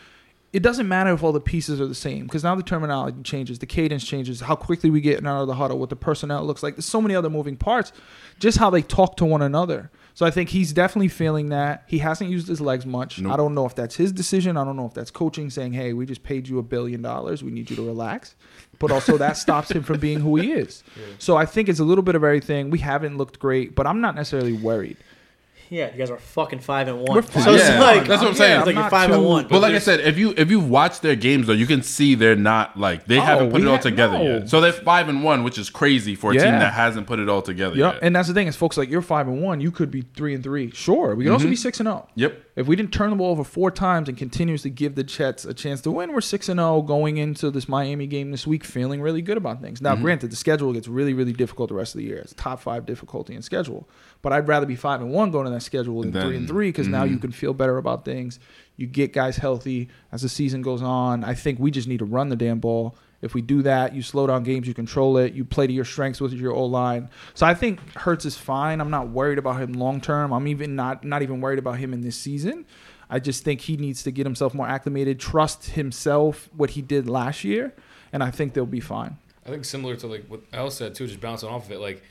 it 0.53 0.63
doesn't 0.63 0.87
matter 0.87 1.11
if 1.13 1.23
all 1.23 1.33
the 1.33 1.41
pieces 1.41 1.81
are 1.81 1.87
the 1.87 1.95
same 1.95 2.25
because 2.25 2.45
now 2.45 2.55
the 2.55 2.63
terminology 2.63 3.23
changes, 3.23 3.59
the 3.59 3.67
cadence 3.67 4.05
changes, 4.05 4.41
how 4.41 4.55
quickly 4.55 4.91
we 4.91 5.01
get 5.01 5.25
out 5.25 5.41
of 5.43 5.47
the 5.47 5.55
huddle, 5.55 5.79
what 5.79 5.89
the 5.89 5.97
personnel 5.97 6.45
looks 6.45 6.63
like. 6.63 6.77
There's 6.77 6.85
so 6.85 7.01
many 7.01 7.15
other 7.15 7.31
moving 7.31 7.57
parts, 7.57 7.93
just 8.39 8.59
how 8.59 8.69
they 8.69 8.83
talk 8.83 9.17
to 9.17 9.25
one 9.25 9.41
another. 9.43 9.91
So 10.15 10.27
I 10.27 10.31
think 10.31 10.51
he's 10.51 10.73
definitely 10.73 11.09
feeling 11.09 11.49
that. 11.49 11.85
He 11.87 11.99
hasn't 11.99 12.31
used 12.31 12.49
his 12.49 12.61
legs 12.61 12.85
much. 12.85 13.21
Nope. 13.21 13.33
I 13.33 13.37
don't 13.37 13.55
know 13.55 13.65
if 13.67 13.75
that's 13.75 13.97
his 13.97 14.13
decision. 14.13 14.57
I 14.57 14.65
don't 14.65 14.77
know 14.77 14.87
if 14.87 14.95
that's 14.95 15.11
coaching 15.11 15.49
saying, 15.51 15.73
"Hey, 15.73 15.93
we 15.93 16.07
just 16.07 16.23
paid 16.23 16.49
you 16.49 16.59
a 16.59 16.63
billion 16.63 17.03
dollars. 17.03 17.43
We 17.43 17.51
need 17.51 17.71
you 17.71 17.77
to 17.77 17.87
relax." 17.87 18.35
But 18.79 18.91
also 18.91 19.17
that 19.19 19.37
stops 19.37 19.71
him 19.71 19.83
from 19.83 20.01
being 20.01 20.21
who 20.21 20.37
he 20.37 20.53
is. 20.53 20.83
So 21.19 21.37
I 21.37 21.47
think 21.47 21.69
it's 21.69 21.79
a 21.79 21.85
little 21.85 22.03
bit 22.03 22.15
of 22.15 22.25
everything. 22.25 22.71
We 22.71 22.81
haven't 22.81 23.17
looked 23.17 23.39
great, 23.39 23.75
but 23.75 23.87
I'm 23.87 24.01
not 24.01 24.15
necessarily 24.15 24.53
worried. 24.53 24.97
Yeah, 25.73 25.91
you 25.91 25.97
guys 25.97 26.11
are 26.11 26.19
fucking 26.19 26.59
five 26.59 26.87
and 26.89 26.99
one. 26.99 27.15
We're 27.15 27.23
fine. 27.23 27.55
It's 27.55 27.81
like 27.81 28.07
that's 28.07 28.21
what 28.21 28.29
I'm 28.29 28.35
saying. 28.35 28.59
It's 28.59 28.67
like 28.67 28.77
I'm 28.77 28.83
you're 28.83 28.83
not 28.83 28.91
five 28.91 29.11
and 29.11 29.25
one. 29.25 29.49
But 29.49 29.63
like 29.63 29.73
I 29.73 29.79
said, 29.79 30.01
if 30.01 30.19
you 30.19 30.35
if 30.37 30.51
you 30.51 30.61
watch 30.61 31.01
their 31.01 31.17
games 31.17 31.47
though, 31.47 31.55
you 31.55 31.67
can 31.67 31.83
see 31.83 32.15
they're 32.15 32.37
not 32.37 32.79
like 32.79 33.07
they 33.07 33.17
Oh, 33.17 33.23
haven't 33.23 33.53
put 33.53 33.63
it 33.63 33.67
all 33.67 33.77
ha- 33.77 33.83
together 33.83 34.19
no. 34.19 34.25
yet. 34.25 34.51
So 34.51 34.61
they're 34.61 34.75
five 34.75 35.09
and 35.09 35.25
one, 35.25 35.45
which 35.45 35.57
is 35.57 35.71
crazy 35.71 36.15
for 36.15 36.33
a 36.33 36.35
team 36.35 36.43
that 36.43 36.75
hasn't 36.75 37.07
put 37.07 37.21
it 37.21 37.31
all 37.31 37.41
together 37.41 37.75
Yep. 37.75 37.95
yet. 37.95 38.03
And 38.03 38.15
that's 38.15 38.29
the 38.29 38.35
thing 38.35 38.49
is, 38.49 38.55
folks 38.55 38.77
like 38.77 38.91
you're 38.91 39.01
five 39.01 39.29
and 39.29 39.41
one. 39.41 39.63
You 39.63 39.71
could 39.71 39.91
be 39.91 40.03
three 40.15 40.35
and 40.35 40.45
three. 40.45 40.71
Sure, 40.73 41.15
we 41.15 41.25
could 41.25 41.33
also 41.33 41.47
be 41.47 41.53
mm-hmm. 41.53 41.63
six 41.63 41.81
and 41.81 41.87
zero. 41.87 42.07
Yep. 42.17 42.45
If 42.55 42.67
we 42.67 42.77
didn't 42.77 42.93
turn 42.93 43.09
the 43.09 43.17
ball 43.17 43.31
over 43.31 43.45
four 43.45 43.71
times 43.71 44.11
and 44.11 44.19
continuously 44.19 44.69
give 44.71 44.95
the 44.95 45.05
Jets 45.05 45.47
a 45.47 45.55
chance 45.55 45.81
to 45.83 45.91
win, 45.91 46.13
we're 46.13 46.21
six 46.21 46.51
and 46.51 46.59
zero 46.61 46.83
going 46.83 47.17
into 47.17 47.51
this 47.51 47.67
Miami 47.67 48.07
game 48.07 48.31
this 48.31 48.47
week, 48.47 48.63
feeling 48.63 49.01
really 49.01 49.23
good 49.23 49.39
about 49.39 49.63
things. 49.63 49.81
Now, 49.81 49.95
mm-hmm. 49.95 50.03
granted, 50.03 50.33
the 50.33 50.37
schedule 50.37 50.75
gets 50.75 50.87
really, 50.87 51.15
really 51.15 51.33
difficult 51.33 51.71
the 51.71 51.77
rest 51.77 51.95
of 51.95 52.01
the 52.01 52.05
year. 52.05 52.19
It's 52.19 52.35
top 52.35 52.61
five 52.61 52.85
difficulty 52.85 53.35
in 53.35 53.41
schedule, 53.41 53.89
but 54.23 54.33
I'd 54.33 54.49
rather 54.49 54.67
be 54.67 54.77
five 54.77 55.01
and 55.01 55.11
one 55.11 55.31
going 55.31 55.45
to 55.45 55.51
that 55.51 55.63
schedule 55.63 56.01
than 56.03 56.13
Then- 56.13 56.27
three 56.27 56.37
and 56.37 56.49
three 56.49 56.69
because 56.69 56.89
now 56.89 57.05
you 57.05 57.13
mm-hmm. 57.13 57.23
can 57.23 57.33
feel 57.33 57.53
better 57.53 57.77
about 57.77 58.05
things. 58.05 58.39
You 58.77 58.87
get 58.87 59.13
guys 59.13 59.37
healthy 59.37 59.89
as 60.11 60.23
the 60.23 60.29
season 60.29 60.63
goes 60.63 60.83
on. 60.83 61.25
I 61.25 61.35
think 61.35 61.59
we 61.59 61.71
just 61.71 61.89
need 61.89 61.99
to 61.99 62.05
run 62.05 62.29
the 62.29 62.37
damn 62.37 62.61
ball. 62.61 62.97
If 63.21 63.35
we 63.35 63.43
do 63.43 63.63
that, 63.63 63.95
you 63.95 64.03
slow 64.03 64.27
down 64.27 64.43
games, 64.43 64.67
you 64.67 64.75
control 64.75 65.17
it, 65.17 65.33
you 65.33 65.45
play 65.45 65.69
to 65.69 65.73
your 65.73 65.85
strengths 65.85 66.21
with 66.21 66.33
your 66.33 66.53
O 66.53 66.65
line. 66.65 67.09
So 67.35 67.47
I 67.47 67.55
think 67.55 67.79
Hurts 67.97 68.25
is 68.25 68.37
fine. 68.37 68.81
I'm 68.81 68.91
not 68.91 69.11
worried 69.11 69.39
about 69.39 69.61
him 69.61 69.75
long 69.75 70.01
term. 70.01 70.33
I'm 70.33 70.49
even 70.49 70.75
not 70.75 71.05
not 71.05 71.23
even 71.23 71.41
worried 71.41 71.61
about 71.61 71.79
him 71.79 71.93
in 71.93 72.01
this 72.01 72.17
season. 72.17 72.67
I 73.09 73.19
just 73.19 73.45
think 73.45 73.61
he 73.61 73.77
needs 73.77 74.03
to 74.05 74.11
get 74.11 74.25
himself 74.25 74.55
more 74.55 74.67
acclimated, 74.67 75.21
trust 75.21 75.67
himself, 75.67 76.49
what 76.57 76.71
he 76.71 76.83
did 76.83 77.09
last 77.09 77.45
year, 77.45 77.75
and 78.11 78.23
I 78.23 78.31
think 78.31 78.55
they'll 78.55 78.65
be 78.65 78.81
fine. 78.81 79.19
I 79.45 79.51
think 79.51 79.67
similar 79.67 79.97
to 79.97 80.07
like 80.07 80.25
what 80.29 80.41
El 80.53 80.71
said 80.71 80.95
too, 80.95 81.07
just 81.07 81.21
bouncing 81.21 81.49
off 81.49 81.67
of 81.67 81.73
it, 81.73 81.79
like 81.81 82.03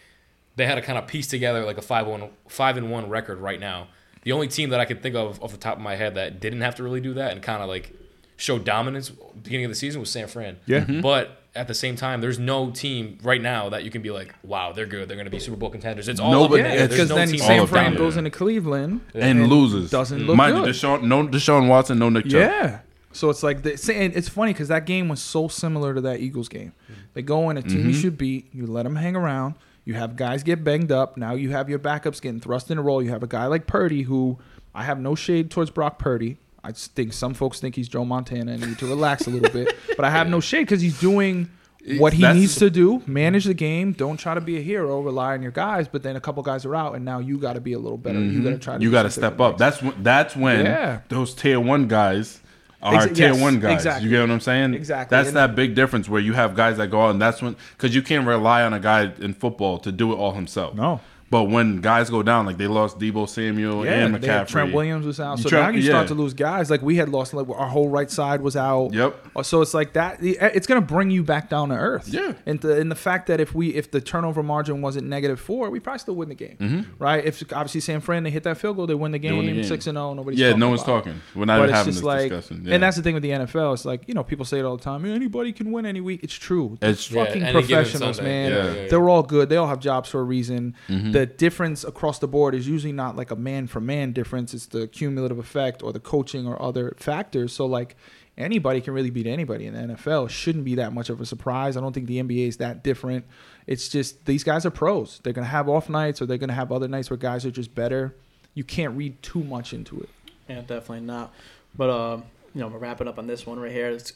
they 0.56 0.65
had 0.65 0.76
to 0.76 0.82
kind 0.82 0.98
of 0.98 1.07
piece 1.07 1.28
together 1.28 1.64
like 1.65 1.78
a 1.78 1.82
five 1.82 2.07
one 2.07 2.30
five 2.48 2.78
and 2.78 2.91
one 2.91 3.10
record 3.10 3.40
right 3.40 3.60
now. 3.60 3.88
The 4.23 4.32
only 4.34 4.48
team 4.48 4.69
that 4.69 4.80
I 4.80 4.86
could 4.86 5.02
think 5.02 5.15
of 5.15 5.41
off 5.41 5.52
the 5.52 5.57
top 5.57 5.78
of 5.78 5.82
my 5.82 5.95
head 5.95 6.15
that 6.15 6.40
didn't 6.40 6.61
have 6.61 6.76
to 6.76 6.84
really 6.84 7.02
do 7.02 7.14
that 7.15 7.32
and 7.32 7.41
kind 7.41 7.61
of 7.64 7.68
like 7.69 7.94
show 8.38 8.60
dominance 8.60 9.10
beginning 9.10 9.65
of 9.65 9.72
the 9.72 9.76
season 9.76 9.99
was 10.02 10.10
San 10.10 10.28
Fran. 10.28 10.57
Yeah. 10.65 10.80
Mm-hmm. 10.82 10.91
Mhm. 10.99 11.02
But 11.02 11.38
at 11.56 11.68
the 11.68 11.73
same 11.73 11.95
time, 11.95 12.22
there's 12.22 12.40
no 12.40 12.72
team 12.72 13.18
right 13.23 13.41
now 13.41 13.69
that 13.69 13.84
you 13.84 13.91
can 13.91 14.02
be 14.02 14.10
like, 14.10 14.34
wow, 14.44 14.72
they're 14.72 14.86
good. 14.86 15.10
They're 15.10 15.18
going 15.18 15.26
to 15.26 15.32
be 15.32 15.40
Super 15.40 15.57
Bowl 15.57 15.69
contenders. 15.69 16.07
It's 16.07 16.19
all 16.19 16.32
Nobody- 16.32 16.64
up 16.64 16.69
Yeah, 16.69 16.73
air. 16.82 16.88
Because 16.88 17.10
no 17.10 17.15
then 17.15 17.28
team 17.30 17.40
San 17.40 17.68
Fran 17.68 17.95
goes 17.95 18.15
into 18.15 18.30
Cleveland 18.30 19.02
and, 19.14 19.48
loses. 19.48 19.90
doesn't 19.91 20.26
look 20.26 20.38
Mind 20.38 20.56
good. 20.56 20.68
you, 20.68 20.72
Deshaun, 20.73 21.03
no 21.03 21.28
Deshaun 21.28 21.68
Watson, 21.68 21.99
no 21.99 22.10
Nick 22.10 22.26
Chubb. 22.26 22.34
Yeah. 22.41 22.80
So 23.11 23.30
it's 23.30 23.44
like 23.44 23.64
the, 23.64 23.78
say- 23.78 24.06
and 24.06 24.15
it's 24.15 24.30
funny 24.30 24.53
because 24.53 24.69
that 24.69 24.86
game 24.86 25.10
was 25.10 25.22
so 25.22 25.48
similar 25.49 25.94
to 25.94 26.02
that 26.02 26.19
Eagles 26.22 26.48
game. 26.48 26.72
They 27.14 27.22
go 27.22 27.49
in 27.49 27.57
a 27.57 27.61
team 27.61 27.86
you 27.88 27.94
should 27.94 28.18
beat. 28.18 28.48
You 28.53 28.65
let 28.68 28.84
them 28.84 28.95
hang 28.95 29.15
around. 29.18 29.56
You 29.92 30.00
have 30.00 30.16
guys 30.16 30.44
get 30.44 30.64
banged 30.64 30.92
up. 30.92 31.18
Now 31.18 31.34
you 31.34 31.52
have 31.52 31.70
your 31.70 31.80
backups 31.80 32.22
getting 32.22 32.40
thrust 32.40 32.72
in 32.72 32.78
a 32.78 32.82
role. 32.82 33.02
You 33.04 33.10
have 33.10 33.24
a 33.24 33.28
guy 33.28 33.46
like 33.48 33.68
Purdy 33.68 34.04
who 34.04 34.40
I 34.74 34.84
have 34.84 35.00
no 35.00 35.16
shade 35.16 35.52
towards 35.52 35.70
Brock 35.70 36.00
Purdy. 36.00 36.38
I 36.64 36.72
think 36.72 37.12
some 37.14 37.34
folks 37.34 37.60
think 37.60 37.76
he's 37.76 37.90
Joe 37.90 38.06
Montana 38.06 38.52
and 38.54 38.66
need 38.66 38.78
to 38.80 38.86
relax 38.88 39.28
a 39.28 39.30
little 39.32 39.50
bit. 39.52 39.76
But 39.98 40.06
I 40.06 40.10
have 40.12 40.30
no 40.30 40.40
shade 40.40 40.62
because 40.62 40.82
he's 40.82 41.00
doing 41.00 41.50
what 41.98 42.14
he 42.14 42.22
That's- 42.22 42.40
needs 42.40 42.56
to 42.58 42.70
do. 42.70 43.02
Manage 43.08 43.46
the 43.46 43.54
game. 43.54 43.92
Don't 43.92 44.18
try 44.18 44.34
to 44.36 44.42
be 44.42 44.58
a 44.58 44.62
hero. 44.62 45.02
Rely 45.02 45.34
on 45.34 45.42
your 45.42 45.52
guys. 45.52 45.88
But 45.88 46.04
then 46.04 46.16
a 46.16 46.22
couple 46.22 46.42
guys 46.44 46.64
are 46.66 46.76
out, 46.76 46.96
and 46.96 47.04
now 47.04 47.18
you 47.20 47.38
got 47.40 47.54
to 47.54 47.62
be 47.62 47.74
a 47.74 47.80
little 47.80 47.98
better. 47.98 48.20
You 48.20 48.42
got 48.44 48.50
to 48.52 48.58
try. 48.60 48.74
To 48.74 48.78
Mm-hmm. 48.78 48.84
You 48.84 48.92
got 48.92 49.04
to 49.04 49.10
step 49.10 49.40
up. 49.42 49.58
That's 49.58 49.82
when 49.82 50.02
that's 50.04 50.36
when 50.36 50.66
Yeah. 50.66 51.02
those 51.10 51.34
tier 51.34 51.60
one 51.60 51.88
guys 51.88 52.40
are 52.84 52.94
Exa- 53.08 53.16
tier 53.16 53.32
yes, 53.34 53.41
one 53.41 53.60
guys. 53.60 53.74
exactly. 53.74 54.03
You 54.06 54.10
get 54.10 54.22
what 54.22 54.32
I'm 54.32 54.40
saying? 54.40 54.74
Exactly. 54.74 55.16
That's 55.16 55.30
And- 55.30 55.38
that 55.38 55.56
big 55.56 55.76
difference 55.76 56.10
where 56.10 56.22
you 56.22 56.34
have 56.34 56.56
guys 56.56 56.78
that 56.78 56.88
go 56.88 57.02
out, 57.03 57.12
and 57.12 57.22
that's 57.22 57.41
when 57.41 57.56
because 57.78 57.94
you 57.95 58.02
can't 58.02 58.26
rely 58.28 58.64
on 58.64 58.74
a 58.74 58.80
guy 58.80 59.12
in 59.20 59.34
football 59.34 59.78
to 59.80 59.91
do 59.91 60.12
it 60.12 60.16
all 60.16 60.34
himself. 60.34 60.76
No. 60.76 60.99
But 61.32 61.45
when 61.45 61.82
guys 61.82 62.10
go 62.12 62.22
down, 62.22 62.45
like 62.45 62.58
they 62.58 62.68
lost 62.68 62.99
Deebo 62.99 63.28
Samuel 63.28 63.86
Yeah, 63.86 63.94
and 64.06 64.16
they 64.16 64.28
had 64.28 64.45
McCaffrey. 64.45 64.49
Trent 64.52 64.74
Williams 64.74 65.06
was 65.06 65.20
out, 65.20 65.40
so 65.40 65.49
Trent- 65.49 65.64
now 65.64 65.70
you 65.80 65.82
yeah. 65.84 65.91
start 65.91 66.08
to 66.10 66.14
lose 66.14 66.34
guys. 66.34 66.70
Like 66.70 66.82
we 66.82 66.98
had 66.98 67.08
lost, 67.10 67.34
like 67.34 67.48
our 67.49 67.68
whole 67.70 67.88
right 67.90 68.12
side 68.12 68.41
was 68.41 68.56
out. 68.58 68.94
Yep. 68.94 69.16
Uh, 69.36 69.41
So 69.44 69.62
it's 69.62 69.74
like 69.74 69.94
that. 69.94 70.18
It's 70.22 70.68
going 70.68 70.82
to 70.82 70.86
bring 70.86 71.10
you 71.10 71.24
back 71.24 71.49
down 71.49 71.70
to 71.70 71.76
earth. 71.76 72.10
Yeah. 72.10 72.34
And 72.45 72.60
the 72.60 72.80
and 72.80 72.91
the 72.91 72.95
fact 72.95 73.28
that 73.28 73.40
if 73.40 73.56
we 73.56 73.70
if 73.70 73.90
the 73.91 74.02
turnover 74.02 74.44
margin 74.44 74.82
wasn't 74.82 75.08
negative 75.08 75.40
four, 75.40 75.70
we 75.70 75.80
probably 75.80 75.99
still 75.99 76.16
win 76.16 76.28
the 76.30 76.36
game. 76.36 76.86
Right. 76.99 77.24
If 77.26 77.41
obviously 77.53 77.82
San 77.82 78.02
Fran 78.02 78.24
they 78.24 78.30
hit 78.30 78.44
that 78.44 78.58
field 78.58 78.76
goal, 78.76 78.86
they 78.86 78.94
win 78.94 79.14
the 79.14 79.18
game, 79.20 79.32
Mm-hmm. 79.32 79.38
win 79.38 79.48
the 79.48 79.62
game. 79.62 79.64
six 79.64 79.88
and 79.88 79.95
zero. 79.95 80.14
Nobody's 80.14 80.38
Yeah, 80.38 80.48
talking 80.49 80.60
no 80.60 80.70
one's 80.70 80.82
about 80.84 80.91
it. 80.91 80.95
talking. 81.12 81.22
We're 81.36 81.45
not 81.45 81.60
But 81.60 81.64
even 81.64 81.76
having 81.76 81.94
this 81.94 82.03
like, 82.03 82.30
discussion. 82.30 82.66
Yeah. 82.66 82.74
and 82.74 82.84
that's 82.84 82.98
the 82.98 83.03
thing 83.03 83.14
with 83.14 83.24
the 83.24 83.30
NFL. 83.32 83.74
It's 83.74 83.86
like 83.86 84.08
you 84.10 84.14
know 84.14 84.24
people 84.26 84.44
say 84.44 84.60
it 84.60 84.66
all 84.66 84.76
the 84.76 84.84
time. 84.84 85.06
Anybody 85.06 85.53
can 85.53 85.72
win 85.72 85.86
any 85.86 86.02
week. 86.02 86.20
It's 86.24 86.34
true. 86.34 86.78
It's- 86.82 87.10
Yeah, 87.10 87.24
fucking 87.24 87.44
professionals, 87.53 88.20
man. 88.20 88.52
Yeah, 88.52 88.58
yeah, 88.58 88.74
yeah. 88.82 88.88
They're 88.90 89.08
all 89.10 89.24
good. 89.24 89.48
They 89.48 89.56
all 89.56 89.68
have 89.68 89.80
jobs 89.80 90.10
for 90.10 90.20
a 90.20 90.24
reason. 90.24 90.76
Mm-hmm. 90.90 91.20
The 91.22 91.27
difference 91.27 91.84
across 91.84 92.18
the 92.18 92.27
board 92.27 92.56
is 92.56 92.68
usually 92.68 92.93
not 92.93 93.15
like 93.15 93.30
a 93.30 93.35
man 93.35 93.68
for 93.68 93.80
man 93.80 94.11
difference. 94.11 94.56
It's 94.56 94.65
the 94.65 94.88
cumulative 94.88 95.38
effect 95.38 95.84
or 95.84 95.93
the 95.93 95.99
coaching 95.99 96.48
or 96.48 96.60
other 96.60 96.95
factors. 96.98 97.53
So 97.53 97.68
like 97.68 97.95
anybody 98.39 98.81
can 98.81 98.95
really 98.95 99.11
beat 99.11 99.27
anybody 99.27 99.68
in 99.68 99.76
the 99.76 99.93
NFL. 99.93 100.31
Shouldn't 100.31 100.65
be 100.65 100.73
that 100.73 100.93
much 100.93 101.11
of 101.11 101.22
a 101.22 101.26
surprise. 101.27 101.77
I 101.77 101.80
don't 101.80 101.93
think 101.93 102.07
the 102.07 102.23
NBA 102.23 102.48
is 102.48 102.57
that 102.57 102.84
different. 102.84 103.26
It's 103.68 103.88
just 103.88 104.26
these 104.26 104.43
guys 104.43 104.65
are 104.65 104.72
pros. 104.72 105.22
They're 105.22 105.31
gonna 105.31 105.45
have 105.45 105.69
off 105.69 105.89
nights 105.89 106.23
or 106.23 106.26
they're 106.26 106.39
gonna 106.39 106.53
have 106.53 106.72
other 106.72 106.88
nights 106.88 107.11
where 107.11 107.18
guys 107.18 107.45
are 107.45 107.52
just 107.52 107.76
better. 107.76 108.15
You 108.56 108.64
can't 108.64 108.98
read 108.98 109.22
too 109.22 109.43
much 109.43 109.73
into 109.73 109.99
it. 109.99 110.10
Yeah, 110.49 110.61
definitely 110.61 111.02
not. 111.02 111.35
But 111.77 111.91
um, 111.91 112.23
you 112.56 112.61
know, 112.61 112.68
we're 112.68 112.80
wrapping 112.80 113.07
up 113.07 113.19
on 113.19 113.27
this 113.27 113.45
one 113.45 113.60
right 113.60 113.72
here. 113.72 113.89
It's 113.89 114.14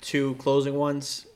two 0.00 0.36
closing 0.36 0.76
ones. 0.76 1.26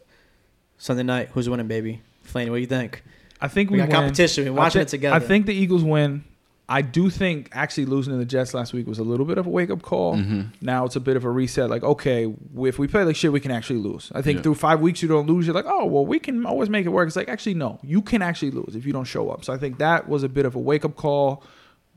Sunday 0.78 1.02
night, 1.02 1.28
who's 1.34 1.46
winning, 1.46 1.68
baby? 1.68 2.00
Flanny, 2.26 2.48
what 2.48 2.56
do 2.56 2.60
you 2.62 2.66
think? 2.66 3.02
I 3.42 3.48
think 3.48 3.70
We 3.70 3.74
we, 3.74 3.78
got 3.78 3.88
win. 3.88 3.96
competition. 3.96 4.44
We're 4.44 4.52
watching 4.52 4.80
thi- 4.80 4.82
it 4.82 4.88
together. 4.88 5.16
I 5.16 5.20
think 5.20 5.46
the 5.46 5.54
Eagles 5.54 5.82
win. 5.84 6.24
I 6.68 6.82
do 6.82 7.10
think 7.10 7.48
actually 7.50 7.86
losing 7.86 8.12
to 8.12 8.16
the 8.18 8.24
Jets 8.24 8.54
last 8.54 8.72
week 8.72 8.86
was 8.86 9.00
a 9.00 9.02
little 9.02 9.26
bit 9.26 9.38
of 9.38 9.46
a 9.46 9.50
wake 9.50 9.70
up 9.70 9.82
call. 9.82 10.14
Mm-hmm. 10.14 10.42
Now 10.60 10.84
it's 10.84 10.94
a 10.94 11.00
bit 11.00 11.16
of 11.16 11.24
a 11.24 11.30
reset. 11.30 11.68
Like, 11.68 11.82
okay, 11.82 12.32
if 12.58 12.78
we 12.78 12.86
play 12.86 13.02
like 13.02 13.16
shit, 13.16 13.32
we 13.32 13.40
can 13.40 13.50
actually 13.50 13.80
lose. 13.80 14.12
I 14.14 14.22
think 14.22 14.36
Yeah. 14.36 14.42
through 14.42 14.54
five 14.54 14.80
weeks 14.80 15.02
you 15.02 15.08
don't 15.08 15.26
lose, 15.26 15.46
you're 15.48 15.54
like, 15.54 15.64
oh 15.66 15.84
well, 15.86 16.06
we 16.06 16.20
can 16.20 16.46
always 16.46 16.68
make 16.70 16.86
it 16.86 16.90
work. 16.90 17.08
It's 17.08 17.16
like 17.16 17.28
actually 17.28 17.54
no, 17.54 17.80
you 17.82 18.02
can 18.02 18.22
actually 18.22 18.52
lose 18.52 18.76
if 18.76 18.86
you 18.86 18.92
don't 18.92 19.04
show 19.04 19.30
up. 19.30 19.44
So 19.44 19.52
I 19.52 19.58
think 19.58 19.78
that 19.78 20.08
was 20.08 20.22
a 20.22 20.28
bit 20.28 20.46
of 20.46 20.54
a 20.54 20.60
wake 20.60 20.84
up 20.84 20.94
call. 20.94 21.42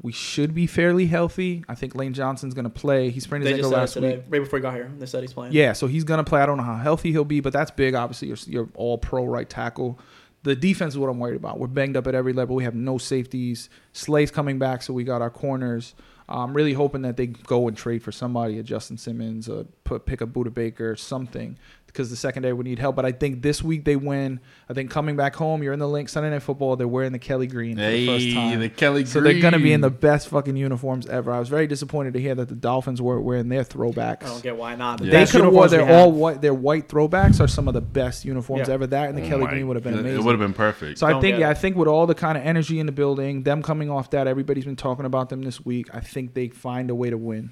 We 0.02 0.12
should 0.12 0.56
be 0.56 0.66
fairly 0.66 1.06
healthy. 1.06 1.64
I 1.70 1.76
think 1.76 1.94
Lane 1.94 2.14
Johnson's 2.16 2.56
gonna 2.56 2.72
play. 2.72 3.12
He 3.12 3.20
sprained 3.20 3.46
his 3.46 3.54
ankle 3.54 3.70
last 3.70 3.94
today, 3.94 4.16
week. 4.16 4.26
right 4.28 4.40
before 4.40 4.58
he 4.58 4.64
got 4.64 4.74
here. 4.74 4.92
They 4.98 5.06
said 5.06 5.22
he's 5.22 5.34
playing. 5.34 5.54
Yeah, 5.54 5.74
so 5.74 5.86
he's 5.86 6.04
gonna 6.04 6.24
play. 6.24 6.42
I 6.42 6.48
don't 6.48 6.58
know 6.58 6.64
how 6.64 6.78
healthy 6.78 7.12
he'll 7.12 7.26
be, 7.26 7.42
but 7.42 7.54
that's 7.54 7.70
big. 7.70 7.94
Obviously, 7.94 8.30
you're, 8.30 8.38
you're 8.48 8.70
all 8.74 8.98
pro 8.98 9.24
right 9.24 9.48
tackle. 9.48 10.00
The 10.44 10.56
defense 10.56 10.94
is 10.94 11.00
what 11.00 11.10
I'm 11.10 11.20
worried 11.20 11.38
about. 11.38 11.60
We're 11.60 11.68
banged 11.68 11.98
up 11.98 12.06
at 12.06 12.16
every 12.16 12.34
level. 12.34 12.56
We 12.56 12.66
have 12.66 12.76
no 12.76 12.98
safeties. 12.98 13.70
Slay's 13.94 14.30
coming 14.30 14.60
back, 14.60 14.84
so 14.84 14.94
we 14.94 15.04
got 15.04 15.22
our 15.22 15.30
corners. 15.30 15.96
I'm 16.28 16.54
really 16.54 16.74
hoping 16.74 17.02
that 17.04 17.18
they 17.18 17.28
go 17.28 17.68
and 17.68 17.76
trade 17.76 18.04
for 18.04 18.12
somebody, 18.12 18.60
a 18.60 18.64
Justin 18.64 18.98
Simmons, 18.98 19.48
a 19.48 19.66
put 19.84 20.06
pick 20.06 20.22
a 20.22 20.28
Budda 20.28 20.54
Baker, 20.54 20.96
something, 20.96 21.58
because 21.94 22.10
the 22.10 22.16
secondary 22.16 22.54
would 22.54 22.66
need 22.66 22.80
help. 22.80 22.96
But 22.96 23.06
I 23.06 23.12
think 23.12 23.44
this 23.44 23.62
week 23.64 23.86
they 23.86 23.96
win. 23.96 24.40
I 24.68 24.74
think 24.74 24.90
coming 24.90 25.16
back 25.16 25.36
home, 25.36 25.62
you're 25.62 25.74
in 25.74 25.80
the 25.80 25.88
Linc 25.88 26.10
Sunday 26.10 26.32
Night 26.32 26.42
Football. 26.42 26.76
They're 26.76 26.88
wearing 26.88 27.12
the 27.12 27.20
Kelly 27.20 27.46
green 27.46 27.76
for 27.78 27.84
the 27.84 28.08
first 28.08 28.26
Hey, 28.26 28.34
time. 28.34 28.60
the 28.60 28.70
Kelly 28.70 29.06
so 29.06 29.22
they're 29.22 29.40
gonna 29.40 29.60
be 29.60 29.72
in 29.74 29.82
the 29.82 29.92
best 29.92 30.28
fucking 30.30 30.56
uniforms 30.58 31.06
ever. 31.08 31.32
I 31.32 31.40
was 31.40 31.50
very 31.50 31.68
disappointed 31.68 32.14
to 32.16 32.20
hear 32.20 32.34
that 32.34 32.50
the 32.50 32.56
Dolphins 32.56 33.00
were 33.02 33.22
wearing 33.22 33.50
their 33.50 33.64
throwbacks. 33.64 34.24
I 34.24 34.28
don't 34.28 34.44
get 34.44 34.58
why 34.58 34.76
not. 34.76 34.98
The 35.00 35.06
Yeah. 35.06 35.24
They 35.24 35.32
could 35.32 35.44
have 35.44 35.54
wore 35.54 35.68
their 35.68 35.88
all 35.88 36.12
white. 36.12 36.42
Their 36.42 36.54
white 36.56 36.88
throwbacks 36.90 37.40
are 37.40 37.48
some 37.48 37.68
of 37.68 37.76
the 37.76 37.82
best 37.82 38.26
uniforms 38.26 38.68
Yeah. 38.68 38.74
ever. 38.74 38.88
That 38.88 39.10
and 39.10 39.18
the 39.18 39.24
Oh 39.24 39.28
Kelly 39.28 39.44
my 39.44 39.50
green 39.52 39.68
would 39.68 39.76
have 39.76 39.84
been 39.84 39.94
amazing. 39.94 40.20
It 40.20 40.24
would 40.24 40.32
have 40.32 40.40
been 40.42 40.54
perfect. 40.54 40.98
So 40.98 41.06
I 41.08 41.12
Don't 41.12 41.22
think 41.22 41.38
yeah, 41.40 41.48
it. 41.48 41.52
I 41.52 41.54
think 41.54 41.76
with 41.76 41.88
all 41.88 42.08
the 42.08 42.16
kind 42.16 42.38
of 42.38 42.44
energy 42.44 42.80
in 42.80 42.88
the 42.88 42.92
building, 42.92 43.44
them 43.44 43.62
coming 43.62 43.92
off 43.92 44.10
that, 44.10 44.28
everybody's 44.28 44.66
been 44.66 44.76
talking 44.76 45.06
about 45.06 45.30
them 45.30 45.44
this 45.44 45.64
week. 45.64 45.90
I 45.94 46.00
think 46.00 46.34
they 46.34 46.48
find 46.50 46.90
a 46.90 46.96
way 46.96 47.12
to 47.12 47.18
win. 47.18 47.52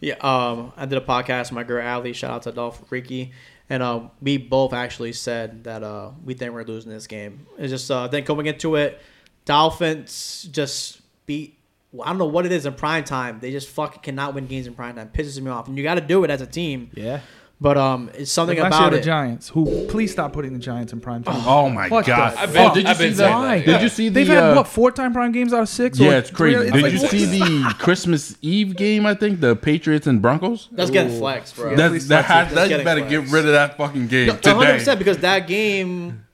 Yeah, 0.00 0.14
um, 0.14 0.72
I 0.76 0.86
did 0.86 0.98
a 0.98 1.04
podcast 1.04 1.44
with 1.44 1.52
my 1.52 1.64
girl 1.64 1.86
Ali. 1.86 2.12
Shout 2.12 2.30
out 2.30 2.42
to 2.42 2.52
Dolph 2.52 2.82
Ricky, 2.90 3.32
and 3.68 3.82
uh, 3.82 4.02
we 4.22 4.36
both 4.36 4.72
actually 4.72 5.12
said 5.12 5.64
that 5.64 5.82
uh, 5.82 6.10
we 6.24 6.34
think 6.34 6.52
we're 6.52 6.64
losing 6.64 6.92
this 6.92 7.06
game. 7.06 7.46
It's 7.58 7.70
just 7.70 7.90
uh, 7.90 8.06
then 8.06 8.24
going 8.24 8.46
into 8.46 8.76
it, 8.76 9.00
Dolphins 9.44 10.48
just 10.52 11.00
beat. 11.26 11.58
I 12.00 12.10
don't 12.10 12.18
know 12.18 12.26
what 12.26 12.46
it 12.46 12.52
is 12.52 12.66
in 12.66 12.74
prime 12.74 13.02
time. 13.02 13.40
They 13.40 13.50
just 13.50 13.68
fucking 13.70 14.02
cannot 14.02 14.34
win 14.34 14.46
games 14.46 14.66
in 14.66 14.74
prime 14.74 14.94
time. 14.94 15.10
Pisses 15.12 15.40
me 15.40 15.50
off, 15.50 15.68
and 15.68 15.76
you 15.76 15.82
got 15.82 15.94
to 15.94 16.00
do 16.00 16.22
it 16.22 16.30
as 16.30 16.42
a 16.42 16.46
team. 16.46 16.90
Yeah. 16.94 17.20
But 17.60 17.76
um, 17.76 18.08
it's 18.14 18.30
something 18.30 18.56
Like 18.56 18.70
last 18.70 18.78
year 18.78 18.88
about 18.88 18.92
the 18.94 19.00
it. 19.00 19.04
Giants, 19.04 19.48
who 19.48 19.86
please 19.88 20.12
stop 20.12 20.32
putting 20.32 20.52
the 20.52 20.60
Giants 20.60 20.92
in 20.92 21.00
prime 21.00 21.24
time. 21.24 21.42
Oh 21.44 21.68
my 21.68 21.88
What 21.88 22.04
the 22.04 22.12
god! 22.12 22.34
fuck? 22.34 22.52
been- 22.52 22.72
did 22.74 22.84
you 22.84 22.90
I've 22.90 22.96
see 22.98 23.08
been 23.08 23.16
that? 23.16 23.32
saying 23.32 23.42
that, 23.42 23.56
Did 23.64 23.66
yeah. 23.66 23.80
you 23.82 23.88
see 23.88 24.08
the? 24.08 24.14
They've 24.14 24.28
had 24.28 24.42
uh, 24.44 24.54
what 24.54 24.68
four 24.68 24.92
time 24.92 25.12
prime 25.12 25.32
games 25.32 25.52
out 25.52 25.62
of 25.62 25.68
six? 25.68 25.98
Yeah, 25.98 26.10
Or 26.10 26.14
it's 26.18 26.30
crazy. 26.30 26.56
three- 26.56 26.70
Did 26.70 26.82
like 26.82 26.92
you 26.92 27.00
what? 27.00 27.10
see 27.10 27.24
the 27.24 27.74
Christmas 27.80 28.36
Eve 28.42 28.76
game? 28.76 29.06
I 29.06 29.14
think 29.14 29.40
the 29.40 29.56
Patriots 29.56 30.06
and 30.06 30.22
Broncos. 30.22 30.68
That's 30.70 30.90
getting 30.90 31.18
flexed, 31.18 31.56
bro. 31.56 31.70
Yeah. 31.70 31.88
That's 31.88 32.06
that. 32.06 32.24
Has, 32.26 32.44
That's 32.46 32.54
that 32.54 32.62
you 32.64 32.68
getting 32.68 32.84
better 32.84 33.00
flexed. 33.00 33.26
get 33.26 33.32
rid 33.34 33.46
of 33.46 33.52
that 33.52 33.76
fucking 33.76 34.06
game 34.06 34.28
100 34.28 34.74
percent 34.78 34.98
because 35.00 35.18
that 35.18 35.48
game, 35.48 36.24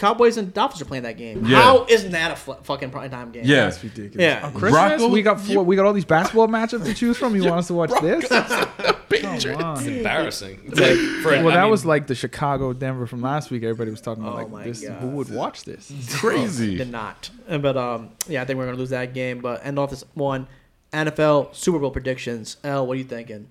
Cowboys 0.00 0.36
and 0.38 0.52
Dolphins 0.52 0.82
are 0.82 0.86
playing 0.86 1.04
that 1.04 1.16
game. 1.18 1.44
Yeah. 1.44 1.62
How 1.62 1.84
isn't 1.88 2.10
that 2.12 2.32
a 2.32 2.36
fl- 2.36 2.52
fucking 2.54 2.90
prime 2.90 3.10
time 3.10 3.30
game? 3.30 3.42
Yeah, 3.44 3.66
That's 3.66 3.84
ridiculous. 3.84 4.16
Yeah. 4.20 4.46
On 4.46 4.50
Christmas, 4.52 4.72
Broncos- 4.72 5.10
we 5.10 5.22
got 5.22 5.40
four, 5.40 5.62
we 5.62 5.76
got 5.76 5.84
all 5.86 5.92
these 5.92 6.04
basketball 6.04 6.48
matchups 6.48 6.84
to 6.86 6.94
choose 6.94 7.16
from. 7.18 7.36
You 7.36 7.44
want 7.48 7.58
us 7.58 7.66
to 7.68 7.74
watch 7.74 7.90
this? 8.00 8.26
It's 9.12 9.44
Come 9.44 9.56
on. 9.62 9.84
embarrassing. 9.86 10.60
It's 10.66 10.78
like, 10.78 10.96
for, 11.22 11.30
Well, 11.42 11.48
I 11.48 11.54
that 11.56 11.62
mean, 11.62 11.70
was 11.72 11.84
like 11.84 12.06
the 12.06 12.14
Chicago 12.14 12.72
Denver 12.72 13.06
from 13.08 13.20
last 13.20 13.50
week. 13.50 13.62
Everybody 13.64 13.90
was 13.90 14.00
talking 14.00 14.22
about 14.22 14.38
Oh 14.38 14.46
like 14.46 14.64
this. 14.64 14.82
God. 14.86 15.00
Who 15.00 15.08
would 15.08 15.30
watch 15.30 15.64
this? 15.64 15.92
crazy. 16.16 16.76
Did 16.76 16.90
not. 16.92 17.28
Uh, 17.48 17.58
But 17.58 17.76
um, 17.76 18.10
yeah, 18.28 18.40
I 18.40 18.44
think 18.44 18.58
we're 18.58 18.66
gonna 18.66 18.78
lose 18.78 18.90
that 18.90 19.12
game. 19.12 19.40
But 19.40 19.66
end 19.66 19.78
off 19.80 19.90
this 19.90 20.04
one, 20.14 20.46
NFL 20.92 21.54
Super 21.56 21.78
Bowl 21.80 21.90
predictions. 21.90 22.56
L, 22.62 22.86
what 22.86 22.94
are 22.94 22.98
you 22.98 23.04
thinking? 23.04 23.48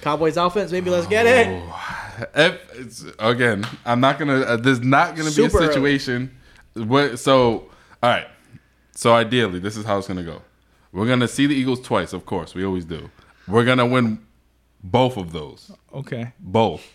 Cowboys 0.00 0.36
offense, 0.36 0.70
maybe 0.70 0.90
let's 0.90 1.06
get 1.06 1.26
it. 1.26 1.62
If, 2.34 2.60
it's, 2.78 3.04
again, 3.18 3.66
I'm 3.84 4.00
not 4.00 4.18
gonna. 4.18 4.40
Uh, 4.40 4.56
there's 4.56 4.80
not 4.80 5.16
gonna 5.16 5.30
Super 5.30 5.58
be 5.58 5.64
a 5.64 5.68
situation. 5.68 6.36
What, 6.74 7.18
so, 7.18 7.70
all 8.02 8.10
right. 8.10 8.26
So 8.94 9.12
ideally, 9.12 9.58
this 9.58 9.76
is 9.76 9.84
how 9.84 9.98
it's 9.98 10.06
gonna 10.06 10.22
go. 10.22 10.42
We're 10.92 11.08
gonna 11.08 11.26
see 11.26 11.46
the 11.46 11.54
Eagles 11.54 11.80
twice, 11.80 12.12
of 12.12 12.26
course. 12.26 12.54
We 12.54 12.64
always 12.64 12.84
do. 12.84 13.10
We're 13.48 13.64
gonna 13.64 13.86
win 13.86 14.18
both 14.82 15.16
of 15.16 15.32
those. 15.32 15.72
Okay. 15.92 16.32
Both. 16.38 16.86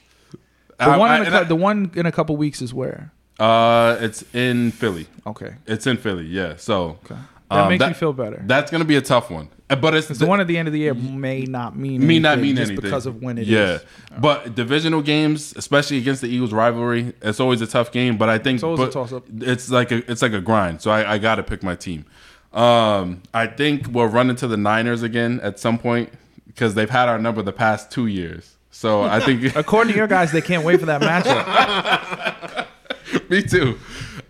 The 0.78 0.86
I- 0.86 0.98
one, 0.98 1.12
I- 1.12 1.16
in 1.18 1.22
a, 1.22 1.26
and 1.26 1.34
cou- 1.34 1.40
I- 1.42 1.44
the 1.44 1.56
one 1.56 1.92
in 1.96 2.06
a 2.06 2.12
couple 2.12 2.38
weeks 2.38 2.62
is 2.62 2.74
where. 2.74 3.12
uh, 3.40 3.98
it's 4.00 4.24
in 4.34 4.72
Philly. 4.72 5.08
Okay. 5.28 5.56
It's 5.66 5.86
in 5.88 5.98
Philly. 5.98 6.28
Yeah. 6.28 6.56
So 6.56 7.00
Okay. 7.06 7.16
That 7.50 7.64
um, 7.64 7.70
makes 7.70 7.86
me 7.86 7.94
feel 7.94 8.14
better. 8.14 8.42
That's 8.46 8.70
gonna 8.72 8.86
be 8.86 8.96
a 8.96 9.02
tough 9.02 9.30
one. 9.32 9.50
Uh, 9.70 9.76
But 9.76 9.94
it's 9.94 10.08
Because 10.08 10.20
the 10.20 10.26
one 10.26 10.40
at 10.40 10.48
the 10.48 10.58
end 10.58 10.68
of 10.68 10.74
the 10.74 10.80
year 10.80 10.94
may 10.94 11.42
not 11.44 11.76
mean 11.78 12.06
may 12.06 12.18
not 12.20 12.40
anything 12.40 12.44
mean 12.48 12.56
just 12.56 12.72
anything 12.72 12.84
because 12.84 13.06
of 13.06 13.22
when 13.22 13.38
it 13.38 13.44
is. 13.44 13.48
yeah. 13.50 13.78
But 14.20 14.56
divisional 14.56 15.02
games, 15.02 15.54
especially 15.56 15.98
against 15.98 16.22
the 16.22 16.28
Eagles 16.28 16.52
rivalry, 16.54 17.14
it's 17.22 17.40
always 17.40 17.62
a 17.62 17.68
tough 17.68 17.92
game. 17.92 18.18
But 18.18 18.30
I 18.30 18.38
think 18.40 18.56
It's 18.56 18.64
always 18.64 18.80
a 18.82 18.90
toss-up. 18.92 19.26
It's 19.42 19.70
like 19.70 19.92
a 19.92 20.10
it's 20.12 20.22
like 20.22 20.34
a 20.34 20.42
grind. 20.42 20.82
So 20.82 20.90
I, 20.92 21.14
I 21.14 21.18
got 21.20 21.36
to 21.36 21.44
pick 21.44 21.62
my 21.64 21.76
team. 21.76 22.06
Um, 22.52 23.22
I 23.34 23.46
think 23.46 23.88
we'll 23.92 24.08
run 24.08 24.30
into 24.32 24.48
the 24.48 24.58
Niners 24.58 25.04
again 25.04 25.40
at 25.42 25.60
some 25.60 25.78
point 25.78 26.12
because 26.48 26.74
they've 26.74 26.90
had 26.90 27.08
our 27.08 27.20
number 27.20 27.44
the 27.44 27.52
past 27.54 27.92
two 27.92 28.08
years. 28.08 28.56
So 28.72 29.04
I 29.04 29.20
think 29.26 29.56
According 29.56 29.94
to 29.94 29.98
your 29.98 30.08
guys, 30.08 30.32
they 30.32 30.42
can't 30.42 30.64
wait 30.66 30.80
for 30.80 30.88
that 30.88 31.02
matchup. 31.02 32.66
me 33.30 33.44
too. 33.44 33.78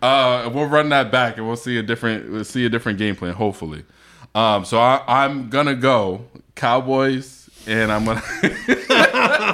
Uh, 0.01 0.49
we'll 0.53 0.65
run 0.65 0.89
that 0.89 1.11
back 1.11 1.37
and 1.37 1.47
we'll 1.47 1.55
see 1.55 1.77
a 1.77 1.83
different 1.83 2.29
we'll 2.29 2.43
see 2.43 2.65
a 2.65 2.69
different 2.69 2.97
game 2.99 3.15
plan. 3.15 3.33
Hopefully. 3.33 3.83
Um, 4.35 4.63
so 4.65 4.79
I, 4.79 5.01
I'm 5.07 5.49
gonna 5.49 5.75
go 5.75 6.21
Cowboys, 6.55 7.49
and 7.67 7.91
I'm 7.91 8.05
gonna. 8.05 8.21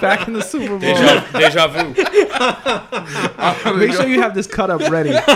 Back 0.01 0.27
in 0.27 0.33
the 0.33 0.41
Super 0.41 0.77
Bowl. 0.77 0.79
deja, 0.79 1.31
deja 1.31 1.67
vu. 1.67 1.93
Make 3.79 3.93
sure 3.93 4.07
you 4.07 4.21
have 4.21 4.35
this 4.35 4.47
cut 4.47 4.69
up 4.69 4.81
ready. 4.91 5.11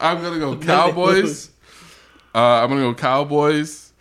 I'm 0.00 0.20
gonna 0.22 0.38
go 0.38 0.56
Cowboys. 0.56 1.50
Uh, 2.34 2.38
I'm 2.38 2.68
gonna 2.68 2.82
go 2.82 2.94
Cowboys 2.94 3.92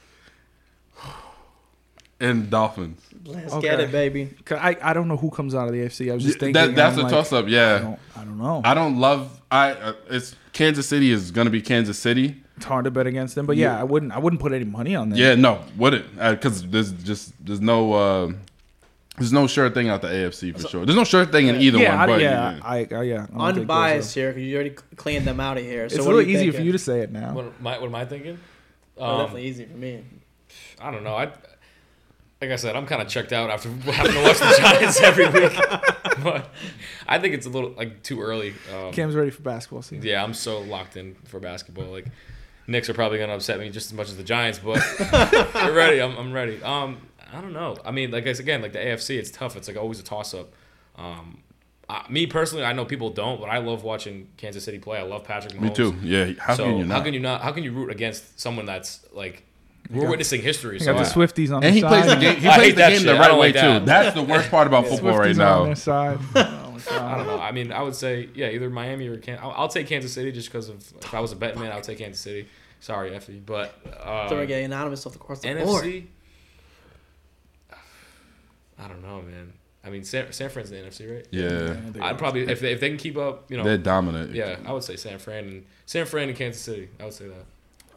and 2.20 2.50
Dolphins. 2.50 3.02
Let's 3.26 3.54
Okay. 3.54 3.68
get 3.70 3.80
it, 3.80 3.92
baby. 3.92 4.30
'Cause 4.46 4.60
I, 4.62 4.76
I 4.82 4.94
don't 4.94 5.08
know 5.08 5.18
who 5.18 5.30
comes 5.30 5.54
out 5.56 5.68
of 5.68 5.74
the 5.74 5.80
AFC. 5.82 6.12
I 6.12 6.16
was 6.16 6.24
just 6.24 6.40
thinking. 6.40 6.54
That, 6.54 6.76
that's 6.76 6.98
a 6.98 7.02
like, 7.04 7.12
toss 7.12 7.32
up. 7.34 7.46
I 7.46 7.50
Yeah, 7.50 7.80
don't, 7.80 8.00
I 8.16 8.24
don't 8.26 8.38
know. 8.38 8.62
I 8.64 8.74
don't 8.74 8.98
love. 9.00 9.42
I 9.52 9.72
uh, 9.72 9.94
it's 10.10 10.36
Kansas 10.54 10.88
City 10.88 11.12
is 11.12 11.32
gonna 11.32 11.50
be 11.50 11.62
Kansas 11.62 11.98
City. 11.98 12.42
It's 12.58 12.66
hard 12.66 12.86
to 12.86 12.92
bet 12.92 13.08
against 13.08 13.36
them, 13.36 13.46
but 13.46 13.56
yeah, 13.56 13.80
I 13.80 13.84
wouldn't. 13.84 14.12
I 14.12 14.20
wouldn't 14.20 14.42
put 14.42 14.52
any 14.52 14.66
money 14.66 14.96
on 14.96 15.10
them. 15.10 15.18
Yeah, 15.18 15.36
no, 15.36 15.64
wouldn't 15.78 16.14
because 16.18 16.68
there's 16.68 16.92
just 16.92 17.34
there's 17.46 17.62
no 17.62 17.94
uh, 17.94 18.32
there's 19.20 19.34
no 19.34 19.48
sure 19.48 19.70
thing 19.70 19.90
out 19.90 20.02
the 20.02 20.08
AFC 20.08 20.58
for 20.60 20.68
sure. 20.68 20.86
There's 20.86 20.96
no 20.96 21.04
sure 21.04 21.26
thing 21.26 21.48
in 21.48 21.56
either 21.58 21.78
yeah, 21.78 21.90
one. 21.92 22.00
I, 22.00 22.06
But 22.08 22.22
yeah, 22.22 22.60
I, 22.64 22.88
I, 22.92 23.02
yeah. 23.04 23.28
I 23.36 23.52
don't 23.52 23.60
Unbiased 23.60 24.08
those 24.08 24.14
here 24.14 24.30
because 24.30 24.44
you 24.44 24.56
already 24.56 24.76
cleaned 24.96 25.26
them 25.26 25.40
out 25.40 25.58
of 25.58 25.64
here. 25.64 25.90
So 25.90 25.96
It's 25.96 26.06
a 26.06 26.08
what 26.08 26.14
are 26.14 26.18
little 26.18 26.32
you 26.32 26.38
easier 26.38 26.54
for 26.54 26.62
you 26.62 26.72
to 26.72 26.80
say 26.80 27.02
it 27.02 27.12
now. 27.12 27.34
What 27.34 27.46
am 27.46 27.68
I, 27.68 27.80
what 27.80 27.88
am 27.88 27.96
I 27.96 28.06
thinking? 28.06 28.40
Oh, 28.98 29.06
Um, 29.06 29.20
definitely 29.20 29.44
easy 29.44 29.66
for 29.66 29.78
me. 29.78 30.04
I 30.82 30.92
don't 30.92 31.04
know. 31.04 31.16
I 31.16 31.32
like 32.42 32.52
I 32.52 32.56
said, 32.56 32.76
I'm 32.76 32.86
kind 32.86 33.02
of 33.02 33.08
checked 33.10 33.34
out 33.34 33.50
after 33.50 33.70
having 33.92 34.14
to 34.14 34.24
watch 34.24 34.40
the 34.40 34.56
Giants 34.60 35.02
every 35.02 35.28
week. 35.30 35.54
but 36.24 36.50
I 37.08 37.20
think 37.20 37.34
it's 37.34 37.46
a 37.46 37.50
little 37.50 37.72
like 37.72 38.02
too 38.04 38.22
early. 38.22 38.54
Um, 38.74 38.92
Cam's 38.94 39.16
ready 39.16 39.30
for 39.30 39.42
basketball 39.42 39.82
season. 39.82 40.06
yeah, 40.06 40.24
I'm 40.24 40.34
so 40.34 40.62
locked 40.62 40.96
in 40.96 41.16
for 41.26 41.40
basketball. 41.40 41.86
Like, 41.86 42.08
Knicks 42.68 42.90
are 42.90 42.94
probably 42.94 43.18
gonna 43.18 43.36
upset 43.36 43.60
me 43.60 43.70
just 43.70 43.88
as 43.88 43.94
much 43.94 44.10
as 44.10 44.18
the 44.18 44.24
Giants, 44.24 44.60
but 44.60 44.82
I'm 45.56 45.74
ready. 45.74 46.02
I'm, 46.02 46.18
I'm 46.18 46.32
ready. 46.32 46.62
Um, 46.64 46.98
I 47.34 47.42
don't 47.42 47.54
know. 47.54 47.76
I 47.84 47.92
mean, 47.92 48.12
like 48.12 48.26
I 48.26 48.34
said, 48.34 48.44
again, 48.44 48.62
like 48.62 48.74
the 48.74 48.80
AFC, 48.80 49.18
it's 49.18 49.32
tough. 49.32 49.56
It's 49.56 49.68
like 49.68 49.78
always 49.78 50.00
a 50.00 50.04
toss 50.04 50.34
up. 50.34 50.54
Um, 50.96 51.44
uh, 51.90 52.04
me 52.08 52.28
personally, 52.28 52.64
I 52.64 52.74
know 52.74 52.86
people 52.86 53.10
don't, 53.10 53.42
but 53.42 53.50
I 53.50 53.58
love 53.58 53.84
watching 53.84 54.30
Kansas 54.38 54.64
City 54.64 54.78
play. 54.78 55.00
I 55.00 55.02
love 55.02 55.24
Patrick 55.24 55.54
Mahomes. 55.54 55.62
Me 55.62 55.74
too. 55.74 55.96
Yeah. 56.04 56.32
How 56.40 56.56
so 56.56 56.66
can 56.66 56.78
you 56.78 56.86
not? 56.86 56.98
how 56.98 57.04
can 57.04 57.14
you 57.14 57.20
not? 57.20 57.42
How 57.42 57.52
can 57.52 57.64
you 57.64 57.72
root 57.72 57.90
against 57.90 58.40
someone 58.40 58.66
that's 58.66 59.06
like 59.12 59.44
we're 59.90 60.02
got- 60.04 60.10
witnessing 60.12 60.42
history? 60.42 60.76
You 60.76 60.80
So 60.80 60.94
got 60.94 61.04
the 61.04 61.10
I- 61.10 61.14
Swifties 61.14 61.56
on 61.56 61.64
and 61.64 61.74
he 61.74 61.82
their 61.82 61.90
plays 61.90 62.04
the 62.06 62.10
side. 62.12 62.20
game. 62.22 62.36
He 62.36 62.48
plays 62.50 62.76
the 62.76 62.82
game 62.82 62.98
shit. 62.98 63.04
the 63.06 63.14
I 63.14 63.20
right 63.20 63.28
don't 63.28 63.40
way 63.40 63.48
like 63.48 63.56
that. 63.56 63.80
too. 63.80 63.86
That's 63.86 64.16
the 64.16 64.24
worst 64.24 64.50
part 64.52 64.68
about 64.68 64.88
football 64.88 65.18
right 65.18 65.36
Swifties 65.36 65.46
on 65.46 65.60
now. 65.60 65.66
their 65.66 65.76
side. 65.76 66.20
I 66.92 67.18
don't 67.18 67.28
know. 67.28 67.40
I 67.40 67.52
mean, 67.52 67.72
I 67.72 67.82
would 67.82 67.96
say 67.96 68.30
yeah, 68.34 68.50
either 68.50 68.70
Miami 68.70 69.08
or 69.08 69.18
Kansas. 69.18 69.44
I'll, 69.44 69.52
I'll 69.52 69.68
take 69.68 69.88
Kansas 69.88 70.14
City 70.14 70.32
just 70.32 70.48
because 70.50 70.70
of 70.70 70.78
if 71.02 71.14
I 71.14 71.20
was 71.20 71.32
a 71.32 71.36
betting 71.36 71.60
man, 71.60 71.72
I 71.72 71.76
would 71.76 71.84
take 71.84 71.98
Kansas 71.98 72.22
City. 72.22 72.48
Sorry, 72.80 73.12
Efi, 73.12 73.46
but 73.46 73.78
uh, 74.02 74.30
So 74.30 74.36
we're 74.38 74.46
getting 74.46 74.66
anonymous 74.66 75.06
off 75.06 75.12
the 75.14 75.20
course 75.20 75.40
of 75.44 75.44
the 75.58 75.64
board. 75.66 75.84
NFC. 75.84 76.06
I 78.80 78.88
don't 78.88 79.02
know, 79.02 79.22
man. 79.22 79.54
I 79.84 79.90
mean, 79.90 80.04
San, 80.04 80.32
San 80.32 80.50
Fran's 80.50 80.70
the 80.70 80.78
NFC, 80.78 81.14
right? 81.14 81.28
Yeah. 81.32 81.76
I'd 82.06 82.18
probably 82.18 82.42
if 82.48 82.60
they, 82.60 82.72
if 82.74 82.80
they 82.80 82.90
can 82.90 82.98
keep 82.98 83.18
up, 83.18 83.50
you 83.50 83.58
know, 83.58 83.64
They're 83.64 83.78
dominant. 83.78 84.34
yeah, 84.34 84.58
I 84.66 84.72
would 84.74 84.84
say 84.84 84.96
San 84.96 85.20
Fran 85.20 85.46
and 85.46 85.66
San 85.86 86.06
Fran 86.06 86.30
and 86.30 86.38
Kansas 86.38 86.62
City. 86.62 86.90
I 87.00 87.06
would 87.06 87.14
say 87.14 87.28
that. 87.28 87.46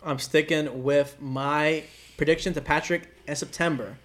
I'm 0.05 0.19
sticking 0.19 0.83
with 0.83 1.17
my 1.21 1.85
prediction 2.17 2.55
to 2.55 2.61
Patrick 2.61 3.09
in 3.27 3.37
September. 3.37 3.97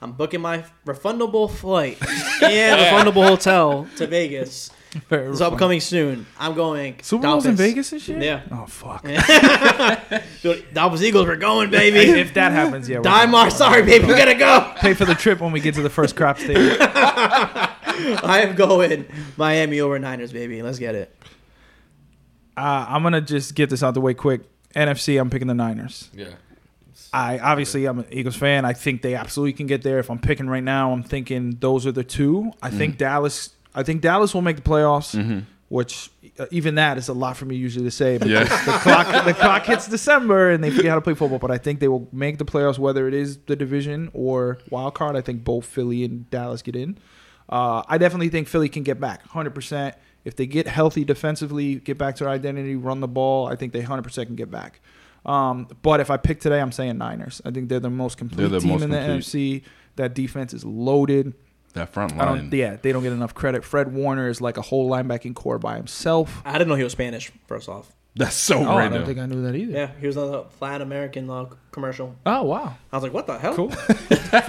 I'm 0.00 0.12
booking 0.12 0.40
my 0.40 0.64
refundable 0.86 1.50
flight 1.50 1.98
and 2.42 2.80
refundable 2.80 3.26
hotel 3.26 3.86
to 3.96 4.06
Vegas. 4.06 4.70
Very 5.08 5.30
It's 5.30 5.40
upcoming 5.40 5.78
soon. 5.80 6.26
I'm 6.38 6.54
going. 6.54 6.98
Super 7.02 7.22
Bowl's 7.22 7.46
in 7.46 7.54
Vegas 7.54 7.90
this 7.90 8.08
year? 8.08 8.20
Yeah. 8.20 8.42
Oh 8.50 8.66
fuck. 8.66 9.02
Dude, 10.42 10.74
Dolphins 10.74 11.04
Eagles, 11.04 11.26
we're 11.28 11.36
going, 11.36 11.70
baby. 11.70 11.98
if 12.18 12.34
that 12.34 12.50
happens, 12.50 12.88
yeah. 12.88 12.98
we're 12.98 13.50
sorry, 13.50 13.82
baby, 13.82 14.06
we 14.06 14.14
gotta 14.14 14.34
go. 14.34 14.72
Pay 14.78 14.94
for 14.94 15.04
the 15.04 15.14
trip 15.14 15.40
when 15.40 15.52
we 15.52 15.60
get 15.60 15.74
to 15.76 15.82
the 15.82 15.90
first 15.90 16.16
crop 16.16 16.38
stage. 16.38 16.76
I 16.80 18.40
am 18.42 18.56
going 18.56 19.06
Miami 19.36 19.80
over 19.80 19.98
Niners, 19.98 20.32
baby. 20.32 20.62
Let's 20.62 20.78
get 20.80 20.94
it. 20.96 21.14
Uh, 22.56 22.86
I'm 22.88 23.02
gonna 23.04 23.20
just 23.20 23.54
get 23.54 23.70
this 23.70 23.82
out 23.82 23.94
the 23.94 24.00
way 24.00 24.14
quick. 24.14 24.42
NFC, 24.74 25.20
I'm 25.20 25.30
picking 25.30 25.48
the 25.48 25.54
Niners. 25.54 26.10
Yeah. 26.14 26.28
I 27.12 27.38
obviously 27.38 27.86
I'm 27.86 28.00
an 28.00 28.06
Eagles 28.10 28.36
fan. 28.36 28.64
I 28.64 28.72
think 28.72 29.02
they 29.02 29.14
absolutely 29.14 29.54
can 29.54 29.66
get 29.66 29.82
there. 29.82 29.98
If 29.98 30.10
I'm 30.10 30.18
picking 30.20 30.48
right 30.48 30.62
now, 30.62 30.92
I'm 30.92 31.02
thinking 31.02 31.56
those 31.60 31.86
are 31.86 31.92
the 31.92 32.04
two. 32.04 32.52
I 32.62 32.70
think 32.70 32.98
Dallas. 32.98 33.50
I 33.74 33.82
think 33.82 34.00
Dallas 34.02 34.32
will 34.34 34.42
make 34.42 34.56
the 34.56 34.62
playoffs, 34.62 35.44
which 35.68 36.10
uh, 36.38 36.46
even 36.52 36.76
that 36.76 36.98
is 36.98 37.08
a 37.08 37.12
lot 37.12 37.36
for 37.36 37.46
me 37.46 37.56
usually 37.56 37.84
to 37.84 37.90
say. 37.90 38.18
Because 38.18 38.30
Yeah. 38.48 38.64
the 38.64 38.72
clock 38.78 39.24
the 39.24 39.34
clock 39.34 39.64
hits 39.64 39.88
December 39.88 40.50
and 40.50 40.62
they 40.62 40.70
forget 40.70 40.90
how 40.90 40.96
to 40.96 41.00
play 41.00 41.14
football. 41.14 41.38
But 41.40 41.50
I 41.50 41.58
think 41.58 41.80
they 41.80 41.88
will 41.88 42.08
make 42.12 42.38
the 42.38 42.44
playoffs, 42.44 42.78
whether 42.78 43.08
it 43.08 43.14
is 43.14 43.38
the 43.46 43.56
division 43.56 44.10
or 44.12 44.58
wild 44.70 44.94
card. 44.94 45.16
I 45.16 45.20
think 45.20 45.42
both 45.42 45.64
Philly 45.64 46.04
and 46.04 46.28
Dallas 46.30 46.62
get 46.62 46.76
in. 46.76 46.98
Uh, 47.48 47.82
I 47.88 47.98
definitely 47.98 48.28
think 48.28 48.46
Philly 48.46 48.68
can 48.68 48.84
get 48.84 49.00
back 49.00 49.26
100%. 49.30 49.94
If 50.24 50.36
they 50.36 50.46
get 50.46 50.66
healthy 50.66 51.04
defensively, 51.04 51.76
get 51.76 51.96
back 51.98 52.16
to 52.16 52.24
their 52.24 52.32
identity, 52.32 52.76
run 52.76 53.00
the 53.00 53.08
ball, 53.08 53.46
I 53.46 53.56
think 53.56 53.72
they 53.72 53.82
100% 53.82 54.26
can 54.26 54.36
get 54.36 54.50
back. 54.50 54.80
Um, 55.24 55.68
but 55.82 56.00
if 56.00 56.10
I 56.10 56.16
pick 56.16 56.40
today, 56.40 56.60
I'm 56.60 56.72
saying 56.72 56.98
Niners. 56.98 57.40
I 57.44 57.50
think 57.50 57.68
they're 57.68 57.80
the 57.80 57.90
most 57.90 58.18
complete 58.18 58.48
the 58.48 58.60
team 58.60 58.70
most 58.70 58.82
in 58.82 58.90
the 58.90 58.98
complete. 58.98 59.20
NFC. 59.20 59.62
That 59.96 60.14
defense 60.14 60.54
is 60.54 60.64
loaded. 60.64 61.34
That 61.74 61.90
front 61.90 62.14
I 62.14 62.24
line. 62.30 62.50
don't. 62.50 62.52
Yeah, 62.52 62.76
they 62.80 62.90
don't 62.92 63.02
get 63.02 63.12
enough 63.12 63.34
credit. 63.34 63.64
Fred 63.64 63.92
Warner 63.92 64.28
is 64.28 64.40
like 64.40 64.56
a 64.56 64.62
whole 64.62 64.90
linebacking 64.90 65.34
core 65.34 65.58
by 65.58 65.76
himself. 65.76 66.42
I 66.44 66.52
didn't 66.52 66.68
know 66.68 66.74
he 66.74 66.82
was 66.84 66.92
Spanish. 66.92 67.30
First 67.46 67.68
off, 67.68 67.92
That's 68.16 68.34
so 68.34 68.58
Oh, 68.66 68.76
I 68.76 68.88
don't 68.88 69.06
think 69.06 69.18
I 69.18 69.26
knew 69.26 69.42
that 69.42 69.54
either. 69.54 69.72
yeah, 69.72 69.90
he 70.00 70.06
was 70.06 70.16
on 70.16 70.32
the 70.32 70.42
Flat 70.44 70.82
American 70.82 71.30
uh, 71.30 71.46
commercial. 71.70 72.16
Oh 72.26 72.42
wow. 72.42 72.74
I 72.92 72.96
was 72.96 73.02
like, 73.04 73.14
what 73.14 73.26
the 73.28 73.38
hell? 73.38 73.54
Cool. 73.54 73.72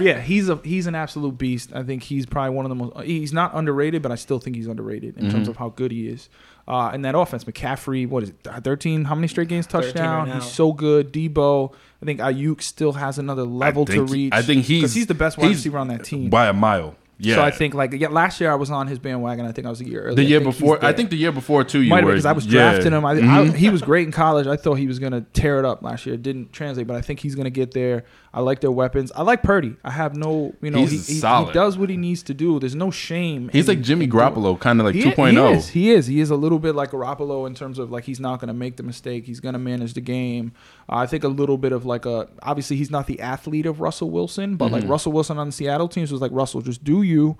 yeah, 0.04 0.20
he's 0.20 0.48
a 0.48 0.56
he's 0.64 0.86
an 0.88 0.94
absolute 0.96 1.38
beast. 1.38 1.72
I 1.72 1.82
think 1.84 2.02
he's 2.02 2.26
probably 2.26 2.56
one 2.56 2.64
of 2.64 2.70
the 2.70 2.74
most. 2.74 3.00
He's 3.06 3.32
not 3.32 3.54
underrated, 3.54 4.02
but 4.02 4.10
I 4.10 4.16
still 4.16 4.40
think 4.40 4.56
he's 4.56 4.66
underrated 4.66 5.16
in 5.16 5.30
terms 5.30 5.46
of 5.48 5.56
how 5.56 5.68
good 5.70 5.92
he 5.92 6.08
is. 6.08 6.28
Uh, 6.66 6.90
and 6.92 7.04
that 7.04 7.16
offense, 7.16 7.42
McCaffrey, 7.44 8.08
what 8.08 8.22
is 8.24 8.30
it, 8.30 8.36
thirteen? 8.64 9.04
How 9.04 9.14
many 9.14 9.26
straight 9.28 9.48
games 9.48 9.66
13 9.66 9.84
right 9.84 9.94
touchdown? 9.94 10.30
he's 10.40 10.50
so 10.50 10.72
good. 10.72 11.12
Deebo, 11.12 11.72
I 12.00 12.04
think 12.04 12.20
Aiyuk 12.20 12.62
still 12.62 12.92
has 12.92 13.18
another 13.18 13.42
level 13.44 13.84
think 13.84 14.08
to 14.08 14.12
reach. 14.12 14.32
I 14.32 14.42
think 14.42 14.64
he's 14.64 14.94
he's 14.94 15.06
the 15.06 15.14
best 15.14 15.38
wide 15.38 15.48
he's 15.48 15.56
receiver 15.58 15.78
on 15.78 15.88
that 15.88 16.04
team. 16.04 16.30
by 16.30 16.46
a 16.48 16.52
mile. 16.52 16.96
Yeah. 17.18 17.36
So 17.36 17.42
I 17.42 17.50
think 17.52 17.74
like 17.74 17.92
yeah, 17.92 18.08
last 18.08 18.40
year 18.40 18.50
I 18.50 18.56
was 18.56 18.70
on 18.70 18.88
his 18.88 18.98
bandwagon. 18.98 19.46
I 19.46 19.52
think 19.52 19.66
I 19.66 19.70
was 19.70 19.80
a 19.80 19.84
year 19.88 20.02
early. 20.02 20.16
the 20.16 20.24
year 20.24 20.40
he's 20.40 20.46
before. 20.46 20.84
I 20.84 20.92
think 20.92 21.10
the 21.10 21.16
year 21.16 21.30
before 21.30 21.62
too. 21.62 21.80
You 21.82 21.90
Might 21.90 22.04
because 22.04 22.26
I 22.26 22.32
was 22.32 22.46
yeah. 22.46 22.70
drafting 22.72 22.92
him. 22.92 23.04
I, 23.04 23.12
I, 23.12 23.14
Mhm. 23.16 23.54
he 23.54 23.70
was 23.70 23.80
great 23.82 24.06
in 24.06 24.12
college. 24.12 24.46
I 24.48 24.56
thought 24.56 24.74
he 24.74 24.86
was 24.88 24.98
going 24.98 25.12
to 25.12 25.20
tear 25.32 25.58
it 25.60 25.64
up 25.64 25.82
last 25.82 26.04
year. 26.06 26.14
It 26.16 26.22
didn't 26.22 26.52
translate, 26.52 26.86
but 26.88 26.96
I 26.96 27.00
think 27.00 27.20
he's 27.20 27.34
going 27.36 27.44
to 27.44 27.50
get 27.50 27.72
there. 27.72 28.04
I 28.34 28.40
like 28.40 28.60
their 28.60 28.70
weapons. 28.70 29.12
I 29.14 29.22
like 29.22 29.42
Purdy. 29.42 29.76
I 29.84 29.90
have 29.90 30.16
no, 30.16 30.54
you 30.62 30.70
know, 30.70 30.86
he, 30.86 30.96
he, 30.96 31.14
he 31.16 31.20
does 31.20 31.76
what 31.76 31.90
he 31.90 31.98
needs 31.98 32.22
to 32.22 32.32
do. 32.34 32.58
There's 32.58 32.74
no 32.74 32.90
shame. 32.90 33.50
He's 33.52 33.68
like 33.68 33.82
Jimmy 33.82 34.08
Garoppolo, 34.08 34.58
kind 34.58 34.80
of 34.80 34.86
like 34.86 34.94
He, 34.94 35.02
2.0. 35.02 35.50
he 35.50 35.56
is. 35.56 35.68
He 35.68 35.90
is. 35.90 36.06
He 36.06 36.20
is 36.20 36.30
a 36.30 36.36
little 36.36 36.58
bit 36.58 36.74
like 36.74 36.92
Garoppolo 36.92 37.46
in 37.46 37.54
terms 37.54 37.78
of 37.78 37.90
like 37.90 38.04
he's 38.04 38.20
not 38.20 38.40
going 38.40 38.48
to 38.48 38.54
make 38.54 38.76
the 38.76 38.82
mistake. 38.82 39.26
He's 39.26 39.38
going 39.40 39.52
to 39.52 39.58
manage 39.58 39.92
the 39.92 40.00
game. 40.00 40.52
Uh, 40.88 40.96
I 40.96 41.06
think 41.06 41.24
a 41.24 41.28
little 41.28 41.58
bit 41.58 41.72
of 41.72 41.84
like 41.84 42.06
a. 42.06 42.26
Obviously, 42.42 42.76
he's 42.78 42.90
not 42.90 43.06
the 43.06 43.20
athlete 43.20 43.66
of 43.66 43.80
Russell 43.82 44.10
Wilson, 44.10 44.56
but 44.56 44.66
Mm-hmm. 44.66 44.74
like 44.76 44.88
Russell 44.88 45.12
Wilson 45.12 45.36
on 45.38 45.48
the 45.48 45.52
Seattle 45.52 45.88
teams 45.88 46.10
was 46.10 46.22
like 46.22 46.32
Russell, 46.32 46.62
just 46.62 46.82
do 46.82 47.02
you, 47.02 47.36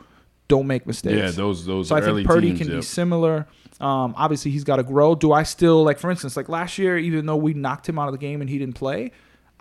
don't 0.49 0.67
make 0.67 0.87
mistakes. 0.87 1.17
Yeah, 1.17 1.31
those 1.31 1.65
those 1.65 1.89
So 1.89 1.97
I 1.97 2.01
early 2.03 2.17
think 2.23 2.29
Purdy 2.29 2.49
teams. 2.49 2.59
can 2.59 2.69
be 2.77 2.83
similar. 2.83 3.47
Um, 3.81 4.13
obviously, 4.19 4.51
he's 4.51 4.65
got 4.65 4.77
to 4.77 4.83
grow. 4.83 5.15
Do 5.15 5.33
I 5.33 5.43
still 5.45 5.83
like, 5.83 5.99
for 5.99 6.11
instance, 6.11 6.37
like 6.37 6.51
last 6.51 6.77
year, 6.77 6.99
even 6.99 7.25
though 7.25 7.37
we 7.37 7.55
knocked 7.55 7.89
him 7.89 7.99
out 7.99 8.09
of 8.09 8.13
the 8.13 8.19
game 8.19 8.43
and 8.43 8.51
he 8.51 8.59
didn't 8.59 8.75
play, 8.75 9.11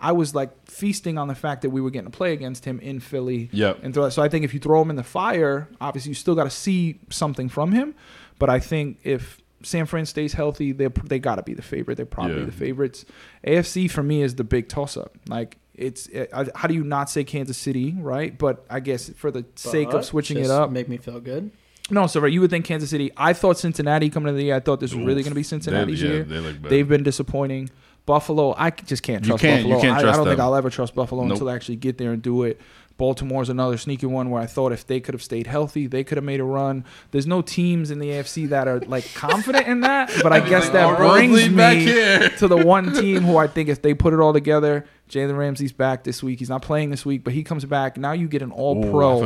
I 0.02 0.12
was 0.12 0.34
like 0.34 0.50
feasting 0.68 1.16
on 1.16 1.28
the 1.28 1.34
fact 1.34 1.62
that 1.62 1.70
we 1.70 1.80
were 1.80 1.90
getting 1.90 2.10
to 2.10 2.16
play 2.16 2.32
against 2.32 2.64
him 2.64 2.80
in 2.80 2.98
Philly. 3.00 3.48
Yep. 3.52 3.78
And 3.82 3.94
throw, 3.94 4.08
so 4.10 4.20
I 4.22 4.28
think 4.28 4.44
if 4.44 4.52
you 4.52 4.60
throw 4.60 4.82
him 4.82 4.90
in 4.90 4.96
the 4.96 5.02
fire, 5.04 5.68
obviously 5.80 6.10
you 6.10 6.14
still 6.14 6.34
got 6.34 6.44
to 6.44 6.50
see 6.50 6.98
something 7.08 7.48
from 7.48 7.72
him. 7.72 7.94
But 8.38 8.50
I 8.50 8.58
think 8.58 8.98
if 9.04 9.40
San 9.62 9.86
Fran 9.86 10.04
stays 10.06 10.32
healthy, 10.32 10.72
they 10.72 10.88
they 11.04 11.18
got 11.20 11.36
to 11.36 11.42
be 11.42 11.54
the 11.54 11.62
favorite. 11.62 11.94
They're 11.94 12.04
probably 12.06 12.40
Yeah. 12.40 12.46
the 12.46 12.52
favorites. 12.52 13.04
AFC 13.46 13.88
for 13.88 14.02
me 14.02 14.22
is 14.22 14.34
the 14.34 14.44
big 14.44 14.68
toss 14.68 14.96
up. 14.96 15.16
Like 15.28 15.56
it's 15.74 16.06
it, 16.08 16.30
I, 16.34 16.46
how 16.54 16.66
do 16.68 16.74
you 16.74 16.84
not 16.84 17.08
say 17.08 17.22
Kansas 17.24 17.56
City, 17.56 17.94
right? 17.98 18.36
But 18.36 18.64
I 18.68 18.80
guess 18.80 19.08
for 19.10 19.30
the 19.30 19.44
sake 19.54 19.86
of 19.88 19.92
But 19.94 20.04
switching 20.04 20.38
it 20.38 20.50
up, 20.50 20.70
make 20.70 20.88
me 20.88 20.96
feel 20.96 21.20
good. 21.20 21.50
no, 21.90 22.06
so 22.08 22.20
right, 22.20 22.32
you 22.32 22.40
would 22.40 22.50
think 22.50 22.64
Kansas 22.64 22.90
City. 22.90 23.10
I 23.16 23.32
thought 23.34 23.58
Cincinnati 23.58 24.10
coming 24.10 24.28
into 24.30 24.38
the 24.38 24.44
year. 24.46 24.56
I 24.56 24.60
thought 24.60 24.80
this 24.80 24.92
was 24.94 25.04
really 25.04 25.22
going 25.22 25.30
to 25.32 25.36
be 25.36 25.42
Cincinnati's 25.44 26.00
They- 26.00 26.06
yeah, 26.08 26.12
year. 26.14 26.24
they 26.24 26.38
look. 26.40 26.62
They've 26.62 26.88
been 26.88 27.02
disappointing. 27.04 27.70
Buffalo, 28.06 28.54
I 28.56 28.70
just 28.70 29.02
can't 29.02 29.24
trust 29.24 29.42
can't- 29.42 29.62
Buffalo. 29.64 29.80
can't 29.80 30.04
I, 30.04 30.10
I 30.12 30.16
don't 30.16 30.26
think. 30.26 30.40
I'll 30.40 30.54
ever 30.56 30.70
trust 30.70 30.94
Buffalo 30.94 31.22
Nope. 31.22 31.32
until 31.32 31.48
I 31.48 31.54
actually 31.54 31.76
get 31.76 31.98
there 31.98 32.12
and 32.12 32.20
do 32.22 32.42
it. 32.42 32.60
Baltimore's 32.98 33.48
another 33.48 33.78
sneaky 33.78 34.06
one 34.06 34.28
where 34.30 34.40
I 34.40 34.46
thought 34.46 34.70
if 34.70 34.86
they 34.86 35.00
could 35.00 35.14
have 35.14 35.22
stayed 35.22 35.46
healthy, 35.46 35.86
they 35.86 36.04
could 36.04 36.18
have 36.18 36.24
made 36.24 36.40
a 36.40 36.44
run. 36.44 36.84
There's 37.10 37.26
no 37.26 37.40
teams 37.42 37.90
in 37.90 37.98
the 38.00 38.08
AFC 38.08 38.50
that 38.50 38.68
are 38.68 38.80
like 38.80 39.12
confident 39.14 39.66
in 39.66 39.80
that, 39.80 40.12
but 40.22 40.32
I 40.32 40.40
guess 40.40 40.66
all 40.66 40.72
that 40.74 40.98
brings 40.98 41.48
me 41.48 42.28
to 42.38 42.46
the 42.48 42.56
one 42.64 42.92
team 42.94 43.22
who 43.22 43.38
I 43.38 43.46
think 43.46 43.68
if 43.70 43.82
they 43.82 43.94
put 43.94 44.12
it 44.12 44.20
all 44.20 44.32
together, 44.32 44.84
Jalen 45.08 45.36
Ramsey's 45.36 45.72
back 45.72 46.04
this 46.04 46.22
week. 46.22 46.38
He's 46.38 46.50
not 46.50 46.62
playing 46.62 46.90
this 46.90 47.04
week, 47.06 47.24
but 47.24 47.32
he 47.32 47.42
comes 47.42 47.64
back. 47.64 47.96
Now 47.96 48.12
you 48.12 48.28
get 48.28 48.42
an 48.42 48.52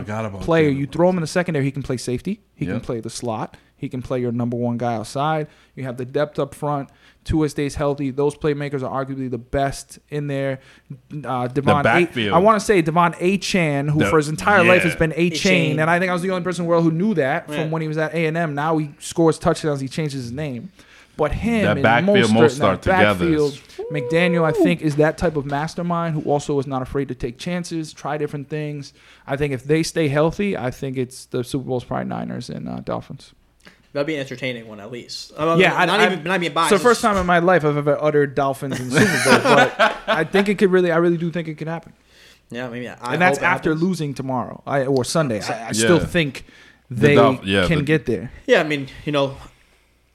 forgot 0.00 0.24
about 0.24 0.42
player. 0.42 0.70
Jalen 0.70 0.76
You 0.78 0.86
throw 0.86 1.08
him 1.10 1.16
in 1.16 1.20
the 1.22 1.26
secondary, 1.26 1.64
he 1.64 1.70
can 1.72 1.82
play 1.82 1.96
safety. 1.96 2.40
He 2.54 2.66
can 2.66 2.80
play 2.80 3.00
the 3.00 3.10
slot. 3.10 3.56
He 3.78 3.88
can 3.90 4.00
play 4.00 4.20
your 4.20 4.32
number 4.32 4.56
one 4.56 4.78
guy 4.78 4.94
outside. 4.94 5.48
You 5.74 5.84
have 5.84 5.98
the 5.98 6.06
depth 6.06 6.38
up 6.38 6.54
front. 6.54 6.88
Tua 7.24 7.48
stays 7.50 7.74
healthy. 7.74 8.10
Those 8.10 8.34
playmakers 8.36 8.82
are 8.82 9.04
arguably 9.04 9.30
the 9.30 9.36
best 9.38 9.98
in 10.08 10.28
there. 10.28 10.60
Uh, 11.24 11.48
Devon, 11.48 11.82
backfield. 11.82 12.32
A- 12.32 12.36
I 12.36 12.38
want 12.38 12.58
to 12.58 12.64
say 12.64 12.80
Devon 12.80 13.14
A. 13.20 13.36
Chan, 13.36 13.88
who 13.88 13.98
The- 13.98 14.06
for 14.06 14.16
his 14.16 14.28
entire 14.30 14.64
life 14.64 14.82
has 14.82 14.96
been 14.96 15.12
A. 15.16 15.28
Chain, 15.30 15.78
and 15.78 15.90
I 15.90 15.98
think 15.98 16.08
I 16.10 16.12
was 16.14 16.22
the 16.22 16.30
only 16.30 16.42
person 16.44 16.62
in 16.62 16.66
the 16.66 16.70
world 16.70 16.84
who 16.84 16.90
knew 16.90 17.14
that 17.14 17.46
Yeah. 17.48 17.56
from 17.62 17.70
when 17.70 17.82
he 17.82 17.88
was 17.88 17.98
at 17.98 18.14
A 18.14 18.26
and 18.26 18.36
M. 18.36 18.54
Now 18.54 18.78
he 18.78 18.90
scores 18.98 19.38
touchdowns. 19.38 19.80
He 19.80 19.88
changes 19.88 20.22
his 20.24 20.32
name. 20.32 20.70
But 21.18 21.32
him 21.32 21.62
That 21.64 21.76
and 21.78 21.82
backfield, 21.82 22.16
Mostert, 22.18 22.26
and 22.26 22.36
Mostert 22.36 22.58
that 22.58 22.82
together 22.82 23.24
backfield, 23.24 23.52
McDaniel, 23.90 24.44
I 24.44 24.52
think, 24.52 24.82
is 24.82 24.96
that 24.96 25.16
type 25.16 25.36
of 25.36 25.46
mastermind 25.46 26.14
who 26.14 26.20
also 26.30 26.58
is 26.58 26.66
not 26.66 26.82
afraid 26.82 27.08
to 27.08 27.14
take 27.14 27.38
chances, 27.38 27.94
try 27.94 28.18
different 28.18 28.50
things. 28.50 28.92
I 29.26 29.36
think 29.38 29.54
if 29.54 29.64
they 29.64 29.82
stay 29.82 30.08
healthy, 30.08 30.56
I 30.58 30.70
think 30.70 30.98
it's 30.98 31.24
the 31.24 31.42
Super 31.42 31.64
Bowl's 31.64 31.84
probably 31.84 32.04
Niners 32.06 32.50
and 32.50 32.68
uh, 32.68 32.80
Dolphins. 32.80 33.32
That'd 33.96 34.06
be 34.06 34.14
an 34.14 34.20
entertaining 34.20 34.68
one 34.68 34.78
at 34.78 34.90
least. 34.92 35.32
Uh, 35.36 35.56
Yeah, 35.58 35.74
I- 35.74 35.86
not 35.86 36.00
I- 36.00 36.06
even 36.06 36.22
not 36.22 36.38
being 36.38 36.52
biased. 36.52 36.72
It's 36.72 36.82
the 36.82 36.88
first 36.88 37.00
time 37.02 37.16
in 37.16 37.26
my 37.26 37.38
life 37.40 37.64
I've 37.64 37.76
ever 37.76 37.96
uttered 38.00 38.34
Dolphins 38.34 38.78
in 38.78 38.90
Super 38.90 39.24
Bowl, 39.24 39.40
but 39.42 39.96
I 40.06 40.24
think 40.24 40.48
it 40.48 40.58
could 40.58 40.70
really, 40.70 40.92
I 40.92 40.98
really 40.98 41.16
do 41.16 41.30
think 41.30 41.48
it 41.48 41.54
could 41.54 41.68
happen. 41.68 41.92
Yeah, 42.50 42.68
maybe. 42.68 42.88
I 42.88 43.14
and 43.14 43.20
that's 43.20 43.38
after 43.38 43.70
happens. 43.70 43.82
losing 43.82 44.14
tomorrow 44.14 44.62
I, 44.66 44.84
or 44.86 45.04
Sunday. 45.04 45.40
I, 45.42 45.68
I 45.68 45.72
still 45.72 45.98
Yeah. 45.98 46.04
think 46.06 46.44
The 46.90 47.00
they 47.00 47.14
Dolph- 47.16 47.44
yeah, 47.44 47.66
can 47.66 47.78
the- 47.78 47.84
get 47.84 48.06
there. 48.06 48.30
Yeah, 48.46 48.60
I 48.60 48.64
mean, 48.64 48.86
you 49.04 49.10
know, 49.12 49.36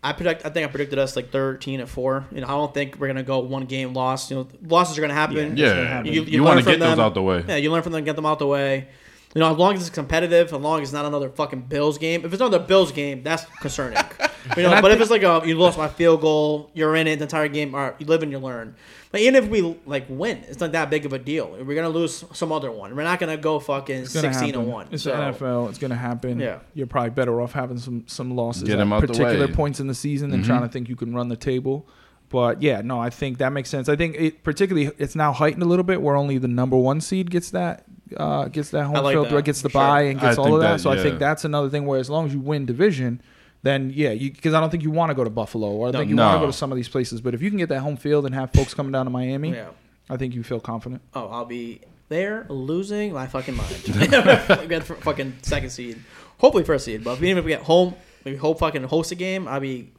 I 0.03 0.13
predict. 0.13 0.45
I 0.45 0.49
think 0.49 0.65
I 0.67 0.69
predicted 0.71 0.97
us 0.97 1.15
like 1.15 1.31
thirteen 1.31 1.79
at 1.79 1.89
four. 1.89 2.25
You 2.31 2.41
know, 2.41 2.47
I 2.47 2.51
don't 2.51 2.73
think 2.73 2.95
we're 2.99 3.07
gonna 3.07 3.21
go 3.23 3.39
one 3.39 3.65
game 3.65 3.93
lost. 3.93 4.31
You 4.31 4.37
know, 4.37 4.47
losses 4.65 4.97
are 4.97 5.01
gonna 5.01 5.13
happen. 5.13 5.57
Yeah, 5.57 5.73
happen. 5.73 6.05
you, 6.11 6.21
You- 6.23 6.27
you 6.37 6.43
want 6.43 6.59
to 6.59 6.65
get 6.65 6.71
from 6.73 6.79
those 6.79 6.89
them. 6.91 6.99
out 7.01 7.13
the 7.13 7.21
way. 7.21 7.43
Yeah, 7.47 7.57
you 7.57 7.71
learn 7.71 7.83
from 7.83 7.91
them, 7.91 8.03
get 8.03 8.15
them 8.15 8.25
out 8.25 8.39
the 8.39 8.47
way. 8.47 8.87
You 9.33 9.39
know, 9.39 9.51
as 9.51 9.57
long 9.57 9.75
as 9.75 9.81
it's 9.81 9.89
competitive, 9.89 10.47
as 10.47 10.53
long 10.53 10.81
as 10.81 10.89
it's 10.89 10.93
not 10.93 11.05
another 11.05 11.29
fucking 11.29 11.61
Bills 11.61 11.97
game. 11.97 12.25
If 12.25 12.33
it's 12.33 12.39
not 12.39 12.47
another 12.47 12.65
Bills 12.65 12.91
game, 12.91 13.23
that's 13.23 13.45
concerning. 13.61 13.97
you 14.57 14.63
know, 14.63 14.69
And 14.69 14.75
I 14.75 14.81
but 14.81 14.91
if 14.91 14.99
it's 14.99 15.09
like 15.11 15.23
a 15.23 15.41
you 15.45 15.55
lost 15.57 15.77
my 15.77 15.87
field 15.87 16.19
goal, 16.21 16.69
you're 16.73 16.95
in 16.97 17.07
it 17.07 17.17
the 17.17 17.23
entire 17.23 17.47
game, 17.47 17.73
or 17.73 17.95
you 17.97 18.05
live 18.07 18.23
and 18.23 18.31
you 18.31 18.39
learn. 18.39 18.75
Like 19.13 19.21
even 19.23 19.35
if 19.41 19.49
we 19.49 19.61
like 19.85 20.05
win, 20.09 20.37
it's 20.49 20.59
not 20.59 20.71
that 20.73 20.89
big 20.89 21.05
of 21.05 21.13
a 21.13 21.19
deal. 21.19 21.49
We're 21.51 21.75
gonna 21.75 21.89
lose 21.89 22.23
some 22.33 22.51
other 22.51 22.71
one. 22.71 22.95
We're 22.95 23.03
not 23.03 23.19
gonna 23.19 23.37
go 23.37 23.59
fucking 23.59 24.01
It's 24.03 24.13
gonna 24.13 24.33
sixteen 24.33 24.49
and 24.55 24.63
happen. 24.63 24.71
one. 24.71 24.87
It's 24.91 25.03
so, 25.03 25.11
the 25.11 25.17
NFL. 25.17 25.69
It's 25.69 25.77
gonna 25.77 25.95
happen. 25.95 26.39
Yeah. 26.39 26.59
You're 26.73 26.87
probably 26.87 27.11
better 27.11 27.39
off 27.41 27.53
having 27.53 27.77
some 27.77 28.03
some 28.07 28.35
losses 28.35 28.63
Get 28.63 28.73
at 28.73 28.79
'em 28.81 28.91
out 28.93 29.01
the 29.01 29.07
particular 29.07 29.47
way. 29.47 29.53
points 29.53 29.79
in 29.79 29.87
the 29.87 29.93
season 29.95 30.29
than 30.31 30.41
Mhm. 30.43 30.45
trying 30.47 30.61
to 30.63 30.67
think 30.69 30.89
you 30.89 30.95
can 30.97 31.13
run 31.13 31.29
the 31.29 31.35
table. 31.37 31.87
But 32.29 32.61
yeah, 32.61 32.81
no, 32.81 32.99
I 32.99 33.09
think 33.09 33.37
that 33.39 33.51
makes 33.51 33.69
sense. 33.69 33.89
I 33.89 33.95
think 33.97 34.15
it 34.17 34.43
particularly 34.43 34.91
it's 34.97 35.15
now 35.15 35.33
heightened 35.33 35.63
a 35.63 35.65
little 35.67 35.83
bit 35.83 36.01
where 36.01 36.15
only 36.15 36.37
the 36.37 36.47
number 36.47 36.77
one 36.77 37.01
seed 37.01 37.29
gets 37.29 37.49
that 37.51 37.83
uh, 38.17 38.45
gets 38.45 38.69
that 38.71 38.85
home 38.85 38.95
like 38.95 39.13
field, 39.13 39.29
that, 39.29 39.45
gets 39.45 39.61
the 39.61 39.69
for 39.69 39.73
sure. 39.73 39.81
bye, 39.81 40.01
and 40.03 40.19
gets 40.19 40.37
I 40.37 40.41
all 40.41 40.55
of 40.55 40.61
that. 40.61 40.73
that- 40.73 40.81
So 40.81 40.89
I 40.91 40.97
think 40.97 41.19
that's 41.19 41.45
another 41.45 41.69
thing 41.69 41.85
where 41.85 41.99
as 41.99 42.09
long 42.09 42.25
as 42.27 42.33
you 42.33 42.39
win 42.39 42.65
division, 42.65 43.21
then 43.63 43.91
yeah, 43.93 44.13
because 44.13 44.53
I 44.53 44.59
don't 44.59 44.69
think 44.69 44.83
you 44.83 44.91
want 44.91 45.09
to 45.11 45.13
go 45.15 45.23
to 45.23 45.29
Buffalo 45.29 45.67
or 45.71 45.87
I 45.87 45.91
No. 45.91 45.99
think 45.99 46.09
you 46.09 46.15
want 46.17 46.35
to 46.35 46.39
go 46.39 46.47
to 46.47 46.53
some 46.53 46.71
of 46.71 46.75
these 46.75 46.89
places. 46.89 47.21
But 47.21 47.33
if 47.33 47.41
you 47.41 47.49
can 47.49 47.57
get 47.59 47.69
that 47.69 47.79
home 47.81 47.95
field 47.97 48.25
and 48.25 48.33
have 48.35 48.51
folks 48.51 48.73
coming 48.73 48.91
down 48.91 49.05
to 49.05 49.11
Miami, 49.11 49.51
Yeah. 49.51 49.67
I 50.09 50.17
think 50.17 50.33
you 50.33 50.43
feel 50.43 50.59
confident. 50.59 51.01
Oh, 51.13 51.27
I'll 51.27 51.45
be 51.45 51.81
there 52.09 52.45
losing 52.49 53.13
my 53.13 53.27
fucking 53.27 53.55
mind. 53.55 53.69
we 54.61 54.67
get 54.67 54.83
fucking 54.83 55.37
second 55.43 55.69
seed, 55.69 55.99
hopefully 56.39 56.63
first 56.63 56.85
seed. 56.85 57.03
But 57.03 57.17
even 57.21 57.37
if 57.37 57.45
we 57.45 57.51
get 57.51 57.61
home, 57.61 57.93
maybe 58.25 58.37
hope 58.37 58.59
fucking 58.59 58.83
host 58.83 59.11
a 59.11 59.15
game, 59.15 59.47
I'll 59.47 59.59
be 59.61 59.91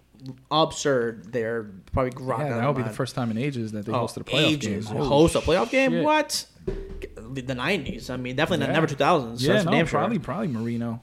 absurd 0.50 1.32
there. 1.32 1.70
Probably 1.92 2.10
grok 2.12 2.38
Yeah, 2.40 2.58
that 2.58 2.66
would 2.66 2.76
be 2.76 2.82
my 2.82 2.88
the 2.88 2.94
first 2.94 3.14
time 3.14 3.30
in 3.30 3.38
ages 3.38 3.72
that 3.72 3.86
they 3.86 3.92
Oh, 3.92 4.04
hosted 4.06 4.18
a 4.18 4.24
playoff 4.24 4.44
ages. 4.46 4.86
game. 4.86 4.96
Holy 4.96 5.08
Host 5.08 5.34
a 5.36 5.40
playoff 5.40 5.70
game? 5.70 5.90
shit. 5.92 6.04
What? 6.04 6.46
The 6.64 7.54
nineties. 7.54 8.10
I 8.10 8.16
mean, 8.16 8.36
definitely 8.36 8.66
Yeah. 8.66 8.72
never 8.72 8.86
two 8.86 8.94
thousands. 8.96 9.44
Yeah, 9.46 9.62
no, 9.62 9.70
damn 9.70 9.86
sure. 9.86 10.00
probably 10.00 10.18
probably 10.18 10.48
Marino. 10.48 11.02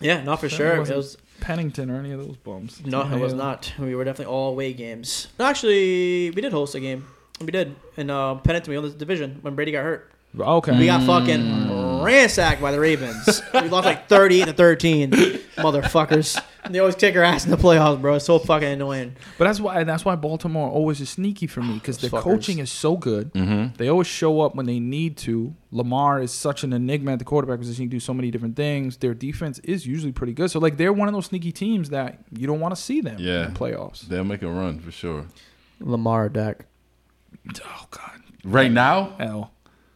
Yeah, 0.00 0.22
not 0.22 0.40
for 0.40 0.48
sure. 0.48 0.74
It 0.76 0.78
wasn't 0.78 1.16
Pennington 1.40 1.90
or 1.90 1.98
any 1.98 2.12
of 2.12 2.20
those 2.26 2.36
bums. 2.36 2.80
no, 2.84 3.02
it 3.02 3.18
was 3.18 3.34
not. 3.34 3.72
We 3.78 3.94
were 3.94 4.04
definitely 4.04 4.32
all 4.32 4.50
away 4.50 4.72
games. 4.72 5.28
No, 5.38 5.44
actually, 5.46 6.30
we 6.30 6.40
did 6.42 6.52
host 6.52 6.74
a 6.74 6.80
game. 6.80 7.06
We 7.40 7.46
did 7.48 7.74
in 7.96 8.08
uh, 8.10 8.36
Pennington. 8.36 8.70
We 8.72 8.78
won 8.78 8.90
the 8.90 8.96
division 8.96 9.38
when 9.42 9.54
Brady 9.54 9.72
got 9.72 9.82
hurt. 9.84 10.12
Okay. 10.38 10.78
We 10.78 10.86
got 10.86 11.02
fucking 11.06 12.02
ransacked 12.02 12.60
by 12.60 12.72
the 12.72 12.80
Ravens. 12.80 13.42
we 13.54 13.68
lost 13.68 13.86
like 13.86 14.08
38 14.08 14.44
to 14.46 14.52
13, 14.52 15.10
motherfuckers. 15.56 16.40
And 16.66 16.74
they 16.74 16.78
always 16.80 16.94
kick 16.96 17.14
our 17.16 17.22
ass 17.22 17.44
in 17.44 17.50
the 17.50 17.56
playoffs, 17.56 18.00
bro. 18.00 18.16
It's 18.16 18.24
so 18.24 18.38
fucking 18.38 18.68
annoying. 18.68 19.16
But 19.38 19.44
that's 19.46 19.60
why 19.60 19.84
that's 19.84 20.04
why 20.04 20.16
Baltimore 20.16 20.68
always 20.68 21.00
is 21.00 21.10
sneaky 21.10 21.46
for 21.46 21.62
me 21.62 21.74
because 21.80 21.98
their 21.98 22.10
Those 22.10 22.20
fuckers. 22.20 22.24
coaching 22.24 22.58
is 22.58 22.70
so 22.70 22.96
good. 22.96 23.32
Mm-hmm. 23.34 23.76
They 23.76 23.88
always 23.88 24.06
show 24.06 24.40
up 24.40 24.54
when 24.54 24.66
they 24.66 24.80
need 24.80 25.16
to. 25.18 25.54
Lamar 25.70 26.20
is 26.20 26.32
such 26.32 26.64
an 26.64 26.72
enigma 26.72 27.12
at 27.12 27.18
the 27.18 27.24
quarterback 27.24 27.58
position. 27.58 27.84
He 27.84 27.88
can 27.88 27.96
do 27.96 28.00
so 28.00 28.14
many 28.14 28.30
different 28.30 28.56
things. 28.56 28.96
Their 28.96 29.14
defense 29.14 29.58
is 29.60 29.86
usually 29.86 30.12
pretty 30.12 30.32
good. 30.32 30.50
So 30.50 30.58
like 30.58 30.76
they're 30.76 30.92
one 30.92 31.08
of 31.08 31.14
those 31.14 31.26
sneaky 31.26 31.52
teams 31.52 31.90
that 31.90 32.18
you 32.36 32.46
don't 32.46 32.60
want 32.60 32.74
to 32.74 32.80
see 32.80 33.00
them 33.00 33.16
Yeah. 33.18 33.46
in 33.46 33.54
the 33.54 33.58
playoffs. 33.58 34.02
They'll 34.02 34.24
make 34.24 34.42
a 34.42 34.50
run 34.50 34.80
for 34.80 34.90
sure. 34.90 35.26
Lamar 35.80 36.28
Dak. 36.28 36.66
Oh 37.64 37.86
God, 37.90 38.20
Right 38.44 38.72
now, 38.72 39.14
L. 39.20 39.52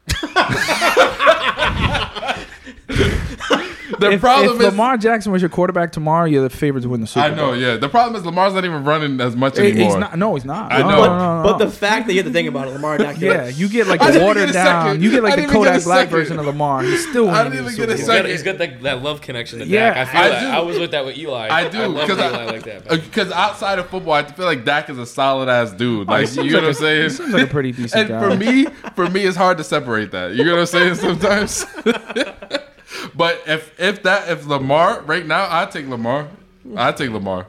the 3.98 4.12
if, 4.12 4.20
problem 4.20 4.56
if 4.56 4.60
is 4.60 4.66
Lamar 4.68 4.96
Jackson 4.96 5.32
was 5.32 5.42
your 5.42 5.48
quarterback 5.48 5.92
tomorrow, 5.92 6.26
you're 6.26 6.42
the 6.42 6.50
favorite 6.50 6.82
to 6.82 6.88
win 6.88 7.00
the 7.00 7.06
Super 7.06 7.28
Bowl. 7.28 7.32
I 7.32 7.36
Bowl. 7.36 7.46
know, 7.54 7.58
yeah. 7.58 7.76
The 7.76 7.88
problem 7.88 8.16
is 8.16 8.24
Lamar's 8.24 8.54
not 8.54 8.64
even 8.64 8.84
running 8.84 9.20
as 9.20 9.34
much 9.36 9.58
He- 9.58 9.68
anymore. 9.68 9.86
He's 9.88 9.96
not. 9.96 10.18
No, 10.18 10.34
he's 10.34 10.44
not. 10.44 10.72
I 10.72 10.78
No, 10.80 10.88
know. 10.88 10.90
no, 10.90 11.00
But, 11.00 11.08
no, 11.18 11.42
no, 11.42 11.48
but 11.52 11.58
the 11.64 11.70
fact 11.70 12.06
that 12.06 12.12
you 12.14 12.18
have 12.20 12.26
to 12.26 12.32
think 12.32 12.48
about 12.48 12.68
it, 12.68 12.72
Lamar 12.72 12.98
Dak. 12.98 13.20
Yeah, 13.20 13.48
you 13.48 13.68
get 13.68 13.86
like 13.86 14.00
the 14.00 14.20
watered 14.20 14.52
down. 14.52 15.02
You 15.02 15.10
get 15.10 15.22
like 15.22 15.34
the 15.34 15.42
didn't 15.42 15.50
even 15.56 15.62
get 15.64 15.68
a 15.68 15.72
Kodak 15.78 15.84
Black 15.84 16.08
version 16.08 16.38
of 16.38 16.46
Lamar. 16.46 16.82
He's 16.82 17.08
still 17.08 17.28
I 17.28 17.42
winning. 17.44 17.52
didn't 17.52 17.72
even 17.72 17.80
the 17.80 17.86
get 17.86 17.88
a 17.94 17.98
Super 17.98 18.06
Bowl. 18.06 18.16
second. 18.16 18.30
he's 18.30 18.42
got 18.42 18.58
that, 18.58 18.82
that 18.82 19.02
love 19.02 19.20
connection 19.20 19.58
to 19.60 19.66
Yeah, 19.66 19.94
Dak. 19.94 19.96
I 20.08 20.12
feel 20.12 20.20
I 20.20 20.28
that. 20.28 20.40
do. 20.40 20.46
I 20.48 20.60
was 20.60 20.78
with 20.78 20.90
that 20.92 21.04
with 21.04 21.16
Eli. 21.18 21.48
I 21.50 21.68
do 21.68 21.92
because 21.94 22.18
Eli 22.18 22.26
I, 22.26 22.44
like 22.46 22.62
that. 22.64 22.88
because 22.88 23.30
uh, 23.30 23.34
outside 23.34 23.78
of 23.78 23.88
football, 23.88 24.14
I 24.14 24.24
feel 24.24 24.46
like 24.46 24.64
Dak 24.64 24.88
is 24.90 24.98
a 24.98 25.06
solid 25.06 25.48
ass 25.48 25.72
dude. 25.72 26.08
Oh, 26.08 26.12
Like 26.12 26.28
seems 26.28 26.46
you 26.46 26.52
know 26.52 26.58
like 26.58 26.62
what 26.62 26.68
I'm 26.68 26.74
saying? 26.74 27.02
he 27.02 27.08
seems 27.10 27.32
like 27.34 27.44
a 27.44 27.46
pretty 27.50 27.72
decent 27.80 28.00
and 28.00 28.08
guy. 28.08 28.28
for 28.30 28.36
me, 28.36 28.66
for 28.94 29.08
me, 29.10 29.24
it's 29.24 29.36
hard 29.36 29.58
to 29.58 29.64
separate 29.64 30.10
that. 30.12 30.34
You 30.34 30.44
know 30.44 30.52
what 30.52 30.60
I'm 30.60 30.66
saying? 30.66 30.94
Sometimes. 30.96 31.66
but 33.14 33.42
if 33.46 33.78
if 33.78 34.02
that 34.02 34.28
if 34.30 34.46
Lamar 34.46 35.02
right 35.02 35.26
now, 35.26 35.46
I 35.50 35.66
take 35.66 35.86
Lamar. 35.88 36.28
I 36.76 36.92
take 36.92 37.10
Lamar. 37.10 37.46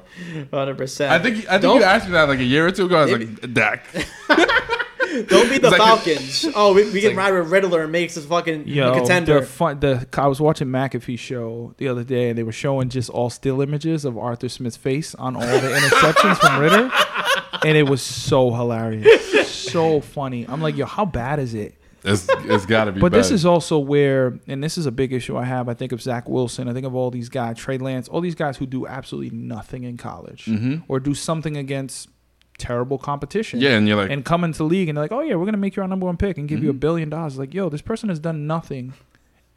100%. 0.51 1.09
I 1.09 1.19
think 1.19 1.45
I 1.47 1.51
think 1.51 1.61
Don't- 1.61 1.77
you 1.77 1.84
asked 1.84 2.05
me 2.07 2.13
that 2.13 2.27
like 2.30 2.39
a 2.39 2.43
year 2.43 2.65
or 2.68 2.72
two 2.72 2.85
ago. 2.85 2.97
I 2.97 3.05
was 3.05 3.11
like 3.11 3.53
Dak. 3.53 3.85
Don't 5.27 5.49
be 5.49 5.57
the 5.57 5.68
It's 5.68 5.77
like 5.77 5.77
Falcons. 5.77 6.45
oh, 6.55 6.73
we, 6.73 6.89
we 6.89 7.01
can 7.01 7.18
ride 7.18 7.34
with 7.34 7.51
Ridder 7.51 7.81
and 7.84 7.91
makes 7.91 8.15
us 8.15 8.26
fucking 8.26 8.65
Yo, 8.65 8.93
a 8.93 8.95
contender. 8.95 9.41
Fun, 9.41 9.81
the 9.81 10.07
I 10.13 10.27
was 10.27 10.39
watching 10.39 10.69
McAfee 10.69 11.19
show 11.19 11.73
the 11.77 11.89
other 11.89 12.05
day, 12.05 12.30
and 12.30 12.38
they 12.38 12.43
were 12.43 12.53
showing 12.53 12.88
just 12.88 13.09
all 13.09 13.30
still 13.30 13.61
images 13.61 14.05
of 14.05 14.18
Arthur 14.18 14.47
Smith's 14.47 14.77
face 14.77 15.13
on 15.15 15.35
all 15.35 15.41
the 15.41 15.68
interceptions 15.68 16.38
from 16.38 16.61
Ridder, 16.61 16.89
and 17.65 17.77
it 17.77 17.89
was 17.89 18.01
so 18.01 18.51
hilarious, 18.53 19.49
so 19.51 19.99
funny. 19.99 20.45
I'm 20.47 20.61
like, 20.61 20.77
yo, 20.77 20.85
how 20.85 21.03
bad 21.03 21.39
is 21.39 21.53
it? 21.55 21.76
It's 22.03 22.28
it's 22.45 22.65
got 22.65 22.86
to 22.86 22.91
be. 22.91 22.99
But 22.99 23.11
this 23.11 23.30
is 23.32 23.45
also 23.45 23.78
where, 23.78 24.40
and 24.48 24.64
this 24.64 24.78
is 24.78 24.86
a 24.88 24.91
big 24.91 25.14
issue 25.14 25.38
I 25.38 25.45
have. 25.45 25.69
I 25.69 25.73
think 25.76 25.91
of 25.91 26.02
Zach 26.02 26.28
Wilson. 26.28 26.68
I 26.68 26.73
think 26.73 26.86
of 26.86 26.95
all 26.95 27.11
these 27.11 27.30
guys, 27.30 27.57
Trey 27.57 27.78
Lance, 27.78 28.07
all 28.07 28.22
these 28.22 28.36
guys 28.36 28.57
who 28.57 28.65
do 28.65 28.88
absolutely 28.88 29.38
nothing 29.38 29.84
in 29.84 29.98
college 29.98 30.45
Mhm. 30.45 30.84
or 30.88 30.99
do 30.99 31.14
something 31.14 31.56
against 31.57 32.10
terrible 32.57 32.98
competition. 32.98 33.60
Yeah, 33.61 33.72
and 33.78 33.88
you're 33.88 33.98
like- 33.98 34.11
and 34.11 34.23
come 34.26 34.44
into 34.44 34.60
the 34.60 34.64
league 34.65 34.88
and 34.90 34.98
they're 34.98 35.03
like, 35.06 35.11
oh 35.11 35.22
yeah, 35.22 35.36
we're 35.36 35.45
gonna 35.45 35.57
make 35.57 35.76
you 35.76 35.82
our 35.82 35.88
number 35.88 36.06
one 36.06 36.18
pick 36.18 36.38
and 36.38 36.48
give 36.48 36.64
you 36.64 36.69
a 36.69 36.73
Mhm. 36.73 36.80
billion 36.80 37.10
dollars. 37.10 37.38
Like, 37.38 37.53
yo, 37.53 37.69
this 37.69 37.82
person 37.82 38.10
has 38.10 38.19
done 38.19 38.45
nothing 38.48 38.94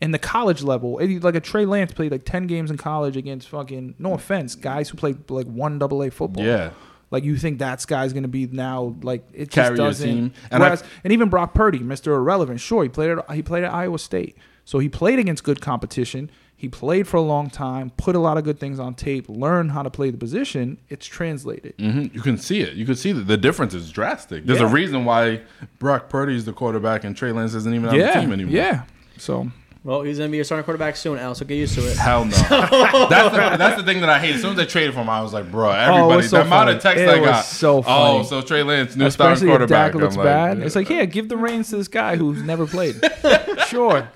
in 0.01 0.11
the 0.11 0.19
college 0.19 0.63
level. 0.63 0.99
Like 1.23 1.35
a 1.35 1.41
Trey 1.41 1.65
Lance 1.67 1.93
played 1.93 2.13
like 2.13 2.25
ten 2.25 2.47
games 2.47 2.71
in 2.71 2.77
college 2.77 3.17
against 3.17 3.49
fucking 3.49 3.95
no 3.99 4.13
offense, 4.15 4.55
guys 4.55 4.89
who 4.91 4.97
played 4.97 5.31
like 5.31 5.47
one 5.47 5.79
double 5.79 6.03
A 6.03 6.11
football. 6.11 6.45
Yeah. 6.45 6.71
Like 7.15 7.25
you 7.25 7.37
think 7.37 7.61
that 7.61 7.85
guy's 7.87 8.13
gonna 8.13 8.27
be 8.29 8.47
now 8.47 8.97
like 9.03 9.25
it 9.33 9.51
just 9.51 9.55
Carry 9.55 9.77
doesn't. 9.77 10.07
team. 10.09 10.33
And, 10.51 10.63
And 10.63 10.65
I- 10.65 10.79
and 11.05 11.13
even 11.13 11.29
Brock 11.29 11.55
Purdy, 11.55 11.79
Mr. 11.79 12.09
Irrelevant, 12.09 12.59
sure 12.61 12.83
he 12.83 12.89
played 12.89 13.11
at 13.13 13.31
he 13.33 13.41
played 13.43 13.63
at 13.63 13.73
Iowa 13.73 13.99
State, 13.99 14.37
so 14.65 14.81
he 14.81 14.89
played 14.89 15.19
against 15.21 15.45
good 15.45 15.61
competition. 15.61 16.29
He 16.57 16.69
played 16.69 17.07
for 17.07 17.19
a 17.19 17.21
long 17.35 17.51
time, 17.51 17.91
put 17.97 18.17
a 18.17 18.19
lot 18.19 18.39
of 18.39 18.45
good 18.45 18.59
things 18.59 18.79
on 18.81 18.95
tape, 18.95 19.29
learned 19.29 19.71
how 19.73 19.83
to 19.83 19.91
play 19.91 20.11
the 20.11 20.17
position. 20.17 20.79
It's 20.89 21.07
translated. 21.07 21.75
hmm 21.79 22.07
You 22.13 22.21
can 22.23 22.37
see 22.39 22.61
it. 22.63 22.75
You 22.75 22.87
can 22.87 22.95
see 22.97 23.13
that 23.13 23.27
the 23.29 23.37
difference 23.37 23.75
is 23.75 23.91
drastic. 23.93 24.47
There's 24.47 24.61
Yeah. 24.61 24.67
a 24.67 24.73
reason 24.73 25.05
why 25.05 25.43
Brock 25.79 26.09
Purdy 26.09 26.35
is 26.37 26.47
the 26.47 26.53
quarterback 26.53 27.05
and 27.05 27.15
Trey 27.17 27.33
Lance 27.33 27.55
isn't 27.55 27.75
even 27.75 27.89
on 27.91 27.95
yeah, 27.97 28.15
the 28.15 28.21
team 28.21 28.33
anymore. 28.33 28.55
yeah. 28.55 28.83
So 29.19 29.51
well, 29.85 30.03
he's 30.03 30.17
going 30.19 30.29
to 30.29 30.33
be 30.33 30.39
your 30.39 30.45
starting 30.45 30.65
quarterback 30.65 30.97
soon, 30.97 31.19
Al, 31.19 31.35
so 31.35 31.45
get 31.45 31.57
used 31.57 31.75
to 31.75 31.83
it. 31.89 31.97
Hell 31.97 32.25
no. 32.25 32.31
that's, 32.49 32.71
the, 32.71 33.57
that's 33.59 33.77
the 33.77 33.83
thing 33.85 34.01
that 34.01 34.09
I 34.11 34.19
hate. 34.19 34.35
As 34.35 34.41
soon 34.41 34.53
as 34.53 34.57
they 34.57 34.65
traded 34.67 34.95
for 34.95 35.01
him, 35.03 35.11
I 35.11 35.21
was 35.23 35.33
like, 35.33 35.51
bro, 35.51 35.69
Oh, 35.69 35.73
everybody. 35.73 36.17
was 36.17 36.31
so 36.31 36.37
the 36.39 36.43
amount 36.43 36.67
funny. 36.69 36.77
of 36.77 36.83
text 36.83 37.01
It 37.03 37.09
I 37.11 37.19
got. 37.21 37.45
so 37.45 37.83
Oh, 37.87 38.23
so 38.23 38.41
Trey 38.41 38.63
Lance, 38.63 38.97
new 38.97 39.09
starting 39.11 39.35
especially 39.35 39.49
if 39.49 39.51
quarterback. 39.53 39.93
Dak 39.93 40.01
looks 40.01 40.15
I'm 40.17 40.19
like, 40.25 40.25
bad, 40.27 40.59
yeah. 40.59 40.65
it's 40.65 40.75
like 40.77 40.89
yeah, 40.89 41.05
give 41.05 41.29
the 41.29 41.37
reins 41.37 41.69
to 41.71 41.77
this 41.77 41.89
guy 41.89 42.17
who's 42.17 42.43
never 42.43 42.67
played. 42.67 42.97
sure. 43.69 44.09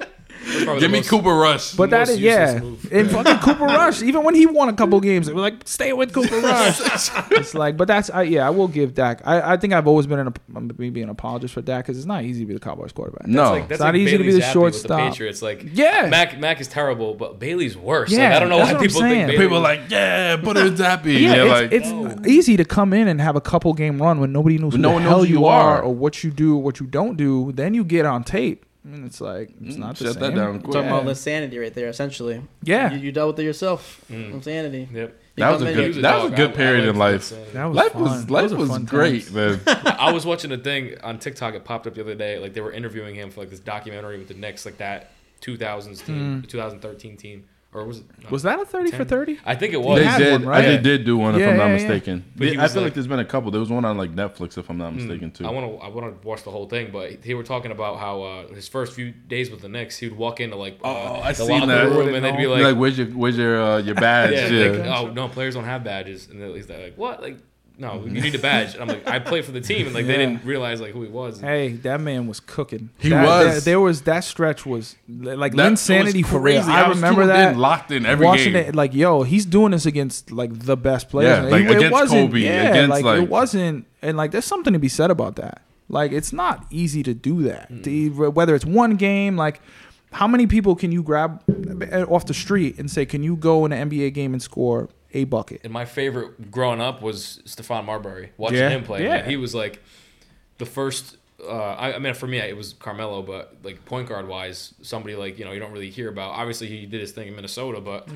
Give 0.79 0.91
me 0.91 1.03
Cooper 1.03 1.35
Rush. 1.35 1.75
But 1.75 1.91
that 1.91 2.09
is 2.09 2.21
yeah, 2.21 2.61
and 2.91 3.11
fucking 3.11 3.39
Cooper 3.39 3.65
Rush. 3.79 4.03
Even 4.03 4.25
when 4.25 4.35
he 4.35 4.47
won 4.47 4.69
a 4.69 4.73
couple 4.73 5.01
games, 5.01 5.27
they 5.27 5.33
were 5.33 5.41
like, 5.41 5.67
"Stay 5.67 5.93
with 5.93 6.13
Cooper 6.13 6.37
Rush." 6.41 6.81
it's 7.33 7.55
like, 7.55 7.77
but 7.77 7.89
that's 7.89 8.11
I, 8.11 8.23
yeah, 8.23 8.47
I 8.47 8.51
will 8.51 8.69
give 8.69 8.95
Dak. 8.95 9.21
I, 9.27 9.55
I 9.55 9.57
think 9.57 9.73
I've 9.73 9.87
always 9.87 10.07
been 10.07 10.19
an 10.19 10.29
um, 10.29 10.35
I'm 10.57 10.71
maybe 10.79 11.03
an 11.03 11.09
apologist 11.09 11.55
for 11.55 11.63
Dak 11.63 11.85
because 11.85 11.97
it's 11.99 12.07
not 12.07 12.25
easy 12.25 12.41
to 12.41 12.47
be 12.47 12.55
the 12.55 12.61
Cowboys 12.61 12.93
quarterback. 12.93 13.27
No. 13.27 13.43
That's 13.55 13.59
it's 13.61 13.69
that's 13.69 13.81
not 13.81 13.95
like 13.95 13.97
easy 13.97 14.19
to 14.19 14.25
be 14.25 14.33
the 14.33 14.41
shortstop. 14.43 14.91
With 14.99 15.05
the 15.07 15.11
Patriots, 15.11 15.43
like 15.43 15.65
Yeah. 15.73 16.09
Mac 16.09 16.39
Mac 16.39 16.61
is 16.61 16.69
terrible, 16.69 17.15
but 17.15 17.39
Bailey's 17.39 17.77
worse. 17.77 18.11
Yeah, 18.11 18.29
like, 18.29 18.37
I 18.37 18.39
don't 18.41 18.49
know 18.49 18.59
why 18.59 18.75
people 18.75 19.01
saying. 19.01 19.27
think 19.27 19.31
Bailey 19.33 19.45
People 19.45 19.59
are 19.59 19.61
like, 19.61 19.81
yeah, 19.89 20.37
but 20.37 20.57
it 20.57 20.67
in 20.67 20.75
Zappe. 20.75 21.05
Yeah, 21.07 21.35
Yeah, 21.45 21.59
it's, 21.71 21.91
like, 21.91 22.17
it's 22.17 22.29
easy 22.29 22.57
to 22.57 22.65
come 22.65 22.93
in 22.93 23.09
and 23.09 23.21
have 23.21 23.37
a 23.37 23.41
couple 23.41 23.73
game 23.75 24.01
run 24.01 24.21
when 24.21 24.33
nobody 24.33 24.59
knows 24.59 24.73
who 24.75 24.79
no 24.79 24.89
the 24.89 24.95
one 24.95 25.03
hell 25.03 25.19
knows 25.19 25.27
who 25.29 25.33
you 25.35 25.39
you 25.41 25.47
are 25.47 25.77
are. 25.79 25.83
or 25.83 25.95
what 25.95 26.23
you 26.25 26.31
do, 26.31 26.57
or 26.57 26.63
what 26.63 26.81
you 26.81 26.87
don't 26.87 27.17
do. 27.17 27.53
Then 27.53 27.75
you 27.75 27.85
get 27.85 28.05
on 28.07 28.25
tape, 28.25 28.65
and 28.85 29.05
it's 29.05 29.21
like 29.21 29.51
it's 29.63 29.77
Mm, 29.77 29.79
not 29.81 29.97
the 29.97 30.05
shut 30.07 30.15
same. 30.15 30.23
that 30.23 30.35
down 30.35 30.61
quick. 30.61 30.73
Talking 30.73 30.89
Yeah. 30.91 30.99
about 31.01 31.13
Linsanity 31.13 31.61
right 31.61 31.75
there, 31.75 31.89
essentially. 31.89 32.43
Yeah. 32.63 32.93
You, 32.93 32.99
you 32.99 33.13
dealt 33.13 33.29
with 33.37 33.41
it 33.41 33.45
yourself. 33.45 34.05
Mm. 34.11 34.33
Linsanity. 34.35 34.93
Yep. 34.93 35.21
You 35.37 35.45
that 35.45 35.51
was 35.53 35.63
a 35.63 35.73
good. 35.75 35.97
you- 35.97 36.03
That 36.03 36.15
was 36.17 36.25
a 36.25 36.29
dog. 36.29 36.37
good 36.37 36.51
I- 36.51 36.53
I 36.53 36.57
period 36.57 36.89
in 36.89 36.97
life. 36.97 37.33
That 37.53 37.65
was 37.67 37.77
life 37.77 37.93
fun. 37.93 38.03
was 38.03 38.31
life 38.31 38.53
are 38.53 38.57
was 38.57 38.79
great, 38.81 39.25
times. 39.27 39.33
man. 39.35 39.61
I 39.99 40.13
was 40.13 40.25
watching 40.27 40.51
a 40.53 40.59
thing 40.59 40.97
on 41.03 41.19
TikTok. 41.19 41.55
It 41.55 41.65
popped 41.65 41.87
up 41.87 41.95
the 41.95 42.01
other 42.01 42.15
day. 42.15 42.39
Like 42.39 42.55
they 42.55 42.61
were 42.61 42.73
interviewing 42.73 43.15
him 43.15 43.31
for 43.31 43.41
like 43.41 43.51
this 43.51 43.61
documentary 43.61 44.19
with 44.19 44.29
the 44.29 44.35
Knicks, 44.35 44.65
like 44.67 44.79
that 44.79 45.11
2000s 45.43 46.05
team, 46.05 46.43
2013 46.49 47.17
team, 47.17 47.45
or 47.79 47.87
was 47.87 47.99
it? 48.01 48.05
no, 48.23 48.31
Was 48.31 48.43
that 48.43 48.61
a 48.61 48.65
thirty 48.65 48.91
for 48.91 49.05
thirty? 49.05 49.39
I 49.45 49.55
think 49.55 49.73
it 49.73 49.81
was. 49.81 49.99
They 49.99 50.05
had 50.05 50.19
did. 50.19 50.33
one, 50.33 50.45
right? 50.47 50.63
They 50.63 50.79
did 50.79 51.05
do 51.05 51.17
one, 51.17 51.35
if 51.35 51.41
Yeah, 51.41 51.51
I'm 51.51 51.57
not 51.57 51.65
yeah, 51.65 51.77
yeah. 51.77 51.89
mistaken. 51.89 52.25
But 52.37 52.49
he 52.49 52.53
I 52.59 52.69
feel 52.69 52.77
like, 52.77 52.77
like- 52.89 52.95
there's 52.95 53.07
been 53.07 53.19
a 53.19 53.25
couple. 53.25 53.51
There 53.51 53.61
was 53.61 53.71
one 53.71 53.85
on 53.85 53.97
like 53.97 54.13
Netflix, 54.15 54.59
if 54.59 54.69
I'm 54.71 54.79
not 54.79 54.95
mistaken, 54.95 55.31
too. 55.31 55.47
I 55.47 55.51
want 55.51 55.67
to 55.71 55.85
I 55.85 55.89
want 55.89 56.21
to 56.23 56.27
watch 56.29 56.43
the 56.45 56.51
whole 56.51 56.67
thing, 56.69 56.91
but 56.93 57.23
they 57.23 57.35
were 57.35 57.43
talking 57.45 57.71
about 57.71 57.99
how 57.99 58.23
uh, 58.23 58.49
his 58.49 58.69
first 58.69 58.93
few 58.93 59.11
days 59.11 59.51
with 59.51 59.61
the 59.61 59.69
Knicks, 59.69 59.99
he 59.99 60.09
would 60.09 60.19
walk 60.19 60.41
into 60.41 60.57
like 60.57 60.79
uh, 60.85 60.89
Oh, 60.89 61.21
I 61.23 61.33
the 61.33 61.45
seen 61.45 61.61
locker 61.61 61.67
that. 61.67 61.89
room 61.97 62.15
and 62.15 62.25
they'd 62.25 62.37
be 62.37 62.47
like, 62.47 62.63
like, 62.63 62.77
where's 62.77 62.99
your 62.99 63.07
where's 63.09 63.37
your 63.39 63.61
uh, 63.63 63.79
your 63.79 63.95
badge? 64.07 64.33
yeah, 64.33 64.49
Yeah, 64.49 64.71
like, 64.71 64.87
oh 65.01 65.11
no, 65.13 65.29
players 65.29 65.55
don't 65.55 65.65
have 65.65 65.85
badges, 65.85 66.29
and 66.29 66.43
he's 66.55 66.69
like, 66.69 66.95
what? 66.97 67.23
Like 67.23 67.39
no, 67.79 67.91
mm-hmm. 67.91 68.17
you 68.17 68.21
need 68.23 68.35
a 68.35 68.39
badge. 68.41 68.75
And 68.75 68.83
I'm 68.83 68.89
like, 68.89 69.07
I 69.09 69.21
play 69.21 69.41
for 69.41 69.53
the 69.53 69.61
team, 69.61 69.87
and 69.87 69.95
like 69.95 70.07
they 70.07 70.13
Yeah. 70.13 70.27
didn't 70.27 70.45
realize 70.45 70.81
like 70.81 70.93
who 70.93 71.03
he 71.03 71.09
was. 71.09 71.41
Hey, 71.41 71.73
that 71.85 72.01
man 72.01 72.27
was 72.27 72.41
cooking. 72.41 72.91
He 72.99 73.11
That- 73.11 73.25
was. 73.25 73.47
There, 73.47 73.61
there 73.75 73.81
was 73.81 74.03
that 74.03 74.25
stretch 74.25 74.67
was 74.67 74.97
like 75.09 75.55
That 75.55 75.73
Linsanity 75.73 76.23
was 76.23 76.31
for 76.33 76.41
real. 76.41 76.63
crazy. 76.63 76.73
I, 76.73 76.85
I 76.85 76.89
was 76.89 76.99
remember 76.99 77.23
tuned 77.23 77.31
that 77.31 77.53
in, 77.53 77.59
locked 77.59 77.91
in 77.93 78.05
every 78.05 78.27
watching 78.27 78.53
game. 78.53 78.67
it. 78.67 78.75
Like, 78.75 78.95
yo, 78.95 79.23
he's 79.23 79.47
doing 79.47 79.71
this 79.71 79.87
against 79.87 80.33
like 80.33 80.59
the 80.59 80.77
best 80.77 81.09
players. 81.09 81.45
Yeah, 81.45 81.51
like, 81.51 81.65
it, 81.65 81.71
it 81.71 81.77
against 81.77 81.93
wasn't. 81.93 82.31
Kobe, 82.31 82.41
yeah, 82.41 82.71
against, 82.71 82.91
like, 82.91 83.05
like- 83.05 83.23
it 83.23 83.29
wasn't. 83.29 83.87
And 84.03 84.17
like, 84.17 84.33
there's 84.33 84.45
something 84.45 84.73
to 84.73 84.79
be 84.79 84.89
said 84.89 85.11
about 85.11 85.37
that. 85.37 85.63
Like, 85.89 86.13
it's 86.13 86.33
not 86.33 86.67
easy 86.71 87.03
to 87.05 87.15
do 87.15 87.43
that. 87.45 87.73
Mm. 87.73 87.85
To- 87.85 88.31
whether 88.31 88.55
it's 88.55 88.67
one 88.67 88.97
game, 88.97 89.37
like. 89.37 89.61
How 90.11 90.27
many 90.27 90.47
people 90.47 90.75
can 90.75 90.91
you 90.91 91.03
grab 91.03 91.43
eh, 91.83 92.03
off 92.05 92.25
the 92.25 92.33
street 92.33 92.79
and 92.79 92.91
say, 92.91 93.05
"Can 93.05 93.23
you 93.23 93.37
go 93.37 93.67
in 93.67 93.73
an 93.73 93.91
NBA 93.91 94.15
game 94.15 94.33
and 94.33 94.41
score 94.43 94.89
a 95.15 95.25
bucket?" 95.25 95.61
And 95.65 95.73
my 95.73 95.85
favorite 95.85 96.51
growing 96.51 96.81
up 96.81 97.03
was 97.03 97.41
Stephon 97.47 97.85
Marbury. 97.85 98.31
Watching 98.37 98.59
Yeah. 98.59 98.71
him 98.71 98.85
play, 98.85 99.03
Yeah. 99.05 99.09
man, 99.19 99.31
he 99.31 99.37
was 99.37 99.55
like 99.55 99.83
the 100.59 100.67
first. 100.67 101.17
Uh, 101.41 101.53
I, 101.53 101.95
I 101.95 101.99
mean, 102.01 102.15
for 102.15 102.27
me, 102.27 102.39
it 102.39 102.57
was 102.57 102.73
Carmelo, 102.73 103.23
but 103.23 103.55
like 103.63 103.85
point 103.85 104.09
guard 104.09 104.27
wise, 104.27 104.75
somebody 104.83 105.15
like 105.15 105.39
you 105.39 105.45
know 105.45 105.53
you 105.53 105.61
don't 105.61 105.71
really 105.73 105.91
hear 105.91 106.09
about. 106.09 106.33
Obviously, 106.33 106.67
he 106.67 106.85
did 106.87 107.01
his 107.01 107.13
thing 107.13 107.29
in 107.29 107.37
Minnesota, 107.37 107.81
but 107.81 108.09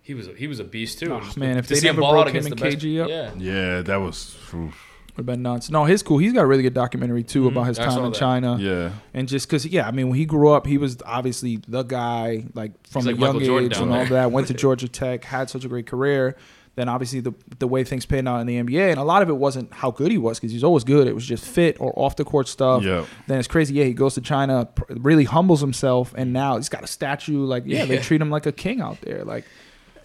he 0.00 0.14
was 0.14 0.28
a, 0.28 0.32
he 0.34 0.46
was 0.46 0.60
a 0.60 0.64
beast 0.64 1.00
too. 1.00 1.12
Oh, 1.12 1.16
And 1.16 1.24
just 1.24 1.36
man, 1.36 1.54
to 1.54 1.58
if 1.58 1.66
they 1.68 1.74
see 1.76 1.88
him 1.88 1.94
never 1.96 2.02
ball 2.02 2.12
broke 2.12 2.26
him 2.28 2.30
against 2.36 2.50
and 2.50 2.58
the 2.58 2.64
best- 2.64 2.78
KG 2.78 3.02
up. 3.02 3.08
yeah, 3.08 3.32
Yeah, 3.36 3.82
that 3.82 3.96
was. 3.96 4.36
oof. 4.54 4.91
Would 5.16 5.20
have 5.20 5.26
been 5.26 5.42
nuts. 5.42 5.70
No, 5.70 5.84
his 5.84 6.02
cool. 6.02 6.16
He's 6.16 6.32
got 6.32 6.42
a 6.42 6.46
really 6.46 6.62
good 6.62 6.72
documentary 6.72 7.22
too 7.22 7.46
about 7.46 7.60
mm-hmm. 7.60 7.68
his 7.68 7.78
I 7.78 7.84
time 7.84 8.04
in 8.04 8.12
that. 8.12 8.18
China. 8.18 8.56
Yeah. 8.58 8.92
And 9.12 9.28
just 9.28 9.46
because, 9.46 9.66
yeah, 9.66 9.86
I 9.86 9.90
mean, 9.90 10.08
when 10.08 10.18
he 10.18 10.24
grew 10.24 10.50
up, 10.50 10.66
he 10.66 10.78
was 10.78 10.96
obviously 11.04 11.60
the 11.68 11.82
guy, 11.82 12.46
like 12.54 12.72
from 12.86 13.02
He's 13.02 13.08
a 13.08 13.10
like 13.10 13.20
young 13.20 13.38
Michael 13.38 13.60
age 13.60 13.76
and 13.76 13.92
all 13.92 14.06
that. 14.06 14.30
Went 14.30 14.46
to 14.46 14.54
Georgia 14.54 14.88
Tech, 14.88 15.24
had 15.24 15.50
such 15.50 15.66
a 15.66 15.68
great 15.68 15.86
career. 15.86 16.36
Then 16.74 16.88
obviously 16.88 17.20
the 17.20 17.34
the 17.58 17.68
way 17.68 17.84
things 17.84 18.06
panned 18.06 18.26
out 18.26 18.40
in 18.40 18.46
the 18.46 18.56
NBA, 18.56 18.88
and 18.90 18.98
a 18.98 19.02
lot 19.02 19.20
of 19.20 19.28
it 19.28 19.36
wasn't 19.36 19.70
how 19.74 19.90
good 19.90 20.10
he 20.10 20.16
was 20.16 20.38
because 20.38 20.52
he's 20.52 20.64
always 20.64 20.84
good. 20.84 21.06
It 21.06 21.14
was 21.14 21.26
just 21.26 21.44
fit 21.44 21.78
or 21.78 21.92
off 21.98 22.16
the 22.16 22.24
court 22.24 22.48
stuff. 22.48 22.82
Yeah. 22.82 23.04
Then 23.26 23.38
it's 23.38 23.48
crazy. 23.48 23.74
Yeah, 23.74 23.84
he 23.84 23.92
goes 23.92 24.14
to 24.14 24.22
China, 24.22 24.64
pr- 24.64 24.84
really 24.88 25.24
humbles 25.24 25.60
himself, 25.60 26.14
and 26.16 26.30
mm. 26.30 26.32
now 26.32 26.56
he's 26.56 26.70
got 26.70 26.82
a 26.82 26.86
statue. 26.86 27.44
Like, 27.44 27.64
yeah, 27.66 27.84
they 27.84 27.98
treat 27.98 28.22
him 28.22 28.30
like 28.30 28.46
a 28.46 28.52
king 28.52 28.80
out 28.80 29.02
there. 29.02 29.22
Like, 29.22 29.44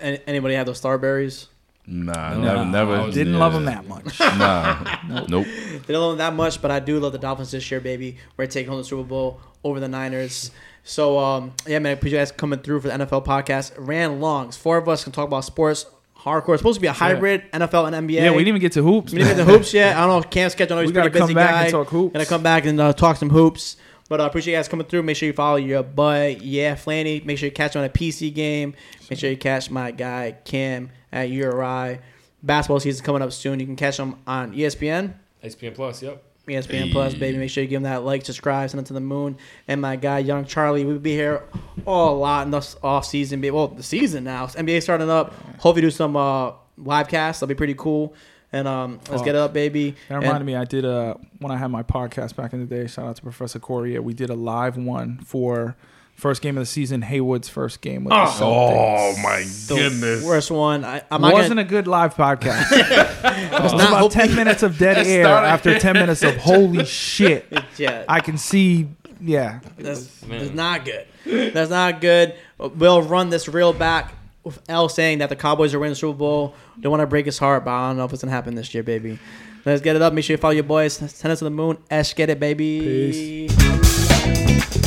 anybody 0.01 0.55
have 0.55 0.65
those 0.65 0.81
Starburys? 0.81 1.47
Nah, 1.89 2.34
No. 2.34 2.41
never, 2.41 2.55
Nah, 2.57 2.64
never. 2.65 3.11
Didn't 3.11 3.34
yeah. 3.34 3.39
love 3.39 3.53
him 3.55 3.65
that 3.65 3.88
much. 3.88 4.19
Nah, 4.19 5.26
nope. 5.27 5.47
They 5.85 5.93
don't 5.93 6.01
love 6.01 6.11
them 6.11 6.18
that 6.18 6.34
much, 6.35 6.61
but 6.61 6.69
I 6.69 6.80
do 6.80 6.99
love 6.99 7.14
the 7.14 7.18
Dolphins 7.18 7.51
this 7.51 7.69
year, 7.72 7.80
baby. 7.80 8.18
We're 8.35 8.45
taking 8.47 8.69
home 8.69 8.80
the 8.80 8.84
Super 8.84 9.03
Bowl 9.03 9.39
over 9.64 9.80
the 9.80 9.88
Niners. 9.88 10.51
So, 10.84 11.18
um, 11.18 11.53
yeah, 11.65 11.80
man, 11.80 11.91
I 11.91 11.93
appreciate 11.93 12.19
you 12.19 12.22
guys 12.22 12.31
coming 12.31 12.59
through 12.59 12.81
for 12.81 12.89
the 12.89 12.93
NFL 13.05 13.26
podcast. 13.26 13.72
Ran 13.77 14.19
long. 14.19 14.51
Four 14.51 14.77
of 14.77 14.88
us 14.89 15.03
can 15.03 15.14
talk 15.14 15.27
about 15.27 15.45
sports. 15.45 15.85
Hardcore. 16.19 16.53
It's 16.55 16.61
supposed 16.61 16.76
to 16.77 16.81
be 16.81 16.88
a 16.88 16.93
hybrid 16.93 17.43
NFL 17.53 17.93
and 17.93 18.09
NBA. 18.09 18.14
yeah, 18.15 18.31
we 18.31 18.38
didn't 18.39 18.47
even 18.49 18.61
get 18.61 18.72
to 18.73 18.84
hoops. 18.84 19.14
We 19.14 19.19
didn't 19.19 19.38
get 19.38 19.45
the 19.45 19.51
hoops 19.51 19.73
yet. 19.73 19.95
I 19.95 20.05
don't 20.05 20.22
know. 20.23 20.27
Cam's 20.30 20.53
schedule. 20.53 20.73
I 20.73 20.77
know 20.77 20.81
he's 20.81 20.89
We 20.89 20.93
gotta 20.93 21.09
pretty 21.09 21.23
busy 21.26 21.34
come 21.34 21.43
back 21.43 21.51
guy. 21.51 21.61
and 21.64 21.72
talk 21.72 21.88
hoops. 21.88 22.14
Gonna 22.14 22.26
come 22.26 22.43
back 22.43 22.65
and 22.65 22.81
uh, 22.81 22.91
talk 22.93 23.15
some 23.18 23.30
hoops. 23.30 23.77
But 24.09 24.19
I 24.19 24.23
uh, 24.26 24.27
appreciate 24.27 24.53
you 24.53 24.57
guys 24.57 24.68
coming 24.68 24.88
through. 24.88 25.03
Make 25.03 25.15
sure 25.15 25.27
you 25.27 25.34
follow 25.34 25.57
your 25.57 25.84
boy, 25.84 26.38
yeah, 26.41 26.76
Flanny. 26.76 27.23
Make 27.23 27.38
sure 27.38 27.47
you 27.47 27.51
catch 27.53 27.76
him 27.76 27.80
on 27.80 27.85
a 27.85 27.89
PC 27.89 28.34
game. 28.34 28.73
Make 29.09 29.19
sure 29.19 29.30
you 29.30 29.38
catch 29.38 29.69
my 29.69 29.91
guy 29.91 30.35
Cam 30.43 30.89
at 31.11 31.29
URI. 31.29 31.99
Basketball 32.43 32.79
season 32.79 33.03
coming 33.05 33.21
up 33.21 33.31
soon. 33.31 33.59
You 33.59 33.65
can 33.65 33.75
catch 33.75 33.97
them 33.97 34.19
on 34.27 34.53
ESPN. 34.53 35.13
ESPN 35.43 35.75
Plus. 35.75 36.01
Yep. 36.03 36.23
ESPN 36.47 36.91
Plus, 36.91 37.13
baby. 37.13 37.38
Make 37.38 37.49
sure 37.49 37.63
you 37.63 37.69
give 37.69 37.81
them 37.81 37.91
that 37.91 38.03
like, 38.03 38.25
subscribe, 38.25 38.69
send 38.69 38.81
it 38.81 38.88
to 38.88 38.93
the 38.93 39.01
moon. 39.01 39.38
And 39.67 39.81
my 39.81 39.95
guy, 39.97 40.19
Young 40.19 40.45
Charlie, 40.45 40.85
we'll 40.85 40.99
be 40.99 41.11
here 41.11 41.43
all 41.85 42.15
a 42.15 42.17
lot 42.17 42.45
in 42.45 42.51
this 42.51 42.75
off 42.81 43.05
season. 43.05 43.41
baby. 43.41 43.51
Well, 43.51 43.67
the 43.67 43.84
season 43.84 44.23
now. 44.23 44.47
NBA 44.47 44.81
starting 44.81 45.09
up. 45.09 45.34
Hopefully, 45.59 45.81
do 45.81 45.91
some 45.91 46.15
uh, 46.15 46.53
live 46.77 47.09
casts. 47.09 47.41
That'll 47.41 47.49
be 47.49 47.55
pretty 47.55 47.73
cool. 47.73 48.13
And 48.53 48.65
um, 48.65 49.01
let's 49.09 49.23
get 49.23 49.35
it 49.35 49.39
up, 49.39 49.51
baby. 49.51 49.95
That 50.07 50.21
reminded 50.21 50.45
me, 50.45 50.55
I 50.55 50.63
did 50.63 50.85
a 50.85 51.19
when 51.39 51.51
I 51.51 51.57
had 51.57 51.67
my 51.67 51.84
podcast 51.84 52.35
back 52.38 52.53
in 52.53 52.59
the 52.59 52.65
day. 52.65 52.88
Shout 52.88 53.05
out 53.05 53.15
to 53.17 53.21
Professor 53.21 53.59
Correa. 53.59 54.01
We 54.01 54.13
did 54.13 54.29
a 54.29 54.35
live 54.35 54.77
one 54.77 55.19
for 55.19 55.75
first 56.18 56.41
game 56.41 56.57
of 56.57 56.61
the 56.61 56.65
season. 56.65 57.02
Hayward's 57.03 57.48
first 57.48 57.80
game 57.81 58.03
with 58.03 58.11
the 58.11 58.19
oh. 58.22 58.26
Celtics. 58.26 58.39
Oh 58.41 59.15
my 59.23 59.39
The 59.44 59.76
goodness. 59.89 60.23
worst 60.26 60.52
one. 60.52 60.84
I, 60.84 61.02
I'm 61.10 61.22
not 61.22 61.31
wasn't 61.34 61.52
gonna, 61.52 61.61
a 61.61 61.64
good 61.69 61.88
live 61.88 62.15
podcast. 62.15 62.68
it 62.72 63.61
was 63.64 63.72
not 63.73 63.88
about 63.88 63.99
hope- 63.99 64.11
ten 64.11 64.35
minutes 64.35 64.64
of 64.64 64.77
dead 64.77 64.98
It 64.98 65.07
air 65.07 65.23
started- 65.23 65.48
after 65.48 65.80
ten 65.80 65.94
minutes 66.02 66.23
of 66.23 66.35
holy 66.38 66.84
shit. 66.85 67.45
Yeah, 67.77 68.03
I 68.10 68.19
can 68.19 68.38
see. 68.38 68.89
Yeah, 69.19 69.61
that's, 69.80 70.06
that's 70.22 70.53
not 70.53 70.85
good. 70.85 71.07
That's 71.53 71.72
not 71.72 72.02
good. 72.02 72.35
We'll 72.60 73.02
run 73.02 73.30
this 73.30 73.48
real 73.48 73.73
back 73.73 74.14
with 74.44 74.61
L 74.69 74.89
saying 74.89 75.18
that 75.19 75.30
the 75.30 75.35
Cowboys 75.35 75.73
are 75.73 75.80
winning 75.80 75.94
the 75.94 75.95
Super 75.95 76.18
Bowl. 76.18 76.53
Don't 76.80 76.91
want 76.91 77.02
to 77.02 77.07
break 77.07 77.26
his 77.26 77.39
heart, 77.39 77.65
but 77.65 77.72
I 77.72 77.88
don't 77.89 77.98
know 77.98 78.06
if 78.06 78.14
it's 78.14 78.22
gonna 78.22 78.31
happen 78.31 78.53
this 78.53 78.73
year, 78.76 78.84
baby. 78.84 79.18
Let's 79.65 79.81
get 79.81 79.95
it 79.95 80.02
up. 80.02 80.14
Make 80.14 80.23
sure 80.23 80.35
you 80.35 80.38
follow 80.38 80.53
your 80.53 80.64
boys. 80.64 80.94
Send 80.94 81.31
us 81.31 81.39
to 81.39 81.45
the 81.45 81.49
moon. 81.49 81.77
Esh, 81.89 82.14
get 82.14 82.30
it, 82.30 82.39
baby. 82.39 83.48
Peace. 83.49 84.86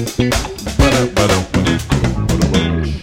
Barão, 0.00 1.06
barão, 1.14 1.46
barão. 1.52 2.09